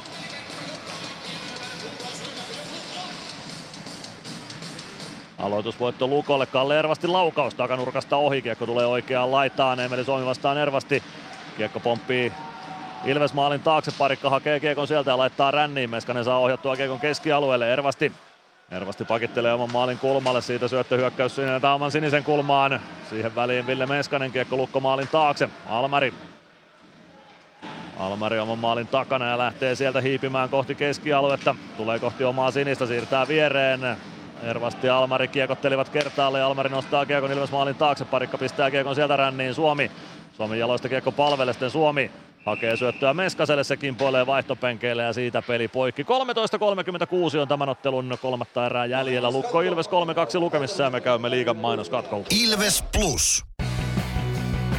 Aloitusvoitto 5.38 6.06
Lukolle, 6.06 6.46
Kalle 6.46 6.78
Ervasti 6.78 7.06
laukaus 7.06 7.54
takanurkasta 7.54 8.16
ohi, 8.16 8.42
kiekko 8.42 8.66
tulee 8.66 8.86
oikeaan 8.86 9.30
laitaan, 9.30 9.80
Emeli 9.80 10.04
Suomi 10.04 10.26
vastaan 10.26 10.58
Ervasti 10.58 11.02
Kiekko 11.56 11.80
pomppii 11.80 12.32
Ilves 13.04 13.34
maalin 13.34 13.60
taakse, 13.60 13.92
parikka 13.98 14.30
hakee 14.30 14.60
kiekon 14.60 14.86
sieltä 14.86 15.10
ja 15.10 15.18
laittaa 15.18 15.50
ränniin. 15.50 15.90
Meskanen 15.90 16.24
saa 16.24 16.38
ohjattua 16.38 16.76
kiekon 16.76 17.00
keskialueelle. 17.00 17.72
Ervasti 17.72 18.12
Ervasti 18.70 19.04
pakittelee 19.04 19.52
oman 19.52 19.72
maalin 19.72 19.98
kulmalle, 19.98 20.40
siitä 20.40 20.68
syöttöhyökkäys 20.68 21.36
sinne 21.36 21.68
oman 21.74 21.92
sinisen 21.92 22.24
kulmaan. 22.24 22.80
Siihen 23.10 23.34
väliin 23.34 23.66
Ville 23.66 23.86
Meskanen 23.86 24.32
kiekko 24.32 24.56
lukko 24.56 24.80
maalin 24.80 25.08
taakse. 25.08 25.48
Almari. 25.68 26.14
Almari 27.98 28.38
oman 28.38 28.58
maalin 28.58 28.86
takana 28.86 29.26
ja 29.26 29.38
lähtee 29.38 29.74
sieltä 29.74 30.00
hiipimään 30.00 30.48
kohti 30.48 30.74
keskialuetta. 30.74 31.54
Tulee 31.76 31.98
kohti 31.98 32.24
omaa 32.24 32.50
sinistä, 32.50 32.86
siirtää 32.86 33.28
viereen. 33.28 33.80
Ervasti 34.42 34.86
ja 34.86 34.98
Almari 34.98 35.28
kiekottelivat 35.28 35.88
kertaalle 35.88 36.38
ja 36.38 36.46
Almari 36.46 36.70
nostaa 36.70 37.06
kiekon 37.06 37.32
Ilves 37.32 37.52
maalin 37.52 37.74
taakse. 37.74 38.04
Parikka 38.04 38.38
pistää 38.38 38.70
kiekon 38.70 38.94
sieltä 38.94 39.16
ränniin 39.16 39.54
Suomi. 39.54 39.90
Suomi 40.40 40.58
jaloista 40.58 40.88
kiekko 40.88 41.12
palvelle 41.12 41.52
sitten 41.52 41.70
Suomi. 41.70 42.10
Hakee 42.44 42.76
syöttöä 42.76 43.14
Meskaselle, 43.14 43.64
se 43.64 43.76
kimpoilee 43.76 44.26
vaihtopenkeille 44.26 45.02
ja 45.02 45.12
siitä 45.12 45.42
peli 45.42 45.68
poikki. 45.68 46.02
13.36 46.02 46.08
on 47.38 47.48
tämän 47.48 47.68
ottelun 47.68 48.18
kolmatta 48.22 48.66
erää 48.66 48.86
jäljellä. 48.86 49.30
Lukko 49.30 49.60
Ilves 49.60 49.86
3-2 49.86 49.90
lukemissa 50.40 50.82
ja 50.82 50.90
me 50.90 51.00
käymme 51.00 51.30
liigan 51.30 51.56
mainoskatkolta. 51.56 52.28
Ilves 52.42 52.84
Plus. 52.92 53.44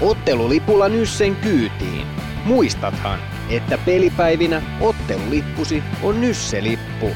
Ottelulipulla 0.01 0.89
Nyssen 0.89 1.35
kyytiin. 1.35 2.07
Muistathan, 2.45 3.19
että 3.49 3.77
pelipäivinä 3.77 4.61
ottelulippusi 4.79 5.83
on 6.03 6.21
Nysse-lippu. 6.21 7.09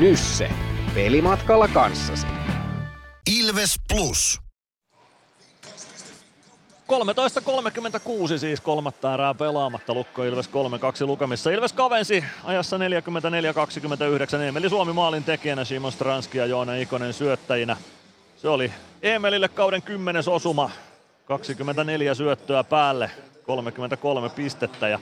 Nysse. 0.00 0.50
Pelimatkalla 0.94 1.68
kanssasi. 1.68 2.26
Ilves 3.38 3.74
Plus. 3.88 4.43
13.36 6.94 8.38
siis 8.38 8.60
kolmatta 8.60 9.14
erää 9.14 9.34
pelaamatta. 9.34 9.94
Lukko 9.94 10.24
Ilves 10.24 10.50
3-2 11.02 11.06
lukemissa. 11.06 11.50
Ilves 11.50 11.72
kavensi 11.72 12.24
ajassa 12.44 12.78
44-29. 12.78 12.80
Emeli 14.42 14.68
Suomi 14.68 14.92
maalin 14.92 15.24
tekijänä, 15.24 15.64
Simon 15.64 15.92
Stranski 15.92 16.38
ja 16.38 16.46
Joona 16.46 16.74
Ikonen 16.74 17.12
syöttäjinä. 17.12 17.76
Se 18.36 18.48
oli 18.48 18.72
Emelille 19.02 19.48
kauden 19.48 19.82
kymmenes 19.82 20.28
osuma. 20.28 20.70
24 21.24 22.14
syöttöä 22.14 22.64
päälle, 22.64 23.10
33 23.46 24.28
pistettä 24.28 24.88
ja 24.88 24.98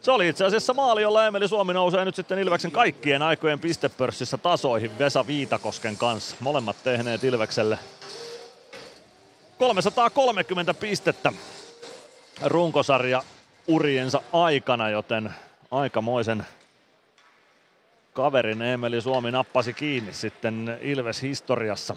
se 0.00 0.10
oli 0.10 0.28
itse 0.28 0.44
asiassa 0.44 0.74
maali, 0.74 1.02
jolla 1.02 1.26
Emeli 1.26 1.48
Suomi 1.48 1.72
nousee 1.72 2.04
nyt 2.04 2.14
sitten 2.14 2.38
Ilveksen 2.38 2.70
kaikkien 2.70 3.22
aikojen 3.22 3.60
pistepörssissä 3.60 4.38
tasoihin 4.38 4.98
Vesa 4.98 5.26
Viitakosken 5.26 5.96
kanssa. 5.96 6.36
Molemmat 6.40 6.76
tehneet 6.84 7.24
Ilvekselle 7.24 7.78
330 9.62 10.74
pistettä 10.74 11.32
runkosarja 12.44 13.22
uriensa 13.66 14.22
aikana, 14.32 14.90
joten 14.90 15.34
aikamoisen 15.70 16.46
kaverin 18.12 18.62
Emeli 18.62 19.00
Suomi 19.00 19.30
nappasi 19.30 19.72
kiinni 19.72 20.12
sitten 20.12 20.78
Ilves 20.80 21.22
historiassa. 21.22 21.96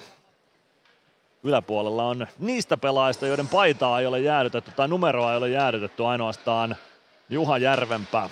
Yläpuolella 1.43 2.03
on 2.03 2.27
niistä 2.39 2.77
pelaajista, 2.77 3.27
joiden 3.27 3.47
paitaa 3.47 3.99
ei 3.99 4.05
ole 4.05 4.19
jäädytetty 4.19 4.71
tai 4.71 4.87
numeroa 4.87 5.31
ei 5.31 5.37
ole 5.37 5.49
jäädytetty 5.49 6.05
ainoastaan 6.05 6.75
Juha 7.29 7.57
Järvenpää. 7.57 8.29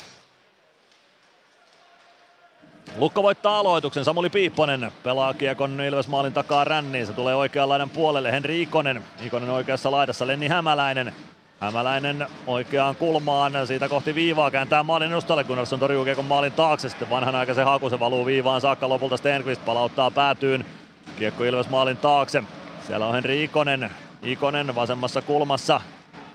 Lukko 2.97 3.23
voittaa 3.23 3.59
aloituksen. 3.59 4.05
Samuli 4.05 4.29
Piipponen 4.29 4.91
pelaa 5.03 5.33
kiekon 5.33 5.81
Ilves 5.81 6.07
maalin 6.07 6.33
takaa 6.33 6.63
ränniin. 6.63 7.07
Se 7.07 7.13
tulee 7.13 7.35
oikean 7.35 7.69
laidan 7.69 7.89
puolelle. 7.89 8.31
Henri 8.31 8.61
Ikonen. 8.61 9.03
Ikonen 9.25 9.49
oikeassa 9.49 9.91
laidassa. 9.91 10.27
Lenni 10.27 10.47
Hämäläinen. 10.47 11.13
Hämäläinen 11.63 12.27
oikeaan 12.47 12.95
kulmaan, 12.95 13.67
siitä 13.67 13.89
kohti 13.89 14.15
viivaa 14.15 14.51
kääntää 14.51 14.83
maalin 14.83 15.11
edustalle, 15.11 15.43
Gunnarsson 15.43 15.79
torjuu 15.79 16.05
kiekon 16.05 16.25
maalin 16.25 16.51
taakse, 16.51 16.89
sitten 16.89 17.09
vanhanaikaisen 17.09 17.65
haku, 17.65 17.89
se 17.89 17.99
valuu 17.99 18.25
viivaan 18.25 18.61
saakka 18.61 18.89
lopulta 18.89 19.17
Stenqvist 19.17 19.65
palauttaa 19.65 20.11
päätyyn, 20.11 20.65
kiekko 21.19 21.43
Ilves 21.43 21.69
maalin 21.69 21.97
taakse, 21.97 22.43
siellä 22.87 23.07
on 23.07 23.13
Henri 23.13 23.43
Ikonen, 23.43 23.91
Ikonen 24.23 24.75
vasemmassa 24.75 25.21
kulmassa, 25.21 25.81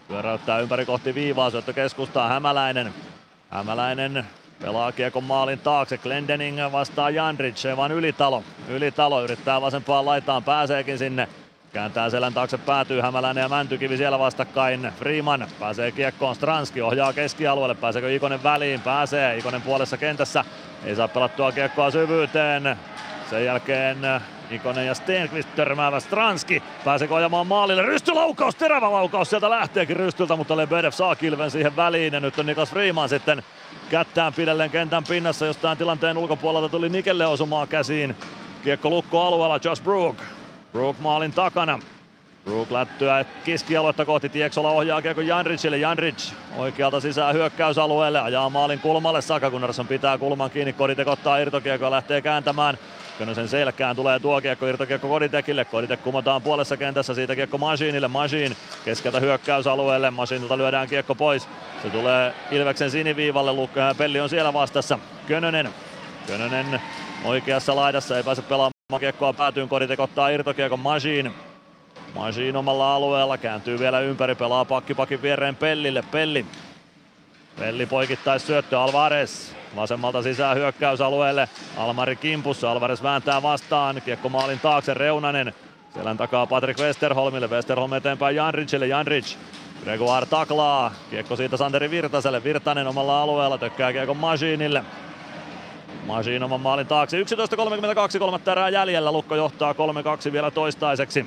pyöräyttää 0.09 0.59
ympäri 0.59 0.87
kohti 0.87 1.15
viivaa, 1.15 1.51
syöttö 1.51 1.73
keskustaa 1.73 2.29
Hämäläinen, 2.29 2.95
Hämäläinen 3.51 4.27
Pelaa 4.61 4.93
kiekon 4.93 5.25
maalin 5.25 5.59
taakse. 5.59 5.99
Glendening 5.99 6.59
vastaa 6.73 7.11
Janric, 7.11 7.65
ei 7.65 7.77
vaan 7.77 7.93
Ylitalo. 7.93 8.43
Ylitalo 8.69 9.25
yrittää 9.25 9.61
vasempaan 9.61 10.07
laitaan, 10.07 10.45
pääseekin 10.45 10.99
sinne. 10.99 11.29
Kääntää 11.73 12.11
selän 12.11 12.35
taakse, 12.35 12.59
päätyy 12.59 13.01
Hämäläinen 13.01 13.43
ja 13.43 13.49
Mäntykivi 13.49 13.97
siellä 13.97 14.19
vastakkain. 14.19 14.93
Freeman 14.99 15.47
pääsee 15.61 15.93
kiekkoon, 15.93 16.35
Stranski 16.35 16.83
ohjaa 16.83 17.13
keskialueelle, 17.13 17.75
pääseekö 17.75 18.15
Ikonen 18.15 18.43
väliin? 18.43 18.81
Pääsee, 18.81 19.37
Ikonen 19.37 19.63
puolessa 19.63 19.97
kentässä. 19.97 20.45
Ei 20.85 20.97
saa 20.97 21.09
pelattua 21.09 21.53
kiekkoa 21.53 21.91
syvyyteen. 21.91 22.77
Sen 23.31 23.45
jälkeen 23.45 23.99
Ikonen 24.51 24.87
ja 24.87 24.95
Stenqvist 24.95 25.49
törmäävä 25.57 26.01
Stranski. 26.01 26.63
Pääseekö 26.85 27.17
ajamaan 27.17 27.47
maalille? 27.47 27.83
Rystylaukaus, 27.83 28.55
terävä 28.55 28.93
laukaus. 28.93 29.31
Sieltä 29.31 29.51
lähteekin 29.51 29.97
rystyltä, 29.97 30.37
mutta 30.37 30.57
Lebedev 30.57 30.91
saa 30.91 31.17
kilven 31.17 31.51
siihen 31.51 31.77
väliin. 31.77 32.15
Ja 32.15 32.21
nyt 32.21 32.39
on 32.39 32.47
Niklas 32.47 32.71
Freeman 32.71 33.09
sitten 33.09 33.43
kättään 33.91 34.35
pidellen 34.35 34.71
kentän 34.71 35.05
pinnassa. 35.05 35.47
Jostain 35.47 35.79
tilanteen 35.79 36.19
ulkopuolelta 36.19 36.69
tuli 36.69 36.89
Nikelle 36.89 37.27
osumaa 37.27 37.67
käsiin. 37.67 38.17
Kiekko 38.65 38.91
lukko 38.91 39.27
alueella, 39.27 39.61
Josh 39.65 39.83
Brook. 39.83 40.17
Brook 40.73 40.99
maalin 40.99 41.33
takana. 41.33 41.79
Brook 42.45 42.71
lättyä 42.71 43.25
keskialuetta 43.45 44.05
kohti 44.05 44.29
Tieksola 44.29 44.71
ohjaa 44.71 45.03
kiekko 45.03 45.21
Janricille. 45.21 45.79
Janric 45.79 46.33
oikealta 46.57 47.01
sisään 47.01 47.35
hyökkäysalueelle, 47.35 48.21
ajaa 48.21 48.51
maalin 48.51 48.79
kulmalle. 48.79 49.23
Saka 49.23 49.51
Gunnarsson 49.51 49.87
pitää 49.87 50.19
kulman 50.19 50.51
kiinni, 50.51 50.73
Koditek 50.73 51.09
ottaa 51.09 51.39
irtokiekko 51.39 51.87
ja 51.87 51.91
lähtee 51.91 52.23
kääntämään. 52.23 52.79
Könösen 53.19 53.49
selkään 53.49 53.97
tulee 53.97 54.21
tuo 54.21 54.41
kiekko, 54.41 54.67
irtokiekko 54.67 55.09
Koditekille. 55.09 55.65
Koditek 55.65 56.03
kumotaan 56.03 56.43
puolessa 56.43 56.77
kentässä, 56.77 57.15
siitä 57.15 57.37
kiekko 57.37 57.59
Masiinille. 57.59 58.09
Masiin 58.09 58.57
keskeltä 58.85 59.21
hyökkäysalueelle, 59.21 60.11
Masiinilta 60.11 60.59
lyödään 60.59 60.89
kiekko 60.89 61.15
pois. 61.15 61.49
Se 61.83 61.91
tulee 61.91 62.35
Ilveksen 62.51 62.91
siniviivalle, 62.91 63.53
Lukka 63.53 63.95
Pelli 63.99 64.21
on 64.21 64.29
siellä 64.29 64.53
vastassa. 64.53 64.99
Könönen, 65.27 65.69
Könönen 66.27 66.81
oikeassa 67.25 67.77
laidassa, 67.77 68.17
ei 68.17 68.23
pääse 68.23 68.43
pelaamaan 68.43 69.01
kiekkoa 69.01 69.33
päätyyn, 69.33 69.69
Koditek 69.69 70.01
ottaa 70.01 70.29
irtokiekon 70.29 70.81
Masiin. 70.81 71.35
Masiin 72.15 72.57
omalla 72.57 72.95
alueella, 72.95 73.39
kääntyy 73.39 73.79
vielä 73.79 74.01
ympäri, 74.01 74.35
pelaa 74.35 74.65
pakkipakin 74.65 75.23
viereen 75.23 75.57
Pellille, 75.57 76.05
Pelli. 76.11 76.47
Pelli 77.59 77.87
poikittais 77.87 78.47
syöttö, 78.47 78.81
Alvarez 78.81 79.58
vasemmalta 79.77 80.23
sisään 80.23 80.57
hyökkäysalueelle. 80.57 81.49
Almari 81.77 82.17
kimpussa, 82.17 82.71
Alvarez 82.73 83.03
vääntää 83.03 83.43
vastaan, 83.43 84.03
kiekko 84.05 84.29
maalin 84.29 84.61
taakse, 84.61 84.95
Reunanen. 84.95 85.55
Selän 85.95 86.17
takaa 86.17 86.47
Patrick 86.47 86.81
Westerholmille, 86.81 87.47
Westerholm 87.47 87.93
eteenpäin 87.93 88.37
Janricille, 88.37 88.87
Janric. 88.87 89.37
Gregoire 89.85 90.27
taklaa, 90.27 90.93
kiekko 91.11 91.37
siitä 91.37 91.57
Santeri 91.57 91.91
Virtaselle, 91.91 92.45
Virtanen 92.45 92.87
omalla 92.87 93.23
alueella, 93.23 93.59
tökkää 93.59 93.93
kiekko 93.93 94.15
Masiinille. 94.15 94.85
Masiin 96.07 96.43
oman 96.43 96.61
maalin 96.61 96.87
taakse, 96.87 97.23
11.32, 97.23 98.19
kolmatta 98.19 98.53
erää 98.53 98.69
jäljellä, 98.69 99.13
Lukko 99.13 99.37
johtaa 99.37 99.73
3-2 99.73 100.33
vielä 100.33 100.51
toistaiseksi. 100.51 101.27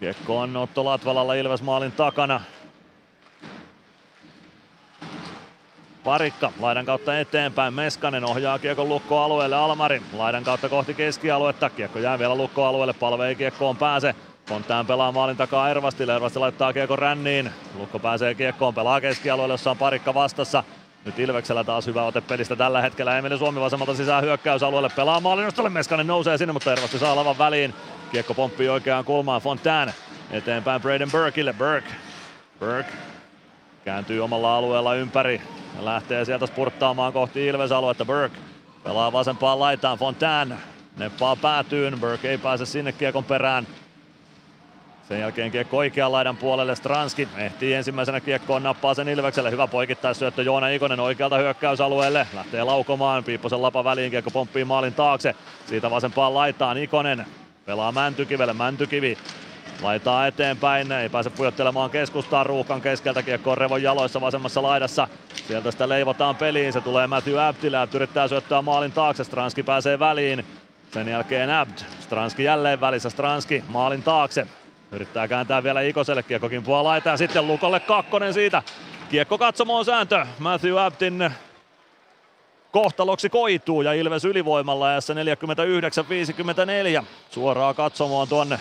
Kiekko 0.00 0.38
on 0.38 0.56
Otto 0.56 0.84
Latvalalla 0.84 1.34
Ilves 1.34 1.62
maalin 1.62 1.92
takana. 1.92 2.40
Parikka 6.04 6.52
laidan 6.60 6.86
kautta 6.86 7.18
eteenpäin. 7.18 7.74
Meskanen 7.74 8.24
ohjaa 8.24 8.58
kiekon 8.58 8.88
lukkoalueelle 8.88 9.56
Almari. 9.56 10.02
Laidan 10.12 10.44
kautta 10.44 10.68
kohti 10.68 10.94
keskialuetta. 10.94 11.70
Kiekko 11.70 11.98
jää 11.98 12.18
vielä 12.18 12.34
lukkoalueelle. 12.34 12.92
Palve 12.92 13.28
ei 13.28 13.34
kiekkoon 13.34 13.76
pääse. 13.76 14.14
Fontään 14.46 14.86
pelaa 14.86 15.12
maalin 15.12 15.36
takaa 15.36 15.70
Ervastille. 15.70 16.14
Ervasti 16.14 16.38
laittaa 16.38 16.72
kiekon 16.72 16.98
ränniin. 16.98 17.50
Lukko 17.78 17.98
pääsee 17.98 18.34
kiekkoon. 18.34 18.74
Pelaa 18.74 19.00
keskialueelle, 19.00 19.54
jossa 19.54 19.70
on 19.70 19.78
parikka 19.78 20.14
vastassa. 20.14 20.64
Nyt 21.04 21.18
Ilveksellä 21.18 21.64
taas 21.64 21.86
hyvä 21.86 22.02
ote 22.02 22.20
pelistä 22.20 22.56
tällä 22.56 22.82
hetkellä. 22.82 23.18
Emeli 23.18 23.38
Suomi 23.38 23.60
vasemmalta 23.60 23.94
sisään 23.94 24.24
hyökkäysalueelle. 24.24 24.88
Pelaa 24.96 25.20
maalin 25.20 25.44
nostolle. 25.44 25.70
Meskanen 25.70 26.06
nousee 26.06 26.38
sinne, 26.38 26.52
mutta 26.52 26.72
Ervasti 26.72 26.98
saa 26.98 27.16
lavan 27.16 27.38
väliin. 27.38 27.74
Kiekko 28.12 28.34
pomppii 28.34 28.68
oikeaan 28.68 29.04
kulmaan. 29.04 29.42
Fontaine 29.42 29.94
eteenpäin 30.30 30.82
Braden 30.82 31.10
Burkeille. 31.10 31.52
Burke. 31.52 31.90
Burke 32.60 32.92
kääntyy 33.84 34.20
omalla 34.20 34.56
alueella 34.56 34.94
ympäri 34.94 35.42
ja 35.76 35.84
lähtee 35.84 36.24
sieltä 36.24 36.46
spurttaamaan 36.46 37.12
kohti 37.12 37.46
Ilves-aluetta. 37.46 38.04
Burke 38.04 38.36
pelaa 38.84 39.12
vasempaan 39.12 39.60
laitaan. 39.60 39.98
Fontaine 39.98 40.54
neppaa 40.96 41.36
päätyyn. 41.36 42.00
Burke 42.00 42.30
ei 42.30 42.38
pääse 42.38 42.66
sinne 42.66 42.92
kiekon 42.92 43.24
perään. 43.24 43.66
Sen 45.08 45.20
jälkeen 45.20 45.50
kiekko 45.50 45.76
oikean 45.76 46.12
laidan 46.12 46.36
puolelle 46.36 46.76
Stranski 46.76 47.28
ehtii 47.36 47.74
ensimmäisenä 47.74 48.20
kiekkoon, 48.20 48.62
nappaa 48.62 48.94
sen 48.94 49.08
Ilvekselle. 49.08 49.50
Hyvä 49.50 49.66
poikittaisyöttö 49.66 50.42
Joona 50.42 50.68
Ikonen 50.68 51.00
oikealta 51.00 51.38
hyökkäysalueelle. 51.38 52.26
Lähtee 52.34 52.64
laukomaan, 52.64 53.24
Piipposen 53.24 53.62
lapa 53.62 53.84
väliin, 53.84 54.10
kiekko 54.10 54.30
pomppii 54.30 54.64
maalin 54.64 54.94
taakse. 54.94 55.34
Siitä 55.66 55.90
vasempaan 55.90 56.34
laitaan 56.34 56.78
Ikonen. 56.78 57.26
Pelaa 57.66 57.92
Mäntykivelle, 57.92 58.52
Mäntykivi 58.52 59.18
Laitaa 59.82 60.26
eteenpäin, 60.26 60.92
ei 60.92 61.08
pääse 61.08 61.30
pujottelemaan 61.30 61.90
keskustaan 61.90 62.46
ruuhkan 62.46 62.80
keskeltä. 62.80 63.22
Kiekko 63.22 63.50
on 63.50 63.58
Revon 63.58 63.82
jaloissa 63.82 64.20
vasemmassa 64.20 64.62
laidassa. 64.62 65.08
Sieltä 65.48 65.70
sitä 65.70 65.88
leivotaan 65.88 66.36
peliin, 66.36 66.72
se 66.72 66.80
tulee 66.80 67.06
Matthew. 67.06 67.40
Abd 67.40 67.94
yrittää 67.94 68.28
syöttää 68.28 68.62
maalin 68.62 68.92
taakse, 68.92 69.24
Stranski 69.24 69.62
pääsee 69.62 69.98
väliin. 69.98 70.46
Sen 70.92 71.08
jälkeen 71.08 71.50
Abd, 71.50 71.78
Stranski 72.00 72.44
jälleen 72.44 72.80
välissä, 72.80 73.10
Stranski 73.10 73.64
maalin 73.68 74.02
taakse. 74.02 74.46
Yrittää 74.92 75.28
kääntää 75.28 75.62
vielä 75.62 75.80
Ikoselle, 75.80 76.22
kiekko 76.22 76.48
kimpuaa 76.48 76.84
laitaan 76.84 77.18
sitten 77.18 77.46
Lukolle 77.46 77.80
kakkonen 77.80 78.34
siitä. 78.34 78.62
Kiekko 79.10 79.38
katsomoon 79.38 79.84
sääntö, 79.84 80.26
Matthew 80.38 80.80
Abdin 80.80 81.30
kohtaloksi 82.70 83.28
koituu 83.28 83.82
ja 83.82 83.92
Ilves 83.92 84.24
ylivoimalla 84.24 84.86
ajassa 84.86 85.14
49-54. 87.00 87.04
Suoraa 87.30 87.74
katsomoon 87.74 88.28
tuonne 88.28 88.58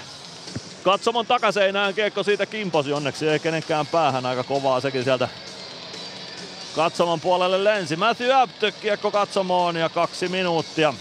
katsomon 0.84 1.26
takaseinään 1.26 1.94
kiekko 1.94 2.24
siitä 2.24 2.46
kimposi 2.46 2.94
onneksi 2.94 3.30
ei 3.30 3.40
kenenkään 3.40 3.88
päähän 3.88 4.26
aika 4.26 4.44
kovaa 4.44 4.80
sekin 4.80 5.04
sieltä 5.04 5.30
katsomon 6.76 7.20
puolelle 7.20 7.64
lensi. 7.64 7.96
Matthew 7.96 8.32
Abd 8.32 8.72
kiekko 8.82 9.12
katsomoon 9.12 9.76
ja 9.76 9.90
kaksi 9.90 10.28
minuuttia. 10.28 10.94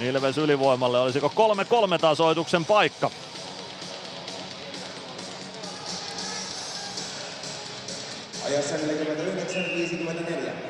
Ilves 0.00 0.38
ylivoimalle 0.38 1.00
olisiko 1.00 1.32
3-3 1.96 1.98
tasoituksen 2.00 2.64
paikka. 2.64 3.10
Ajassa 8.46 8.74
49-54, 8.74 8.78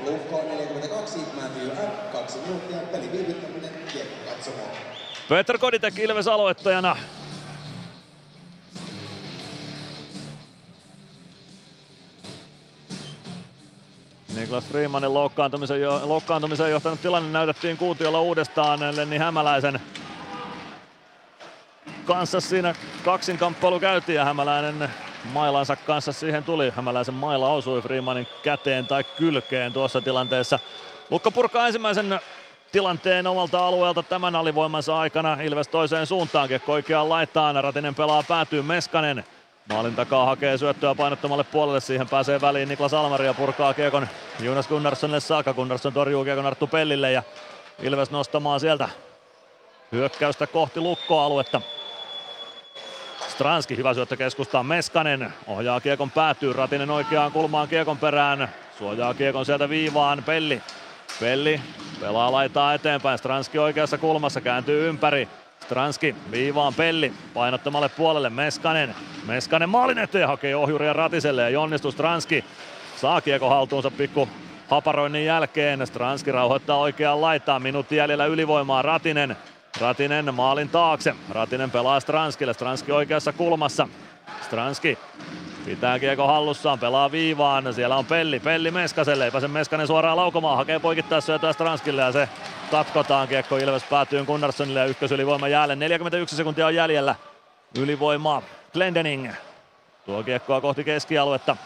Lukko 0.05 0.45
42, 0.53 1.19
Matthew 1.19 1.71
F. 1.71 2.13
2 2.13 2.39
minuuttia, 2.39 2.79
peli 2.79 3.13
viivyttäminen, 3.13 3.71
kiekko 3.93 4.31
katsomaan. 4.31 4.71
Peter 5.29 5.59
Koditek 5.59 5.99
Ilves 5.99 6.29
aloittajana. 6.29 6.97
Niklas 14.35 14.65
Freemanin 14.65 15.15
loukkaantumisen, 15.15 15.81
jo, 15.81 16.01
loukkaantumisen 16.05 16.71
johtanut 16.71 17.03
tilanne 17.03 17.31
näytettiin 17.31 17.77
kuutiolla 17.77 18.21
uudestaan 18.21 18.97
Lenni 18.97 19.19
Hämäläisen 19.19 19.81
kanssa 22.05 22.41
siinä 22.41 22.75
kaksinkamppailu 23.05 23.81
käytiin 23.81 24.17
ja 24.17 24.25
Hämäläinen 24.25 24.91
mailansa 25.33 25.77
kanssa 25.77 26.13
siihen 26.13 26.45
tuli. 26.45 26.73
Hämäläisen 26.77 27.15
maila 27.15 27.49
osui 27.49 27.83
Freemanin 27.83 28.27
käteen 28.43 28.87
tai 28.87 29.05
kylkeen 29.05 29.73
tuossa 29.73 30.01
tilanteessa. 30.01 30.59
Lukko 31.11 31.31
purkaa 31.31 31.67
ensimmäisen 31.67 32.21
tilanteen 32.73 33.27
omalta 33.27 33.67
alueelta 33.67 34.03
tämän 34.03 34.37
alivoimansa 34.37 34.99
aikana. 34.99 35.37
Ilves 35.43 35.69
toiseen 35.69 36.07
suuntaan, 36.07 36.49
kiekko 36.49 36.73
oikeaan 36.73 37.09
laitaan. 37.09 37.65
Ratinen 37.65 37.95
pelaa 37.95 38.23
päätyy 38.23 38.63
Meskanen. 38.63 39.25
Maalin 39.69 39.97
takaa 39.97 40.27
hakee 40.27 40.59
syöttöä 40.59 40.95
painottomalle 40.95 41.45
puolelle, 41.45 41.81
siihen 41.81 42.09
pääsee 42.09 42.41
väliin 42.41 42.69
Niklas 42.69 42.95
Almari 42.95 43.27
ja 43.27 43.35
purkaa 43.35 43.75
kiekon 43.75 44.09
Jonas 44.41 44.69
Gunnarssonille 44.69 45.21
saakka. 45.21 45.55
Gunnarsson 45.55 45.93
torjuu 45.93 46.25
kiekon 46.25 46.47
Arttu 46.47 46.67
Pellille 46.67 47.13
ja 47.13 47.23
Ilves 47.83 48.11
nostamaan 48.11 48.61
sieltä 48.61 48.89
hyökkäystä 49.93 50.47
kohti 50.47 50.81
lukkoaluetta. 50.81 51.61
Stranski 53.29 53.77
hyvä 53.77 53.95
syöttö 53.95 54.17
keskustaan 54.17 54.67
Meskanen 54.67 55.33
ohjaa 55.47 55.81
kiekon 55.81 56.11
päätyy 56.11 56.53
Ratinen 56.53 56.91
oikeaan 56.91 57.33
kulmaan 57.33 57.69
kiekon 57.69 57.99
perään. 57.99 58.49
Suojaa 58.79 59.15
kiekon 59.15 59.47
sieltä 59.47 59.69
viivaan 59.69 60.23
Pelli. 60.27 60.63
Pelli 61.21 61.61
pelaa 62.01 62.33
laitaa 62.33 62.75
eteenpäin. 62.75 63.19
Stranski 63.19 63.59
oikeassa 63.59 63.99
kulmassa 63.99 64.41
kääntyy 64.41 64.89
ympäri. 64.89 65.29
Stranski 65.65 66.15
viivaan 66.31 66.75
Pelli 66.75 67.13
painottomalle 67.35 67.89
puolelle 67.89 68.31
Meskanen. 68.31 68.95
Meskanen 69.27 69.69
maalin 69.69 69.99
eteen 69.99 70.29
hakee 70.29 70.57
ohjuria 70.57 70.93
Ratiselle 70.93 71.43
ja 71.43 71.49
Jonnistu 71.49 71.91
Stranski 71.91 72.45
saa 72.97 73.21
kiekko 73.21 73.49
haltuunsa 73.49 73.91
pikku 73.91 74.29
haparoinnin 74.69 75.27
jälkeen. 75.27 75.87
Stranski 75.87 76.33
rauhoittaa 76.33 76.79
oikeaan 76.79 77.21
laitaan. 77.21 77.63
Minuutti 77.63 77.97
jäljellä 77.97 78.27
ylivoimaa 78.27 78.83
Ratinen. 78.83 79.37
Ratinen 79.81 80.35
maalin 80.35 80.69
taakse. 80.69 81.15
Ratinen 81.31 81.71
pelaa 81.71 82.01
Stranskille. 82.01 82.55
Stranski 82.55 82.93
oikeassa 82.93 83.33
kulmassa. 83.33 83.89
Stranski 84.43 84.99
pitää 85.65 85.99
kiekko 85.99 86.27
hallussaan, 86.27 86.79
pelaa 86.79 87.13
viivaan. 87.13 87.75
Siellä 87.75 87.97
on 87.97 88.07
Pelli. 88.07 88.41
Pelli 88.41 88.71
Meskaselle. 88.71 89.25
Ei 89.25 89.31
pääse 89.31 89.49
Meskanen 89.49 89.87
suoraan 89.87 90.17
laukomaan. 90.17 90.57
Hakee 90.57 90.79
poikittaa 90.79 91.21
syötyä 91.21 91.53
Stranskille 91.53 92.03
ja 92.03 92.13
se 92.13 92.29
katkotaan. 92.71 93.29
Kiekko 93.29 93.57
Ilves 93.57 93.85
päätyy 93.85 94.25
Gunnarssonille 94.25 94.81
ja 94.81 94.87
ykkösylivoima 94.87 95.49
jäälle. 95.49 95.77
41 95.77 96.37
sekuntia 96.37 96.67
on 96.67 96.75
jäljellä. 96.75 97.15
Ylivoimaa 97.79 98.43
Glendening. 98.73 99.33
Tuo 100.07 100.23
kiekkoa 100.23 100.61
kohti 100.61 100.85
keskialuetta. 100.85 101.57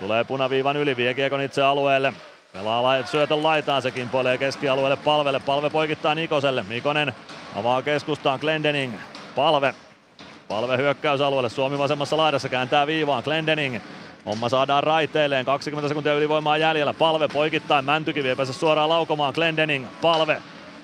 Tulee 0.00 0.24
punaviivan 0.24 0.76
yli, 0.76 0.96
vie 0.96 1.14
kiekon 1.14 1.40
itse 1.40 1.62
alueelle. 1.62 2.12
Pelaa 2.52 2.82
lait, 2.82 3.08
syötön 3.08 3.42
laitaan, 3.42 3.82
se 3.82 3.90
kimpoilee 3.90 4.38
keskialueelle 4.38 4.96
palvelle. 4.96 5.40
Palve 5.40 5.70
poikittaa 5.70 6.14
Nikoselle. 6.14 6.62
Mikonen 6.62 7.14
avaa 7.56 7.82
keskustaan 7.82 8.38
Glendening. 8.40 8.94
Palve. 9.34 9.74
Palve 10.48 10.76
hyökkäysalueelle. 10.76 11.48
Suomi 11.48 11.78
vasemmassa 11.78 12.16
laidassa 12.16 12.48
kääntää 12.48 12.86
viivaan. 12.86 13.22
Glendening. 13.24 13.78
Homma 14.26 14.48
saadaan 14.48 14.84
raiteilleen. 14.84 15.44
20 15.44 15.88
sekuntia 15.88 16.14
ylivoimaa 16.14 16.56
jäljellä. 16.56 16.94
Palve 16.94 17.28
poikittain. 17.28 17.84
Mäntykivi 17.84 18.28
ei 18.28 18.36
pääse 18.36 18.52
suoraan 18.52 18.88
laukomaan. 18.88 19.34
Glendening. 19.34 19.86
Palve. 20.00 20.42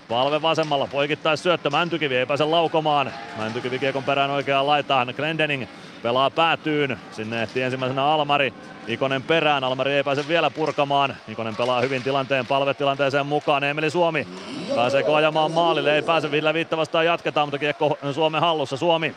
Palve 0.09 0.43
vasemmalla. 0.43 0.87
Poikittais 0.87 1.43
syöttö. 1.43 1.71
Mäntykivi 1.71 2.17
ei 2.17 2.27
pääse 2.27 2.45
laukomaan. 2.45 3.13
Mäntykivi 3.39 3.79
kiekon 3.79 4.05
perään 4.05 4.31
oikeaan 4.31 4.67
laitaan. 4.67 5.15
Glendening 5.17 5.67
pelaa 6.03 6.31
päätyyn. 6.31 6.99
Sinne 7.13 7.43
ehti 7.43 7.63
ensimmäisenä 7.63 8.05
Almari. 8.05 8.55
Ikonen 8.87 9.23
perään. 9.23 9.65
Almari 9.65 9.93
ei 9.93 10.05
pääse 10.05 10.29
vielä 10.29 10.51
purkamaan. 10.51 11.17
Ikonen 11.29 11.57
pelaa 11.57 11.81
hyvin 11.81 12.03
tilanteen 12.03 12.47
palvetilanteeseen 12.47 13.27
mukaan. 13.27 13.65
Emeli 13.65 13.91
Suomi 13.91 14.27
pääseekö 14.75 15.17
ajamaan 15.17 15.53
maalille? 15.53 15.95
Ei 15.95 16.03
pääse. 16.03 16.31
Villa 16.31 16.55
Viitta 16.55 16.77
vastaan 16.77 17.07
jatketaan, 17.07 17.49
mutta 17.49 17.59
kiekko 17.59 17.99
Suomen 18.13 18.41
hallussa. 18.41 18.77
Suomi 18.77 19.15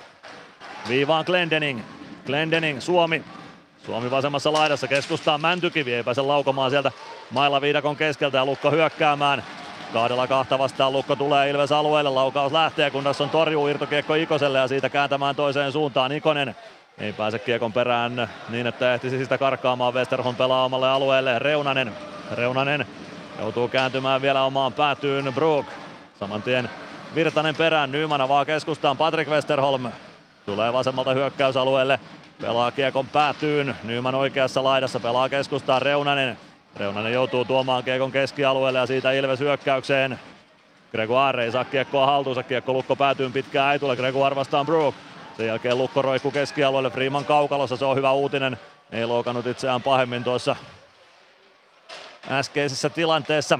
viivaan 0.90 1.25
Glendening. 1.25 1.82
Glendening, 2.25 2.82
Suomi. 2.82 3.24
Suomi 3.85 4.11
vasemmassa 4.11 4.53
laidassa 4.53 4.88
keskustaa 4.88 5.38
Mäntykivi, 5.38 5.93
ei 5.93 6.03
pääse 6.03 6.22
laukomaan 6.22 6.72
sieltä 6.72 6.91
mailla 7.32 7.61
viidakon 7.61 7.95
keskeltä 7.95 8.38
ja 8.38 8.45
Lukko 8.45 8.72
hyökkäämään. 8.72 9.43
Kahdella 9.93 10.27
kahta 10.27 10.59
vastaan 10.59 10.93
Lukko 10.93 11.16
tulee 11.16 11.49
Ilves 11.49 11.72
alueelle, 11.72 12.09
laukaus 12.09 12.51
lähtee, 12.51 12.91
kun 12.91 13.03
on 13.19 13.30
torjuu 13.30 13.67
irtokiekko 13.67 14.14
Ikoselle 14.14 14.57
ja 14.57 14.67
siitä 14.67 14.90
kääntämään 14.90 15.35
toiseen 15.35 15.72
suuntaan 15.72 16.11
Ikonen. 16.11 16.56
Ei 16.98 17.14
pääse 17.14 17.40
kiekon 17.40 17.74
perään 17.74 18.30
niin, 18.49 18.67
että 18.67 18.93
ehtisi 18.93 19.17
sitä 19.19 19.38
karkaamaan. 19.38 19.93
Westerholm 19.93 20.35
pelaa 20.35 20.66
omalle 20.66 20.90
alueelle. 20.90 21.40
Reunanen. 21.40 21.91
Reunanen 22.32 22.85
joutuu 23.40 23.67
kääntymään 23.67 24.22
vielä 24.22 24.43
omaan 24.43 24.74
päätyyn. 24.74 25.33
Brook. 25.33 25.66
Saman 26.19 26.41
tien 26.41 26.69
Virtanen 27.16 27.56
perään. 27.56 27.91
Nyman 27.91 28.22
avaa 28.22 28.45
keskustaan. 28.45 28.98
Patrick 28.98 29.32
Westerholm 29.32 29.91
tulee 30.48 30.74
vasemmalta 30.74 31.14
hyökkäysalueelle. 31.14 32.00
Pelaa 32.42 32.72
kiekon 32.72 33.08
päätyyn. 33.08 33.76
Nyman 33.84 34.16
oikeassa 34.16 34.64
laidassa 34.64 35.00
pelaa 35.00 35.30
keskustaan 35.30 35.82
Reunanen. 35.82 36.38
Reunanen 36.76 37.14
joutuu 37.14 37.45
tuomaan 37.45 37.84
kiekon 37.84 38.11
keskialueelle 38.11 38.80
ja 38.80 38.85
siitä 38.85 39.11
Ilves 39.11 39.40
hyökkäykseen. 39.40 40.19
Gregoire 40.92 41.43
ei 41.43 41.51
saa 41.51 41.66
kiekkoa 41.66 42.06
haltuunsa. 42.06 42.43
Kiekko 42.43 42.74
lukko 42.74 42.95
päätyyn 42.95 43.34
pitkään 43.34 43.74
ei 43.74 43.80
tule. 43.80 43.95
Gregoire 43.95 44.35
vastaan 44.35 44.66
Brook. 44.66 44.95
Sen 45.38 45.48
jälkeen 45.48 45.77
Lukko 45.77 46.01
roikkuu 46.01 46.32
keskialueelle 46.32 46.90
Freeman 46.90 47.26
kaukalossa, 47.26 47.77
se 47.77 47.85
on 47.85 47.98
hyvä 47.98 48.11
uutinen. 48.11 48.58
Ei 48.92 49.06
loukannut 49.06 49.48
itseään 49.48 49.82
pahemmin 49.82 50.24
tuossa 50.24 50.56
äskeisessä 52.32 52.90
tilanteessa. 52.90 53.59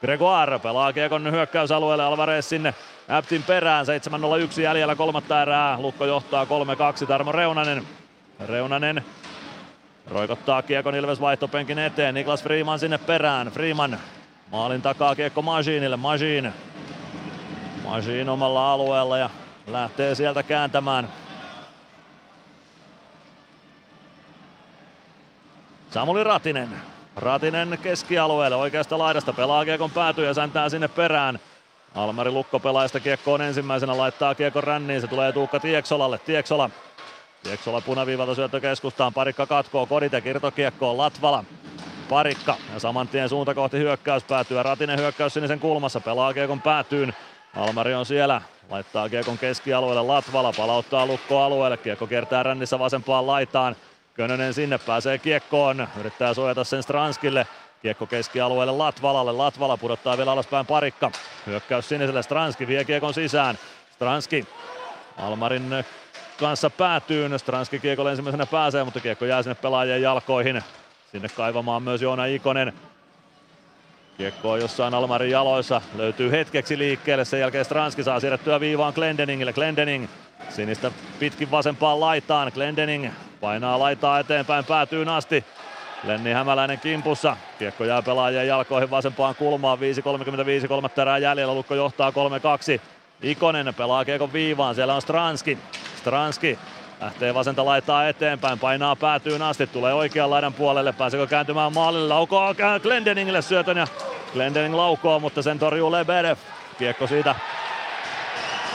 Gregoire 0.00 0.58
pelaa 0.58 0.92
kiekon 0.92 1.32
hyökkäysalueelle, 1.32 2.04
Alvarez 2.04 2.46
sinne 2.46 2.74
Äptin 3.10 3.42
perään, 3.42 3.86
7.01 3.86 4.60
jäljellä 4.60 4.94
kolmatta 4.94 5.42
erää, 5.42 5.80
Lukko 5.80 6.04
johtaa 6.04 6.44
3-2, 6.44 7.06
Tarmo 7.06 7.32
Reunanen. 7.32 7.86
Reunanen 8.46 9.04
roikottaa 10.06 10.62
kiekon 10.62 10.94
Ilves 10.94 11.20
vaihtopenkin 11.20 11.78
eteen, 11.78 12.14
Niklas 12.14 12.42
Freeman 12.42 12.78
sinne 12.78 12.98
perään, 12.98 13.46
Freeman 13.48 13.98
maalin 14.50 14.82
takaa 14.82 15.14
kiekko 15.14 15.42
Majinille, 15.42 15.96
Majin. 15.96 16.52
Majin 17.84 18.28
omalla 18.28 18.72
alueella 18.72 19.18
ja 19.18 19.30
lähtee 19.66 20.14
sieltä 20.14 20.42
kääntämään. 20.42 21.08
Samuli 25.90 26.24
Ratinen. 26.24 26.68
Ratinen 27.16 27.78
keskialueelle 27.82 28.56
oikeasta 28.56 28.98
laidasta 28.98 29.32
pelaa 29.32 29.64
kiekon 29.64 29.90
päätyy 29.90 30.26
ja 30.26 30.34
säntää 30.34 30.68
sinne 30.68 30.88
perään. 30.88 31.38
Almari 31.94 32.30
Lukko 32.30 32.60
pelaa 32.60 32.86
sitä 32.88 33.00
kiekkoon 33.00 33.42
ensimmäisenä, 33.42 33.96
laittaa 33.96 34.34
kiekon 34.34 34.64
ränniin, 34.64 35.00
se 35.00 35.06
tulee 35.06 35.32
Tuukka 35.32 35.60
Tieksolalle. 35.60 36.18
Tieksola 36.18 36.70
Tieksola 37.42 37.80
punaviivalta 37.80 38.34
syöttö 38.34 38.60
keskustaan, 38.60 39.14
parikka 39.14 39.46
katkoo, 39.46 39.86
Kodite 39.86 40.20
kirtokiekkoon, 40.20 40.98
Latvala. 40.98 41.44
Parikka 42.08 42.56
ja 42.74 42.80
saman 42.80 43.08
tien 43.08 43.28
suunta 43.28 43.54
kohti 43.54 43.78
hyökkäys 43.78 44.24
päätyy. 44.24 44.62
Ratinen 44.62 44.98
hyökkäys 44.98 45.34
sinisen 45.34 45.60
kulmassa, 45.60 46.00
pelaa 46.00 46.34
kiekon 46.34 46.62
päätyyn. 46.62 47.12
Almari 47.56 47.94
on 47.94 48.06
siellä, 48.06 48.42
laittaa 48.70 49.08
kiekon 49.08 49.38
keskialueelle 49.38 50.02
Latvala, 50.02 50.52
palauttaa 50.56 51.06
lukko 51.06 51.42
alueelle, 51.42 51.76
kiekko 51.76 52.06
kiertää 52.06 52.42
rännissä 52.42 52.78
vasempaan 52.78 53.26
laitaan. 53.26 53.76
Könönen 54.14 54.54
sinne 54.54 54.78
pääsee 54.78 55.18
kiekkoon, 55.18 55.88
yrittää 56.00 56.34
suojata 56.34 56.64
sen 56.64 56.82
Stranskille. 56.82 57.46
Kiekko 57.82 58.06
keskialueelle 58.06 58.72
Latvalalle, 58.72 59.32
Latvala 59.32 59.76
pudottaa 59.76 60.16
vielä 60.16 60.32
alaspäin 60.32 60.66
parikka. 60.66 61.10
Hyökkäys 61.46 61.88
siniselle, 61.88 62.22
Stranski 62.22 62.66
vie 62.66 62.84
kiekon 62.84 63.14
sisään. 63.14 63.58
Stranski 63.92 64.46
Almarin 65.16 65.84
kanssa 66.38 66.70
päätyy. 66.70 67.38
Stranski 67.38 67.78
kiekolle 67.78 68.10
ensimmäisenä 68.10 68.46
pääsee, 68.46 68.84
mutta 68.84 69.00
kiekko 69.00 69.24
jää 69.24 69.42
sinne 69.42 69.54
pelaajien 69.54 70.02
jalkoihin. 70.02 70.62
Sinne 71.12 71.28
kaivamaan 71.28 71.82
myös 71.82 72.02
Joona 72.02 72.24
Ikonen. 72.24 72.72
Kiekko 74.18 74.50
on 74.50 74.60
jossain 74.60 74.94
Almarin 74.94 75.30
jaloissa. 75.30 75.80
Löytyy 75.94 76.30
hetkeksi 76.30 76.78
liikkeelle. 76.78 77.24
Sen 77.24 77.40
jälkeen 77.40 77.64
Stranski 77.64 78.02
saa 78.02 78.20
siirrettyä 78.20 78.60
viivaan 78.60 78.92
Glendeningille. 78.94 79.52
Glendening 79.52 80.08
sinistä 80.48 80.90
pitkin 81.18 81.50
vasempaan 81.50 82.00
laitaan. 82.00 82.52
Glendening 82.54 83.10
painaa 83.40 83.78
laitaa 83.78 84.18
eteenpäin, 84.18 84.64
päätyy 84.64 85.14
asti. 85.14 85.44
Lenni 86.06 86.32
Hämäläinen 86.32 86.80
kimpussa. 86.80 87.36
Kiekko 87.58 87.84
jää 87.84 88.02
pelaajien 88.02 88.48
jalkoihin 88.48 88.90
vasempaan 88.90 89.34
kulmaan. 89.34 89.78
5.35, 90.62 90.68
kolmatta 90.68 91.02
erää 91.02 91.18
jäljellä. 91.18 91.54
Lukko 91.54 91.74
johtaa 91.74 92.10
3-2. 92.10 92.80
Ikonen 93.22 93.74
pelaa 93.74 94.04
kiekon 94.04 94.32
viivaan. 94.32 94.74
Siellä 94.74 94.94
on 94.94 95.02
Stranski. 95.02 95.58
Stranski 95.96 96.58
lähtee 97.00 97.34
vasenta 97.34 97.64
laittaa 97.64 98.08
eteenpäin. 98.08 98.58
Painaa 98.58 98.96
päätyyn 98.96 99.42
asti. 99.42 99.66
Tulee 99.66 99.94
oikean 99.94 100.30
laidan 100.30 100.52
puolelle. 100.52 100.92
Pääseekö 100.92 101.26
kääntymään 101.26 101.72
maalille? 101.74 102.08
Laukoo 102.08 102.54
Glendeningille 102.82 103.42
syötön 103.42 103.76
ja 103.76 103.86
Glendening 104.32 104.74
laukoo, 104.74 105.20
mutta 105.20 105.42
sen 105.42 105.58
torjuu 105.58 105.92
Lebedev. 105.92 106.36
Kiekko 106.78 107.06
siitä 107.06 107.34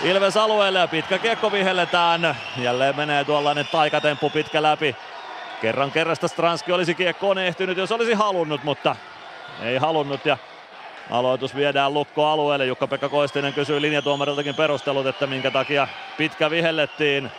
Ilves 0.04 0.38
alueelle 0.38 0.80
ja 0.80 0.88
pitkä 0.88 1.18
kiekko 1.18 1.52
vihelletään. 1.52 2.38
Jälleen 2.58 2.96
menee 2.96 3.24
tuollainen 3.24 3.68
taikatemppu 3.72 4.30
pitkä 4.30 4.62
läpi. 4.62 4.96
Kerran 5.62 5.92
kerrasta 5.92 6.28
Stranski 6.28 6.72
olisi 6.72 6.96
kiekkoon 6.96 7.38
ehtynyt, 7.38 7.78
jos 7.78 7.92
olisi 7.92 8.14
halunnut, 8.14 8.64
mutta 8.64 8.96
ei 9.64 9.78
halunnut 9.78 10.26
ja 10.26 10.38
aloitus 11.10 11.56
viedään 11.56 11.94
lukko 11.94 12.26
alueelle. 12.26 12.66
Jukka-Pekka 12.66 13.10
Koistinen 13.10 13.54
kysyy 13.54 13.82
linjatuomariltakin 13.82 14.56
perustelut, 14.56 15.06
että 15.06 15.28
minkä 15.28 15.52
takia 15.52 15.88
pitkä 16.18 16.50
vihellettiin. 16.50 17.32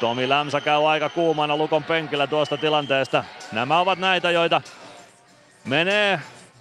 Tomi 0.00 0.28
Lämsä 0.28 0.60
käy 0.60 0.90
aika 0.90 1.08
kuumana 1.08 1.56
Lukon 1.56 1.84
penkillä 1.84 2.26
tuosta 2.26 2.56
tilanteesta. 2.56 3.24
Nämä 3.52 3.78
ovat 3.78 3.98
näitä, 3.98 4.30
joita 4.30 4.60
menee 5.64 6.20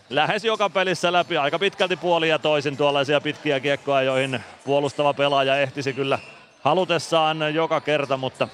lähes 0.10 0.46
joka 0.46 0.70
pelissä 0.70 1.14
läpi 1.14 1.38
aika 1.38 1.60
pitkälti 1.60 1.96
puoli 1.96 2.30
ja 2.30 2.40
toisin 2.40 2.78
tuollaisia 2.78 3.22
pitkiä 3.22 3.60
kiekkoja, 3.60 4.02
joihin 4.02 4.44
puolustava 4.66 5.14
pelaaja 5.14 5.58
ehtisi 5.58 5.94
kyllä 5.94 6.20
halutessaan 6.62 7.54
joka 7.54 7.82
kerta, 7.82 8.18
mutta 8.18 8.48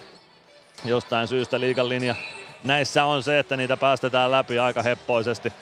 jostain 0.86 1.28
syystä 1.28 1.60
liikan 1.60 1.90
linja 1.90 2.16
näissä 2.66 3.06
on 3.06 3.24
se, 3.24 3.40
että 3.40 3.58
niitä 3.58 3.78
päästetään 3.78 4.32
läpi 4.32 4.60
aika 4.60 4.82
heppoisesti. 4.82 5.54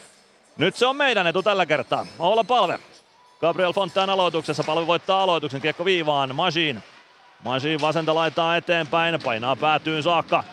Nyt 0.57 0.75
se 0.75 0.85
on 0.85 0.95
meidän 0.95 1.27
etu 1.27 1.43
tällä 1.43 1.65
kertaa. 1.65 2.05
Olla 2.19 2.43
palve. 2.43 2.79
Gabriel 3.41 3.73
Fontaine 3.73 4.13
aloituksessa. 4.13 4.63
Palve 4.63 4.87
voittaa 4.87 5.23
aloituksen. 5.23 5.61
Kiekko 5.61 5.85
viivaan. 5.85 6.35
Machine. 6.35 6.83
Machine 7.43 7.81
vasenta 7.81 8.15
laittaa 8.15 8.57
eteenpäin. 8.57 9.19
Painaa 9.23 9.55
päätyyn 9.55 10.03
saakka. 10.03 10.43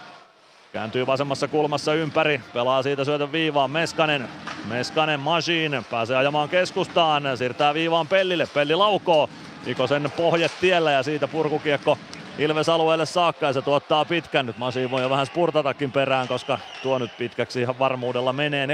Kääntyy 0.72 1.06
vasemmassa 1.06 1.48
kulmassa 1.48 1.94
ympäri. 1.94 2.40
Pelaa 2.52 2.82
siitä 2.82 3.05
syötön 3.05 3.32
viivaan. 3.32 3.70
Meskanen. 3.70 4.28
Meskanen 4.64 5.20
Machine. 5.20 5.82
Pääsee 5.90 6.16
ajamaan 6.16 6.48
keskustaan. 6.48 7.22
Siirtää 7.39 7.74
viivaan 7.74 8.08
Pellille. 8.08 8.47
Pelli 8.55 8.74
laukoo. 8.74 9.30
Ikosen 9.66 10.12
pohjet 10.16 10.52
tiellä 10.60 10.90
ja 10.90 11.02
siitä 11.02 11.28
purkukiekko 11.28 11.98
Ilves 12.41 12.69
alueelle 12.69 13.07
saakka 13.07 13.47
ja 13.47 13.52
se 13.52 13.62
tuottaa 13.62 14.05
pitkän. 14.05 14.47
Nyt 14.47 14.59
Masi 14.59 14.91
voi 14.91 15.02
jo 15.02 15.10
vähän 15.10 15.27
spurtatakin 15.27 15.93
perään, 15.93 16.28
koska 16.28 16.59
tuo 16.83 16.99
nyt 16.99 17.10
pitkäksi 17.19 17.60
ihan 17.60 17.78
varmuudella 17.78 18.33
menee. 18.33 18.67
4.55 18.67 18.73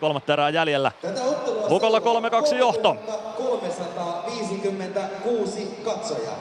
kolmatta 0.00 0.32
erää 0.32 0.50
jäljellä. 0.50 0.92
Lukolla 1.68 1.98
3-2 1.98 2.02
johto. 2.54 2.96
356 3.36 5.80
katsojaa. 5.84 6.36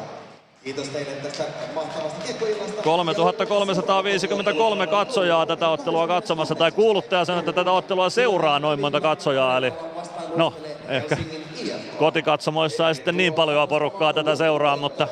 Kiitos 0.63 0.89
teille 0.89 1.11
tästä 1.11 1.43
mahtavasta 1.75 2.25
kiekkoillasta. 2.25 2.81
3353 2.81 4.87
katsojaa 4.87 5.45
tätä 5.45 5.69
ottelua 5.69 6.07
katsomassa, 6.07 6.55
tai 6.55 6.71
kuuluttaja 6.71 7.25
sanoi, 7.25 7.39
että 7.39 7.53
tätä 7.53 7.71
ottelua 7.71 8.09
seuraa 8.09 8.59
noin 8.59 8.79
monta 8.79 9.01
katsojaa, 9.01 9.57
eli 9.57 9.73
no 10.35 10.53
ehkä 10.87 11.17
kotikatsomoissa 11.99 12.87
ei 12.87 12.95
sitten 12.95 13.17
niin 13.17 13.33
paljon 13.33 13.67
porukkaa 13.67 14.13
tätä 14.13 14.35
seuraa, 14.35 14.77
mutta 14.77 15.07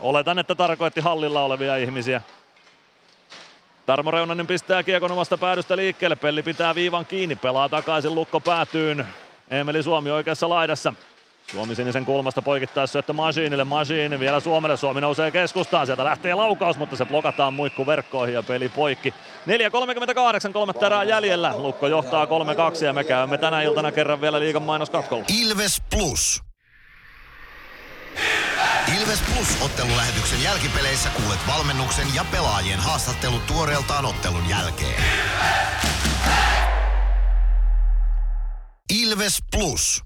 oletan, 0.00 0.38
että 0.38 0.54
tarkoitti 0.54 1.00
hallilla 1.00 1.42
olevia 1.42 1.76
ihmisiä. 1.76 2.22
Tarmo 3.86 4.10
Reunanen 4.10 4.46
pistää 4.46 4.82
kiekon 4.82 5.12
omasta 5.12 5.38
päädystä 5.38 5.76
liikkeelle, 5.76 6.16
Pelli 6.16 6.42
pitää 6.42 6.74
viivan 6.74 7.06
kiinni, 7.06 7.36
pelaa 7.36 7.68
takaisin 7.68 8.14
lukko 8.14 8.40
päätyyn. 8.40 9.06
Emeli 9.50 9.82
Suomi 9.82 10.10
oikeassa 10.10 10.48
laidassa. 10.48 10.94
Suomi 11.52 11.74
sinisen 11.74 12.04
kulmasta 12.04 12.42
poikittaessa 12.42 12.92
syöttö 12.92 13.12
Masiinille, 13.12 13.64
Masiin 13.64 14.20
vielä 14.20 14.40
Suomelle, 14.40 14.76
Suomi 14.76 15.00
nousee 15.00 15.30
keskustaan, 15.30 15.86
sieltä 15.86 16.04
lähtee 16.04 16.34
laukaus, 16.34 16.78
mutta 16.78 16.96
se 16.96 17.04
blokataan 17.04 17.54
muikku 17.54 17.86
verkkoihin 17.86 18.34
ja 18.34 18.42
peli 18.42 18.68
poikki. 18.68 19.14
4.38, 20.48 20.52
kolmatta 20.52 20.86
erää 20.86 21.04
jäljellä, 21.04 21.54
Lukko 21.56 21.86
johtaa 21.86 22.24
3-2 22.24 22.84
ja 22.84 22.92
me 22.92 23.04
käymme 23.04 23.38
tänä 23.38 23.62
iltana 23.62 23.92
kerran 23.92 24.20
vielä 24.20 24.40
liigan 24.40 24.62
mainoskatkolla. 24.62 25.24
Ilves 25.40 25.82
Plus. 25.90 26.47
Ilves 29.00 29.20
Plus 29.34 29.62
ottelulähetyksen 29.62 30.42
jälkipeleissä 30.42 31.08
kuulet 31.08 31.38
valmennuksen 31.48 32.14
ja 32.14 32.24
pelaajien 32.30 32.80
haastattelut 32.80 33.46
tuoreeltaan 33.46 34.06
ottelun 34.06 34.48
jälkeen. 34.48 35.04
Ilves 39.02 39.38
Plus. 39.50 40.04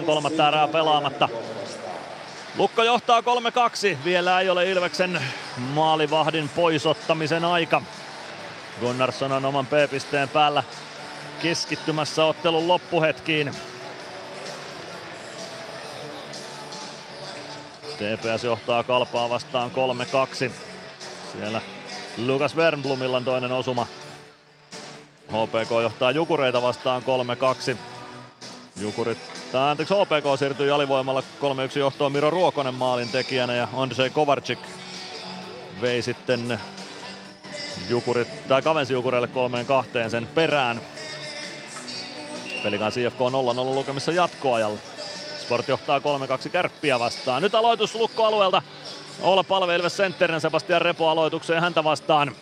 4.38, 0.00 0.04
kolmatta 0.06 0.48
erää 0.48 0.68
pelaamatta. 0.68 1.28
Lukko 2.56 2.82
johtaa 2.82 3.20
3-2. 3.20 3.24
Vielä 4.04 4.40
ei 4.40 4.50
ole 4.50 4.70
Ilveksen 4.70 5.22
maalivahdin 5.56 6.48
poisottamisen 6.48 7.44
aika. 7.44 7.82
Gunnarsson 8.80 9.32
on 9.32 9.44
oman 9.44 9.66
P-pisteen 9.66 10.28
päällä 10.28 10.62
keskittymässä 11.42 12.24
ottelun 12.24 12.68
loppuhetkiin. 12.68 13.52
TPS 17.98 18.44
johtaa 18.44 18.82
kalpaa 18.82 19.30
vastaan 19.30 19.70
3-2. 20.48 20.50
Siellä 21.32 21.60
Lukas 22.16 22.56
Wernblomilla 22.56 23.16
on 23.16 23.24
toinen 23.24 23.52
osuma. 23.52 23.86
HPK 25.28 25.70
johtaa 25.82 26.10
Jukureita 26.10 26.62
vastaan 26.62 27.02
3-2. 27.72 27.76
Jukurit, 28.80 29.18
tai 29.52 29.70
anteeksi 29.70 29.94
HPK 29.94 30.38
siirtyy 30.38 30.70
alivoimalla 30.70 31.20
3-1 31.20 31.78
johtoon 31.78 32.12
Miro 32.12 32.30
Ruokonen 32.30 32.74
maalin 32.74 33.08
tekijänä 33.08 33.54
ja 33.54 33.68
Andrzej 33.76 34.10
Kovarczyk 34.10 34.58
vei 35.80 36.02
sitten 36.02 36.60
Jukurit, 37.88 38.48
tai 38.48 38.62
kavensi 38.62 38.92
Jukureille 38.92 39.28
kolmeen 39.28 39.66
kahteen 39.66 40.10
sen 40.10 40.26
perään. 40.26 40.80
Pelikaan 42.62 42.92
IFK 42.96 43.18
0-0 43.18 43.74
lukemissa 43.74 44.12
jatkoajalla. 44.12 44.78
Sport 45.48 45.68
johtaa 45.68 45.98
3-2 45.98 46.02
kärppiä 46.52 46.98
vastaan. 46.98 47.42
Nyt 47.42 47.54
aloitus 47.54 47.94
lukkoalueelta. 47.94 48.62
Olla 49.22 49.44
palve 49.44 49.76
Ilves 49.76 49.96
Centerin 49.96 50.40
Sebastian 50.40 50.82
Repo 50.82 51.08
aloitukseen 51.08 51.60
häntä 51.60 51.84
vastaan. 51.84 52.32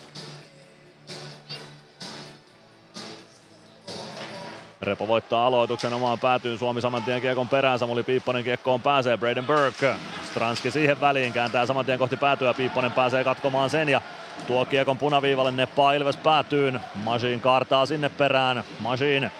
Repo 4.81 5.07
voittaa 5.07 5.47
aloituksen 5.47 5.93
omaan 5.93 6.19
päätyyn. 6.19 6.57
Suomi 6.57 6.81
saman 6.81 7.03
tien 7.03 7.21
kiekon 7.21 7.49
perään. 7.49 7.79
Samuli 7.79 8.03
Piipponen 8.03 8.43
kiekkoon 8.43 8.81
pääsee. 8.81 9.17
Braden 9.17 9.45
Burke. 9.45 9.95
Stranski 10.29 10.71
siihen 10.71 11.01
väliin 11.01 11.33
kääntää 11.33 11.65
saman 11.65 11.85
tien 11.85 11.99
kohti 11.99 12.17
päätyä. 12.17 12.53
Piipponen 12.53 12.91
pääsee 12.91 13.23
katkomaan 13.23 13.69
sen 13.69 13.89
ja 13.89 14.01
tuo 14.47 14.65
kiekon 14.65 14.97
punaviivalle. 14.97 15.51
Neppaa 15.51 15.93
Ilves 15.93 16.17
päätyyn. 16.17 16.79
Machine 16.95 17.39
kaartaa 17.39 17.85
sinne 17.85 18.09
perään. 18.09 18.63
Machine 18.79 19.31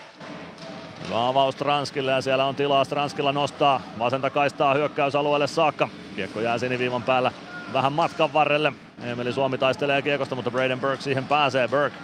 Hyvä 1.08 1.28
avaus 1.28 1.56
Transkille 1.56 2.12
ja 2.12 2.22
siellä 2.22 2.46
on 2.46 2.56
tilaa 2.56 2.84
Stranskilla 2.84 3.32
nostaa 3.32 3.82
vasenta 4.00 4.30
kaistaa 4.30 4.74
hyökkäysalueelle 4.74 5.48
saakka. 5.48 5.90
Kiekko 6.16 6.42
jää 6.42 6.58
siniviivan 6.58 7.04
päällä 7.04 7.32
vähän 7.74 7.94
matkan 7.94 8.34
varrelle. 8.34 8.74
Emeli 9.04 9.34
Suomi 9.34 9.58
taistelee 9.58 10.02
kiekosta, 10.02 10.36
mutta 10.36 10.52
Braden 10.52 10.80
Burke 10.80 11.02
siihen 11.02 11.26
pääsee. 11.26 11.68
Burke 11.68 11.96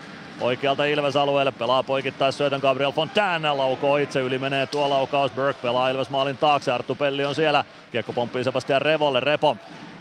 oikealta 0.42 0.86
Ilves 0.86 1.16
alueelle 1.16 1.52
pelaa 1.52 1.84
poikittais 1.84 2.38
syötön 2.38 2.60
Gabriel 2.62 2.92
Fontaine 2.92 3.52
laukoo 3.52 3.98
itse 3.98 4.20
yli 4.20 4.40
menee 4.40 4.68
tuo 4.68 4.90
laukaus. 4.90 5.32
Burke 5.32 5.60
pelaa 5.62 5.90
Ilves 5.90 6.10
maalin 6.10 6.38
taakse. 6.38 6.72
Arttu 6.72 6.96
Pelli 6.96 7.26
on 7.26 7.36
siellä. 7.36 7.66
Kiekko 7.92 8.14
pomppii 8.14 8.44
Sebastian 8.44 8.82
Revolle. 8.82 9.20
Repo. 9.20 9.58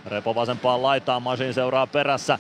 Repo 0.06 0.34
vasempaan 0.34 0.82
laitaan. 0.82 1.22
Masin 1.22 1.55
seuraa 1.55 1.86
perässä. 1.86 2.39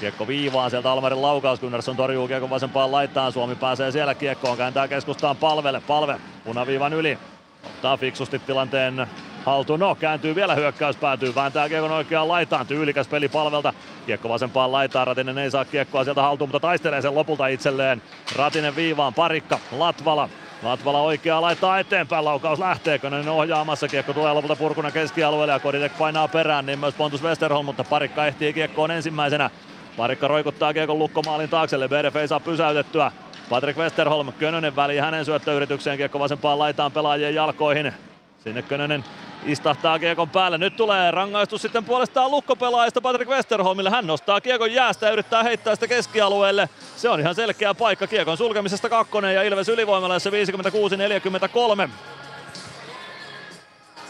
Kiekko 0.00 0.26
viivaan 0.26 0.70
sieltä 0.70 0.92
Almarin 0.92 1.22
laukaus, 1.22 1.60
Gunnarsson 1.60 1.96
torjuu 1.96 2.28
kiekko 2.28 2.50
vasempaan 2.50 2.92
laitaan, 2.92 3.32
Suomi 3.32 3.54
pääsee 3.54 3.92
siellä 3.92 4.14
kiekkoon, 4.14 4.56
kääntää 4.56 4.88
keskustaan 4.88 5.36
palvelle, 5.36 5.80
palve 5.80 6.20
punaviivan 6.44 6.92
yli, 6.92 7.18
ottaa 7.66 7.96
fiksusti 7.96 8.38
tilanteen 8.38 9.06
haltuun, 9.44 9.80
no 9.80 9.94
kääntyy 9.94 10.34
vielä 10.34 10.54
hyökkäys, 10.54 10.96
päätyy, 10.96 11.34
vääntää 11.34 11.68
kiekon 11.68 11.90
oikeaan 11.90 12.28
laitaan, 12.28 12.66
tyylikäs 12.66 13.08
peli 13.08 13.28
palvelta, 13.28 13.72
kiekko 14.06 14.28
vasempaan 14.28 14.72
laitaan, 14.72 15.06
Ratinen 15.06 15.38
ei 15.38 15.50
saa 15.50 15.64
kiekkoa 15.64 16.04
sieltä 16.04 16.22
haltuun, 16.22 16.48
mutta 16.48 16.60
taistelee 16.60 17.02
sen 17.02 17.14
lopulta 17.14 17.46
itselleen, 17.46 18.02
Ratinen 18.36 18.76
viivaan, 18.76 19.14
parikka, 19.14 19.58
Latvala, 19.72 20.28
Latvala 20.62 21.00
oikeaa 21.00 21.40
laittaa 21.40 21.78
eteenpäin, 21.78 22.24
laukaus 22.24 22.58
lähtee, 22.58 22.98
Könönen 22.98 23.28
ohjaamassa, 23.28 23.88
kiekko 23.88 24.12
tulee 24.12 24.32
lopulta 24.32 24.56
purkuna 24.56 24.90
keskialueelle 24.90 25.52
ja 25.52 25.60
Koditek 25.60 25.98
painaa 25.98 26.28
perään, 26.28 26.66
niin 26.66 26.78
myös 26.78 26.94
Pontus 26.94 27.22
Westerholm, 27.22 27.64
mutta 27.64 27.84
parikka 27.84 28.26
ehtii 28.26 28.52
kiekkoon 28.52 28.90
ensimmäisenä. 28.90 29.50
Parikka 29.96 30.28
roikuttaa 30.28 30.72
kiekon 30.72 30.98
lukkomaalin 30.98 31.48
taakse, 31.48 31.80
Lebedev 31.80 32.16
ei 32.16 32.28
saa 32.28 32.40
pysäytettyä. 32.40 33.12
Patrick 33.48 33.78
Westerholm, 33.78 34.32
Könönen 34.32 34.76
väliin 34.76 35.02
hänen 35.02 35.24
syöttöyritykseen, 35.24 35.96
kiekko 35.96 36.18
vasempaan 36.18 36.58
laitaan 36.58 36.92
pelaajien 36.92 37.34
jalkoihin. 37.34 37.92
Sinne 38.44 38.62
Könönen 38.62 39.04
istahtaa 39.46 39.98
kiekon 39.98 40.30
päälle. 40.30 40.58
Nyt 40.58 40.76
tulee 40.76 41.10
rangaistus 41.10 41.62
sitten 41.62 41.84
puolestaan 41.84 42.30
lukkopelaajista 42.30 43.00
Patrick 43.00 43.30
Westerholmille. 43.30 43.90
Hän 43.90 44.06
nostaa 44.06 44.40
kiekon 44.40 44.72
jäästä 44.72 45.06
ja 45.06 45.12
yrittää 45.12 45.42
heittää 45.42 45.74
sitä 45.74 45.88
keskialueelle. 45.88 46.68
Se 46.96 47.08
on 47.08 47.20
ihan 47.20 47.34
selkeä 47.34 47.74
paikka 47.74 48.06
kiekon 48.06 48.36
sulkemisesta 48.36 48.88
kakkonen 48.88 49.34
ja 49.34 49.42
Ilves 49.42 49.68
ylivoimalaisessa 49.68 50.30
56-43. 51.86 51.90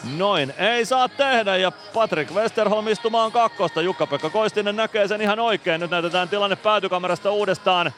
Noin 0.05 0.55
ei 0.59 0.85
saa 0.85 1.09
tehdä 1.09 1.57
ja 1.57 1.71
Patrick 1.71 2.35
Westerholm 2.35 2.89
istumaan 2.89 3.33
kakkosta. 3.33 3.83
Jukka-Pekka 3.83 4.31
Koistinen 4.31 4.77
näkee 4.77 5.09
sen 5.09 5.21
ihan 5.21 5.41
oikein. 5.41 5.81
Nyt 5.81 5.91
näytetään 5.91 6.29
tilanne 6.29 6.57
päätykamerasta 6.57 7.31
uudestaan. 7.31 7.93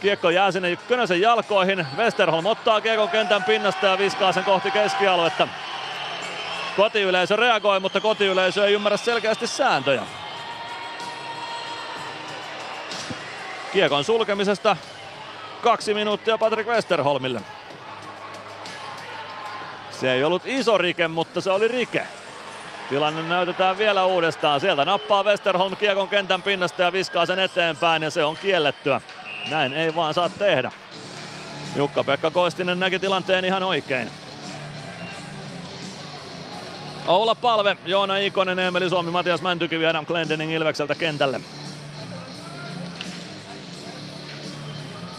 Kiekko 0.00 0.30
jää 0.30 0.52
sinne 0.52 0.76
Könösen 0.76 1.20
jalkoihin. 1.20 1.86
Westerholm 1.96 2.46
ottaa 2.46 2.80
kiekon 2.80 3.08
kentän 3.08 3.44
pinnasta 3.44 3.86
ja 3.86 3.98
viskaa 3.98 4.32
sen 4.32 4.44
kohti 4.44 4.70
keskialuetta. 4.70 5.48
Kotiyleisö 6.76 7.36
reagoi, 7.36 7.80
mutta 7.80 8.00
kotiyleisö 8.00 8.66
ei 8.66 8.74
ymmärrä 8.74 8.96
selkeästi 8.96 9.46
sääntöjä. 9.46 10.02
Kiekon 13.72 14.04
sulkemisesta 14.04 14.76
kaksi 15.62 15.94
minuuttia 15.94 16.38
Patrick 16.38 16.68
Westerholmille. 16.68 17.40
Se 20.00 20.12
ei 20.12 20.24
ollut 20.24 20.42
iso 20.46 20.78
rike, 20.78 21.08
mutta 21.08 21.40
se 21.40 21.50
oli 21.50 21.68
rike. 21.68 22.06
Tilanne 22.88 23.22
näytetään 23.22 23.78
vielä 23.78 24.04
uudestaan. 24.04 24.60
Sieltä 24.60 24.84
nappaa 24.84 25.24
Westerholm 25.24 25.76
kiekon 25.76 26.08
kentän 26.08 26.42
pinnasta 26.42 26.82
ja 26.82 26.92
viskaa 26.92 27.26
sen 27.26 27.38
eteenpäin 27.38 28.02
ja 28.02 28.10
se 28.10 28.24
on 28.24 28.36
kiellettyä. 28.36 29.00
Näin 29.50 29.72
ei 29.72 29.94
vaan 29.94 30.14
saa 30.14 30.28
tehdä. 30.28 30.72
Jukka-Pekka 31.76 32.30
Koistinen 32.30 32.80
näki 32.80 32.98
tilanteen 32.98 33.44
ihan 33.44 33.62
oikein. 33.62 34.10
Oula 37.06 37.34
Palve, 37.34 37.76
Joona 37.86 38.16
Ikonen, 38.16 38.58
Emeli 38.58 38.88
Suomi, 38.88 39.10
Matias 39.10 39.42
Mäntykivi, 39.42 39.86
Adam 39.86 40.06
Glendening 40.06 40.52
Ilvekseltä 40.52 40.94
kentälle. 40.94 41.40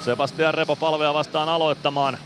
Sebastian 0.05 0.53
Repo 0.53 0.75
Palvea 0.75 1.13
vastaan 1.13 1.49
aloittamaan. 1.49 2.17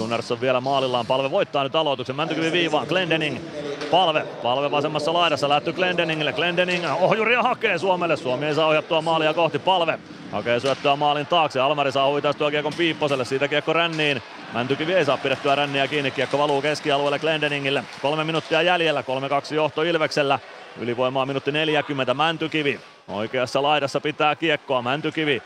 Gunnarsson 0.00 0.40
vielä 0.40 0.60
maalillaan. 0.60 1.06
Palve 1.06 1.30
voittaa 1.30 1.64
nyt 1.64 1.76
aloituksen. 1.76 2.16
Mäntykivi 2.16 2.52
viivaan. 2.52 2.86
Glendening. 2.86 3.38
Palve. 3.90 4.26
Palve 4.42 4.70
vasemmassa 4.70 5.12
laidassa. 5.12 5.48
Lähtyy 5.48 5.72
Glendeningille. 5.72 6.32
Glendening 6.32 6.84
ohjuria 7.00 7.42
hakee 7.42 7.78
Suomelle. 7.78 8.16
Suomi 8.16 8.46
ei 8.46 8.54
saa 8.54 8.66
ohjattua 8.66 9.02
maalia 9.02 9.34
kohti. 9.34 9.58
Palve. 9.58 9.98
Hakee 10.32 10.60
syöttöä 10.60 10.96
maalin 10.96 11.26
taakse. 11.26 11.60
Almari 11.60 11.92
saa 11.92 12.08
huitaistua 12.08 12.50
kiekon 12.50 12.72
Piipposelle. 12.76 13.24
Siitä 13.24 13.48
kiekko 13.48 13.72
ränniin. 13.72 14.22
Mäntykivi 14.52 14.94
ei 14.94 15.04
saa 15.04 15.16
pidettyä 15.16 15.54
ränniä 15.54 15.88
kiinni. 15.88 16.10
Kiekko 16.10 16.38
valuu 16.38 16.62
keskialueelle 16.62 17.18
Glendeningille. 17.18 17.84
Kolme 18.02 18.24
minuuttia 18.24 18.62
jäljellä. 18.62 19.04
3-2 19.50 19.54
johto 19.54 19.82
Ilveksellä. 19.82 20.38
Ylivoimaa 20.78 21.26
minuutti 21.26 21.52
40. 21.52 22.14
Mäntykivi. 22.14 22.80
Oikeassa 23.08 23.62
laidassa 23.62 24.00
pitää 24.00 24.36
kiekkoa. 24.36 24.82
Mäntykivi. 24.82 25.42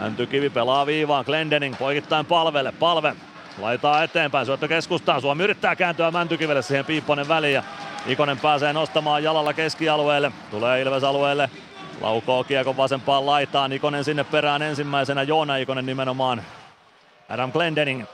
Mäntykivi 0.00 0.50
pelaa 0.50 0.86
viivaan. 0.86 1.24
Glendening 1.24 1.78
poikittain 1.78 2.26
palvelle. 2.26 2.72
Palve 2.72 3.16
Laitaa 3.58 4.02
eteenpäin, 4.02 4.46
syöttö 4.46 4.68
keskustaan. 4.68 5.20
Suomi 5.20 5.44
yrittää 5.44 5.76
kääntyä 5.76 6.10
Mäntykivelle 6.10 6.62
siihen 6.62 6.84
Piipponen 6.84 7.28
väliin 7.28 7.54
ja 7.54 7.62
Ikonen 8.06 8.38
pääsee 8.38 8.72
nostamaan 8.72 9.22
jalalla 9.22 9.52
keskialueelle. 9.52 10.32
Tulee 10.50 10.80
Ilves 10.80 11.04
alueelle. 11.04 11.50
Laukoo 12.00 12.44
kiekon 12.44 12.76
vasempaan 12.76 13.26
laitaan. 13.26 13.72
Ikonen 13.72 14.04
sinne 14.04 14.24
perään 14.24 14.62
ensimmäisenä. 14.62 15.22
Joona 15.22 15.56
Ikonen 15.56 15.86
nimenomaan. 15.86 16.42
Adam 17.28 17.52
Glendening. 17.52 18.04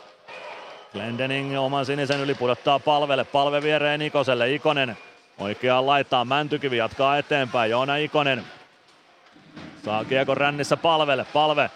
Glendening 0.92 1.58
oman 1.58 1.86
sinisen 1.86 2.20
yli 2.20 2.34
pudottaa 2.34 2.78
palvelle. 2.78 3.24
Palve 3.24 3.62
viereen 3.62 4.02
Ikoselle. 4.02 4.52
Ikonen 4.52 4.98
oikeaan 5.38 5.86
laitaan. 5.86 6.28
Mäntykivi 6.28 6.76
jatkaa 6.76 7.18
eteenpäin. 7.18 7.70
Joona 7.70 7.96
Ikonen. 7.96 8.44
Saa 9.84 10.04
kiekon 10.04 10.36
rännissä 10.36 10.76
palvelle. 10.76 11.26
Palve 11.32 11.70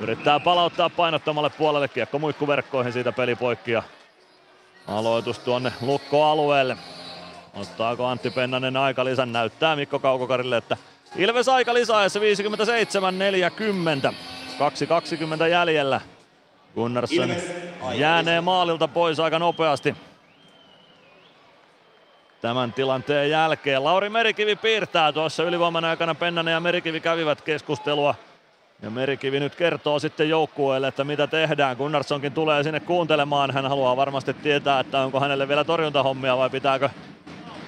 Yrittää 0.00 0.40
palauttaa 0.40 0.90
painottomalle 0.90 1.50
puolelle 1.50 1.88
kiekko 1.88 2.18
muikkuverkkoihin 2.18 2.92
siitä 2.92 3.12
peli 3.12 3.36
poikki 3.36 3.72
ja 3.72 3.82
aloitus 4.86 5.38
tuonne 5.38 5.72
lukkoalueelle. 5.80 6.76
Ottaako 7.54 8.06
Antti 8.06 8.30
Pennanen 8.30 8.76
aika 8.76 9.04
lisän? 9.04 9.32
Näyttää 9.32 9.76
Mikko 9.76 9.98
Kaukokarille, 9.98 10.56
että 10.56 10.76
Ilves 11.16 11.48
aika 11.48 11.74
lisäajassa 11.74 12.20
57-40. 12.20 12.22
2.20 15.38 15.46
jäljellä. 15.46 16.00
Gunnarsson 16.74 17.30
jäänee 17.94 18.40
maalilta 18.40 18.88
pois 18.88 19.20
aika 19.20 19.38
nopeasti. 19.38 19.96
Tämän 22.40 22.72
tilanteen 22.72 23.30
jälkeen 23.30 23.84
Lauri 23.84 24.08
Merikivi 24.08 24.56
piirtää 24.56 25.12
tuossa 25.12 25.42
ylivoiman 25.42 25.84
aikana 25.84 26.14
Pennanen 26.14 26.52
ja 26.52 26.60
Merikivi 26.60 27.00
kävivät 27.00 27.42
keskustelua 27.42 28.14
ja 28.82 28.90
Merikivi 28.90 29.40
nyt 29.40 29.54
kertoo 29.54 29.98
sitten 29.98 30.28
joukkueelle, 30.28 30.88
että 30.88 31.04
mitä 31.04 31.26
tehdään. 31.26 31.76
Gunnarssonkin 31.76 32.32
tulee 32.32 32.62
sinne 32.62 32.80
kuuntelemaan. 32.80 33.50
Hän 33.50 33.68
haluaa 33.68 33.96
varmasti 33.96 34.34
tietää, 34.34 34.80
että 34.80 35.00
onko 35.00 35.20
hänelle 35.20 35.48
vielä 35.48 35.64
torjuntahommia 35.64 36.36
vai 36.36 36.50
pitääkö 36.50 36.88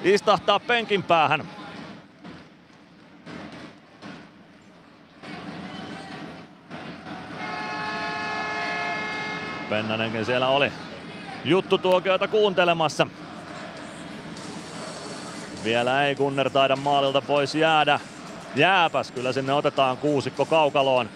istahtaa 0.03 0.61
penkin 0.61 1.03
päähän. 1.03 1.49
Pennanenkin 9.71 10.25
siellä 10.25 10.49
oli 10.49 10.73
juttu 11.45 11.79
tuokioita 11.79 12.29
kuuntelemassa. 12.29 13.07
Vielä 15.65 16.07
ei 16.07 16.15
Gunner 16.15 16.51
taida 16.51 16.77
maalilta 16.77 17.23
pois 17.23 17.55
jäädä. 17.55 18.01
Jääpäs, 18.57 19.11
kyllä 19.11 19.33
sinne 19.33 19.53
otetaan 19.53 19.97
kuusikko 19.97 20.45
kaukaloon. 20.45 21.09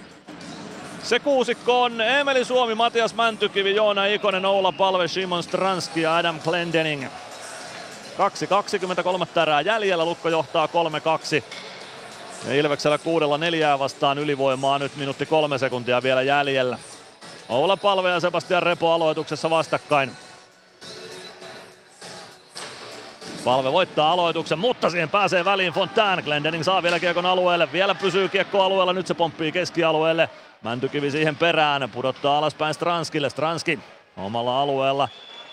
Se 1.03 1.19
kuusikko 1.19 1.83
on 1.83 2.01
Emeli 2.01 2.45
Suomi, 2.45 2.75
Matias 2.75 3.15
Mäntykivi, 3.15 3.75
Joona 3.75 4.07
Ikonen, 4.07 4.47
Oula 4.47 4.73
Palve, 4.73 5.09
Simon 5.09 5.43
Stranski 5.43 6.03
ja 6.03 6.17
Adam 6.17 6.41
Glendening. 6.41 7.05
2.23 8.19 9.27
tärää 9.35 9.61
jäljellä, 9.61 10.05
Lukko 10.05 10.29
johtaa 10.29 10.67
3-2. 10.67 11.43
Ja 12.49 12.55
Ilveksellä 12.55 12.99
kuudella 12.99 13.39
neljää 13.39 13.79
vastaan 13.79 14.19
ylivoimaa 14.19 14.79
nyt 14.79 14.97
minuutti 14.97 15.27
kolme 15.27 15.59
sekuntia 15.59 16.03
vielä 16.03 16.23
jäljellä. 16.23 16.79
Oula 17.49 17.77
Palve 17.77 18.11
ja 18.11 18.21
Sebastian 18.21 18.63
Repo 18.63 18.93
aloituksessa 18.93 19.51
vastakkain. 19.51 20.13
Palve 23.45 23.73
voittaa 23.73 24.13
aloituksen, 24.13 24.59
mutta 24.59 24.91
siihen 24.91 25.09
pääsee 25.09 25.45
väliin 25.45 25.73
Fontaine. 25.73 26.23
Glendening 26.23 26.65
saa 26.65 26.83
vielä 26.83 27.01
kiekon 27.01 27.27
alueelle. 27.27 27.73
Vielä 27.73 27.95
pysyy 27.95 28.29
kiekko 28.29 28.63
alueella, 28.63 28.93
nyt 28.93 29.07
se 29.07 29.15
pomppii 29.15 29.53
keskialueelle. 29.53 30.29
Mäntykivi 30.63 31.11
siihen 31.11 31.37
perään, 31.37 31.91
pudottaa 31.91 32.39
alaspäin 32.39 32.75
Stranskille. 32.75 33.31
Stranski 33.31 33.79
omalla 34.17 34.61
alueella. 34.61 35.09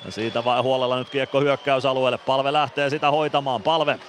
Ja 0.06 0.11
siitä 0.11 0.45
vai 0.45 0.61
huolella 0.61 0.98
nyt 0.98 1.09
kiekko 1.09 1.42
hyökkäysalueelle. 1.42 2.18
Palve 2.18 2.53
lähtee 2.53 2.90
sitä 2.90 3.11
hoitamaan. 3.11 3.61
Palve 3.64 4.00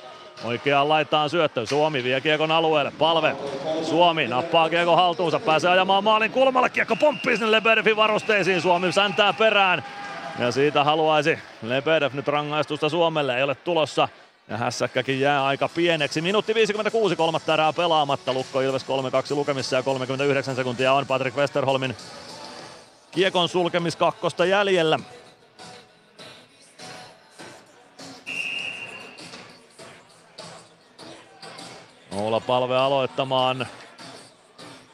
Oikeaan 0.45 0.89
laitaan 0.89 1.31
syöttö. 1.31 1.67
Suomi 1.67 2.05
vie 2.05 2.21
kiekon 2.21 2.51
alueelle. 2.51 2.93
Palve. 2.99 3.37
Suomi 3.83 4.27
nappaa 4.27 4.69
kiekon 4.69 4.97
haltuunsa. 4.97 5.41
Pääsee 5.41 5.71
ajamaan 5.71 6.05
maalin 6.05 6.31
kulmalle. 6.31 6.71
Kiekko 6.71 6.97
pomppii 6.97 7.37
sinne 7.37 7.51
Lebedevin 7.51 7.97
varusteisiin. 7.97 8.61
Suomi 8.61 8.93
säntää 8.93 9.33
perään. 9.33 9.85
Ja 10.41 10.53
siitä 10.53 10.85
haluaisi 10.85 11.39
Lebedev 11.63 12.15
nyt 12.15 12.29
rangaistusta 12.29 12.89
Suomelle, 12.89 13.37
ei 13.37 13.43
ole 13.43 13.55
tulossa. 13.55 14.09
Ja 14.49 14.57
hässäkkäkin 14.57 15.21
jää 15.21 15.45
aika 15.45 15.69
pieneksi. 15.69 16.21
Minuutti 16.21 16.55
56, 16.55 17.17
kolmatta 17.17 17.55
erää 17.55 17.73
pelaamatta. 17.73 18.33
Lukko 18.33 18.61
Ilves 18.61 18.83
3-2 18.83 18.87
lukemissa 19.35 19.77
ja 19.77 19.83
39 19.83 20.57
sekuntia 20.57 20.93
on 20.93 21.07
Patrick 21.07 21.37
Westerholmin 21.37 21.97
kiekon 23.11 23.49
sulkemiskakkosta 23.49 24.45
jäljellä. 24.45 24.99
Oula 32.13 32.41
Palve 32.41 32.77
aloittamaan. 32.77 33.67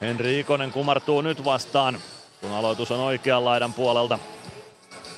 Henri 0.00 0.40
Ikonen 0.40 0.72
kumartuu 0.72 1.20
nyt 1.20 1.44
vastaan, 1.44 1.98
kun 2.40 2.52
aloitus 2.52 2.90
on 2.90 3.00
oikean 3.00 3.44
laidan 3.44 3.72
puolelta. 3.72 4.18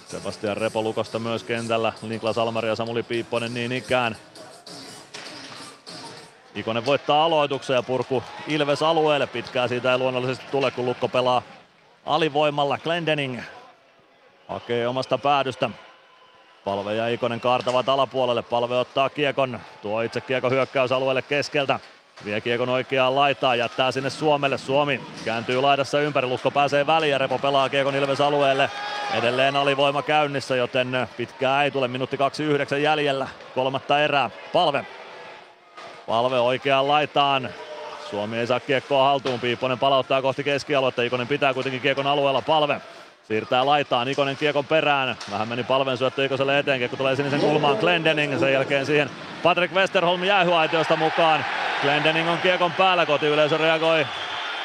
Sebastian 0.08 0.56
Repo 0.56 0.82
Lukosta 0.82 1.18
myös 1.18 1.44
kentällä. 1.44 1.92
Niklas 2.02 2.38
Almari 2.38 2.68
ja 2.68 2.76
Samuli 2.76 3.02
Piipponen 3.02 3.54
niin 3.54 3.72
ikään. 3.72 4.16
Ikonen 6.54 6.86
voittaa 6.86 7.24
aloituksen 7.24 7.74
ja 7.74 7.82
purku 7.82 8.22
Ilves 8.46 8.82
alueelle. 8.82 9.26
Pitkää 9.26 9.68
siitä 9.68 9.92
ei 9.92 9.98
luonnollisesti 9.98 10.44
tule, 10.50 10.70
kun 10.70 10.86
Lukko 10.86 11.08
pelaa 11.08 11.42
alivoimalla. 12.06 12.78
Glendening 12.78 13.40
hakee 14.48 14.88
omasta 14.88 15.18
päädystä. 15.18 15.70
Palve 16.64 16.94
ja 16.94 17.08
Ikonen 17.08 17.40
kaartavat 17.40 17.88
alapuolelle. 17.88 18.42
Palve 18.42 18.76
ottaa 18.76 19.08
kiekon. 19.10 19.60
Tuo 19.82 20.00
itse 20.00 20.20
kiekon 20.20 20.50
hyökkäysalueelle 20.50 21.22
keskeltä. 21.22 21.80
Vie 22.24 22.40
kiekon 22.40 22.68
oikeaan 22.68 23.14
laitaan, 23.14 23.58
jättää 23.58 23.92
sinne 23.92 24.10
Suomelle. 24.10 24.58
Suomi 24.58 25.00
kääntyy 25.24 25.60
laidassa 25.60 26.00
ympäri, 26.00 26.26
Lukko 26.26 26.50
pääsee 26.50 26.86
väliin 26.86 27.10
ja 27.10 27.18
Repo 27.18 27.38
pelaa 27.38 27.68
kiekon 27.68 27.94
Ilves 27.94 28.20
alueelle. 28.20 28.70
Edelleen 29.14 29.56
alivoima 29.56 30.02
käynnissä, 30.02 30.56
joten 30.56 31.08
pitkää 31.16 31.64
ei 31.64 31.70
tule. 31.70 31.88
Minuutti 31.88 32.16
29 32.16 32.82
jäljellä, 32.82 33.28
kolmatta 33.54 34.00
erää. 34.00 34.30
Palve. 34.52 34.86
Palve 36.06 36.40
oikeaan 36.40 36.88
laitaan. 36.88 37.48
Suomi 38.10 38.38
ei 38.38 38.46
saa 38.46 38.60
kiekkoa 38.60 39.04
haltuun, 39.04 39.40
Piipponen 39.40 39.78
palauttaa 39.78 40.22
kohti 40.22 40.44
keskialuetta, 40.44 41.02
Ikonen 41.02 41.26
pitää 41.26 41.54
kuitenkin 41.54 41.80
kiekon 41.80 42.06
alueella. 42.06 42.42
Palve 42.42 42.80
Siirtää 43.28 43.66
laitaan 43.66 44.08
Ikonen 44.08 44.36
kiekon 44.36 44.64
perään. 44.64 45.16
Vähän 45.30 45.48
meni 45.48 45.64
palven 45.64 45.96
syöttö 45.96 46.24
Ikoselle 46.24 46.58
eteen, 46.58 46.78
kiekko 46.78 46.96
tulee 46.96 47.16
sinisen 47.16 47.40
kulmaan 47.40 47.76
Glendening. 47.76 48.38
Sen 48.38 48.52
jälkeen 48.52 48.86
siihen 48.86 49.10
Patrick 49.42 49.74
Westerholm 49.74 50.24
jäähyaitiosta 50.24 50.96
mukaan. 50.96 51.44
Glendening 51.82 52.30
on 52.30 52.38
kiekon 52.38 52.72
päällä, 52.72 53.06
kotiyleisö 53.06 53.56
reagoi 53.56 54.06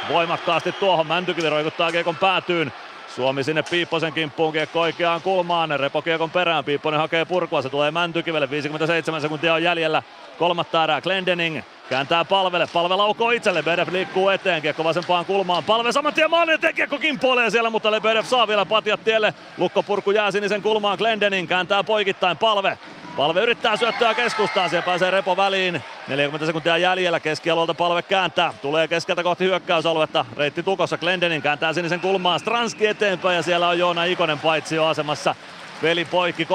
voimakkaasti 0.09 0.71
tuohon. 0.71 1.07
Mäntykivi 1.07 1.49
roikuttaa 1.49 1.91
kiekon 1.91 2.15
päätyyn. 2.15 2.73
Suomi 3.15 3.43
sinne 3.43 3.63
Piipposen 3.69 4.13
kimppuun 4.13 4.53
kiekko 4.53 4.79
oikeaan 4.81 5.21
kulmaan. 5.21 5.79
Repo 5.79 6.01
kiekon 6.01 6.29
perään. 6.29 6.63
Piipponen 6.63 6.99
hakee 6.99 7.25
purkua. 7.25 7.61
Se 7.61 7.69
tulee 7.69 7.91
Mäntykivelle. 7.91 8.49
57 8.49 9.21
sekuntia 9.21 9.53
on 9.53 9.63
jäljellä. 9.63 10.03
Kolmatta 10.39 10.83
erää 10.83 11.01
Glendening 11.01 11.61
kääntää 11.89 12.25
palvelle. 12.25 12.67
Palve 12.73 12.95
laukoo 12.95 13.31
itselle. 13.31 13.63
Bedev 13.63 13.87
liikkuu 13.91 14.29
eteen. 14.29 14.61
Kiekko 14.61 14.83
vasempaan 14.83 15.25
kulmaan. 15.25 15.63
Palve 15.63 15.91
saman 15.91 16.13
tien 16.13 16.29
eteen. 16.53 16.75
Kiekko 16.75 16.97
kimpoilee 16.97 17.49
siellä, 17.49 17.69
mutta 17.69 17.91
Lebedev 17.91 18.25
saa 18.25 18.47
vielä 18.47 18.65
patjat 18.65 19.03
tielle. 19.03 19.33
Lukko 19.57 19.83
purku 19.83 20.11
jää 20.11 20.31
sinisen 20.31 20.61
kulmaan. 20.61 20.97
Glendening 20.97 21.49
kääntää 21.49 21.83
poikittain. 21.83 22.37
Palve 22.37 22.77
Palve 23.17 23.41
yrittää 23.41 23.77
syöttöä 23.77 24.13
keskustaan, 24.13 24.69
siellä 24.69 24.85
pääsee 24.85 25.11
Repo 25.11 25.37
väliin. 25.37 25.83
40 26.07 26.45
sekuntia 26.45 26.77
jäljellä, 26.77 27.19
keskialueelta 27.19 27.73
palve 27.73 28.01
kääntää. 28.01 28.53
Tulee 28.61 28.87
keskeltä 28.87 29.23
kohti 29.23 29.43
hyökkäysaluetta. 29.43 30.25
Reitti 30.37 30.63
tukossa, 30.63 30.97
Glendening 30.97 31.43
kääntää 31.43 31.73
sinisen 31.73 31.99
kulmaan. 31.99 32.39
Stranski 32.39 32.87
eteenpäin 32.87 33.35
ja 33.35 33.41
siellä 33.41 33.67
on 33.67 33.79
Joona 33.79 34.03
Ikonen 34.03 34.39
paitsi 34.39 34.75
jo 34.75 34.85
asemassa. 34.85 35.35
Veli 35.83 36.05
poikki 36.05 36.47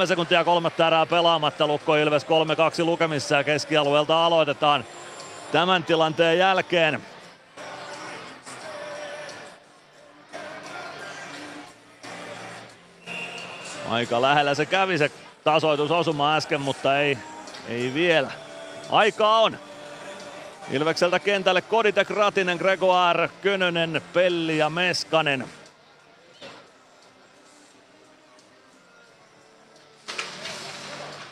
33,3 0.00 0.06
sekuntia 0.06 0.44
kolmatta 0.44 0.86
erää 0.86 1.06
pelaamatta. 1.06 1.66
Lukko 1.66 1.96
Ilves 1.96 2.26
3-2 2.26 2.84
lukemissa 2.84 3.36
ja 3.36 3.44
keskialueelta 3.44 4.26
aloitetaan 4.26 4.84
tämän 5.52 5.84
tilanteen 5.84 6.38
jälkeen. 6.38 7.02
Aika 13.88 14.22
lähellä 14.22 14.54
se 14.54 14.66
kävi 14.66 14.98
se 14.98 15.10
tasoitusosuma 15.46 16.36
äsken, 16.36 16.60
mutta 16.60 17.00
ei, 17.00 17.18
ei 17.68 17.94
vielä. 17.94 18.30
Aikaa 18.90 19.40
on. 19.40 19.58
Ilvekseltä 20.70 21.18
kentälle 21.18 21.62
Koditek, 21.62 22.10
Ratinen, 22.10 22.58
Gregoire, 22.58 23.30
Könönen, 23.42 24.02
Pelli 24.12 24.58
ja 24.58 24.70
Meskanen. 24.70 25.44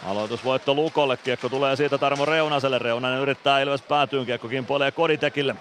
Aloitusvoitto 0.06 0.74
Lukolle, 0.74 1.16
kiekko 1.16 1.48
tulee 1.48 1.76
siitä 1.76 1.98
Tarmo 1.98 2.24
Reunaselle. 2.24 2.78
Reunanen 2.78 3.20
yrittää 3.20 3.60
Ilves 3.60 3.82
päätyyn, 3.82 4.26
kiekko 4.26 4.48
kimpoilee 4.48 4.90
Koditekille. 4.90 5.56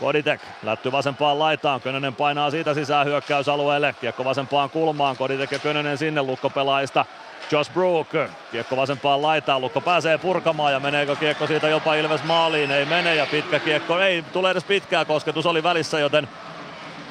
Koditek 0.00 0.40
lätty 0.62 0.92
vasempaan 0.92 1.38
laitaan, 1.38 1.80
Könönen 1.80 2.14
painaa 2.14 2.50
siitä 2.50 2.74
sisään 2.74 3.06
hyökkäysalueelle, 3.06 3.94
kiekko 4.00 4.24
vasempaan 4.24 4.70
kulmaan, 4.70 5.16
Koditek 5.16 5.52
ja 5.52 5.58
Könönen 5.58 5.98
sinne 5.98 6.22
lukkopelaajista. 6.22 7.04
Josh 7.50 7.72
Brook, 7.72 8.08
kiekko 8.52 8.76
vasempaan 8.76 9.22
laitaan, 9.22 9.60
Lukko 9.60 9.80
pääsee 9.80 10.18
purkamaan 10.18 10.72
ja 10.72 10.80
meneekö 10.80 11.16
kiekko 11.16 11.46
siitä 11.46 11.68
jopa 11.68 11.94
Ilves 11.94 12.24
maaliin, 12.24 12.70
ei 12.70 12.84
mene 12.84 13.14
ja 13.14 13.26
pitkä 13.26 13.58
kiekko, 13.58 13.98
ei 13.98 14.22
tule 14.22 14.50
edes 14.50 14.64
pitkää 14.64 15.04
kosketus, 15.04 15.46
oli 15.46 15.62
välissä 15.62 15.98
joten 15.98 16.28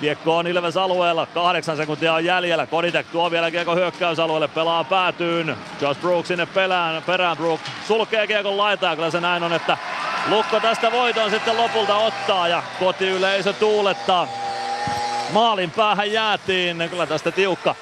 Kiekko 0.02 0.38
on 0.38 0.48
Ilves 0.48 0.78
alueella, 0.78 1.26
kahdeksan 1.26 1.78
sekuntia 1.78 2.14
on 2.14 2.26
jäljellä. 2.26 2.68
Koditek 2.68 3.08
tuo 3.12 3.32
vielä 3.32 3.52
kiekko 3.52 3.76
hyökkäysalueelle, 3.76 4.48
pelaa 4.48 4.84
päätyyn. 4.84 5.58
Josh 5.82 6.02
Brook 6.02 6.26
sinne 6.26 6.46
pelään, 6.46 7.04
perään 7.04 7.38
Brook 7.38 7.62
sulkee 7.88 8.28
kiekon 8.28 8.58
laitaa. 8.58 8.96
Kyllä 8.96 9.12
se 9.12 9.22
näin 9.22 9.44
on, 9.44 9.54
että 9.54 9.78
Lukko 10.30 10.60
tästä 10.60 10.92
voiton 10.92 11.32
sitten 11.32 11.58
lopulta 11.58 11.96
ottaa 11.96 12.48
ja 12.48 12.64
kotiyleisö 12.80 13.54
tuulettaa. 13.54 14.28
Maalin 15.32 15.72
päähän 15.72 16.12
jäätiin, 16.12 16.88
kyllä 16.90 17.06
tästä 17.06 17.32
tiukka 17.32 17.76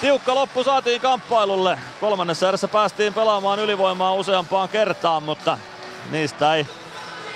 Tiukka 0.00 0.34
loppu 0.34 0.64
saatiin 0.64 1.00
kamppailulle. 1.00 1.78
Kolmannessa 2.00 2.48
erässä 2.48 2.68
päästiin 2.68 3.14
pelaamaan 3.14 3.58
ylivoimaa 3.58 4.14
useampaan 4.14 4.68
kertaan, 4.68 5.22
mutta 5.22 5.58
niistä 6.10 6.54
ei 6.54 6.66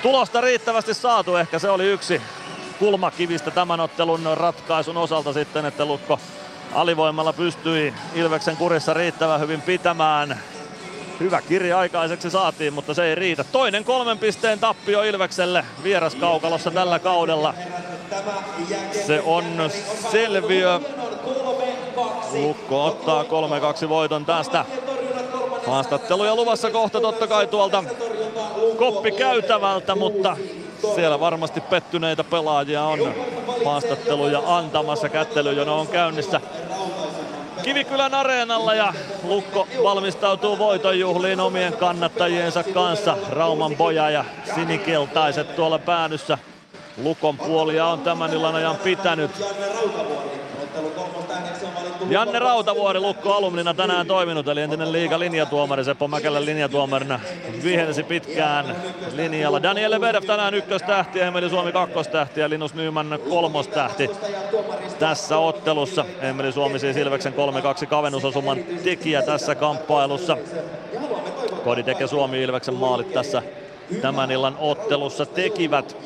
tulosta 0.03 0.41
riittävästi 0.41 0.95
saatu. 0.95 1.37
Ehkä 1.37 1.59
se 1.59 1.71
oli 1.71 1.85
yksi 1.85 2.23
kulmakivistä 2.79 3.51
tämän 3.51 3.81
ottelun 3.81 4.21
ratkaisun 4.35 4.97
osalta 4.97 5.33
sitten, 5.33 5.67
että 5.67 5.85
Lukko 5.85 6.21
alivoimalla 6.75 7.33
pystyi 7.33 7.95
Ilveksen 8.15 8.57
kurissa 8.57 8.95
riittävän 8.95 9.41
hyvin 9.41 9.63
pitämään. 9.63 10.41
Hyvä 11.21 11.43
kirja 11.43 11.79
aikaiseksi 11.79 12.31
saatiin, 12.31 12.73
mutta 12.73 12.95
se 12.95 13.05
ei 13.05 13.15
riitä. 13.15 13.45
Toinen 13.45 13.85
kolmen 13.85 14.19
pisteen 14.19 14.59
tappio 14.59 15.03
Ilvekselle 15.03 15.65
vieraskaukalossa 15.83 16.71
tällä 16.71 16.99
kaudella. 16.99 17.55
Se 19.07 19.23
on 19.25 19.45
selviö. 20.11 20.81
Lukko 22.33 22.85
ottaa 22.85 23.23
3-2 23.23 23.89
voiton 23.89 24.25
tästä. 24.25 24.65
Haastatteluja 25.67 26.37
luvassa 26.37 26.71
kohta 26.71 27.01
totta 27.01 27.27
kai 27.27 27.47
tuolta 27.47 27.85
koppi 28.79 29.13
käytävältä, 29.13 29.95
mutta 29.95 30.37
siellä 30.95 31.21
varmasti 31.21 31.61
pettyneitä 31.61 32.25
pelaajia 32.25 32.85
on 32.85 33.15
haastatteluja 33.65 34.43
antamassa. 34.47 35.09
Kättelyjono 35.09 35.81
on 35.81 35.87
käynnissä 35.87 36.41
Kivikylän 37.63 38.15
areenalla 38.15 38.75
ja 38.75 38.95
Lukko 39.25 39.69
valmistautuu 39.83 40.59
voitonjuhliin 40.59 41.41
omien 41.41 41.73
kannattajiensa 41.73 42.65
kanssa. 42.65 43.17
Rauman 43.31 43.77
poja 43.77 44.11
ja 44.11 44.25
sinikeltaiset 44.55 45.57
tuolla 45.57 45.79
päädyssä. 45.79 46.39
Lukon 47.03 47.39
puolia 47.39 47.87
on 47.87 48.01
tämän 48.01 48.33
illan 48.33 48.55
ajan 48.55 48.77
pitänyt. 48.77 49.31
Janne 52.11 52.39
Rautavuori 52.39 53.01
Lukko 53.01 53.33
alumnina 53.33 53.75
tänään 53.75 54.07
toiminut, 54.07 54.49
eli 54.49 54.61
entinen 54.61 54.93
liiga 54.93 55.19
linjatuomari 55.19 55.85
Seppo 55.85 56.09
Mäkelän 56.09 56.45
linjatuomarina 56.45 57.21
vihelsi 57.65 58.03
pitkään 58.03 58.77
linjalla. 59.15 59.63
Daniel 59.63 59.91
Lebedev 59.91 60.23
tänään 60.25 60.55
ykköstähti, 60.55 61.21
Emeli 61.21 61.51
Suomi 61.51 61.73
kakkostähti 61.73 62.41
ja 62.41 62.51
Linus 62.51 62.75
Nyman 62.75 63.19
kolmostähti 63.29 64.11
tässä 64.99 65.39
ottelussa. 65.39 66.05
Emeli 66.21 66.53
Suomi 66.53 66.79
siis 66.79 66.97
Ilveksen 66.97 67.35
3-2 67.83 67.87
kavennusosuman 67.87 68.59
tekijä 68.85 69.23
tässä 69.23 69.55
kamppailussa. 69.55 70.37
Kodi 71.65 71.83
tekee 71.83 72.07
Suomi 72.07 72.43
Ilveksen 72.43 72.75
maalit 72.75 73.13
tässä 73.13 73.43
tämän 74.03 74.31
illan 74.31 74.57
ottelussa 74.59 75.27
tekivät. 75.27 75.97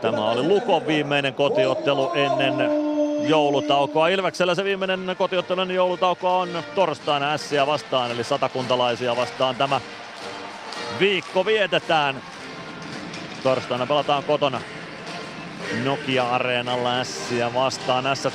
Tämä 0.00 0.30
oli 0.30 0.48
Lukon 0.48 0.86
viimeinen 0.86 1.34
kotiottelu 1.34 2.10
ennen 2.14 2.91
joulutaukoa. 3.28 4.08
Ilveksellä 4.08 4.54
se 4.54 4.64
viimeinen 4.64 5.14
kotiottelun 5.18 5.70
joulutauko 5.70 6.40
on 6.40 6.62
torstaina 6.74 7.32
Ässiä 7.32 7.66
vastaan, 7.66 8.10
eli 8.10 8.24
satakuntalaisia 8.24 9.16
vastaan 9.16 9.56
tämä 9.56 9.80
viikko 11.00 11.46
vietetään. 11.46 12.22
Torstaina 13.42 13.86
pelataan 13.86 14.24
kotona 14.24 14.60
Nokia-areenalla 15.84 17.00
Ässiä 17.00 17.54
vastaan. 17.54 18.06
Ässät 18.06 18.34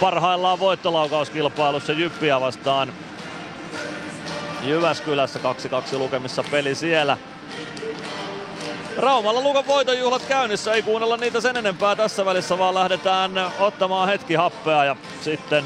parhaillaan 0.00 0.58
voittolaukauskilpailussa 0.58 1.92
Jyppiä 1.92 2.40
vastaan. 2.40 2.92
Jyväskylässä 4.62 5.38
2-2 5.94 5.98
lukemissa 5.98 6.44
peli 6.50 6.74
siellä. 6.74 7.16
Raumalla 8.96 9.40
Lukan 9.40 9.66
voitonjuhlat 9.66 10.22
käynnissä, 10.22 10.72
ei 10.72 10.82
kuunnella 10.82 11.16
niitä 11.16 11.40
sen 11.40 11.56
enempää 11.56 11.96
tässä 11.96 12.24
välissä, 12.24 12.58
vaan 12.58 12.74
lähdetään 12.74 13.30
ottamaan 13.58 14.08
hetki 14.08 14.34
happea 14.34 14.84
ja 14.84 14.96
sitten 15.20 15.64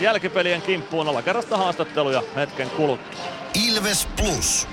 jälkipelien 0.00 0.62
kimppuun 0.62 1.08
olla 1.08 1.22
kerrasta 1.22 1.56
haastatteluja 1.56 2.22
hetken 2.36 2.70
kuluttua. 2.70 3.24
Ilves 3.66 4.08
Plus. 4.16 4.68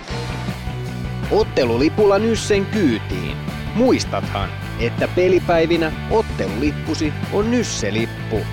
Ottelulipulla 1.31 2.19
Nyssen 2.19 2.65
kyytiin. 2.65 3.37
Muistathan, 3.75 4.49
että 4.79 5.07
pelipäivinä 5.07 5.91
ottelulippusi 6.11 7.13
on 7.33 7.51
Nysse-lippu. 7.51 8.45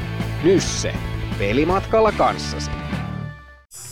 Nysse. 0.42 0.94
Pelimatkalla 1.38 2.12
kanssasi. 2.12 2.70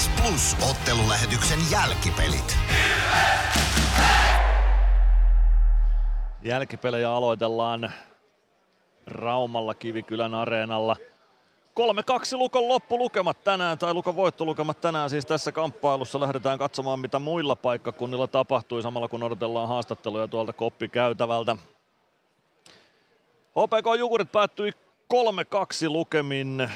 Ilves 0.00 0.22
Plus 0.22 0.70
ottelulähetyksen 0.70 1.58
jälkipelit. 1.70 2.58
Jälkipelejä 6.42 7.12
aloitellaan 7.12 7.92
Raumalla 9.06 9.74
Kivikylän 9.74 10.34
areenalla. 10.34 10.96
3-2 11.80 12.36
Lukon 12.36 12.68
loppulukemat 12.68 13.44
tänään, 13.44 13.78
tai 13.78 13.94
Lukon 13.94 14.16
voittolukemat 14.16 14.80
tänään 14.80 15.10
siis 15.10 15.26
tässä 15.26 15.52
kamppailussa. 15.52 16.20
Lähdetään 16.20 16.58
katsomaan, 16.58 17.00
mitä 17.00 17.18
muilla 17.18 17.56
paikkakunnilla 17.56 18.26
tapahtui, 18.26 18.82
samalla 18.82 19.08
kun 19.08 19.22
odotellaan 19.22 19.68
haastatteluja 19.68 20.28
tuolta 20.28 20.52
koppikäytävältä. 20.52 21.56
HPK 23.50 23.98
Jukurit 23.98 24.32
päättyi 24.32 24.72
3-2 25.14 25.88
lukemin 25.88 26.70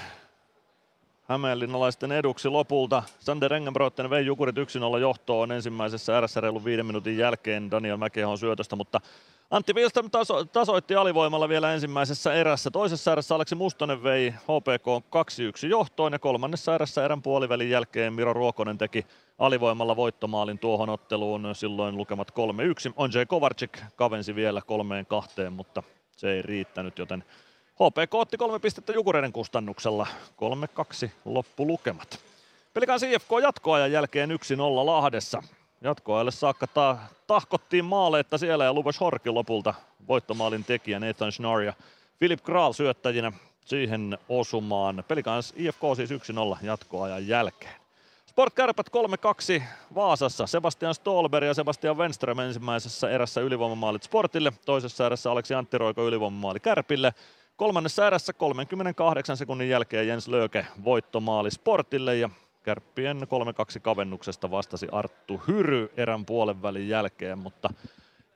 Hämeenlinnalaisten 1.28 2.12
eduksi 2.12 2.48
lopulta. 2.48 3.02
Sander 3.18 3.52
Engenbrotten 3.52 4.10
vei 4.10 4.26
Jukurit 4.26 4.56
1-0 4.56 4.98
johtoon 5.00 5.52
ensimmäisessä 5.52 6.18
erässä 6.18 6.40
reilun 6.40 6.64
viiden 6.64 6.86
minuutin 6.86 7.18
jälkeen 7.18 7.70
Daniel 7.70 7.96
Mäkehon 7.96 8.38
syötöstä, 8.38 8.76
mutta 8.76 9.00
Antti 9.50 9.72
Wilström 9.72 10.10
taso, 10.10 10.44
tasoitti 10.44 10.94
alivoimalla 10.94 11.48
vielä 11.48 11.72
ensimmäisessä 11.72 12.34
erässä. 12.34 12.70
Toisessa 12.70 13.12
erässä 13.12 13.34
Aleksi 13.34 13.54
Mustonen 13.54 14.02
vei 14.02 14.30
HPK 14.30 14.86
2-1 15.64 15.68
johtoon 15.68 16.12
ja 16.12 16.18
kolmannessa 16.18 16.74
erässä 16.74 17.04
erän 17.04 17.22
puolivälin 17.22 17.70
jälkeen 17.70 18.12
Miro 18.12 18.32
Ruokonen 18.32 18.78
teki 18.78 19.06
alivoimalla 19.38 19.96
voittomaalin 19.96 20.58
tuohon 20.58 20.88
otteluun. 20.88 21.48
Silloin 21.52 21.96
lukemat 21.96 22.30
3-1. 22.30 22.92
Onjay 22.96 23.26
Kovarczyk 23.26 23.78
kavensi 23.96 24.34
vielä 24.34 24.62
kolmeen 24.62 25.06
kahteen, 25.06 25.52
mutta 25.52 25.82
se 26.16 26.32
ei 26.32 26.42
riittänyt, 26.42 26.98
joten 26.98 27.24
HPK 27.74 28.14
otti 28.14 28.36
kolme 28.36 28.58
pistettä 28.58 28.92
Jukureiden 28.92 29.32
kustannuksella. 29.32 30.06
3-2 31.06 31.10
loppulukemat. 31.24 32.18
Pelikan 32.74 33.00
IFK 33.08 33.30
jatkoajan 33.42 33.92
jälkeen 33.92 34.30
1-0 34.30 34.86
Lahdessa. 34.86 35.42
Jatkoajalle 35.80 36.30
saakka 36.30 36.66
ta- 36.66 36.96
tahkottiin 37.26 37.84
maaleetta 37.84 38.38
siellä 38.38 38.64
ja 38.64 38.72
Lubos 38.72 39.00
Horki 39.00 39.30
lopulta 39.30 39.74
voittomaalin 40.08 40.64
tekijä 40.64 41.00
Nathan 41.00 41.32
Schnarr 41.32 41.62
ja 41.62 41.72
Philip 42.18 42.42
Kral 42.42 42.72
syöttäjinä 42.72 43.32
siihen 43.64 44.18
osumaan. 44.28 45.04
Pelikans 45.08 45.54
IFK 45.56 45.80
siis 45.96 46.10
1-0 46.10 46.14
jatkoajan 46.62 47.28
jälkeen. 47.28 47.74
Sport 48.26 48.54
Kärpät 48.54 48.86
3-2 49.58 49.62
Vaasassa. 49.94 50.46
Sebastian 50.46 50.94
Stolberg 50.94 51.46
ja 51.46 51.54
Sebastian 51.54 51.96
Wenström 51.96 52.38
ensimmäisessä 52.38 53.10
erässä 53.10 53.40
ylivoimamaalit 53.40 54.02
Sportille. 54.02 54.52
Toisessa 54.64 55.06
erässä 55.06 55.30
Aleksi 55.30 55.54
Antti 55.54 55.78
Roiko 55.78 56.08
ylivoimamaali 56.08 56.60
Kärpille. 56.60 57.12
Kolmannessa 57.56 58.06
erässä 58.06 58.32
38 58.32 59.36
sekunnin 59.36 59.68
jälkeen 59.68 60.08
Jens 60.08 60.28
Löke 60.28 60.66
voittomaali 60.84 61.50
Sportille 61.50 62.16
ja 62.16 62.30
Kärppien 62.62 63.22
3-2 63.76 63.80
kavennuksesta 63.80 64.50
vastasi 64.50 64.86
Arttu 64.92 65.42
Hyry 65.48 65.92
erän 65.96 66.26
puolen 66.26 66.62
välin 66.62 66.88
jälkeen, 66.88 67.38
mutta 67.38 67.70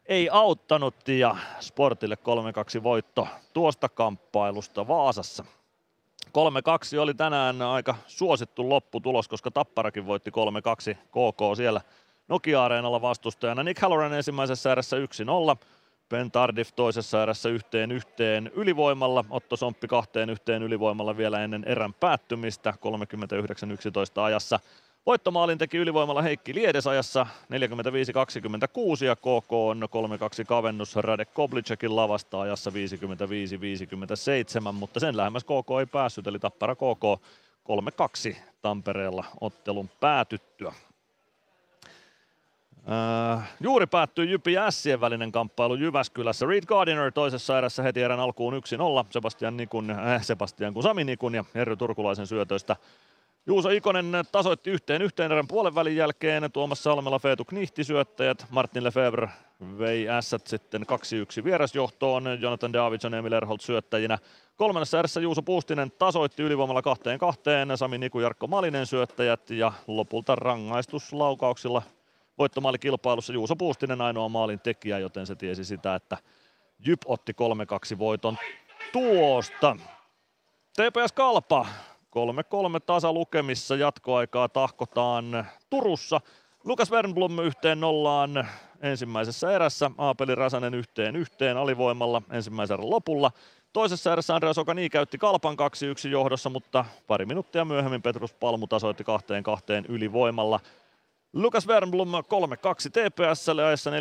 ei 0.06 0.28
auttanut 0.32 1.08
ja 1.08 1.36
Sportille 1.60 2.18
3-2 2.78 2.82
voitto 2.82 3.28
tuosta 3.52 3.88
kamppailusta 3.88 4.88
Vaasassa. 4.88 5.44
3-2 6.26 6.30
oli 7.00 7.14
tänään 7.14 7.62
aika 7.62 7.94
suosittu 8.06 8.68
lopputulos, 8.68 9.28
koska 9.28 9.50
Tapparakin 9.50 10.06
voitti 10.06 10.30
3-2 10.30 10.94
KK 10.94 11.56
siellä 11.56 11.80
Nokia-areenalla 12.28 13.00
vastustajana. 13.00 13.62
Nick 13.62 13.82
Halloran 13.82 14.14
ensimmäisessä 14.14 14.72
erässä 14.72 14.96
1-0. 14.96 15.00
Ben 16.10 16.30
Tardif 16.30 16.70
toisessa 16.76 17.22
erässä 17.22 17.48
yhteen 17.48 17.92
yhteen 17.92 18.50
ylivoimalla, 18.54 19.24
Otto 19.30 19.56
Somppi 19.56 19.88
kahteen 19.88 20.30
yhteen 20.30 20.62
ylivoimalla 20.62 21.16
vielä 21.16 21.44
ennen 21.44 21.64
erän 21.64 21.94
päättymistä 21.94 22.74
39-11 24.18 24.20
ajassa. 24.20 24.60
Voittomaalin 25.06 25.58
teki 25.58 25.76
ylivoimalla 25.76 26.22
Heikki 26.22 26.54
Liedes 26.54 26.86
ajassa 26.86 27.26
45-26 27.44 29.04
ja 29.04 29.16
KK 29.16 29.52
on 29.52 29.82
3-2 30.42 30.44
kavennus 30.46 30.96
Radek 30.96 31.34
Koblicekin 31.34 31.96
lavasta 31.96 32.40
ajassa 32.40 32.70
55-57, 32.70 32.74
mutta 34.72 35.00
sen 35.00 35.16
lähemmäs 35.16 35.44
KK 35.44 35.80
ei 35.80 35.86
päässyt, 35.86 36.26
eli 36.26 36.38
Tappara 36.38 36.74
KK 36.74 37.22
3-2 38.32 38.36
Tampereella 38.62 39.24
ottelun 39.40 39.90
päätyttyä. 40.00 40.72
Äh, 42.90 43.50
juuri 43.60 43.86
päättyi 43.86 44.30
Jypi 44.30 44.52
ja 44.52 44.66
Ässien 44.66 45.00
välinen 45.00 45.32
kamppailu 45.32 45.74
Jyväskylässä. 45.74 46.46
Reed 46.46 46.64
Gardiner 46.66 47.12
toisessa 47.12 47.58
erässä 47.58 47.82
heti 47.82 48.02
erän 48.02 48.20
alkuun 48.20 48.54
1-0. 48.54 49.06
Sebastian, 49.10 49.56
Nikun, 49.56 49.90
äh, 49.90 50.22
Sebastian 50.22 50.74
kuin 50.74 50.82
Sami 50.82 51.04
Nikun 51.04 51.34
ja 51.34 51.44
Herry 51.54 51.76
Turkulaisen 51.76 52.26
syötöistä. 52.26 52.76
Juuso 53.46 53.70
Ikonen 53.70 54.12
tasoitti 54.32 54.70
yhteen 54.70 55.02
yhteen 55.02 55.32
erän 55.32 55.48
puolen 55.48 55.74
välin 55.74 55.96
jälkeen. 55.96 56.52
Tuomas 56.52 56.82
Salmela, 56.82 57.18
Feetu 57.18 57.44
Knihti 57.44 57.84
syöttäjät. 57.84 58.46
Martin 58.50 58.84
Lefebvre 58.84 59.28
vei 59.78 60.08
ässät 60.08 60.46
sitten 60.46 60.82
2-1 61.40 61.44
vierasjohtoon. 61.44 62.24
Jonathan 62.40 62.72
Davidson 62.72 63.12
ja 63.12 63.18
Emil 63.18 63.32
Erholt 63.32 63.60
syöttäjinä. 63.60 64.18
Kolmannessa 64.56 64.98
erässä 64.98 65.20
Juuso 65.20 65.42
Puustinen 65.42 65.92
tasoitti 65.98 66.42
ylivoimalla 66.42 66.82
kahteen 66.82 67.18
kahteen. 67.18 67.78
Sami 67.78 67.98
Niku, 67.98 68.20
Jarkko 68.20 68.46
Malinen 68.46 68.86
syöttäjät 68.86 69.50
ja 69.50 69.72
lopulta 69.86 70.34
rangaistuslaukauksilla 70.34 71.82
voittomaalikilpailussa 72.38 73.32
Juuso 73.32 73.56
Puustinen 73.56 74.00
ainoa 74.00 74.28
maalin 74.28 74.60
tekijä, 74.60 74.98
joten 74.98 75.26
se 75.26 75.34
tiesi 75.34 75.64
sitä, 75.64 75.94
että 75.94 76.16
Jyp 76.86 77.00
otti 77.06 77.32
3-2 77.94 77.98
voiton 77.98 78.38
tuosta. 78.92 79.76
TPS 80.76 81.12
Kalpa 81.12 81.66
3-3 82.16 82.80
tasalukemissa 82.86 83.76
jatkoaikaa 83.76 84.48
tahkotaan 84.48 85.46
Turussa. 85.70 86.20
Lukas 86.64 86.90
Wernblom 86.90 87.38
yhteen 87.38 87.80
nollaan 87.80 88.48
ensimmäisessä 88.80 89.50
erässä, 89.52 89.90
Aapeli 89.98 90.34
Räsänen 90.34 90.74
yhteen 90.74 91.16
yhteen 91.16 91.56
alivoimalla 91.56 92.22
ensimmäisen 92.30 92.90
lopulla. 92.90 93.30
Toisessa 93.72 94.12
erässä 94.12 94.34
Andreas 94.34 94.58
Okani 94.58 94.90
käytti 94.90 95.18
Kalpan 95.18 95.56
2-1 96.06 96.08
johdossa, 96.08 96.50
mutta 96.50 96.84
pari 97.06 97.26
minuuttia 97.26 97.64
myöhemmin 97.64 98.02
Petrus 98.02 98.32
Palmu 98.32 98.66
tasoitti 98.66 99.04
kahteen 99.04 99.42
kahteen 99.42 99.84
ylivoimalla. 99.88 100.60
Lukas 101.32 101.68
Wernblom 101.68 102.08
3-2 102.08 102.10
TPSlle 102.90 103.64
ajassa 103.64 103.90
48.03 103.90 103.96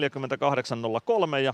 ja 1.37 1.53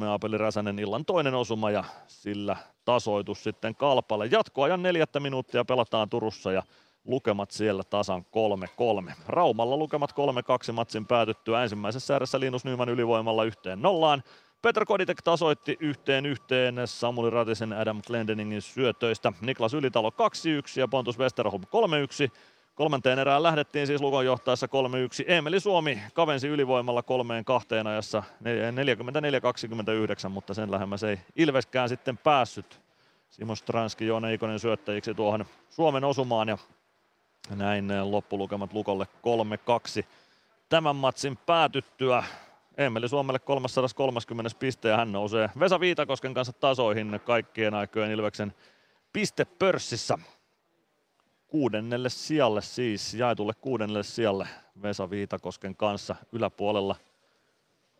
55.43 0.00 0.04
Aapeli 0.04 0.38
Räsänen 0.38 0.78
illan 0.78 1.04
toinen 1.04 1.34
osuma 1.34 1.70
ja 1.70 1.84
sillä 2.06 2.56
tasoitus 2.84 3.44
sitten 3.44 3.74
Kalpalle. 3.74 4.26
Jatkoajan 4.26 4.82
neljättä 4.82 5.20
minuuttia 5.20 5.64
pelataan 5.64 6.08
Turussa 6.08 6.52
ja 6.52 6.62
lukemat 7.04 7.50
siellä 7.50 7.82
tasan 7.84 8.26
3-3. 9.08 9.12
Raumalla 9.26 9.76
lukemat 9.76 10.12
3-2 10.70 10.72
matsin 10.72 11.06
päätyttyä 11.06 11.62
ensimmäisessä 11.62 12.16
erässä 12.16 12.40
Linus 12.40 12.64
Nyman 12.64 12.88
ylivoimalla 12.88 13.44
yhteen 13.44 13.82
nollaan. 13.82 14.22
Petr 14.62 14.84
Koditek 14.84 15.22
tasoitti 15.22 15.76
yhteen 15.80 16.26
yhteen 16.26 16.74
Samuli 16.84 17.30
Ratisen 17.30 17.72
Adam 17.72 18.02
Glendeningin 18.06 18.62
syötöistä. 18.62 19.32
Niklas 19.40 19.74
Ylitalo 19.74 20.10
2-1 20.10 20.12
ja 20.76 20.88
Pontus 20.88 21.18
Westerholm 21.18 21.62
3-1. 21.62 22.32
Kolmanteen 22.76 23.18
erään 23.18 23.42
lähdettiin 23.42 23.86
siis 23.86 24.00
Lukon 24.00 24.26
johtaessa 24.26 24.66
3-1. 24.66 24.68
Emeli 25.26 25.60
Suomi 25.60 26.02
kavensi 26.14 26.48
ylivoimalla 26.48 27.02
kolmeen 27.02 27.44
kahteen 27.44 27.86
ajassa 27.86 28.22
44-29, 30.26 30.28
mutta 30.28 30.54
sen 30.54 30.70
lähemmäs 30.70 31.02
ei 31.02 31.18
Ilveskään 31.36 31.88
sitten 31.88 32.18
päässyt. 32.18 32.80
Simo 33.30 33.54
Stranski, 33.54 34.06
Joona 34.06 34.28
Ikonen 34.28 34.58
syöttäjiksi 34.58 35.14
tuohon 35.14 35.44
Suomen 35.70 36.04
osumaan 36.04 36.48
ja 36.48 36.58
näin 37.56 37.88
loppulukemat 38.10 38.72
Lukolle 38.72 39.06
3-2. 40.00 40.04
Tämän 40.68 40.96
matsin 40.96 41.36
päätyttyä 41.36 42.24
Emeli 42.76 43.08
Suomelle 43.08 43.38
330 43.38 44.50
piste 44.58 44.88
ja 44.88 44.96
hän 44.96 45.12
nousee 45.12 45.50
Vesa 45.58 45.80
Viitakosken 45.80 46.34
kanssa 46.34 46.52
tasoihin 46.52 47.20
kaikkien 47.24 47.74
aikojen 47.74 48.10
Ilveksen 48.10 48.54
pistepörssissä. 49.12 50.18
Kuudennelle 51.48 52.08
sijalle 52.08 52.62
siis, 52.62 53.14
jaetulle 53.14 53.52
kuudennelle 53.60 54.02
sijalle 54.02 54.48
Vesa 54.82 55.10
Viitakosken 55.10 55.76
kanssa 55.76 56.16
yläpuolella. 56.32 56.96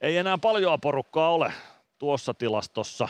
Ei 0.00 0.16
enää 0.16 0.38
paljon 0.38 0.80
porukkaa 0.80 1.30
ole 1.34 1.52
tuossa 1.98 2.34
tilastossa. 2.34 3.08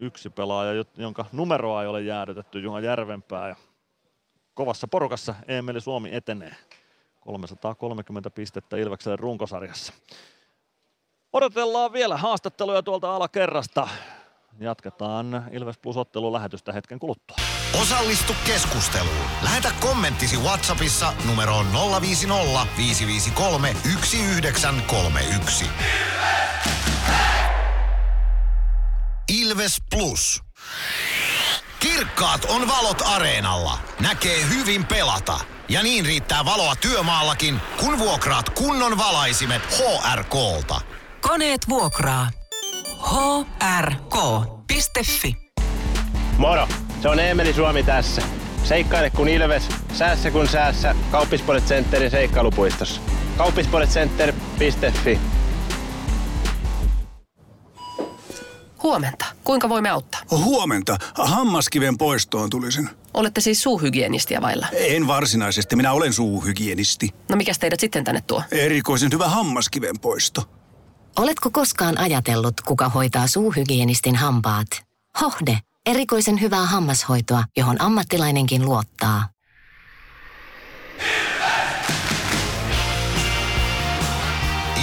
Yksi 0.00 0.30
pelaaja, 0.30 0.84
jonka 0.96 1.24
numeroa 1.32 1.82
ei 1.82 1.88
ole 1.88 2.02
jäädytetty, 2.02 2.60
Juha 2.60 2.80
Järvenpää. 2.80 3.48
Ja 3.48 3.56
kovassa 4.54 4.88
porukassa 4.88 5.34
Emeli 5.48 5.80
Suomi 5.80 6.14
etenee. 6.14 6.56
330 7.20 8.30
pistettä 8.30 8.76
Ilvekselle 8.76 9.16
runkosarjassa. 9.16 9.92
Odotellaan 11.32 11.92
vielä 11.92 12.16
haastatteluja 12.16 12.82
tuolta 12.82 13.16
alakerrasta. 13.16 13.88
Jatketaan 14.60 15.44
Ilves 15.52 15.78
Plus-ottelun 15.78 16.32
lähetystä 16.32 16.72
hetken 16.72 16.98
kuluttua. 16.98 17.36
Osallistu 17.82 18.32
keskusteluun. 18.46 19.26
Lähetä 19.42 19.72
kommenttisi 19.80 20.36
Whatsappissa 20.36 21.12
numeroon 21.24 21.66
050 22.00 22.66
553 22.76 23.76
1931. 23.82 25.64
Ilves 29.28 29.76
Plus. 29.90 30.40
Kirkkaat 31.80 32.44
on 32.44 32.68
valot 32.68 33.02
areenalla. 33.06 33.78
Näkee 34.00 34.48
hyvin 34.48 34.86
pelata. 34.86 35.40
Ja 35.68 35.82
niin 35.82 36.06
riittää 36.06 36.44
valoa 36.44 36.76
työmaallakin, 36.76 37.60
kun 37.80 37.98
vuokraat 37.98 38.48
kunnon 38.48 38.98
valaisimet 38.98 39.62
HRKlta. 39.62 40.80
Koneet 41.20 41.68
vuokraa. 41.68 42.28
hrk.fi 43.80 45.36
Moro! 46.38 46.68
Se 47.02 47.08
on 47.08 47.20
Eemeli 47.20 47.52
Suomi 47.54 47.82
tässä. 47.82 48.22
Seikkaile 48.64 49.10
kun 49.10 49.28
Ilves, 49.28 49.62
säässä 49.92 50.30
kun 50.30 50.48
säässä. 50.48 50.94
Kauppispoilet 51.10 51.64
Centerin 51.64 52.10
seikkailupuistossa. 52.10 53.00
Kauppispoiletcenter.fi 53.36 55.18
Huomenta. 58.82 59.26
Kuinka 59.44 59.68
voimme 59.68 59.90
auttaa? 59.90 60.20
Huomenta. 60.30 60.96
Hammaskiven 61.14 61.98
poistoon 61.98 62.50
tulisin. 62.50 62.90
Olette 63.14 63.40
siis 63.40 63.62
suuhygienistiä 63.62 64.42
vailla? 64.42 64.66
En 64.72 65.06
varsinaisesti. 65.06 65.76
Minä 65.76 65.92
olen 65.92 66.12
suuhygienisti. 66.12 67.08
No 67.28 67.36
mikä 67.36 67.52
teidät 67.60 67.80
sitten 67.80 68.04
tänne 68.04 68.20
tuo? 68.26 68.42
Erikoisen 68.50 69.12
hyvä 69.12 69.28
hammaskiven 69.28 69.98
poisto. 70.00 70.42
Oletko 71.18 71.50
koskaan 71.50 71.98
ajatellut, 71.98 72.60
kuka 72.60 72.88
hoitaa 72.88 73.26
suuhygienistin 73.26 74.16
hampaat? 74.16 74.66
Hohde. 75.20 75.58
Erikoisen 75.86 76.40
hyvää 76.40 76.66
hammashoitoa, 76.66 77.44
johon 77.56 77.80
ammattilainenkin 77.80 78.64
luottaa. 78.64 79.28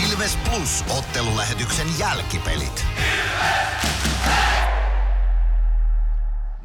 Ilves 0.08 0.38
Plus 0.50 0.84
ottelulähetyksen 0.98 1.88
jälkipelit. 2.00 2.86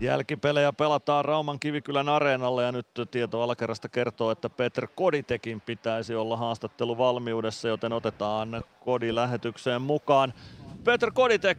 Jälkipelejä 0.00 0.72
pelataan 0.72 1.24
Rauman 1.24 1.60
Kivikylän 1.60 2.08
areenalla 2.08 2.62
ja 2.62 2.72
nyt 2.72 2.86
tieto 3.10 3.42
alakerrasta 3.42 3.88
kertoo, 3.88 4.30
että 4.30 4.50
Peter 4.50 4.88
Koditekin 4.94 5.60
pitäisi 5.60 6.14
olla 6.14 6.36
haastattelu 6.36 6.98
valmiudessa, 6.98 7.68
joten 7.68 7.92
otetaan 7.92 8.62
Kodi 8.84 9.14
lähetykseen 9.14 9.82
mukaan. 9.82 10.34
Peter 10.84 11.10
Koditek, 11.10 11.58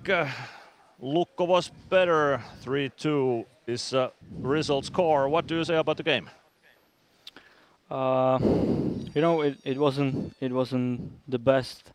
Lukko 1.02 1.48
was 1.48 1.74
better 1.90 2.40
3-2 2.66 3.48
is 3.68 3.94
a 3.94 4.12
result 4.44 4.86
score. 4.86 5.30
What 5.30 5.50
do 5.50 5.56
you 5.56 5.66
say 5.66 5.78
about 5.78 5.98
the 5.98 6.04
game? 6.04 6.30
Uh, 7.90 8.40
you 9.16 9.22
know, 9.22 9.42
it, 9.42 9.58
it 9.66 9.78
wasn't 9.78 10.34
it 10.42 10.52
wasn't 10.52 11.02
the 11.30 11.40
best 11.40 11.92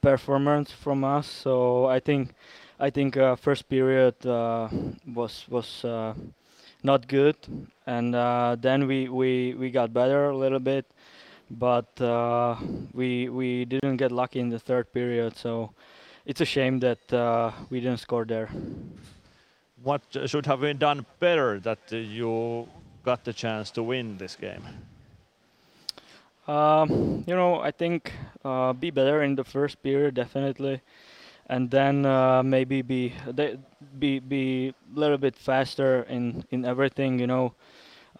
performance 0.00 0.74
from 0.84 1.04
us. 1.18 1.42
So 1.42 1.86
I 1.96 2.00
think 2.00 2.34
I 2.82 2.90
think 2.90 3.16
uh, 3.16 3.36
first 3.36 3.68
period 3.68 4.26
uh, 4.26 4.68
was 5.14 5.46
was 5.48 5.84
uh, 5.84 6.14
not 6.82 7.06
good, 7.08 7.36
and 7.86 8.14
uh, 8.14 8.56
then 8.60 8.86
we, 8.88 9.08
we 9.08 9.54
we 9.54 9.70
got 9.70 9.94
better 9.94 10.30
a 10.30 10.36
little 10.36 10.58
bit, 10.60 10.84
but 11.50 11.88
uh, 12.00 12.56
we 12.92 13.28
we 13.28 13.64
didn't 13.66 13.98
get 13.98 14.12
lucky 14.12 14.40
in 14.40 14.50
the 14.50 14.58
third 14.58 14.92
period. 14.92 15.36
So 15.36 15.70
it's 16.26 16.40
a 16.40 16.46
shame 16.46 16.80
that 16.80 17.12
uh, 17.12 17.52
we 17.70 17.80
didn't 17.80 18.00
score 18.00 18.24
there. 18.24 18.50
What 19.82 20.02
should 20.26 20.46
have 20.46 20.60
been 20.60 20.78
done 20.78 21.06
better 21.20 21.60
that 21.60 21.92
you 21.92 22.68
got 23.04 23.24
the 23.24 23.32
chance 23.32 23.70
to 23.72 23.82
win 23.82 24.18
this 24.18 24.36
game? 24.36 24.64
Um, 26.48 27.24
you 27.26 27.34
know, 27.36 27.60
I 27.60 27.70
think 27.70 28.12
uh, 28.44 28.72
be 28.72 28.90
better 28.90 29.22
in 29.22 29.36
the 29.36 29.44
first 29.44 29.82
period 29.82 30.14
definitely, 30.14 30.80
and 31.52 31.70
then 31.70 32.06
uh, 32.06 32.42
maybe 32.42 32.80
be 32.80 33.12
be 33.98 34.18
be 34.20 34.68
a 34.68 34.98
little 34.98 35.18
bit 35.18 35.36
faster 35.36 36.02
in 36.08 36.44
in 36.50 36.64
everything. 36.64 37.18
You 37.18 37.26
know, 37.26 37.52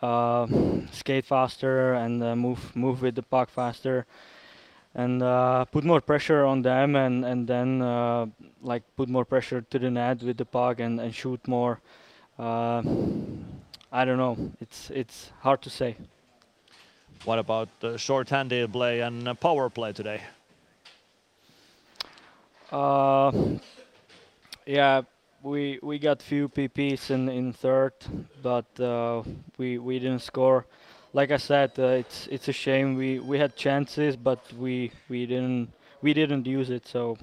uh, 0.02 0.46
skate 0.92 1.24
faster 1.24 1.94
and 1.94 2.22
uh, 2.22 2.36
move 2.36 2.60
move 2.76 3.00
with 3.00 3.14
the 3.14 3.22
puck 3.22 3.48
faster, 3.48 4.04
and 4.94 5.22
uh, 5.22 5.64
put 5.64 5.82
more 5.84 6.02
pressure 6.02 6.44
on 6.44 6.60
them, 6.60 6.94
and 6.94 7.24
and 7.24 7.48
then 7.48 7.80
uh, 7.80 8.26
like 8.60 8.82
put 8.96 9.08
more 9.08 9.24
pressure 9.24 9.62
to 9.62 9.78
the 9.78 9.90
net 9.90 10.22
with 10.22 10.36
the 10.36 10.44
puck 10.44 10.80
and, 10.80 11.00
and 11.00 11.14
shoot 11.14 11.40
more. 11.48 11.80
Uh, 12.38 12.82
I 13.90 14.04
don't 14.04 14.18
know. 14.18 14.36
It's 14.60 14.90
it's 14.90 15.32
hard 15.40 15.62
to 15.62 15.70
say. 15.70 15.96
What 17.24 17.38
about 17.38 17.68
uh, 17.82 17.96
short-handed 17.96 18.72
play 18.72 19.00
and 19.00 19.40
power 19.40 19.70
play 19.70 19.92
today? 19.92 20.20
Uh, 22.72 23.30
yeah, 24.64 25.02
we 25.42 25.78
we 25.82 25.98
got 25.98 26.22
few 26.22 26.48
PPs 26.48 27.10
in 27.10 27.28
in 27.28 27.52
third, 27.52 27.92
but 28.42 28.80
uh, 28.80 29.22
we 29.58 29.76
we 29.76 29.98
didn't 29.98 30.22
score. 30.22 30.64
Like 31.12 31.30
I 31.30 31.36
said, 31.36 31.72
uh, 31.78 32.00
it's 32.00 32.26
it's 32.28 32.48
a 32.48 32.52
shame. 32.52 32.96
We 32.96 33.18
we 33.18 33.38
had 33.38 33.56
chances, 33.56 34.16
but 34.16 34.40
we 34.54 34.90
we 35.10 35.26
didn't 35.26 35.68
we 36.00 36.14
didn't 36.14 36.46
use 36.46 36.70
it. 36.70 36.86
So 36.86 37.18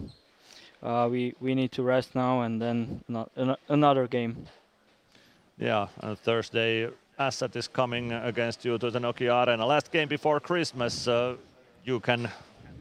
uh, 0.83 1.07
we 1.09 1.33
we 1.39 1.55
need 1.55 1.71
to 1.71 1.81
rest 1.81 2.13
now 2.13 2.41
and 2.41 2.61
then 2.61 3.03
not, 3.07 3.31
an, 3.35 3.55
another 3.69 4.07
game. 4.07 4.45
Yeah, 5.57 5.87
Thursday 6.23 6.89
Asset 7.17 7.55
is 7.55 7.67
coming 7.67 8.11
against 8.11 8.65
you 8.65 8.77
to 8.77 8.91
the 8.91 8.99
Nokia 8.99 9.47
Arena. 9.47 9.65
Last 9.65 9.91
game 9.91 10.07
before 10.07 10.39
Christmas, 10.39 11.07
uh, 11.07 11.37
you 11.83 11.99
can 11.99 12.29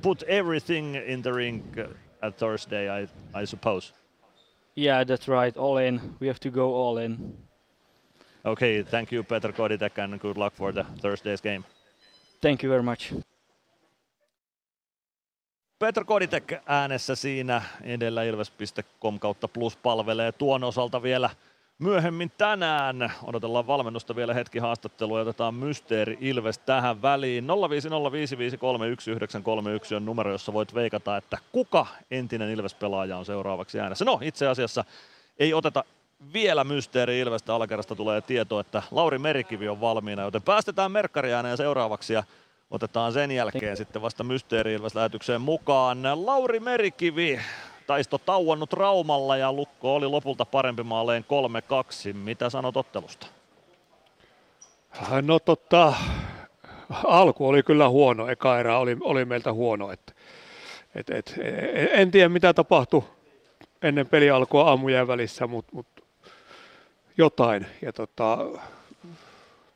put 0.03 0.23
everything 0.25 0.97
in 0.97 1.23
the 1.23 1.33
ring 1.33 1.63
at 2.23 2.39
Thursday, 2.39 3.03
I, 3.03 3.09
I 3.43 3.47
suppose. 3.47 3.93
Yeah, 4.77 5.05
that's 5.05 5.29
right. 5.29 5.57
All 5.57 5.79
in. 5.79 6.01
We 6.21 6.27
have 6.29 6.41
to 6.41 6.51
go 6.51 6.75
all 6.75 6.99
in. 6.99 7.37
Okay, 8.45 8.83
thank 8.83 9.13
you, 9.13 9.25
Peter 9.25 9.53
Koditek, 9.53 9.99
and 9.99 10.21
good 10.21 10.37
luck 10.37 10.55
for 10.55 10.73
the 10.73 10.85
Thursday's 11.03 11.41
game. 11.41 11.65
Thank 12.41 12.63
you 12.63 12.71
very 12.71 12.83
much. 12.83 13.13
Peter 15.79 16.05
Koditek 16.05 16.53
äänessä 16.67 17.17
siinä 17.17 17.63
edellä 17.83 18.23
ilves.com 18.23 19.19
kautta 19.19 19.49
plus 19.49 19.77
palvelee 19.77 20.33
tuon 20.33 20.65
osalta 20.65 21.03
vielä 21.03 21.31
myöhemmin 21.79 22.33
tänään. 22.39 23.13
Odotellaan 23.23 23.67
valmennusta 23.67 24.17
vielä 24.17 24.35
hetki 24.35 24.59
haastattelua 24.59 25.19
ja 25.19 25.23
otetaan 25.23 25.55
Mysteeri 25.55 26.19
Ilves 26.21 26.59
tähän 26.59 27.03
väliin. 27.03 27.45
0505531 27.45 27.49
on 29.97 30.05
numero, 30.05 30.33
jossa 30.33 30.53
voit 30.53 30.75
veikata, 30.75 31.17
että 31.17 31.39
kuka 31.53 31.87
entinen 32.11 32.51
Ilves-pelaaja 32.51 33.19
on 33.19 33.25
seuraavaksi 33.25 33.81
äänessä. 33.81 34.05
No 34.05 34.19
itse 34.23 34.47
asiassa 34.47 34.85
ei 35.39 35.55
oteta 35.55 35.85
vielä 36.33 36.65
Mysteeri 36.65 37.21
Ilvestä 37.21 37.55
alakerrasta 37.55 37.95
tulee 37.95 38.21
tieto, 38.21 38.61
että 38.61 38.83
Lauri 38.91 39.19
Merikivi 39.19 39.69
on 39.69 39.81
valmiina, 39.81 40.23
joten 40.23 40.43
päästetään 40.43 40.93
Merkkari 40.93 41.33
ääneen 41.33 41.57
seuraavaksi 41.57 42.13
ja 42.13 42.23
otetaan 42.71 43.13
sen 43.13 43.31
jälkeen 43.31 43.77
sitten 43.77 44.03
vasta 44.03 44.25
Mysteeri 44.25 44.75
Ilves 44.75 44.95
lähetykseen 44.95 45.41
mukaan. 45.41 45.99
Lauri 46.15 46.61
Merikivi, 46.61 47.41
taisto 47.89 48.19
tauonnut 48.19 48.73
Raumalla 48.73 49.37
ja 49.37 49.53
Lukko 49.53 49.95
oli 49.95 50.07
lopulta 50.07 50.45
parempi 50.45 50.83
maaleen 50.83 51.25
3-2. 52.13 52.15
Mitä 52.17 52.51
sanot 52.51 52.77
ottelusta? 52.77 53.27
No 55.23 55.39
totta, 55.39 55.95
alku 57.05 57.49
oli 57.49 57.63
kyllä 57.63 57.89
huono, 57.89 58.29
eka 58.29 58.59
erä 58.59 58.79
oli, 58.79 58.97
oli 59.01 59.25
meiltä 59.25 59.53
huono. 59.53 59.93
Et, 59.93 60.17
et, 60.95 61.11
et, 61.11 61.35
en 61.91 62.11
tiedä 62.11 62.29
mitä 62.29 62.55
tapahtui 62.55 63.05
ennen 63.83 64.07
peli 64.07 64.31
alkua 64.31 64.69
aamujen 64.69 65.07
välissä, 65.07 65.47
mutta 65.47 65.73
mut 65.75 65.87
jotain. 67.19 67.67
Ja 67.83 67.93
tota, 67.93 68.39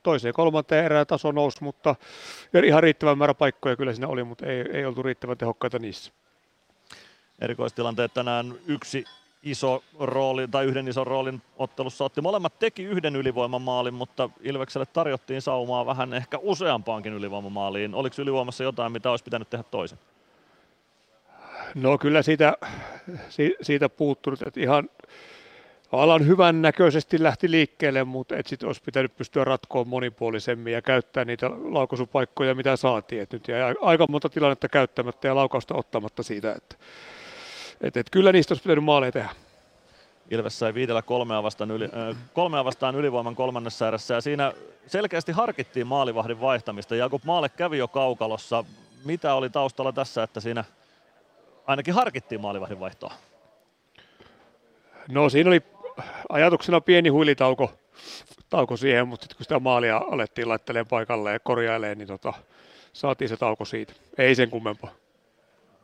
toiseen 0.03 0.33
kolmanteen 0.33 0.85
erään 0.85 1.07
taso 1.07 1.31
nousi, 1.31 1.63
mutta 1.63 1.95
ihan 2.65 2.83
riittävän 2.83 3.17
määrä 3.17 3.33
paikkoja 3.33 3.75
kyllä 3.75 3.93
siinä 3.93 4.07
oli, 4.07 4.23
mutta 4.23 4.45
ei, 4.45 4.65
ei 4.73 4.85
oltu 4.85 5.03
riittävän 5.03 5.37
tehokkaita 5.37 5.79
niissä. 5.79 6.13
Erikoistilanteet 7.41 8.13
tänään 8.13 8.53
yksi 8.67 9.05
iso 9.43 9.83
rooli 9.99 10.47
tai 10.47 10.65
yhden 10.65 10.87
ison 10.87 11.07
roolin 11.07 11.41
ottelussa 11.57 12.05
otti. 12.05 12.21
Molemmat 12.21 12.59
teki 12.59 12.83
yhden 12.83 13.15
ylivoimamaalin, 13.15 13.93
mutta 13.93 14.29
Ilvekselle 14.41 14.85
tarjottiin 14.85 15.41
saumaa 15.41 15.85
vähän 15.85 16.13
ehkä 16.13 16.39
useampaankin 16.41 17.13
ylivoimamaaliin. 17.13 17.95
Oliko 17.95 18.21
ylivoimassa 18.21 18.63
jotain, 18.63 18.91
mitä 18.91 19.11
olisi 19.11 19.23
pitänyt 19.23 19.49
tehdä 19.49 19.63
toisen? 19.71 19.99
No 21.75 21.97
kyllä 21.97 22.21
siitä, 22.21 22.57
siitä 23.61 23.89
puuttunut, 23.89 24.41
että 24.41 24.59
ihan 24.59 24.89
alan 25.91 26.27
hyvän 26.27 26.61
näköisesti 26.61 27.23
lähti 27.23 27.51
liikkeelle, 27.51 28.03
mutta 28.03 28.37
et 28.37 28.47
sitten 28.47 28.67
olisi 28.67 28.81
pitänyt 28.85 29.15
pystyä 29.15 29.43
ratkoon 29.43 29.87
monipuolisemmin 29.87 30.73
ja 30.73 30.81
käyttää 30.81 31.25
niitä 31.25 31.49
laukaisupaikkoja, 31.49 32.55
mitä 32.55 32.75
saatiin. 32.75 33.21
Et 33.21 33.33
nyt 33.33 33.47
jäi 33.47 33.75
aika 33.81 34.07
monta 34.09 34.29
tilannetta 34.29 34.69
käyttämättä 34.69 35.27
ja 35.27 35.35
laukausta 35.35 35.75
ottamatta 35.75 36.23
siitä, 36.23 36.53
että 36.53 36.75
et, 37.83 37.97
et 37.97 38.09
kyllä 38.09 38.31
niistä 38.31 38.53
olisi 38.53 38.63
pitänyt 38.63 38.83
maaleja 38.83 39.11
tehdä. 39.11 39.29
Ilves 40.31 40.59
sai 40.59 40.73
viidellä 40.73 41.01
kolmea 41.01 41.43
vastaan, 41.43 41.71
yli, 41.71 41.85
äh, 41.85 42.17
kolmea 42.33 42.65
vastaan 42.65 42.95
ylivoiman 42.95 43.35
kolmannessa 43.35 43.87
erässä 43.87 44.13
ja 44.13 44.21
siinä 44.21 44.53
selkeästi 44.87 45.31
harkittiin 45.31 45.87
maalivahdin 45.87 46.41
vaihtamista. 46.41 46.95
Jakub 46.95 47.23
Maale 47.23 47.49
kävi 47.49 47.77
jo 47.77 47.87
kaukalossa. 47.87 48.65
Mitä 49.05 49.33
oli 49.33 49.49
taustalla 49.49 49.91
tässä, 49.91 50.23
että 50.23 50.39
siinä 50.39 50.63
ainakin 51.67 51.93
harkittiin 51.93 52.41
maalivahdin 52.41 52.79
vaihtoa? 52.79 53.13
No 55.09 55.29
siinä 55.29 55.49
oli 55.49 55.61
ajatuksena 56.29 56.81
pieni 56.81 57.09
huilitauko 57.09 57.71
tauko 58.49 58.77
siihen, 58.77 59.07
mutta 59.07 59.23
sitten 59.23 59.37
kun 59.37 59.43
sitä 59.43 59.59
maalia 59.59 60.01
alettiin 60.11 60.49
laittelemaan 60.49 60.87
paikalle 60.87 61.33
ja 61.33 61.39
korjailemaan, 61.39 61.97
niin 61.97 62.07
tota, 62.07 62.33
saatiin 62.93 63.29
se 63.29 63.37
tauko 63.37 63.65
siitä. 63.65 63.93
Ei 64.17 64.35
sen 64.35 64.49
kummempaa. 64.49 65.02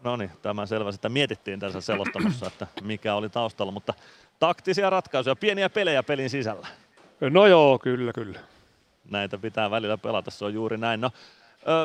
No 0.03 0.15
niin, 0.15 0.31
tämän 0.41 0.67
selvä. 0.67 0.91
Sitä 0.91 1.09
mietittiin 1.09 1.59
tässä 1.59 1.81
selostamossa, 1.81 2.47
että 2.47 2.67
mikä 2.81 3.15
oli 3.15 3.29
taustalla, 3.29 3.71
mutta 3.71 3.93
taktisia 4.39 4.89
ratkaisuja, 4.89 5.35
pieniä 5.35 5.69
pelejä 5.69 6.03
pelin 6.03 6.29
sisällä. 6.29 6.67
No 7.19 7.47
joo, 7.47 7.79
kyllä, 7.79 8.13
kyllä. 8.13 8.39
Näitä 9.11 9.37
pitää 9.37 9.71
välillä 9.71 9.97
pelata, 9.97 10.31
se 10.31 10.45
on 10.45 10.53
juuri 10.53 10.77
näin. 10.77 11.01
No, 11.01 11.11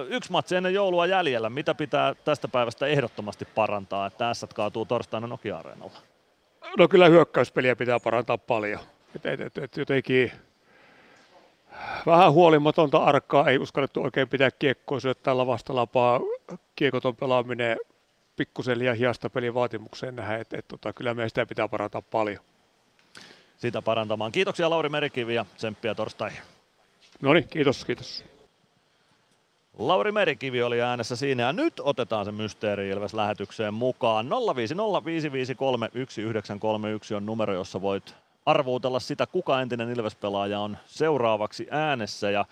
yksi 0.08 0.32
matsi 0.32 0.56
ennen 0.56 0.74
joulua 0.74 1.06
jäljellä. 1.06 1.50
Mitä 1.50 1.74
pitää 1.74 2.14
tästä 2.14 2.48
päivästä 2.48 2.86
ehdottomasti 2.86 3.44
parantaa, 3.44 4.06
että 4.06 4.34
S 4.34 4.46
kaatuu 4.54 4.84
torstaina 4.84 5.26
Nokia-areenalla? 5.26 5.98
No 6.78 6.88
kyllä 6.88 7.08
hyökkäyspeliä 7.08 7.76
pitää 7.76 8.00
parantaa 8.00 8.38
paljon. 8.38 8.80
Et, 9.16 9.26
et, 9.26 9.40
et, 9.40 9.58
et 9.58 9.76
jotenkin 9.76 10.32
vähän 12.06 12.32
huolimatonta 12.32 12.98
arkkaa, 12.98 13.48
ei 13.48 13.58
uskallettu 13.58 14.02
oikein 14.02 14.28
pitää 14.28 14.50
kiekkoa 14.50 15.00
syöttää 15.00 15.36
lavastalapaa. 15.36 16.20
Kiekoton 16.76 17.16
pelaaminen 17.16 17.76
pikkusen 18.36 18.78
liian 18.78 18.96
hiasta 18.96 19.30
pelin 19.30 19.54
vaatimukseen 19.54 20.16
nähdä, 20.16 20.36
että 20.36 20.58
et, 20.58 20.68
tota, 20.68 20.92
kyllä 20.92 21.14
meidän 21.14 21.30
sitä 21.30 21.46
pitää 21.46 21.68
parantaa 21.68 22.02
paljon. 22.02 22.44
Sitä 23.56 23.82
parantamaan. 23.82 24.32
Kiitoksia 24.32 24.70
Lauri 24.70 24.88
Merikivi 24.88 25.34
ja 25.34 25.46
tsemppiä 25.56 25.94
torstaihin. 25.94 26.40
No 27.22 27.32
niin, 27.32 27.48
kiitos, 27.48 27.84
kiitos. 27.84 28.24
Lauri 29.78 30.12
Merikivi 30.12 30.62
oli 30.62 30.82
äänessä 30.82 31.16
siinä 31.16 31.42
ja 31.42 31.52
nyt 31.52 31.74
otetaan 31.80 32.24
se 32.24 32.32
Mysteeri 32.32 32.88
Ilves 32.88 33.14
lähetykseen 33.14 33.74
mukaan. 33.74 34.30
0505531 34.30 37.14
on 37.14 37.26
numero, 37.26 37.54
jossa 37.54 37.82
voit 37.82 38.14
arvuutella 38.46 39.00
sitä, 39.00 39.26
kuka 39.26 39.60
entinen 39.60 39.90
Ilves-pelaaja 39.90 40.60
on 40.60 40.76
seuraavaksi 40.86 41.66
äänessä 41.70 42.30
ja 42.30 42.44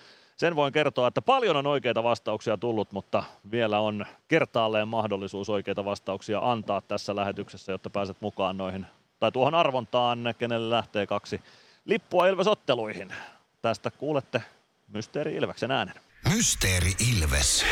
sen 0.42 0.56
voin 0.56 0.72
kertoa, 0.72 1.08
että 1.08 1.22
paljon 1.22 1.56
on 1.56 1.66
oikeita 1.66 2.02
vastauksia 2.02 2.56
tullut, 2.56 2.92
mutta 2.92 3.24
vielä 3.50 3.80
on 3.80 4.06
kertaalleen 4.28 4.88
mahdollisuus 4.88 5.50
oikeita 5.50 5.84
vastauksia 5.84 6.40
antaa 6.42 6.80
tässä 6.80 7.16
lähetyksessä, 7.16 7.72
jotta 7.72 7.90
pääset 7.90 8.16
mukaan 8.20 8.56
noihin 8.56 8.86
tai 9.20 9.32
tuohon 9.32 9.54
arvontaan, 9.54 10.34
kenelle 10.38 10.70
lähtee 10.70 11.06
kaksi 11.06 11.40
lippua 11.84 12.26
Ilves-otteluihin. 12.26 13.14
Tästä 13.62 13.90
kuulette 13.90 14.42
Mysteeri 14.88 15.34
Ilveksen 15.34 15.70
äänen. 15.70 15.94
Mysteeri 16.34 16.92
Ilves. 17.12 17.64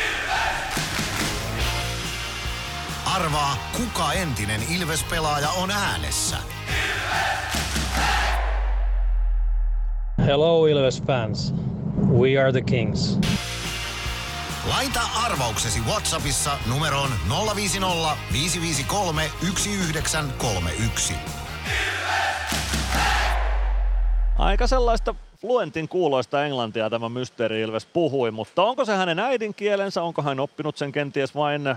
Arvaa, 3.15 3.57
kuka 3.77 4.13
entinen 4.13 4.61
Ilves-pelaaja 4.77 5.51
on 5.51 5.71
äänessä. 5.71 6.37
Hello 10.27 10.67
Ilves 10.67 11.03
fans. 11.03 11.55
We 12.19 12.41
are 12.41 12.53
the 12.53 12.61
Kings. 12.61 13.19
Laita 14.69 15.01
arvauksesi 15.25 15.81
Whatsappissa 15.81 16.59
numeroon 16.69 17.11
050 17.57 18.17
553 18.33 19.31
1931. 19.41 21.15
Aika 24.39 24.67
sellaista 24.67 25.15
Fluentin 25.41 25.89
kuuloista 25.89 26.45
englantia 26.45 26.91
tämä 26.91 27.09
Mysteeri 27.09 27.61
Ilves 27.61 27.87
puhui, 27.87 28.31
mutta 28.31 28.63
onko 28.63 28.85
se 28.85 28.95
hänen 28.95 29.19
äidinkielensä, 29.19 30.03
onko 30.03 30.23
hän 30.23 30.41
oppinut 30.41 30.77
sen 30.77 30.93
kenties 30.93 31.35
vain 31.35 31.75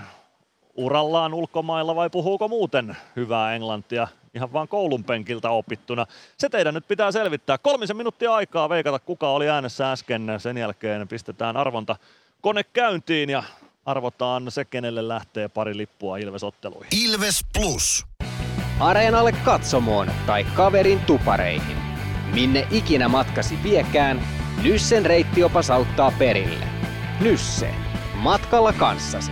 urallaan 0.75 1.33
ulkomailla 1.33 1.95
vai 1.95 2.09
puhuuko 2.09 2.47
muuten 2.47 2.97
hyvää 3.15 3.55
englantia 3.55 4.07
ihan 4.33 4.53
vaan 4.53 4.67
koulun 4.67 5.03
penkiltä 5.03 5.49
opittuna. 5.49 6.05
Se 6.37 6.49
teidän 6.49 6.73
nyt 6.73 6.87
pitää 6.87 7.11
selvittää. 7.11 7.57
Kolmisen 7.57 7.97
minuuttia 7.97 8.33
aikaa 8.33 8.69
veikata, 8.69 8.99
kuka 8.99 9.29
oli 9.29 9.49
äänessä 9.49 9.91
äsken. 9.91 10.27
Sen 10.37 10.57
jälkeen 10.57 11.07
pistetään 11.07 11.57
arvonta 11.57 11.95
kone 12.41 12.63
käyntiin 12.63 13.29
ja 13.29 13.43
arvotaan 13.85 14.51
se, 14.51 14.65
kenelle 14.65 15.07
lähtee 15.07 15.47
pari 15.47 15.77
lippua 15.77 16.17
Ilves-otteluihin. 16.17 16.87
Ilves 17.05 17.39
Plus. 17.53 18.05
Areenalle 18.79 19.31
katsomoon 19.31 20.11
tai 20.25 20.43
kaverin 20.43 20.99
tupareihin. 20.99 21.77
Minne 22.33 22.67
ikinä 22.71 23.07
matkasi 23.07 23.59
viekään, 23.63 24.21
Nyssen 24.63 25.05
reittiopas 25.05 25.69
auttaa 25.69 26.13
perille. 26.19 26.67
Nysse. 27.21 27.75
Matkalla 28.13 28.73
kanssasi. 28.73 29.31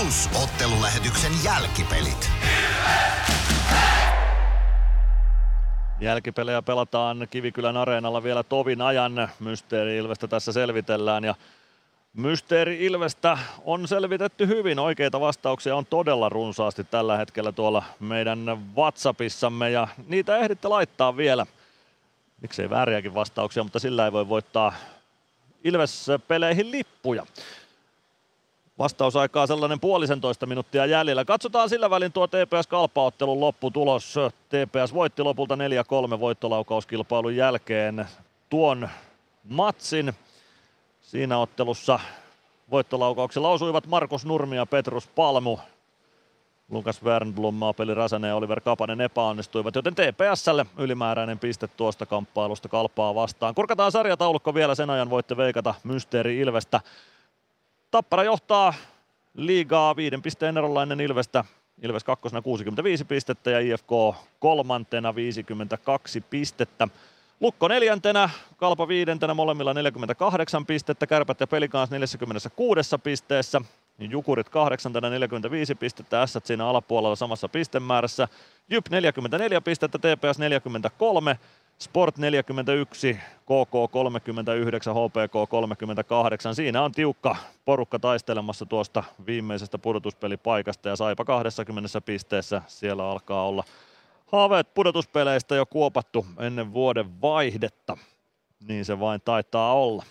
Plus 0.00 0.28
ottelulähetyksen 0.42 1.32
jälkipelit. 1.44 2.30
Jälkipelejä 6.00 6.62
pelataan 6.62 7.26
Kivikylän 7.30 7.76
areenalla 7.76 8.22
vielä 8.22 8.42
tovin 8.42 8.80
ajan. 8.80 9.28
Mysteeri 9.40 9.96
Ilvestä 9.96 10.28
tässä 10.28 10.52
selvitellään 10.52 11.24
ja 11.24 11.34
Mysteeri 12.12 12.84
Ilvestä 12.84 13.38
on 13.64 13.88
selvitetty 13.88 14.46
hyvin. 14.46 14.78
Oikeita 14.78 15.20
vastauksia 15.20 15.76
on 15.76 15.86
todella 15.86 16.28
runsaasti 16.28 16.84
tällä 16.84 17.16
hetkellä 17.16 17.52
tuolla 17.52 17.82
meidän 18.00 18.46
WhatsAppissamme 18.76 19.70
ja 19.70 19.88
niitä 20.08 20.36
ehditte 20.36 20.68
laittaa 20.68 21.16
vielä. 21.16 21.46
Miksei 22.42 22.70
vääriäkin 22.70 23.14
vastauksia, 23.14 23.62
mutta 23.62 23.78
sillä 23.78 24.04
ei 24.04 24.12
voi 24.12 24.28
voittaa 24.28 24.74
Ilves-peleihin 25.64 26.70
lippuja. 26.70 27.26
Vastausaikaa 28.78 29.46
sellainen 29.46 29.80
puolisentoista 29.80 30.46
minuuttia 30.46 30.86
jäljellä. 30.86 31.24
Katsotaan 31.24 31.68
sillä 31.68 31.90
välin 31.90 32.12
tuo 32.12 32.26
TPS-kalpaottelun 32.26 33.40
lopputulos. 33.40 34.14
TPS 34.48 34.94
voitti 34.94 35.22
lopulta 35.22 35.54
4-3 36.16 36.20
voittolaukauskilpailun 36.20 37.36
jälkeen 37.36 38.06
tuon 38.50 38.88
matsin. 39.48 40.12
Siinä 41.02 41.38
ottelussa 41.38 42.00
voittolaukauksilla 42.70 43.48
osuivat 43.48 43.86
Markus 43.86 44.26
Nurmi 44.26 44.56
ja 44.56 44.66
Petrus 44.66 45.06
Palmu. 45.06 45.58
Lukas 46.70 47.02
Wernblom, 47.02 47.54
Maapeli 47.54 47.94
Räsänen 47.94 48.28
ja 48.28 48.36
Oliver 48.36 48.60
Kapanen 48.60 49.00
epäonnistuivat, 49.00 49.74
joten 49.74 49.94
TPSlle 49.94 50.66
ylimääräinen 50.78 51.38
piste 51.38 51.68
tuosta 51.68 52.06
kamppailusta 52.06 52.68
kalpaa 52.68 53.14
vastaan. 53.14 53.54
Kurkataan 53.54 53.92
sarjataulukko 53.92 54.54
vielä, 54.54 54.74
sen 54.74 54.90
ajan 54.90 55.10
voitte 55.10 55.36
veikata 55.36 55.74
Mysteeri 55.84 56.38
Ilvestä. 56.38 56.80
Tappara 57.96 58.24
johtaa 58.24 58.74
liigaa 59.34 59.96
viiden 59.96 60.22
pisteen 60.22 60.58
erollainen 60.58 61.00
Ilvestä. 61.00 61.44
Ilves 61.82 62.04
kakkosena 62.04 62.42
65 62.42 63.04
pistettä 63.04 63.50
ja 63.50 63.60
IFK 63.60 63.90
kolmantena 64.38 65.14
52 65.14 66.20
pistettä. 66.20 66.88
Lukko 67.40 67.68
neljäntenä, 67.68 68.30
Kalpa 68.56 68.88
viidentenä, 68.88 69.34
molemmilla 69.34 69.74
48 69.74 70.66
pistettä, 70.66 71.06
Kärpät 71.06 71.40
ja 71.40 71.46
Pelikans 71.46 71.90
46 71.90 72.96
pisteessä, 73.02 73.60
Jukurit 73.98 74.48
kahdeksantena 74.48 75.10
45 75.10 75.74
pistettä, 75.74 76.22
Ässät 76.22 76.46
siinä 76.46 76.66
alapuolella 76.66 77.16
samassa 77.16 77.48
pistemäärässä, 77.48 78.28
Jyp 78.70 78.88
44 78.90 79.60
pistettä, 79.60 79.98
TPS 79.98 80.38
43, 80.38 81.38
Sport 81.78 82.18
41, 82.18 83.18
KK 83.42 83.90
39, 83.90 84.94
HPK 84.94 85.50
38. 85.50 86.54
Siinä 86.54 86.82
on 86.82 86.92
tiukka 86.92 87.36
porukka 87.64 87.98
taistelemassa 87.98 88.66
tuosta 88.66 89.04
viimeisestä 89.26 89.78
pudotuspelipaikasta 89.78 90.88
ja 90.88 90.96
Saipa 90.96 91.24
20 91.24 92.00
pisteessä. 92.00 92.62
Siellä 92.66 93.10
alkaa 93.10 93.46
olla 93.46 93.64
haaveet 94.26 94.74
pudotuspeleistä 94.74 95.54
jo 95.54 95.66
kuopattu 95.66 96.26
ennen 96.38 96.72
vuoden 96.72 97.20
vaihdetta. 97.20 97.96
Niin 98.68 98.84
se 98.84 99.00
vain 99.00 99.20
taitaa 99.24 99.74
olla. 99.74 100.04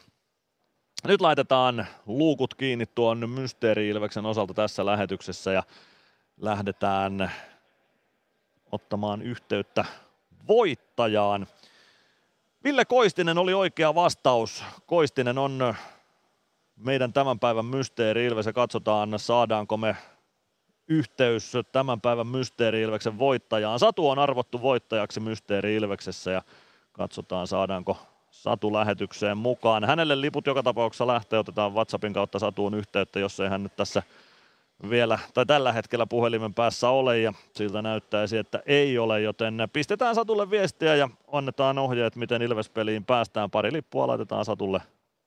Nyt 1.08 1.22
laitetaan 1.22 1.88
luukut 2.06 2.54
kiinni 2.54 2.86
tuon 2.86 3.30
Mysteeri-Ilveksen 3.30 4.26
osalta 4.26 4.54
tässä 4.54 4.86
lähetyksessä 4.86 5.52
ja 5.52 5.64
lähdetään 6.38 7.32
ottamaan 8.72 9.22
yhteyttä 9.22 9.86
voittajaan. 10.48 11.48
Ville 12.64 12.86
Koistinen 12.86 13.38
oli 13.38 13.54
oikea 13.54 13.96
vastaus. 13.96 14.64
Koistinen 14.86 15.38
on 15.38 15.76
meidän 16.76 17.14
tämän 17.14 17.40
päivän 17.40 17.66
mysteeri 17.66 18.26
Ilves 18.26 18.46
ja 18.46 18.54
katsotaan 18.54 19.20
saadaanko 19.20 19.78
me 19.78 19.96
yhteys 20.88 21.54
tämän 21.72 22.02
päivän 22.02 22.28
mysteeri 22.28 22.82
Ilveksen 22.82 23.20
voittajaan. 23.20 23.80
Satu 23.80 24.10
on 24.10 24.20
arvottu 24.20 24.62
voittajaksi 24.62 25.20
mysteeri 25.20 25.76
Ilveksessä 25.76 26.32
ja 26.32 26.42
katsotaan 26.92 27.48
saadaanko 27.48 27.98
Satu 28.36 28.74
lähetykseen 28.74 29.38
mukaan. 29.38 29.84
Hänelle 29.84 30.22
liput 30.22 30.48
joka 30.48 30.64
tapauksessa 30.64 31.08
lähtee, 31.08 31.40
otetaan 31.40 31.74
WhatsAppin 31.74 32.14
kautta 32.14 32.40
Satuun 32.40 32.74
yhteyttä, 32.74 33.20
jos 33.20 33.40
ei 33.40 33.50
hän 33.50 33.64
nyt 33.64 33.76
tässä 33.76 34.04
vielä, 34.90 35.20
tai 35.34 35.46
tällä 35.46 35.72
hetkellä 35.72 36.06
puhelimen 36.06 36.54
päässä 36.54 36.90
ole 36.90 37.20
ja 37.20 37.34
siltä 37.54 37.82
näyttäisi, 37.82 38.38
että 38.38 38.64
ei 38.66 38.98
ole, 38.98 39.22
joten 39.22 39.68
pistetään 39.74 40.16
Satulle 40.16 40.50
viestiä 40.50 40.96
ja 40.96 41.10
annetaan 41.32 41.78
ohjeet, 41.78 42.16
miten 42.16 42.42
Ilves-peliin 42.42 43.06
päästään. 43.06 43.52
Pari 43.52 43.74
lippua 43.74 44.08
laitetaan 44.08 44.46
Satulle 44.46 44.82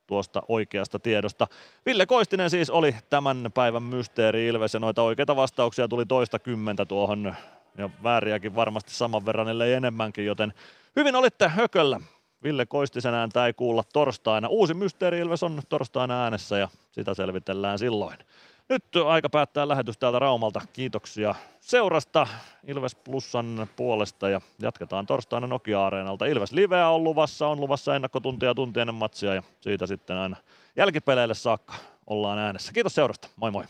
tuosta 0.07 0.43
oikeasta 0.49 0.99
tiedosta. 0.99 1.47
Ville 1.87 2.07
Koistinen 2.07 2.51
siis 2.51 2.71
oli 2.71 2.95
tämän 3.11 3.51
päivän 3.55 3.83
mysteeri 3.83 4.47
Ilves 4.47 4.75
ja 4.75 4.81
noita 4.81 5.03
oikeita 5.03 5.37
vastauksia 5.37 5.89
tuli 5.89 6.07
toista 6.07 6.39
kymmentä 6.39 6.85
tuohon 6.85 7.35
ja 7.79 7.91
vääriäkin 8.03 8.55
varmasti 8.55 8.91
saman 8.91 9.27
verran, 9.27 9.49
ellei 9.49 9.73
enemmänkin, 9.73 10.27
joten 10.27 10.53
hyvin 10.97 11.17
olitte 11.17 11.49
hököllä. 11.49 12.01
Ville 12.43 12.67
Koistisen 12.67 13.15
ääntä 13.15 13.47
ei 13.47 13.53
kuulla 13.53 13.83
torstaina. 13.93 14.49
Uusi 14.49 14.75
Mysteeri 14.75 15.19
Ilves 15.19 15.43
on 15.43 15.63
torstaina 15.69 16.23
äänessä 16.23 16.59
ja 16.59 16.69
sitä 16.93 17.15
selvitellään 17.15 17.79
silloin. 17.79 18.19
Nyt 18.69 18.85
aika 19.07 19.29
päättää 19.29 19.69
lähetys 19.69 19.99
täältä 19.99 20.19
Raumalta. 20.19 20.61
Kiitoksia 20.73 21.35
seurasta 21.61 22.27
Ilves 22.67 22.95
Plusan 22.95 23.67
puolesta 23.77 24.29
ja 24.29 24.41
jatketaan 24.59 25.07
torstaina 25.07 25.47
Nokia-areenalta. 25.47 26.27
Ilves 26.27 26.53
Liveä 26.53 26.89
on 26.89 27.05
luvassa, 27.05 27.49
on 27.49 27.61
luvassa 27.61 27.97
ennakkotuntia 27.97 28.55
tunti 28.55 28.81
ennen 28.81 28.95
matsia 28.95 29.35
ja 29.35 29.43
siitä 29.61 29.87
sitten 29.87 30.17
aina 30.17 30.37
jälkipeleille 30.77 31.35
saakka 31.35 31.75
ollaan 32.07 32.39
äänessä. 32.39 32.73
Kiitos 32.73 32.95
seurasta, 32.95 33.29
moi 33.37 33.51
moi! 33.51 33.65